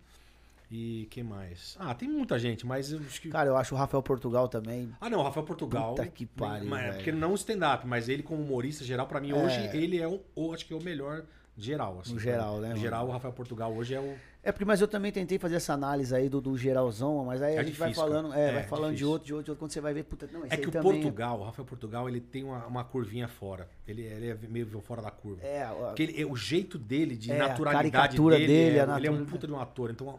E 0.70 1.08
quem 1.10 1.24
mais? 1.24 1.78
Ah, 1.80 1.94
tem 1.96 2.10
muita 2.10 2.38
gente, 2.38 2.66
mas 2.66 2.92
eu 2.92 3.00
acho 3.00 3.22
que. 3.22 3.30
Cara, 3.30 3.48
eu 3.50 3.56
acho 3.56 3.74
o 3.74 3.78
Rafael 3.78 4.04
Portugal 4.04 4.50
também. 4.50 4.90
Ah, 5.00 5.10
não, 5.10 5.20
o 5.20 5.24
Rafael 5.24 5.46
Portugal. 5.46 5.96
Puta 5.96 6.08
que 6.08 6.26
pariu, 6.26 6.70
Mas, 6.70 6.80
é 6.82 6.84
velho. 6.86 6.96
porque 6.96 7.12
não 7.14 7.34
stand-up, 7.36 7.88
mas 7.88 8.10
ele 8.10 8.22
como 8.22 8.42
humorista 8.44 8.84
geral, 8.84 9.08
pra 9.08 9.22
mim, 9.22 9.32
hoje, 9.32 9.60
ele 9.74 9.98
é 10.00 10.08
o, 10.08 10.20
o- 10.36 10.54
acho 10.54 10.66
que 10.66 10.74
é 10.74 10.76
o 10.76 10.84
melhor 10.84 11.24
geral. 11.58 12.00
Assim, 12.02 12.14
No 12.14 12.20
geral, 12.20 12.56
né, 12.56 12.62
No 12.64 12.68
mano? 12.70 12.80
geral, 12.82 13.08
o 13.08 13.12
Rafael 13.12 13.34
Portugal 13.34 13.74
hoje 13.74 13.94
é 13.94 14.00
o. 14.02 14.14
É 14.44 14.52
porque, 14.52 14.66
mas 14.66 14.80
eu 14.82 14.88
também 14.88 15.12
tentei 15.12 15.38
fazer 15.40 15.56
essa 15.56 15.74
análise 15.74 16.14
aí 16.16 16.28
do, 16.30 16.40
do 16.42 16.58
geralzão, 16.58 17.24
mas 17.26 17.42
aí 17.42 17.56
É 17.56 17.60
a 17.60 17.64
gente 17.64 17.78
vai 17.78 17.90
difícil, 17.90 18.08
falando, 18.10 18.30
cara. 18.30 18.42
é, 18.42 18.50
É, 18.50 18.54
vai 18.54 18.64
falando 18.64 18.96
de 18.96 19.04
outro, 19.06 19.26
de 19.26 19.34
outro, 19.34 19.46
de 19.46 19.52
outro, 19.52 19.60
quando 19.62 19.72
você 19.72 19.82
vai 19.82 19.94
ver, 19.94 20.04
puta, 20.04 20.30
não, 20.32 20.46
esse 20.46 20.54
É 20.54 20.58
que 20.58 20.68
o 20.68 20.72
também... 20.72 21.02
Portugal, 21.02 21.40
o 21.40 21.44
Rafael 21.44 21.66
Portugal, 21.66 22.08
ele 22.10 22.22
tem 22.22 22.44
uma, 22.46 22.66
uma 22.66 22.84
curvinha 22.84 23.28
fora. 23.28 23.70
Ele, 23.88 24.04
ele 24.04 24.30
é 24.30 24.36
meio 24.48 24.68
fora 24.82 25.02
da 25.02 25.12
curva. 25.12 25.42
É, 25.44 25.64
a- 25.64 25.94
ele- 25.98 26.24
o 26.26 26.36
jeito 26.36 26.78
dele, 26.78 27.16
de 27.18 27.32
É, 27.32 27.42
a 27.42 27.48
naturalidade 27.50 28.18
dele, 28.18 28.48
dele, 28.48 28.80
é, 28.80 28.98
ele 28.98 29.08
é 29.08 29.12
um 29.12 29.26
puta 29.26 29.46
de 29.48 29.52
um 29.54 29.60
ator. 29.60 29.92
Então, 29.92 30.18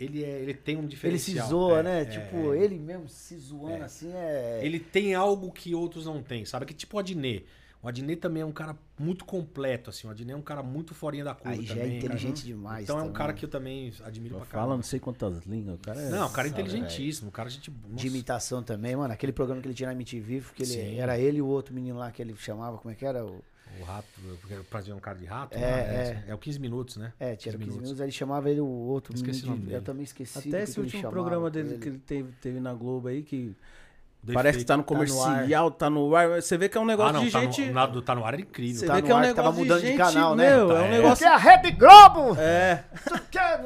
ele, 0.00 0.24
é, 0.24 0.40
ele 0.40 0.54
tem 0.54 0.76
um 0.76 0.80
ele 0.80 0.88
se 0.88 0.94
diferencial. 0.96 1.48
zoa, 1.48 1.78
É, 1.80 1.82
né? 1.82 2.02
é, 2.02 2.04
tipo, 2.06 2.54
é. 2.54 2.58
ele 2.58 2.78
mesmo 2.78 3.08
se 3.08 3.36
zoando 3.36 3.84
assim 3.84 4.10
é... 4.12 4.60
Ele 4.62 4.80
tem 4.80 5.14
algo 5.14 5.52
que 5.52 5.74
outros 5.74 6.06
não 6.06 6.22
têm, 6.22 6.44
sabe? 6.44 6.64
Que 6.66 6.74
tipo 6.74 6.96
o 6.96 7.00
Adnet. 7.00 7.44
O 7.82 7.88
Adnet 7.88 8.20
também 8.20 8.42
é 8.42 8.44
um 8.46 8.52
cara 8.52 8.76
muito 8.98 9.24
completo, 9.24 9.88
assim. 9.88 10.06
O 10.06 10.10
Adnet 10.10 10.32
é 10.34 10.36
um 10.36 10.42
cara 10.42 10.62
muito 10.62 10.94
forinha 10.94 11.24
da 11.24 11.34
curva 11.34 11.56
Aí 11.58 11.64
já 11.64 11.74
é 11.74 11.78
também. 11.78 11.88
cara. 12.00 12.12
inteligente 12.14 12.44
demais 12.44 12.84
Então 12.84 12.96
é 12.96 12.98
um 12.98 13.04
também. 13.04 13.16
cara 13.16 13.32
que 13.32 13.42
eu 13.44 13.48
também 13.48 13.90
admiro 14.04 14.34
pra 14.36 14.44
Fala 14.44 14.62
caramba. 14.62 14.76
não 14.76 14.82
sei 14.82 15.00
quantas 15.00 15.44
línguas, 15.46 15.76
o 15.76 15.78
cara 15.78 15.98
é... 15.98 16.10
Não, 16.10 16.26
o 16.26 16.30
cara 16.30 16.48
é 16.48 16.50
inteligentíssimo. 16.50 17.30
O 17.30 17.32
cara, 17.32 17.48
a 17.48 17.52
gente. 17.52 17.70
De 17.70 18.06
imitação 18.06 18.62
também, 18.62 18.94
mano. 18.96 19.12
Aquele 19.14 19.32
programa 19.32 19.62
que 19.62 19.66
ele 19.68 19.74
tinha 19.74 19.86
na 19.86 19.94
MTV, 19.94 20.42
que 20.54 20.62
ele, 20.62 20.72
Sim. 20.72 20.98
era 20.98 21.18
ele 21.18 21.38
e 21.38 21.42
o 21.42 21.46
outro 21.46 21.74
menino 21.74 21.98
lá 21.98 22.10
que 22.10 22.20
ele 22.20 22.34
chamava, 22.36 22.76
como 22.76 22.92
é 22.92 22.94
que 22.94 23.06
era? 23.06 23.24
O, 23.24 23.42
O 23.78 23.84
rato, 23.84 24.06
porque 24.40 24.54
pra 24.54 24.64
fazer 24.64 24.92
um 24.92 24.98
cara 24.98 25.18
de 25.18 25.24
rato, 25.26 25.56
É, 25.56 25.60
né? 25.60 26.24
é. 26.26 26.30
é 26.30 26.34
o 26.34 26.38
15 26.38 26.58
minutos, 26.58 26.96
né? 26.96 27.12
é, 27.20 27.36
tinha 27.36 27.52
15 27.56 27.70
minutos. 27.70 28.00
aí 28.00 28.06
ele 28.06 28.12
chamava 28.12 28.50
ele 28.50 28.60
o 28.60 28.66
outro 28.66 29.14
Esqueci 29.14 29.44
o 29.44 29.46
nome 29.48 29.58
de- 29.60 29.66
eu 29.66 29.70
dele. 29.72 29.84
também 29.84 30.02
esqueci. 30.04 30.48
Até 30.48 30.62
esse 30.64 30.78
último 30.80 31.08
programa 31.10 31.50
dele 31.50 31.70
ele. 31.74 31.78
que 31.78 31.88
ele 31.88 31.98
teve, 31.98 32.32
teve 32.40 32.60
na 32.60 32.74
Globo 32.74 33.08
aí, 33.08 33.22
que 33.22 33.54
Do 34.22 34.34
parece 34.34 34.58
que 34.58 34.64
tá 34.66 34.76
no 34.76 34.82
Tá 34.82 34.92
no 34.94 34.98
comercial, 34.98 35.70
tá 35.70 35.88
no 35.88 36.14
ar. 36.14 36.42
Você 36.42 36.58
vê 36.58 36.68
que 36.68 36.76
é 36.76 36.80
um 36.80 36.84
negócio 36.84 37.08
Ah, 37.10 37.12
não, 37.20 37.24
de 37.24 37.30
tá, 37.32 37.40
gente... 37.40 37.64
no, 37.66 37.72
na- 37.72 37.86
do- 37.86 38.02
tá 38.02 38.14
no 38.14 38.22
ar 38.22 38.34
é 38.34 38.40
incrível. 38.40 38.78
Você 38.80 38.86
Tá 38.86 38.96
vê 38.96 39.00
no 39.00 39.06
que 39.06 39.12
é 39.12 39.14
um 39.14 39.18
ar, 39.18 39.22
negócio 39.22 39.42
tava 39.44 39.56
mudando 39.56 39.80
de 39.80 39.86
gente, 39.86 39.96
canal, 39.96 40.36
né? 40.36 40.50
meu, 40.56 40.68
Tá, 40.68 40.74
é 40.74 40.78
um 40.78 40.84
é. 40.84 40.90
negócio... 40.90 41.08
Porque 41.16 41.24
a 41.24 41.36
Rede 41.38 41.70
Globo! 41.70 42.36
É, 42.38 42.84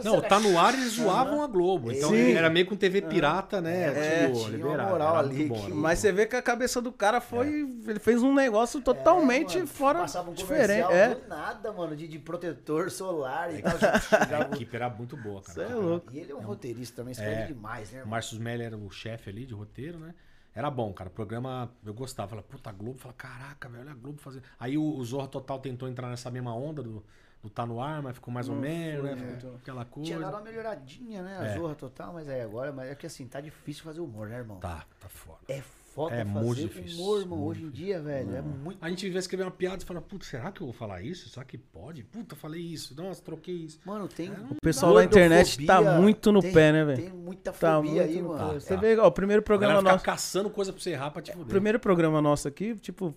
Não, 0.05 0.21
tá 0.21 0.39
no 0.39 0.57
ar 0.57 0.73
eles 0.75 0.93
zoavam 0.93 1.43
a 1.43 1.49
Globo. 1.49 1.91
Então 1.91 2.11
Sim. 2.11 2.35
era 2.35 2.49
meio 2.49 2.67
com 2.67 2.77
TV 2.77 3.03
pirata, 3.03 3.61
né? 3.61 3.83
É, 3.97 4.27
tipo, 4.27 4.39
tinha 4.39 4.49
uma 4.49 4.57
liberado. 4.69 4.91
moral 4.91 5.17
ali 5.17 5.45
bom, 5.47 5.61
que- 5.67 5.73
mas 5.73 5.99
você 5.99 6.13
vê 6.13 6.25
que 6.25 6.37
a 6.37 6.43
cabeça 6.43 6.81
do 6.81 6.93
cara 6.93 7.21
foi... 7.21 7.49
Ele 7.89 7.99
fez 7.99 8.23
um 8.23 8.33
negócio 8.33 8.79
É, 8.79 8.83
totalmente 8.83 9.57
mano, 9.57 9.67
fora, 9.67 9.99
Passava 10.01 10.31
um 10.31 10.35
diferente. 10.35 10.83
comercial 10.85 10.93
É, 10.93 11.15
do 11.17 11.29
nada, 11.29 11.73
mano, 11.73 11.97
de, 11.97 12.07
de 12.07 12.19
protetor 12.21 12.93
solar 12.93 13.53
e 13.53 13.61
tal. 13.61 13.73
A 14.51 14.55
equipe 14.55 14.77
era 14.77 14.89
muito 14.89 15.17
boa, 15.17 15.43
cara. 15.43 15.67
Cê 15.67 15.73
é 15.73 15.75
louco. 15.75 16.13
E 16.13 16.19
ele 16.21 16.31
é 16.31 16.35
um 16.37 16.41
roteirista 16.43 16.97
também, 16.97 17.11
escreve 17.11 17.43
É. 17.43 17.47
demais, 17.47 17.91
né? 17.91 18.03
O? 18.05 18.09
Márcio 18.09 18.35
Smelly 18.37 18.63
era 18.63 18.77
o 18.77 18.89
chefe 18.91 19.31
ali 19.31 19.45
de 19.45 19.53
roteiro, 19.55 19.99
né? 19.99 20.15
Era 20.55 20.71
bom, 20.71 20.93
cara. 20.93 21.11
O 21.11 21.13
programa 21.13 21.71
eu 21.85 21.93
gostava. 21.93 22.29
Falava, 22.31 22.47
puta, 22.49 22.71
a 22.71 22.73
Globo. 22.73 22.99
Falava, 22.99 23.17
caraca, 23.19 23.69
velho, 23.69 23.83
olha 23.83 23.93
a 23.93 23.95
Globo 23.97 24.21
fazer. 24.21 24.43
Aí 24.59 24.79
o, 24.79 24.83
o 24.97 25.05
Zorro 25.05 25.27
Total 25.29 25.59
tentou 25.59 25.89
entrar 25.89 26.09
nessa 26.09 26.31
mesma 26.31 26.55
onda 26.55 26.83
do, 26.83 27.05
do 27.43 27.51
Tá 27.51 27.67
no 27.67 27.81
Ar, 27.81 28.01
mas 28.03 28.15
ficou 28.15 28.33
mais 28.33 28.49
ou 28.49 28.55
menos, 28.55 29.05
né? 29.05 29.17
Ficou 29.37 29.57
aquela 29.57 29.85
Tinha 29.85 30.19
dado 30.21 30.31
coisa. 30.31 30.37
uma 30.37 30.41
melhoradinha, 30.43 31.23
né? 31.23 31.39
A 31.39 31.45
É. 31.47 31.59
zorra 31.59 31.75
total, 31.75 32.13
mas 32.13 32.29
aí 32.29 32.41
agora, 32.41 32.73
mas 32.73 32.89
é 32.91 32.95
que 32.95 33.07
assim, 33.07 33.27
tá 33.27 33.41
difícil 33.41 33.83
fazer 33.85 34.01
humor, 34.01 34.29
né, 34.29 34.37
irmão? 34.37 34.61
Tá, 34.61 34.85
tá 35.01 35.09
foda. 35.09 35.41
É 35.49 35.61
foda 35.61 35.84
É 36.13 36.25
fazer 36.25 36.25
muito 36.25 36.61
difícil, 36.61 36.99
humor, 37.03 37.21
irmão. 37.21 37.39
muito 37.39 37.51
Hoje 37.51 37.65
em 37.67 37.71
dia, 37.71 38.01
velho, 38.03 38.35
é 38.35 38.43
muito. 38.43 38.79
A 38.81 38.89
gente 38.89 39.09
vê 39.09 39.19
escrever 39.19 39.45
uma 39.45 39.51
piada 39.51 39.83
e 39.83 39.87
fala, 39.87 40.01
puta, 40.01 40.25
será 40.25 40.51
que 40.51 40.61
eu 40.61 40.67
vou 40.67 40.75
falar 40.75 41.03
isso? 41.03 41.29
Será 41.29 41.45
que 41.45 41.57
pode? 41.57 42.03
Puta, 42.05 42.35
falei 42.35 42.61
isso. 42.61 42.95
Nossa, 42.97 43.23
troquei 43.23 43.55
isso. 43.55 43.79
Mano, 43.85 44.09
tem. 44.09 44.31
O 44.51 44.57
pessoal 44.61 44.95
da 44.95 45.05
internet 45.05 45.65
tá 45.65 45.81
muito 46.01 46.33
no 46.33 46.43
pé, 46.43 46.73
né, 46.73 46.85
velho? 46.85 47.03
Tem 47.03 47.13
muita 47.13 47.53
Tá 47.53 47.77
fobia 47.77 48.03
aí, 48.03 48.21
no 48.21 48.31
mano. 48.31 48.55
pé. 48.55 48.61
Você 48.61 48.77
vê, 48.77 48.99
ó, 48.99 49.07
o 49.07 49.13
primeiro 49.13 49.43
programa 49.43 49.81
nosso... 49.81 50.05
caçando 50.05 50.51
coisa 50.51 50.73
pra 50.73 50.83
você 50.83 50.91
errar 50.91 51.11
pra 51.11 51.23
te 51.23 51.31
O 51.33 51.45
primeiro 51.45 51.79
programa 51.79 52.21
nosso 52.21 52.49
aqui, 52.49 52.75
tipo, 52.77 53.15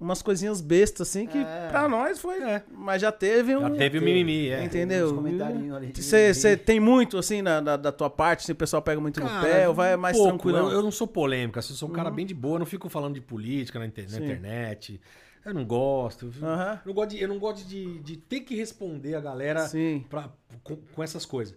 umas 0.00 0.20
coisinhas 0.22 0.60
bestas, 0.60 1.08
assim, 1.08 1.26
que 1.26 1.38
É. 1.38 1.68
pra 1.68 1.88
nós 1.88 2.18
foi. 2.20 2.42
É. 2.42 2.62
Mas 2.70 3.00
já 3.02 3.12
teve 3.12 3.56
um. 3.56 3.60
Já 3.60 3.70
teve 3.70 3.98
o 3.98 4.02
mimimi, 4.02 4.48
é. 4.48 4.64
Entendeu? 4.64 5.22
Você 5.94 6.56
tem 6.56 6.80
muito, 6.80 7.18
assim, 7.18 7.42
na, 7.42 7.60
da, 7.60 7.76
da 7.76 7.92
tua 7.92 8.10
parte, 8.10 8.44
se 8.44 8.52
o 8.52 8.54
pessoal 8.56 8.82
pega 8.82 9.00
muito 9.00 9.20
no 9.20 9.26
Cara, 9.26 9.42
pé, 9.46 9.68
ou 9.68 9.74
vai 9.74 9.96
mais 9.96 10.16
pouco. 10.16 10.30
tranquilo? 10.38 10.58
Eu, 10.58 10.70
eu 10.72 10.82
não 10.82 10.90
sou 10.90 11.06
polêmico, 11.06 11.58
assim, 11.58 11.72
eu 11.72 11.76
sou 11.76 11.88
um 11.88 11.92
cara 11.92 12.10
bem 12.10 12.26
de 12.26 12.34
boa, 12.34 12.56
eu 12.56 12.58
não 12.60 12.66
fico 12.66 12.88
falando 12.88 13.14
de 13.14 13.20
política 13.20 13.78
na, 13.78 13.86
inter- 13.86 14.10
na 14.10 14.18
internet. 14.18 15.00
Eu 15.44 15.54
não 15.54 15.64
gosto. 15.64 16.32
eu- 16.40 16.46
Aham. 16.48 16.80
Eu 16.84 16.88
não 16.88 16.94
gosto, 16.94 17.10
de, 17.10 17.22
eu 17.22 17.28
não 17.28 17.38
gosto 17.38 17.66
de, 17.66 17.98
de 18.00 18.16
ter 18.16 18.40
que 18.40 18.54
responder 18.54 19.14
a 19.14 19.20
galera 19.20 19.66
Sim. 19.66 20.04
pra- 20.10 20.30
com, 20.62 20.76
com 20.76 21.02
essas 21.02 21.24
coisas. 21.24 21.56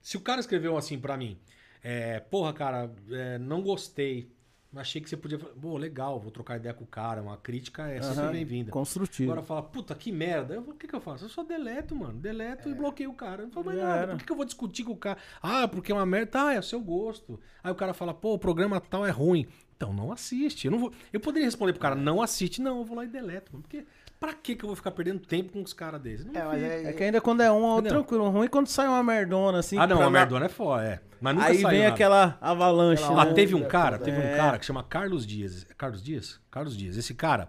Se 0.00 0.16
o 0.16 0.20
cara 0.20 0.40
escreveu 0.40 0.76
assim 0.76 0.98
pra 0.98 1.16
mim, 1.16 1.38
é, 1.82 2.20
porra, 2.20 2.52
cara, 2.52 2.90
é, 3.10 3.38
não 3.38 3.60
gostei. 3.62 4.30
Achei 4.76 5.00
que 5.00 5.08
você 5.08 5.16
podia 5.16 5.38
falar, 5.38 5.54
pô, 5.54 5.78
legal, 5.78 6.20
vou 6.20 6.30
trocar 6.30 6.56
ideia 6.58 6.74
com 6.74 6.84
o 6.84 6.86
cara. 6.86 7.22
Uma 7.22 7.38
crítica 7.38 7.88
é 7.88 8.02
sempre 8.02 8.20
Aham. 8.24 8.32
bem-vinda. 8.32 8.70
Construtivo. 8.70 9.32
Agora 9.32 9.46
fala, 9.46 9.62
puta, 9.62 9.94
que 9.94 10.12
merda. 10.12 10.54
Eu, 10.54 10.60
o 10.60 10.74
que, 10.74 10.86
que 10.86 10.94
eu 10.94 11.00
faço? 11.00 11.24
Eu 11.24 11.28
só 11.30 11.42
deleto, 11.42 11.96
mano. 11.96 12.18
Deleto 12.18 12.68
e 12.68 12.74
bloqueio 12.74 13.10
o 13.10 13.14
cara. 13.14 13.42
Eu 13.42 13.46
não 13.46 13.52
falo 13.52 13.64
mais 13.66 13.78
É. 13.78 13.80
Já 13.80 13.88
nada. 13.88 14.00
era. 14.00 14.12
Por 14.12 14.18
que, 14.18 14.26
que 14.26 14.32
eu 14.32 14.36
vou 14.36 14.44
discutir 14.44 14.84
com 14.84 14.92
o 14.92 14.96
cara? 14.96 15.18
Ah, 15.40 15.66
porque 15.66 15.90
é 15.90 15.94
uma 15.94 16.04
merda. 16.04 16.30
Tá, 16.32 16.52
é 16.52 16.58
o 16.58 16.62
seu 16.62 16.80
gosto. 16.82 17.40
Aí 17.64 17.72
o 17.72 17.74
cara 17.74 17.94
fala, 17.94 18.12
pô, 18.12 18.34
o 18.34 18.38
programa 18.38 18.78
tal 18.78 19.06
é 19.06 19.10
ruim. 19.10 19.46
Então 19.74 19.92
não 19.94 20.12
assiste. 20.12 20.66
Eu, 20.66 20.70
não 20.72 20.78
vou... 20.80 20.92
eu 21.12 21.20
poderia 21.20 21.46
responder 21.46 21.72
pro 21.72 21.80
cara, 21.80 21.94
não 21.94 22.20
assiste. 22.20 22.60
Não, 22.60 22.78
eu 22.78 22.84
vou 22.84 22.96
lá 22.96 23.04
e 23.04 23.08
deleto. 23.08 23.50
Mano. 23.52 23.62
Porque 23.62 23.86
pra 24.18 24.32
que, 24.34 24.56
que 24.56 24.64
eu 24.64 24.68
vou 24.68 24.76
ficar 24.76 24.90
perdendo 24.90 25.20
tempo 25.20 25.52
com 25.52 25.62
os 25.62 25.72
caras 25.72 26.00
desses? 26.00 26.26
Não 26.26 26.34
É, 26.38 26.44
mas 26.44 26.62
é, 26.62 26.84
É 26.84 26.92
que 26.92 27.02
ainda 27.02 27.20
quando 27.20 27.42
é 27.42 27.50
um, 27.52 27.64
é 27.68 27.72
Entendeu? 27.74 27.92
tranquilo. 27.98 28.28
Ruim 28.30 28.48
quando 28.48 28.66
sai 28.66 28.88
uma 28.88 29.02
merdona, 29.02 29.58
assim. 29.58 29.78
Ah, 29.78 29.86
não, 29.86 29.96
pra 29.98 30.06
a 30.06 30.10
na- 30.10 30.18
merdona 30.18 30.46
é 30.46 30.48
foda, 30.48 30.84
é. 30.84 31.00
Mas 31.20 31.34
nunca 31.34 31.46
Aí 31.48 31.54
saiu 31.58 31.68
vem 31.70 31.80
nada. 31.82 31.94
aquela 31.94 32.38
avalanche. 32.40 33.02
Aquela 33.02 33.22
Ah, 33.22 33.24
né? 33.26 33.32
teve 33.34 33.54
um 33.54 33.66
cara, 33.66 33.98
teve 33.98 34.16
um 34.16 34.22
É. 34.22 34.36
cara 34.36 34.58
que 34.58 34.64
chama 34.64 34.82
Carlos 34.82 35.26
Dias. 35.26 35.66
É 35.68 35.74
Carlos 35.74 36.02
Dias? 36.02 36.40
Carlos 36.50 36.76
Dias. 36.76 36.96
Esse 36.96 37.12
cara, 37.14 37.48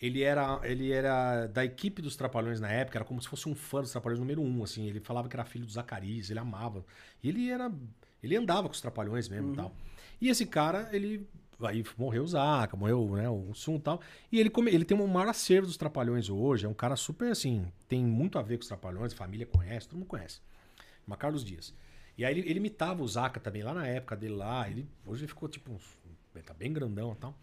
ele 0.00 0.22
era, 0.22 0.60
ele 0.62 0.92
era 0.92 1.46
da 1.46 1.64
equipe 1.64 2.00
dos 2.02 2.14
Trapalhões 2.16 2.60
na 2.60 2.70
época, 2.70 2.98
era 2.98 3.04
como 3.04 3.20
se 3.20 3.28
fosse 3.28 3.48
um 3.48 3.54
fã 3.54 3.80
dos 3.80 3.90
Trapalhões 3.92 4.18
número 4.20 4.40
um, 4.42 4.62
assim. 4.62 4.86
Ele 4.86 5.00
falava 5.00 5.28
que 5.28 5.34
era 5.36 5.44
filho 5.44 5.66
do 5.66 5.72
Zacarias, 5.72 6.30
ele 6.30 6.38
amava. 6.38 6.84
E 7.22 7.28
ele 7.28 7.50
era, 7.50 7.70
ele 8.22 8.36
andava 8.36 8.68
com 8.68 8.74
os 8.74 8.80
Trapalhões 8.80 9.28
mesmo 9.28 9.52
e 9.52 9.56
tal. 9.56 9.74
E 10.20 10.28
esse 10.28 10.46
cara, 10.46 10.88
ele 10.92 11.28
aí 11.66 11.84
morreu 11.96 12.22
o 12.22 12.26
Zaca, 12.26 12.76
morreu, 12.76 13.16
né, 13.16 13.28
o 13.28 13.52
Sum 13.54 13.76
e 13.76 13.80
tal. 13.80 14.00
E 14.30 14.38
ele 14.38 14.50
come, 14.50 14.70
ele 14.70 14.84
tem 14.84 14.96
um 14.96 15.06
maior 15.06 15.28
acervo 15.28 15.66
dos 15.66 15.76
Trapalhões 15.76 16.28
hoje, 16.28 16.66
é 16.66 16.68
um 16.68 16.74
cara 16.74 16.96
super 16.96 17.30
assim, 17.30 17.66
tem 17.88 18.04
muito 18.04 18.38
a 18.38 18.42
ver 18.42 18.56
com 18.56 18.62
os 18.62 18.68
Trapalhões, 18.68 19.12
família 19.12 19.46
conhece, 19.46 19.88
todo 19.88 19.98
mundo 19.98 20.08
conhece. 20.08 20.40
Chama 21.04 21.16
Carlos 21.16 21.44
Dias. 21.44 21.74
E 22.16 22.24
aí 22.24 22.38
ele, 22.38 22.48
ele 22.48 22.58
imitava 22.58 23.02
o 23.02 23.08
Zaca 23.08 23.40
também, 23.40 23.62
lá 23.62 23.74
na 23.74 23.86
época 23.86 24.16
dele 24.16 24.34
lá. 24.34 24.68
Ele, 24.68 24.86
hoje 25.06 25.22
ele 25.22 25.28
ficou 25.28 25.48
tipo. 25.48 25.78
Ele 26.34 26.44
tá 26.44 26.54
bem 26.54 26.72
grandão 26.72 27.12
e 27.12 27.16
tal. 27.16 27.36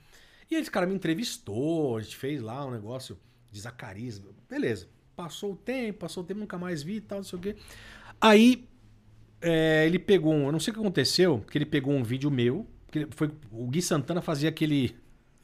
E 0.49 0.55
aí 0.55 0.61
esse 0.61 0.71
cara 0.71 0.87
me 0.87 0.95
entrevistou, 0.95 1.97
a 1.97 2.01
gente 2.01 2.15
fez 2.15 2.41
lá 2.41 2.65
um 2.65 2.71
negócio 2.71 3.17
de 3.51 3.59
Zacarias. 3.59 4.21
Beleza. 4.49 4.87
Passou 5.15 5.53
o 5.53 5.55
tempo, 5.55 5.99
passou 5.99 6.23
o 6.23 6.25
tempo, 6.25 6.39
nunca 6.39 6.57
mais 6.57 6.81
vi 6.81 6.95
e 6.95 7.01
tal, 7.01 7.19
não 7.19 7.25
sei 7.25 7.37
o 7.37 7.41
quê. 7.41 7.55
Aí 8.21 8.67
é, 9.41 9.85
ele 9.85 9.99
pegou 9.99 10.33
um. 10.33 10.45
Eu 10.45 10.51
não 10.51 10.59
sei 10.59 10.71
o 10.71 10.73
que 10.73 10.79
aconteceu, 10.79 11.39
porque 11.39 11.57
ele 11.57 11.65
pegou 11.65 11.93
um 11.93 12.03
vídeo 12.03 12.31
meu. 12.31 12.65
Que 12.91 13.07
foi, 13.11 13.31
o 13.51 13.67
Gui 13.67 13.81
Santana 13.81 14.21
fazia 14.21 14.49
aquele. 14.49 14.95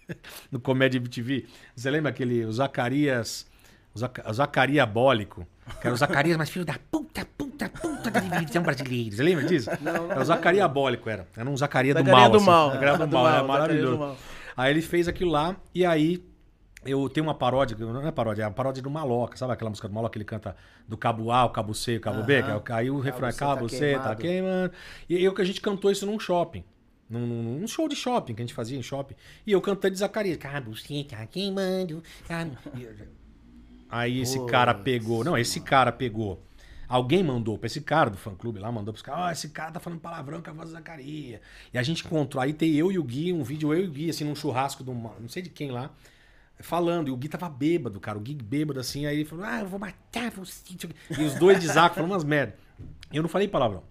no 0.52 0.60
Comédia 0.60 0.98
MTV. 0.98 1.46
Você 1.76 1.90
lembra 1.90 2.10
aquele. 2.12 2.46
O 2.46 2.52
Zacarias. 2.52 3.46
O, 3.94 4.00
Zaca, 4.00 4.30
o 4.30 4.34
Zacariabólico. 4.34 5.48
Que 5.82 5.88
era 5.88 5.94
o 5.94 5.98
Zacarias, 5.98 6.38
mas 6.38 6.50
filho 6.50 6.66
da 6.66 6.76
puta, 6.92 7.26
puta, 7.38 7.70
puta 7.70 8.12
da 8.12 8.20
divisão 8.20 8.62
brasileira. 8.62 9.16
Você 9.16 9.24
lembra 9.24 9.46
disso? 9.46 9.70
Não, 9.82 10.12
Era 10.12 10.22
o 10.22 10.26
Zacariabólico, 10.26 11.10
era. 11.10 11.28
Era 11.36 11.50
um 11.50 11.58
Zacaria 11.58 11.96
do 11.96 12.04
mal. 12.04 12.30
do 12.30 12.38
assim. 12.38 12.46
mal. 12.46 12.72
Zacaria 12.72 12.98
do 12.98 13.08
Do 13.08 13.14
mal, 13.14 13.28
era 13.28 13.36
Zacaria 13.38 13.48
maravilhoso. 13.48 13.98
mal. 13.98 14.18
Aí 14.58 14.72
ele 14.72 14.82
fez 14.82 15.08
aquilo 15.08 15.32
lá, 15.32 15.56
e 15.74 15.86
aí 15.86 16.24
eu 16.86 17.10
tenho 17.10 17.26
uma 17.26 17.34
paródia, 17.34 17.76
não 17.78 18.06
é 18.08 18.12
paródia, 18.12 18.44
é 18.44 18.46
uma 18.48 18.54
paródia 18.54 18.82
do 18.84 18.90
Maloca, 18.92 19.36
sabe 19.36 19.54
aquela 19.54 19.70
música 19.70 19.88
do 19.88 19.94
Maloca 19.94 20.14
que 20.14 20.18
ele 20.20 20.26
canta 20.26 20.56
do 20.88 20.96
cabo 20.96 21.32
A, 21.32 21.44
o 21.46 21.50
cabo 21.50 21.74
C, 21.74 21.98
o 21.98 22.00
cabo 22.02 22.22
B? 22.24 22.44
Que 22.44 22.52
é 22.52 22.56
o- 22.56 22.64
aí 22.78 22.90
o 22.92 23.00
refrão 23.00 23.28
é 23.28 23.32
C 23.32 23.40
tá 23.40 23.46
cabo 23.48 23.68
C, 23.68 23.98
tá 23.98 24.16
queimando. 24.16 24.72
E 25.10 25.24
eu 25.24 25.34
que 25.34 25.42
a 25.42 25.46
gente 25.46 25.60
cantou 25.62 25.90
isso 25.90 26.06
num 26.06 26.20
shopping. 26.20 26.64
Num, 27.10 27.26
num- 27.60 27.68
show 27.68 27.88
de 27.88 27.96
shopping 27.96 28.34
que 28.34 28.42
a 28.42 28.46
gente 28.46 28.54
fazia 28.56 28.78
em 28.78 28.82
shopping. 28.84 29.16
E 29.46 29.52
eu 29.52 29.62
cantando 29.62 29.94
de 29.94 30.00
Zacarias. 30.00 30.38
Cabo 30.38 30.72
tá 31.08 31.26
queimando. 31.28 31.94
eu- 31.94 32.04
Aí 33.90 34.20
esse 34.22 34.44
cara 34.48 34.74
pegou. 34.74 35.24
Não, 35.24 35.38
esse 35.38 35.60
cara 35.62 35.92
pegou. 35.92 36.42
Alguém 36.88 37.24
mandou 37.24 37.58
pra 37.58 37.66
esse 37.68 37.82
cara 37.82 38.10
do 38.12 38.18
fã 38.18 38.36
clube 38.36 38.60
lá, 38.60 38.72
mandou 38.72 38.94
pros 38.94 39.02
caras, 39.02 39.22
ó, 39.26 39.32
esse 39.32 39.50
cara 39.50 39.72
tá 39.72 39.80
falando 39.80 40.00
palavrão 40.00 40.40
com 40.42 40.50
a 40.52 40.54
voz 40.54 40.70
do 40.70 40.74
Zacarias. 40.74 41.42
E 41.74 41.78
a 41.80 41.84
gente 41.84 42.06
encontrou, 42.06 42.42
aí 42.42 42.54
tem 42.54 42.74
eu 42.76 42.92
e 42.92 43.00
o 43.00 43.04
Gui, 43.04 43.34
um 43.34 43.44
vídeo 43.44 43.74
eu 43.74 43.84
e 43.86 43.88
o 43.88 43.92
Gui, 43.92 44.10
assim, 44.12 44.24
num 44.24 44.36
churrasco 44.36 44.84
de 44.84 44.90
uma, 44.92 45.14
não 45.20 45.28
sei 45.28 45.42
de 45.42 45.50
quem 45.50 45.72
lá, 45.72 45.90
falando. 46.60 47.08
E 47.08 47.12
o 47.12 47.18
Gui 47.18 47.28
tava 47.28 47.50
bêbado, 47.50 48.00
cara. 48.00 48.18
O 48.20 48.22
Gui 48.22 48.36
bêbado, 48.36 48.80
assim, 48.80 49.06
aí 49.08 49.18
ele 49.18 49.26
falou, 49.26 49.46
ah, 49.46 49.62
eu 49.62 49.68
vou 49.68 49.80
matar 49.80 50.30
você. 50.32 50.62
E 51.18 51.24
os 51.24 51.34
dois 51.40 51.60
de 51.60 51.66
Zaco 51.68 51.96
falando 51.96 52.12
umas 52.12 52.24
merda. 52.24 52.56
Eu 53.12 53.24
não 53.24 53.30
falei 53.30 53.48
palavrão. 53.48 53.84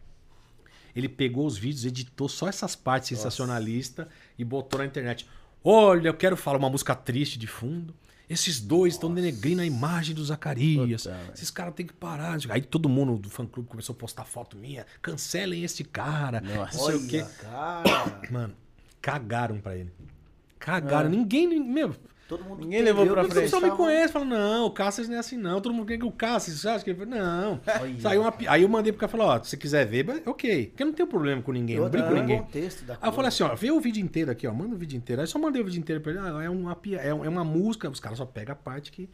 Ele 0.95 1.09
pegou 1.09 1.47
os 1.47 1.57
vídeos, 1.57 1.85
editou 1.85 2.29
só 2.29 2.49
essas 2.49 2.77
partes 2.77 3.09
sensacionalistas 3.09 4.07
e 4.39 4.45
botou 4.45 4.79
na 4.79 4.87
internet. 4.87 5.27
Olha, 5.62 6.09
eu 6.09 6.15
quero 6.15 6.37
falar 6.37 6.59
uma 6.59 6.71
música 6.71 6.95
triste 6.95 7.39
de 7.39 7.47
fundo. 7.47 7.95
Esses 8.29 8.59
dois 8.59 8.95
estão 8.95 9.12
denegrindo 9.12 9.61
a 9.61 9.66
imagem 9.66 10.15
do 10.15 10.25
Zacarias. 10.25 11.07
Esses 11.35 11.51
caras 11.51 11.75
têm 11.75 11.87
que 11.87 11.93
parar. 11.93 12.39
Aí 12.49 12.62
todo 12.62 12.89
mundo 12.89 13.19
do 13.19 13.29
fã 13.29 13.47
clube 13.47 13.69
começou 13.69 13.95
a 13.95 13.97
postar 13.99 14.25
foto 14.25 14.57
minha. 14.57 14.87
Cancelem 15.03 15.62
esse 15.62 15.85
cara. 15.85 16.41
Não 16.41 16.71
sei 16.71 16.95
o 16.95 17.07
quê. 17.07 17.27
Cara. 17.41 18.23
Mano, 18.31 18.55
cagaram 19.01 19.61
pra 19.61 19.77
ele. 19.77 19.93
Cagaram. 20.59 21.11
Ninguém. 21.11 21.61
Meu, 21.61 21.95
Todo 22.29 22.43
mundo 22.43 22.61
Ninguém 22.63 22.81
levou 22.83 23.07
pra 23.07 23.23
o 23.23 23.31
frente. 23.31 23.43
pessoal 23.43 23.61
me 23.61 23.71
conhece, 23.71 24.13
fala, 24.13 24.25
não, 24.25 24.65
o 24.67 24.71
Cássio 24.71 25.07
não 25.07 25.17
é 25.17 25.19
assim, 25.19 25.37
não. 25.37 25.61
Todo 25.61 25.75
mundo 25.75 25.87
quer 25.87 25.99
que 25.99 26.07
o 26.07 26.11
Cássio, 26.11 26.53
você 26.55 26.69
acha 26.69 26.83
que 26.85 26.91
ele 26.91 27.05
Não. 27.05 27.61
Saiu 28.01 28.23
uma 28.23 28.33
Aí 28.49 28.63
eu 28.63 28.69
mandei 28.69 28.93
pro 28.93 29.01
cara 29.01 29.11
e 29.11 29.13
falei, 29.13 29.27
ó, 29.27 29.43
se 29.43 29.51
você 29.51 29.57
quiser 29.59 29.85
ver, 29.87 30.23
ok. 30.25 30.67
Porque 30.69 30.83
eu 30.83 30.87
não 30.87 30.95
tenho 30.95 31.07
problema 31.07 31.43
com 31.43 31.53
ninguém, 31.53 31.79
não 31.79 31.89
brinco 31.89 32.09
com 32.09 32.15
ninguém. 32.15 32.39
contexto 32.39 32.85
da 32.85 32.95
Aí 32.95 33.09
eu 33.09 33.13
falei 33.13 33.29
assim, 33.29 33.43
ó, 33.43 33.55
vê 33.55 33.71
o 33.71 33.79
vídeo 33.81 34.03
inteiro 34.03 34.31
aqui, 34.31 34.47
ó, 34.47 34.55
manda 34.55 34.75
o 34.75 34.79
vídeo 34.79 34.97
inteiro. 34.97 35.21
Aí 35.21 35.25
eu 35.25 35.29
só 35.31 35.39
mandei 35.39 35.61
o 35.61 35.65
vídeo 35.67 35.79
inteiro 35.79 36.01
pra 36.01 36.13
ele, 36.13 36.21
ah, 36.21 36.43
é 36.43 36.49
uma, 36.49 36.75
pia- 36.75 37.01
é 37.01 37.09
é 37.09 37.13
uma 37.15 37.45
música, 37.45 37.91
os 37.91 38.01
caras 38.01 38.17
só 38.19 38.25
pegam 38.25 38.53
a 38.53 38.57
parte 38.57 38.91
que... 38.91 39.09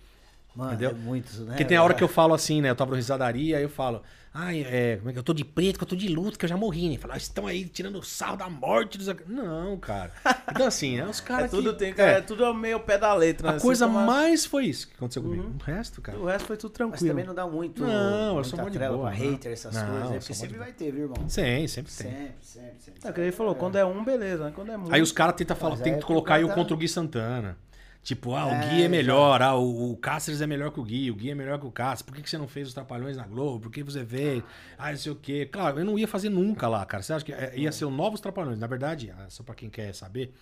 Mano, 0.54 0.70
Entendeu? 0.72 0.90
é 0.90 0.94
muito, 0.94 1.40
né? 1.42 1.46
Porque 1.48 1.64
tem 1.64 1.76
a 1.76 1.82
hora 1.82 1.94
que 1.94 2.02
eu 2.02 2.08
falo 2.08 2.34
assim, 2.34 2.60
né? 2.60 2.70
Eu 2.70 2.76
tava 2.76 2.90
no 2.90 2.96
risadaria, 2.96 3.56
aí 3.56 3.62
eu 3.62 3.68
falo, 3.68 4.02
ai, 4.34 4.66
é, 4.68 4.96
como 4.96 5.08
é 5.10 5.12
que 5.12 5.18
eu 5.18 5.22
tô 5.22 5.32
de 5.32 5.44
preto, 5.44 5.78
que 5.78 5.84
eu 5.84 5.88
tô 5.88 5.94
de 5.94 6.08
luto, 6.08 6.36
que 6.36 6.44
eu 6.44 6.48
já 6.48 6.56
morri, 6.56 6.88
né? 6.88 6.96
Fala, 6.98 7.14
ah, 7.14 7.16
estão 7.16 7.46
aí 7.46 7.64
tirando 7.66 8.00
o 8.00 8.02
sal 8.02 8.36
da 8.36 8.50
morte 8.50 8.98
dos. 8.98 9.06
Não, 9.28 9.76
cara. 9.78 10.10
Então, 10.50 10.66
assim, 10.66 10.98
é 10.98 11.06
os 11.06 11.20
É 11.22 11.22
caras. 11.24 11.50
tudo, 11.52 11.72
que, 11.72 11.78
tem, 11.78 11.94
é, 11.96 12.14
é 12.14 12.20
tudo 12.20 12.52
meio 12.52 12.80
pé 12.80 12.98
da 12.98 13.14
letra. 13.14 13.48
né? 13.50 13.54
A 13.54 13.58
Você 13.60 13.64
coisa 13.64 13.86
toma- 13.86 14.04
mais 14.04 14.44
foi 14.44 14.64
isso 14.66 14.88
que 14.88 14.94
aconteceu 14.96 15.22
comigo. 15.22 15.52
O 15.60 15.62
resto, 15.62 16.02
cara. 16.02 16.18
O 16.18 16.26
resto 16.26 16.46
foi 16.46 16.56
tudo 16.56 16.70
Mas 16.72 16.76
tranquilo. 16.78 17.08
também 17.10 17.24
não 17.24 17.34
dá 17.34 17.46
muito. 17.46 17.80
Não, 17.82 18.36
eu 18.38 18.44
sou 18.44 18.58
trela 18.70 18.96
boa, 18.96 19.10
pra 19.12 19.18
não. 19.18 19.30
hater, 19.30 19.52
essas 19.52 19.72
Não, 19.74 19.86
coisas. 19.86 20.10
né? 20.10 20.18
Porque 20.18 20.34
sempre 20.34 20.58
vai 20.58 20.72
ter, 20.72 20.90
viu, 20.92 21.02
irmão? 21.04 21.28
Sim, 21.28 21.66
sempre 21.68 21.92
tem. 21.92 22.10
Sempre, 22.10 22.34
sempre, 22.42 22.74
sempre. 22.80 23.08
É, 23.08 23.12
que 23.12 23.20
ele 23.20 23.32
falou, 23.32 23.54
quando 23.54 23.76
é 23.78 23.84
um, 23.84 24.02
beleza. 24.04 24.46
né? 24.46 24.52
Quando 24.52 24.72
é 24.72 24.76
muito. 24.76 24.92
Aí 24.92 25.00
os 25.00 25.12
caras 25.12 25.36
tentam 25.36 25.56
falar, 25.56 25.74
Mas 25.76 25.80
tem 25.82 25.92
é 25.94 25.96
que 25.98 26.04
colocar 26.04 26.34
o 26.34 26.36
eu 26.38 26.48
cara 26.48 26.56
tá- 26.56 26.60
contra 26.60 26.74
o 26.74 26.76
Gui 26.76 26.88
Santana. 26.88 27.56
Tipo, 28.02 28.34
ah, 28.34 28.46
o 28.46 28.50
É, 28.50 28.68
Gui 28.68 28.82
é 28.82 28.88
melhor, 28.88 29.42
ah, 29.42 29.54
o, 29.54 29.92
o 29.92 29.96
Cáceres 29.96 30.40
é 30.40 30.46
melhor 30.46 30.72
que 30.72 30.80
o 30.80 30.82
Gui, 30.82 31.10
o 31.10 31.14
Gui 31.14 31.30
é 31.30 31.34
melhor 31.34 31.58
que 31.60 31.66
o 31.66 31.70
Cáceres, 31.70 32.02
por 32.02 32.14
que, 32.14 32.22
que 32.22 32.30
você 32.30 32.38
não 32.38 32.48
fez 32.48 32.68
os 32.68 32.74
Trapalhões 32.74 33.16
na 33.16 33.26
Globo? 33.26 33.60
Por 33.60 33.70
que 33.70 33.82
você 33.82 34.02
veio? 34.02 34.42
Ah, 34.78 34.90
não 34.90 34.98
sei 34.98 35.12
o 35.12 35.16
quê. 35.16 35.46
Claro, 35.46 35.78
eu 35.78 35.84
não 35.84 35.98
ia 35.98 36.08
fazer 36.08 36.30
nunca 36.30 36.66
lá, 36.66 36.84
cara. 36.86 37.02
Você 37.02 37.12
acha 37.12 37.24
que 37.24 37.32
é, 37.32 37.52
ia 37.58 37.70
ser 37.70 37.84
o 37.84 37.90
Novos 37.90 38.20
Trapalhões? 38.20 38.58
Na 38.58 38.66
verdade, 38.66 39.12
ah, 39.16 39.26
só 39.28 39.42
pra 39.42 39.54
quem 39.54 39.68
quer 39.68 39.94
saber, 39.94 40.32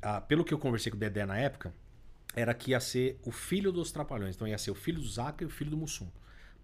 ah, 0.00 0.20
pelo 0.22 0.42
que 0.44 0.54
eu 0.54 0.58
conversei 0.58 0.90
com 0.90 0.96
o 0.96 1.00
Dedé 1.00 1.26
na 1.26 1.36
época, 1.36 1.72
era 2.34 2.52
que 2.54 2.70
ia 2.70 2.80
ser 2.80 3.18
o 3.24 3.30
filho 3.30 3.70
dos 3.70 3.92
Trapalhões. 3.92 4.34
Então 4.34 4.48
ia 4.48 4.58
ser 4.58 4.70
o 4.70 4.74
filho 4.74 5.00
do 5.00 5.06
Zaca 5.08 5.44
e 5.44 5.46
o 5.46 5.50
filho 5.50 5.70
do 5.70 5.76
Mussum. 5.76 6.08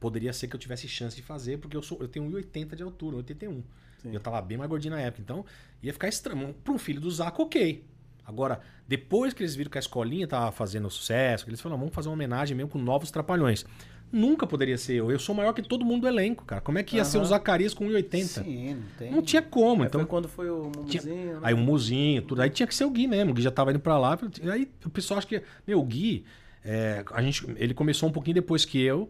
Poderia 0.01 0.33
ser 0.33 0.49
que 0.49 0.57
eu 0.57 0.61
tivesse 0.61 0.89
chance 0.89 1.15
de 1.15 1.23
fazer, 1.23 1.59
porque 1.59 1.77
eu, 1.77 1.83
sou, 1.83 1.99
eu 2.01 2.09
tenho 2.09 2.29
1,80 2.31 2.75
de 2.75 2.83
altura, 2.83 3.17
81. 3.19 3.63
E 4.05 4.15
eu 4.15 4.21
tava 4.21 4.41
bem 4.43 4.59
mais 4.59 4.69
gordinho 4.69 4.95
na 4.95 5.01
época. 5.01 5.23
Então 5.23 5.45
ia 5.83 5.93
ficar 5.93 6.09
estranho. 6.09 6.55
Para 6.65 6.73
um 6.73 6.79
filho 6.79 7.01
do 7.01 7.11
Zaca, 7.11 7.41
ok. 7.41 7.85
Agora, 8.25 8.61
depois 8.87 9.33
que 9.35 9.43
eles 9.43 9.55
viram 9.55 9.71
que 9.71 9.79
a 9.79 9.81
escolinha 9.81 10.27
tava 10.27 10.53
fazendo 10.53 10.89
sucesso, 10.91 11.49
eles 11.49 11.61
falaram, 11.61 11.79
vamos 11.81 11.95
fazer 11.95 12.09
uma 12.09 12.15
homenagem 12.15 12.57
mesmo 12.57 12.71
com 12.71 12.79
novos 12.79 13.11
trapalhões. 13.11 13.65
Nunca 14.11 14.47
poderia 14.47 14.77
ser 14.77 14.95
eu. 14.97 15.11
Eu 15.11 15.19
sou 15.19 15.35
maior 15.35 15.55
que 15.55 15.63
todo 15.63 15.85
mundo 15.87 16.03
do 16.03 16.09
elenco, 16.09 16.45
cara. 16.45 16.61
Como 16.61 16.79
é 16.79 16.83
que 16.83 16.97
ia 16.97 17.05
ser 17.05 17.17
o 17.19 17.25
Zacarias 17.25 17.73
com 17.73 17.87
1,80? 17.87 18.45
Sim, 18.45 18.75
não 18.75 18.83
tem. 18.99 19.11
Não 19.11 19.23
tinha 19.23 19.41
como. 19.41 19.83
Aí 19.83 19.89
Então, 19.89 20.01
foi 20.03 20.09
quando 20.09 20.29
foi 20.29 20.51
o 20.51 20.71
tinha- 20.87 21.03
Mumuzinho. 21.03 21.33
né? 21.35 21.41
Aí 21.43 21.55
o 21.55 21.59
Muzinho, 21.59 22.21
tudo. 22.23 22.43
Aí 22.43 22.51
tinha 22.51 22.67
que 22.67 22.75
ser 22.75 22.85
o 22.85 22.91
Gui 22.91 23.07
mesmo. 23.07 23.31
O 23.31 23.35
Gui 23.35 23.41
já 23.43 23.51
tava 23.51 23.71
indo 23.71 23.81
pra 23.81 23.99
lá. 23.99 24.19
Aí 24.53 24.71
o 24.85 24.91
pessoal 24.91 25.17
acha 25.17 25.27
que. 25.27 25.43
Meu, 25.67 25.81
o 25.81 25.83
Gui, 25.83 26.27
é, 26.63 27.03
a 27.11 27.23
gente, 27.23 27.47
ele 27.57 27.73
começou 27.73 28.07
um 28.07 28.13
pouquinho 28.13 28.35
depois 28.35 28.67
que 28.67 28.79
eu. 28.83 29.09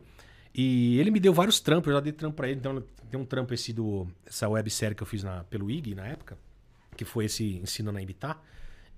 E 0.55 0.99
ele 1.01 1.11
me 1.11 1.19
deu 1.19 1.35
vários 1.35 1.59
trampos. 1.59 1.89
Eu 1.89 1.95
já 1.95 2.01
dei 2.01 2.13
trampo 2.13 2.37
pra 2.37 2.49
ele. 2.49 2.61
Então 2.61 2.81
tem 3.11 3.19
um 3.19 3.25
trampo 3.25 3.53
esse 3.53 3.73
do. 3.73 4.07
Essa 4.25 4.49
websérie 4.49 4.95
que 4.95 5.03
eu 5.03 5.07
fiz 5.07 5.25
na, 5.25 5.43
pelo 5.45 5.69
IG 5.69 5.97
na 5.97 6.07
época. 6.07 6.39
Que 6.97 7.05
foi 7.05 7.25
esse 7.25 7.57
Ensino 7.57 7.91
na 7.91 8.01
Imitar. 8.01 8.41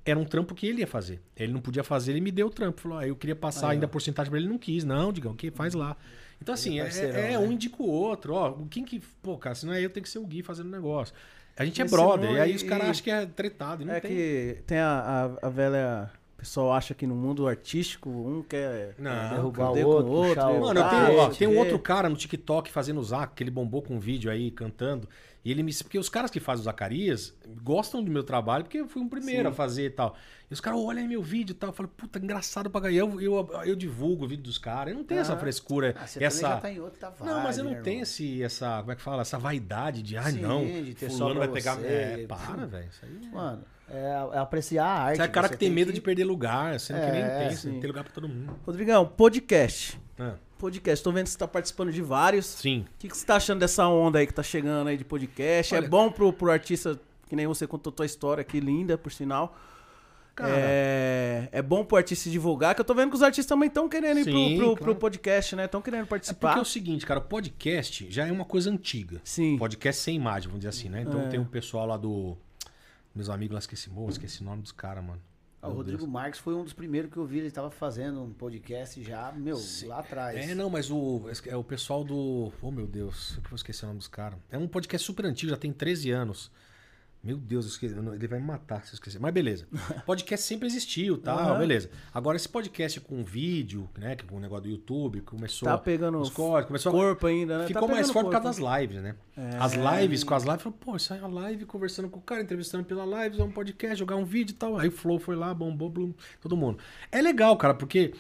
Era 0.05 0.19
um 0.19 0.25
trampo 0.25 0.55
que 0.55 0.67
ele 0.67 0.81
ia 0.81 0.87
fazer. 0.87 1.21
Ele 1.37 1.53
não 1.53 1.61
podia 1.61 1.83
fazer, 1.83 2.13
ele 2.13 2.21
me 2.21 2.31
deu 2.31 2.49
o 2.49 2.51
trampo. 2.51 2.81
Falou, 2.81 2.99
ah, 2.99 3.07
eu 3.07 3.17
queria 3.17 3.35
passar 3.35 3.71
ainda 3.71 3.87
a 3.87 3.89
porcentagem 3.89 4.31
pra 4.31 4.39
ele, 4.39 4.49
não 4.49 4.59
quis. 4.59 4.85
Não, 4.85 5.13
digam, 5.13 5.35
que 5.35 5.51
faz 5.51 5.73
lá. 5.75 5.97
Então, 6.43 6.53
assim, 6.55 6.79
é, 6.79 6.83
parceirão, 6.85 7.19
é 7.19 7.31
né? 7.31 7.39
um 7.39 7.53
indica 7.53 7.83
o 7.83 7.89
outro. 7.89 8.35
Ó, 8.35 8.53
quem 8.69 8.85
que. 8.85 9.01
Pô, 9.23 9.39
cara, 9.39 9.55
se 9.55 9.65
não 9.65 9.73
é 9.73 9.81
eu, 9.81 9.89
tem 9.89 10.03
que 10.03 10.09
ser 10.09 10.19
o 10.19 10.27
Gui 10.27 10.43
fazendo 10.43 10.69
negócio. 10.69 11.15
A 11.57 11.65
gente 11.65 11.81
é 11.81 11.85
brother. 11.85 12.31
não, 12.31 12.37
E 12.37 12.41
aí 12.41 12.55
os 12.55 12.63
caras 12.63 12.89
acham 12.89 13.05
que 13.05 13.11
é 13.11 13.27
tretado. 13.27 13.85
Não 13.85 13.95
É 13.95 14.01
tem. 14.01 14.11
que 14.11 14.59
tem 14.67 14.79
a, 14.79 15.39
a, 15.43 15.47
a 15.47 15.49
velha 15.49 16.11
O 16.37 16.41
pessoal 16.41 16.73
acha 16.73 16.93
que 16.95 17.07
no 17.07 17.15
mundo 17.15 17.47
artístico 17.47 18.11
um 18.11 18.43
quer 18.43 18.95
Não, 18.99 19.31
derrubar 19.31 19.73
o 19.73 19.87
outro, 19.87 20.13
puxar 20.13 20.49
o 20.49 20.61
Mano, 20.61 20.81
eu 20.81 20.85
ah, 20.85 20.91
tenho, 20.91 21.19
ó, 21.19 21.27
é, 21.27 21.31
tem 21.31 21.49
um 21.49 21.55
é. 21.55 21.59
outro 21.59 21.79
cara 21.79 22.09
no 22.09 22.17
TikTok 22.17 22.71
fazendo 22.71 22.99
o 23.01 23.05
Zac, 23.05 23.35
que 23.35 23.43
ele 23.43 23.51
bombou 23.53 23.83
com 23.83 23.95
um 23.95 24.01
vídeo 24.01 24.31
aí, 24.31 24.51
cantando. 24.51 25.09
E 25.45 25.51
ele 25.51 25.63
me. 25.63 25.75
Porque 25.75 25.99
os 25.99 26.09
caras 26.09 26.31
que 26.31 26.41
fazem 26.41 26.63
o 26.63 26.65
Zacarias 26.65 27.35
gostam 27.63 28.03
do 28.03 28.11
meu 28.11 28.25
trabalho, 28.25 28.65
porque 28.65 28.79
eu 28.79 28.89
fui 28.89 29.03
o 29.03 29.09
primeiro 29.09 29.49
a 29.49 29.53
fazer 29.53 29.85
e 29.87 29.91
tal. 29.91 30.17
E 30.51 30.55
os 30.55 30.61
caras, 30.61 30.81
olha 30.81 31.01
aí 31.03 31.07
meu 31.09 31.23
vídeo 31.23 31.53
e 31.53 31.55
tal. 31.55 31.69
Eu 31.71 31.75
falo, 31.75 31.89
puta, 31.91 32.19
engraçado 32.19 32.71
pra 32.71 32.81
caralho. 32.81 32.97
Eu, 32.99 33.21
eu, 33.21 33.51
eu 33.65 33.77
divulgo 33.77 34.25
o 34.25 34.29
vídeo 34.29 34.43
dos 34.43 34.57
caras. 34.57 34.93
Eu 34.93 34.99
não 34.99 35.05
tenho 35.05 35.21
essa 35.21 35.37
frescura. 35.37 35.95
Ah, 35.99 36.07
você 36.07 36.25
essa... 36.25 36.57
tá 36.57 36.71
em 36.73 36.81
outra 36.81 37.11
vibe, 37.11 37.29
Não, 37.31 37.43
mas 37.43 37.59
eu 37.59 37.65
né, 37.65 37.71
não 37.71 37.77
irmão? 37.77 37.85
tenho 37.85 38.03
esse, 38.03 38.43
essa. 38.43 38.79
Como 38.81 38.93
é 38.93 38.97
que 38.97 39.03
fala? 39.03 39.21
Essa 39.21 39.39
vaidade 39.39 40.03
de, 40.03 40.17
ai 40.17 40.33
Sim, 40.33 40.41
não. 40.41 40.65
de 40.65 40.95
ter 40.95 41.11
fulano 41.11 41.39
vai 41.41 41.49
pegar. 41.49 41.75
você. 41.75 41.87
É, 41.87 42.27
para, 42.27 42.67
velho. 42.67 42.89
Isso 42.89 43.05
aí. 43.05 43.21
é- 43.31 43.35
Mano, 43.35 43.65
é, 43.91 44.29
é 44.33 44.39
apreciar 44.39 44.87
a 44.87 45.03
arte. 45.05 45.17
Você 45.19 45.23
é 45.25 45.29
cara 45.29 45.49
você 45.49 45.55
que 45.55 45.61
tem 45.61 45.71
medo 45.71 45.93
de 45.93 46.01
perder 46.01 46.25
lugar, 46.25 46.81
sendo 46.81 47.01
que 47.05 47.11
nem 47.13 47.21
É, 47.23 47.39
tem, 47.49 47.51
você 47.57 47.69
sim. 47.71 47.81
tem 47.81 47.87
lugar 47.89 48.03
pra 48.03 48.13
todo 48.15 48.27
mundo. 48.29 48.59
Rodrigão, 48.65 49.07
podcast. 49.07 50.01
Ah, 50.19 50.35
Podcast, 50.65 51.05
tô 51.05 51.13
vendo 51.13 51.25
que 51.25 51.31
você 51.31 51.39
tá 51.39 51.47
participando 51.49 51.93
de 51.93 52.01
vários. 52.01 52.47
sim. 52.47 52.87
O 52.95 52.99
que, 52.99 53.09
que 53.09 53.17
você 53.17 53.27
tá 53.27 53.37
achando 53.37 53.61
dessa 53.61 53.87
onda 53.87 54.19
aí 54.19 54.27
que 54.27 54.33
tá 54.33 54.43
chegando 54.43 54.89
aí 54.89 54.97
de 54.97 55.05
podcast? 55.05 55.75
Olha- 55.75 55.85
É 55.85 55.89
bom 55.89 56.11
pro, 56.11 56.33
pro 56.33 56.51
artista, 56.51 56.99
que 57.29 57.37
nem 57.37 57.47
você 57.47 57.67
contou 57.67 57.93
tua 57.93 58.07
história 58.07 58.41
aqui, 58.41 58.61
linda, 58.61 58.97
por 58.97 59.13
sinal. 59.13 59.55
Cara. 60.35 60.53
É, 60.57 61.49
é 61.53 61.63
bom 61.63 61.85
pro 61.85 61.97
artista 61.97 62.29
divulgar, 62.31 62.75
que 62.75 62.81
eu 62.81 62.85
tô 62.85 62.93
vendo 62.95 63.11
que 63.11 63.15
os 63.17 63.23
artistas 63.23 63.47
também 63.47 63.69
estão 63.69 63.89
querendo 63.89 64.19
ir 64.21 64.25
Sim, 64.25 64.57
pro, 64.57 64.67
pro, 64.69 64.75
pro 64.77 64.85
claro. 64.87 64.99
podcast, 65.01 65.55
né? 65.55 65.67
Estão 65.67 65.81
querendo 65.83 66.01
É 66.01 66.03
porque 66.07 66.11
participar. 66.11 66.57
é 66.59 66.61
o 66.61 66.65
seguinte, 66.65 67.05
cara, 67.07 67.21
o 67.21 67.25
podcast 67.25 68.11
já 68.11 68.27
é 68.27 68.33
uma 68.33 68.45
coisa 68.45 68.71
antiga. 68.71 69.21
Sim. 69.23 69.57
Podcast 69.59 70.01
sem 70.03 70.17
imagem, 70.17 70.49
vamos 70.49 70.61
dizer 70.65 70.71
assim, 70.71 70.89
né? 70.89 71.03
Então 71.03 71.21
É. 71.21 71.29
tem 71.29 71.39
um 71.39 71.45
pessoal 71.45 71.87
lá 71.87 71.97
do. 71.97 72.37
Meus 73.15 73.29
amigos 73.31 73.53
lá, 73.53 73.59
esqueci, 73.61 73.89
morro, 73.91 74.11
esqueci 74.11 74.41
o 74.41 74.45
nome 74.45 74.63
dos 74.63 74.73
caras, 74.73 75.05
mano. 75.05 75.21
Ah, 75.65 75.69
o 75.69 75.71
Meu 75.71 75.79
Rodrigo 75.79 76.03
Deus. 76.03 76.11
Marques 76.11 76.41
foi 76.41 76.55
um 76.55 76.63
dos 76.63 76.75
primeiros 76.75 77.11
que 77.11 77.17
eu 77.17 77.25
vi. 77.25 77.39
Ele 77.39 77.51
tava 77.51 77.71
fazendo 77.71 78.23
um 78.23 78.31
podcast 78.35 79.03
já, 79.03 79.33
meu, 79.33 79.59
lá 79.87 80.01
atrás. 80.01 80.37
É, 80.51 80.55
não, 80.55 80.69
mas 80.69 80.91
o, 80.91 81.23
é 81.47 81.57
o 81.57 81.65
pessoal 81.65 82.05
do. 82.05 82.53
Oh, 82.61 82.71
meu 82.71 82.87
Deus, 82.87 83.37
eu 83.37 83.43
que 83.43 83.49
vou 83.49 83.57
esquecer 83.57 83.87
o 83.87 83.89
nome 83.89 83.99
dos 83.99 84.09
caras. 84.09 84.39
É 84.51 84.59
um 84.59 84.69
podcast 84.69 85.07
super 85.07 85.25
antigo, 85.25 85.49
já 85.49 85.57
tem 85.57 85.73
13 85.73 86.11
anos. 86.11 86.51
Meu 87.25 87.39
Deus, 87.39 87.65
eu 87.65 87.71
esqueci, 87.71 87.95
ele 87.95 88.29
vai 88.29 88.39
me 88.39 88.45
matar 88.45 88.85
se 88.85 88.93
eu 88.93 88.95
esquecer. 88.95 89.19
Mas 89.19 89.33
beleza. 89.33 89.67
Podcast 90.05 90.47
sempre 90.47 90.67
existiu, 90.67 91.17
tal, 91.17 91.39
Aham. 91.39 91.59
beleza. 91.59 91.89
Agora, 92.13 92.37
esse 92.37 92.47
podcast 92.47 93.01
com 93.01 93.25
vídeo, 93.25 93.89
né? 93.97 94.15
Que 94.15 94.27
com 94.27 94.37
o 94.37 94.41
negócio 94.41 94.65
do 94.65 94.69
YouTube, 94.69 95.23
começou. 95.23 95.67
Tá 95.67 95.79
pegando 95.79 96.19
os 96.19 96.29
cortes, 96.29 96.67
começou 96.67 96.93
corpo 96.93 97.27
ainda, 97.27 97.61
né? 97.61 97.67
Ficou 97.67 97.89
Tá 97.89 97.95
mais 97.95 98.11
forte 98.11 98.27
por 98.27 98.33
causa 98.33 98.61
das 98.61 98.81
lives, 98.81 99.03
né? 99.03 99.15
É. 99.35 99.57
As 99.59 99.73
lives, 99.73 100.23
com 100.23 100.35
as 100.35 100.45
lives, 100.45 100.63
falou, 100.63 100.79
pô, 100.79 100.99
sai 100.99 101.19
a 101.19 101.27
live 101.27 101.65
conversando 101.65 102.11
com 102.11 102.19
o 102.19 102.23
cara, 102.23 102.43
entrevistando 102.43 102.85
pela 102.85 103.07
live, 103.07 103.39
fazer 103.39 103.49
um 103.49 103.53
podcast, 103.53 103.97
jogar 103.97 104.17
um 104.17 104.25
vídeo 104.27 104.53
e 104.53 104.57
tal. 104.57 104.79
Aí 104.79 104.89
o 104.89 104.93
Flow 104.93 105.19
foi 105.19 105.35
lá, 105.35 105.55
bombou, 105.55 105.89
blum, 105.89 106.13
todo 106.43 106.55
mundo. 106.55 106.79
É 107.11 107.23
legal, 107.23 107.57
cara, 107.57 107.73
porque 107.73 108.13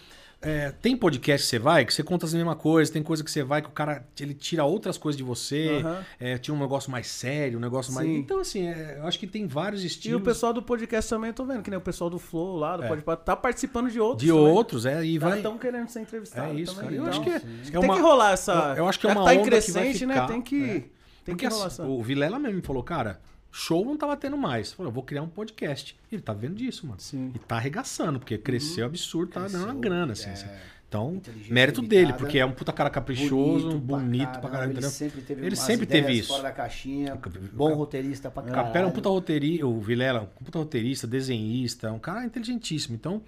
é, 0.44 0.70
tem 0.70 0.96
podcast 0.96 1.44
que 1.44 1.50
você 1.50 1.58
vai, 1.58 1.84
que 1.84 1.92
você 1.94 2.02
conta 2.02 2.26
as 2.26 2.34
mesmas 2.34 2.56
coisas, 2.56 2.92
tem 2.92 3.02
coisa 3.02 3.24
que 3.24 3.30
você 3.30 3.42
vai 3.42 3.62
que 3.62 3.68
o 3.68 3.72
cara 3.72 4.06
ele 4.20 4.34
tira 4.34 4.64
outras 4.64 4.96
coisas 4.98 5.16
de 5.16 5.22
você, 5.24 5.80
Aham. 5.84 6.04
é, 6.20 6.38
tira 6.38 6.56
um 6.56 6.60
negócio 6.60 6.90
mais 6.90 7.06
sério, 7.06 7.58
um 7.58 7.60
negócio 7.60 7.92
mais. 7.92 8.06
Sim. 8.06 8.16
Então, 8.16 8.38
assim, 8.40 8.66
é, 8.68 8.98
eu 8.98 9.06
acho 9.06 9.18
que 9.18 9.26
tem 9.26 9.46
vários 9.46 9.82
E 9.82 9.86
estilos. 9.86 10.20
o 10.20 10.24
pessoal 10.24 10.52
do 10.52 10.62
podcast 10.62 11.08
também, 11.10 11.28
eu 11.30 11.34
tô 11.34 11.44
vendo, 11.44 11.62
que 11.62 11.70
nem 11.70 11.78
o 11.78 11.82
pessoal 11.82 12.08
do 12.10 12.18
Flow 12.18 12.56
lá, 12.56 12.76
do 12.76 12.84
É. 12.84 12.88
Podpah, 12.88 13.16
tá 13.16 13.34
participando 13.34 13.90
de 13.90 13.98
outros 13.98 14.22
de 14.26 14.32
também. 14.32 14.46
outros, 14.52 14.86
é, 14.86 15.04
e 15.04 15.18
vai. 15.18 15.36
Estão 15.38 15.56
querendo 15.58 15.88
ser 15.88 16.00
entrevistados 16.00 16.50
É 16.56 16.60
isso, 16.60 16.74
também. 16.76 16.90
cara. 16.90 16.94
Eu 16.96 17.08
então, 17.08 17.10
acho 17.12 17.20
que 17.22 17.30
é, 17.30 17.36
é 17.36 17.70
tem 17.80 17.84
uma- 17.90 17.94
que 17.96 18.00
rolar 18.00 18.32
essa... 18.32 18.52
eu- 18.52 18.76
eu 18.84 18.88
acho 18.88 18.98
que 19.00 19.06
é 19.06 19.10
uma 19.10 19.14
tá 19.16 19.20
onda 19.22 19.30
que 19.32 19.36
vai 19.40 19.46
crescente, 19.50 20.06
né? 20.06 20.14
ficar, 20.14 20.26
Tem 20.26 20.42
que, 20.42 20.56
tem 20.58 21.34
Porque 21.34 21.46
que 21.48 21.52
rolar 21.52 21.66
assim, 21.66 21.82
essa... 21.82 21.90
o 21.90 22.02
Vilela 22.02 22.38
mesmo 22.38 22.56
me 22.56 22.62
falou, 22.62 22.82
cara, 22.82 23.18
show 23.54 23.84
não 23.84 23.96
tava 23.96 24.16
tendo 24.16 24.36
mais. 24.36 24.72
Falou, 24.72 24.90
eu 24.90 24.94
vou 24.94 25.02
criar 25.02 25.22
um 25.22 25.28
podcast. 25.28 25.96
Ele 26.10 26.20
tá 26.20 26.32
vendo 26.32 26.54
disso, 26.56 26.86
mano. 26.86 27.00
Sim. 27.00 27.30
E 27.34 27.38
tá 27.38 27.56
arregaçando, 27.56 28.18
porque 28.18 28.36
cresceu 28.36 28.84
absurdo, 28.86 29.32
tá 29.32 29.46
dando 29.46 29.64
uma 29.64 29.74
grana, 29.74 30.12
assim. 30.12 30.30
é. 30.30 30.32
assim. 30.32 30.46
Então, 30.88 31.20
mérito 31.48 31.80
limitada. 31.80 31.88
dele, 31.88 32.12
porque 32.12 32.38
é 32.38 32.46
um 32.46 32.52
puta 32.52 32.72
cara 32.72 32.88
caprichoso, 32.88 33.78
Bonito 33.78 33.80
bonito, 33.80 34.30
pra 34.30 34.40
pra 34.42 34.50
caramba, 34.50 34.74
caralho, 34.74 34.78
Ele 34.78 34.90
sempre 34.90 35.20
teve 35.22 35.46
Ele 35.46 35.56
sempre 35.56 35.86
teve 35.86 36.12
isso. 36.12 36.28
fora 36.28 36.42
da 36.44 36.52
caixinha. 36.52 37.16
Ca- 37.16 37.30
Bom 37.52 37.74
roteirista 37.74 38.30
pra 38.30 38.44
caralho. 38.44 38.66
Capela 38.68 38.86
é 38.86 38.88
um 38.88 38.92
puta 38.92 39.08
roteirista, 39.08 39.66
o 39.66 39.80
Vilela, 39.80 40.30
um 40.40 40.44
puta 40.44 40.58
roteirista, 40.60 41.04
desenhista, 41.06 41.90
um 41.90 41.98
cara 41.98 42.24
inteligentíssimo. 42.24 42.94
Então, 42.94 43.22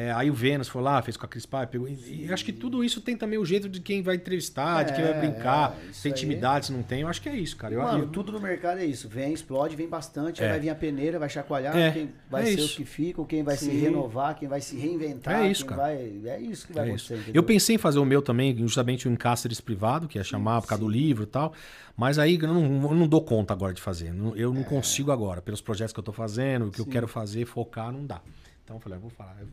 é, 0.00 0.12
aí 0.12 0.30
o 0.30 0.34
Vênus 0.34 0.68
foi 0.68 0.80
lá, 0.80 1.02
fez 1.02 1.16
com 1.16 1.26
a 1.26 1.28
Cris 1.28 1.44
Paiva, 1.44 1.66
pegou. 1.72 1.88
E, 1.88 2.26
e 2.26 2.32
acho 2.32 2.44
que 2.44 2.52
tudo 2.52 2.84
isso 2.84 3.00
tem 3.00 3.16
também 3.16 3.36
o 3.38 3.44
jeito 3.44 3.68
de 3.68 3.80
quem 3.80 4.00
vai 4.00 4.14
entrevistar, 4.14 4.84
de 4.84 4.92
quem 4.94 5.02
vai 5.02 5.12
É, 5.14 5.20
brincar, 5.20 5.76
é, 5.86 5.90
isso 5.90 6.02
tem 6.04 6.12
aí. 6.12 6.18
intimidade, 6.18 6.66
se 6.66 6.72
não 6.72 6.82
tem. 6.84 7.00
Eu 7.00 7.08
acho 7.08 7.20
que 7.20 7.28
é 7.28 7.34
isso, 7.36 7.56
cara. 7.56 7.74
Eu, 7.74 7.82
Mano, 7.82 8.04
eu- 8.04 8.08
tudo 8.08 8.30
no 8.30 8.40
mercado 8.40 8.78
é 8.78 8.84
isso. 8.84 9.08
Vem, 9.08 9.32
explode, 9.32 9.74
vem 9.74 9.88
bastante, 9.88 10.40
aí 10.40 10.46
É. 10.48 10.50
vai 10.52 10.60
vir 10.60 10.70
a 10.70 10.74
peneira, 10.76 11.18
vai 11.18 11.28
chacoalhar, 11.28 11.76
É, 11.76 11.90
quem 11.90 12.10
vai 12.30 12.42
é 12.42 12.46
ser 12.46 12.52
isso. 12.60 12.74
o 12.74 12.76
que 12.76 12.84
fica, 12.84 13.24
quem 13.24 13.42
vai 13.42 13.56
se 13.56 13.64
Sim. 13.64 13.80
renovar, 13.80 14.36
quem 14.38 14.46
vai 14.48 14.60
se 14.60 14.76
reinventar. 14.76 15.42
É 15.42 15.50
isso, 15.50 15.66
quem 15.66 15.76
cara. 15.76 15.82
Vai... 15.88 15.96
É 16.26 16.40
isso 16.40 16.66
que 16.66 16.72
vai 16.72 16.88
É 16.90 16.94
isso. 16.94 17.06
acontecer. 17.06 17.14
entendeu? 17.22 17.32
Eu 17.34 17.42
pensei 17.42 17.74
em 17.74 17.78
fazer 17.78 17.98
o 17.98 18.04
meu 18.04 18.22
também, 18.22 18.56
justamente 18.56 19.08
um 19.08 19.12
encastres 19.12 19.60
privado, 19.60 20.06
que 20.06 20.16
ia 20.16 20.22
chamar 20.24 20.60
por 20.62 20.68
causa 20.68 20.84
do 20.84 20.88
livro 20.88 21.24
e 21.24 21.26
tal. 21.26 21.52
Mas 21.96 22.18
aí 22.20 22.38
eu 22.40 22.46
não, 22.46 22.62
eu 22.90 22.94
não 22.94 23.08
dou 23.08 23.20
conta 23.24 23.52
agora 23.52 23.74
de 23.74 23.80
fazer. 23.82 24.14
Eu 24.36 24.52
É. 24.52 24.54
não 24.54 24.62
consigo 24.62 25.10
agora. 25.10 25.42
Pelos 25.42 25.60
projetos 25.60 25.92
que 25.92 25.98
eu 25.98 26.04
tô 26.04 26.12
fazendo, 26.12 26.66
o 26.68 26.70
que 26.70 26.80
eu 26.80 26.86
quero 26.86 27.08
fazer, 27.08 27.44
focar, 27.46 27.90
não 27.90 28.06
dá. 28.06 28.20
Então 28.62 28.76
eu 28.76 28.80
falei, 28.80 28.98
eu 28.98 29.02
vou 29.02 29.10
falar. 29.10 29.34
Eu, 29.40 29.48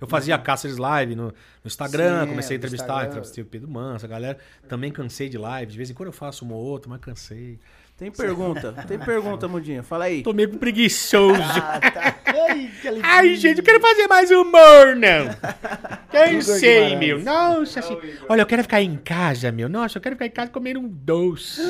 eu 0.00 0.06
fazia 0.06 0.38
Cáceres 0.38 0.76
Live 0.76 1.14
no, 1.14 1.26
no 1.26 1.34
Instagram, 1.64 2.22
Sim, 2.22 2.30
comecei 2.30 2.56
a 2.56 2.58
entrevistar, 2.58 3.06
entrevistei 3.06 3.42
o 3.42 3.46
Pedro 3.46 3.68
Manso, 3.68 4.04
a 4.04 4.08
galera. 4.08 4.38
Também 4.68 4.92
cansei 4.92 5.28
de 5.28 5.38
live. 5.38 5.72
De 5.72 5.76
vez 5.76 5.90
em 5.90 5.94
quando 5.94 6.08
eu 6.08 6.12
faço 6.12 6.44
uma 6.44 6.54
ou 6.54 6.62
outra, 6.62 6.88
mas 6.88 7.00
cansei. 7.00 7.58
Tem 7.98 8.12
pergunta, 8.12 8.72
tem 8.86 8.96
pergunta, 8.96 9.48
Mudinha. 9.48 9.82
Fala 9.82 10.04
aí. 10.04 10.22
Tô 10.22 10.32
meio 10.32 10.56
preguiçoso. 10.56 11.42
Ah, 11.42 11.80
tá. 11.80 12.14
Ai. 12.26 12.70
Ai, 13.02 13.34
gente, 13.34 13.58
eu 13.58 13.64
quero 13.64 13.80
fazer 13.80 14.06
mais 14.06 14.30
humor, 14.30 14.94
não. 14.96 15.26
Cansei, 16.08 16.94
meu. 16.94 17.18
Nossa, 17.18 17.80
assim, 17.80 17.98
olha, 18.28 18.42
eu 18.42 18.46
quero 18.46 18.62
ficar 18.62 18.80
em 18.80 18.96
casa, 18.96 19.50
meu. 19.50 19.68
Nossa, 19.68 19.98
eu 19.98 20.02
quero 20.02 20.14
ficar 20.14 20.26
em 20.26 20.30
casa 20.30 20.50
comendo 20.50 20.78
um 20.78 20.88
doce. 20.88 21.60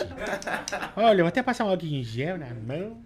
Olha, 0.94 1.20
eu 1.20 1.24
vou 1.24 1.28
até 1.28 1.42
passar 1.42 1.64
um 1.64 1.70
álcool 1.70 1.86
em 1.86 2.02
gel 2.05 2.38
na 2.38 2.52
mão. 2.55 3.02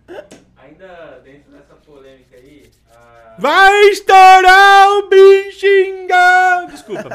Ainda 0.56 1.20
dentro 1.24 1.52
dessa 1.52 1.74
polêmica 1.74 2.36
aí. 2.36 2.70
Vai 3.38 3.72
estourar 3.90 4.88
o 4.98 5.08
bichinho! 5.08 6.06
Desculpa. 6.70 7.08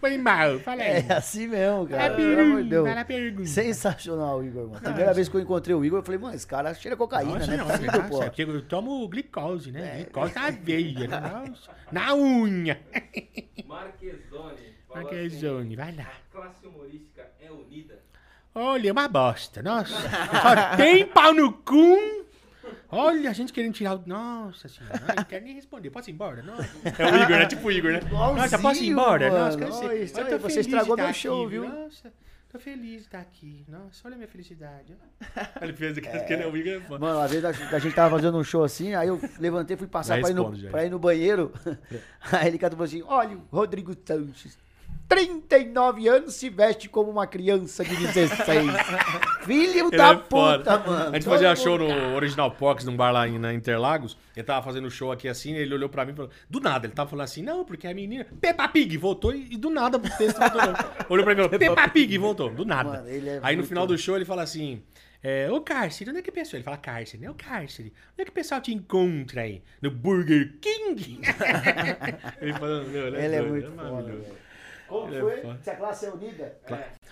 Foi 0.00 0.16
mal, 0.16 0.58
fala 0.60 0.82
aí. 0.82 1.04
É 1.08 1.12
assim 1.14 1.48
mesmo, 1.48 1.86
cara. 1.88 2.14
Pelo 2.14 3.04
pergunta. 3.04 3.48
Sensacional, 3.48 4.42
Igor, 4.44 4.68
mano. 4.68 4.80
Primeira 4.80 5.12
vez 5.12 5.28
que 5.28 5.36
eu 5.36 5.40
encontrei 5.40 5.74
o 5.74 5.84
Igor, 5.84 5.98
eu 5.98 6.02
falei, 6.04 6.20
mano, 6.20 6.34
esse 6.34 6.46
cara 6.46 6.72
cheira 6.74 6.96
cocaína, 6.96 7.34
Nossa, 7.34 7.50
né? 7.50 7.56
não, 7.56 7.66
Possível, 7.66 7.92
nossa, 7.92 8.08
pô. 8.08 8.18
porque 8.20 8.42
eu 8.42 8.62
tomo 8.62 9.08
glicose, 9.08 9.72
né? 9.72 9.80
É. 10.00 10.04
Glicose 10.04 10.34
na 10.34 10.50
veia, 10.50 11.08
né? 11.08 11.20
Nossa, 11.20 11.70
na 11.90 12.14
unha. 12.14 12.80
Marquezone 13.66 14.74
Marquezone, 14.94 15.76
vai 15.76 15.94
lá. 15.94 16.02
assim, 16.02 16.10
a 16.10 16.32
classe 16.40 16.66
humorística 16.66 17.26
é 17.40 17.50
unida? 17.50 17.98
Olha, 18.54 18.88
é 18.88 18.92
uma 18.92 19.08
bosta. 19.08 19.62
Nossa, 19.62 19.92
só 19.94 20.76
tem 20.76 21.06
pau 21.06 21.32
no 21.34 21.52
cu. 21.52 22.26
Olha, 22.90 23.30
a 23.30 23.32
gente 23.32 23.52
querendo 23.52 23.74
tirar 23.74 23.94
o. 23.96 24.02
Nossa 24.06 24.68
senhora, 24.68 25.14
não 25.16 25.24
quero 25.24 25.44
nem 25.44 25.54
responder. 25.54 25.90
Posso 25.90 26.10
ir 26.10 26.12
embora? 26.14 26.42
Nossa. 26.42 26.68
É 26.98 27.04
o 27.12 27.16
Igor, 27.22 27.36
né? 27.38 27.46
Tipo 27.46 27.68
o 27.68 27.72
Igor, 27.72 27.92
né? 27.92 28.00
Nossa, 28.10 28.58
posso 28.58 28.82
ir 28.82 28.88
embora? 28.88 29.26
Igualzinho, 29.26 29.44
Nossa, 29.44 29.58
quero 29.58 29.70
mano. 29.70 30.06
ser. 30.08 30.18
Olha, 30.20 30.26
Olha, 30.28 30.38
você 30.38 30.60
estragou 30.60 30.96
de 30.96 31.02
meu 31.02 31.12
show, 31.14 31.40
aqui, 31.42 31.50
viu? 31.50 31.68
Nossa, 31.68 32.12
tô 32.50 32.58
feliz 32.58 32.90
de 32.92 32.96
estar 33.06 33.20
aqui. 33.20 33.64
Nossa, 33.68 34.06
olha 34.06 34.14
a 34.14 34.16
minha 34.16 34.28
felicidade. 34.28 34.96
Ele 35.60 35.72
fez 35.72 35.98
aquilo 35.98 36.24
que 36.24 36.32
ele 36.32 36.42
é 36.42 36.46
o 36.46 36.56
Igor. 36.56 36.72
é 36.72 36.80
foda. 36.80 36.98
Mano, 37.04 37.18
uma 37.18 37.28
vez 37.28 37.44
a, 37.44 37.48
a 37.50 37.78
gente 37.78 37.94
tava 37.94 38.16
fazendo 38.16 38.38
um 38.38 38.44
show 38.44 38.64
assim, 38.64 38.94
aí 38.94 39.08
eu 39.08 39.20
levantei, 39.38 39.76
fui 39.76 39.86
passar 39.86 40.16
Já 40.16 40.22
pra 40.22 40.30
ir, 40.30 40.34
no, 40.34 40.48
respondo, 40.48 40.70
pra 40.70 40.84
ir 40.84 40.90
no 40.90 40.98
banheiro. 40.98 41.52
Aí 42.32 42.48
ele 42.48 42.58
cantou 42.58 42.82
assim: 42.82 43.02
olha, 43.06 43.36
o 43.36 43.56
Rodrigo 43.56 43.94
Sanches, 44.06 44.58
39 45.08 46.06
anos, 46.06 46.34
se 46.34 46.50
veste 46.50 46.88
como 46.88 47.10
uma 47.10 47.26
criança 47.26 47.82
de 47.82 47.96
16. 47.96 48.66
Filho 49.46 49.88
Ele 49.88 49.96
da 49.96 50.12
é 50.12 50.18
foda. 50.28 50.58
puta, 50.58 50.78
mano. 50.78 51.10
A 51.10 51.14
gente 51.14 51.24
fazia 51.24 51.56
show 51.56 51.78
no 51.78 52.14
Original 52.14 52.50
Pox, 52.50 52.84
num 52.84 52.94
bar 52.94 53.10
lá 53.10 53.26
em, 53.26 53.38
na 53.38 53.54
Interlagos. 53.54 54.18
Ele 54.36 54.44
tava 54.44 54.62
fazendo 54.62 54.90
show 54.90 55.10
aqui 55.10 55.26
assim, 55.26 55.54
ele 55.54 55.72
olhou 55.74 55.88
pra 55.88 56.04
mim 56.04 56.12
e 56.12 56.14
falou. 56.14 56.30
Do 56.50 56.60
nada, 56.60 56.86
ele 56.86 56.92
tava 56.92 57.08
falando 57.08 57.24
assim, 57.24 57.42
não, 57.42 57.64
porque 57.64 57.86
a 57.86 57.94
menina. 57.94 58.26
Peppa 58.40 58.68
Pig 58.68 58.96
voltou 58.98 59.34
e, 59.34 59.54
e 59.54 59.56
do 59.56 59.70
nada 59.70 59.96
o 59.96 60.00
texto 60.00 60.38
voltou. 60.38 60.90
Olhou 61.08 61.24
pra 61.24 61.34
mim 61.34 61.40
e 61.40 61.44
falou, 61.48 61.58
Peppa 61.58 61.88
Pig 61.88 62.18
voltou, 62.18 62.50
do 62.50 62.66
nada. 62.66 62.90
Mano, 62.90 63.08
ele 63.08 63.28
é 63.30 63.40
Aí 63.42 63.56
no 63.56 63.64
final 63.64 63.86
do 63.86 63.96
show 63.96 64.14
ele 64.14 64.26
fala 64.26 64.42
assim. 64.42 64.82
É, 65.20 65.50
ô 65.50 65.60
cárcere, 65.60 66.10
onde 66.10 66.20
é 66.20 66.22
que 66.22 66.30
o 66.30 66.32
pessoal? 66.32 66.58
Ele 66.58 66.64
fala 66.64 66.76
cárcere, 66.76 67.20
né? 67.22 67.28
Ô 67.28 67.34
cárcere, 67.34 67.92
onde 68.12 68.22
é 68.22 68.24
que 68.24 68.30
o 68.30 68.34
pessoal 68.34 68.60
te 68.60 68.72
encontra 68.72 69.40
aí? 69.40 69.62
No 69.82 69.90
Burger 69.90 70.54
King? 70.60 71.20
ele 72.40 72.52
falando, 72.52 72.88
meu, 72.88 73.08
Ele 73.08 73.34
é 73.34 73.38
doido, 73.40 73.50
muito 73.50 73.70
foda, 73.72 73.82
maravilhoso. 73.90 74.22
velho. 74.22 74.47
Como 74.88 75.08
Ele 75.08 75.16
é 75.16 75.20
foi? 75.20 75.40
foda. 75.42 75.60
Se 75.62 75.70
a 75.70 75.76
classe 75.76 76.06
é 76.06 76.10
unida? 76.10 76.58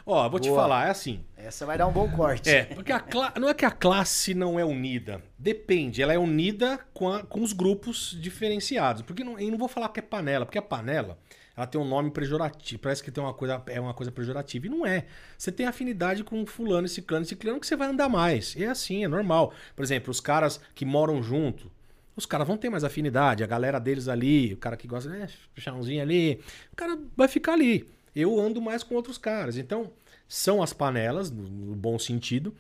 Ó, 0.05 0.29
vou 0.29 0.41
te 0.41 0.49
Boa. 0.49 0.63
falar, 0.63 0.87
é 0.87 0.91
assim. 0.91 1.25
Essa 1.37 1.67
vai 1.67 1.77
dar 1.77 1.87
um 1.87 1.93
bom 1.93 2.11
corte. 2.11 2.49
É, 2.49 2.65
porque 2.65 2.93
a 2.93 3.01
cla- 3.01 3.33
não 3.39 3.49
é 3.49 3.55
que 3.55 3.65
a 3.65 3.71
classe 3.71 4.35
não 4.35 4.59
é 4.59 4.65
unida. 4.65 5.23
Depende, 5.39 6.01
ela 6.03 6.13
é 6.13 6.19
unida 6.19 6.79
com, 6.95 7.09
a- 7.09 7.23
com 7.23 7.43
os 7.43 7.53
grupos 7.53 8.17
diferenciados. 8.21 9.03
Porque 9.03 9.23
não, 9.23 9.39
eu 9.39 9.51
não 9.51 9.59
vou 9.59 9.69
falar 9.69 9.89
que 9.91 10.01
é 10.01 10.03
panela, 10.03 10.47
porque 10.47 10.59
a 10.59 10.63
panela 10.63 11.19
ela 11.57 11.67
tem 11.67 11.81
um 11.81 11.85
nome 11.89 12.11
pejorativo. 12.11 12.81
Parece 12.83 13.03
que 13.03 13.11
tem 13.11 13.23
uma 13.25 13.33
coisa, 13.35 13.63
é 13.69 13.81
uma 13.81 13.95
coisa 13.95 14.13
pejorativa. 14.13 14.67
E 14.67 14.69
não 14.69 14.87
é. 14.87 15.07
Você 15.39 15.51
tem 15.51 15.67
afinidade 15.67 16.23
com 16.23 16.45
fulano, 16.47 16.87
ciclano 16.87 17.25
e 17.25 17.29
ciclano 17.29 17.59
que 17.59 17.67
você 17.67 17.75
vai 17.77 17.89
andar 17.89 18.09
mais. 18.09 18.55
E 18.57 18.65
é 18.65 18.69
assim, 18.69 19.05
é 19.05 19.09
normal. 19.09 19.53
Por 19.75 19.83
exemplo, 19.83 20.11
os 20.11 20.21
caras 20.21 20.61
que 20.75 20.85
moram 20.85 21.23
junto. 21.23 21.71
Os 22.17 22.25
caras 22.25 22.47
vão 22.47 22.57
ter 22.57 22.71
mais 22.71 22.83
afinidade, 22.83 23.45
a 23.45 23.47
galera 23.47 23.79
deles 23.79 24.09
ali, 24.09 24.55
o 24.55 24.57
cara 24.57 24.77
que 24.77 24.89
gosta, 24.89 25.11
né, 25.11 25.29
puxãozinho 25.55 26.03
ali, 26.03 26.41
o 26.73 26.77
cara 26.77 26.99
vai 27.15 27.29
ficar 27.29 27.53
ali. 27.53 27.87
Eu 28.15 28.41
ando 28.41 28.63
mais 28.63 28.83
com 28.83 28.95
outros 28.95 29.19
caras. 29.19 29.59
Então, 29.59 29.93
são 30.27 30.63
as 30.63 30.73
panelas, 30.73 31.31
no, 31.31 31.77
bom 31.77 31.99
sentido, 31.99 32.55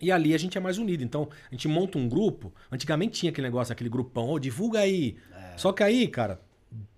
e 0.00 0.10
ali 0.10 0.34
a 0.34 0.38
gente 0.38 0.56
é 0.56 0.60
mais 0.60 0.78
unido. 0.78 1.04
Então, 1.04 1.28
a 1.50 1.54
gente 1.54 1.68
monta 1.68 1.98
um 1.98 2.08
grupo. 2.08 2.52
Antigamente 2.72 3.20
tinha 3.20 3.30
aquele 3.30 3.46
negócio, 3.46 3.70
aquele 3.70 3.90
grupão, 3.90 4.30
ô, 4.30 4.38
divulga 4.38 4.80
aí. 4.80 5.16
Só 5.56 5.72
que 5.72 5.82
aí, 5.82 6.08
cara, 6.08 6.40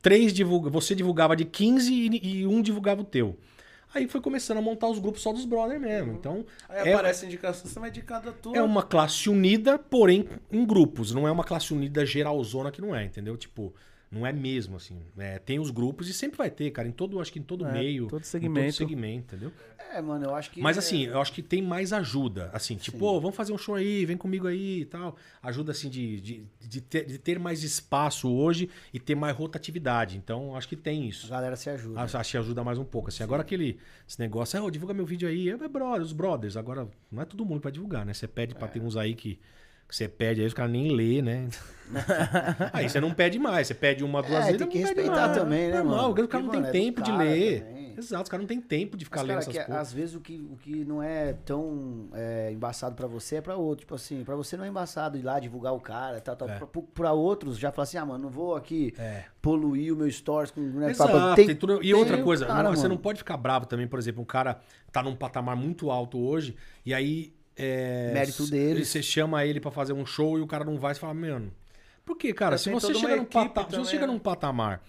três 0.01 0.33
divulga, 0.33 0.71
você 0.71 0.95
divulgava 0.95 1.35
de 1.35 1.45
15 1.45 1.93
e, 1.93 2.39
e 2.39 2.47
um 2.47 2.63
divulgava 2.63 3.03
o 3.03 3.05
teu. 3.05 3.37
Aí 3.95 4.07
foi 4.09 4.21
começando 4.21 4.59
a 4.59 4.61
montar 4.63 4.89
os 4.89 4.99
grupos 4.99 5.23
só 5.23 5.33
dos 5.33 5.45
brothers 5.45 5.81
mesmo. 5.81 6.13
Então, 6.13 6.45
Aí 6.69 6.89
é, 6.89 6.93
aparece 6.95 7.25
a 7.25 7.29
indicação, 7.29 7.71
você 7.71 7.81
vai 7.81 7.89
indicar 7.89 8.21
da 8.21 8.33
tua. 8.33 8.57
é 8.57 8.63
uma 8.63 8.83
classe 8.83 9.31
unida, 9.31 9.79
porém 9.79 10.29
em 10.51 10.65
grupos. 10.67 11.13
Não 11.13 11.27
é 11.27 11.31
uma 11.31 11.45
classe 11.45 11.73
unida 11.73 12.05
geralzona 12.05 12.71
que 12.71 12.81
não 12.81 12.95
é, 12.95 13.05
entendeu? 13.05 13.37
Tipo, 13.37 13.73
não 14.17 14.27
é 14.27 14.33
mesmo, 14.33 14.77
assim. 14.77 14.99
É, 15.19 15.39
tem 15.39 15.59
os 15.59 15.71
grupos 15.71 16.09
e 16.09 16.15
sempre 16.15 16.39
vai 16.39 16.51
ter, 16.51 16.71
cara. 16.71 16.89
Em 16.89 16.93
todo, 16.93 17.21
acho 17.21 17.33
que 17.33 17.39
em 17.39 17.43
todo 17.43 17.67
É, 17.67 17.73
meio. 17.73 18.07
todo 18.09 18.21
Em 18.23 18.25
segmento. 18.25 18.67
todo 18.79 18.89
segmento, 18.89 19.35
entendeu? 19.35 19.53
É, 19.93 20.03
mano, 20.03 20.25
eu 20.27 20.35
acho 20.35 20.51
que. 20.51 20.61
Mas 20.61 20.77
é- 20.77 20.81
assim, 20.81 21.05
eu 21.05 21.21
acho 21.21 21.33
que 21.33 21.43
tem 21.43 21.63
mais 21.63 21.93
ajuda. 21.93 22.51
Assim, 22.53 22.77
tipo, 22.77 23.05
"Ô, 23.07 23.21
vamos 23.21 23.37
fazer 23.37 23.53
um 23.53 23.59
show 23.59 23.75
aí, 23.77 24.05
vem 24.05 24.17
comigo 24.17 24.47
aí 24.47 24.81
e 24.81 24.85
tal. 24.85 25.17
Ajuda, 25.43 25.73
assim, 25.73 25.89
de, 25.89 26.21
de, 26.21 26.45
de, 26.61 26.81
ter, 26.81 27.05
de 27.07 27.19
ter 27.19 27.39
mais 27.39 27.63
espaço 27.63 28.29
hoje 28.29 28.69
e 28.93 28.99
ter 28.99 29.15
mais 29.15 29.37
rotatividade. 29.37 30.17
Então, 30.17 30.57
acho 30.57 30.69
que 30.69 30.77
tem 30.77 31.03
A 31.05 31.07
isso. 31.07 31.29
galera 31.29 31.57
se 31.57 31.71
ajuda. 31.71 32.01
Acho 32.01 32.19
acho 32.19 32.31
que 32.33 32.37
ajuda 32.39 32.65
mais 32.65 32.79
um 32.79 32.85
pouco. 32.85 33.09
Assim, 33.09 33.23
agora 33.23 33.43
aquele 33.43 33.79
esse 34.09 34.19
negócio, 34.19 34.63
ah, 34.65 34.71
divulga 34.71 34.93
meu 34.93 35.07
vídeo 35.07 35.29
aí, 35.29 35.49
é 35.51 35.57
brother, 35.69 36.03
os 36.03 36.13
brothers. 36.13 36.57
Agora, 36.57 36.89
não 37.11 37.23
é 37.23 37.25
todo 37.25 37.45
mundo 37.47 37.61
vai 37.61 37.71
divulgar, 37.73 38.05
né? 38.05 38.13
Você 38.13 38.27
pede 38.27 38.55
pra 38.55 38.67
ter 38.69 38.81
uns 38.81 38.97
aí 38.97 39.15
que 39.15 39.39
você 39.95 40.09
pede 40.09 40.41
aí, 40.41 40.47
os 40.47 40.55
caras 40.55 40.73
nem 40.73 40.91
lê, 40.95 41.23
né? 41.23 41.49
aí 42.73 42.89
você 42.89 43.01
não 43.01 43.13
pede 43.13 43.39
mais, 43.39 43.67
você 43.69 43.75
pede 43.75 44.03
uma, 44.05 44.21
duas 44.23 44.35
É, 44.41 44.47
vezes. 44.47 44.59
tem 44.59 44.69
que 44.69 44.79
respeitar 44.79 45.29
mais. 45.29 45.39
também, 45.39 45.69
né, 45.69 45.77
Normal, 45.79 46.11
mano? 46.13 46.25
O 46.25 46.29
cara 46.29 46.43
não 46.45 46.51
Porque, 46.51 46.71
tem 46.71 46.81
é 46.81 46.85
tempo 46.85 47.03
de 47.03 47.13
ler. 47.13 47.61
também. 47.63 47.87
Exato, 47.99 48.25
os 48.25 48.29
caras 48.29 48.43
não 48.43 48.49
tem 48.49 48.61
tempo 48.61 48.95
de 48.95 49.07
ficar 49.07 49.21
Mas, 49.21 49.29
lendo 49.29 49.39
cara, 49.39 49.51
essas 49.51 49.63
que, 49.63 49.67
porra. 49.71 49.81
às 49.81 49.91
vezes 49.93 50.15
o 50.15 50.21
que, 50.21 50.47
o 50.53 50.57
que 50.59 50.85
não 50.85 51.03
é 51.03 51.33
tão 51.33 52.09
é, 52.13 52.51
embaçado 52.53 52.95
pra 52.95 53.07
você 53.07 53.37
é 53.37 53.41
pra 53.41 53.57
outro. 53.57 53.85
Tipo 53.87 53.95
assim, 53.95 54.23
pra 54.23 54.37
você 54.37 54.55
não 54.55 54.65
é 54.65 54.69
embaçado 54.69 55.17
ir 55.17 55.23
lá 55.23 55.41
divulgar 55.41 55.73
o 55.73 55.81
cara, 55.81 56.21
tal, 56.21 56.37
tal. 56.37 56.47
É. 56.47 56.59
Pra, 56.59 56.67
pra 56.93 57.13
outros 57.13 57.57
já 57.59 57.73
fala 57.73 57.85
assim, 57.85 57.97
ah, 57.97 58.05
mano, 58.05 58.25
não 58.25 58.29
vou 58.31 58.55
aqui 58.55 58.93
É. 58.99 59.25
poluir 59.41 59.95
o 59.95 59.97
meu 59.97 60.11
stories 60.11 60.51
com... 60.51 60.61
Né, 60.61 60.91
Exato, 60.91 61.11
pra- 61.11 61.35
tem 61.35 61.57
tudo- 61.57 61.79
E 61.79 61.85
tem 61.87 61.95
outra 61.95 62.23
coisa, 62.23 62.45
cara, 62.45 62.65
não- 62.65 62.77
você 62.77 62.87
não 62.87 62.99
pode 62.99 63.19
ficar 63.19 63.39
bravo 63.39 63.65
também, 63.65 63.87
por 63.89 63.99
exemplo, 63.99 64.21
um 64.21 64.27
cara 64.27 64.61
tá 64.93 65.03
num 65.03 65.17
patamar 65.17 65.57
muito 65.57 65.91
alto 65.91 66.19
hoje, 66.19 66.55
e 66.85 66.93
aí. 66.93 67.33
É, 67.57 68.11
Mérito 68.13 68.47
dele. 68.51 68.85
Você 68.85 69.03
chama 69.03 69.45
ele 69.45 69.61
pra 69.61 69.71
fazer 69.71 69.93
um 69.93 70.05
show 70.05 70.39
e 70.39 70.43
o 70.43 70.47
cara 70.47 70.65
não 70.65 70.77
vai, 70.79 70.95
você 70.95 71.01
fala, 71.01 71.15
mano. 71.15 71.51
Por 72.05 72.17
quê, 72.17 72.33
cara? 72.33 72.53
Já 72.57 72.59
Se 72.59 72.65
tem 72.71 72.75
você, 72.75 72.95
chega 72.95 73.17
num, 73.17 73.23
equipe 73.23 73.33
pata- 73.33 73.61
se 73.63 73.67
também, 73.71 73.85
você 73.85 73.91
chega 73.91 74.07
né? 74.07 74.13
num 74.13 74.19
patamar 74.19 74.83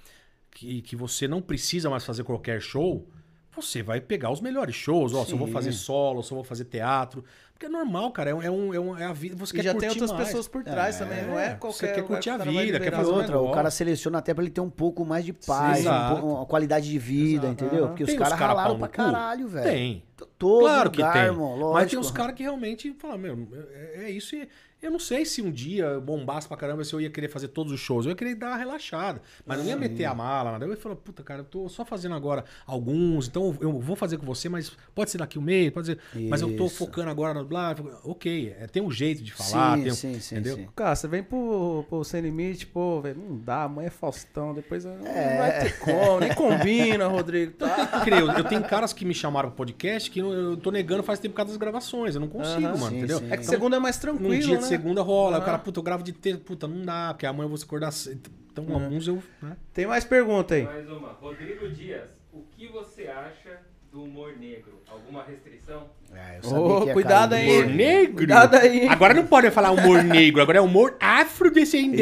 que, 0.52 0.82
que 0.82 0.96
você 0.96 1.28
não 1.28 1.42
precisa 1.42 1.90
mais 1.90 2.04
fazer 2.06 2.24
qualquer 2.24 2.62
show, 2.62 3.08
você 3.56 3.82
vai 3.82 4.00
pegar 4.00 4.30
os 4.32 4.40
melhores 4.42 4.76
shows. 4.76 5.14
Ó, 5.14 5.26
se 5.26 5.32
eu 5.32 5.38
vou 5.38 5.48
fazer 5.48 5.72
solo, 5.72 6.22
se 6.22 6.32
eu 6.32 6.36
vou 6.36 6.44
fazer 6.44 6.66
teatro. 6.66 7.24
Porque 7.54 7.66
é 7.66 7.70
normal, 7.70 8.12
cara. 8.12 8.30
É, 8.30 8.36
um- 8.36 8.44
é, 8.44 8.80
um, 8.80 8.96
é, 8.98 9.02
é 9.02 9.06
a 9.06 9.14
vida. 9.14 9.36
Você 9.36 9.52
E 9.54 9.56
quer 9.58 9.64
já 9.64 9.72
tem 9.72 9.82
curtir 9.90 9.94
outras 10.02 10.12
mais. 10.12 10.28
pessoas 10.28 10.48
por 10.48 10.64
trás 10.64 11.00
também, 11.00 11.24
não 11.26 11.40
é 11.40 11.56
qualquer 11.56 11.88
Você 11.88 11.94
quer 11.94 12.04
curtir 12.04 12.24
que 12.26 12.30
a 12.30 12.38
vida, 12.38 12.80
quer 12.80 12.92
fazer 12.92 13.10
um 13.12 13.16
outra, 13.16 13.40
o 13.40 13.52
cara 13.52 13.72
seleciona 13.72 14.20
até 14.20 14.32
pra 14.32 14.44
ele 14.44 14.52
ter 14.52 14.62
um 14.62 14.70
pouco 14.70 15.04
mais 15.04 15.26
de 15.26 15.34
paz, 15.34 15.78
Sim, 15.80 15.88
um 15.88 15.92
exato. 15.92 16.16
pouco- 16.22 16.36
uma 16.36 16.46
qualidade 16.46 16.88
de 16.88 17.00
vida, 17.00 17.48
entendeu? 17.48 17.88
Porque 17.88 18.04
os 18.04 18.10
Tem 18.12 18.20
caras 18.20 18.38
cara 18.38 18.54
ralaram 18.54 18.78
pra 18.78 18.88
caralho, 18.88 19.48
velho. 19.48 19.66
Tem. 19.72 20.04
Todo 20.38 20.62
Claro 20.62 20.92
que 20.92 20.98
lugar, 21.02 21.14
tem. 21.14 21.24
irmão, 21.24 21.52
lógico. 21.56 21.74
Mas 21.74 21.90
tem 21.90 22.00
uns 22.00 22.12
caras 22.12 22.36
que 22.36 22.44
realmente 22.44 22.94
falam, 23.00 23.18
meu, 23.18 23.48
é, 23.74 24.06
é 24.06 24.12
isso 24.12 24.36
e 24.36 24.48
eu 24.80 24.92
não 24.92 25.00
sei 25.00 25.26
se 25.26 25.42
um 25.42 25.50
dia 25.52 25.86
eu 25.86 26.00
bombasse 26.00 26.48
pra 26.48 26.56
caramba 26.56 26.84
se 26.84 26.94
eu 26.94 27.02
ia 27.02 27.10
querer 27.10 27.30
fazer 27.30 27.48
todos 27.48 27.74
os 27.74 27.80
shows. 27.80 28.06
Eu 28.06 28.12
ia 28.12 28.16
querer 28.16 28.36
dar 28.36 28.50
uma 28.50 28.58
relaxada. 28.58 29.20
Mas 29.44 29.58
não 29.58 29.66
ia 29.66 29.76
meter 29.76 30.06
a 30.06 30.14
mala, 30.14 30.52
nada. 30.52 30.66
Eu 30.66 30.70
ia 30.70 30.78
falar, 30.78 30.96
puta, 30.96 31.24
cara, 31.24 31.40
eu 31.40 31.46
tô 31.46 31.68
só 31.68 31.84
fazendo 31.84 32.14
agora 32.14 32.46
alguns, 32.64 33.28
então 33.28 33.58
eu 33.60 33.80
vou 33.80 33.96
fazer 33.96 34.18
com 34.20 34.26
você, 34.28 34.48
mas 34.48 34.72
pode 34.94 35.10
ser 35.10 35.18
daqui 35.18 35.40
um 35.40 35.42
mês, 35.42 35.72
pode 35.72 35.88
ser. 35.88 35.98
Mas 36.30 36.42
eu 36.44 36.56
tô 36.56 36.68
Isso. 36.68 36.76
focando 36.78 37.10
agora 37.10 37.34
no 37.34 37.44
blá. 37.44 37.76
Ok, 38.04 38.56
é, 38.60 38.68
tem 38.68 38.84
um 38.84 38.92
jeito 38.92 39.24
de 39.24 39.34
falar, 39.34 39.78
Sim, 39.78 39.84
tem 39.84 39.92
um- 39.92 39.96
sim, 39.96 40.20
sim, 40.20 40.36
entendeu? 40.36 40.58
sim. 40.58 40.68
Cara, 40.76 40.96
você 40.96 41.08
vem 41.08 41.24
pro, 41.24 41.84
pro 41.90 42.04
Sem 42.04 42.22
Limite, 42.22 42.68
pô, 42.68 43.02
velho, 43.02 43.20
não 43.20 43.36
dá, 43.40 43.64
amanhã 43.64 43.88
é 43.88 43.90
Faustão, 43.90 44.54
depois 44.54 44.86
não 44.86 44.94
É. 45.08 45.38
vai 45.40 45.60
ter 45.64 45.80
como, 45.80 46.20
nem 46.20 46.36
combina, 46.36 47.08
Rodrigo. 47.08 47.54
Tá? 47.54 47.90
Eu, 47.94 48.02
creio, 48.06 48.32
eu 48.32 48.44
tenho 48.44 48.64
caras 48.64 48.94
que 48.94 49.04
me 49.04 49.14
chamaram 49.16 49.50
pro 49.50 49.58
podcast 49.58 50.12
que 50.12 50.22
eu- 50.34 50.52
eu 50.52 50.58
tô 50.58 50.72
negando 50.72 51.04
faz 51.04 51.20
tempo 51.20 51.34
por 51.34 51.38
causa 51.38 51.52
das 51.52 51.58
gravações. 51.58 52.16
Eu 52.16 52.22
não 52.22 52.28
consigo, 52.28 52.68
Aham. 52.68 52.78
mano, 52.78 52.90
Sim, 52.92 52.98
entendeu? 52.98 53.20
sim. 53.20 53.26
É 53.26 53.30
que 53.30 53.44
Então, 53.44 53.44
segunda 53.54 53.76
é 53.78 53.80
mais 53.80 53.96
Num 53.98 54.02
tranquilo, 54.02 54.34
dia 54.44 54.56
né? 54.56 54.62
de 54.62 54.66
segunda 54.68 55.02
rola, 55.02 55.34
o 55.34 55.36
Aham. 55.38 55.46
cara, 55.46 55.58
puta, 55.60 55.80
eu 55.80 55.84
gravo 55.84 56.04
de 56.04 56.14
terça, 56.14 56.40
puta, 56.44 56.68
não 56.68 56.82
dá, 56.84 57.10
porque 57.14 57.26
amanhã 57.26 57.46
eu 57.46 57.50
vou 57.50 57.60
acordar 57.64 57.92
cedo. 57.92 58.30
Então, 58.52 58.66
alguns 58.74 59.08
eu. 59.08 59.22
Né? 59.42 59.56
Tem 59.74 59.86
mais 59.86 60.04
pergunta 60.04 60.56
aí. 60.56 60.64
Mais 60.64 60.90
uma. 60.90 61.10
Rodrigo 61.22 61.70
Dias, 61.70 62.10
o 62.34 62.42
que 62.58 62.68
você 62.68 63.04
acha 63.08 63.60
do 63.92 64.04
humor 64.04 64.34
negro? 64.40 64.78
Alguma 64.90 65.24
restrição? 65.24 65.84
É, 66.14 66.40
eu 66.42 66.50
Ô, 66.50 66.50
sabia 66.50 66.82
que 66.82 66.88
ia 66.88 66.94
cuidado 66.94 67.30
cair 67.32 67.42
aí. 67.42 67.48
nisso. 67.50 67.64
Humor 67.66 67.76
negro? 67.76 68.16
Cuidado 68.16 68.56
aí. 68.56 68.88
Agora 68.88 69.14
não 69.14 69.28
pode 69.28 69.52
falar 69.52 69.72
humor 69.72 70.02
negro, 70.04 70.42
agora 70.42 70.58
é 70.58 70.62
humor 70.62 70.96
afrodescendente. 71.00 72.02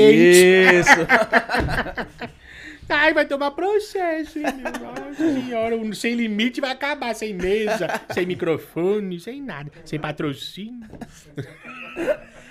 Isso. 0.79 0.99
Ai, 2.87 3.13
vai 3.13 3.25
tomar 3.25 3.51
processo, 3.51 4.37
hein, 4.39 4.45
meu 4.61 4.71
Nossa 4.71 5.41
senhora. 5.41 5.75
O 5.75 5.95
Sem 5.95 6.13
limite 6.15 6.61
vai 6.61 6.71
acabar 6.71 7.13
sem 7.15 7.33
mesa, 7.33 7.87
sem 8.13 8.25
microfone, 8.25 9.19
sem 9.19 9.41
nada, 9.41 9.71
sem 9.83 9.99
patrocínio. 9.99 10.87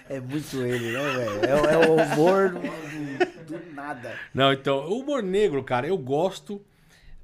É 0.08 0.20
muito 0.20 0.60
ele, 0.62 0.92
né, 0.92 1.02
velho? 1.02 1.44
É, 1.44 1.54
o- 1.54 1.66
é 1.66 1.88
o 1.88 1.94
humor 1.94 2.50
do, 2.50 3.58
do- 3.58 3.72
nada. 3.74 4.14
Não, 4.34 4.52
então, 4.52 4.78
o 4.88 5.00
humor 5.00 5.22
negro, 5.22 5.62
cara, 5.62 5.86
eu 5.86 5.96
gosto, 5.96 6.60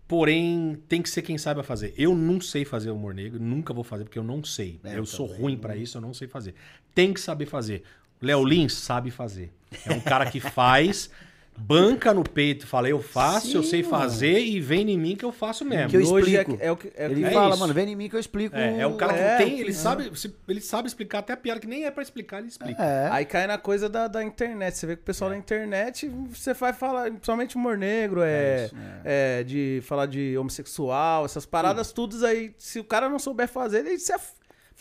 porém 0.09 0.81
tem 0.89 1.03
que 1.03 1.11
ser 1.11 1.23
quem 1.23 1.37
saiba 1.37 1.63
fazer. 1.63 1.93
Eu 1.99 2.15
não 2.15 2.41
sei 2.41 2.65
fazer 2.65 2.91
humor 2.91 3.13
negro, 3.13 3.39
nunca 3.41 3.75
vou 3.75 3.85
fazer 3.85 4.05
porque 4.05 4.19
eu 4.19 4.25
não 4.25 4.43
sei. 4.45 4.81
É, 4.85 4.93
eu 4.95 4.99
eu 4.99 5.07
sou 5.07 5.27
ruim 5.27 5.57
pra 5.57 5.77
isso, 5.77 5.99
eu 5.99 6.01
não 6.03 6.15
sei 6.15 6.27
fazer. 6.29 6.55
Tem 6.95 7.13
que 7.13 7.21
saber 7.21 7.47
fazer. 7.47 7.83
Léo 8.23 8.45
Lins 8.45 8.73
sabe 8.75 9.11
fazer. 9.11 9.53
É 9.87 9.93
um 9.93 10.01
cara 10.01 10.31
que 10.31 10.41
faz, 10.41 11.11
banca 11.57 12.15
no 12.15 12.25
peito, 12.25 12.67
fala, 12.67 12.89
eu 12.89 13.03
faço, 13.03 13.55
eu 13.57 13.63
Sim, 13.63 13.69
sei 13.71 13.83
mano. 13.83 13.91
fazer 13.99 14.39
e 14.41 14.59
vem 14.61 14.91
em 14.91 14.99
mim 14.99 15.15
que 15.15 15.25
eu 15.25 15.31
faço 15.31 15.65
mesmo. 15.65 15.91
Que 15.91 15.97
eu 15.99 16.01
Hoje 16.11 16.35
é, 16.37 16.41
explico. 16.41 16.63
é 16.63 16.73
o 16.73 16.77
que. 16.77 16.91
É 16.97 17.07
o 17.07 17.11
Ele 17.11 17.21
que- 17.21 17.27
É 17.27 17.31
fala, 17.31 17.51
isso. 17.51 17.59
mano, 17.61 17.75
vem 17.75 17.89
em 17.91 17.97
mim 17.97 18.09
que 18.09 18.17
eu 18.17 18.21
explico. 18.21 18.57
É, 18.57 18.81
é 18.81 18.87
um 18.87 18.97
cara 18.97 19.13
que 19.13 19.19
É, 19.21 19.37
tem, 19.37 19.55
o 19.55 19.59
ele 19.59 19.65
que- 19.65 19.73
sabe, 19.75 20.11
se- 20.19 20.35
ele 20.49 20.61
sabe 20.61 20.89
explicar 20.89 21.19
até 21.19 21.33
a 21.35 21.37
piada 21.37 21.61
que 21.61 21.67
nem 21.67 21.85
é 21.85 21.91
pra 21.91 22.03
explicar, 22.03 22.39
ele 22.39 22.49
explica. 22.49 22.83
É. 22.83 23.09
Aí 23.13 23.25
cai 23.27 23.47
na 23.47 23.59
coisa 23.59 23.89
da, 23.89 24.09
da 24.09 24.25
internet. 24.25 24.77
Você 24.79 24.87
vê 24.87 24.97
que 24.97 25.03
o 25.03 25.05
pessoal 25.05 25.31
da 25.31 25.37
internet, 25.37 26.09
você 26.33 26.55
vai 26.55 26.73
falar, 26.73 27.11
principalmente 27.11 27.57
humor 27.57 27.77
negro, 27.77 28.23
é, 28.23 28.71
é, 29.05 29.43
de 29.45 29.81
falar 29.85 30.07
de 30.07 30.37
homossexual, 30.39 31.25
essas 31.27 31.45
paradas, 31.45 31.93
todas 31.93 32.23
aí. 32.23 32.55
Se 32.57 32.81
o 32.81 32.85
cara 32.85 33.09
não 33.09 33.19
souber 33.19 33.49
fazer, 33.49 33.81
ele 33.81 33.99
se 33.99 34.13
af... 34.13 34.33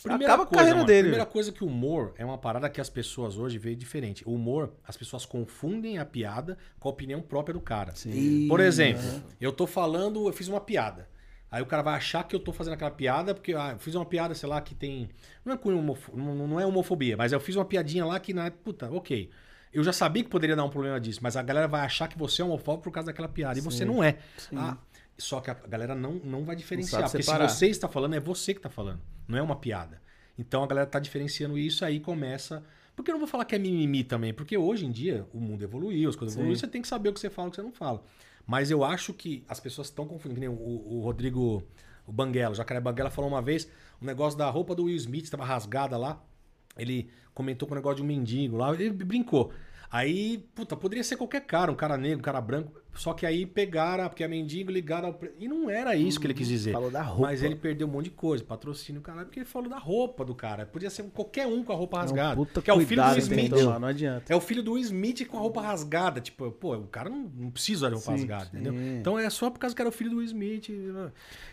Primeira 0.08 0.32
acaba 0.32 0.46
com 0.46 0.54
a 0.54 0.58
coisa, 0.58 0.60
carreira 0.60 0.76
mano, 0.76 0.86
dele. 0.86 1.02
Primeira 1.08 1.26
coisa 1.26 1.52
que 1.52 1.62
o 1.64 1.66
humor 1.66 2.12
é 2.16 2.24
uma 2.24 2.38
parada 2.38 2.68
que 2.68 2.80
as 2.80 2.88
pessoas 2.88 3.36
hoje 3.38 3.58
veem 3.58 3.76
diferente. 3.76 4.22
O 4.26 4.32
humor, 4.34 4.72
as 4.86 4.96
pessoas 4.96 5.24
confundem 5.26 5.98
a 5.98 6.04
piada 6.04 6.56
com 6.78 6.88
a 6.88 6.92
opinião 6.92 7.20
própria 7.20 7.52
do 7.52 7.60
cara. 7.60 7.94
Sim. 7.94 8.46
Por 8.48 8.60
exemplo, 8.60 9.02
eu 9.40 9.52
tô 9.52 9.66
falando, 9.66 10.26
eu 10.28 10.32
fiz 10.32 10.48
uma 10.48 10.60
piada. 10.60 11.08
Aí 11.50 11.60
o 11.60 11.66
cara 11.66 11.82
vai 11.82 11.94
achar 11.94 12.22
que 12.22 12.34
eu 12.36 12.38
tô 12.40 12.52
fazendo 12.52 12.74
aquela 12.74 12.92
piada 12.92 13.34
porque 13.34 13.52
ah, 13.54 13.70
eu 13.72 13.78
fiz 13.80 13.94
uma 13.96 14.04
piada, 14.06 14.34
sei 14.34 14.48
lá, 14.48 14.60
que 14.60 14.74
tem. 14.74 15.08
Não 15.44 15.52
é, 15.52 15.56
com 15.56 15.74
homofo- 15.74 16.16
não, 16.16 16.60
é 16.60 16.64
homofobia, 16.64 17.16
mas 17.16 17.32
eu 17.32 17.40
fiz 17.40 17.56
uma 17.56 17.64
piadinha 17.64 18.04
lá 18.06 18.20
que 18.20 18.32
na 18.32 18.50
puta, 18.50 18.88
ok. 18.90 19.28
Eu 19.72 19.84
já 19.84 19.92
sabia 19.92 20.22
que 20.24 20.28
poderia 20.28 20.56
dar 20.56 20.64
um 20.64 20.68
problema 20.70 21.00
disso, 21.00 21.20
mas 21.22 21.36
a 21.36 21.42
galera 21.42 21.68
vai 21.68 21.82
achar 21.82 22.08
que 22.08 22.18
você 22.18 22.42
é 22.42 22.44
homofóbico 22.44 22.84
por 22.84 22.92
causa 22.92 23.06
daquela 23.06 23.28
piada. 23.28 23.56
E 23.56 23.62
você 23.62 23.84
não 23.84 24.02
é. 24.02 24.18
Ah, 24.56 24.76
só 25.20 25.40
que 25.40 25.50
a 25.50 25.54
galera 25.54 25.94
não, 25.94 26.14
não 26.14 26.44
vai 26.44 26.56
diferenciar. 26.56 27.08
sabe 27.08 27.24
porque 27.24 27.48
se 27.48 27.56
você 27.56 27.66
está 27.66 27.88
falando, 27.88 28.14
é 28.14 28.20
você 28.20 28.54
que 28.54 28.60
tá 28.60 28.70
falando. 28.70 29.00
Não 29.28 29.38
é 29.38 29.42
uma 29.42 29.56
piada. 29.56 30.00
Então 30.38 30.62
a 30.62 30.66
galera 30.66 30.86
tá 30.86 30.98
diferenciando 30.98 31.58
isso 31.58 31.84
aí 31.84 32.00
começa. 32.00 32.64
Porque 32.96 33.10
eu 33.10 33.14
não 33.14 33.20
vou 33.20 33.28
falar 33.28 33.44
que 33.44 33.54
é 33.54 33.58
mimimi 33.58 34.04
também, 34.04 34.34
porque 34.34 34.58
hoje 34.58 34.84
em 34.84 34.90
dia 34.90 35.26
o 35.32 35.40
mundo 35.40 35.62
evoluiu, 35.62 36.08
as 36.08 36.16
coisas 36.16 36.36
evoluíram, 36.36 36.58
você 36.58 36.66
tem 36.66 36.82
que 36.82 36.88
saber 36.88 37.08
o 37.08 37.12
que 37.12 37.20
você 37.20 37.30
fala 37.30 37.46
e 37.46 37.48
o 37.48 37.50
que 37.50 37.56
você 37.56 37.62
não 37.62 37.72
fala. 37.72 38.02
Mas 38.46 38.70
eu 38.70 38.82
acho 38.84 39.14
que 39.14 39.44
as 39.48 39.60
pessoas 39.60 39.86
estão 39.88 40.06
confundindo. 40.06 40.34
Que 40.34 40.40
nem 40.40 40.48
o, 40.48 40.52
o 40.52 41.00
Rodrigo 41.00 41.62
o 42.06 42.12
Banguela, 42.12 42.52
o 42.52 42.54
Jacaré 42.54 42.80
Banguela 42.80 43.10
falou 43.10 43.30
uma 43.30 43.40
vez 43.40 43.68
o 44.00 44.04
negócio 44.04 44.38
da 44.38 44.48
roupa 44.48 44.74
do 44.74 44.84
Will 44.84 44.96
Smith 44.96 45.24
estava 45.24 45.44
rasgada 45.44 45.96
lá. 45.96 46.22
Ele 46.76 47.10
comentou 47.34 47.68
com 47.68 47.74
o 47.74 47.76
negócio 47.76 47.96
de 47.96 48.02
um 48.02 48.06
mendigo 48.06 48.56
lá, 48.56 48.72
ele 48.72 48.90
brincou. 48.90 49.52
Aí, 49.90 50.38
puta, 50.54 50.76
poderia 50.76 51.02
ser 51.02 51.16
qualquer 51.16 51.40
cara, 51.40 51.70
um 51.70 51.74
cara 51.74 51.96
negro, 51.96 52.20
um 52.20 52.22
cara 52.22 52.40
branco. 52.40 52.80
Só 52.92 53.14
que 53.14 53.24
aí 53.24 53.46
pegaram, 53.46 54.08
porque 54.08 54.22
é 54.24 54.28
mendigo, 54.28 54.70
ligaram 54.70 55.08
ao. 55.08 55.14
pre- 55.14 55.32
E 55.38 55.46
não 55.46 55.70
era 55.70 55.94
isso 55.94 56.18
que 56.20 56.26
ele 56.26 56.34
quis 56.34 56.48
dizer. 56.48 56.72
Falou 56.72 56.90
da 56.90 57.02
roupa. 57.02 57.22
Mas 57.22 57.42
ele 57.42 57.54
perdeu 57.54 57.86
um 57.86 57.90
monte 57.90 58.06
de 58.06 58.10
coisa, 58.10 58.42
patrocínio, 58.44 59.00
caralho, 59.00 59.26
porque 59.26 59.38
ele 59.38 59.46
falou 59.46 59.70
da 59.70 59.78
roupa 59.78 60.24
do 60.24 60.34
cara. 60.34 60.66
Podia 60.66 60.90
ser 60.90 61.04
qualquer 61.04 61.46
um 61.46 61.62
com 61.62 61.72
a 61.72 61.76
roupa 61.76 62.00
rasgada. 62.00 62.34
Puta 62.36 62.60
que 62.60 62.68
é 62.68 62.74
o 62.74 62.80
filho 62.80 63.00
do 63.00 63.08
cuidado 63.08 63.18
Smith. 63.20 63.50
tomar, 63.50 63.78
não 63.78 63.88
adianta. 63.88 64.32
É 64.32 64.36
o 64.36 64.40
filho 64.40 64.62
do 64.62 64.72
Will 64.72 64.82
Smith 64.82 65.24
com 65.26 65.36
a 65.36 65.40
roupa 65.40 65.62
rasgada. 65.62 66.20
Tipo, 66.20 66.50
pô, 66.50 66.74
o 66.76 66.88
cara 66.88 67.08
não, 67.08 67.30
não 67.34 67.50
precisa 67.50 67.86
de 67.88 67.94
roupa 67.94 68.06
Sim, 68.10 68.18
rasgada, 68.18 68.46
entendeu? 68.52 68.74
Então 68.74 69.18
é 69.18 69.30
só 69.30 69.48
por 69.50 69.60
causa 69.60 69.74
que 69.74 69.80
era 69.80 69.88
o 69.88 69.92
filho 69.92 70.10
do 70.10 70.16
Will 70.16 70.26
Smith. 70.26 70.68
Então, 70.68 71.12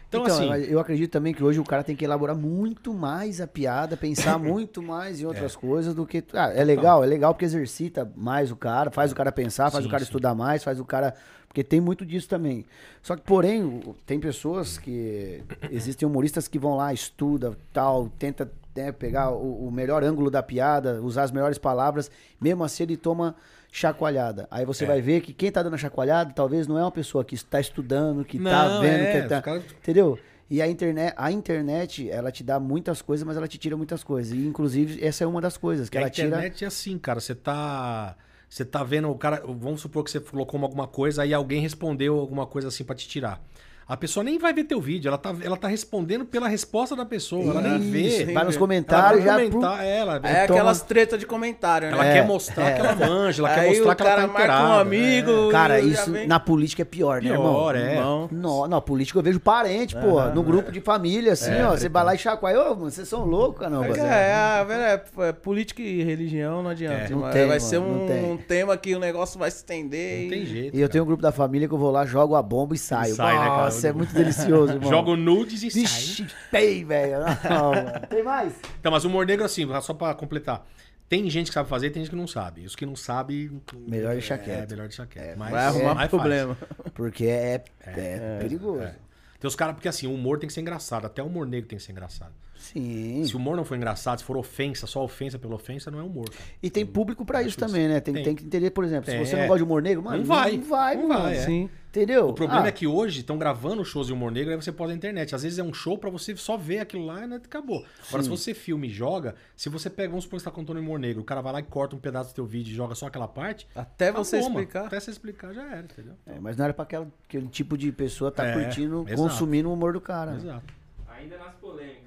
Então, 0.10 0.24
assim. 0.26 0.50
eu 0.64 0.80
acredito 0.80 1.12
também 1.12 1.34
que 1.34 1.44
hoje 1.44 1.60
o 1.60 1.64
cara 1.64 1.84
tem 1.84 1.96
que 1.96 2.04
elaborar 2.04 2.36
muito 2.36 2.94
mais 2.94 3.40
a 3.42 3.46
piada, 3.48 3.96
pensar 3.96 4.38
muito 4.40 4.82
mais 4.82 5.22
em 5.22 5.26
outras 5.26 5.56
coisas 5.56 5.94
do 5.94 6.06
que. 6.06 6.24
Ah, 6.34 6.52
é 6.54 6.64
legal, 6.64 7.04
é 7.04 7.08
legal 7.08 7.34
porque 7.34 7.46
exercita 7.46 8.12
mais 8.16 8.52
o 8.52 8.56
cara, 8.56 8.90
faz 8.90 9.12
o 9.12 9.16
cara 9.16 9.32
pensar, 9.32 9.70
faz 9.70 9.84
Sim, 9.84 9.88
o 9.88 9.92
cara 9.92 10.04
sim. 10.04 10.10
estudar 10.10 10.34
mais, 10.34 10.64
faz 10.64 10.80
o 10.80 10.86
cara. 10.86 11.14
Porque 11.48 11.64
tem 11.64 11.80
muito 11.82 12.06
disso 12.06 12.28
também. 12.30 12.66
Só 13.02 13.16
que, 13.16 13.22
porém, 13.24 13.82
tem 14.06 14.20
pessoas 14.20 14.78
que. 14.78 15.42
Existem 15.72 16.08
humoristas 16.08 16.48
que 16.48 16.60
vão 16.60 16.76
lá, 16.76 16.94
estuda, 16.94 17.58
tal, 17.74 18.10
tenta 18.20 18.52
né, 18.76 18.92
pegar 18.92 19.32
o, 19.32 19.68
o 19.68 19.72
melhor 19.72 20.04
ângulo 20.04 20.30
da 20.30 20.44
piada, 20.44 21.02
usar 21.02 21.24
as 21.24 21.32
melhores 21.32 21.58
palavras, 21.58 22.12
mesmo 22.40 22.64
assim 22.64 22.84
ele 22.84 22.96
toma 22.98 23.36
chacoalhada. 23.72 24.48
Aí 24.52 24.66
você 24.66 24.84
É. 24.84 24.88
vai 24.88 25.02
ver 25.02 25.22
que 25.22 25.34
quem 25.34 25.52
tá 25.52 25.64
dando 25.64 25.74
a 25.74 25.78
chacoalhada 25.78 26.32
talvez 26.34 26.68
não 26.68 26.78
é 26.78 26.82
uma 26.84 26.92
pessoa 26.92 27.24
que 27.26 27.36
está 27.36 27.60
estudando, 27.60 28.24
que 28.24 28.38
tá 28.38 28.70
Não, 28.70 28.82
vendo, 28.82 29.02
é, 29.04 29.22
que 29.24 29.28
tá. 29.30 29.42
caras- 29.42 29.64
Entendeu? 29.82 30.18
E 30.50 30.62
a 30.62 30.68
internet, 30.68 31.14
a 31.18 31.30
internet, 31.32 32.10
ela 32.10 32.32
te 32.32 32.42
dá 32.44 32.58
muitas 32.60 33.02
coisas, 33.02 33.26
mas 33.28 33.36
ela 33.36 33.48
te 33.48 33.58
tira 33.58 33.76
muitas 33.76 34.02
coisas. 34.04 34.32
E, 34.32 34.48
inclusive, 34.48 35.04
essa 35.04 35.24
é 35.24 35.28
uma 35.28 35.42
das 35.42 35.58
coisas, 35.58 35.90
que 35.90 35.98
a 35.98 36.02
ela 36.02 36.10
tira. 36.10 36.28
internet 36.28 36.64
é 36.64 36.68
assim, 36.68 36.98
cara. 36.98 37.20
Você 37.20 37.36
tá. 37.36 38.16
Você 38.50 38.64
tá 38.66 38.84
vendo 38.84 39.10
o 39.10 39.18
cara. 39.18 39.44
Vamos 39.46 39.82
supor 39.82 40.04
que 40.04 40.12
você 40.12 40.20
colocou 40.20 40.62
alguma 40.62 40.88
coisa, 40.88 41.24
aí 41.24 41.34
alguém 41.34 41.62
respondeu 41.62 42.18
alguma 42.20 42.46
coisa 42.46 42.70
assim 42.70 42.84
pra 42.84 42.96
te 42.96 43.08
tirar. 43.08 43.44
A 43.90 43.96
pessoa 43.96 44.22
nem 44.24 44.38
vai 44.38 44.52
ver 44.54 44.66
teu 44.66 44.82
vídeo, 44.82 45.08
ela 45.08 45.18
tá, 45.18 45.34
ela 45.42 45.56
tá 45.56 45.70
respondendo 45.70 46.26
pela 46.26 46.48
resposta 46.50 46.94
da 46.94 47.06
pessoa. 47.06 47.52
Ela 47.52 47.62
nem 47.62 47.80
vê. 47.90 48.02
Isso, 48.02 48.34
vai 48.34 48.44
nos 48.44 48.56
Ela 48.56 48.60
comentários 48.60 49.24
já. 49.24 49.36
vai 49.36 49.50
comentar, 49.50 49.86
ela, 49.86 50.16
É 50.18 50.20
toma- 50.20 50.60
aquelas 50.60 50.82
tretas 50.82 51.18
de 51.20 51.26
comentário, 51.26 51.88
né? 51.88 51.94
ela 51.94 52.06
É, 52.06 52.14
quer 52.16 52.28
mostrar 52.28 52.70
é. 52.70 52.74
que 52.74 52.80
ela 52.82 52.96
manja, 52.96 53.42
ela 53.42 53.50
quer 53.54 53.60
Aí 53.62 53.68
mostrar 53.70 53.92
o 53.92 53.96
que 53.96 54.02
ela 54.04 54.12
cara 54.12 54.22
tá 54.28 54.34
marca 54.34 54.64
um 54.68 54.74
amigo. 54.80 55.50
Cara, 55.52 55.82
já 55.82 55.88
isso 55.88 56.12
vem- 56.12 56.28
na 56.28 56.38
política 56.38 56.82
é 56.82 56.86
pior, 56.86 57.22
né, 57.22 57.30
irmão? 57.30 57.54
Pior, 57.54 57.76
é. 57.78 57.96
Não. 57.96 58.28
Não, 58.30 58.68
na 58.68 58.82
política 58.82 59.20
eu 59.20 59.24
vejo 59.24 59.40
parente, 59.40 59.96
porra, 59.96 60.32
no 60.32 60.44
grupo 60.44 60.70
de 60.70 60.82
família, 60.82 61.32
assim, 61.32 61.54
ó. 61.62 61.72
Você 61.78 61.88
vai 61.88 62.04
lá 62.04 62.14
e 62.14 62.18
chacoalha, 62.18 62.60
ô, 62.64 62.76
mano, 62.76 62.92
vocês 62.92 63.08
são 63.08 63.24
loucos, 63.24 63.62
caramba. 63.62 63.98
É, 63.98 64.02
é, 64.02 65.02
é, 65.22 65.28
é, 65.30 65.32
política 65.32 65.82
e 65.82 66.04
religião 66.04 66.62
não 66.62 66.72
adianta. 66.72 67.06
É. 67.06 67.10
Não 67.10 67.30
tem, 67.32 67.48
vai 67.48 67.60
ser 67.62 67.80
não 67.80 68.04
um, 68.04 68.08
tem. 68.08 68.38
tema 68.38 68.76
que 68.76 68.94
o 68.94 69.00
negócio 69.00 69.40
vai 69.40 69.50
se 69.50 69.58
estender. 69.58 70.24
Não 70.24 70.30
tem 70.30 70.42
e- 70.42 70.46
jeito. 70.46 70.76
E 70.78 70.82
eu 70.82 70.90
tenho 70.90 71.06
um 71.06 71.08
grupo 71.08 71.24
da 71.24 71.32
família 71.32 71.70
que 71.70 71.74
eu 71.74 71.78
vou 71.78 71.90
lá, 71.90 72.06
jogo 72.06 72.36
a 72.36 72.42
bomba 72.42 72.76
e 72.76 72.78
saio. 72.78 73.16
sai, 73.16 73.34
né, 73.40 73.46
cara? 73.48 73.77
Nossa, 73.78 73.88
é 73.88 73.94
muito 73.94 74.14
delicioso, 74.14 74.74
irmão. 74.74 74.90
Joga 74.90 75.12
o 75.12 75.16
nudes 75.16 75.64
e 75.64 75.72
sai. 75.72 75.82
Vixe, 75.82 76.28
tem, 76.52 76.86
velho. 76.86 77.20
Mano. 77.22 78.08
Tem 78.10 78.24
mais? 78.24 78.54
Então, 78.80 78.92
mas 78.92 79.06
o 79.06 79.08
humor 79.08 79.26
negro, 79.26 79.46
assim, 79.46 79.66
só 79.82 79.94
pra 79.94 80.14
completar. 80.14 80.66
Tem 81.10 81.30
gente 81.30 81.48
que 81.48 81.54
sabe 81.54 81.70
fazer, 81.70 81.90
tem 81.92 82.04
gente 82.04 82.10
que 82.10 82.16
não 82.18 82.28
sabe. 82.28 82.66
Os 82.66 82.76
que 82.76 82.86
não 82.86 82.96
sabe. 82.96 83.50
Melhor 83.88 84.12
deixar 84.14 84.36
É, 84.36 84.38
quieto. 84.40 84.72
melhor 84.72 84.88
deixar 84.90 85.06
quieto. 85.08 85.38
Mas- 85.38 85.52
Vai 85.52 85.66
arrumar 85.66 85.86
mas 85.96 85.98
faz. 85.98 86.10
problema. 86.10 86.58
Porque 86.94 87.26
é, 87.26 87.64
é, 87.86 88.40
perigoso. 88.40 88.82
É. 88.84 88.96
Tem 89.40 89.48
os 89.48 89.56
caras, 89.56 89.76
porque 89.76 89.88
assim, 89.88 90.06
o 90.08 90.14
humor 90.14 90.38
tem 90.40 90.48
que 90.48 90.54
ser 90.54 90.62
engraçado. 90.62 91.06
Até 91.06 91.22
o 91.24 91.28
humor 91.28 91.46
negro 91.48 91.70
tem 91.70 91.78
que 91.78 91.84
ser 91.84 91.92
engraçado. 91.94 92.34
Sim. 92.58 93.24
Se 93.26 93.36
o 93.36 93.38
humor 93.38 93.56
não 93.56 93.64
for 93.64 93.76
engraçado, 93.76 94.20
se 94.20 94.26
for 94.26 94.36
ofensa, 94.38 94.88
só 94.88 95.04
ofensa 95.04 95.38
pela 95.40 95.56
ofensa, 95.56 95.90
não 95.92 96.00
é 96.00 96.04
humor. 96.04 96.30
cara. 96.30 96.44
E 96.62 96.70
tem 96.70 96.86
público 96.86 97.24
pra 97.26 97.42
isso 97.44 97.58
também, 97.58 97.88
né? 97.88 98.00
Tem, 98.00 98.14
Tem. 98.14 98.24
tem 98.24 98.36
que 98.36 98.44
entender, 98.44 98.72
por 98.72 98.84
exemplo, 98.84 99.06
Tem, 99.06 99.24
se 99.24 99.30
você 99.32 99.36
é. 99.36 99.40
não 99.42 99.48
gosta 99.48 99.58
de 99.60 99.64
humor 99.64 99.82
negro, 99.82 100.04
mano, 100.04 100.18
Não 100.18 100.26
vai. 100.26 100.58
Não 100.58 100.64
vai, 100.64 100.96
Não 100.96 101.08
mano. 101.08 101.22
vai, 101.24 101.38
é. 101.38 101.42
Sim. 101.46 101.70
Entendeu? 101.90 102.30
O 102.30 102.34
problema 102.34 102.66
Ah, 102.66 102.68
é 102.68 102.72
que 102.72 102.86
hoje 102.86 103.22
estão 103.22 103.40
gravando 103.40 103.84
shows 103.84 104.06
de 104.08 104.14
humor 104.14 104.32
negro, 104.32 104.52
aí 104.52 104.56
você 104.62 104.72
pode 104.72 104.92
na 104.92 104.98
internet. 104.98 105.34
Às 105.34 105.42
vezes 105.42 105.58
é 105.58 105.64
um 105.64 105.74
show 105.74 105.98
pra 105.98 106.10
você 106.12 106.36
só 106.36 106.56
ver 106.56 106.80
aquilo 106.80 107.06
lá 107.06 107.24
e 107.24 107.28
né, 107.28 107.38
acabou. 107.38 107.84
Agora, 108.08 108.22
se 108.22 108.30
você 108.30 108.54
filma 108.54 108.86
e 108.86 108.90
joga, 108.90 109.34
se 109.56 109.68
você 109.68 109.90
pega, 109.90 110.10
vamos 110.10 110.26
supor 110.26 110.38
que 110.38 110.44
você 110.44 110.50
tá 110.50 110.52
contando 110.56 110.80
humor 110.80 111.00
negro, 111.00 111.22
o 111.22 111.26
cara 111.26 111.42
vai 111.42 111.54
lá 111.54 111.60
e 111.60 111.64
corta 111.64 111.96
um 111.96 112.00
pedaço 112.00 112.32
do 112.32 112.36
teu 112.36 112.46
vídeo 112.46 112.72
e 112.72 112.76
joga 112.76 112.94
só 112.94 113.08
aquela 113.08 113.28
parte. 113.28 113.68
Até 113.74 114.12
você 114.12 114.36
acabou, 114.36 114.52
mano. 114.54 114.62
explicar. 114.64 114.86
Até 114.88 115.00
você 115.00 115.10
explicar 115.12 115.54
já 115.54 115.64
era, 115.64 115.88
entendeu? 115.92 116.14
é, 116.28 116.40
mas 116.40 116.56
não 116.56 116.66
era 116.66 116.74
pra 116.74 116.84
aquela, 116.84 117.08
aquele 117.28 117.48
tipo 117.48 117.76
de 117.76 117.92
pessoa 117.92 118.30
tá 118.32 118.46
É, 118.46 118.54
curtindo, 118.54 119.04
exato. 119.08 119.16
consumindo 119.22 119.70
o 119.70 119.74
humor 119.74 119.94
do 119.94 120.02
cara. 120.02 120.36
Exato. 120.36 120.72
Ainda 121.18 121.36
nas 121.40 121.56
polêmicas, 121.56 122.07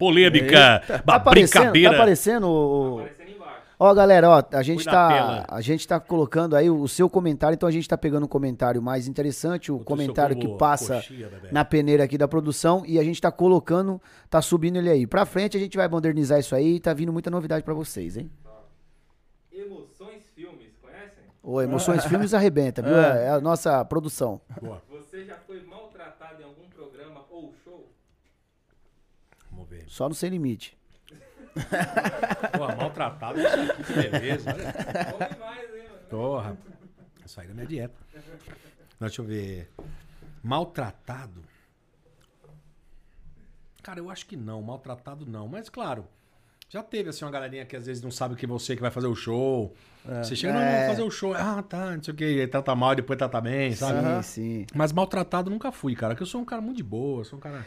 Polêmica, 0.00 0.82
Tá 1.06 1.14
aparecendo, 1.14 1.82
tá 1.82 1.90
aparecendo 1.90 2.48
o... 2.48 2.98
Aparecendo 3.00 3.30
embaixo. 3.36 3.60
Ó, 3.78 3.94
galera, 3.94 4.28
ó, 4.28 4.42
a 4.52 4.62
gente 4.62 4.84
tá, 4.84 5.46
a 5.48 5.60
gente 5.60 5.86
tá 5.88 6.00
colocando 6.00 6.54
aí 6.56 6.68
o 6.68 6.88
seu 6.88 7.08
comentário, 7.08 7.54
então 7.54 7.68
a 7.68 7.72
gente 7.72 7.88
tá 7.88 7.96
pegando 7.96 8.24
um 8.24 8.28
comentário 8.28 8.82
mais 8.82 9.06
interessante, 9.06 9.70
o 9.72 9.76
teu 9.76 9.84
comentário 9.84 10.36
que 10.36 10.48
passa 10.58 10.96
coxinha, 10.96 11.28
na 11.52 11.64
peneira 11.64 12.04
aqui 12.04 12.18
da 12.18 12.26
produção 12.28 12.82
e 12.86 12.98
a 12.98 13.04
gente 13.04 13.20
tá 13.20 13.30
colocando, 13.30 14.00
tá 14.28 14.42
subindo 14.42 14.76
ele 14.76 14.90
aí. 14.90 15.06
Pra 15.06 15.24
frente 15.24 15.56
a 15.56 15.60
gente 15.60 15.76
vai 15.78 15.88
modernizar 15.88 16.38
isso 16.38 16.54
aí, 16.54 16.78
tá 16.80 16.92
vindo 16.92 17.12
muita 17.12 17.30
novidade 17.30 17.64
pra 17.64 17.72
vocês, 17.72 18.16
hein? 18.18 18.30
Emoções 19.52 20.24
Filmes, 20.34 20.72
conhecem? 20.80 21.24
Ô, 21.42 21.60
Emoções 21.62 22.04
Filmes 22.06 22.34
arrebenta, 22.34 22.82
viu? 22.82 22.96
É, 22.96 23.26
é 23.26 23.30
a 23.30 23.40
nossa 23.40 23.82
produção. 23.84 24.40
Boa. 24.60 24.82
Você 24.90 25.24
já 25.24 25.36
foi 25.46 25.62
maltratado 25.62 26.40
em 26.42 26.44
algum 26.44 26.68
programa 26.68 27.24
ou 27.30 27.54
show? 27.64 27.88
Vamos 29.50 29.68
ver. 29.70 29.79
Só 29.90 30.08
no 30.08 30.14
Sem 30.14 30.30
Limite. 30.30 30.78
Pô, 32.56 32.68
maltratado, 32.80 33.40
isso 33.40 33.48
aqui, 33.48 33.82
que 33.82 33.92
beleza. 34.08 34.54
Olha. 34.54 34.72
Come 35.12 35.40
mais, 35.40 35.74
hein, 35.74 35.82
mano? 35.88 35.98
Porra. 36.08 36.56
Isso 37.26 37.40
aí 37.40 37.48
da 37.48 37.54
minha 37.54 37.66
dieta. 37.66 37.94
Não, 39.00 39.08
Deixa 39.08 39.20
eu 39.20 39.24
ver. 39.26 39.68
Maltratado? 40.44 41.42
Cara, 43.82 43.98
eu 43.98 44.08
acho 44.08 44.26
que 44.26 44.36
não. 44.36 44.62
Maltratado 44.62 45.26
não. 45.26 45.48
Mas, 45.48 45.68
claro, 45.68 46.06
já 46.68 46.84
teve 46.84 47.10
assim 47.10 47.24
uma 47.24 47.30
galerinha 47.32 47.66
que 47.66 47.74
às 47.74 47.86
vezes 47.86 48.00
não 48.00 48.12
sabe 48.12 48.36
que 48.36 48.46
você 48.46 48.76
que 48.76 48.82
vai 48.82 48.92
fazer 48.92 49.08
o 49.08 49.14
show. 49.16 49.74
Você 50.04 50.36
chega, 50.36 50.52
não, 50.52 50.60
É. 50.60 50.78
vou 50.86 50.90
fazer 50.90 51.02
o 51.02 51.10
show. 51.10 51.34
Ah, 51.34 51.64
tá, 51.64 51.96
não 51.96 52.02
sei 52.02 52.14
o 52.14 52.16
que. 52.16 52.46
Trata 52.46 52.76
mal, 52.76 52.94
depois 52.94 53.18
trata 53.18 53.40
bem, 53.40 53.74
sabe? 53.74 53.98
Sim, 54.22 54.22
sim. 54.22 54.66
Mas 54.72 54.92
maltratado 54.92 55.50
nunca 55.50 55.72
fui, 55.72 55.96
cara. 55.96 56.14
Porque 56.14 56.22
eu 56.22 56.26
sou 56.28 56.40
um 56.40 56.44
cara 56.44 56.62
muito 56.62 56.76
de 56.76 56.84
boa, 56.84 57.24
sou 57.24 57.38
um 57.38 57.42
cara 57.42 57.66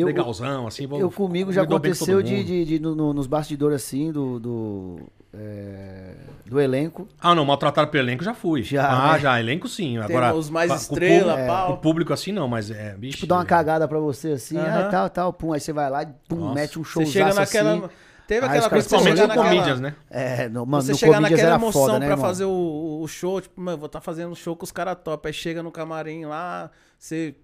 Eu, 0.00 0.06
legalzão, 0.06 0.66
assim. 0.66 0.86
vou- 0.86 1.00
eu 1.00 1.10
comigo 1.10 1.52
já 1.52 1.62
aconteceu 1.62 2.22
de, 2.22 2.44
de, 2.44 2.64
de- 2.64 2.78
no- 2.78 2.94
no- 2.94 3.12
nos 3.14 3.26
bastidores 3.26 3.76
assim 3.82 4.12
do 4.12 4.38
do, 4.38 5.00
é, 5.32 6.14
do 6.44 6.60
elenco. 6.60 7.06
Ah, 7.20 7.34
não, 7.34 7.44
maltratado 7.44 7.90
pelo 7.90 8.04
elenco 8.04 8.22
já 8.24 8.34
fui. 8.34 8.62
Já, 8.62 8.86
Ah, 8.88 9.12
né? 9.14 9.18
já, 9.20 9.40
elenco 9.40 9.68
sim. 9.68 9.94
Tem 9.94 10.16
Agora, 10.16 10.34
os 10.34 10.50
mais 10.50 10.68
com 10.70 10.76
o 10.76 10.80
estrela, 10.80 11.32
público- 11.32 11.46
pau. 11.52 11.72
O 11.72 11.76
público 11.78 12.12
assim 12.12 12.32
não, 12.32 12.46
mas 12.48 12.70
é, 12.70 12.94
bicho. 12.96 13.16
Tipo, 13.18 13.26
dá 13.28 13.36
uma 13.36 13.42
é- 13.42 13.46
cagada 13.46 13.88
pra 13.88 13.98
você 13.98 14.32
assim, 14.32 14.58
Aham. 14.58 14.86
ah, 14.86 14.88
tal, 14.90 15.10
tal, 15.10 15.32
pum, 15.32 15.52
aí 15.52 15.60
você 15.60 15.72
vai 15.72 15.88
lá 15.90 16.02
e 16.02 16.08
pum, 16.28 16.36
Nossa. 16.36 16.54
mete 16.54 16.78
um 16.78 16.84
Você 16.84 16.90
showzaço 17.06 17.12
chega 17.12 17.34
naquela. 17.34 17.86
assim. 17.86 17.94
Teve 18.26 18.44
aquela 18.44 18.68
coisa 18.68 18.84
que 18.84 18.90
você 18.90 18.96
Principalmente 18.96 19.16
chega 19.20 19.22
no 19.22 19.28
naquela. 19.40 19.54
Comedians, 19.56 19.80
né? 19.80 19.94
É, 20.10 20.48
no, 20.48 20.66
mano, 20.66 20.82
você 20.82 20.92
no 20.92 20.98
chega 20.98 21.12
Comedians 21.14 21.40
naquela 21.40 21.56
emoção 21.56 21.82
foda, 21.86 21.98
né, 22.00 22.06
pra 22.06 22.14
irmão? 22.16 22.26
fazer 22.26 22.44
o, 22.44 22.98
o 23.02 23.06
show, 23.06 23.40
tipo, 23.40 23.60
mano, 23.60 23.78
vou 23.78 23.86
estar 23.86 24.00
fazendo 24.00 24.34
show 24.34 24.56
com 24.56 24.64
os 24.64 24.72
caras 24.72 24.96
top. 25.04 25.28
Aí 25.28 25.32
chega 25.32 25.62
no 25.62 25.70
camarim 25.70 26.24
lá, 26.24 26.68
você 26.98 27.36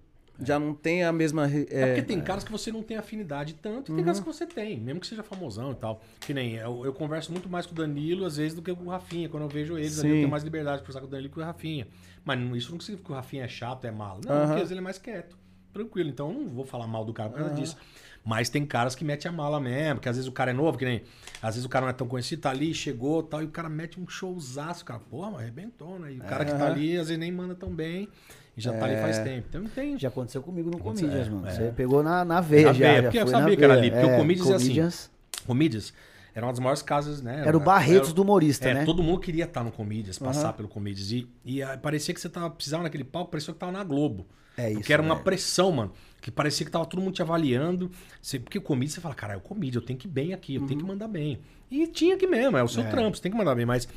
já 0.44 0.58
não 0.58 0.74
tem 0.74 1.04
a 1.04 1.12
mesma. 1.12 1.46
É 1.46 1.66
É, 1.70 1.86
porque 1.86 2.02
tem 2.02 2.20
caras 2.20 2.44
que 2.44 2.50
você 2.50 2.72
não 2.72 2.82
tem 2.82 2.96
afinidade 2.96 3.54
tanto 3.54 3.92
e 3.92 3.94
tem 3.94 4.04
caras 4.04 4.20
que 4.20 4.26
você 4.26 4.46
tem, 4.46 4.80
mesmo 4.80 5.00
que 5.00 5.06
seja 5.06 5.22
famosão 5.22 5.72
e 5.72 5.74
tal. 5.74 6.02
Que 6.20 6.34
nem 6.34 6.54
eu, 6.54 6.84
eu 6.84 6.92
converso 6.92 7.30
muito 7.32 7.48
mais 7.48 7.66
com 7.66 7.72
o 7.72 7.76
Danilo, 7.76 8.24
às 8.24 8.36
vezes, 8.36 8.54
do 8.54 8.62
que 8.62 8.74
com 8.74 8.84
o 8.84 8.88
Rafinha. 8.88 9.28
Quando 9.28 9.44
eu 9.44 9.48
vejo 9.48 9.78
eles, 9.78 9.98
ali, 10.00 10.08
eu 10.08 10.14
tenho 10.16 10.28
mais 10.28 10.42
liberdade 10.42 10.78
de 10.78 10.82
conversar 10.82 11.00
com 11.00 11.06
o 11.06 11.10
Danilo 11.10 11.28
que 11.28 11.34
com 11.34 11.40
o 11.40 11.44
Rafinha. 11.44 11.86
Mas 12.24 12.38
isso 12.56 12.72
não 12.72 12.80
significa 12.80 13.06
que 13.06 13.12
o 13.12 13.14
Rafinha 13.14 13.44
é 13.44 13.48
chato, 13.48 13.84
é 13.84 13.90
malo. 13.90 14.20
Não, 14.24 14.32
Aham. 14.32 14.40
porque 14.40 14.52
às 14.54 14.58
vezes 14.60 14.70
ele 14.70 14.80
é 14.80 14.82
mais 14.82 14.98
quieto, 14.98 15.36
tranquilo. 15.72 16.10
Então 16.10 16.30
eu 16.30 16.38
não 16.40 16.48
vou 16.48 16.64
falar 16.64 16.86
mal 16.86 17.04
do 17.04 17.12
cara 17.12 17.30
por 17.30 17.38
causa 17.38 17.54
disso. 17.54 17.76
Mas 18.24 18.48
tem 18.48 18.64
caras 18.64 18.94
que 18.94 19.04
metem 19.04 19.28
a 19.28 19.32
mala 19.32 19.58
mesmo, 19.58 20.00
que 20.00 20.08
às 20.08 20.14
vezes 20.16 20.28
o 20.28 20.32
cara 20.32 20.52
é 20.52 20.54
novo, 20.54 20.78
que 20.78 20.84
nem. 20.84 21.02
Às 21.42 21.56
vezes 21.56 21.64
o 21.64 21.68
cara 21.68 21.86
não 21.86 21.90
é 21.90 21.92
tão 21.92 22.06
conhecido, 22.06 22.42
tá 22.42 22.50
ali, 22.50 22.72
chegou 22.72 23.20
tal, 23.20 23.42
e 23.42 23.46
o 23.46 23.50
cara 23.50 23.68
mete 23.68 23.98
um 23.98 24.08
showzaço, 24.08 24.84
cara. 24.84 25.00
Porra, 25.00 25.38
arrebentou, 25.38 25.98
né? 25.98 26.12
E 26.12 26.18
o 26.18 26.22
cara 26.22 26.44
que 26.44 26.52
tá 26.52 26.66
ali, 26.66 26.96
às 26.96 27.08
vezes 27.08 27.18
nem 27.18 27.32
manda 27.32 27.54
tão 27.54 27.70
bem 27.74 28.08
e 28.56 28.60
já 28.60 28.72
tá 28.72 28.84
ali 28.84 28.96
faz 28.96 29.18
tempo. 29.18 29.46
Então 29.48 29.62
não 29.62 29.70
tem. 29.70 29.98
Já 29.98 30.08
aconteceu 30.08 30.42
comigo 30.42 30.70
no 30.70 30.76
Aconteceu, 30.78 31.08
Comedians, 31.08 31.28
é, 31.28 31.30
mano. 31.30 31.46
é. 31.48 31.50
Você 31.52 31.72
pegou 31.74 32.02
na, 32.02 32.24
na 32.24 32.40
veia 32.40 32.66
Na 32.66 32.72
já. 32.72 32.78
veia, 32.86 32.96
já 32.96 33.02
porque 33.02 33.18
eu 33.18 33.26
sabia 33.28 33.56
que 33.56 33.64
era 33.64 33.74
ali, 33.74 33.90
porque 33.90 34.06
o 34.06 34.16
Comedians 34.16 34.50
é 34.50 34.54
assim. 34.54 34.64
Comedians 34.68 35.10
Comedians 35.46 35.94
era 36.34 36.46
uma 36.46 36.52
das 36.52 36.60
maiores 36.60 36.82
casas, 36.82 37.20
né? 37.20 37.42
Era 37.46 37.56
o 37.56 37.60
Barretos 37.60 38.12
do 38.12 38.22
humorista, 38.22 38.68
é, 38.68 38.74
né? 38.74 38.84
todo 38.84 39.02
mundo 39.02 39.20
queria 39.20 39.44
estar 39.44 39.62
no 39.62 39.70
Comedians, 39.70 40.18
passar 40.18 40.52
pelo 40.54 40.68
Comedians. 40.68 41.10
E, 41.12 41.28
e 41.44 41.62
ah, 41.62 41.76
parecia 41.80 42.14
que 42.14 42.20
você 42.20 42.28
tava 42.28 42.48
pisando 42.50 42.84
naquele 42.84 43.04
palco, 43.04 43.30
parecia 43.30 43.52
que 43.52 43.60
tava 43.60 43.72
na 43.72 43.84
Globo. 43.84 44.26
É 44.56 44.68
isso, 44.70 44.80
Porque 44.80 44.92
era 44.92 45.00
uma 45.02 45.14
velho. 45.14 45.24
pressão, 45.24 45.72
mano. 45.72 45.92
Que 46.20 46.30
parecia 46.30 46.64
que 46.64 46.70
tava 46.70 46.84
todo 46.86 47.00
mundo 47.02 47.14
te 47.14 47.22
avaliando. 47.22 47.90
Você, 48.20 48.38
porque 48.38 48.58
o 48.58 48.62
Comedians, 48.62 48.92
você 48.94 49.00
fala, 49.00 49.14
cara, 49.14 49.34
é 49.34 49.36
o 49.36 49.40
Comedians, 49.40 49.76
eu 49.76 49.82
tenho 49.82 49.98
que 49.98 50.06
ir 50.06 50.10
bem 50.10 50.32
aqui, 50.34 50.54
eu 50.54 50.60
tenho 50.66 50.72
Uhum. 50.80 50.86
que 50.86 50.92
mandar 50.92 51.08
bem. 51.08 51.40
E 51.70 51.86
tinha 51.86 52.16
que 52.18 52.26
mesmo, 52.26 52.56
é 52.56 52.62
o 52.62 52.68
seu 52.68 52.84
trampo, 52.88 53.16
você 53.16 53.22
tem 53.22 53.32
que 53.32 53.38
mandar 53.38 53.54
bem. 53.54 53.64
Mas 53.66 53.88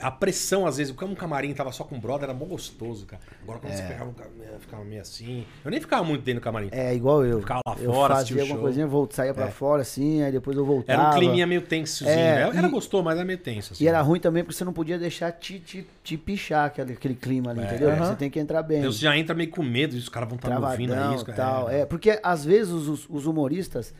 A 0.00 0.10
pressão, 0.10 0.66
às 0.66 0.76
vezes, 0.76 0.92
como 0.94 1.12
um 1.12 1.14
camarim 1.16 1.52
tava 1.54 1.72
só 1.72 1.82
com 1.84 1.96
o 1.96 2.00
brother, 2.00 2.24
era 2.28 2.34
mó 2.38 2.44
gostoso, 2.44 3.04
cara. 3.06 3.20
Agora 3.42 3.58
É. 3.58 3.60
quando 3.60 3.72
você 3.74 3.82
pegava 3.82 4.10
um 4.10 4.12
camarim, 4.12 4.58
ficava 4.60 4.84
meio 4.84 5.00
assim. 5.02 5.44
Eu 5.64 5.70
nem 5.70 5.80
ficava 5.80 6.04
muito 6.04 6.22
dentro 6.22 6.40
do 6.40 6.44
camarim. 6.44 6.68
É, 6.70 6.94
igual 6.94 7.24
eu. 7.24 7.40
Ficava 7.40 7.60
lá 7.66 7.76
eu 7.80 7.92
fora, 7.92 8.14
fazia 8.16 8.36
alguma 8.42 8.56
show. 8.56 8.62
coisinha, 8.64 8.86
volta, 8.86 9.16
saía 9.16 9.34
pra 9.34 9.46
É. 9.46 9.50
fora 9.50 9.82
assim, 9.82 10.22
aí 10.22 10.30
depois 10.30 10.56
eu 10.56 10.64
voltava. 10.64 11.00
Era 11.02 11.10
um 11.10 11.14
climinha 11.18 11.46
meio 11.46 11.62
tensozinho, 11.62 12.10
É, 12.16 12.50
né? 12.50 12.56
Era 12.56 12.66
e- 12.68 12.70
gostoso, 12.70 13.02
mas 13.02 13.16
era 13.16 13.24
meio 13.24 13.38
tenso. 13.38 13.72
Assim. 13.72 13.84
E 13.84 13.88
era 13.88 14.00
ruim 14.00 14.20
também 14.20 14.44
porque 14.44 14.56
você 14.56 14.64
não 14.64 14.72
podia 14.72 14.98
deixar 14.98 15.32
te, 15.32 15.58
te, 15.58 15.86
te 16.04 16.16
pichar 16.16 16.66
aquele, 16.66 16.92
aquele 16.92 17.14
clima 17.14 17.50
ali, 17.50 17.60
É. 17.60 17.64
entendeu? 17.64 17.90
Aham. 17.90 18.06
Você 18.06 18.16
tem 18.16 18.30
que 18.30 18.38
entrar 18.38 18.62
bem. 18.62 18.78
Então 18.78 18.92
você 18.92 19.00
já 19.00 19.16
entra 19.16 19.34
meio 19.34 19.50
com 19.50 19.62
medo, 19.62 19.94
e 19.96 19.98
os 19.98 20.08
caras 20.08 20.28
vão 20.28 20.36
estar 20.36 20.48
me 20.60 20.64
ouvindo 20.64 20.92
aí. 20.94 21.14
os 21.14 21.22
e 21.22 21.24
caras- 21.24 21.36
tal. 21.36 21.70
É, 21.70 21.84
porque 21.84 22.18
às 22.22 22.44
vezes 22.44 22.72
os- 22.72 23.06
os 23.10 23.26
humoristas, 23.26 23.92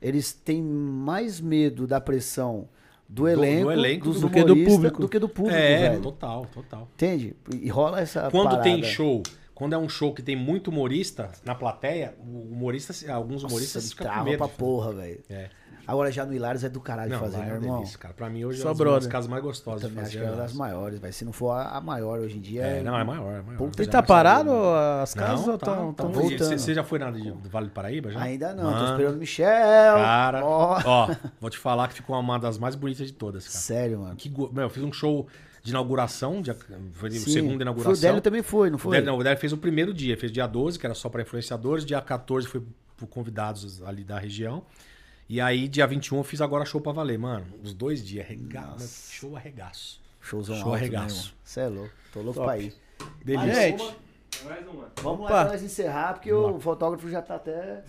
eles 0.00 0.32
têm 0.32 0.62
mais 0.62 1.40
medo 1.40 1.86
da 1.86 2.00
pressão 2.00 2.66
do 3.08 3.28
elenco, 3.28 3.70
elenco 3.70 4.04
dos 4.06 4.20
do 4.20 4.30
que 4.30 4.42
do 4.42 4.56
público. 4.56 5.00
do 5.02 5.08
que 5.08 5.18
do 5.18 5.28
público, 5.28 5.56
É, 5.58 5.90
velho. 5.90 6.02
total, 6.02 6.46
total. 6.52 6.88
Entende? 6.94 7.36
E 7.60 7.68
rola 7.68 8.00
essa 8.00 8.30
Quando 8.30 8.44
parada. 8.50 8.62
tem 8.62 8.82
show, 8.82 9.22
quando 9.54 9.74
é 9.74 9.78
um 9.78 9.88
show 9.88 10.14
que 10.14 10.22
tem 10.22 10.34
muito 10.34 10.68
humorista 10.68 11.30
na 11.44 11.54
plateia, 11.54 12.14
o 12.18 12.52
humorista, 12.52 12.94
alguns 13.12 13.42
humoristas 13.44 13.84
Nossa, 13.84 13.94
ficam 13.96 14.12
com 14.18 14.24
medo. 14.24 14.38
pra 14.38 14.48
porra, 14.48 14.92
velho. 14.92 15.20
É. 15.28 15.50
Agora 15.86 16.10
já 16.12 16.24
no 16.24 16.32
Hilários 16.32 16.62
é 16.64 16.68
do 16.68 16.80
caralho 16.80 17.10
Não, 17.10 17.18
fazer, 17.18 17.38
é 17.38 17.40
meu 17.40 17.48
uma 17.48 17.54
irmão. 17.56 17.76
delícia, 17.78 17.98
cara. 17.98 18.14
Pra 18.14 18.30
mim 18.30 18.44
hoje 18.44 18.60
Só 18.62 18.68
é 18.70 18.72
uma 18.72 18.84
das 18.94 19.06
casas 19.06 19.28
mais 19.28 19.42
gostosas 19.42 19.82
de 19.82 19.88
Também 19.88 20.02
acho 20.04 20.12
fazer. 20.12 20.24
que 20.24 20.30
é 20.30 20.34
uma 20.34 20.40
é 20.40 20.42
das 20.46 20.52
maiores, 20.54 20.98
vai. 21.00 21.12
Se 21.12 21.24
não 21.24 21.32
for 21.32 21.50
a, 21.50 21.76
a 21.76 21.80
maior 21.80 22.20
hoje 22.20 22.36
em 22.36 22.40
dia. 22.40 22.62
É, 22.62 22.82
não, 22.82 22.96
é 22.98 23.02
maior, 23.04 23.32
é 23.34 23.42
maior. 23.42 23.58
Puta 23.58 23.82
E 23.82 23.86
tá 23.86 24.02
parado 24.02 24.50
as 25.02 25.12
casas 25.14 25.44
Não, 25.46 25.52
ou 25.54 25.58
tá, 25.58 25.66
tão, 25.74 25.92
tá 25.92 26.04
tão- 26.04 26.12
voltando. 26.12 26.38
Você, 26.38 26.58
você 26.58 26.74
já 26.74 26.84
foi 26.84 26.98
nada 26.98 27.18
de, 27.20 27.30
do 27.30 27.48
Vale 27.48 27.66
do 27.66 27.72
Paraíba? 27.72 28.10
Já? 28.10 28.20
Ainda 28.20 28.54
não, 28.54 28.64
tô 28.64 28.70
Mano, 28.70 28.90
esperando 28.92 29.14
o 29.16 29.18
Michel. 29.18 29.46
Cara, 29.96 30.44
Ó. 30.44 30.80
ó, 30.84 31.14
vou 31.40 31.50
te 31.50 31.58
falar 31.58 31.88
que 31.88 31.94
ficou 31.94 32.18
uma 32.18 32.38
das 32.38 32.58
mais 32.58 32.74
bonitas 32.74 33.06
de 33.06 33.12
todas, 33.12 33.46
cara. 33.46 33.58
Sério, 33.58 34.00
mano. 34.00 34.14
Que, 34.16 34.28
meu, 34.30 34.50
eu 34.62 34.70
fiz 34.70 34.82
um 34.84 34.92
show 34.92 35.26
de 35.64 35.70
inauguração, 35.70 36.40
dia- 36.42 36.56
foi 36.92 37.08
o 37.08 37.12
Sim. 37.12 37.30
segundo 37.32 37.52
Foi, 37.54 37.62
inauguração. 37.62 37.92
o 37.92 37.96
Délio 38.00 38.20
também 38.20 38.42
foi, 38.42 38.70
não 38.70 38.76
O 38.76 38.78
foi? 38.78 38.92
Délio, 38.96 39.06
não, 39.12 39.18
o 39.18 39.22
Délio 39.24 39.38
fez 39.38 39.52
o 39.52 39.56
primeiro 39.56 39.92
dia, 39.92 40.16
fez 40.16 40.30
dia 40.32 40.46
12, 40.46 40.78
que 40.78 40.86
era 40.86 40.94
só 40.94 41.08
para 41.08 41.22
influenciadores, 41.22 41.84
dia 41.84 42.00
14 42.00 42.46
foi 42.46 42.62
por 42.96 43.06
convidados 43.08 43.82
ali 43.82 44.04
da 44.04 44.18
região. 44.18 44.62
E 45.32 45.40
aí, 45.40 45.66
dia 45.66 45.86
21, 45.86 46.18
eu 46.18 46.24
fiz 46.24 46.42
agora 46.42 46.62
show 46.66 46.78
pra 46.78 46.92
valer, 46.92 47.18
mano. 47.18 47.46
Os 47.64 47.72
dois 47.72 48.04
dias, 48.04 48.26
arrega... 48.26 48.76
show 48.86 49.34
arregaço. 49.34 49.98
Showzão 50.20 50.56
Show 50.56 50.66
alto, 50.66 50.74
arregaço. 50.74 51.34
Você 51.42 51.60
é 51.60 51.68
louco. 51.68 51.90
Tô 52.12 52.20
louco 52.20 52.34
Top. 52.34 52.44
pra 52.44 52.58
ir. 52.58 52.74
Delícia. 53.24 53.54
Gente, 53.54 53.96
Mais 54.44 54.68
uma. 54.68 54.92
Vamos 55.02 55.20
Opa. 55.20 55.32
lá 55.32 55.44
pra 55.44 55.52
nós 55.54 55.62
encerrar, 55.62 56.12
porque 56.12 56.30
o 56.30 56.60
fotógrafo 56.60 57.08
já 57.08 57.22
tá 57.22 57.36
até. 57.36 57.82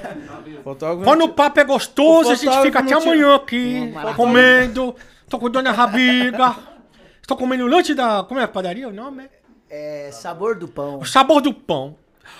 fotógrafo. 0.64 1.04
Quando 1.04 1.24
o 1.26 1.34
papo 1.34 1.60
é 1.60 1.64
gostoso, 1.64 2.30
a 2.30 2.34
gente 2.34 2.62
fica 2.62 2.78
até 2.78 2.94
amanhã 2.94 3.36
aqui, 3.36 3.92
comendo. 4.16 4.96
Tô 5.28 5.38
com 5.38 5.50
dor 5.50 5.62
na 5.62 5.72
rabiga. 5.72 6.56
Estou 7.20 7.36
comendo 7.36 7.64
o 7.64 7.68
lanche 7.68 7.94
da. 7.94 8.24
Como 8.24 8.40
é 8.40 8.44
a 8.44 8.48
padaria? 8.48 8.88
O 8.88 8.92
nome 8.94 9.28
é? 9.68 10.06
É, 10.06 10.12
sabor 10.12 10.58
do 10.58 10.66
pão. 10.66 11.00
O 11.00 11.04
sabor 11.04 11.42
do 11.42 11.52
pão. 11.52 11.94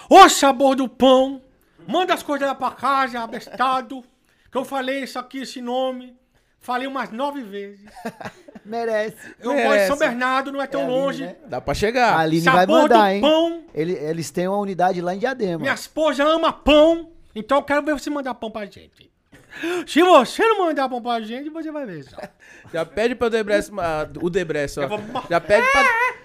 O 0.08 0.26
sabor 0.30 0.74
do 0.74 0.88
pão. 0.88 1.42
Manda 1.86 2.14
as 2.14 2.22
coisas 2.22 2.48
lá 2.48 2.54
pra 2.54 2.70
casa, 2.70 3.20
abestado. 3.20 4.02
Que 4.50 4.58
eu 4.58 4.64
falei 4.64 5.02
isso 5.02 5.18
aqui, 5.18 5.42
esse 5.42 5.60
nome. 5.60 6.16
Falei 6.60 6.86
umas 6.88 7.10
nove 7.10 7.42
vezes. 7.42 7.80
Merece. 8.64 9.16
Eu 9.38 9.50
moro 9.52 9.60
em 9.60 9.68
Merece. 9.68 9.86
São 9.86 9.96
Bernardo, 9.98 10.50
não 10.50 10.60
é 10.60 10.66
tão 10.66 10.80
É 10.80 10.84
a 10.84 10.86
Aline, 10.86 11.00
longe. 11.00 11.22
né? 11.24 11.36
Dá 11.46 11.60
pra 11.60 11.72
A 11.72 11.74
chegar. 11.74 12.18
Aline 12.18 12.42
Sabor 12.42 12.66
vai 12.66 12.66
mandar, 12.66 12.98
do 13.04 13.06
hein? 13.10 13.20
pão. 13.20 13.62
Ele- 13.72 13.92
eles 13.92 14.30
têm 14.30 14.48
uma 14.48 14.58
unidade 14.58 15.00
lá 15.00 15.14
em 15.14 15.18
Diadema. 15.18 15.58
Minha 15.60 15.74
esposa 15.74 16.24
ama 16.24 16.52
pão. 16.52 17.10
Então 17.34 17.58
eu 17.58 17.62
quero 17.62 17.82
ver 17.82 17.92
você 17.92 18.10
mandar 18.10 18.34
pão 18.34 18.50
pra 18.50 18.64
gente. 18.66 19.10
Se 19.86 20.02
você 20.02 20.42
não 20.42 20.66
mandar 20.66 20.88
pão 20.88 21.00
pra 21.00 21.20
gente, 21.20 21.48
você 21.50 21.70
vai 21.70 21.86
ver 21.86 22.02
só. 22.04 22.16
Já 22.72 22.84
pede 22.84 23.14
pra 23.14 23.28
Debreça, 23.28 23.70
o 24.20 24.28
Debreça, 24.28 24.86
vou- 24.88 25.00
Já 25.30 25.40
pede 25.40 25.66
pra, 25.70 25.84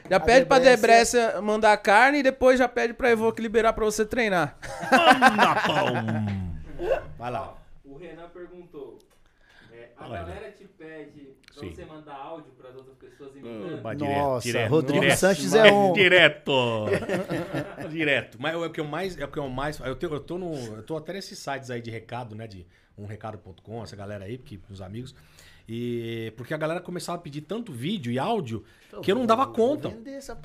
já 0.10 0.20
pede 0.20 0.46
pra 0.48 0.58
Debreça. 0.60 1.18
Debreça 1.20 1.42
mandar 1.42 1.78
carne 1.78 2.20
e 2.20 2.24
depois 2.24 2.58
já 2.60 2.68
pede 2.68 2.94
pra 2.94 3.12
Evoque 3.12 3.42
liberar 3.42 3.72
pra 3.74 3.86
você 3.86 4.04
treinar. 4.06 4.58
Manda 4.92 5.56
pão. 5.62 7.02
Vai 7.18 7.32
lá. 7.32 7.54
O 8.02 8.08
Renan 8.10 8.30
perguntou. 8.30 9.00
é, 9.72 9.90
a 9.96 10.06
aí, 10.06 10.12
galera 10.12 10.52
te 10.52 10.66
pede 10.66 11.34
pra 11.54 11.60
Sim. 11.62 11.74
você 11.74 11.86
mandar 11.86 12.16
áudio 12.16 12.52
pras 12.58 12.76
outras 12.76 12.98
pessoas 12.98 13.36
imitando. 13.36 13.82
Nossa, 14.00 14.68
Rodrigo 14.68 15.12
Sanches 15.12 15.54
é 15.54 15.72
um. 15.72 15.94
Direto. 15.94 16.52
Direto. 17.90 18.38
Mas 18.42 18.54
é 18.54 18.58
o 18.58 18.70
que 18.70 18.80
eu 18.80 18.86
mais. 18.86 19.18
É 19.18 19.26
o 19.26 19.28
que 19.32 19.38
eu 19.40 19.50
mais. 19.50 19.80
Eu, 19.80 19.96
tenho- 19.96 20.14
eu 20.14 20.20
tô 20.20 20.38
no. 20.38 20.54
Eu 20.54 20.84
tô 20.84 20.98
até 20.98 21.14
nesses 21.14 21.38
sites 21.40 21.70
aí 21.70 21.82
de 21.82 21.90
recado, 21.92 22.36
né? 22.36 22.48
De 22.48 22.66
umrecado.com, 22.98 23.84
essa 23.84 23.96
galera 23.96 24.26
aí, 24.26 24.38
porque, 24.38 24.60
os 24.70 24.82
amigos. 24.82 25.16
E 25.74 26.34
porque 26.36 26.54
a 26.54 26.58
galera 26.58 26.82
começava 26.82 27.18
a 27.18 27.22
pedir 27.22 27.40
tanto 27.40 27.72
vídeo 27.72 28.12
e 28.12 28.20
áudio 28.20 28.62
que 29.02 29.10
eu 29.10 29.16
não 29.16 29.26
dava 29.26 29.48
conta. 29.48 29.90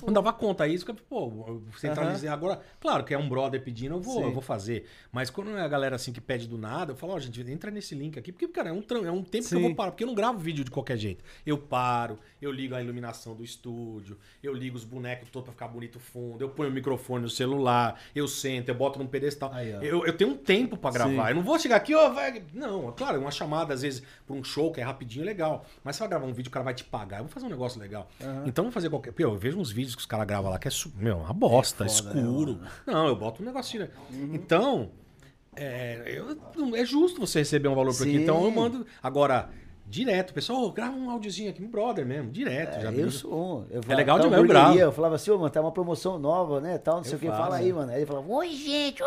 Não 0.04 0.12
dava 0.12 0.32
conta. 0.32 0.62
Aí 0.62 0.72
isso 0.72 0.84
que, 0.84 0.92
eu, 0.92 0.94
pô, 0.94 1.44
eu 1.48 1.62
centralizei 1.76 2.28
agora. 2.28 2.60
Claro 2.78 3.02
que 3.02 3.12
é 3.12 3.18
um 3.18 3.28
brother 3.28 3.60
pedindo, 3.60 3.96
eu 3.96 4.00
vou, 4.00 4.22
eu 4.22 4.32
vou 4.32 4.40
fazer. 4.40 4.86
Mas 5.10 5.28
quando 5.28 5.50
é 5.56 5.62
a 5.62 5.66
galera 5.66 5.96
assim 5.96 6.12
que 6.12 6.20
pede 6.20 6.46
do 6.46 6.56
nada, 6.56 6.92
eu 6.92 6.96
falo, 6.96 7.14
ó, 7.14 7.18
gente, 7.18 7.40
entra 7.50 7.72
nesse 7.72 7.92
link 7.92 8.16
aqui. 8.16 8.30
Porque, 8.30 8.46
cara, 8.46 8.68
é 8.68 8.72
um, 8.72 8.84
é 9.04 9.10
um 9.10 9.24
tempo 9.24 9.48
que 9.48 9.54
eu 9.54 9.58
Sim. 9.58 9.62
vou 9.62 9.74
parar. 9.74 9.90
Porque 9.90 10.04
eu 10.04 10.06
não 10.06 10.14
gravo 10.14 10.38
vídeo 10.38 10.64
de 10.64 10.70
qualquer 10.70 10.96
jeito. 10.96 11.24
Eu 11.44 11.58
paro, 11.58 12.20
eu 12.40 12.50
ligo 12.52 12.74
a 12.74 12.82
iluminação 12.82 13.34
do 13.34 13.42
estúdio, 13.44 14.18
eu 14.42 14.52
ligo 14.52 14.76
os 14.76 14.84
bonecos 14.84 15.28
todos 15.30 15.44
pra 15.46 15.52
ficar 15.52 15.68
bonito 15.68 15.96
o 15.96 16.00
fundo, 16.00 16.42
eu 16.42 16.48
ponho 16.50 16.70
o 16.70 16.72
microfone 16.72 17.22
no 17.22 17.30
celular, 17.30 18.00
eu 18.14 18.28
sento, 18.28 18.68
eu 18.68 18.74
boto 18.74 18.98
num 18.98 19.06
pedestal. 19.06 19.50
Aí, 19.52 19.70
eu, 19.70 20.04
eu 20.06 20.12
tenho 20.16 20.30
um 20.30 20.36
tempo 20.36 20.76
pra 20.76 20.90
gravar. 20.90 21.24
Sim. 21.24 21.30
Eu 21.30 21.34
não 21.36 21.42
vou 21.42 21.58
chegar 21.58 21.76
aqui, 21.76 21.94
ó, 21.94 22.10
vai. 22.10 22.42
Não, 22.52 22.88
é 22.88 22.92
claro, 22.92 23.20
uma 23.20 23.30
chamada, 23.30 23.72
às 23.74 23.82
vezes, 23.82 24.02
pra 24.26 24.36
um 24.36 24.44
show 24.44 24.70
que 24.72 24.80
é 24.80 24.84
rapidinho, 24.84 25.22
é 25.22 25.26
legal. 25.26 25.64
Mas 25.82 25.96
você 25.96 26.00
vai 26.00 26.08
gravar 26.08 26.26
um 26.26 26.32
vídeo, 26.32 26.48
o 26.48 26.52
cara 26.52 26.64
vai 26.64 26.74
te 26.74 26.84
pagar. 26.84 27.18
Eu 27.18 27.24
vou 27.24 27.32
fazer 27.32 27.46
um 27.46 27.50
negócio 27.50 27.80
legal. 27.80 28.08
Então, 28.44 28.64
vou 28.64 28.72
fazer 28.72 28.90
qualquer. 28.90 29.12
Pô, 29.12 29.22
eu 29.22 29.36
vejo 29.36 29.58
uns 29.58 29.70
vídeos 29.70 29.94
que 29.94 30.00
os 30.00 30.06
caras 30.06 30.26
gravam 30.26 30.50
lá 30.50 30.58
que 30.58 30.68
é, 30.68 30.70
meu, 30.96 31.18
uma 31.18 31.32
bosta, 31.32 31.84
né, 31.84 31.90
escuro. 31.90 32.60
não, 32.86 33.06
eu 33.08 33.16
boto 33.16 33.42
um 33.42 33.46
negocinho. 33.46 33.84
né? 33.84 33.90
Então, 34.34 34.90
é, 35.54 36.02
eu- 36.06 36.76
é 36.76 36.84
justo 36.84 37.20
você 37.20 37.38
receber 37.38 37.68
um 37.68 37.74
valor 37.74 37.94
por 37.96 38.02
aqui. 38.02 38.16
Então, 38.16 38.44
eu 38.44 38.50
mando. 38.50 38.86
Agora, 39.02 39.48
direto, 39.88 40.34
pessoal, 40.34 40.62
ô, 40.64 40.72
grava 40.72 40.96
um 40.96 41.08
áudiozinho 41.10 41.50
aqui, 41.50 41.62
um 41.62 41.68
brother 41.70 42.04
mesmo, 42.04 42.30
direto. 42.30 42.80
já 42.80 42.90
É, 42.92 42.94
eu 43.00 43.10
sou 43.10 43.32
um. 43.32 43.66
Eu 43.70 43.80
É 43.88 43.94
legal 43.94 44.16
falava, 44.18 44.22
demais, 44.22 44.22
eu 44.24 44.30
"Tá, 44.30 44.36
hamburgueria", 44.36 44.62
gravo. 44.62 44.78
Eu 44.78 44.92
falava 44.92 45.14
assim, 45.14 45.30
ô, 45.30 45.38
mano, 45.38 45.50
tá 45.50 45.60
uma 45.60 45.72
promoção 45.72 46.18
nova, 46.18 46.60
né? 46.60 46.76
Tal, 46.78 46.96
não 46.96 47.04
sei 47.04 47.14
Eu 47.14 47.16
o 47.16 47.20
que. 47.20 47.26
Fala 47.28 47.56
aí, 47.56 47.72
mano. 47.72 47.90
Aí 47.92 47.98
ele 47.98 48.06
falava, 48.06 48.26
oi, 48.28 48.50
gente. 48.52 49.02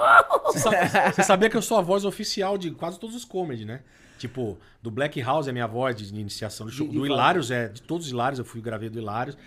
Você, 0.46 0.60
sabe- 0.60 1.14
você 1.14 1.24
sabia 1.24 1.50
que 1.50 1.58
eu 1.58 1.62
sou 1.62 1.78
a 1.78 1.82
voz 1.82 2.06
oficial 2.06 2.58
de 2.58 2.72
quase 2.72 3.00
todos 3.00 3.16
os 3.16 3.26
comedy, 3.26 3.66
né? 3.66 3.82
Tipo, 4.18 4.58
do 4.82 4.90
Black 4.92 5.22
House 5.22 5.48
é 5.48 5.52
minha 5.52 5.68
voz 5.68 5.96
de 5.96 6.14
iniciação 6.18 6.66
do 6.66 6.72
show. 6.72 6.86
De- 6.88 6.94
de 6.94 6.98
do. 7.00 7.06
Hilários 7.06 7.52
é, 7.52 7.68
de 7.70 7.82
todos 7.82 8.06
os 8.08 8.12
Hilários, 8.12 8.40
eu 8.40 8.46
fui 8.46 8.62
gravei 8.62 8.90
do 8.90 8.98
Hilários. 9.00 9.38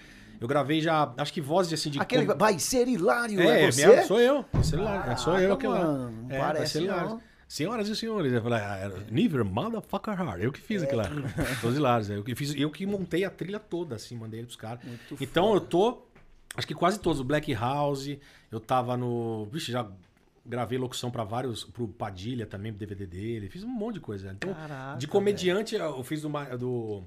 Eu 0.40 0.48
gravei 0.48 0.80
já, 0.80 1.12
acho 1.18 1.32
que 1.32 1.40
vozes 1.40 1.72
assim 1.72 1.88
de. 1.90 2.00
Aquele 2.00 2.26
com- 2.26 2.36
vai 2.36 2.58
ser 2.58 2.88
hilário, 2.88 3.40
É, 3.40 3.46
é, 3.46 3.64
é 3.64 3.70
você? 3.72 3.86
mesmo, 3.86 4.06
sou 4.06 4.20
eu. 4.20 4.44
Esse 4.60 4.74
é 4.74 4.78
Hilário, 4.78 5.12
é, 5.12 5.16
sou 5.16 5.38
eu 5.38 5.52
aquele 5.54 5.72
lá. 5.72 5.78
mano, 5.80 6.10
não 6.22 6.30
É, 6.30 6.38
vai 6.38 6.46
parece 6.52 6.72
ser 6.72 6.82
Hilários. 6.82 7.10
não. 7.12 7.20
Senhoras 7.52 7.86
e 7.86 7.94
senhores, 7.94 8.32
eu 8.32 8.40
falei, 8.40 8.60
ah, 8.60 8.90
Niver 9.10 9.44
Motherfucker 9.44 10.14
Hard. 10.14 10.42
Eu 10.42 10.50
que 10.50 10.58
fiz 10.58 10.82
aquilo 10.82 11.02
lá. 11.02 11.10
Todos 11.60 11.76
hilários. 11.76 12.08
Eu 12.08 12.24
que 12.24 12.34
fiz, 12.34 12.54
eu 12.54 12.70
que 12.70 12.86
montei 12.86 13.26
a 13.26 13.30
trilha 13.30 13.60
toda, 13.60 13.94
assim, 13.94 14.16
mandei 14.16 14.40
ele 14.40 14.46
pros 14.46 14.56
caras. 14.56 14.82
Então 15.20 15.52
eu 15.52 15.60
tô. 15.60 16.00
Acho 16.56 16.66
que 16.66 16.74
quase 16.74 16.98
todos. 16.98 17.20
O 17.20 17.24
Black 17.24 17.52
House, 17.52 18.08
eu 18.50 18.58
tava 18.58 18.96
no. 18.96 19.44
Vixe, 19.52 19.70
já 19.70 19.86
gravei 20.46 20.78
locução 20.78 21.10
pra 21.10 21.24
vários. 21.24 21.62
Pro 21.64 21.86
Padilha 21.86 22.46
também, 22.46 22.72
pro 22.72 22.78
DVD 22.78 23.06
dele. 23.06 23.50
Fiz 23.50 23.62
um 23.64 23.68
monte 23.68 23.96
de 23.96 24.00
coisa. 24.00 24.32
Então, 24.32 24.54
Caraca, 24.54 24.98
de 24.98 25.06
comediante, 25.06 25.74
eu 25.74 26.02
fiz 26.02 26.22
do, 26.22 26.30
ma- 26.30 26.56
do. 26.56 27.02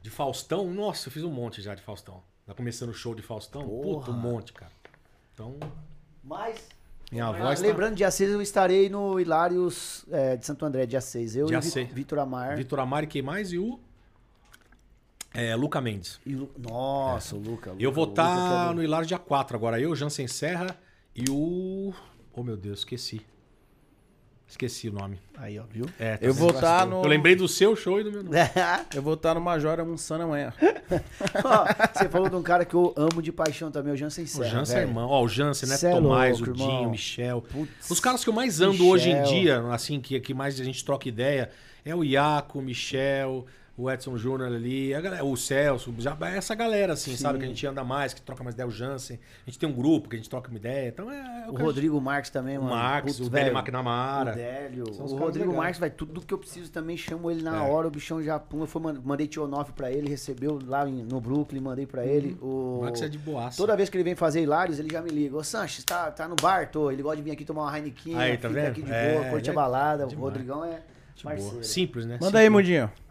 De 0.00 0.08
Faustão. 0.08 0.72
Nossa, 0.72 1.08
eu 1.08 1.12
fiz 1.12 1.22
um 1.22 1.30
monte 1.30 1.60
já 1.60 1.74
de 1.74 1.82
Faustão. 1.82 2.22
Tá 2.46 2.54
começando 2.54 2.88
o 2.88 2.94
show 2.94 3.14
de 3.14 3.20
Faustão. 3.20 3.68
Puta, 3.68 4.12
um 4.12 4.14
monte, 4.14 4.54
cara. 4.54 4.72
Então, 5.34 5.58
Mas, 6.24 6.66
minha 7.10 7.26
ah, 7.26 7.32
voz 7.32 7.60
tá. 7.60 7.66
lembrando, 7.66 7.94
dia 7.96 8.10
6 8.10 8.30
eu 8.30 8.42
estarei 8.42 8.88
no 8.88 9.18
Hilários 9.18 10.04
é, 10.10 10.36
de 10.36 10.44
Santo 10.44 10.64
André, 10.64 10.84
dia 10.86 11.00
6. 11.00 11.36
Eu 11.36 11.46
Dia 11.46 11.56
e 11.56 11.58
o 11.58 11.62
Vi- 11.62 11.70
6. 11.70 11.92
Vitor 11.92 12.18
Amar. 12.18 12.56
Vitor 12.56 12.80
Amari, 12.80 13.06
quem 13.06 13.22
mais? 13.22 13.52
E 13.52 13.58
o. 13.58 13.80
É, 15.34 15.54
Luca 15.54 15.80
Mendes. 15.80 16.18
E 16.24 16.34
o- 16.34 16.50
Nossa, 16.58 17.34
o 17.36 17.38
Luca. 17.38 17.70
Eu 17.78 17.90
Luca, 17.90 17.90
vou 17.92 18.04
o 18.04 18.08
Luca 18.08 18.22
que 18.22 18.28
é 18.28 18.32
estar 18.32 18.68
do- 18.68 18.74
no 18.74 18.82
Hilário 18.82 19.06
dia 19.06 19.18
4 19.18 19.56
agora. 19.56 19.80
Eu, 19.80 19.94
Jansen 19.94 20.26
Serra 20.28 20.76
e 21.14 21.24
o. 21.30 21.92
Oh, 22.32 22.42
meu 22.42 22.56
Deus, 22.56 22.80
esqueci. 22.80 23.20
Esqueci 24.48 24.88
o 24.88 24.92
nome. 24.92 25.20
Aí, 25.36 25.58
ó, 25.58 25.64
viu? 25.70 25.84
É, 25.98 26.16
tá 26.16 26.24
Eu 26.24 26.32
vou 26.32 26.50
estar 26.50 26.86
no. 26.86 27.02
Eu 27.02 27.08
lembrei 27.08 27.36
do 27.36 27.46
seu 27.46 27.76
show 27.76 28.00
e 28.00 28.04
do 28.04 28.10
meu. 28.10 28.24
Eu 28.94 29.02
vou 29.02 29.12
estar 29.12 29.34
no 29.34 29.40
Major 29.42 29.78
almoçando 29.78 30.24
amanhã. 30.24 30.54
Ó, 31.44 31.66
você 31.92 32.08
falou 32.08 32.30
de 32.30 32.36
um 32.36 32.42
cara 32.42 32.64
que 32.64 32.74
eu 32.74 32.94
amo 32.96 33.20
de 33.20 33.30
paixão 33.30 33.70
também, 33.70 33.92
o 33.92 33.96
Jansen 33.96 34.24
O 34.24 34.26
Serra. 34.26 34.48
Jansen 34.48 34.78
é 34.78 34.80
irmão. 34.80 35.06
Ó, 35.08 35.22
o 35.22 35.28
Jansen, 35.28 35.68
né? 35.68 35.76
Cê 35.76 35.88
é 35.88 35.90
Tomás, 35.90 36.38
louco, 36.38 36.52
o 36.52 36.56
Dinho, 36.56 36.68
irmão. 36.70 36.86
o 36.86 36.90
Michel. 36.90 37.42
Putz, 37.42 37.90
Os 37.90 38.00
caras 38.00 38.24
que 38.24 38.30
eu 38.30 38.34
mais 38.34 38.60
ando 38.62 38.72
Michel. 38.72 38.86
hoje 38.88 39.10
em 39.10 39.22
dia, 39.24 39.60
assim, 39.70 40.00
que, 40.00 40.18
que 40.18 40.32
mais 40.32 40.58
a 40.58 40.64
gente 40.64 40.82
troca 40.82 41.06
ideia, 41.06 41.50
é 41.84 41.94
o 41.94 42.02
Iaco, 42.02 42.58
o 42.58 42.62
Michel, 42.62 43.44
o 43.78 43.88
Edson 43.88 44.18
Júnior 44.18 44.48
ali, 44.52 44.92
a 44.92 45.00
galera, 45.00 45.24
o 45.24 45.36
Celso, 45.36 45.94
já, 45.98 46.16
essa 46.34 46.52
galera, 46.54 46.94
assim, 46.94 47.16
sabe? 47.16 47.38
Que 47.38 47.44
a 47.44 47.48
gente 47.48 47.64
anda 47.64 47.84
mais, 47.84 48.12
que 48.12 48.20
troca 48.20 48.42
mais 48.42 48.52
ideia, 48.54 48.66
o 48.66 48.70
Jansen. 48.72 49.20
A 49.46 49.50
gente 49.50 49.56
tem 49.58 49.68
um 49.68 49.72
grupo 49.72 50.08
que 50.08 50.16
a 50.16 50.18
gente 50.18 50.28
troca 50.28 50.50
uma 50.50 50.58
ideia. 50.58 50.88
Então 50.88 51.08
é. 51.10 51.44
é 51.46 51.48
O 51.48 51.54
que 51.54 51.62
a 51.62 51.64
Rodrigo 51.64 52.00
Marques 52.00 52.30
também, 52.30 52.54
gente- 52.56 52.64
mano. 52.64 52.74
o 52.74 52.76
Marcos, 52.76 53.16
Putz, 53.16 53.28
o 53.28 53.30
Délio 53.30 53.52
McNamara. 53.56 54.32
O 54.32 54.34
Délio. 54.34 54.84
O 54.98 55.16
Rodrigo. 55.16 55.54
Marques 55.54 55.78
vai 55.78 55.90
tudo 55.90 56.20
que 56.20 56.34
eu 56.34 56.38
preciso 56.38 56.70
também. 56.72 56.96
Chamo 56.96 57.30
ele 57.30 57.40
na 57.42 57.64
É. 57.64 57.70
hora. 57.70 57.86
O 57.86 57.90
bichão 57.90 58.20
já 58.20 58.36
pum. 58.38 58.60
Eu 58.62 58.66
fui, 58.66 58.82
man- 58.82 59.00
mandei 59.04 59.28
Tionoff 59.28 59.72
pra 59.72 59.92
ele, 59.92 60.08
recebeu 60.08 60.58
lá 60.66 60.88
em- 60.88 61.04
no 61.04 61.20
Brooklyn, 61.20 61.60
mandei 61.60 61.86
pra 61.86 62.04
ele. 62.04 62.36
O 62.42 62.78
O 62.78 62.82
Marcos 62.82 63.00
é 63.02 63.08
de 63.08 63.16
boaça. 63.18 63.56
Toda 63.56 63.76
vez 63.76 63.88
que 63.88 63.96
ele 63.96 64.02
vem 64.04 64.16
fazer 64.16 64.42
Hilários, 64.42 64.80
ele 64.80 64.88
já 64.90 65.00
me 65.00 65.10
liga. 65.10 65.36
Ô, 65.36 65.44
Sanches, 65.44 65.84
tá, 65.84 66.10
tá 66.10 66.26
no 66.26 66.34
bar? 66.34 66.68
Tô. 66.70 66.90
Ele 66.90 67.00
gosta 67.02 67.16
de 67.18 67.22
vir 67.22 67.30
aqui 67.30 67.44
tomar 67.44 67.62
uma 67.62 67.76
Heineken. 67.78 68.16
Aí, 68.18 68.36
tá 68.36 68.48
fica 68.48 68.60
vendo? 68.60 68.70
aqui 68.72 68.82
de 68.82 68.92
É, 68.92 69.12
boa, 69.14 69.24
curte 69.26 69.48
a 69.48 69.52
é 69.52 69.54
balada. 69.54 70.04
O 70.04 70.08
demais. 70.08 70.24
Rodrigão 70.24 70.64
é. 70.64 70.80
Simples, 71.62 72.06
né? 72.06 72.18
Manda 72.20 72.38
aí, 72.38 72.46
Simples. 72.46 72.50
Mundinho. 72.66 72.84
Aí, 72.84 72.90
ó. 73.04 73.07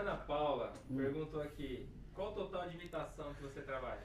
Ana 0.00 0.14
Paula 0.16 0.72
perguntou 0.96 1.40
aqui: 1.40 1.86
qual 2.14 2.32
o 2.32 2.32
total 2.32 2.68
de 2.68 2.74
imitação 2.76 3.32
que 3.34 3.42
você 3.42 3.60
trabalha? 3.60 4.00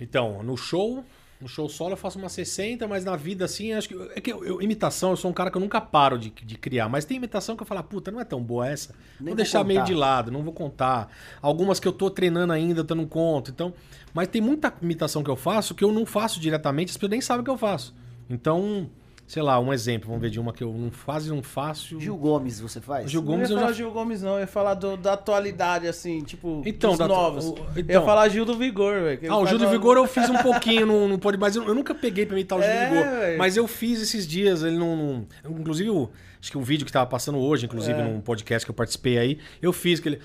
Então, 0.00 0.42
no 0.42 0.56
show, 0.56 1.04
no 1.40 1.46
show 1.48 1.68
solo 1.68 1.92
eu 1.92 1.96
faço 1.96 2.18
umas 2.18 2.32
60, 2.32 2.86
mas 2.88 3.04
na 3.04 3.14
vida 3.16 3.44
assim, 3.44 3.72
acho 3.72 3.88
que. 3.88 3.94
É 4.14 4.20
que 4.20 4.32
eu, 4.32 4.44
eu- 4.44 4.62
imitação, 4.62 5.10
eu 5.10 5.16
sou 5.16 5.30
um 5.30 5.34
cara 5.34 5.50
que 5.50 5.56
eu 5.56 5.60
nunca 5.60 5.80
paro 5.80 6.18
de, 6.18 6.30
de 6.30 6.58
criar. 6.58 6.88
Mas 6.88 7.04
tem 7.04 7.16
imitação 7.16 7.56
que 7.56 7.62
eu 7.62 7.66
falo, 7.66 7.80
"Ah, 7.80 7.84
puta, 7.84 8.10
não 8.10 8.20
é 8.20 8.24
tão 8.24 8.42
boa 8.42 8.68
essa. 8.68 8.92
Nem 8.92 8.98
vou 9.18 9.26
vou 9.28 9.36
deixar 9.36 9.64
meio 9.64 9.84
de 9.84 9.94
lado, 9.94 10.30
não 10.30 10.42
vou 10.42 10.52
contar. 10.52 11.10
Algumas 11.40 11.78
que 11.78 11.86
eu 11.86 11.92
tô 11.92 12.10
treinando 12.10 12.52
ainda, 12.52 12.84
eu 12.88 12.96
não 12.96 13.06
conto. 13.06 13.50
Então, 13.50 13.72
mas 14.12 14.28
tem 14.28 14.40
muita 14.42 14.72
imitação 14.82 15.22
que 15.22 15.30
eu 15.30 15.36
faço 15.36 15.74
que 15.74 15.84
eu 15.84 15.92
não 15.92 16.04
faço 16.06 16.40
diretamente, 16.40 16.90
as 16.90 16.96
pessoas 16.96 17.10
nem 17.10 17.20
sabem 17.20 17.44
que 17.44 17.50
eu 17.50 17.58
faço. 17.58 17.94
Então, 18.28 18.90
sei 19.26 19.42
lá, 19.42 19.58
um 19.58 19.72
exemplo, 19.72 20.08
vamos 20.08 20.20
ver 20.22 20.30
de 20.30 20.38
uma 20.38 20.52
que 20.52 20.62
eu 20.62 20.72
não 20.72 20.90
quase 21.04 21.30
não 21.30 21.42
faço. 21.42 21.98
Gil 21.98 22.16
Gomes, 22.16 22.60
você 22.60 22.80
faz? 22.80 23.10
Gil 23.10 23.20
Não 23.22 23.26
Gomes 23.32 23.48
ia 23.48 23.54
eu 23.54 23.58
falar 23.58 23.72
já 23.72 23.76
Gil 23.78 23.90
Gomes, 23.90 24.22
não. 24.22 24.34
Eu 24.34 24.40
ia 24.40 24.46
falar 24.46 24.74
do- 24.74 24.96
da 24.96 25.14
atualidade, 25.14 25.86
assim, 25.88 26.20
tipo, 26.22 26.62
Então, 26.66 26.90
dos 26.90 26.98
da- 26.98 27.08
novos. 27.08 27.46
o- 27.46 27.54
Eu 27.56 27.64
então. 27.82 27.84
ia 27.96 28.02
falar 28.02 28.28
Gil 28.28 28.44
do 28.44 28.56
Vigor, 28.56 29.00
velho. 29.00 29.18
que 29.18 29.24
ele 29.26 29.32
Ah, 29.32 29.38
o 29.38 29.46
Gil 29.46 29.58
do 29.58 29.68
Vigor 29.68 29.96
eu 29.96 30.06
fiz 30.06 30.28
um 30.28 30.34
pouquinho, 30.42 30.86
não, 30.86 31.08
não 31.08 31.18
pode, 31.18 31.38
mas 31.38 31.56
eu, 31.56 31.64
eu 31.64 31.74
nunca 31.74 31.94
peguei 31.94 32.26
pra 32.26 32.34
imitar 32.36 32.58
o 32.58 32.62
Gil 32.62 32.70
É, 32.70 32.88
do 32.88 32.94
Vigor. 32.94 33.10
velho. 33.20 33.38
Mas 33.38 33.56
eu 33.56 33.66
fiz 33.66 34.00
esses 34.02 34.26
dias, 34.26 34.62
ele 34.62 34.76
não. 34.78 34.96
não- 34.96 35.26
inclusive, 35.58 35.88
o- 35.90 36.10
acho 36.40 36.50
que 36.50 36.58
o 36.58 36.62
vídeo 36.62 36.84
que 36.84 36.92
tava 36.92 37.06
passando 37.06 37.38
hoje, 37.38 37.64
inclusive, 37.64 37.98
É. 37.98 38.04
num 38.04 38.20
podcast 38.20 38.66
que 38.66 38.70
eu 38.70 38.74
participei 38.74 39.16
aí, 39.18 39.38
eu 39.62 39.72
fiz 39.72 39.98
aquele. 40.00 40.18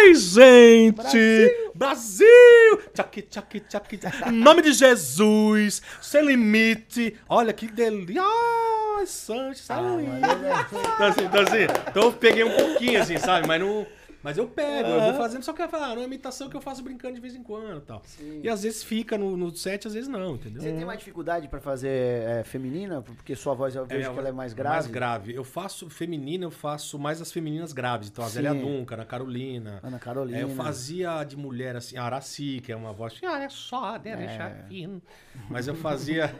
Ai, 0.00 0.14
gente! 0.14 1.70
Brasil! 1.74 2.26
Tchac, 2.94 3.20
tchac, 3.22 3.60
tchac. 3.60 4.00
Em 4.28 4.32
nome 4.32 4.62
de 4.62 4.72
Jesus, 4.72 5.82
sem 6.00 6.24
limite. 6.24 7.16
Olha 7.28 7.52
que 7.52 7.66
delícia. 7.66 8.22
Ai, 8.22 9.06
Santos, 9.06 9.62
Ah, 9.68 9.76
sabe? 9.76 10.04
Então 10.94 11.06
assim, 11.06 11.24
então 11.24 11.40
assim, 11.42 11.64
então 11.88 12.02
eu 12.04 12.12
peguei 12.12 12.44
um 12.44 12.56
pouquinho, 12.56 13.00
assim, 13.02 13.18
sabe? 13.18 13.46
Mas 13.46 13.60
não. 13.60 13.86
Mas 14.22 14.36
eu 14.36 14.46
pego, 14.46 14.88
eu 14.88 15.00
vou 15.00 15.14
fazendo, 15.14 15.42
só 15.42 15.52
que 15.52 15.62
eu 15.62 15.68
falo, 15.68 15.84
ah, 15.84 15.94
não 15.94 16.02
é 16.02 16.04
imitação 16.04 16.50
que 16.50 16.56
eu 16.56 16.60
faço 16.60 16.82
brincando 16.82 17.14
de 17.14 17.20
vez 17.20 17.34
em 17.34 17.42
quando 17.42 17.78
e 17.78 17.80
tal. 17.80 18.02
E 18.42 18.48
às 18.48 18.62
vezes 18.62 18.84
fica 18.84 19.16
no, 19.16 19.36
no 19.36 19.54
set, 19.56 19.86
às 19.86 19.94
vezes 19.94 20.08
não, 20.08 20.34
entendeu? 20.34 20.60
Você 20.60 20.72
tem 20.72 20.84
mais 20.84 20.98
dificuldade 20.98 21.48
pra 21.48 21.58
fazer 21.60 21.88
é, 21.88 22.42
feminina? 22.44 23.00
Porque 23.00 23.34
sua 23.34 23.54
voz 23.54 23.74
eu 23.74 23.86
vejo 23.86 24.10
É, 24.10 24.12
que 24.12 24.18
ela 24.18 24.28
é 24.28 24.32
mais 24.32 24.52
grave. 24.52 24.74
Mais 24.76 24.86
grave. 24.86 25.34
Eu 25.34 25.42
faço 25.44 25.88
feminina, 25.88 26.44
eu 26.44 26.50
faço 26.50 26.98
mais 26.98 27.20
as 27.20 27.32
femininas 27.32 27.72
graves. 27.72 28.08
Então, 28.08 28.22
a 28.24 28.28
Zélia 28.28 28.52
Sim. 28.52 28.60
Duncan, 28.60 28.96
a 29.00 29.04
Carolina. 29.06 29.80
Ana 29.82 29.98
Carolina. 29.98 30.38
É, 30.38 30.42
eu 30.42 30.50
fazia 30.50 31.24
de 31.24 31.36
mulher 31.36 31.76
assim, 31.76 31.96
a 31.96 32.04
Araci, 32.04 32.60
que 32.62 32.70
é 32.70 32.76
uma 32.76 32.92
voz. 32.92 33.14
Olha 33.22 33.48
só, 33.48 33.92
né, 33.98 34.12
É. 34.12 34.16
deixa 34.16 34.50
fino. 34.68 35.00
Mas 35.48 35.66
eu 35.66 35.74
fazia. 35.74 36.34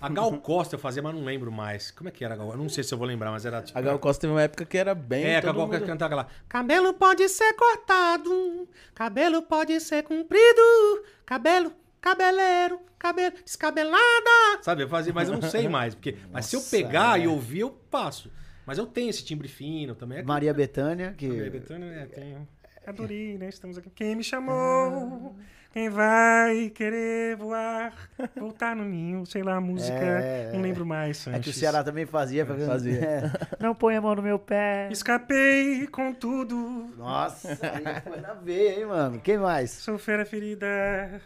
A 0.00 0.08
Gal 0.10 0.30
Costa 0.38 0.74
eu 0.74 0.78
fazia, 0.78 1.02
mas 1.02 1.14
não 1.14 1.24
lembro 1.24 1.50
mais. 1.50 1.90
Como 1.90 2.08
é 2.08 2.12
que 2.12 2.24
era 2.24 2.34
a 2.34 2.36
Gal? 2.36 2.50
Eu 2.50 2.56
não 2.58 2.68
sei 2.68 2.84
se 2.84 2.92
eu 2.92 2.98
vou 2.98 3.06
lembrar, 3.06 3.30
mas 3.30 3.46
era 3.46 3.62
tipo. 3.62 3.78
A 3.78 3.80
Gal 3.82 3.98
Costa 3.98 4.20
teve 4.22 4.32
uma 4.32 4.42
época 4.42 4.64
que 4.64 4.76
era 4.76 4.94
bem. 4.94 5.24
É, 5.24 5.36
a 5.38 5.40
Gal 5.40 5.54
Costa 5.54 5.78
mundo- 5.78 5.86
cantava 5.86 6.14
lá. 6.14 6.26
Cabelo 6.48 6.92
pode 6.94 7.28
ser 7.28 7.54
cortado, 7.54 8.68
cabelo 8.94 9.42
pode 9.42 9.80
ser 9.80 10.02
comprido, 10.02 11.02
cabelo, 11.24 11.72
cabeleiro, 12.00 12.78
cabelo, 12.98 13.34
descabelada. 13.44 14.62
Sabe? 14.62 14.82
Eu 14.82 14.88
fazia, 14.88 15.12
mas 15.12 15.28
eu 15.28 15.34
não 15.38 15.48
sei 15.48 15.66
mais. 15.68 15.94
Porque, 15.94 16.16
mas 16.30 16.46
se 16.46 16.56
eu 16.56 16.60
Nossa, 16.60 16.76
pegar 16.76 17.18
é. 17.18 17.24
e 17.24 17.28
ouvir, 17.28 17.60
eu 17.60 17.70
passo. 17.70 18.30
Mas 18.66 18.78
eu 18.78 18.86
tenho 18.86 19.08
esse 19.10 19.24
timbre 19.24 19.48
fino 19.48 19.94
também. 19.94 20.18
É 20.18 20.20
que- 20.22 20.26
Maria 20.28 20.52
Bethânia, 20.52 21.14
que. 21.16 21.26
Maria 21.28 21.50
Bethânia, 21.50 21.86
é, 21.86 22.06
tem. 22.06 22.48
Adorei, 22.86 23.36
né? 23.38 23.48
Estamos 23.48 23.78
aqui. 23.78 23.90
Quem 23.90 24.14
me 24.14 24.22
chamou? 24.22 25.34
Quem 25.76 25.90
vai 25.90 26.70
querer 26.70 27.36
voar? 27.36 27.92
Voltar 28.34 28.74
no 28.74 28.82
ninho, 28.82 29.26
sei 29.26 29.42
lá, 29.42 29.56
a 29.56 29.60
música. 29.60 29.92
É, 29.92 30.50
não 30.54 30.62
lembro 30.62 30.86
mais, 30.86 31.26
É 31.26 31.32
que 31.32 31.36
o 31.40 31.42
Sanches. 31.42 31.56
Ceará 31.56 31.84
também 31.84 32.06
fazia. 32.06 32.46
Fazia. 32.46 32.98
É. 32.98 33.30
Não 33.60 33.74
põe 33.74 33.94
a 33.94 34.00
mão 34.00 34.14
no 34.14 34.22
meu 34.22 34.38
pé. 34.38 34.88
Escapei 34.90 35.86
com 35.88 36.14
tudo. 36.14 36.56
Nossa, 36.96 37.50
aí 37.50 38.00
foi 38.00 38.20
na 38.22 38.32
veia, 38.32 38.78
hein, 38.80 38.86
mano? 38.86 39.20
Quem 39.20 39.36
mais? 39.36 39.70
Sou 39.70 39.98
fera 39.98 40.24
ferida. 40.24 40.66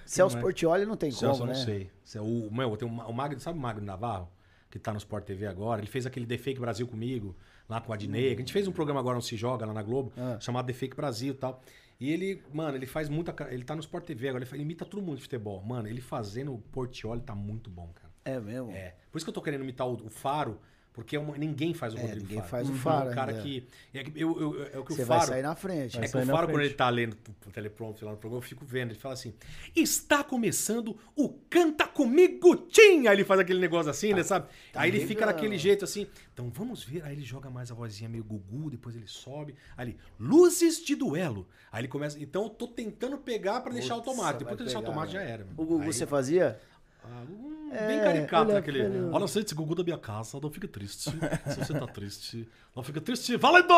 Celso 0.05 0.35
mais? 0.35 0.43
Portioli 0.45 0.85
não 0.85 0.97
tem 0.97 1.13
Celso, 1.13 1.39
como, 1.43 1.53
eu 1.53 1.55
né? 1.55 1.59
não 1.61 1.65
sei. 1.65 1.89
Se 2.03 2.19
é 2.19 2.21
O, 2.21 2.49
meu, 2.51 2.77
tem 2.77 2.89
o 2.89 3.13
Magno, 3.13 3.39
sabe 3.39 3.57
o 3.57 3.63
Magno 3.63 3.87
Navarro? 3.87 4.29
Que 4.69 4.81
tá 4.81 4.91
no 4.91 4.99
Sport 4.99 5.25
TV 5.27 5.47
agora. 5.47 5.81
Ele 5.81 5.87
fez 5.89 6.07
aquele 6.07 6.27
The 6.27 6.39
Fake 6.39 6.59
Brasil 6.61 6.89
comigo, 6.89 7.37
lá 7.69 7.81
com 7.81 7.93
a 7.93 7.95
Adnei. 7.95 8.35
A 8.35 8.37
gente 8.37 8.53
fez 8.53 8.67
um 8.67 8.73
programa 8.73 8.99
agora 8.99 9.15
no 9.15 9.23
Se 9.23 9.37
Joga, 9.37 9.65
lá 9.65 9.73
na 9.73 9.83
Globo, 9.83 10.13
Ah. 10.19 10.39
chamado 10.41 10.67
The 10.67 10.73
Fake 10.73 10.97
Brasil 10.97 11.35
e 11.35 11.37
tal. 11.37 11.63
E 12.01 12.11
ele, 12.11 12.43
mano, 12.53 12.79
ele 12.79 12.87
faz 12.87 13.11
muita. 13.11 13.35
Ele 13.53 13.63
tá 13.63 13.75
no 13.75 13.81
Sport 13.81 14.07
TV 14.07 14.31
agora, 14.31 14.49
ele 14.51 14.63
imita 14.63 14.87
todo 14.87 15.03
mundo 15.03 15.17
de 15.17 15.23
futebol. 15.23 15.63
Mano, 15.63 15.87
ele 15.87 16.01
fazendo 16.01 16.55
o 16.55 16.59
Portioli 16.59 17.21
tá 17.21 17.35
muito 17.35 17.69
bom, 17.69 17.93
cara. 17.93 18.11
É 18.25 18.41
mesmo? 18.41 18.73
É. 18.73 18.95
Por 19.13 19.19
isso 19.19 19.27
que 19.27 19.31
eu 19.31 19.35
tô 19.35 19.43
querendo 19.43 19.63
imitar 19.63 19.87
o, 19.87 20.07
o 20.07 20.09
Faro, 20.09 20.59
porque 20.93 21.15
é 21.17 21.19
uma- 21.21 21.37
ninguém 21.39 21.73
faz 21.73 21.95
o 21.95 21.99
É, 21.99 22.01
Rodrigo 22.01 22.23
ninguém 22.23 22.39
Faro. 22.39 22.49
faz 22.51 22.69
o 22.69 22.73
Uhum. 22.73 22.79
Faro 22.79 23.09
É 23.09 23.13
um 23.13 23.15
cara 23.15 23.33
que. 23.35 23.67
É, 23.95 24.05
eu, 24.15 24.41
eu- 24.41 24.65
é 24.75 24.79
o 24.79 24.85
que 24.85 24.95
Você 24.95 25.03
o 25.03 25.07
vai 25.07 25.19
Faro. 25.19 25.31
sair 25.31 25.43
na 25.43 25.55
frente. 25.55 25.97
É 25.99 26.09
que 26.09 26.17
o 26.17 26.27
Faro, 26.27 26.49
quando 26.49 26.61
ele 26.63 26.75
tá 26.75 26.89
lendo 26.91 27.17
o 27.47 27.51
teleprompter 27.51 28.05
lá 28.07 28.13
no 28.13 28.19
programa, 28.19 28.43
eu 28.45 28.49
fico 28.49 28.65
vendo. 28.65 28.91
Ele 28.91 28.99
fala 28.99 29.15
assim: 29.15 29.33
Está 29.75 30.23
começando 30.25 30.97
o 31.17 31.29
Canta 31.49 31.87
Comigo 31.87 32.57
Tim! 32.57 33.07
Aí 33.07 33.17
ele 33.17 33.25
faz 33.25 33.41
aquele 33.41 33.61
negócio 33.61 33.91
assim, 33.91 34.13
né, 34.13 34.23
sabe? 34.23 34.49
tá 34.73 34.81
aí 34.81 34.91
ele 34.91 35.01
fica 35.01 35.21
legal. 35.27 35.35
daquele 35.35 35.57
jeito 35.59 35.85
assim. 35.85 36.07
Então 36.33 36.51
vamos 36.51 36.83
ver. 36.83 37.03
Aí 37.05 37.13
ele 37.13 37.23
joga 37.23 37.49
mais 37.51 37.71
a 37.71 37.75
vozinha 37.75 38.09
meio 38.09 38.25
gugu, 38.25 38.71
depois 38.71 38.97
ele 38.97 39.07
sobe. 39.07 39.55
Ele, 39.79 39.97
luzes 40.19 40.85
de 40.85 40.95
duelo. 40.97 41.47
Aí 41.71 41.81
ele 41.83 41.89
começa. 41.89 42.19
Então 42.21 42.45
eu 42.45 42.51
tô 42.51 42.67
tentando 42.67 43.17
pegar 43.19 43.61
pra 43.61 43.73
deixar 43.73 43.95
automático. 43.95 44.45
vai 44.45 44.55
Depois 44.55 44.57
que 44.57 44.63
eu 44.63 44.67
deixar 44.67 44.79
automático 44.79 45.13
já 45.15 45.19
velho. 45.21 45.33
era. 45.33 45.45
mano. 45.45 45.55
O 45.57 45.65
Gugu 45.65 45.83
Aí- 45.83 45.93
você 45.93 46.07
fazia? 46.07 46.59
Ah, 47.05 47.23
hum, 47.29 47.71
É, 47.73 47.87
bem 47.87 48.01
caricato, 48.01 48.51
é 48.51 48.55
naquele. 48.55 48.85
filho. 48.85 49.11
Olha, 49.13 49.27
gente, 49.27 49.55
Gugu 49.55 49.75
da 49.75 49.83
minha 49.85 49.99
casa, 49.99 50.39
não 50.43 50.51
fique 50.51 50.67
triste. 50.69 51.11
Se 51.49 51.59
você 51.59 51.73
tá 51.73 51.87
triste, 51.87 52.49
não 52.75 52.83
fica 52.83 53.01
triste, 53.01 53.37
valendo! 53.37 53.73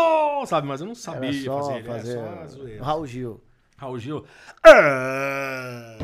Sabe, 0.47 0.67
mas 0.67 0.81
eu 0.81 0.87
não 0.87 0.95
sabia 0.95 1.33
só 1.45 1.63
fazer, 1.63 1.85
fazer. 1.85 2.19
é 2.19 2.79
só. 2.79 2.85
Raul 2.85 3.07
Gil. 3.07 3.41
Raul 3.77 3.99
Gil. 3.99 4.25
Ah, 4.65 5.99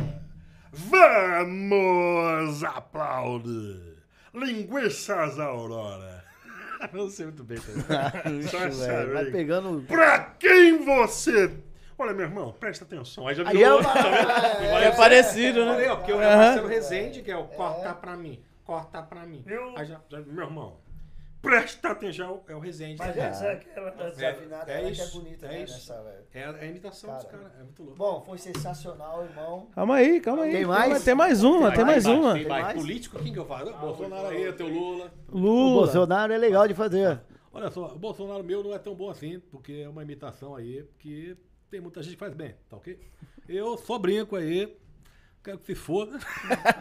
vamos 0.72 2.64
aplaudir. 2.64 3.96
Linguiças 4.34 5.38
Aurora. 5.38 6.24
não 6.92 7.08
sei 7.10 7.26
muito 7.26 7.42
bem. 7.44 7.58
Velho, 8.78 9.12
vai 9.12 9.24
pegando. 9.30 9.82
Pra 9.86 10.20
quem 10.38 10.84
você. 10.84 11.50
Olha, 11.98 12.14
meu 12.14 12.26
irmão, 12.26 12.52
presta 12.60 12.84
atenção. 12.84 13.26
Aí 13.26 13.34
já 13.34 13.42
Aí 13.48 13.56
virou 13.56 13.66
é 13.72 13.74
outro 13.74 13.90
uma- 13.90 14.02
também. 14.02 14.68
É 14.84 14.90
parecido, 14.92 15.60
Olha 15.62 15.72
aí, 15.72 15.78
né? 15.86 15.90
ó, 15.92 15.96
porque 15.96 16.12
é 16.12 16.14
o 16.14 16.18
Marcelo 16.18 16.68
Rezende, 16.68 17.22
que 17.22 17.30
é 17.30 17.36
o 17.36 17.44
corta 17.48 17.92
pra 17.94 18.16
mim, 18.16 18.40
corta 18.64 19.02
pra 19.02 19.26
mim. 19.26 19.42
Eu- 19.46 19.76
Aí 19.76 19.84
já, 19.84 20.00
já- 20.08 20.20
meu 20.20 20.44
irmão, 20.44 20.76
presta 21.42 21.90
atenção. 21.90 22.42
É 22.46 22.54
o 22.54 22.60
Rezende. 22.60 22.98
Mas 22.98 23.16
essa 23.16 23.46
é 23.46 23.52
aquela 23.54 23.88
É, 23.88 24.10
desafinada, 24.10 24.70
é 24.72 24.74
ela 24.74 24.82
que 24.82 24.88
é 25.00 25.04
isso, 25.04 25.18
bonita, 25.20 25.46
é 25.46 25.48
né, 25.48 25.62
isso. 25.64 25.74
nessa, 25.74 26.02
velho. 26.04 26.24
É, 26.34 26.44
a- 26.44 26.50
é 26.52 26.60
a 26.60 26.66
imitação 26.66 27.14
dos 27.16 27.24
Cara. 27.24 27.38
caras, 27.38 27.52
é 27.58 27.62
muito 27.64 27.82
louco. 27.82 27.98
Bom, 27.98 28.22
foi 28.24 28.38
sensacional, 28.38 29.24
irmão. 29.24 29.66
Calma 29.74 29.96
aí, 29.96 30.20
calma 30.20 30.44
aí. 30.44 30.52
Tem 30.52 30.64
mais? 30.66 30.92
aí, 30.94 31.00
Tem 31.02 31.14
mais 31.16 31.42
uma, 31.42 31.72
tem 31.72 31.84
mais 31.84 32.06
uma. 32.06 32.34
Tem 32.34 32.46
mais. 32.46 32.74
Político, 32.80 33.18
quem 33.18 33.32
que 33.32 33.38
eu 33.40 33.44
falo? 33.46 33.72
Bolsonaro 33.76 34.28
aí, 34.28 34.52
teu 34.52 34.68
Lula. 34.68 35.12
O 35.32 35.36
Lula. 35.38 35.80
Bolsonaro 35.82 36.32
é 36.32 36.38
legal 36.38 36.68
de 36.68 36.74
fazer. 36.74 37.20
Olha 37.52 37.70
só, 37.72 37.86
o 37.86 37.98
Bolsonaro 37.98 38.44
meu 38.44 38.62
não 38.62 38.72
é 38.72 38.78
tão 38.78 38.94
bom 38.94 39.10
assim, 39.10 39.40
porque 39.50 39.82
é 39.84 39.88
uma 39.88 40.02
imitação 40.02 40.54
aí, 40.54 40.84
porque 40.84 41.36
tem 41.70 41.80
muita 41.80 42.02
gente 42.02 42.12
que 42.14 42.18
faz 42.18 42.34
bem, 42.34 42.54
tá 42.68 42.76
ok? 42.76 42.98
Eu 43.48 43.76
só 43.78 43.98
brinco 43.98 44.36
aí, 44.36 44.76
quero 45.42 45.58
que 45.58 45.66
se 45.66 45.74
foda. 45.74 46.18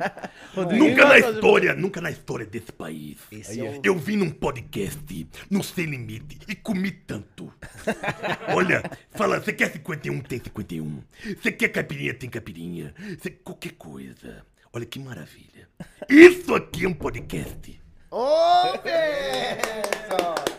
Nunca 0.55 1.03
na 1.05 1.21
fazer- 1.21 1.35
história, 1.35 1.73
nunca 1.75 2.01
na 2.01 2.11
história 2.11 2.45
desse 2.45 2.71
país. 2.71 3.17
Esse 3.31 3.59
é 3.59 3.63
o- 3.63 3.81
Eu 3.83 3.95
vim 3.97 4.17
num 4.17 4.29
podcast 4.29 5.27
no 5.49 5.63
Sem 5.63 5.85
Limite 5.85 6.39
e 6.47 6.55
comi 6.55 6.91
tanto. 6.91 7.53
Olha, 8.55 8.83
fala, 9.11 9.39
você 9.39 9.53
quer 9.53 9.71
51, 9.71 10.19
tem 10.21 10.39
51. 10.39 11.03
Você 11.41 11.51
quer 11.51 11.69
caipirinha, 11.69 12.13
tem 12.13 12.29
caipirinha. 12.29 12.93
Você 13.17 13.29
qualquer 13.29 13.73
coisa. 13.73 14.45
Olha 14.73 14.85
que 14.85 14.99
maravilha. 14.99 15.69
Isso 16.09 16.53
aqui 16.53 16.85
é 16.85 16.87
um 16.89 16.93
podcast. 16.93 17.76
Ô! 18.09 18.25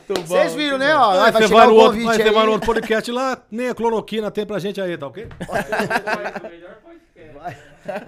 Muito 0.08 0.20
bom, 0.22 0.26
Vocês 0.26 0.54
viram, 0.54 0.78
muito 0.78 0.88
né? 0.88 0.94
Ó, 0.96 1.16
vai, 1.16 1.32
chegar 1.32 1.48
vai 1.48 1.66
o 1.66 1.70
no 1.70 1.76
outro, 1.76 1.90
convite 2.00 2.06
vai, 2.18 2.22
aí. 2.28 2.34
vai 2.34 2.46
outro 2.48 2.66
podcast 2.66 3.12
lá, 3.12 3.42
nem 3.50 3.68
a 3.68 3.74
cloroquina 3.74 4.30
tem 4.30 4.46
pra 4.46 4.58
gente 4.58 4.80
aí, 4.80 4.96
tá 4.96 5.06
ok? 5.06 5.26
podcast. 5.26 5.88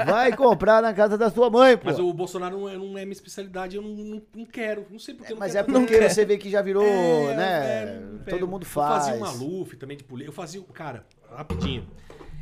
Vai 0.06 0.34
comprar 0.36 0.82
na 0.82 0.92
casa 0.92 1.16
da 1.16 1.30
sua 1.30 1.48
mãe, 1.50 1.76
pô. 1.76 1.84
Mas 1.86 1.98
o 1.98 2.12
Bolsonaro 2.12 2.58
não 2.58 2.68
é, 2.68 2.76
não 2.76 2.98
é 2.98 3.04
minha 3.04 3.12
especialidade, 3.12 3.76
eu 3.76 3.82
não, 3.82 3.90
não, 3.90 4.22
não 4.34 4.44
quero. 4.46 4.86
Não 4.90 4.98
sei 4.98 5.14
porque 5.14 5.32
eu 5.32 5.36
não 5.36 5.40
Mas 5.40 5.54
é 5.54 5.62
porque 5.62 6.08
você 6.08 6.24
vê 6.24 6.36
que 6.36 6.50
já 6.50 6.60
virou, 6.60 6.84
É, 6.84 7.34
né? 7.34 8.00
é, 8.26 8.30
Todo 8.30 8.46
mundo 8.46 8.62
Eu 8.62 8.68
faz. 8.68 9.04
fazia 9.06 9.14
um 9.14 9.20
Maluf 9.20 9.76
também 9.76 9.96
de 9.96 10.04
polícia. 10.04 10.28
Eu 10.28 10.32
fazia. 10.34 10.62
Cara, 10.74 11.06
rapidinho. 11.34 11.86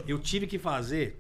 Eu 0.06 0.18
tive 0.18 0.46
que 0.46 0.58
fazer 0.58 1.18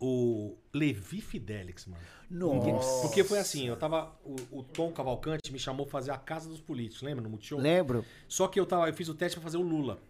o 0.00 0.56
Levi 0.72 1.20
Fidelix, 1.20 1.86
mano. 1.86 2.02
Nossa. 2.30 3.02
Porque 3.02 3.22
foi 3.22 3.38
assim, 3.38 3.68
eu 3.68 3.76
tava. 3.76 4.14
O, 4.24 4.58
o 4.58 4.62
Tom 4.62 4.92
Cavalcante 4.92 5.52
me 5.52 5.58
chamou 5.58 5.86
pra 5.86 5.92
fazer 5.92 6.10
a 6.10 6.18
Casa 6.18 6.48
dos 6.48 6.60
Políticos, 6.60 7.02
lembra? 7.02 7.22
No 7.22 7.30
Multishow? 7.30 7.58
Lembro. 7.58 8.04
Só 8.28 8.48
que 8.48 8.58
eu, 8.58 8.66
tava, 8.66 8.88
eu 8.88 8.94
fiz 8.94 9.08
o 9.08 9.14
teste 9.14 9.36
pra 9.36 9.44
fazer 9.44 9.56
o 9.56 9.62
Lula. 9.62 10.00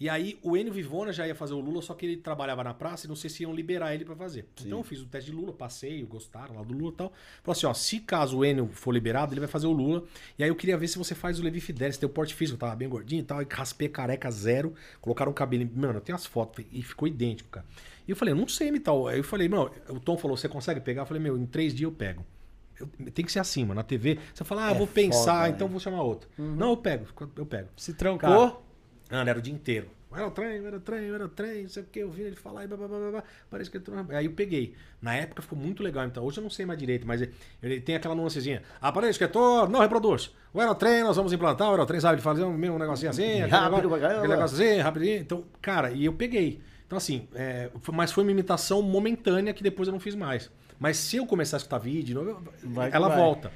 E 0.00 0.08
aí 0.08 0.38
o 0.42 0.56
Enio 0.56 0.72
Vivona 0.72 1.12
já 1.12 1.26
ia 1.26 1.34
fazer 1.34 1.54
o 1.54 1.60
Lula, 1.60 1.82
só 1.82 1.92
que 1.92 2.06
ele 2.06 2.16
trabalhava 2.16 2.62
na 2.62 2.72
praça 2.72 3.06
e 3.06 3.08
não 3.08 3.16
sei 3.16 3.28
se 3.28 3.42
iam 3.42 3.52
liberar 3.52 3.94
ele 3.94 4.04
pra 4.04 4.14
fazer. 4.14 4.46
Então 4.64 4.78
eu 4.78 4.84
fiz 4.84 5.00
o 5.00 5.06
teste 5.06 5.30
de 5.30 5.36
Lula, 5.36 5.52
passei, 5.52 6.02
gostaram 6.04 6.54
lá 6.54 6.62
do 6.62 6.72
Lula 6.72 6.92
e 6.92 6.96
tal. 6.96 7.12
Falou 7.42 7.52
assim, 7.52 7.66
ó, 7.66 7.74
se 7.74 7.98
caso 8.00 8.38
o 8.38 8.44
Enio 8.44 8.68
for 8.68 8.92
liberado, 8.92 9.32
ele 9.32 9.40
vai 9.40 9.48
fazer 9.48 9.66
o 9.66 9.72
Lula. 9.72 10.04
E 10.38 10.44
aí 10.44 10.48
eu 10.48 10.54
queria 10.54 10.78
ver 10.78 10.86
se 10.86 10.96
você 10.98 11.14
faz 11.16 11.40
o 11.40 11.42
Levi 11.42 11.60
Fidelis, 11.60 11.96
tem 11.98 12.08
o 12.08 12.12
porte 12.12 12.32
físico, 12.34 12.54
eu 12.56 12.60
tava 12.60 12.76
bem 12.76 12.88
gordinho 12.88 13.20
e 13.20 13.24
tal, 13.24 13.42
e 13.42 13.46
raspei 13.50 13.88
careca 13.88 14.30
zero, 14.30 14.72
colocaram 15.00 15.32
um 15.32 15.34
cabelo, 15.34 15.68
mano, 15.74 15.94
eu 15.94 16.00
tenho 16.00 16.14
as 16.16 16.24
fotos, 16.26 16.64
e 16.70 16.80
ficou 16.82 17.08
idêntico, 17.08 17.50
cara. 17.50 17.66
E 18.06 18.10
eu 18.12 18.16
falei, 18.16 18.32
não 18.34 18.46
sei 18.46 18.68
imitar. 18.68 18.94
Aí 19.08 19.18
eu 19.18 19.24
falei, 19.24 19.48
não, 19.48 19.68
o 19.88 19.98
Tom 20.00 20.16
falou, 20.16 20.36
você 20.36 20.48
consegue 20.48 20.80
pegar? 20.80 21.02
Eu 21.02 21.06
falei, 21.06 21.22
meu, 21.22 21.36
em 21.36 21.44
três 21.44 21.74
dias 21.74 21.90
eu 21.90 21.92
pego. 21.96 22.24
Eu- 22.78 22.86
tem 23.10 23.24
que 23.24 23.32
ser 23.32 23.40
assim, 23.40 23.62
mano. 23.64 23.74
Na 23.74 23.82
TV, 23.82 24.18
você 24.32 24.44
fala, 24.44 24.68
ah, 24.68 24.70
É 24.70 24.74
vou 24.74 24.86
pensar, 24.86 25.42
foda, 25.42 25.48
então 25.48 25.66
né? 25.66 25.72
vou 25.72 25.80
chamar 25.80 26.02
outro. 26.02 26.28
Não, 26.38 26.70
eu 26.70 26.76
pego, 26.76 27.06
eu 27.36 27.44
pego. 27.44 27.68
Se 27.76 27.92
trancou. 27.92 28.18
Cara, 28.20 28.67
Mano, 29.10 29.28
era 29.30 29.38
o 29.38 29.42
dia 29.42 29.52
inteiro. 29.54 29.88
Era 30.10 30.26
o 30.26 30.30
trem, 30.30 30.64
era 30.64 30.76
o 30.76 30.80
trem, 30.80 31.10
era 31.14 31.24
o 31.26 31.28
trem, 31.28 31.62
não 31.64 31.68
sei 31.68 31.82
o 31.82 31.86
que, 31.86 31.98
eu 31.98 32.10
vi 32.10 32.22
ele 32.22 32.34
falar 32.36 32.64
e 32.64 32.66
blá, 32.66 32.78
blá, 32.78 32.88
blá, 32.88 33.10
blá, 33.10 33.24
parece 33.50 33.70
que 33.70 33.76
ele... 33.76 33.84
trou- 33.84 34.06
Aí 34.08 34.24
eu 34.24 34.32
peguei. 34.32 34.74
Na 35.02 35.14
época 35.14 35.42
ficou 35.42 35.58
muito 35.58 35.82
legal, 35.82 36.06
então 36.06 36.24
hoje 36.24 36.38
eu 36.38 36.42
não 36.42 36.48
sei 36.48 36.64
mais 36.64 36.78
direito, 36.78 37.06
mas 37.06 37.20
ele- 37.62 37.78
tem 37.82 37.94
aquela 37.94 38.14
nuancezinha. 38.14 38.62
Aparelho 38.80 39.10
escritor, 39.10 39.68
não 39.68 39.80
reproduz. 39.80 40.34
O 40.52 40.60
aerotrem, 40.60 41.02
nós 41.02 41.14
vamos 41.14 41.30
implantar 41.34 41.68
o 41.68 41.72
aerotrem, 41.72 42.00
sabe? 42.00 42.22
Fazia 42.22 42.46
um, 42.46 42.54
um 42.54 42.78
negocinho 42.78 43.10
assim, 43.10 43.42
aquele, 43.42 43.46
Rápido 43.50 43.94
aquele 43.94 44.28
negócio 44.28 44.56
assim, 44.56 44.78
rapidinho. 44.80 45.18
Então, 45.20 45.44
cara, 45.60 45.90
e 45.90 46.06
eu 46.06 46.12
peguei. 46.14 46.58
Então, 46.86 46.96
assim, 46.96 47.28
é, 47.34 47.68
mas 47.92 48.10
foi 48.10 48.22
uma 48.24 48.30
imitação 48.32 48.80
momentânea 48.80 49.52
que 49.52 49.62
depois 49.62 49.88
eu 49.88 49.92
não 49.92 50.00
fiz 50.00 50.14
mais. 50.14 50.50
Mas 50.80 50.96
se 50.96 51.18
eu 51.18 51.26
começar 51.26 51.56
a 51.56 51.58
escutar 51.58 51.76
vídeo, 51.78 52.22
eu- 52.22 52.42
Vai 52.64 52.90
ela 52.94 53.08
vai. 53.08 53.18
volta. 53.18 53.52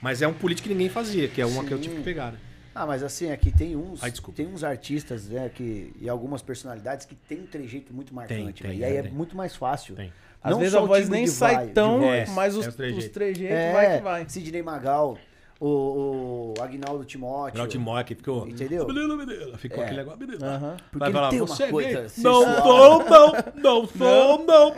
Mas 0.00 0.20
é 0.20 0.26
um 0.26 0.34
político 0.34 0.66
que 0.66 0.74
ninguém 0.74 0.88
fazia, 0.88 1.28
que 1.28 1.40
é 1.40 1.46
uma 1.46 1.62
que 1.64 1.72
eu 1.72 1.78
tive 1.80 1.94
que 1.94 2.02
pegar. 2.02 2.32
né? 2.32 2.38
Ah, 2.74 2.86
mas 2.86 3.02
assim, 3.02 3.30
aqui 3.30 3.50
tem 3.50 3.76
uns, 3.76 4.02
Ai, 4.02 4.10
tem 4.34 4.46
uns 4.46 4.64
artistas, 4.64 5.26
né, 5.28 5.50
que, 5.54 5.92
e 6.00 6.08
algumas 6.08 6.40
personalidades 6.42 7.04
que 7.06 7.14
tem 7.14 7.40
um 7.40 7.46
trejeito 7.46 7.92
muito 7.92 8.14
marcante, 8.14 8.62
tem, 8.62 8.70
né? 8.72 8.76
E 8.78 8.84
aí 8.84 8.96
é, 8.96 8.98
é 8.98 9.02
tem. 9.02 9.12
muito 9.12 9.36
mais 9.36 9.54
fácil. 9.54 9.94
Tem. 9.94 10.12
Às 10.42 10.52
Não 10.52 10.58
vezes 10.58 10.74
a 10.74 10.80
voz 10.80 11.08
nem 11.08 11.26
sai 11.26 11.54
vai- 11.54 11.66
tão, 11.68 12.00
voz. 12.00 12.28
mas 12.30 12.54
É, 12.54 12.58
os, 12.58 12.66
os 12.66 12.74
trejeitos. 12.74 13.04
os 13.06 13.10
trejeitos 13.12 13.56
É, 13.56 13.72
vai 13.72 13.96
que 13.98 14.02
vai. 14.02 14.28
Sidney 14.28 14.62
Magal, 14.62 15.16
o, 15.60 16.54
o 16.58 16.62
Agnaldo 16.62 17.04
Timóteo. 17.04 17.54
Grau 17.54 17.66
Timóteo 17.68 18.06
que 18.06 18.14
ficou. 18.16 18.48
Entendeu? 18.48 18.86
Menino, 18.88 19.16
menino. 19.16 19.56
Ficou 19.56 19.78
É. 19.82 19.84
aquele 19.86 19.98
negócio. 20.00 20.18
Menino. 20.18 20.44
Aham. 20.44 20.76
Porque 20.90 20.98
Vai 20.98 21.08
ele 21.08 21.14
falar, 21.16 21.28
tem 21.30 21.40
uma 21.40 21.46
você 21.46 21.62
é 21.64 22.08
sensual. 22.08 22.42
Não 22.42 22.62
sou, 22.62 23.04
não. 23.04 23.32
Não 23.62 23.86
sou, 23.96 24.44
não. 24.44 24.72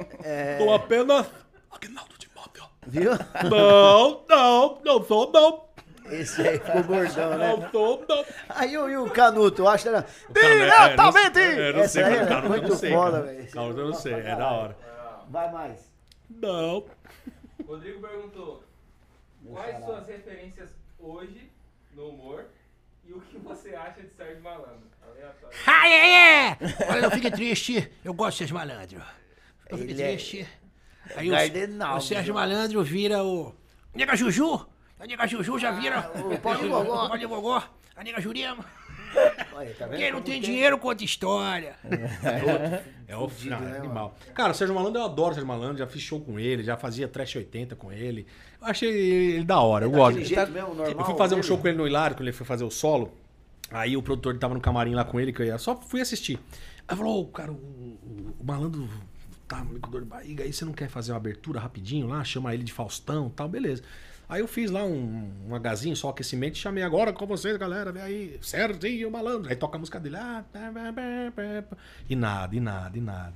Tô 0.59 0.73
apenas. 0.75 1.27
Aguinaldo 1.71 2.11
Timóteo. 2.19 2.65
Viu? 2.87 3.13
Não, 3.51 4.21
não, 4.29 4.79
não 4.85 5.05
sou, 5.05 5.33
não. 5.33 5.65
Esse 6.11 6.47
aí 6.47 6.59
ficou 6.59 6.83
gordão, 6.85 7.39
né? 7.39 7.71
Aí 8.51 8.77
o, 8.77 8.89
e 8.91 8.97
o 8.97 9.11
Canuto, 9.11 9.63
eu 9.63 9.69
acho 9.69 9.85
que 9.85 9.89
era... 9.89 9.99
É, 10.35 10.59
Diretamente! 10.59 11.39
não- 11.39 11.41
é, 11.41 11.69
eu 11.69 11.73
não 11.75 11.81
Essa 11.81 11.89
sei, 11.93 12.03
aí 12.05 12.11
cara, 12.11 12.21
era 12.23 12.29
Canuto 12.29 12.47
eu 12.47 12.51
muito 12.51 12.69
não 12.69 12.77
sei, 12.77 12.93
foda, 12.93 13.23
velho. 13.23 13.51
Canuto 13.51 13.81
eu 13.81 13.87
não 13.87 13.95
sei, 13.95 14.13
é 14.15 14.37
da 14.37 14.51
hora. 14.53 14.77
Vai 15.31 15.53
mais. 15.53 15.93
Não. 16.29 16.85
Rodrigo 17.67 18.01
perguntou: 18.07 18.63
Quais 19.51 19.85
suas 19.85 20.07
referências 20.07 20.71
hoje 20.99 21.51
no 21.95 22.09
humor 22.09 22.45
e 23.07 23.13
o 23.13 23.21
que 23.21 23.39
você 23.39 23.75
acha 23.75 24.03
de 24.03 24.11
Sérgio 24.11 24.43
Malandro? 24.43 24.85
Aleatório. 25.03 25.57
Ah, 25.67 25.89
é, 25.89 26.51
é! 26.51 26.59
Olha, 26.91 27.01
não 27.03 27.11
fique 27.11 27.31
triste. 27.31 27.91
Eu 28.05 28.13
gosto 28.13 28.33
de 28.33 28.39
Sérgio 28.39 28.57
Malandro. 28.57 29.03
Não 29.71 29.79
fique 29.79 29.93
Ele 29.93 30.03
é- 30.03 30.09
triste. 30.09 30.49
Aí 31.17 31.31
o, 31.31 31.35
o 31.97 32.01
Sérgio 32.01 32.25
viu? 32.25 32.35
Malandro 32.35 32.83
vira 32.83 33.23
o... 33.23 33.55
Nega 33.95 34.17
Juju. 34.17 34.67
A 35.05 35.07
nega 35.07 35.27
Juju 35.27 35.59
já 35.59 35.71
vira... 35.71 36.11
o 36.15 36.39
pau 36.39 36.57
de 36.57 36.67
gogó. 36.67 37.05
O 37.05 37.09
pau 37.09 37.19
de 37.19 37.27
gogó. 37.27 37.63
A 37.95 38.03
nega 38.03 38.19
Jurema. 38.23 38.65
Olha, 39.53 39.75
tá 39.75 39.87
vendo? 39.87 39.99
Quem 39.99 40.11
não 40.11 40.19
como 40.21 40.25
tem 40.33 40.41
dinheiro 40.41 40.79
conta 40.79 41.05
história. 41.05 41.77
É 43.07 43.15
o 43.15 43.29
Fudido, 43.29 43.51
não, 43.55 43.59
é 43.69 43.71
né, 43.73 43.79
animal. 43.81 44.17
Cara, 44.35 44.53
o 44.53 44.55
Sérgio 44.55 44.75
Malandro, 44.75 44.99
eu 45.03 45.05
adoro 45.05 45.33
o 45.33 45.35
Sérgio 45.35 45.47
Malandro, 45.47 45.77
já 45.77 45.87
fiz 45.87 46.01
show 46.01 46.19
com 46.19 46.39
ele, 46.41 46.63
já 46.65 46.75
fazia 46.75 47.07
Trash 47.07 47.37
80 47.37 47.77
com 47.77 47.93
ele. 47.93 48.27
Eu 48.59 48.67
achei 48.67 48.89
ele 48.91 49.45
da 49.45 49.61
hora, 49.61 49.85
eu 49.85 49.91
gosto. 49.91 50.17
Mesmo, 50.19 50.75
normal. 50.75 50.87
Eu 50.87 51.05
fui 51.05 51.15
fazer 51.19 51.35
um 51.35 51.39
dele? 51.39 51.47
show 51.49 51.59
com 51.59 51.69
ele 51.69 51.77
no 51.77 51.87
Hilário, 51.87 52.17
quando 52.17 52.27
ele 52.29 52.37
foi 52.37 52.47
fazer 52.47 52.65
o 52.65 52.71
solo. 52.71 53.13
Aí 53.71 53.95
o 53.95 54.03
produtor 54.03 54.37
tava 54.39 54.55
no 54.55 54.61
camarim 54.61 54.95
lá 54.95 55.05
com 55.05 55.21
ele, 55.21 55.35
que 55.35 55.43
eu 55.43 55.47
ia, 55.47 55.59
só 55.59 55.77
fui 55.77 56.01
assistir. 56.01 56.41
Aí 56.89 56.97
falou, 56.97 57.21
"Ô, 57.21 57.27
cara, 57.27 57.53
o, 57.53 57.55
o- 57.55 58.35
o 58.41 58.45
malandro 58.45 58.89
tá 59.47 59.63
com 59.83 59.91
dor 59.91 60.01
de 60.01 60.09
barriga, 60.09 60.45
aí 60.45 60.53
você 60.53 60.65
não 60.65 60.73
quer 60.73 60.89
fazer 60.89 61.13
uma 61.13 61.19
abertura 61.19 61.61
rapidinho 61.61 62.07
lá, 62.09 62.25
chama 62.25 62.55
ele 62.55 62.65
de 62.65 62.73
Faustão 62.73 63.29
e 63.29 63.31
tal, 63.37 63.49
beleza. 63.49 63.83
Aí 64.29 64.41
eu 64.41 64.49
fiz 64.49 64.71
lá 64.71 64.83
um, 64.85 65.31
um 65.49 65.55
agazinho, 65.55 65.95
só 65.95 66.09
aquecimento, 66.09 66.57
e 66.57 66.59
chamei 66.59 66.83
agora 66.83 67.13
com 67.13 67.27
vocês, 67.27 67.57
galera, 67.57 67.93
vem 67.93 68.03
aí, 68.03 68.39
Serginho 68.43 69.11
Malandro. 69.11 69.51
Aí 69.51 69.57
toca 69.57 69.77
a 69.77 69.79
música 69.79 70.01
dele, 70.01 70.17
ah, 70.17 70.45
e 72.09 72.17
nada, 72.17 72.57
e 72.57 72.61
nada, 72.61 72.97
e 72.99 73.01
nada. 73.01 73.35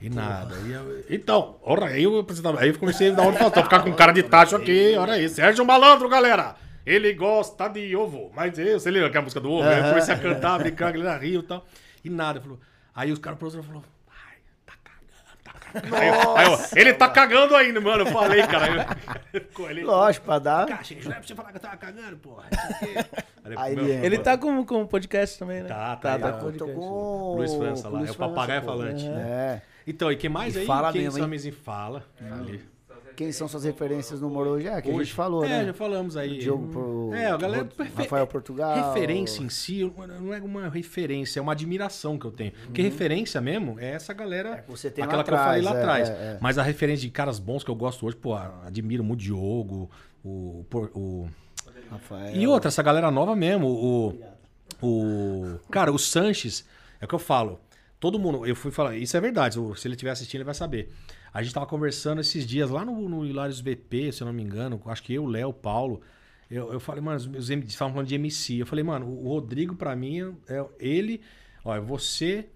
E 0.00 0.08
nada. 0.08 0.56
E 0.66 0.72
eu- 0.72 1.04
então, 1.10 1.56
ora, 1.62 1.86
aí 1.86 2.02
eu, 2.02 2.26
aí 2.58 2.68
eu 2.68 2.78
comecei 2.78 3.10
a 3.10 3.14
dar 3.14 3.22
onde 3.26 3.38
Faustão, 3.38 3.62
ficar 3.62 3.82
com 3.82 3.92
cara 3.92 4.12
de 4.12 4.22
tacho 4.22 4.56
aqui, 4.56 4.94
olha 4.96 5.14
aí, 5.14 5.28
Sérgio 5.28 5.64
Malandro, 5.64 6.08
galera. 6.08 6.56
Ele 6.86 7.12
gosta 7.14 7.66
de 7.68 7.96
ovo. 7.96 8.30
Mas 8.34 8.58
eu, 8.58 8.78
você 8.78 8.90
lembra 8.90 9.08
aquela 9.08 9.22
música 9.24 9.40
do 9.40 9.50
ovo? 9.50 9.66
Aí 9.68 9.78
Eu 9.80 9.88
comecei 9.88 10.14
a 10.14 10.18
cantar, 10.18 10.58
brincar, 10.58 10.88
a 10.88 10.92
galera 10.92 11.16
riu 11.18 11.40
e 11.40 11.42
tal. 11.42 11.66
E 12.04 12.10
nada. 12.10 12.40
Falou. 12.42 12.60
Aí 12.94 13.10
os 13.10 13.18
caras 13.18 13.38
produtores 13.38 13.66
falaram, 13.66 13.86
ai, 14.10 14.36
tá 14.66 14.74
cagando, 14.84 15.38
tá 15.42 15.52
cagando. 15.52 15.60
Aí 15.92 16.08
eu- 16.08 16.36
aí 16.36 16.46
eu, 16.46 16.58
ele 16.76 16.94
tá 16.94 17.08
cagando 17.08 17.54
ainda, 17.56 17.80
mano. 17.80 18.02
Eu 18.02 18.12
falei, 18.12 18.42
cara. 18.46 18.86
Eu, 19.32 19.42
ele, 19.70 19.82
Lógico, 19.84 20.26
pra 20.26 20.38
dar. 20.38 20.66
Caixa, 20.66 20.94
não 21.04 21.10
é 21.12 21.14
pra 21.16 21.22
você 21.22 21.34
falar 21.34 21.50
que 21.50 21.56
eu 21.56 21.60
tava 21.60 21.76
cagando, 21.76 22.16
porra. 22.18 22.44
Aí 23.56 23.76
meu, 23.76 23.84
ele- 23.84 24.06
Ele 24.06 24.18
tá 24.18 24.38
com, 24.38 24.64
com 24.64 24.86
podcast 24.86 25.38
também, 25.38 25.62
né? 25.62 25.68
Tá, 25.68 25.96
tá, 25.96 26.18
tá 26.18 26.32
tá. 26.32 26.38
com 26.38 26.46
Eu 26.46 26.52
tô 26.52 26.64
podcast. 26.64 26.74
com 26.74 26.86
o 26.86 27.36
Luiz 27.36 27.54
França 27.54 27.88
lá, 27.90 27.98
Luiz 27.98 28.10
é 28.10 28.12
o 28.12 28.16
papagaio 28.16 28.62
falante. 28.62 29.06
É. 29.06 29.60
Então, 29.86 30.10
e 30.10 30.16
quem 30.16 30.30
mais 30.30 30.56
E 30.56 30.60
aí? 30.60 30.66
fala 30.66 30.90
quem 30.92 31.02
mesmo, 31.02 31.52
fala? 31.52 32.02
Falei. 32.16 32.62
Quem 33.16 33.30
são 33.32 33.46
suas 33.48 33.64
referências 33.64 34.20
no 34.20 34.28
humor 34.28 34.46
hoje? 34.46 34.66
É, 34.66 34.80
que 34.82 34.90
a 34.90 34.92
Hoje. 34.94 35.04
gente 35.06 35.14
falou, 35.14 35.44
é, 35.44 35.48
né? 35.48 35.64
já 35.66 35.74
falamos 35.74 36.16
aí. 36.16 36.38
Diogo 36.38 36.68
pro- 36.68 37.14
É, 37.14 37.26
a 37.30 37.36
galera. 37.36 37.68
Rafael 37.94 38.26
Portugal. 38.26 38.92
Referência 38.92 39.42
em 39.42 39.48
si 39.48 39.90
não 40.20 40.32
é 40.34 40.40
uma 40.40 40.68
referência, 40.68 41.38
é 41.38 41.42
uma 41.42 41.52
admiração 41.52 42.18
que 42.18 42.24
eu 42.26 42.32
tenho. 42.32 42.52
Porque 42.64 42.82
referência 42.82 43.40
mesmo 43.40 43.78
é 43.78 43.90
essa 43.92 44.12
galera. 44.12 44.58
que 44.62 44.70
você 44.70 44.90
tem 44.90 45.02
lá 45.02 45.06
aquela 45.08 45.24
que 45.24 45.30
eu 45.30 45.34
atrás, 45.34 45.48
falei 45.48 45.62
lá 45.62 45.76
é, 45.76 45.80
atrás. 45.82 46.08
é, 46.08 46.12
é. 46.12 46.38
Mas 46.40 46.58
a 46.58 46.62
referência 46.62 47.02
de 47.02 47.10
caras 47.10 47.38
bons 47.38 47.62
que 47.62 47.70
eu 47.70 47.74
gosto 47.74 48.06
hoje, 48.06 48.16
pô, 48.16 48.34
admiro 48.34 49.04
muito 49.04 49.20
o 49.20 49.22
Diogo, 49.22 49.90
o. 50.24 50.64
o, 50.72 50.78
o 50.98 51.28
Rafael. 51.90 52.34
e 52.34 52.46
outra, 52.46 52.68
essa 52.68 52.82
galera 52.82 53.10
nova 53.10 53.36
mesmo, 53.36 53.66
o. 53.68 54.18
O. 54.82 55.58
Cara, 55.70 55.92
o 55.92 55.98
Sanches, 55.98 56.64
é 57.00 57.04
o 57.04 57.08
que 57.08 57.14
eu 57.14 57.18
falo. 57.18 57.60
Todo 58.00 58.18
mundo, 58.18 58.44
eu 58.44 58.54
fui 58.54 58.70
falar, 58.70 58.96
isso 58.96 59.16
é 59.16 59.20
verdade, 59.20 59.54
se 59.76 59.88
ele 59.88 59.94
estiver 59.94 60.10
assistindo, 60.10 60.38
ele 60.40 60.44
vai 60.44 60.54
saber. 60.54 60.90
A 61.34 61.42
gente 61.42 61.52
tava 61.52 61.66
conversando 61.66 62.20
esses 62.20 62.46
dias 62.46 62.70
lá 62.70 62.84
no, 62.84 63.08
no 63.08 63.26
Hilários 63.26 63.60
BP, 63.60 64.12
se 64.12 64.22
eu 64.22 64.26
não 64.26 64.32
me 64.32 64.40
engano, 64.40 64.80
acho 64.86 65.02
que 65.02 65.12
eu, 65.12 65.26
Léo, 65.26 65.52
Paulo. 65.52 66.00
Eu, 66.48 66.72
eu 66.72 66.78
falei, 66.78 67.02
mano, 67.02 67.16
os 67.16 67.26
meus 67.26 67.50
MC 67.50 67.72
estavam 67.72 67.92
falando 67.92 68.06
de 68.06 68.14
MC. 68.14 68.58
Eu 68.58 68.66
falei, 68.66 68.84
mano, 68.84 69.08
o 69.08 69.28
Rodrigo, 69.28 69.74
pra 69.74 69.96
mim, 69.96 70.36
é 70.48 70.64
ele. 70.78 71.20
Olha, 71.64 71.80
você. 71.80 72.48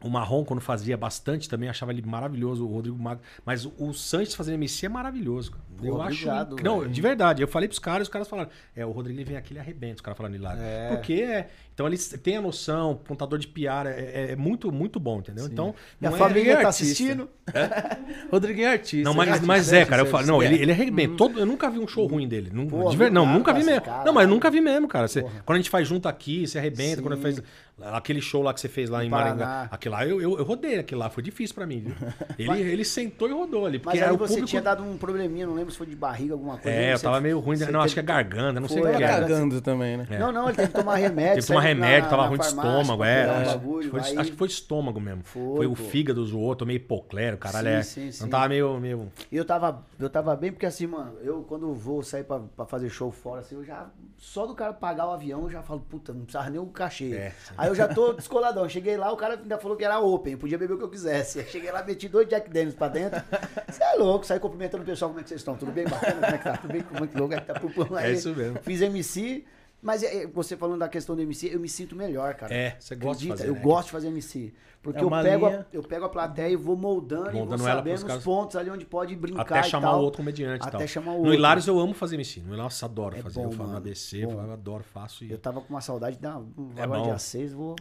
O 0.00 0.08
Marrom, 0.08 0.44
quando 0.44 0.60
fazia 0.60 0.96
bastante, 0.96 1.48
também 1.48 1.68
achava 1.68 1.92
ele 1.92 2.02
maravilhoso, 2.02 2.64
o 2.64 2.72
Rodrigo 2.72 2.98
Magro. 2.98 3.22
Mas 3.44 3.64
o 3.64 3.92
Sanches 3.92 4.34
fazendo 4.34 4.54
MC 4.54 4.86
é 4.86 4.88
maravilhoso. 4.88 5.52
cara. 5.52 5.64
Eu 5.82 5.94
obrigado, 5.94 6.54
acho. 6.56 6.64
Não, 6.64 6.86
de 6.86 7.00
verdade. 7.00 7.42
Eu 7.42 7.48
falei 7.48 7.68
pros 7.68 7.78
caras, 7.78 8.08
os 8.08 8.12
caras 8.12 8.28
falaram. 8.28 8.50
É, 8.74 8.84
o 8.84 8.90
Rodrigo 8.90 9.18
ele 9.18 9.24
vem 9.24 9.36
aqui, 9.36 9.52
ele 9.52 9.60
arrebenta, 9.60 9.96
os 9.96 10.00
caras 10.00 10.16
falando 10.16 10.32
de 10.32 10.38
lá. 10.38 10.56
É. 10.58 10.88
Porque 10.94 11.14
é. 11.14 11.48
Então 11.74 11.86
ele 11.86 11.96
tem 11.96 12.36
a 12.36 12.40
noção, 12.42 12.96
pontador 13.04 13.38
de 13.38 13.46
piara, 13.46 13.90
é, 13.90 14.32
é 14.32 14.36
muito, 14.36 14.72
muito 14.72 14.98
bom, 14.98 15.20
entendeu? 15.20 15.46
Então. 15.46 15.74
Minha 16.00 16.12
é- 16.12 16.16
família 16.16 16.52
é 16.52 16.56
tá 16.56 16.68
artista. 16.68 16.84
assistindo. 16.84 17.28
Rodriguinho 18.32 18.66
é 18.66 18.72
artista. 18.72 19.04
Não, 19.08 19.14
mas, 19.14 19.40
mas 19.42 19.72
é, 19.72 19.84
cara, 19.84 20.02
eu 20.02 20.06
falo, 20.06 20.26
não, 20.26 20.42
ele, 20.42 20.56
ele 20.60 20.72
arrebenta. 20.72 21.16
Todo, 21.16 21.38
eu 21.38 21.46
nunca 21.46 21.70
vi 21.70 21.78
um 21.78 21.86
show 21.86 22.06
ruim 22.06 22.26
dele. 22.26 22.50
Não, 22.52 22.66
Pô, 22.66 22.88
de 22.90 22.96
ver- 22.96 23.10
não, 23.12 23.24
nunca, 23.24 23.52
vi 23.52 23.62
mesmo. 23.62 23.82
cara. 23.82 24.04
Não, 24.04 24.12
mas 24.12 24.28
nunca 24.28 24.50
vi 24.50 24.60
mesmo, 24.60 24.88
cara. 24.88 25.06
Você- 25.06 25.22
quando 25.22 25.56
a 25.56 25.56
gente 25.56 25.70
faz 25.70 25.86
junto 25.86 26.08
aqui, 26.08 26.46
você 26.46 26.58
arrebenta. 26.58 27.00
Quando 27.00 27.16
fez 27.18 27.40
aquele 27.80 28.20
show 28.20 28.42
lá 28.42 28.52
que 28.52 28.60
você 28.60 28.68
fez 28.68 28.90
lá 28.90 29.04
em 29.04 29.10
Paraná. 29.10 29.28
Maringá, 29.36 29.68
aquele 29.70 29.94
aquilo 29.94 29.94
lá 29.94 30.06
eu, 30.06 30.20
eu, 30.20 30.38
eu 30.38 30.44
rodei, 30.44 30.78
aquilo 30.78 31.00
lá 31.00 31.10
foi 31.10 31.22
difícil 31.22 31.54
pra 31.54 31.66
mim, 31.66 31.80
viu? 31.80 31.94
Ele, 32.38 32.62
ele 32.62 32.84
sentou 32.84 33.28
e 33.28 33.32
rodou 33.32 33.66
ali, 33.66 33.78
porque 33.78 33.96
Mas 33.96 34.02
aí 34.02 34.04
era 34.04 34.14
o 34.14 34.16
você 34.18 34.34
público... 34.34 34.48
tinha 34.48 34.62
dado 34.62 34.82
um 34.82 34.96
probleminha, 34.96 35.46
não 35.46 35.54
lembro 35.54 35.67
se 35.70 35.78
foi 35.78 35.86
de 35.86 35.96
barriga, 35.96 36.34
alguma 36.34 36.56
coisa. 36.58 36.76
É, 36.76 36.92
eu 36.92 36.98
Você- 36.98 37.04
tava 37.04 37.20
meio 37.20 37.38
ruim, 37.38 37.56
não, 37.58 37.80
acho 37.80 37.94
que 37.94 38.00
teve- 38.00 38.12
é 38.12 38.14
garganta, 38.14 38.60
não 38.60 38.68
sei 38.68 38.82
Foi, 38.82 38.92
o 38.92 38.96
que 38.96 39.02
é, 39.02 39.06
era. 39.06 39.20
Cagando 39.22 39.60
também, 39.60 39.96
né? 39.96 40.06
É. 40.10 40.18
Não, 40.18 40.32
não, 40.32 40.46
ele 40.48 40.56
teve 40.56 40.68
que 40.68 40.74
tomar 40.74 40.96
remédio. 40.96 41.34
Teve 41.34 41.40
que 41.42 41.46
tomar 41.48 41.60
remédio, 41.60 42.02
na- 42.04 42.08
tava 42.10 42.22
na 42.22 42.28
ruim 42.28 42.38
de 42.38 42.46
estômago, 42.46 43.04
é. 43.04 43.26
um 43.26 43.30
acho, 43.32 43.50
bagulho, 43.50 43.90
foi- 43.90 44.00
aí- 44.00 44.18
acho 44.18 44.30
que 44.32 44.36
foi 44.36 44.48
estômago 44.48 45.00
mesmo. 45.00 45.22
Foi, 45.24 45.56
Foi, 45.56 45.66
o 45.66 45.74
fígado 45.74 46.24
zoou, 46.24 46.54
tomei 46.56 46.76
hipoclero, 46.76 47.36
caralho. 47.36 47.68
Sim, 47.68 47.74
é. 47.76 47.82
sim, 47.82 48.12
sim. 48.12 48.22
Não 48.22 48.30
tava 48.30 48.48
meio. 48.48 48.78
meio... 48.80 49.12
E 49.30 49.36
eu 49.36 49.44
tava, 49.44 49.84
eu 49.98 50.08
tava 50.10 50.34
bem, 50.36 50.50
porque 50.52 50.66
assim, 50.66 50.86
mano, 50.86 51.12
eu 51.22 51.42
quando 51.48 51.72
vou 51.74 52.02
sair 52.02 52.24
pra, 52.24 52.40
pra 52.40 52.66
fazer 52.66 52.88
show 52.88 53.10
fora, 53.10 53.40
assim, 53.40 53.54
eu 53.56 53.64
já. 53.64 53.86
Só 54.16 54.46
do 54.46 54.54
cara 54.54 54.72
pagar 54.72 55.06
o 55.06 55.12
avião, 55.12 55.42
eu 55.42 55.50
já 55.50 55.62
falo, 55.62 55.80
puta, 55.88 56.12
não 56.12 56.22
precisava 56.22 56.50
nem 56.50 56.58
o 56.60 56.66
cachê. 56.66 57.12
É. 57.14 57.32
Aí 57.56 57.68
eu 57.68 57.74
já 57.74 57.86
tô 57.86 58.12
descoladão. 58.18 58.68
Cheguei 58.68 58.96
lá, 58.96 59.12
o 59.12 59.16
cara 59.16 59.34
ainda 59.34 59.58
falou 59.58 59.76
que 59.76 59.84
era 59.84 60.00
open, 60.00 60.36
podia 60.36 60.58
beber 60.58 60.74
o 60.74 60.78
que 60.78 60.84
eu 60.84 60.88
quisesse. 60.88 61.38
Aí 61.40 61.46
Cheguei 61.46 61.70
lá, 61.70 61.82
meti 61.84 62.08
dois 62.08 62.28
Jack 62.28 62.50
Daniels 62.50 62.74
pra 62.74 62.88
dentro. 62.88 63.20
Você 63.68 63.82
é 63.82 63.94
louco, 63.94 64.26
saí 64.26 64.40
cumprimentando 64.40 64.82
o 64.82 64.86
pessoal, 64.86 65.10
como 65.10 65.20
é 65.20 65.22
que 65.22 65.28
vocês 65.28 65.40
estão? 65.40 65.56
Tudo 65.58 65.72
bem? 65.72 65.84
Bacana? 65.84 66.14
Como 66.20 66.26
é 66.34 66.38
que 66.38 66.44
tá? 66.44 66.56
Tudo 66.56 66.72
bem? 66.72 66.82
Como 66.82 67.04
é 67.04 67.06
que 67.08 67.18
louco? 67.18 67.34
É 67.34 67.40
tá 67.40 67.54
pupum? 67.60 67.96
É 67.98 68.12
isso 68.12 68.34
mesmo. 68.34 68.58
Fiz 68.62 68.80
MC. 68.80 69.44
Mas 69.80 70.02
é, 70.02 70.24
é, 70.24 70.26
você 70.26 70.56
falando 70.56 70.80
da 70.80 70.88
questão 70.88 71.14
do 71.14 71.22
MC, 71.22 71.54
eu 71.54 71.60
me 71.60 71.68
sinto 71.68 71.94
melhor, 71.94 72.34
cara. 72.34 72.52
É, 72.52 72.76
você 72.80 72.96
gosta 72.96 73.22
de 73.22 73.30
Acredita? 73.30 73.36
fazer, 73.36 73.48
Eu 73.48 73.54
né? 73.54 73.60
gosto 73.60 73.86
de 73.86 73.92
fazer 73.92 74.08
MC. 74.08 74.52
Porque 74.82 74.98
É 74.98 75.02
eu, 75.04 75.10
pego 75.10 75.46
a, 75.46 75.66
eu 75.72 75.82
pego 75.84 76.04
a 76.04 76.08
plateia 76.08 76.48
e 76.48 76.56
vou 76.56 76.76
moldando, 76.76 77.30
e 77.30 77.34
Moldando 77.34 77.58
vou 77.58 77.68
ela 77.68 77.78
sabendo 77.78 78.00
caras- 78.02 78.16
os 78.18 78.24
pontos 78.24 78.56
ali 78.56 78.70
onde 78.70 78.84
pode 78.84 79.14
brincar 79.14 79.42
Até 79.42 79.60
e 79.60 79.64
chamar 79.64 79.96
o 79.96 80.00
outro 80.02 80.16
comediante 80.18 80.64
e 80.64 80.68
Até 80.68 80.78
tal. 80.78 80.88
chamar 80.88 81.10
o 81.12 81.14
No 81.14 81.18
outro. 81.20 81.34
Hilários 81.34 81.66
eu 81.68 81.78
amo 81.78 81.94
fazer 81.94 82.16
MC. 82.16 82.40
No 82.40 82.54
Hilários 82.54 82.80
eu 82.80 82.88
adoro 82.88 83.16
É 83.16 83.22
fazer. 83.22 83.34
bom, 83.36 83.42
eu 83.44 83.50
faço 83.50 83.58
na 83.62 83.66
mano. 83.66 83.76
ABC, 83.78 84.26
Bom. 84.26 84.32
eu 84.32 84.52
adoro, 84.52 84.82
faço. 84.84 85.24
E... 85.24 85.30
Eu 85.30 85.38
tava 85.38 85.60
com 85.60 85.68
uma 85.72 85.80
saudade 85.80 86.16
de 86.16 86.26
um 86.26 86.72
É 86.76 86.82
agora 86.82 87.00
bom. 87.00 87.06
dia 87.06 87.18
6, 87.18 87.52
vou, 87.52 87.76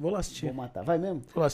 Vou 0.00 0.10
lá 0.10 0.20
assistir. 0.20 0.46
vou 0.46 0.54
matar. 0.54 0.84
Vai 0.84 0.96
mesmo? 0.98 1.22
Vou 1.34 1.40
lá 1.42 1.46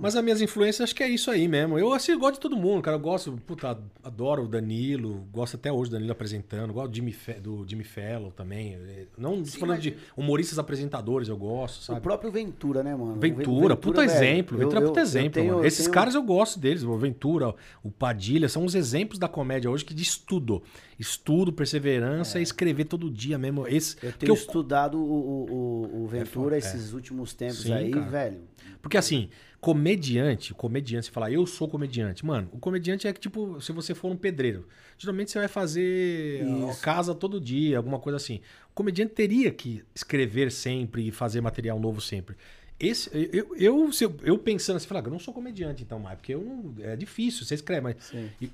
Mas 0.00 0.16
as 0.16 0.22
minhas 0.24 0.40
influências, 0.40 0.82
acho 0.82 0.94
que 0.94 1.02
é 1.02 1.08
isso 1.08 1.30
aí 1.30 1.46
mesmo. 1.46 1.78
Eu 1.78 1.92
assim, 1.92 2.18
gosto 2.18 2.34
de 2.34 2.40
todo 2.40 2.56
mundo, 2.56 2.82
cara. 2.82 2.96
Eu 2.96 3.00
gosto, 3.00 3.32
puta, 3.46 3.78
adoro 4.02 4.44
o 4.44 4.48
Danilo, 4.48 5.26
gosto 5.32 5.54
até 5.56 5.72
hoje 5.72 5.90
do 5.90 5.94
Danilo 5.94 6.12
apresentando, 6.12 6.72
gosto 6.72 6.90
do 6.90 6.96
Jimmy, 6.96 7.12
Fe- 7.12 7.40
do 7.40 7.64
Jimmy 7.68 7.84
Fallon 7.84 8.30
também. 8.30 8.74
É, 8.74 9.06
Não 9.16 9.42
tô 9.42 9.50
falando 9.58 9.80
de 9.80 9.96
humoristas 10.16 10.58
apresentadores, 10.58 11.28
eu 11.28 11.36
gosto, 11.36 11.80
O 11.80 11.84
sabe? 11.84 12.00
próprio 12.00 12.30
Ventura, 12.30 12.82
né, 12.82 12.94
mano? 12.94 13.16
O 13.16 13.20
Ventura, 13.20 13.76
puta 13.76 14.00
velho, 14.06 14.10
exemplo. 14.12 14.56
eu- 14.56 14.60
Ventura 14.60 14.80
é 14.80 14.82
eu- 14.82 14.88
puta 14.88 15.00
exemplo. 15.00 15.30
tenho- 15.30 15.54
mano. 15.54 15.66
Esses 15.66 15.80
tenho- 15.84 15.92
caras 15.94 16.14
eu 16.14 16.22
gosto 16.22 16.58
deles. 16.58 16.82
O 16.82 16.96
Ventura, 16.98 17.54
o 17.82 17.90
Padilha, 17.90 18.48
são 18.48 18.64
os 18.64 18.74
exemplos 18.74 19.18
da 19.18 19.28
comédia 19.28 19.70
hoje 19.70 19.84
que 19.84 19.94
de 19.94 20.02
estudo. 20.02 20.62
Estudo, 20.98 21.52
perseverança 21.52 22.38
e 22.38 22.42
escrever 22.42 22.84
todo 22.84 23.10
dia 23.10 23.36
mesmo. 23.38 23.66
Esse, 23.66 23.96
Eu 24.02 24.12
tenho 24.12 24.30
eu- 24.30 24.34
estudado 24.34 24.98
o, 24.98 25.02
o, 25.02 25.52
o- 26.00 26.04
o 26.04 26.06
Ventura 26.06 26.56
É, 26.56 26.58
esses 26.58 26.92
últimos 26.92 27.32
tempos 27.34 27.62
Sim, 27.62 27.72
aí, 27.72 27.90
cara. 27.90 28.06
velho. 28.06 28.38
Porque 28.80 28.96
assim, 28.96 29.28
comediante, 29.64 30.52
comediante, 30.52 31.06
você 31.06 31.10
falar, 31.10 31.32
eu 31.32 31.46
sou 31.46 31.66
comediante. 31.66 32.22
Mano, 32.22 32.50
o 32.52 32.58
comediante 32.58 33.08
é 33.08 33.12
que, 33.14 33.18
tipo, 33.18 33.58
se 33.62 33.72
você 33.72 33.94
for 33.94 34.10
um 34.12 34.16
pedreiro, 34.16 34.68
geralmente 34.98 35.30
você 35.30 35.38
vai 35.38 35.48
fazer 35.48 36.44
Isso. 36.44 36.82
casa 36.82 37.14
todo 37.14 37.40
dia, 37.40 37.78
alguma 37.78 37.98
coisa 37.98 38.18
assim. 38.18 38.42
O 38.70 38.74
comediante 38.74 39.14
teria 39.14 39.50
que 39.50 39.82
escrever 39.94 40.52
sempre 40.52 41.08
e 41.08 41.10
fazer 41.10 41.40
material 41.40 41.80
novo 41.80 41.98
sempre. 41.98 42.36
Esse, 42.78 43.08
eu, 43.14 43.56
eu, 43.56 43.90
eu, 43.98 44.16
eu 44.22 44.38
pensando 44.38 44.76
assim, 44.76 44.86
falar, 44.86 45.02
eu 45.02 45.10
não 45.10 45.18
sou 45.18 45.32
comediante 45.32 45.82
então 45.82 45.98
mais, 45.98 46.18
porque 46.18 46.34
eu 46.34 46.42
não, 46.42 46.74
é 46.84 46.94
difícil, 46.94 47.46
você 47.46 47.54
escreve, 47.54 47.80
mas 47.80 47.96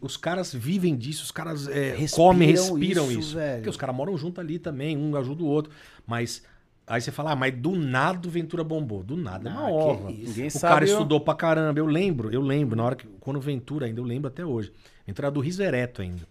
os 0.01 0.17
caras 0.17 0.55
vivem 0.55 0.97
disso, 0.97 1.25
os 1.25 1.33
caras 1.33 1.67
é, 1.67 1.97
Respiram 1.97 2.25
comem, 2.25 2.51
respiram 2.51 3.11
isso, 3.11 3.21
isso. 3.21 3.37
Porque 3.57 3.69
os 3.69 3.77
caras 3.77 3.97
moram 3.97 4.17
junto 4.17 4.41
ali 4.41 4.61
também, 4.61 4.97
um 4.97 5.17
ajuda 5.17 5.43
o 5.43 5.47
outro. 5.47 5.73
Mas 6.07 6.45
aí 6.91 7.01
você 7.01 7.11
fala, 7.11 7.33
ah, 7.33 7.37
mas 7.37 7.55
do 7.55 7.75
nada 7.77 8.27
o 8.27 8.31
Ventura 8.31 8.63
bombou. 8.65 9.03
Do 9.03 9.17
nada, 9.17 9.49
é 9.49 9.53
uma 9.53 10.09
Ah, 10.09 10.13
isso. 10.13 10.29
Ninguém 10.31 10.47
O 10.49 10.51
sabe. 10.51 10.75
cara 10.75 10.85
ó. 10.85 10.89
estudou 10.89 11.21
pra 11.21 11.35
caramba. 11.35 11.79
Eu 11.79 11.87
lembro, 11.87 12.31
eu 12.33 12.41
lembro, 12.43 12.77
na 12.77 12.85
hora 12.85 12.97
que. 12.97 13.07
Quando 13.21 13.37
o 13.37 13.41
Ventura 13.41 13.87
ainda, 13.87 14.01
eu 14.01 14.05
lembro 14.05 14.29
até 14.29 14.45
hoje. 14.45 14.73
Ventura 15.07 15.29
era 15.29 15.33
do 15.35 15.41
Riso 15.41 15.63
Ereto 15.63 16.03
ainda. 16.03 16.23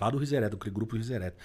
Lá 0.00 0.08
do 0.10 0.18
Riso 0.18 0.34
Ereto, 0.34 0.56
aquele 0.56 0.74
grupo 0.74 0.96
Riso 0.96 1.12
Ereto. 1.12 1.36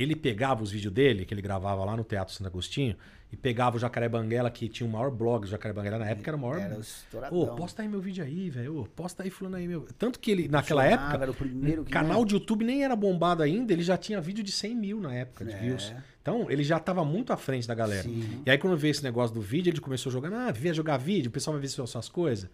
Ele 0.00 0.14
pegava 0.14 0.62
os 0.62 0.70
vídeos 0.70 0.92
dele, 0.92 1.24
que 1.24 1.34
ele 1.34 1.42
gravava 1.42 1.84
lá 1.84 1.96
no 1.96 2.04
Teatro 2.04 2.32
Santo 2.34 2.46
Agostinho, 2.46 2.96
e 3.32 3.36
pegava 3.36 3.76
o 3.76 3.78
Jacaré 3.80 4.08
Banguela, 4.08 4.50
que 4.50 4.68
tinha 4.68 4.88
o 4.88 4.90
maior 4.92 5.10
blog 5.10 5.42
do 5.42 5.48
Jacaré 5.48 5.74
Banguela 5.74 5.98
na 5.98 6.08
época, 6.08 6.30
era 6.30 6.36
o 6.36 6.40
maior. 6.40 6.58
Era 6.60 6.76
Ô, 6.76 6.80
estouradão. 6.80 7.56
posta 7.56 7.82
aí 7.82 7.88
meu 7.88 8.00
vídeo 8.00 8.24
aí, 8.24 8.48
velho. 8.48 8.80
Ô, 8.80 8.84
Posta 8.86 9.22
aí 9.22 9.28
fulano 9.30 9.56
aí, 9.56 9.66
meu. 9.68 9.86
Tanto 9.98 10.18
que 10.18 10.30
ele, 10.30 10.48
naquela 10.48 10.82
Funcionava, 10.82 11.08
época, 11.10 11.22
era 11.24 11.30
o 11.30 11.34
primeiro 11.34 11.84
que, 11.84 11.90
canal 11.92 12.24
de 12.24 12.34
YouTube 12.34 12.64
nem 12.64 12.84
era 12.84 12.94
bombado 12.96 13.42
ainda, 13.42 13.72
ele 13.72 13.82
já 13.82 13.96
tinha 13.98 14.20
vídeo 14.20 14.42
de 14.42 14.52
100 14.52 14.74
mil 14.76 15.00
na 15.00 15.12
época 15.14 15.44
de 15.44 15.52
É. 15.52 15.58
views. 15.58 15.92
Então, 16.22 16.50
ele 16.50 16.62
já 16.62 16.78
tava 16.78 17.04
muito 17.04 17.32
à 17.32 17.36
frente 17.36 17.66
da 17.66 17.74
galera. 17.74 18.02
Sim. 18.04 18.42
E 18.46 18.50
aí, 18.50 18.56
quando 18.56 18.76
veio 18.76 18.92
esse 18.92 19.02
negócio 19.02 19.34
do 19.34 19.40
vídeo, 19.42 19.70
ele 19.70 19.80
começou 19.80 20.10
jogar, 20.12 20.32
ah, 20.32 20.50
via 20.52 20.72
jogar 20.72 20.96
vídeo, 20.96 21.28
o 21.28 21.32
pessoal 21.32 21.52
vai 21.54 21.60
ver 21.60 21.68
suas, 21.68 21.90
suas 21.90 22.08
coisas. 22.08 22.48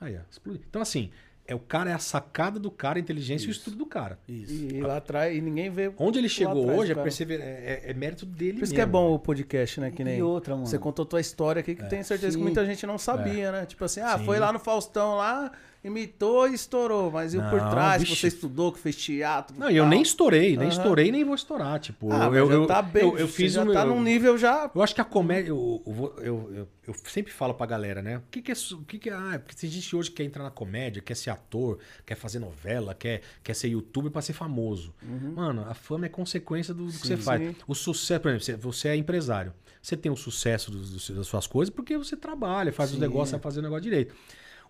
Aí, 0.00 0.16
ó, 0.16 0.20
explodiu. 0.30 0.62
Então, 0.68 0.82
assim, 0.82 1.10
é 1.52 1.54
o 1.54 1.58
cara, 1.58 1.90
é 1.90 1.92
a 1.92 1.98
sacada 1.98 2.58
do 2.58 2.70
cara, 2.70 2.98
a 2.98 3.00
inteligência 3.00 3.46
e 3.46 3.48
o 3.48 3.52
estudo 3.52 3.76
do 3.76 3.86
cara. 3.86 4.18
E 4.28 4.80
lá 4.80 4.96
atrás, 4.96 5.36
e 5.36 5.40
ninguém 5.40 5.70
vê. 5.70 5.92
Onde 5.98 6.18
ele 6.18 6.28
chegou 6.28 6.62
atrás, 6.62 6.78
hoje 6.80 6.92
é, 6.92 6.94
cara. 6.94 7.04
persever... 7.04 7.40
é, 7.40 7.44
é- 7.84 7.90
é 7.90 7.94
mérito 7.94 8.24
dele 8.26 8.54
Por 8.54 8.64
isso 8.64 8.72
mesmo. 8.72 8.74
que 8.74 8.80
é 8.80 8.86
bom 8.86 9.14
o 9.14 9.18
podcast, 9.18 9.80
né? 9.80 9.90
Que 9.90 10.02
nem 10.02 10.18
E 10.18 10.22
outra, 10.22 10.54
mano. 10.54 10.66
você 10.66 10.78
contou 10.78 11.04
tua 11.04 11.20
história 11.20 11.60
aqui, 11.60 11.74
que 11.74 11.88
tenho 11.88 12.04
certeza 12.04 12.32
Sim. 12.32 12.38
que 12.38 12.42
muita 12.42 12.64
gente 12.66 12.86
não 12.86 12.98
sabia, 12.98 13.52
né? 13.52 13.66
Tipo 13.66 13.84
assim, 13.84 14.00
ah, 14.00 14.18
Sim. 14.18 14.24
foi 14.24 14.38
lá 14.38 14.52
no 14.52 14.58
Faustão 14.58 15.16
lá, 15.16 15.52
imitou 15.84 16.48
e 16.48 16.54
estourou. 16.54 17.10
Mas 17.10 17.34
e 17.34 17.38
o 17.38 17.42
por 17.50 17.58
trás, 17.70 18.02
que 18.02 18.08
vixe. 18.08 18.20
você 18.20 18.26
estudou, 18.28 18.72
que 18.72 18.78
fez 18.78 18.96
teatro. 18.96 19.56
Não, 19.58 19.70
e 19.70 19.76
eu 19.76 19.86
nem 19.86 20.02
estourei, 20.02 20.56
nem 20.56 20.68
Aham. 20.68 20.76
estourei, 20.78 21.10
nem 21.12 21.24
vou 21.24 21.34
estourar. 21.34 21.78
Tipo, 21.80 22.12
Ah, 22.12 22.26
eu, 22.32 22.50
eu, 22.50 22.66
tá 22.66 22.80
bem. 22.82 23.02
eu, 23.02 23.18
eu 23.18 23.28
fiz 23.28 23.52
já 23.52 23.62
um. 23.64 23.72
tá 23.72 23.84
num 23.84 24.02
nível 24.02 24.36
já. 24.38 24.70
Eu 24.74 24.82
acho 24.82 24.94
que 24.94 25.00
a 25.00 25.04
comédia, 25.04 25.50
eu, 25.50 25.82
eu, 26.18 26.68
eu, 26.86 26.94
sempre 27.04 27.32
falo 27.32 27.54
pra 27.54 27.66
galera, 27.66 28.00
né? 28.02 28.18
O 28.18 28.22
que, 28.30 28.40
que 28.42 28.52
é. 28.52 28.54
O 28.72 28.84
que, 28.84 28.98
que 28.98 29.10
é. 29.10 29.12
Ah, 29.12 29.40
porque 29.42 29.54
tem 29.60 29.68
gente 29.70 29.94
hoje 29.96 30.10
que 30.10 30.16
quer 30.16 30.24
entrar 30.24 30.42
na 30.44 30.50
comédia, 30.50 31.02
quer 31.02 31.16
ser 31.16 31.30
ator, 31.30 31.78
quer 32.06 32.14
fazer 32.14 32.38
novela, 32.38 32.94
quer, 32.94 33.22
quer 33.42 33.54
ser 33.54 33.68
youtuber 33.68 34.10
pra 34.10 34.22
ser 34.22 34.32
famoso. 34.32 34.94
Mano, 35.34 35.64
a 35.68 35.74
fama 35.74 36.06
é 36.06 36.08
consequência 36.08 36.72
do, 36.72 36.86
do 36.86 36.92
que 36.92 37.06
você 37.06 37.16
faz. 37.16 37.40
Sim. 37.42 37.56
O 37.66 37.74
sucesso, 37.74 38.20
por 38.20 38.30
exemplo, 38.30 38.72
você, 38.72 38.88
é 38.88 38.96
empresário. 38.96 39.52
Você 39.82 39.96
tem 39.96 40.12
o 40.12 40.16
sucesso 40.16 40.70
dos- 40.70 40.90
dos- 40.90 41.10
das 41.10 41.26
suas 41.26 41.46
coisas 41.46 41.74
porque 41.74 41.98
você 41.98 42.16
trabalha, 42.16 42.72
faz 42.72 42.92
os 42.92 42.98
negócios, 42.98 43.32
vai 43.32 43.40
fazer 43.40 43.58
o 43.58 43.62
negócio 43.64 43.82
direito. 43.82 44.14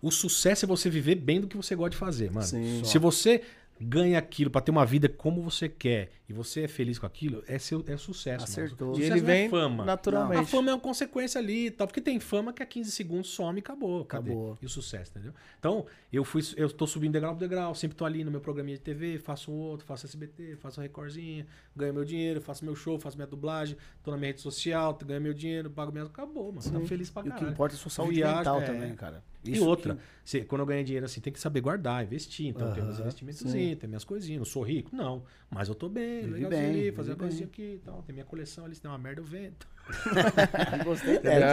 O 0.03 0.11
sucesso 0.11 0.65
é 0.65 0.67
você 0.67 0.89
viver 0.89 1.15
bem 1.15 1.39
do 1.39 1.47
que 1.47 1.55
você 1.55 1.73
gosta 1.73 1.91
de 1.91 1.97
fazer, 1.97 2.29
mano. 2.29 2.45
Sim. 2.45 2.83
Se 2.83 2.99
você 2.99 3.41
ganha 3.79 4.19
aquilo 4.19 4.51
pra 4.51 4.59
ter 4.59 4.69
uma 4.69 4.85
vida 4.85 5.07
como 5.07 5.41
você 5.41 5.69
quer 5.69 6.11
e 6.33 6.35
você 6.35 6.61
é 6.63 6.67
feliz 6.67 6.97
com 6.97 7.05
aquilo, 7.05 7.43
é 7.47 7.59
seu 7.59 7.83
é 7.87 7.95
sucesso. 7.95 8.43
Acertou. 8.43 8.87
Mano. 8.89 8.99
E 8.99 9.03
Sucesso 9.03 9.23
ele 9.23 9.31
é 9.31 9.35
vem 9.41 9.49
fama. 9.49 9.85
naturalmente. 9.85 10.39
A 10.41 10.45
fama 10.45 10.71
é 10.71 10.73
uma 10.73 10.79
consequência 10.79 11.39
ali 11.39 11.67
e 11.67 11.71
tal. 11.71 11.85
Porque 11.87 12.01
tem 12.01 12.19
fama 12.19 12.51
que 12.51 12.63
a 12.63 12.65
15 12.65 12.91
segundos 12.91 13.29
some 13.29 13.59
e 13.59 13.61
acabou. 13.61 14.03
Cadê? 14.05 14.31
Acabou. 14.31 14.57
E 14.61 14.65
o 14.65 14.69
sucesso, 14.69 15.11
entendeu? 15.11 15.33
Então, 15.59 15.85
eu 16.11 16.23
fui, 16.23 16.41
eu 16.57 16.69
tô 16.69 16.87
subindo 16.87 17.13
degrau 17.13 17.33
por 17.33 17.39
degrau, 17.39 17.75
sempre 17.75 17.95
tô 17.95 18.03
ali 18.05 18.23
no 18.23 18.31
meu 18.31 18.41
programinha 18.41 18.75
de 18.77 18.83
TV, 18.83 19.17
faço 19.19 19.51
um 19.51 19.55
outro, 19.55 19.85
faço 19.85 20.05
SBT, 20.05 20.55
faço 20.57 20.79
a 20.79 20.83
recordzinha, 20.83 21.45
ganho 21.75 21.93
meu 21.93 22.03
dinheiro, 22.03 22.41
faço 22.41 22.65
meu 22.65 22.75
show, 22.75 22.97
faço 22.99 23.15
minha 23.15 23.27
dublagem, 23.27 23.77
tô 24.03 24.11
na 24.11 24.17
minha 24.17 24.27
rede 24.29 24.41
social, 24.41 24.97
ganho 25.05 25.21
meu 25.21 25.33
dinheiro, 25.33 25.69
pago 25.69 25.91
minhas. 25.91 26.07
Acabou, 26.07 26.51
mano. 26.51 26.61
Tá 26.81 26.87
feliz 26.87 27.09
pra 27.09 27.21
E 27.21 27.25
o 27.25 27.29
caralho. 27.29 27.45
que 27.47 27.53
importa 27.53 27.75
é 27.75 27.77
a 27.77 27.79
sua 27.79 27.91
saúde 27.91 28.15
Viagem, 28.15 28.37
mental 28.37 28.61
é. 28.61 28.65
também, 28.65 28.95
cara. 28.95 29.23
E 29.45 29.51
Isso 29.51 29.65
outra, 29.67 29.95
que- 29.95 30.01
você- 30.23 30.41
quando 30.45 30.61
eu 30.61 30.65
ganho 30.65 30.85
dinheiro 30.85 31.05
assim, 31.05 31.19
tem 31.19 31.33
que 31.33 31.39
saber 31.39 31.59
guardar, 31.59 32.01
investir. 32.01 32.47
Então 32.47 32.71
tem 32.73 32.81
meus 32.81 32.97
investimentos, 32.97 33.41
tem 33.51 33.77
minhas 33.89 34.05
coisinhas. 34.05 34.39
Não 34.39 34.45
sou 34.45 34.63
rico? 34.63 34.95
Não. 34.95 35.23
Mas 35.49 35.67
eu 35.67 35.75
tô 35.75 35.89
bem, 35.89 36.22
Vive 36.25 36.33
legalzinho 36.43 36.61
bem, 36.71 36.79
ali, 36.81 36.91
fazer 36.91 37.09
uma 37.11 37.15
bem. 37.17 37.27
coisinha 37.27 37.47
aqui 37.47 37.61
e 37.75 37.81
tal. 37.85 38.01
Tem 38.03 38.13
minha 38.13 38.25
coleção 38.25 38.65
ali, 38.65 38.75
se 38.75 38.81
tem 38.81 38.89
uma 38.91 38.97
merda 38.97 39.21
eu 39.21 39.25
vendo. 39.25 39.55
Gostei 40.83 41.17
É, 41.17 41.19
dessa. 41.19 41.45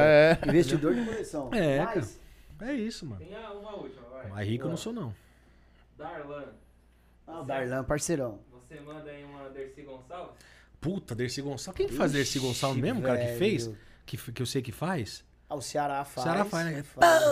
é. 0.46 0.48
Investidor 0.48 0.94
de 0.94 1.04
coleção. 1.04 1.50
É, 1.54 1.84
Mas, 1.84 2.20
É 2.62 2.74
isso, 2.74 3.06
mano. 3.06 3.24
Tem 3.24 3.34
a- 3.34 3.52
uma 3.52 3.74
última, 3.76 4.02
vai. 4.08 4.28
Mais 4.28 4.48
rico 4.48 4.66
eu 4.66 4.70
não 4.70 4.76
sou, 4.76 4.92
não. 4.92 5.14
Darlan, 5.96 6.44
ah, 7.26 7.40
o 7.40 7.44
Darlan, 7.44 7.84
parceirão. 7.84 8.38
você 8.50 8.80
manda 8.80 9.10
aí 9.10 9.24
uma 9.24 9.48
Dercy 9.50 9.82
Gonçalves? 9.82 10.34
Puta, 10.80 11.14
Dercy 11.14 11.42
Gonçalves. 11.42 11.76
Quem 11.76 11.88
que 11.88 11.94
faz 11.94 12.12
Dercy 12.12 12.38
Gonçalves 12.38 12.80
mesmo, 12.82 13.02
cara, 13.02 13.18
que 13.18 13.36
fez? 13.38 13.70
Que, 14.06 14.16
que 14.32 14.42
eu 14.42 14.46
sei 14.46 14.62
que 14.62 14.72
faz? 14.72 15.24
Ah, 15.50 15.56
o 15.56 15.60
Ceará 15.60 16.04
faz. 16.04 16.22
Ceará 16.24 16.44
faz, 16.44 16.64
né? 16.66 16.84
faz. 16.84 17.24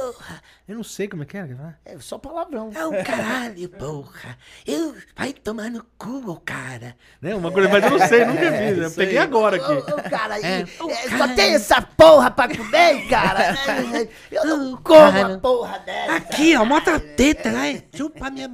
Eu 0.66 0.74
não 0.74 0.82
sei 0.82 1.06
como 1.06 1.22
é 1.22 1.26
que 1.26 1.38
é. 1.38 1.46
cara. 1.46 1.78
É 1.84 1.96
só 2.00 2.18
palavrão. 2.18 2.72
É 2.74 2.84
um 2.84 3.04
caralho, 3.04 3.68
porra. 3.68 4.36
Eu... 4.66 4.96
Vai 5.16 5.32
tomar 5.32 5.70
no 5.70 5.86
cu, 5.96 6.28
ô 6.28 6.34
cara. 6.34 6.96
Né? 7.22 7.32
Uma 7.36 7.52
coisa, 7.52 7.68
mas 7.68 7.84
eu 7.84 7.90
não 7.96 8.08
sei, 8.08 8.24
nunca 8.24 8.50
vi. 8.50 8.72
né? 8.72 8.86
Eu 8.86 8.90
peguei 8.90 9.18
agora 9.18 9.56
aqui. 9.56 9.70
Ô, 9.72 9.94
ô, 9.94 10.10
cara, 10.10 10.34
aí, 10.34 10.42
É. 10.44 10.60
é, 10.62 11.16
só 11.16 11.28
tem 11.36 11.54
essa 11.54 11.80
porra 11.80 12.28
pra 12.28 12.48
comer, 12.48 13.08
cara. 13.08 13.54
Eu 14.32 14.44
não 14.46 14.76
como 14.78 14.98
cara. 15.12 15.34
a 15.36 15.38
porra 15.38 15.78
dessa. 15.78 16.16
Aqui, 16.16 16.56
ó, 16.56 16.64
mostra 16.64 16.96
a 16.96 17.00
teta, 17.00 17.52
né? 17.52 17.84
Chupa 17.94 18.28
minha. 18.30 18.50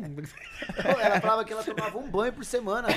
Ela 0.77 1.21
falava 1.23 1.43
que 1.43 1.55
ela 1.55 1.65
tomava 1.65 1.99
um 1.99 2.11
banho 2.11 2.35
por 2.35 2.45
semana. 2.45 2.89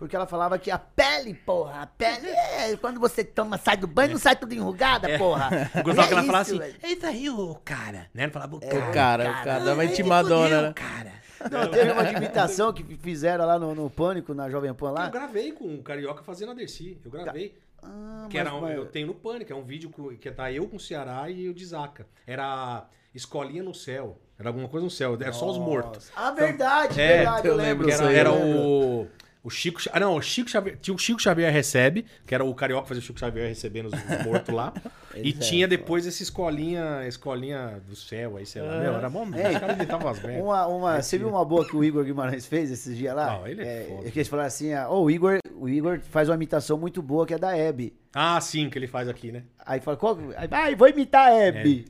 É. 0.00 0.02
Porque 0.02 0.16
ela 0.16 0.26
falava 0.26 0.58
que 0.58 0.70
a 0.70 0.78
Pele, 0.78 1.34
porra, 1.34 1.82
a 1.82 1.86
pele. 1.86 2.26
É, 2.28 2.74
quando 2.76 2.98
você 2.98 3.22
toma, 3.22 3.58
sai 3.58 3.76
do 3.76 3.86
banho, 3.86 4.12
não 4.12 4.18
sai 4.18 4.34
tudo 4.34 4.52
enrugada, 4.54 5.18
porra. 5.18 5.70
Eu 5.76 5.82
gostava 5.84 6.06
É 6.06 6.08
que 6.08 6.14
ela 6.14 6.22
isso, 6.22 6.36
assim, 6.36 6.58
velho. 6.58 6.76
É 6.82 6.88
isso 6.92 7.06
aí, 7.06 7.30
ô 7.30 7.54
cara. 7.64 8.06
né? 8.14 8.22
Ela 8.24 8.32
falava, 8.32 8.54
o 8.54 8.58
O 8.58 8.60
cara. 8.60 8.92
cara, 8.92 9.30
o 9.30 9.44
cara 9.44 9.58
dá 9.64 9.72
uma 9.74 9.82
Ai, 9.82 9.86
te 9.88 9.92
intimadona, 9.92 10.62
né? 10.62 10.72
cara. 10.74 11.12
Não, 11.50 11.70
teve 11.70 11.92
uma 11.92 12.04
de 12.04 12.14
imitação 12.16 12.72
que 12.72 12.82
fizeram 12.96 13.46
lá 13.46 13.58
no, 13.58 13.74
no 13.74 13.88
Pânico, 13.88 14.34
na 14.34 14.50
Jovem 14.50 14.72
Pan 14.74 14.88
Eu 14.88 14.92
lá. 14.94 15.08
gravei 15.08 15.52
com 15.52 15.74
o 15.74 15.82
Carioca 15.82 16.22
fazendo 16.22 16.52
a 16.52 16.54
Dercy. 16.54 17.00
Eu 17.04 17.10
gravei. 17.10 17.56
Ah, 17.82 18.26
Que 18.28 18.36
mas- 18.38 18.46
era 18.46 18.54
um- 18.54 18.60
mas- 18.60 18.76
eu 18.76 18.84
tenho 18.86 19.06
no 19.06 19.14
Pânico, 19.14 19.50
é 19.52 19.56
um 19.56 19.64
vídeo 19.64 19.90
que 20.20 20.30
tá 20.30 20.52
eu 20.52 20.66
com 20.68 20.76
o 20.76 20.80
Ceará 20.80 21.30
e 21.30 21.48
o 21.48 21.54
de 21.54 21.64
Zaca. 21.64 22.06
Era 22.26 22.86
Escolinha 23.14 23.62
no 23.62 23.74
Céu. 23.74 24.18
Era 24.38 24.48
alguma 24.48 24.68
coisa 24.68 24.84
no 24.84 24.90
céu, 24.90 25.18
é 25.20 25.32
só 25.32 25.50
os 25.50 25.58
mortos. 25.58 26.10
Ah, 26.16 26.30
verdade, 26.30 26.98
É, 26.98 27.16
verdade, 27.18 27.46
eu, 27.46 27.52
eu 27.52 27.56
lembro. 27.58 27.86
lembro 27.86 27.86
Que 27.86 27.92
era, 27.92 28.12
era 28.12 28.28
eu 28.30 28.34
lembro. 28.44 28.58
o. 28.62 29.08
O 29.42 29.48
Chico. 29.48 29.80
Ah, 29.90 29.98
não, 29.98 30.16
o 30.16 30.20
Chico 30.22 30.50
Xavier. 30.50 30.76
Tinha 30.80 30.94
o 30.94 30.98
Chico 30.98 31.20
Xavier 31.20 31.50
Recebe, 31.50 32.04
que 32.26 32.34
era 32.34 32.44
o 32.44 32.54
carioca 32.54 32.86
fazia 32.86 33.02
o 33.02 33.04
Chico 33.04 33.18
Xavier 33.18 33.48
recebendo 33.48 33.86
os, 33.86 33.94
os 33.94 34.20
mortos 34.26 34.54
lá. 34.54 34.72
e 35.14 35.20
Eles 35.20 35.48
tinha 35.48 35.64
é, 35.64 35.68
depois 35.68 36.06
essa 36.06 36.22
escolinha, 36.22 37.06
escolinha 37.06 37.80
do 37.88 37.96
céu 37.96 38.36
aí, 38.36 38.44
sei 38.44 38.60
lá. 38.60 38.78
Meu, 38.80 38.94
era 38.96 39.08
bom. 39.08 39.26
É. 39.34 39.50
Os 39.50 39.58
caras 39.58 39.76
imitavam 39.76 40.10
as 40.10 40.22
merdas. 40.22 40.42
Uma, 40.42 40.66
uma, 40.66 41.02
você 41.02 41.16
viu 41.16 41.28
uma 41.28 41.44
boa 41.44 41.66
que 41.66 41.74
o 41.74 41.82
Igor 41.82 42.04
Guimarães 42.04 42.46
fez 42.46 42.70
esses 42.70 42.94
dias 42.96 43.14
lá? 43.16 43.38
Não, 43.38 43.46
ele 43.46 43.62
é 43.62 43.86
foda. 43.88 44.10
que 44.10 44.18
eles 44.18 44.28
falaram 44.28 44.46
assim, 44.48 44.74
ah, 44.74 44.90
ô, 44.90 45.04
o, 45.04 45.10
Igor, 45.10 45.38
o 45.54 45.68
Igor 45.68 46.00
faz 46.00 46.28
uma 46.28 46.34
imitação 46.34 46.76
muito 46.76 47.00
boa 47.00 47.26
que 47.26 47.32
é 47.32 47.38
da 47.38 47.56
Hebe. 47.56 47.94
Ah, 48.12 48.38
sim, 48.42 48.68
que 48.68 48.78
ele 48.78 48.88
faz 48.88 49.08
aqui, 49.08 49.32
né? 49.32 49.44
Aí 49.64 49.80
fala, 49.80 49.96
qual, 49.96 50.18
aí, 50.36 50.48
vai, 50.48 50.74
vou 50.74 50.88
imitar 50.88 51.28
a 51.28 51.34
Hebe. 51.34 51.86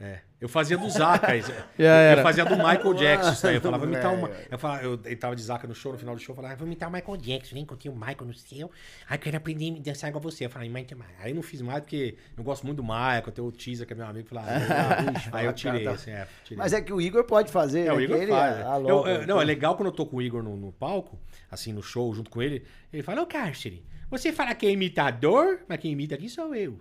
É. 0.00 0.20
Eu 0.44 0.48
fazia 0.48 0.76
do 0.76 0.90
Zaca. 0.90 1.32
eu 1.38 2.22
fazia 2.22 2.44
do 2.44 2.54
Michael 2.54 2.92
Jackson. 2.92 3.30
isso. 3.32 3.46
Eu 3.46 3.60
falava, 3.62 3.86
imitar 3.86 4.12
uma. 4.12 4.28
Velho. 4.28 4.46
Eu, 4.50 4.58
falava, 4.58 4.82
eu, 4.82 5.16
tava 5.16 5.34
de 5.34 5.40
Zaca 5.42 5.66
no 5.66 5.74
show, 5.74 5.90
no 5.92 5.98
final 5.98 6.14
do 6.14 6.20
show, 6.20 6.32
eu 6.34 6.36
falava, 6.36 6.52
ah, 6.52 6.56
vou 6.58 6.66
imitar 6.66 6.86
o 6.90 6.92
Michael 6.92 7.16
Jackson, 7.16 7.54
vem 7.54 7.64
que 7.64 7.72
eu 7.72 7.76
tenho 7.78 7.94
o 7.94 7.98
Michael 7.98 8.26
no 8.26 8.34
céu. 8.34 8.70
Aí 9.08 9.16
eu 9.16 9.20
quero 9.22 9.38
aprender 9.38 9.74
a 9.74 9.80
dançar 9.80 10.10
igual 10.10 10.20
você. 10.20 10.44
Eu 10.44 10.50
falei, 10.50 10.68
mas. 10.68 10.86
Aí 11.18 11.30
eu 11.30 11.34
não 11.34 11.42
fiz 11.42 11.62
mais 11.62 11.80
porque 11.80 12.18
eu 12.36 12.44
gosto 12.44 12.66
muito 12.66 12.76
do 12.76 12.82
Michael, 12.82 13.22
tem 13.32 13.42
o 13.42 13.50
Teaser, 13.50 13.86
que 13.86 13.94
é 13.94 13.96
meu 13.96 14.06
amigo. 14.06 14.28
Falei, 14.28 14.44
ah, 14.44 15.22
aí 15.32 15.46
eu 15.46 15.52
tirei, 15.54 15.82
tá- 15.84 15.92
assim, 15.92 16.10
é, 16.10 16.28
tirei. 16.44 16.58
Mas 16.58 16.74
é 16.74 16.82
que 16.82 16.92
o 16.92 17.00
Igor 17.00 17.24
pode 17.24 17.50
fazer, 17.50 17.86
É, 17.86 17.92
o 17.94 17.96
né, 17.96 18.02
Igor 18.02 18.16
ele 18.18 18.30
faz. 18.30 18.56
é 18.58 18.60
é. 18.60 18.90
Eu- 18.90 19.06
eu- 19.06 19.26
não, 19.26 19.40
é 19.40 19.44
legal 19.46 19.76
quando 19.76 19.86
eu 19.86 19.92
tô 19.92 20.04
com 20.04 20.18
o 20.18 20.22
Igor 20.22 20.42
no, 20.42 20.58
no 20.58 20.72
palco, 20.72 21.18
assim, 21.50 21.72
no 21.72 21.82
show, 21.82 22.14
junto 22.14 22.28
com 22.28 22.42
ele. 22.42 22.66
Ele 22.92 23.02
fala, 23.02 23.22
ô 23.22 23.26
Cárcere, 23.26 23.82
você 24.10 24.30
fala 24.30 24.54
que 24.54 24.66
é 24.66 24.70
imitador, 24.70 25.60
mas 25.66 25.78
quem 25.80 25.92
imita 25.92 26.16
aqui 26.16 26.28
sou 26.28 26.54
eu. 26.54 26.78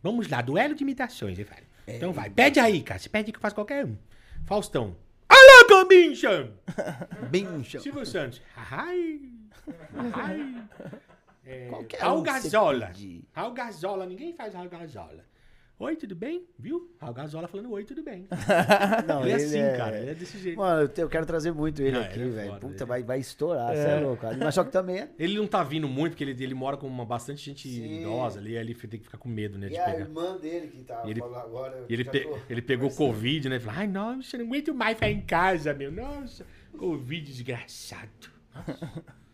Vamos 0.00 0.28
lá, 0.28 0.40
duelo 0.40 0.72
de 0.72 0.84
imitações. 0.84 1.36
Ele 1.36 1.48
fala. 1.48 1.65
É. 1.86 1.96
Então 1.96 2.12
vai, 2.12 2.28
pede 2.30 2.58
aí, 2.58 2.82
cara. 2.82 2.98
Você 2.98 3.08
pede 3.08 3.30
que 3.32 3.38
eu 3.38 3.42
faço 3.42 3.54
qualquer 3.54 3.84
um. 3.84 3.96
Faustão. 4.44 4.96
Alô, 5.28 5.68
Gambincha! 5.68 6.50
Bem 7.30 7.46
chão. 7.64 7.80
Silvio 7.80 8.06
Santos. 8.06 8.40
Ai. 8.56 9.20
Ai. 10.14 10.62
É, 11.48 11.68
Qualquer 11.68 12.04
um 12.08 12.24
que 12.24 12.30
você 12.32 12.42
Gazola. 12.50 12.86
pedir. 12.88 13.24
Raul 13.32 13.52
Gazola. 13.52 14.04
Ninguém 14.04 14.34
faz 14.34 14.52
Raul 14.52 14.68
Gazola. 14.68 15.24
Oi, 15.78 15.94
tudo 15.94 16.16
bem? 16.16 16.42
Viu? 16.58 16.90
Gazola 17.14 17.46
falando 17.46 17.70
oi, 17.70 17.84
tudo 17.84 18.02
bem. 18.02 18.26
Não, 19.06 19.20
ele 19.20 19.32
é 19.32 19.34
assim, 19.34 19.58
cara. 19.76 19.98
Ele 20.00 20.10
é 20.10 20.14
desse 20.14 20.38
jeito. 20.38 20.56
Mano, 20.56 20.90
eu, 20.96 21.06
quero 21.06 21.26
trazer 21.26 21.52
muito 21.52 21.82
ele 21.82 21.90
Não, 21.92 22.00
aqui, 22.00 22.18
ele 22.18 22.30
é 22.30 22.32
velho. 22.32 22.52
Puta, 22.58 22.82
ele- 22.82 22.84
vai, 22.86 23.02
vai 23.02 23.18
estourar, 23.20 23.74
você 23.76 23.82
é 23.86 24.00
louco. 24.00 24.22
cara. 24.22 24.38
Mas 24.38 24.54
só 24.54 24.64
que 24.64 24.72
também 24.72 25.00
é. 25.00 25.10
Ele 25.18 25.36
não 25.36 25.46
tá 25.46 25.62
vindo 25.62 25.86
muito, 25.86 26.12
porque 26.12 26.24
ele, 26.24 26.42
ele 26.42 26.54
mora 26.54 26.78
com 26.78 26.86
uma, 26.86 27.04
bastante 27.04 27.44
gente 27.44 27.68
Sim. 27.68 28.00
idosa 28.00 28.38
ali, 28.40 28.56
aí 28.56 28.64
ele 28.64 28.74
tem 28.74 28.98
que 28.98 29.04
ficar 29.04 29.18
com 29.18 29.28
medo, 29.28 29.58
né, 29.58 29.68
de 29.68 29.74
E 29.74 29.78
a 29.78 29.84
pegar. 29.84 29.98
irmã 30.00 30.38
dele 30.38 30.68
que 30.68 30.82
tá 30.82 31.02
ele- 31.04 31.20
agora. 31.20 31.84
E 31.86 31.92
ele, 31.92 32.04
pe- 32.06 32.26
ele 32.48 32.62
pegou 32.62 32.90
Covid, 32.90 33.46
né? 33.50 33.60
Falou, 33.60 33.78
ai, 33.78 33.86
nossa, 33.86 34.38
não 34.38 34.46
aguento 34.46 34.74
mais 34.74 34.94
ficar 34.94 35.10
em 35.10 35.20
casa, 35.20 35.74
meu. 35.74 35.92
Nossa, 35.92 36.46
Covid 36.78 37.26
desgraçado. 37.26 38.30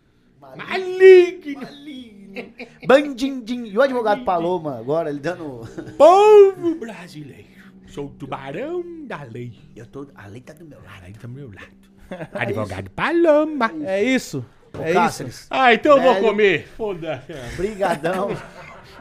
Maligno! 0.57 1.61
Maligno. 1.61 2.45
Bandindim. 2.87 3.65
E 3.67 3.77
o 3.77 3.83
advogado 3.83 4.25
Paloma 4.25 4.79
agora, 4.79 5.11
ele 5.11 5.21
dando. 5.21 5.61
Povo 5.99 6.75
brasileiro, 6.77 7.49
sou 7.87 8.07
o 8.07 8.11
tubarão 8.11 8.83
da 9.07 9.23
lei. 9.23 9.53
Eu 9.77 9.87
tô. 9.87 10.07
A 10.15 10.27
lei 10.27 10.41
tá 10.41 10.53
do 10.55 10.65
meu 10.65 10.79
lado. 10.83 11.05
Aí 11.05 11.13
tá 11.13 11.21
do 11.23 11.29
meu 11.29 11.49
lado. 11.53 12.29
Advogado 12.33 12.91
Paloma. 12.91 13.71
É 13.85 14.03
isso. 14.03 14.45
Ô, 14.77 14.83
É 14.83 14.93
isso. 15.09 15.47
Ah, 15.51 15.73
então 15.75 15.97
eu 15.97 16.03
vou 16.03 16.17
comer. 16.17 16.67
Foda-se. 16.77 17.33
brigadão. 17.57 18.31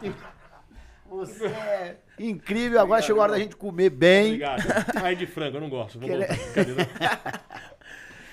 Você 1.09 1.45
é 1.45 1.97
incrível. 2.19 2.79
Agora 2.79 3.01
chegou 3.01 3.21
a 3.21 3.23
hora 3.23 3.33
da 3.33 3.39
gente 3.39 3.55
comer 3.55 3.89
bem. 3.89 4.27
Obrigado. 4.27 4.63
Ai, 5.03 5.15
de 5.15 5.25
frango, 5.25 5.57
eu 5.57 5.61
não 5.61 5.69
gosto. 5.69 5.99
Vou? 5.99 6.07
Não. 6.09 6.17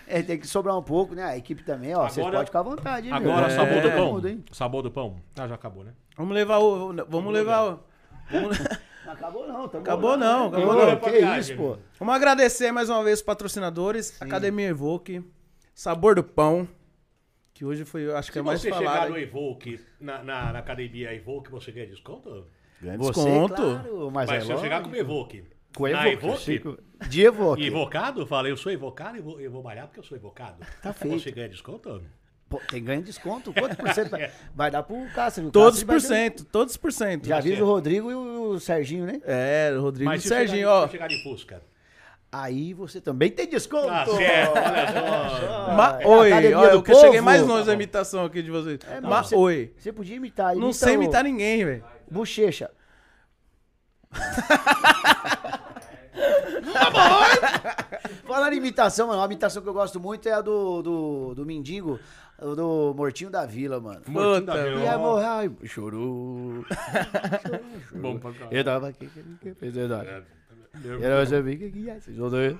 É, 0.08 0.22
tem 0.22 0.38
que 0.38 0.46
sobrar 0.46 0.76
um 0.78 0.82
pouco, 0.82 1.14
né? 1.14 1.22
A 1.24 1.36
equipe 1.36 1.62
também, 1.62 1.94
ó. 1.94 2.08
Vocês 2.08 2.24
podem 2.26 2.44
ficar 2.46 2.60
à 2.60 2.62
vontade, 2.62 3.06
hein, 3.08 3.12
Agora, 3.12 3.46
meu? 3.48 3.56
sabor 3.56 3.82
do 3.82 3.88
É, 3.88 3.96
pão. 3.96 4.12
muda, 4.12 4.30
hein? 4.30 4.44
Sabor 4.52 4.82
do 4.82 4.90
pão. 4.90 5.16
Ah, 5.36 5.46
já 5.48 5.54
acabou, 5.54 5.84
né? 5.84 5.92
Vamos 6.16 6.34
levar 6.34 6.58
o. 6.58 6.94
Vamos 7.08 7.32
levar 7.32 7.64
o. 7.72 7.80
Vamos, 8.30 8.58
Não 8.58 9.12
acabou 9.12 9.46
não, 9.48 9.68
tá 9.68 9.78
Acabou 9.78 10.16
não, 10.16 10.46
acabou 10.48 10.66
Vamos 10.66 10.86
não. 10.86 11.00
Que 11.00 11.38
isso, 11.40 11.56
pô. 11.56 11.78
vamos 11.98 12.14
agradecer 12.14 12.70
mais 12.72 12.90
uma 12.90 13.02
vez 13.04 13.18
os 13.20 13.24
patrocinadores. 13.24 14.20
Academia 14.20 14.68
Evoque. 14.68 15.22
Sabor 15.74 16.14
do 16.14 16.22
Pão. 16.24 16.68
Que 17.54 17.64
hoje 17.64 17.84
foi, 17.84 18.12
acho 18.14 18.28
que 18.28 18.34
Se 18.34 18.38
é 18.38 18.42
mais 18.42 18.60
você 18.60 18.72
chegar 18.72 18.84
falado. 18.92 19.10
no 19.10 19.18
Evoque, 19.18 19.80
na, 20.00 20.22
na, 20.22 20.52
na 20.52 20.58
academia 20.60 21.12
Evoque, 21.12 21.50
você 21.50 21.72
ganha 21.72 21.86
desconto? 21.88 22.46
Você, 22.80 22.96
desconto. 22.96 23.54
claro, 23.56 24.10
mas, 24.12 24.28
Mas 24.30 24.42
é 24.44 24.46
se 24.46 24.52
eu 24.52 24.58
chegar 24.60 24.82
com 24.82 24.90
o 24.90 24.96
Evoque, 24.96 25.44
Com 25.76 25.88
na 25.88 26.08
Evoque, 26.08 26.26
Evoque, 26.26 26.40
Chico. 26.42 26.78
De 27.08 27.22
Evoque. 27.22 27.64
evocado, 27.66 28.26
fala, 28.26 28.48
eu 28.48 28.56
sou 28.56 28.72
evocado 28.72 29.16
e 29.16 29.20
vou, 29.20 29.40
eu 29.40 29.50
vou 29.50 29.62
malhar 29.62 29.86
porque 29.86 30.00
eu 30.00 30.04
sou 30.04 30.16
evocado. 30.16 30.56
Tá 30.82 30.92
feito. 30.92 31.20
Você 31.20 31.30
ganha 31.30 31.48
desconto? 31.48 32.02
Pô, 32.48 32.60
tem 32.70 32.82
ganho 32.82 33.00
de 33.00 33.06
desconto? 33.06 33.52
Quanto 33.52 33.76
por 33.76 33.92
cento? 33.92 34.10
vai- 34.10 34.30
Vai 34.54 34.70
dar 34.70 34.82
pro 34.82 34.96
Cássio. 35.14 35.46
o 35.46 35.50
Todos 35.50 35.84
por 35.84 36.00
cento, 36.00 36.44
todos 36.44 36.76
por 36.76 36.92
cento. 36.92 37.26
Já 37.28 37.36
avisa 37.38 37.62
o 37.62 37.66
Rodrigo 37.66 38.10
e 38.10 38.14
o 38.14 38.58
Serginho, 38.58 39.04
né? 39.06 39.20
É, 39.24 39.70
o 39.76 39.82
Rodrigo 39.82 40.04
e 40.04 40.08
o 40.08 40.16
Mas 40.16 40.24
eu 40.24 40.28
chegar 40.28 40.40
Serginho, 40.48 40.66
se 40.68 40.72
ó. 40.72 40.88
chegar 40.88 41.08
de 41.08 41.22
Fusca. 41.22 41.62
Aí 42.32 42.74
você 42.74 43.00
também 43.00 43.30
tem 43.30 43.48
desconto. 43.48 43.88
Ah, 43.88 44.04
certo, 44.06 44.54
só. 44.54 45.72
Ma- 45.74 45.98
É 46.02 46.06
oi, 46.06 46.32
olha, 46.32 46.48
eu 46.72 46.82
que 46.82 46.94
cheguei 46.94 47.12
Povo. 47.12 47.22
mais 47.24 47.42
longe 47.46 47.66
da 47.66 47.72
imitação 47.74 48.24
aqui 48.24 48.42
de 48.42 48.50
vocês. 48.50 48.78
É, 48.90 49.00
Ma- 49.00 49.08
mas 49.08 49.28
você- 49.28 49.36
oi. 49.36 49.72
Você 49.78 49.92
podia 49.92 50.16
imitar. 50.16 50.54
Não 50.56 50.72
sei 50.72 50.92
o 50.96 51.02
imitar 51.02 51.22
ninguém, 51.24 51.64
velho. 51.64 51.84
Bochecha. 52.10 52.70
Falando 58.26 58.52
em 58.52 58.56
imitação, 58.56 59.06
mano, 59.08 59.20
uma 59.20 59.26
imitação 59.26 59.62
que 59.62 59.68
eu 59.68 59.72
gosto 59.74 59.98
muito 59.98 60.28
é 60.28 60.32
a 60.32 60.40
do, 60.40 60.82
do, 60.82 61.34
do 61.34 61.46
Mendigo, 61.46 61.98
o 62.40 62.54
do 62.54 62.94
Mortinho 62.96 63.30
da 63.30 63.46
Vila, 63.46 63.80
mano. 63.80 64.02
Mortinho 64.06 64.46
da 64.46 64.54
Vila. 64.64 64.80
E 64.80 64.88
a 64.88 64.98
morrer, 64.98 65.24
ai, 65.24 65.50
chorou. 65.64 66.64
Bom 67.94 68.18
pra 68.18 68.32
caralho. 68.32 68.56
Eu 68.56 68.64
tava 68.64 68.88
aqui, 68.88 69.06
que 69.06 69.22
que 69.40 69.54
fez 69.54 69.76
eu 69.76 69.88
dar. 69.88 70.22
Eu 70.84 71.00
não 71.18 71.26
sabia 71.26 71.54
o 71.54 71.58
que 71.58 71.78
ia, 71.78 72.00
vocês 72.00 72.16
vão 72.16 72.30
ver. 72.30 72.56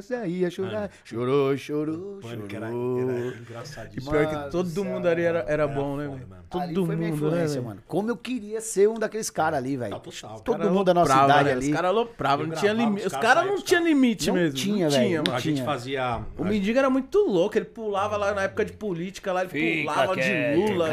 Você 0.00 0.26
ia 0.26 0.50
chorar. 0.50 0.90
Chorou, 1.04 1.56
chorou, 1.56 2.20
era, 2.22 2.36
chorou. 2.36 2.48
era 2.50 2.70
E 2.70 3.40
engraçadíssimo. 3.40 4.10
pior 4.10 4.26
que 4.26 4.50
todo 4.50 4.84
mundo 4.84 5.08
ali 5.08 5.22
era, 5.22 5.40
era 5.40 5.62
Era 5.62 5.66
bom, 5.68 5.96
né. 5.96 6.10
Todo 6.50 6.62
ali 6.62 6.74
foi 6.74 6.96
minha 6.96 7.10
mundo, 7.10 7.30
né, 7.30 7.60
mano. 7.60 7.82
Como 7.86 8.10
eu 8.10 8.16
queria 8.16 8.60
ser 8.60 8.88
um 8.88 8.94
daqueles 8.98 9.30
caras 9.30 9.58
ali, 9.58 9.76
velho. 9.76 9.92
Tá 9.92 10.00
total. 10.00 10.40
Todo 10.40 10.70
mundo 10.70 10.84
da 10.84 10.94
nossa 10.94 11.24
idade 11.24 11.44
né? 11.44 11.52
ali. 11.52 11.68
Os 11.68 11.74
caras 11.74 11.90
alopravam, 11.90 12.46
não 12.46 12.54
tinha 12.56 12.72
limite. 12.72 13.06
os 13.06 13.12
caras 13.12 13.32
caras 13.34 13.46
não 13.46 13.62
tinha 13.62 13.80
limite 13.80 14.26
Não 14.28 14.34
mesmo. 14.34 14.58
tinha, 14.58 14.84
não 14.84 14.90
velho, 14.90 15.04
tinha, 15.04 15.16
não 15.18 15.24
mano. 15.24 15.36
A 15.36 15.40
gente 15.40 15.62
fazia. 15.62 16.20
O 16.36 16.44
mendigo 16.44 16.78
era 16.78 16.90
muito 16.90 17.18
louco, 17.18 17.56
ele 17.56 17.64
pulava 17.64 18.16
lá 18.16 18.34
na 18.34 18.42
época 18.42 18.64
de 18.64 18.72
política, 18.72 19.32
lá 19.32 19.44
ele 19.44 19.82
pulava 19.82 20.16
de 20.16 20.54
Lula. 20.56 20.88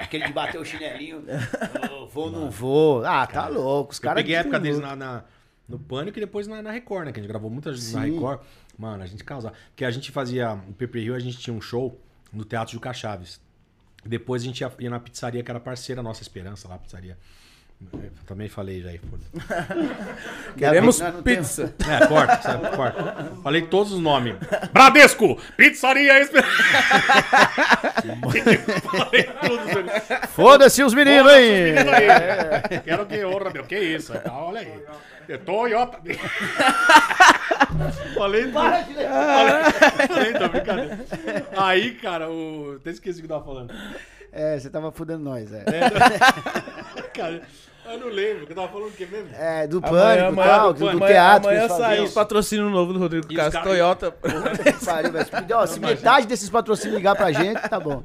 Aquele 0.00 0.26
de 0.26 0.32
bater 0.32 0.60
o 0.60 0.64
chinelinho. 0.64 1.22
Vou, 2.12 2.30
não 2.30 2.50
vou. 2.50 3.04
Ah, 3.04 3.26
tá 3.26 3.48
louco. 3.48 3.92
Os 3.92 3.98
Eu 3.98 4.15
caras. 4.16 4.22
peguei 4.24 4.36
a 4.36 4.40
época 4.40 4.60
deles 4.60 4.78
louco. 4.78 4.96
na, 4.96 5.14
na- 5.14 5.24
no 5.68 5.78
Pânico 5.78 6.18
e 6.18 6.20
depois 6.20 6.46
na, 6.46 6.62
na 6.62 6.70
Record, 6.70 7.06
né? 7.06 7.12
Que 7.12 7.18
a 7.18 7.22
gente 7.22 7.28
gravou 7.30 7.50
muitas 7.50 7.74
vezes 7.76 7.92
na. 7.92 8.02
Record. 8.04 8.40
Mano, 8.78 9.02
a 9.02 9.06
gente 9.06 9.24
causava. 9.24 9.54
Porque 9.70 9.84
a 9.84 9.90
gente 9.90 10.12
fazia. 10.12 10.54
No 10.54 10.72
Pepe 10.74 11.00
Rio, 11.00 11.14
a 11.14 11.18
gente 11.18 11.38
tinha 11.38 11.54
um 11.54 11.60
show 11.60 12.00
no 12.32 12.44
Teatro 12.44 12.72
Juca 12.74 12.92
Chaves. 12.92 13.40
Depois 14.04 14.42
a 14.42 14.44
gente 14.44 14.60
ia, 14.60 14.72
ia 14.78 14.90
na 14.90 15.00
pizzaria 15.00 15.42
que 15.42 15.50
era 15.50 15.58
parceira 15.58 16.02
nossa 16.02 16.22
Esperança 16.22 16.68
lá, 16.68 16.78
pizzaria. 16.78 17.18
Eu 17.92 18.10
também 18.26 18.48
falei 18.48 18.82
já 18.82 18.88
aí, 18.90 18.98
foda. 18.98 19.22
Queremos 20.56 20.98
não 20.98 21.22
temos- 21.22 21.48
pizza. 21.48 21.74
É, 21.88 22.06
corta, 22.06 22.42
sabe? 22.42 22.74
Corta. 22.76 23.32
Falei 23.42 23.62
todos 23.62 23.92
os 23.92 24.00
nomes. 24.00 24.34
Bradesco! 24.72 25.38
Pizzaria 25.56 26.18
Esperança! 26.20 26.54
Falei 28.82 29.22
tudo. 29.24 30.26
Foda-se 30.28 30.82
os 30.82 30.94
meninos, 30.94 31.30
hein? 31.32 31.72
Menino 31.74 31.90
aí. 31.92 32.80
Quero 32.84 33.06
que 33.06 33.24
honra, 33.24 33.50
meu. 33.50 33.64
Que 33.64 33.78
isso? 33.78 34.12
Ah, 34.24 34.44
Olha 34.44 34.60
aí. 34.60 34.72
É 35.28 35.36
Toyota. 35.36 35.98
Falei. 38.14 38.46
Para 38.52 38.80
de 38.82 38.92
ler. 38.94 39.08
Falei, 40.08 40.32
tô 40.34 40.48
brincadeira. 40.48 40.98
Aí, 41.56 41.94
cara, 41.96 42.30
o. 42.30 42.76
Até 42.80 42.90
esqueci 42.90 43.18
o 43.18 43.22
que 43.26 43.32
eu 43.32 43.36
tava 43.36 43.44
falando. 43.44 43.74
É, 44.38 44.58
você 44.58 44.68
tava 44.68 44.92
fudendo 44.92 45.24
nós, 45.24 45.50
é. 45.52 45.64
Cara, 47.14 47.42
eu 47.86 47.98
não 48.00 48.08
lembro. 48.08 48.46
que 48.46 48.52
eu 48.52 48.56
tava 48.56 48.68
falando 48.68 48.88
o 48.88 48.92
que 48.92 49.06
mesmo? 49.06 49.30
É, 49.34 49.66
do 49.66 49.78
Amanhã, 49.78 49.92
pânico 49.92 50.28
amanhã, 50.28 50.48
tal, 50.48 50.72
do 50.72 50.78
do, 50.78 50.84
do 50.84 50.90
amanhã, 50.90 51.06
teatro. 51.12 51.40
que 51.42 51.46
amanhã 51.48 51.60
eles 51.64 51.70
faziam. 51.72 51.88
sai 51.88 52.00
os 52.00 52.12
patrocínios 52.12 52.70
novos 52.72 52.94
do 52.94 53.00
Rodrigo 53.00 53.34
Castro, 53.34 53.62
Toyota. 53.62 54.10
Pariu, 54.12 55.12
velho. 55.12 55.26
Se- 55.26 55.52
ó, 55.54 55.66
Se 55.66 55.80
metade 55.80 56.26
desses 56.26 56.50
patrocínios 56.50 56.96
ligar 56.98 57.16
pra 57.16 57.32
gente, 57.32 57.60
tá 57.68 57.80
bom. 57.80 58.04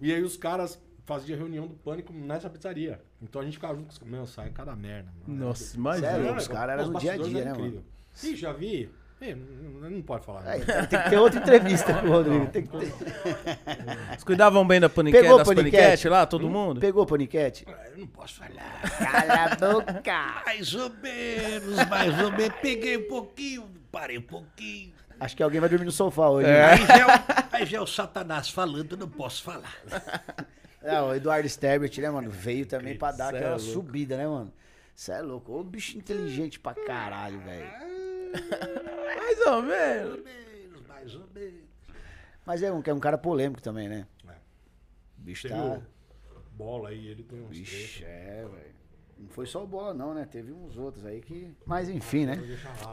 E 0.00 0.14
aí 0.14 0.22
os 0.22 0.36
caras 0.36 0.80
faziam 1.04 1.36
reunião 1.36 1.66
do 1.66 1.74
pânico 1.74 2.12
nessa 2.12 2.48
pizzaria. 2.48 3.00
Então 3.20 3.40
a 3.40 3.44
gente 3.44 3.54
ficava 3.54 3.74
junto 3.74 3.86
com 3.98 4.04
os 4.04 4.10
Meu, 4.10 4.26
sai 4.26 4.50
cada 4.50 4.76
merda, 4.76 5.10
mano. 5.26 5.46
Nossa, 5.46 5.64
Sério, 5.64 5.78
imagina. 5.80 6.36
os 6.36 6.48
caras 6.48 6.78
eram 6.80 6.92
no 6.92 6.98
dia 7.00 7.12
a 7.12 7.16
dia, 7.16 7.44
né, 7.44 7.50
mano? 7.52 7.56
incrível. 7.66 7.82
Ih, 8.22 8.36
já 8.36 8.52
vi. 8.52 8.90
É, 9.20 9.34
não, 9.34 9.90
não 9.90 10.02
pode 10.02 10.24
falar. 10.24 10.42
É, 10.46 10.58
né? 10.58 10.64
então 10.64 10.86
tem 10.86 11.02
que 11.02 11.10
ter 11.10 11.18
outra 11.18 11.40
entrevista 11.40 11.92
com 11.94 12.06
o 12.06 12.10
Rodrigo. 12.10 12.46
Tem 12.46 12.62
que 12.62 12.68
ter. 12.78 12.86
Vocês 14.08 14.24
cuidavam 14.24 14.66
bem 14.66 14.80
da 14.80 14.88
paniquete, 14.88 15.22
Pegou 15.22 15.38
das 15.38 15.46
paniquete? 15.46 15.76
paniquete 15.76 16.08
lá, 16.08 16.24
todo 16.26 16.48
mundo? 16.48 16.80
Pegou 16.80 17.02
o 17.02 17.06
paniquete? 17.06 17.66
Eu 17.68 17.98
não 17.98 18.06
posso 18.06 18.36
falar. 18.36 18.80
Cala 18.98 19.44
a 19.44 19.56
boca. 19.56 20.42
Mais 20.46 20.74
ou 20.74 20.90
menos, 21.02 21.88
mais 21.88 22.18
ou 22.22 22.32
menos. 22.32 22.56
Peguei 22.62 22.96
um 22.96 23.08
pouquinho, 23.08 23.70
parei 23.92 24.16
um 24.18 24.22
pouquinho. 24.22 24.92
Acho 25.20 25.36
que 25.36 25.42
alguém 25.42 25.60
vai 25.60 25.68
dormir 25.68 25.84
no 25.84 25.92
sofá 25.92 26.30
hoje. 26.30 26.48
É. 26.48 26.52
né? 26.52 26.72
Aí, 26.72 26.86
já 26.86 26.96
é 26.98 27.06
o, 27.06 27.10
aí 27.52 27.66
já 27.66 27.78
é 27.78 27.80
o 27.82 27.86
Satanás 27.86 28.48
falando, 28.48 28.92
eu 28.92 28.98
não 28.98 29.08
posso 29.08 29.42
falar. 29.42 29.74
É, 30.82 30.98
o 30.98 31.14
Eduardo 31.14 31.46
Sterbert, 31.46 31.92
né, 31.98 32.08
mano? 32.08 32.30
Veio 32.30 32.64
também 32.64 32.96
pra 32.96 33.12
dar 33.12 33.28
Cê 33.28 33.34
é 33.34 33.38
aquela 33.40 33.56
louco. 33.56 33.70
subida, 33.70 34.16
né, 34.16 34.26
mano? 34.26 34.50
Você 34.94 35.12
é 35.12 35.20
louco. 35.20 35.52
Ô, 35.52 35.62
bicho 35.62 35.98
inteligente 35.98 36.58
pra 36.58 36.72
caralho, 36.72 37.38
velho. 37.40 37.68
Mais 39.30 39.46
ou 39.46 39.62
menos. 39.62 40.24
Menos, 40.24 40.86
mais 40.88 41.14
ou 41.14 41.28
menos. 41.34 41.60
Mas 42.44 42.62
é 42.62 42.72
um, 42.72 42.82
é 42.84 42.94
um 42.94 42.98
cara 42.98 43.16
polêmico 43.16 43.62
também, 43.62 43.88
né? 43.88 44.06
É. 44.26 44.32
O 44.32 45.22
bicho 45.22 45.48
Teve 45.48 45.60
tá. 45.60 45.80
Bola 46.52 46.90
aí, 46.90 47.06
ele 47.06 47.22
tem 47.22 47.40
uns 47.40 47.56
Vixe, 47.56 48.04
é, 48.04 48.44
velho. 48.50 48.74
Não 49.18 49.28
foi 49.28 49.46
só 49.46 49.62
o 49.62 49.66
bola, 49.66 49.94
não, 49.94 50.14
né? 50.14 50.26
Teve 50.30 50.52
uns 50.52 50.76
outros 50.76 51.06
aí 51.06 51.20
que. 51.20 51.54
Mas 51.64 51.88
enfim, 51.88 52.26
né? 52.26 52.38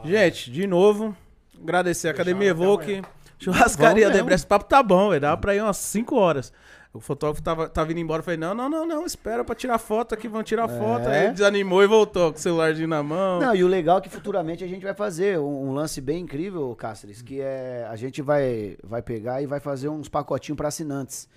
Gente, 0.04 0.50
de 0.50 0.66
novo, 0.66 1.16
agradecer 1.60 2.08
a 2.08 2.10
Academia 2.12 2.50
Evoque, 2.50 3.02
Churrascaria. 3.38 4.10
Debrecht. 4.10 4.34
Esse 4.34 4.46
papo 4.46 4.66
tá 4.66 4.82
bom, 4.82 5.08
velho. 5.08 5.20
Dava 5.20 5.40
pra 5.40 5.54
ir 5.54 5.62
umas 5.62 5.76
5 5.78 6.16
horas. 6.16 6.52
O 6.92 7.00
fotógrafo 7.00 7.42
tava, 7.42 7.68
tava 7.68 7.88
vindo 7.88 8.00
embora. 8.00 8.20
Eu 8.20 8.24
falei, 8.24 8.38
não, 8.38 8.54
não, 8.54 8.68
não, 8.68 8.86
não, 8.86 9.04
espera 9.04 9.44
pra 9.44 9.54
tirar 9.54 9.78
foto 9.78 10.14
aqui, 10.14 10.26
vão 10.26 10.42
tirar 10.42 10.68
foto. 10.68 11.06
Aí 11.08 11.24
ele 11.24 11.32
desanimou 11.32 11.82
e 11.82 11.86
voltou 11.86 12.32
com 12.32 12.38
o 12.38 12.40
celularzinho 12.40 12.88
na 12.88 13.02
mão. 13.02 13.42
É? 13.42 13.46
Não, 13.46 13.54
e 13.54 13.62
o 13.62 13.68
legal 13.68 13.98
é 13.98 14.00
que 14.00 14.08
futuramente 14.08 14.64
a 14.64 14.66
gente 14.66 14.82
vai 14.82 14.94
fazer 14.94 15.38
um, 15.38 15.68
um 15.68 15.72
lance 15.72 16.00
bem 16.00 16.22
incrível, 16.22 16.74
Cáceres, 16.74 17.20
que 17.20 17.40
é 17.40 17.86
a 17.90 17.94
gente 17.96 18.22
vai, 18.22 18.76
vai 18.82 19.02
pegar 19.02 19.42
e 19.42 19.46
vai 19.46 19.60
fazer 19.60 19.88
uns 19.88 20.08
pacotinhos 20.08 20.56
para 20.56 20.68
assinantes. 20.68 21.28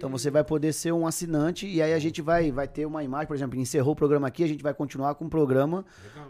Então 0.00 0.08
você 0.08 0.30
vai 0.30 0.42
poder 0.44 0.72
ser 0.72 0.92
um 0.92 1.06
assinante 1.06 1.66
e 1.66 1.82
aí 1.82 1.92
a 1.92 1.98
gente 1.98 2.22
vai, 2.22 2.50
vai 2.50 2.66
ter 2.66 2.86
uma 2.86 3.04
imagem, 3.04 3.26
por 3.26 3.36
exemplo, 3.36 3.58
encerrou 3.58 3.92
o 3.92 3.96
programa 3.96 4.28
aqui, 4.28 4.42
a 4.42 4.48
gente 4.48 4.62
vai 4.62 4.72
continuar 4.72 5.14
com 5.16 5.26
o 5.26 5.28
programa 5.28 5.84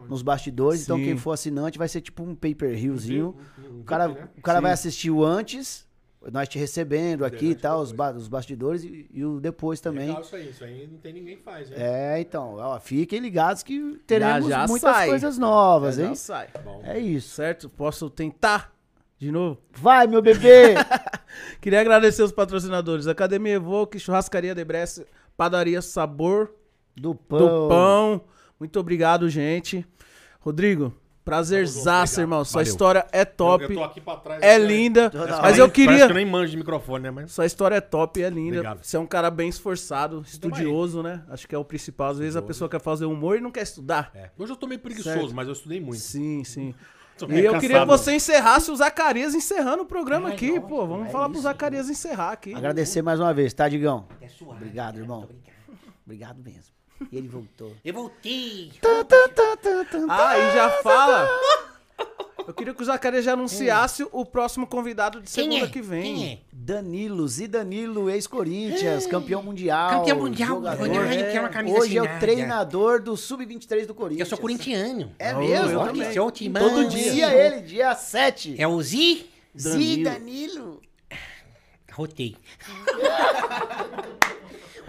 nos 0.09 0.23
bastidores. 0.23 0.83
Então 0.83 0.97
Sim. 0.97 1.05
quem 1.05 1.17
for 1.17 1.33
assinante 1.33 1.79
vai 1.79 1.87
ser 1.87 2.01
tipo 2.01 2.23
um 2.23 2.35
pay-per-viewzinho. 2.35 3.37
um 3.59 3.81
O 3.81 3.85
cara, 3.85 4.09
né? 4.09 4.29
o 4.37 4.43
cara 4.43 4.61
vai 4.61 4.73
assistir 4.73 5.11
o 5.11 5.25
antes, 5.25 5.87
nós 6.33 6.49
te 6.49 6.59
recebendo 6.59 7.25
aqui 7.25 7.47
e 7.51 7.55
tal, 7.55 7.81
os, 7.81 7.93
ba- 7.93 8.13
os 8.13 8.29
bastidores 8.29 8.85
e, 8.85 9.09
e 9.13 9.25
o 9.25 9.41
depois 9.41 9.81
também. 9.81 10.09
Legal 10.09 10.21
isso 10.23 10.37
aí, 10.37 10.51
isso 10.51 10.65
aí 10.65 10.87
não 10.91 10.99
tem 10.99 11.13
ninguém 11.15 11.37
que 11.39 11.43
faz, 11.43 11.69
hein? 11.71 11.77
É, 11.79 12.21
então, 12.21 12.57
ó, 12.57 12.79
fiquem 12.79 13.21
ligados 13.21 13.63
que 13.63 13.99
teremos 14.07 14.49
já 14.49 14.67
muitas 14.67 14.95
sai. 14.95 15.09
coisas 15.09 15.39
novas, 15.39 15.97
Já 15.97 16.07
hein? 16.09 16.15
sai. 16.15 16.49
Bom, 16.63 16.83
É 16.85 16.99
isso. 16.99 17.35
Certo? 17.35 17.69
Posso 17.71 18.11
tentar 18.11 18.73
de 19.19 19.31
novo? 19.33 19.59
Vai, 19.73 20.07
meu 20.07 20.21
bebê! 20.21 20.75
Queria 21.61 21.81
agradecer 21.81 22.23
os 22.23 22.33
patrocinadores. 22.33 23.07
Academia 23.07 23.55
Evoque, 23.55 23.99
Churrascaria 23.99 24.55
Debrecht, 24.55 25.07
Padaria 25.37 25.81
Sabor 25.81 26.53
Do 26.97 27.15
pão. 27.15 27.39
do 27.39 27.69
Pão. 27.69 28.21
Muito 28.59 28.79
obrigado, 28.79 29.29
gente. 29.31 29.87
Rodrigo, 30.41 30.93
prazerzaço, 31.31 32.21
irmão. 32.21 32.45
Sua 32.45 32.61
Valeu. 32.61 32.71
história 32.71 33.07
é 33.13 33.25
top. 33.25 33.65
Eu, 33.65 33.71
eu 33.71 33.77
tô 33.77 33.85
aqui 33.85 34.01
pra 34.01 34.17
trás. 34.17 34.43
É 34.43 34.59
linda. 34.59 35.11
Mas 35.13 35.23
hora. 35.23 35.31
eu 35.33 35.41
Parece 35.41 35.71
queria. 35.71 36.07
que 36.07 36.13
eu 36.13 36.17
nem 36.17 36.27
manjo 36.27 36.51
de 36.51 36.57
microfone, 36.57 37.05
né? 37.05 37.11
Mas... 37.11 37.33
Sua 37.33 37.47
história 37.47 37.77
é 37.77 37.81
top, 37.81 38.23
é 38.23 38.29
linda. 38.29 38.59
Obrigado. 38.59 38.85
Você 38.85 38.97
é 38.97 39.01
um 39.01 39.07
cara 39.07 39.31
bem 39.31 39.49
esforçado, 39.49 40.23
estudioso, 40.27 41.03
né? 41.03 41.23
Acho 41.29 41.47
que 41.47 41.55
é 41.55 41.59
o 41.59 41.65
principal. 41.65 42.11
Às 42.11 42.19
vezes 42.19 42.37
a 42.37 42.43
pessoa 42.43 42.69
quer 42.69 42.81
fazer 42.81 43.05
humor 43.05 43.37
e 43.37 43.41
não 43.41 43.51
quer 43.51 43.63
estudar. 43.63 44.11
É. 44.15 44.31
Hoje 44.39 44.53
eu 44.53 44.57
tô 44.57 44.67
meio 44.67 44.81
preguiçoso, 44.81 45.15
Certo. 45.15 45.35
mas 45.35 45.47
eu 45.47 45.53
estudei 45.53 45.81
muito. 45.81 46.01
Sim, 46.01 46.45
sim. 46.45 46.75
E 47.29 47.41
eu 47.41 47.59
queria 47.59 47.81
que 47.81 47.87
você 47.87 48.15
encerrasse 48.15 48.71
o 48.71 48.77
Zacarias 48.77 49.35
encerrando 49.35 49.83
o 49.83 49.87
programa 49.87 50.31
aqui, 50.31 50.59
pô. 50.59 50.87
Vamos 50.87 51.13
falar 51.13 51.29
pro 51.29 51.39
Zacarias 51.39 51.91
encerrar 51.91 52.33
aqui. 52.33 52.55
Agradecer 52.55 53.03
mais 53.03 53.21
uma 53.21 53.35
vez, 53.35 53.53
tá, 53.53 53.69
Digão? 53.69 54.09
É 54.23 54.29
suave. 54.29 54.57
Obrigado, 54.57 54.95
cara, 54.95 55.05
irmão. 55.05 55.23
Obrigado. 55.25 55.51
Obrigado 56.07 56.43
mesmo. 56.43 56.80
E 57.11 57.17
ele 57.17 57.29
voltou. 57.29 57.73
Eu 57.85 57.95
voltei. 57.95 58.73
Ah, 60.09 60.39
e 60.39 60.53
já 60.55 60.71
fala. 60.83 61.29
Eu 62.47 62.55
queria 62.55 62.75
que 62.75 62.83
o 62.83 62.85
Zacarias 62.85 63.25
já 63.25 63.35
anunciasse 63.35 64.05
o 64.11 64.25
próximo 64.25 64.67
convidado 64.67 65.21
de 65.21 65.31
Quem 65.31 65.45
segunda 65.45 65.67
é? 65.67 65.69
que 65.69 65.81
vem. 65.81 66.03
Quem 66.17 66.33
é? 66.33 66.39
Danilo, 66.53 67.29
Zidanilo, 67.29 68.11
ex-Corinthians, 68.11 69.07
campeão 69.07 69.43
mundial. 69.43 70.01
Campeão 70.01 70.19
mundial. 70.19 70.49
jogador. 70.57 70.89
Uma 70.89 71.49
camisa 71.49 71.79
Hoje 71.79 71.97
é 71.99 72.03
o 72.03 72.19
treinador 72.19 73.03
do 73.03 73.17
Sub-23 73.17 73.87
do 73.87 73.95
Corinthians. 73.95 74.27
Eu 74.27 74.37
sou 74.37 74.39
corintiano. 74.39 75.13
É 75.19 75.35
Oh, 75.35 75.39
mesmo? 75.39 75.71
eu 75.71 75.81
Olha, 75.81 76.33
timão. 76.33 76.63
Todo 76.69 76.89
dia 76.89 77.33
ele, 77.33 77.61
dia 77.61 77.95
7. 77.95 78.61
É 78.61 78.67
o 78.67 78.83
Zi? 78.83 79.31
Zidanilo. 79.57 80.81
Rotei. 81.93 82.37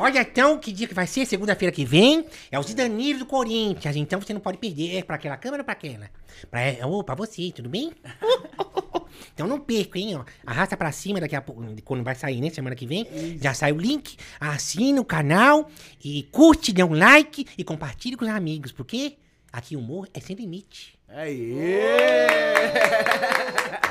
Olha, 0.01 0.21
então, 0.21 0.57
que 0.57 0.71
dia 0.71 0.87
que 0.87 0.95
vai 0.95 1.05
ser? 1.05 1.27
Segunda-feira 1.27 1.71
que 1.71 1.85
vem. 1.85 2.25
É 2.51 2.57
o 2.57 2.63
Zidanilo 2.63 3.19
do 3.19 3.25
Corinthians. 3.27 3.95
Então 3.95 4.19
você 4.19 4.33
não 4.33 4.41
pode 4.41 4.57
perder. 4.57 4.97
É 4.97 5.03
pra 5.03 5.15
aquela 5.15 5.37
câmera 5.37 5.61
ou 5.61 5.63
pra 5.63 5.73
aquela? 5.73 6.09
Pra, 6.49 6.59
é, 6.59 6.83
ô, 6.83 7.03
pra 7.03 7.13
você, 7.13 7.51
tudo 7.55 7.69
bem? 7.69 7.91
Então 9.33 9.45
não 9.47 9.59
perca, 9.59 9.99
hein? 9.99 10.15
Ó. 10.15 10.23
Arrasta 10.45 10.75
pra 10.75 10.91
cima 10.91 11.19
daqui 11.19 11.35
a 11.35 11.41
pouco, 11.41 11.63
quando 11.83 12.03
vai 12.03 12.15
sair, 12.15 12.41
né? 12.41 12.49
Semana 12.49 12.75
que 12.75 12.87
vem. 12.87 13.05
Já 13.39 13.53
sai 13.53 13.71
o 13.71 13.77
link. 13.77 14.17
Assina 14.39 14.99
o 14.99 15.05
canal. 15.05 15.69
E 16.03 16.23
curte, 16.31 16.73
dê 16.73 16.83
um 16.83 16.93
like. 16.93 17.45
E 17.55 17.63
compartilhe 17.63 18.17
com 18.17 18.25
os 18.25 18.31
amigos. 18.31 18.71
Porque 18.71 19.17
aqui 19.51 19.75
o 19.75 19.79
humor 19.79 20.09
é 20.13 20.19
sem 20.19 20.35
limite. 20.35 20.97
Aê! 21.13 22.71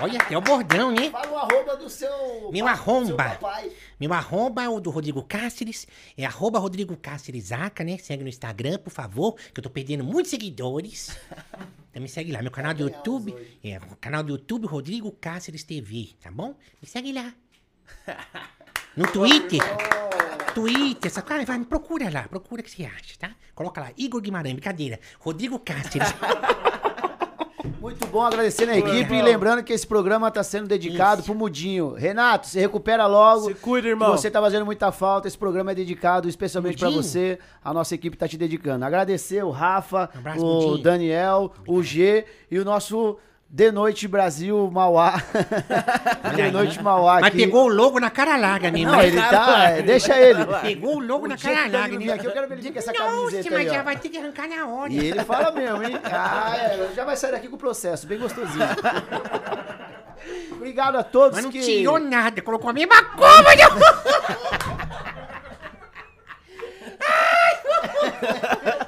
Olha, 0.00 0.18
até 0.18 0.39
o 0.39 0.40
bordão, 0.40 0.90
né? 0.90 1.10
Fala 1.10 1.31
o 1.31 1.36
arroba 1.36 1.76
do 1.76 1.90
seu... 1.90 2.50
Meu 2.50 2.66
arromba. 2.66 3.07
seu 3.07 3.16
papai. 3.16 3.70
Meu 3.99 4.12
arroba 4.15 4.62
é 4.62 4.68
o 4.68 4.81
do 4.81 4.89
Rodrigo 4.89 5.23
Cáceres. 5.23 5.86
É 6.16 6.24
arroba 6.24 6.58
Rodrigo 6.58 6.97
Cáceres 6.97 7.49
Zaca, 7.49 7.84
né? 7.84 7.99
Segue 7.99 8.23
no 8.23 8.28
Instagram, 8.28 8.78
por 8.78 8.90
favor, 8.90 9.34
que 9.34 9.60
eu 9.60 9.62
tô 9.62 9.68
perdendo 9.68 10.02
muitos 10.02 10.31
seguidores. 10.31 11.16
Então 11.90 12.00
me 12.00 12.08
segue 12.08 12.31
lá. 12.31 12.40
Meu 12.40 12.52
canal 12.52 12.73
do 12.73 12.84
YouTube 12.84 13.34
é 13.65 13.76
o 13.78 13.97
canal 13.97 14.23
do 14.23 14.31
YouTube 14.31 14.65
Rodrigo 14.65 15.10
Cáceres 15.10 15.65
TV, 15.65 16.10
tá 16.23 16.31
bom? 16.31 16.55
Me 16.81 16.89
segue 16.89 17.12
lá. 17.12 17.34
No 18.97 19.07
Twitter. 19.10 19.60
Twitter, 20.55 21.10
essa 21.10 21.23
cara, 21.23 21.44
vai, 21.44 21.58
me 21.58 21.65
procura 21.65 22.10
lá, 22.10 22.28
procura 22.28 22.60
o 22.60 22.65
que 22.65 22.70
você 22.70 22.84
acha, 22.84 23.16
tá? 23.18 23.34
Coloca 23.55 23.81
lá, 23.81 23.92
Igor 23.97 24.20
Guimarães, 24.20 24.55
brincadeira. 24.55 24.99
Rodrigo 25.18 25.58
Cáceres. 25.58 26.08
Muito 27.80 28.06
bom, 28.08 28.22
agradecendo 28.22 28.72
a 28.72 28.76
equipe 28.78 29.14
e 29.14 29.22
lembrando 29.22 29.62
que 29.62 29.72
esse 29.72 29.86
programa 29.86 30.30
tá 30.30 30.42
sendo 30.42 30.66
dedicado 30.66 31.22
pro 31.22 31.34
Mudinho. 31.34 31.94
Renato, 31.94 32.47
se 32.47 32.58
recupera 32.58 33.06
logo. 33.06 33.47
Se 33.48 33.55
cuida, 33.55 33.89
irmão. 33.89 34.12
Você 34.12 34.30
tá 34.30 34.40
fazendo 34.40 34.64
muita 34.64 34.90
falta, 34.92 35.28
esse 35.28 35.39
programa 35.39 35.72
é 35.72 35.74
dedicado 35.74 36.28
especialmente 36.28 36.78
pra 36.78 36.89
Mudinho? 36.89 37.02
você. 37.02 37.39
A 37.64 37.72
nossa 37.72 37.94
equipe 37.94 38.16
tá 38.16 38.26
te 38.28 38.36
dedicando. 38.36 38.84
Agradecer 38.84 39.44
o 39.44 39.50
Rafa, 39.50 40.10
Um 40.14 40.18
abraço, 40.18 40.44
o 40.47 40.60
Mudinho. 40.62 40.82
Daniel, 40.82 41.52
o 41.66 41.82
G 41.82 42.24
e 42.50 42.58
o 42.58 42.64
nosso 42.64 43.16
De 43.52 43.72
Noite 43.72 44.06
Brasil 44.06 44.70
Mauá. 44.70 45.20
de 46.36 46.50
Noite 46.52 46.80
Mauá 46.80 47.14
Mas 47.14 47.24
aqui. 47.24 47.38
pegou 47.38 47.64
o 47.64 47.68
logo 47.68 47.98
na 47.98 48.08
cara 48.08 48.36
larga 48.36 48.70
mesmo. 48.70 48.92
Não, 48.92 48.98
né? 48.98 49.08
ele 49.08 49.16
tá. 49.20 49.70
é, 49.70 49.82
deixa 49.82 50.16
ele. 50.16 50.46
Pegou 50.62 50.98
o 50.98 51.00
logo 51.00 51.24
O 51.24 51.28
na 51.28 51.36
que 51.36 51.42
cara 51.42 51.68
Danilo 51.68 51.78
larga. 51.80 51.98
né? 51.98 52.12
aqui, 52.12 52.26
eu 52.26 52.32
quero 52.32 52.48
ver 52.48 52.58
ele 52.58 52.70
com 52.70 52.78
essa 52.78 52.92
Nossa, 52.92 53.04
camiseta 53.04 53.50
mas 53.50 53.58
aí, 53.58 53.68
já 53.74 53.82
vai 53.82 53.96
ter 53.96 54.08
que 54.08 54.18
arrancar 54.18 54.48
na 54.48 54.68
hora. 54.68 54.92
E 54.92 54.98
ele 55.04 55.24
fala 55.24 55.50
mesmo, 55.50 55.82
hein? 55.82 55.98
Ah, 56.04 56.56
é, 56.56 56.90
já 56.94 57.04
vai 57.04 57.16
sair 57.16 57.32
daqui 57.32 57.48
com 57.48 57.56
o 57.56 57.58
processo, 57.58 58.06
bem 58.06 58.20
gostosinho. 58.20 58.64
Obrigado 60.52 60.96
a 60.96 61.02
todos 61.02 61.34
Mas 61.36 61.44
não 61.44 61.50
que... 61.50 61.60
tirou 61.60 61.98
nada, 61.98 62.40
colocou 62.42 62.70
a 62.70 62.72
mesma 62.72 63.02
cômoda. 63.02 63.50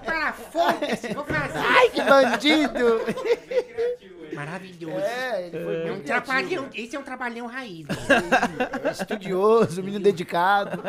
Para 0.05 0.33
foda-se, 0.33 1.13
vou 1.15 1.25
fazer. 1.25 1.59
Ai, 1.59 1.89
que 1.91 2.03
bandido! 2.03 3.01
Maravilhoso. 4.35 4.99
É, 4.99 5.47
ele 5.49 5.65
foi 5.65 5.89
É 5.89 5.93
um 5.93 6.01
trabalhão, 6.01 6.69
esse 6.75 6.97
é 6.97 6.99
um 6.99 7.03
trabalhão 7.03 7.47
raiz. 7.47 7.87
criativo, 7.87 8.89
estudioso, 8.91 9.83
menino 9.83 10.03
dedicado. 10.03 10.83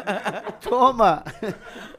Toma! 0.62 1.24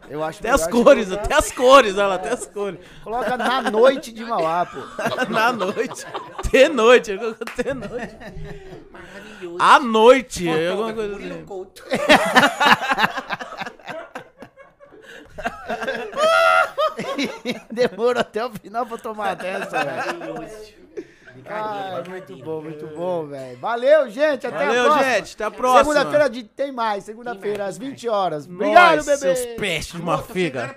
Eu 0.08 0.22
acho 0.22 0.38
Até 0.40 0.50
as 0.50 0.66
cores, 0.66 1.06
colocar- 1.08 1.24
até 1.24 1.34
as 1.34 1.52
cores, 1.52 1.94
olha 1.94 2.06
lá, 2.06 2.14
até 2.16 2.30
as 2.30 2.46
cores. 2.46 2.78
Coloca 3.02 3.36
na 3.36 3.62
noite 3.70 4.12
de 4.12 4.24
Mauá, 4.24 4.66
pô. 4.66 4.78
Na 5.30 5.52
noite. 5.52 6.04
De 6.50 6.68
noite, 6.68 7.10
eu 7.12 7.18
coloco 7.18 7.44
de 7.44 7.74
noite. 7.74 8.16
Maravilhoso. 8.90 9.58
À 9.60 9.80
noite. 9.80 10.48
é 10.48 10.68
alguma 10.68 10.88
Fotógrafo, 10.92 11.18
coisa 11.20 11.34
assim. 11.34 11.44
Couto. 11.44 11.84
Demorou 17.70 18.20
até 18.20 18.44
o 18.44 18.50
final 18.52 18.86
pra 18.86 18.98
tomar 18.98 19.34
dessa, 19.34 19.84
velho. 19.84 20.48
Ah, 21.46 22.02
muito 22.08 22.36
bom, 22.36 22.62
muito 22.62 22.86
bom, 22.88 23.26
velho. 23.26 23.58
Valeu, 23.58 24.08
gente. 24.08 24.46
Até 24.46 24.66
Valeu, 24.66 24.82
a 24.82 24.84
próxima. 24.86 25.14
gente. 25.14 25.34
Até 25.34 25.44
a 25.44 25.50
próxima. 25.50 25.94
Segunda-feira 25.94 26.30
de... 26.30 26.44
tem 26.44 26.72
mais. 26.72 27.04
Segunda-feira, 27.04 27.66
às 27.66 27.78
20 27.78 28.08
horas. 28.08 28.46
Nós, 28.46 28.56
Obrigado, 28.56 29.04
bebê. 29.04 29.16
Seus 29.16 29.40
peixes 29.58 29.92
de 29.92 30.00
uma 30.00 30.22
figa. 30.22 30.74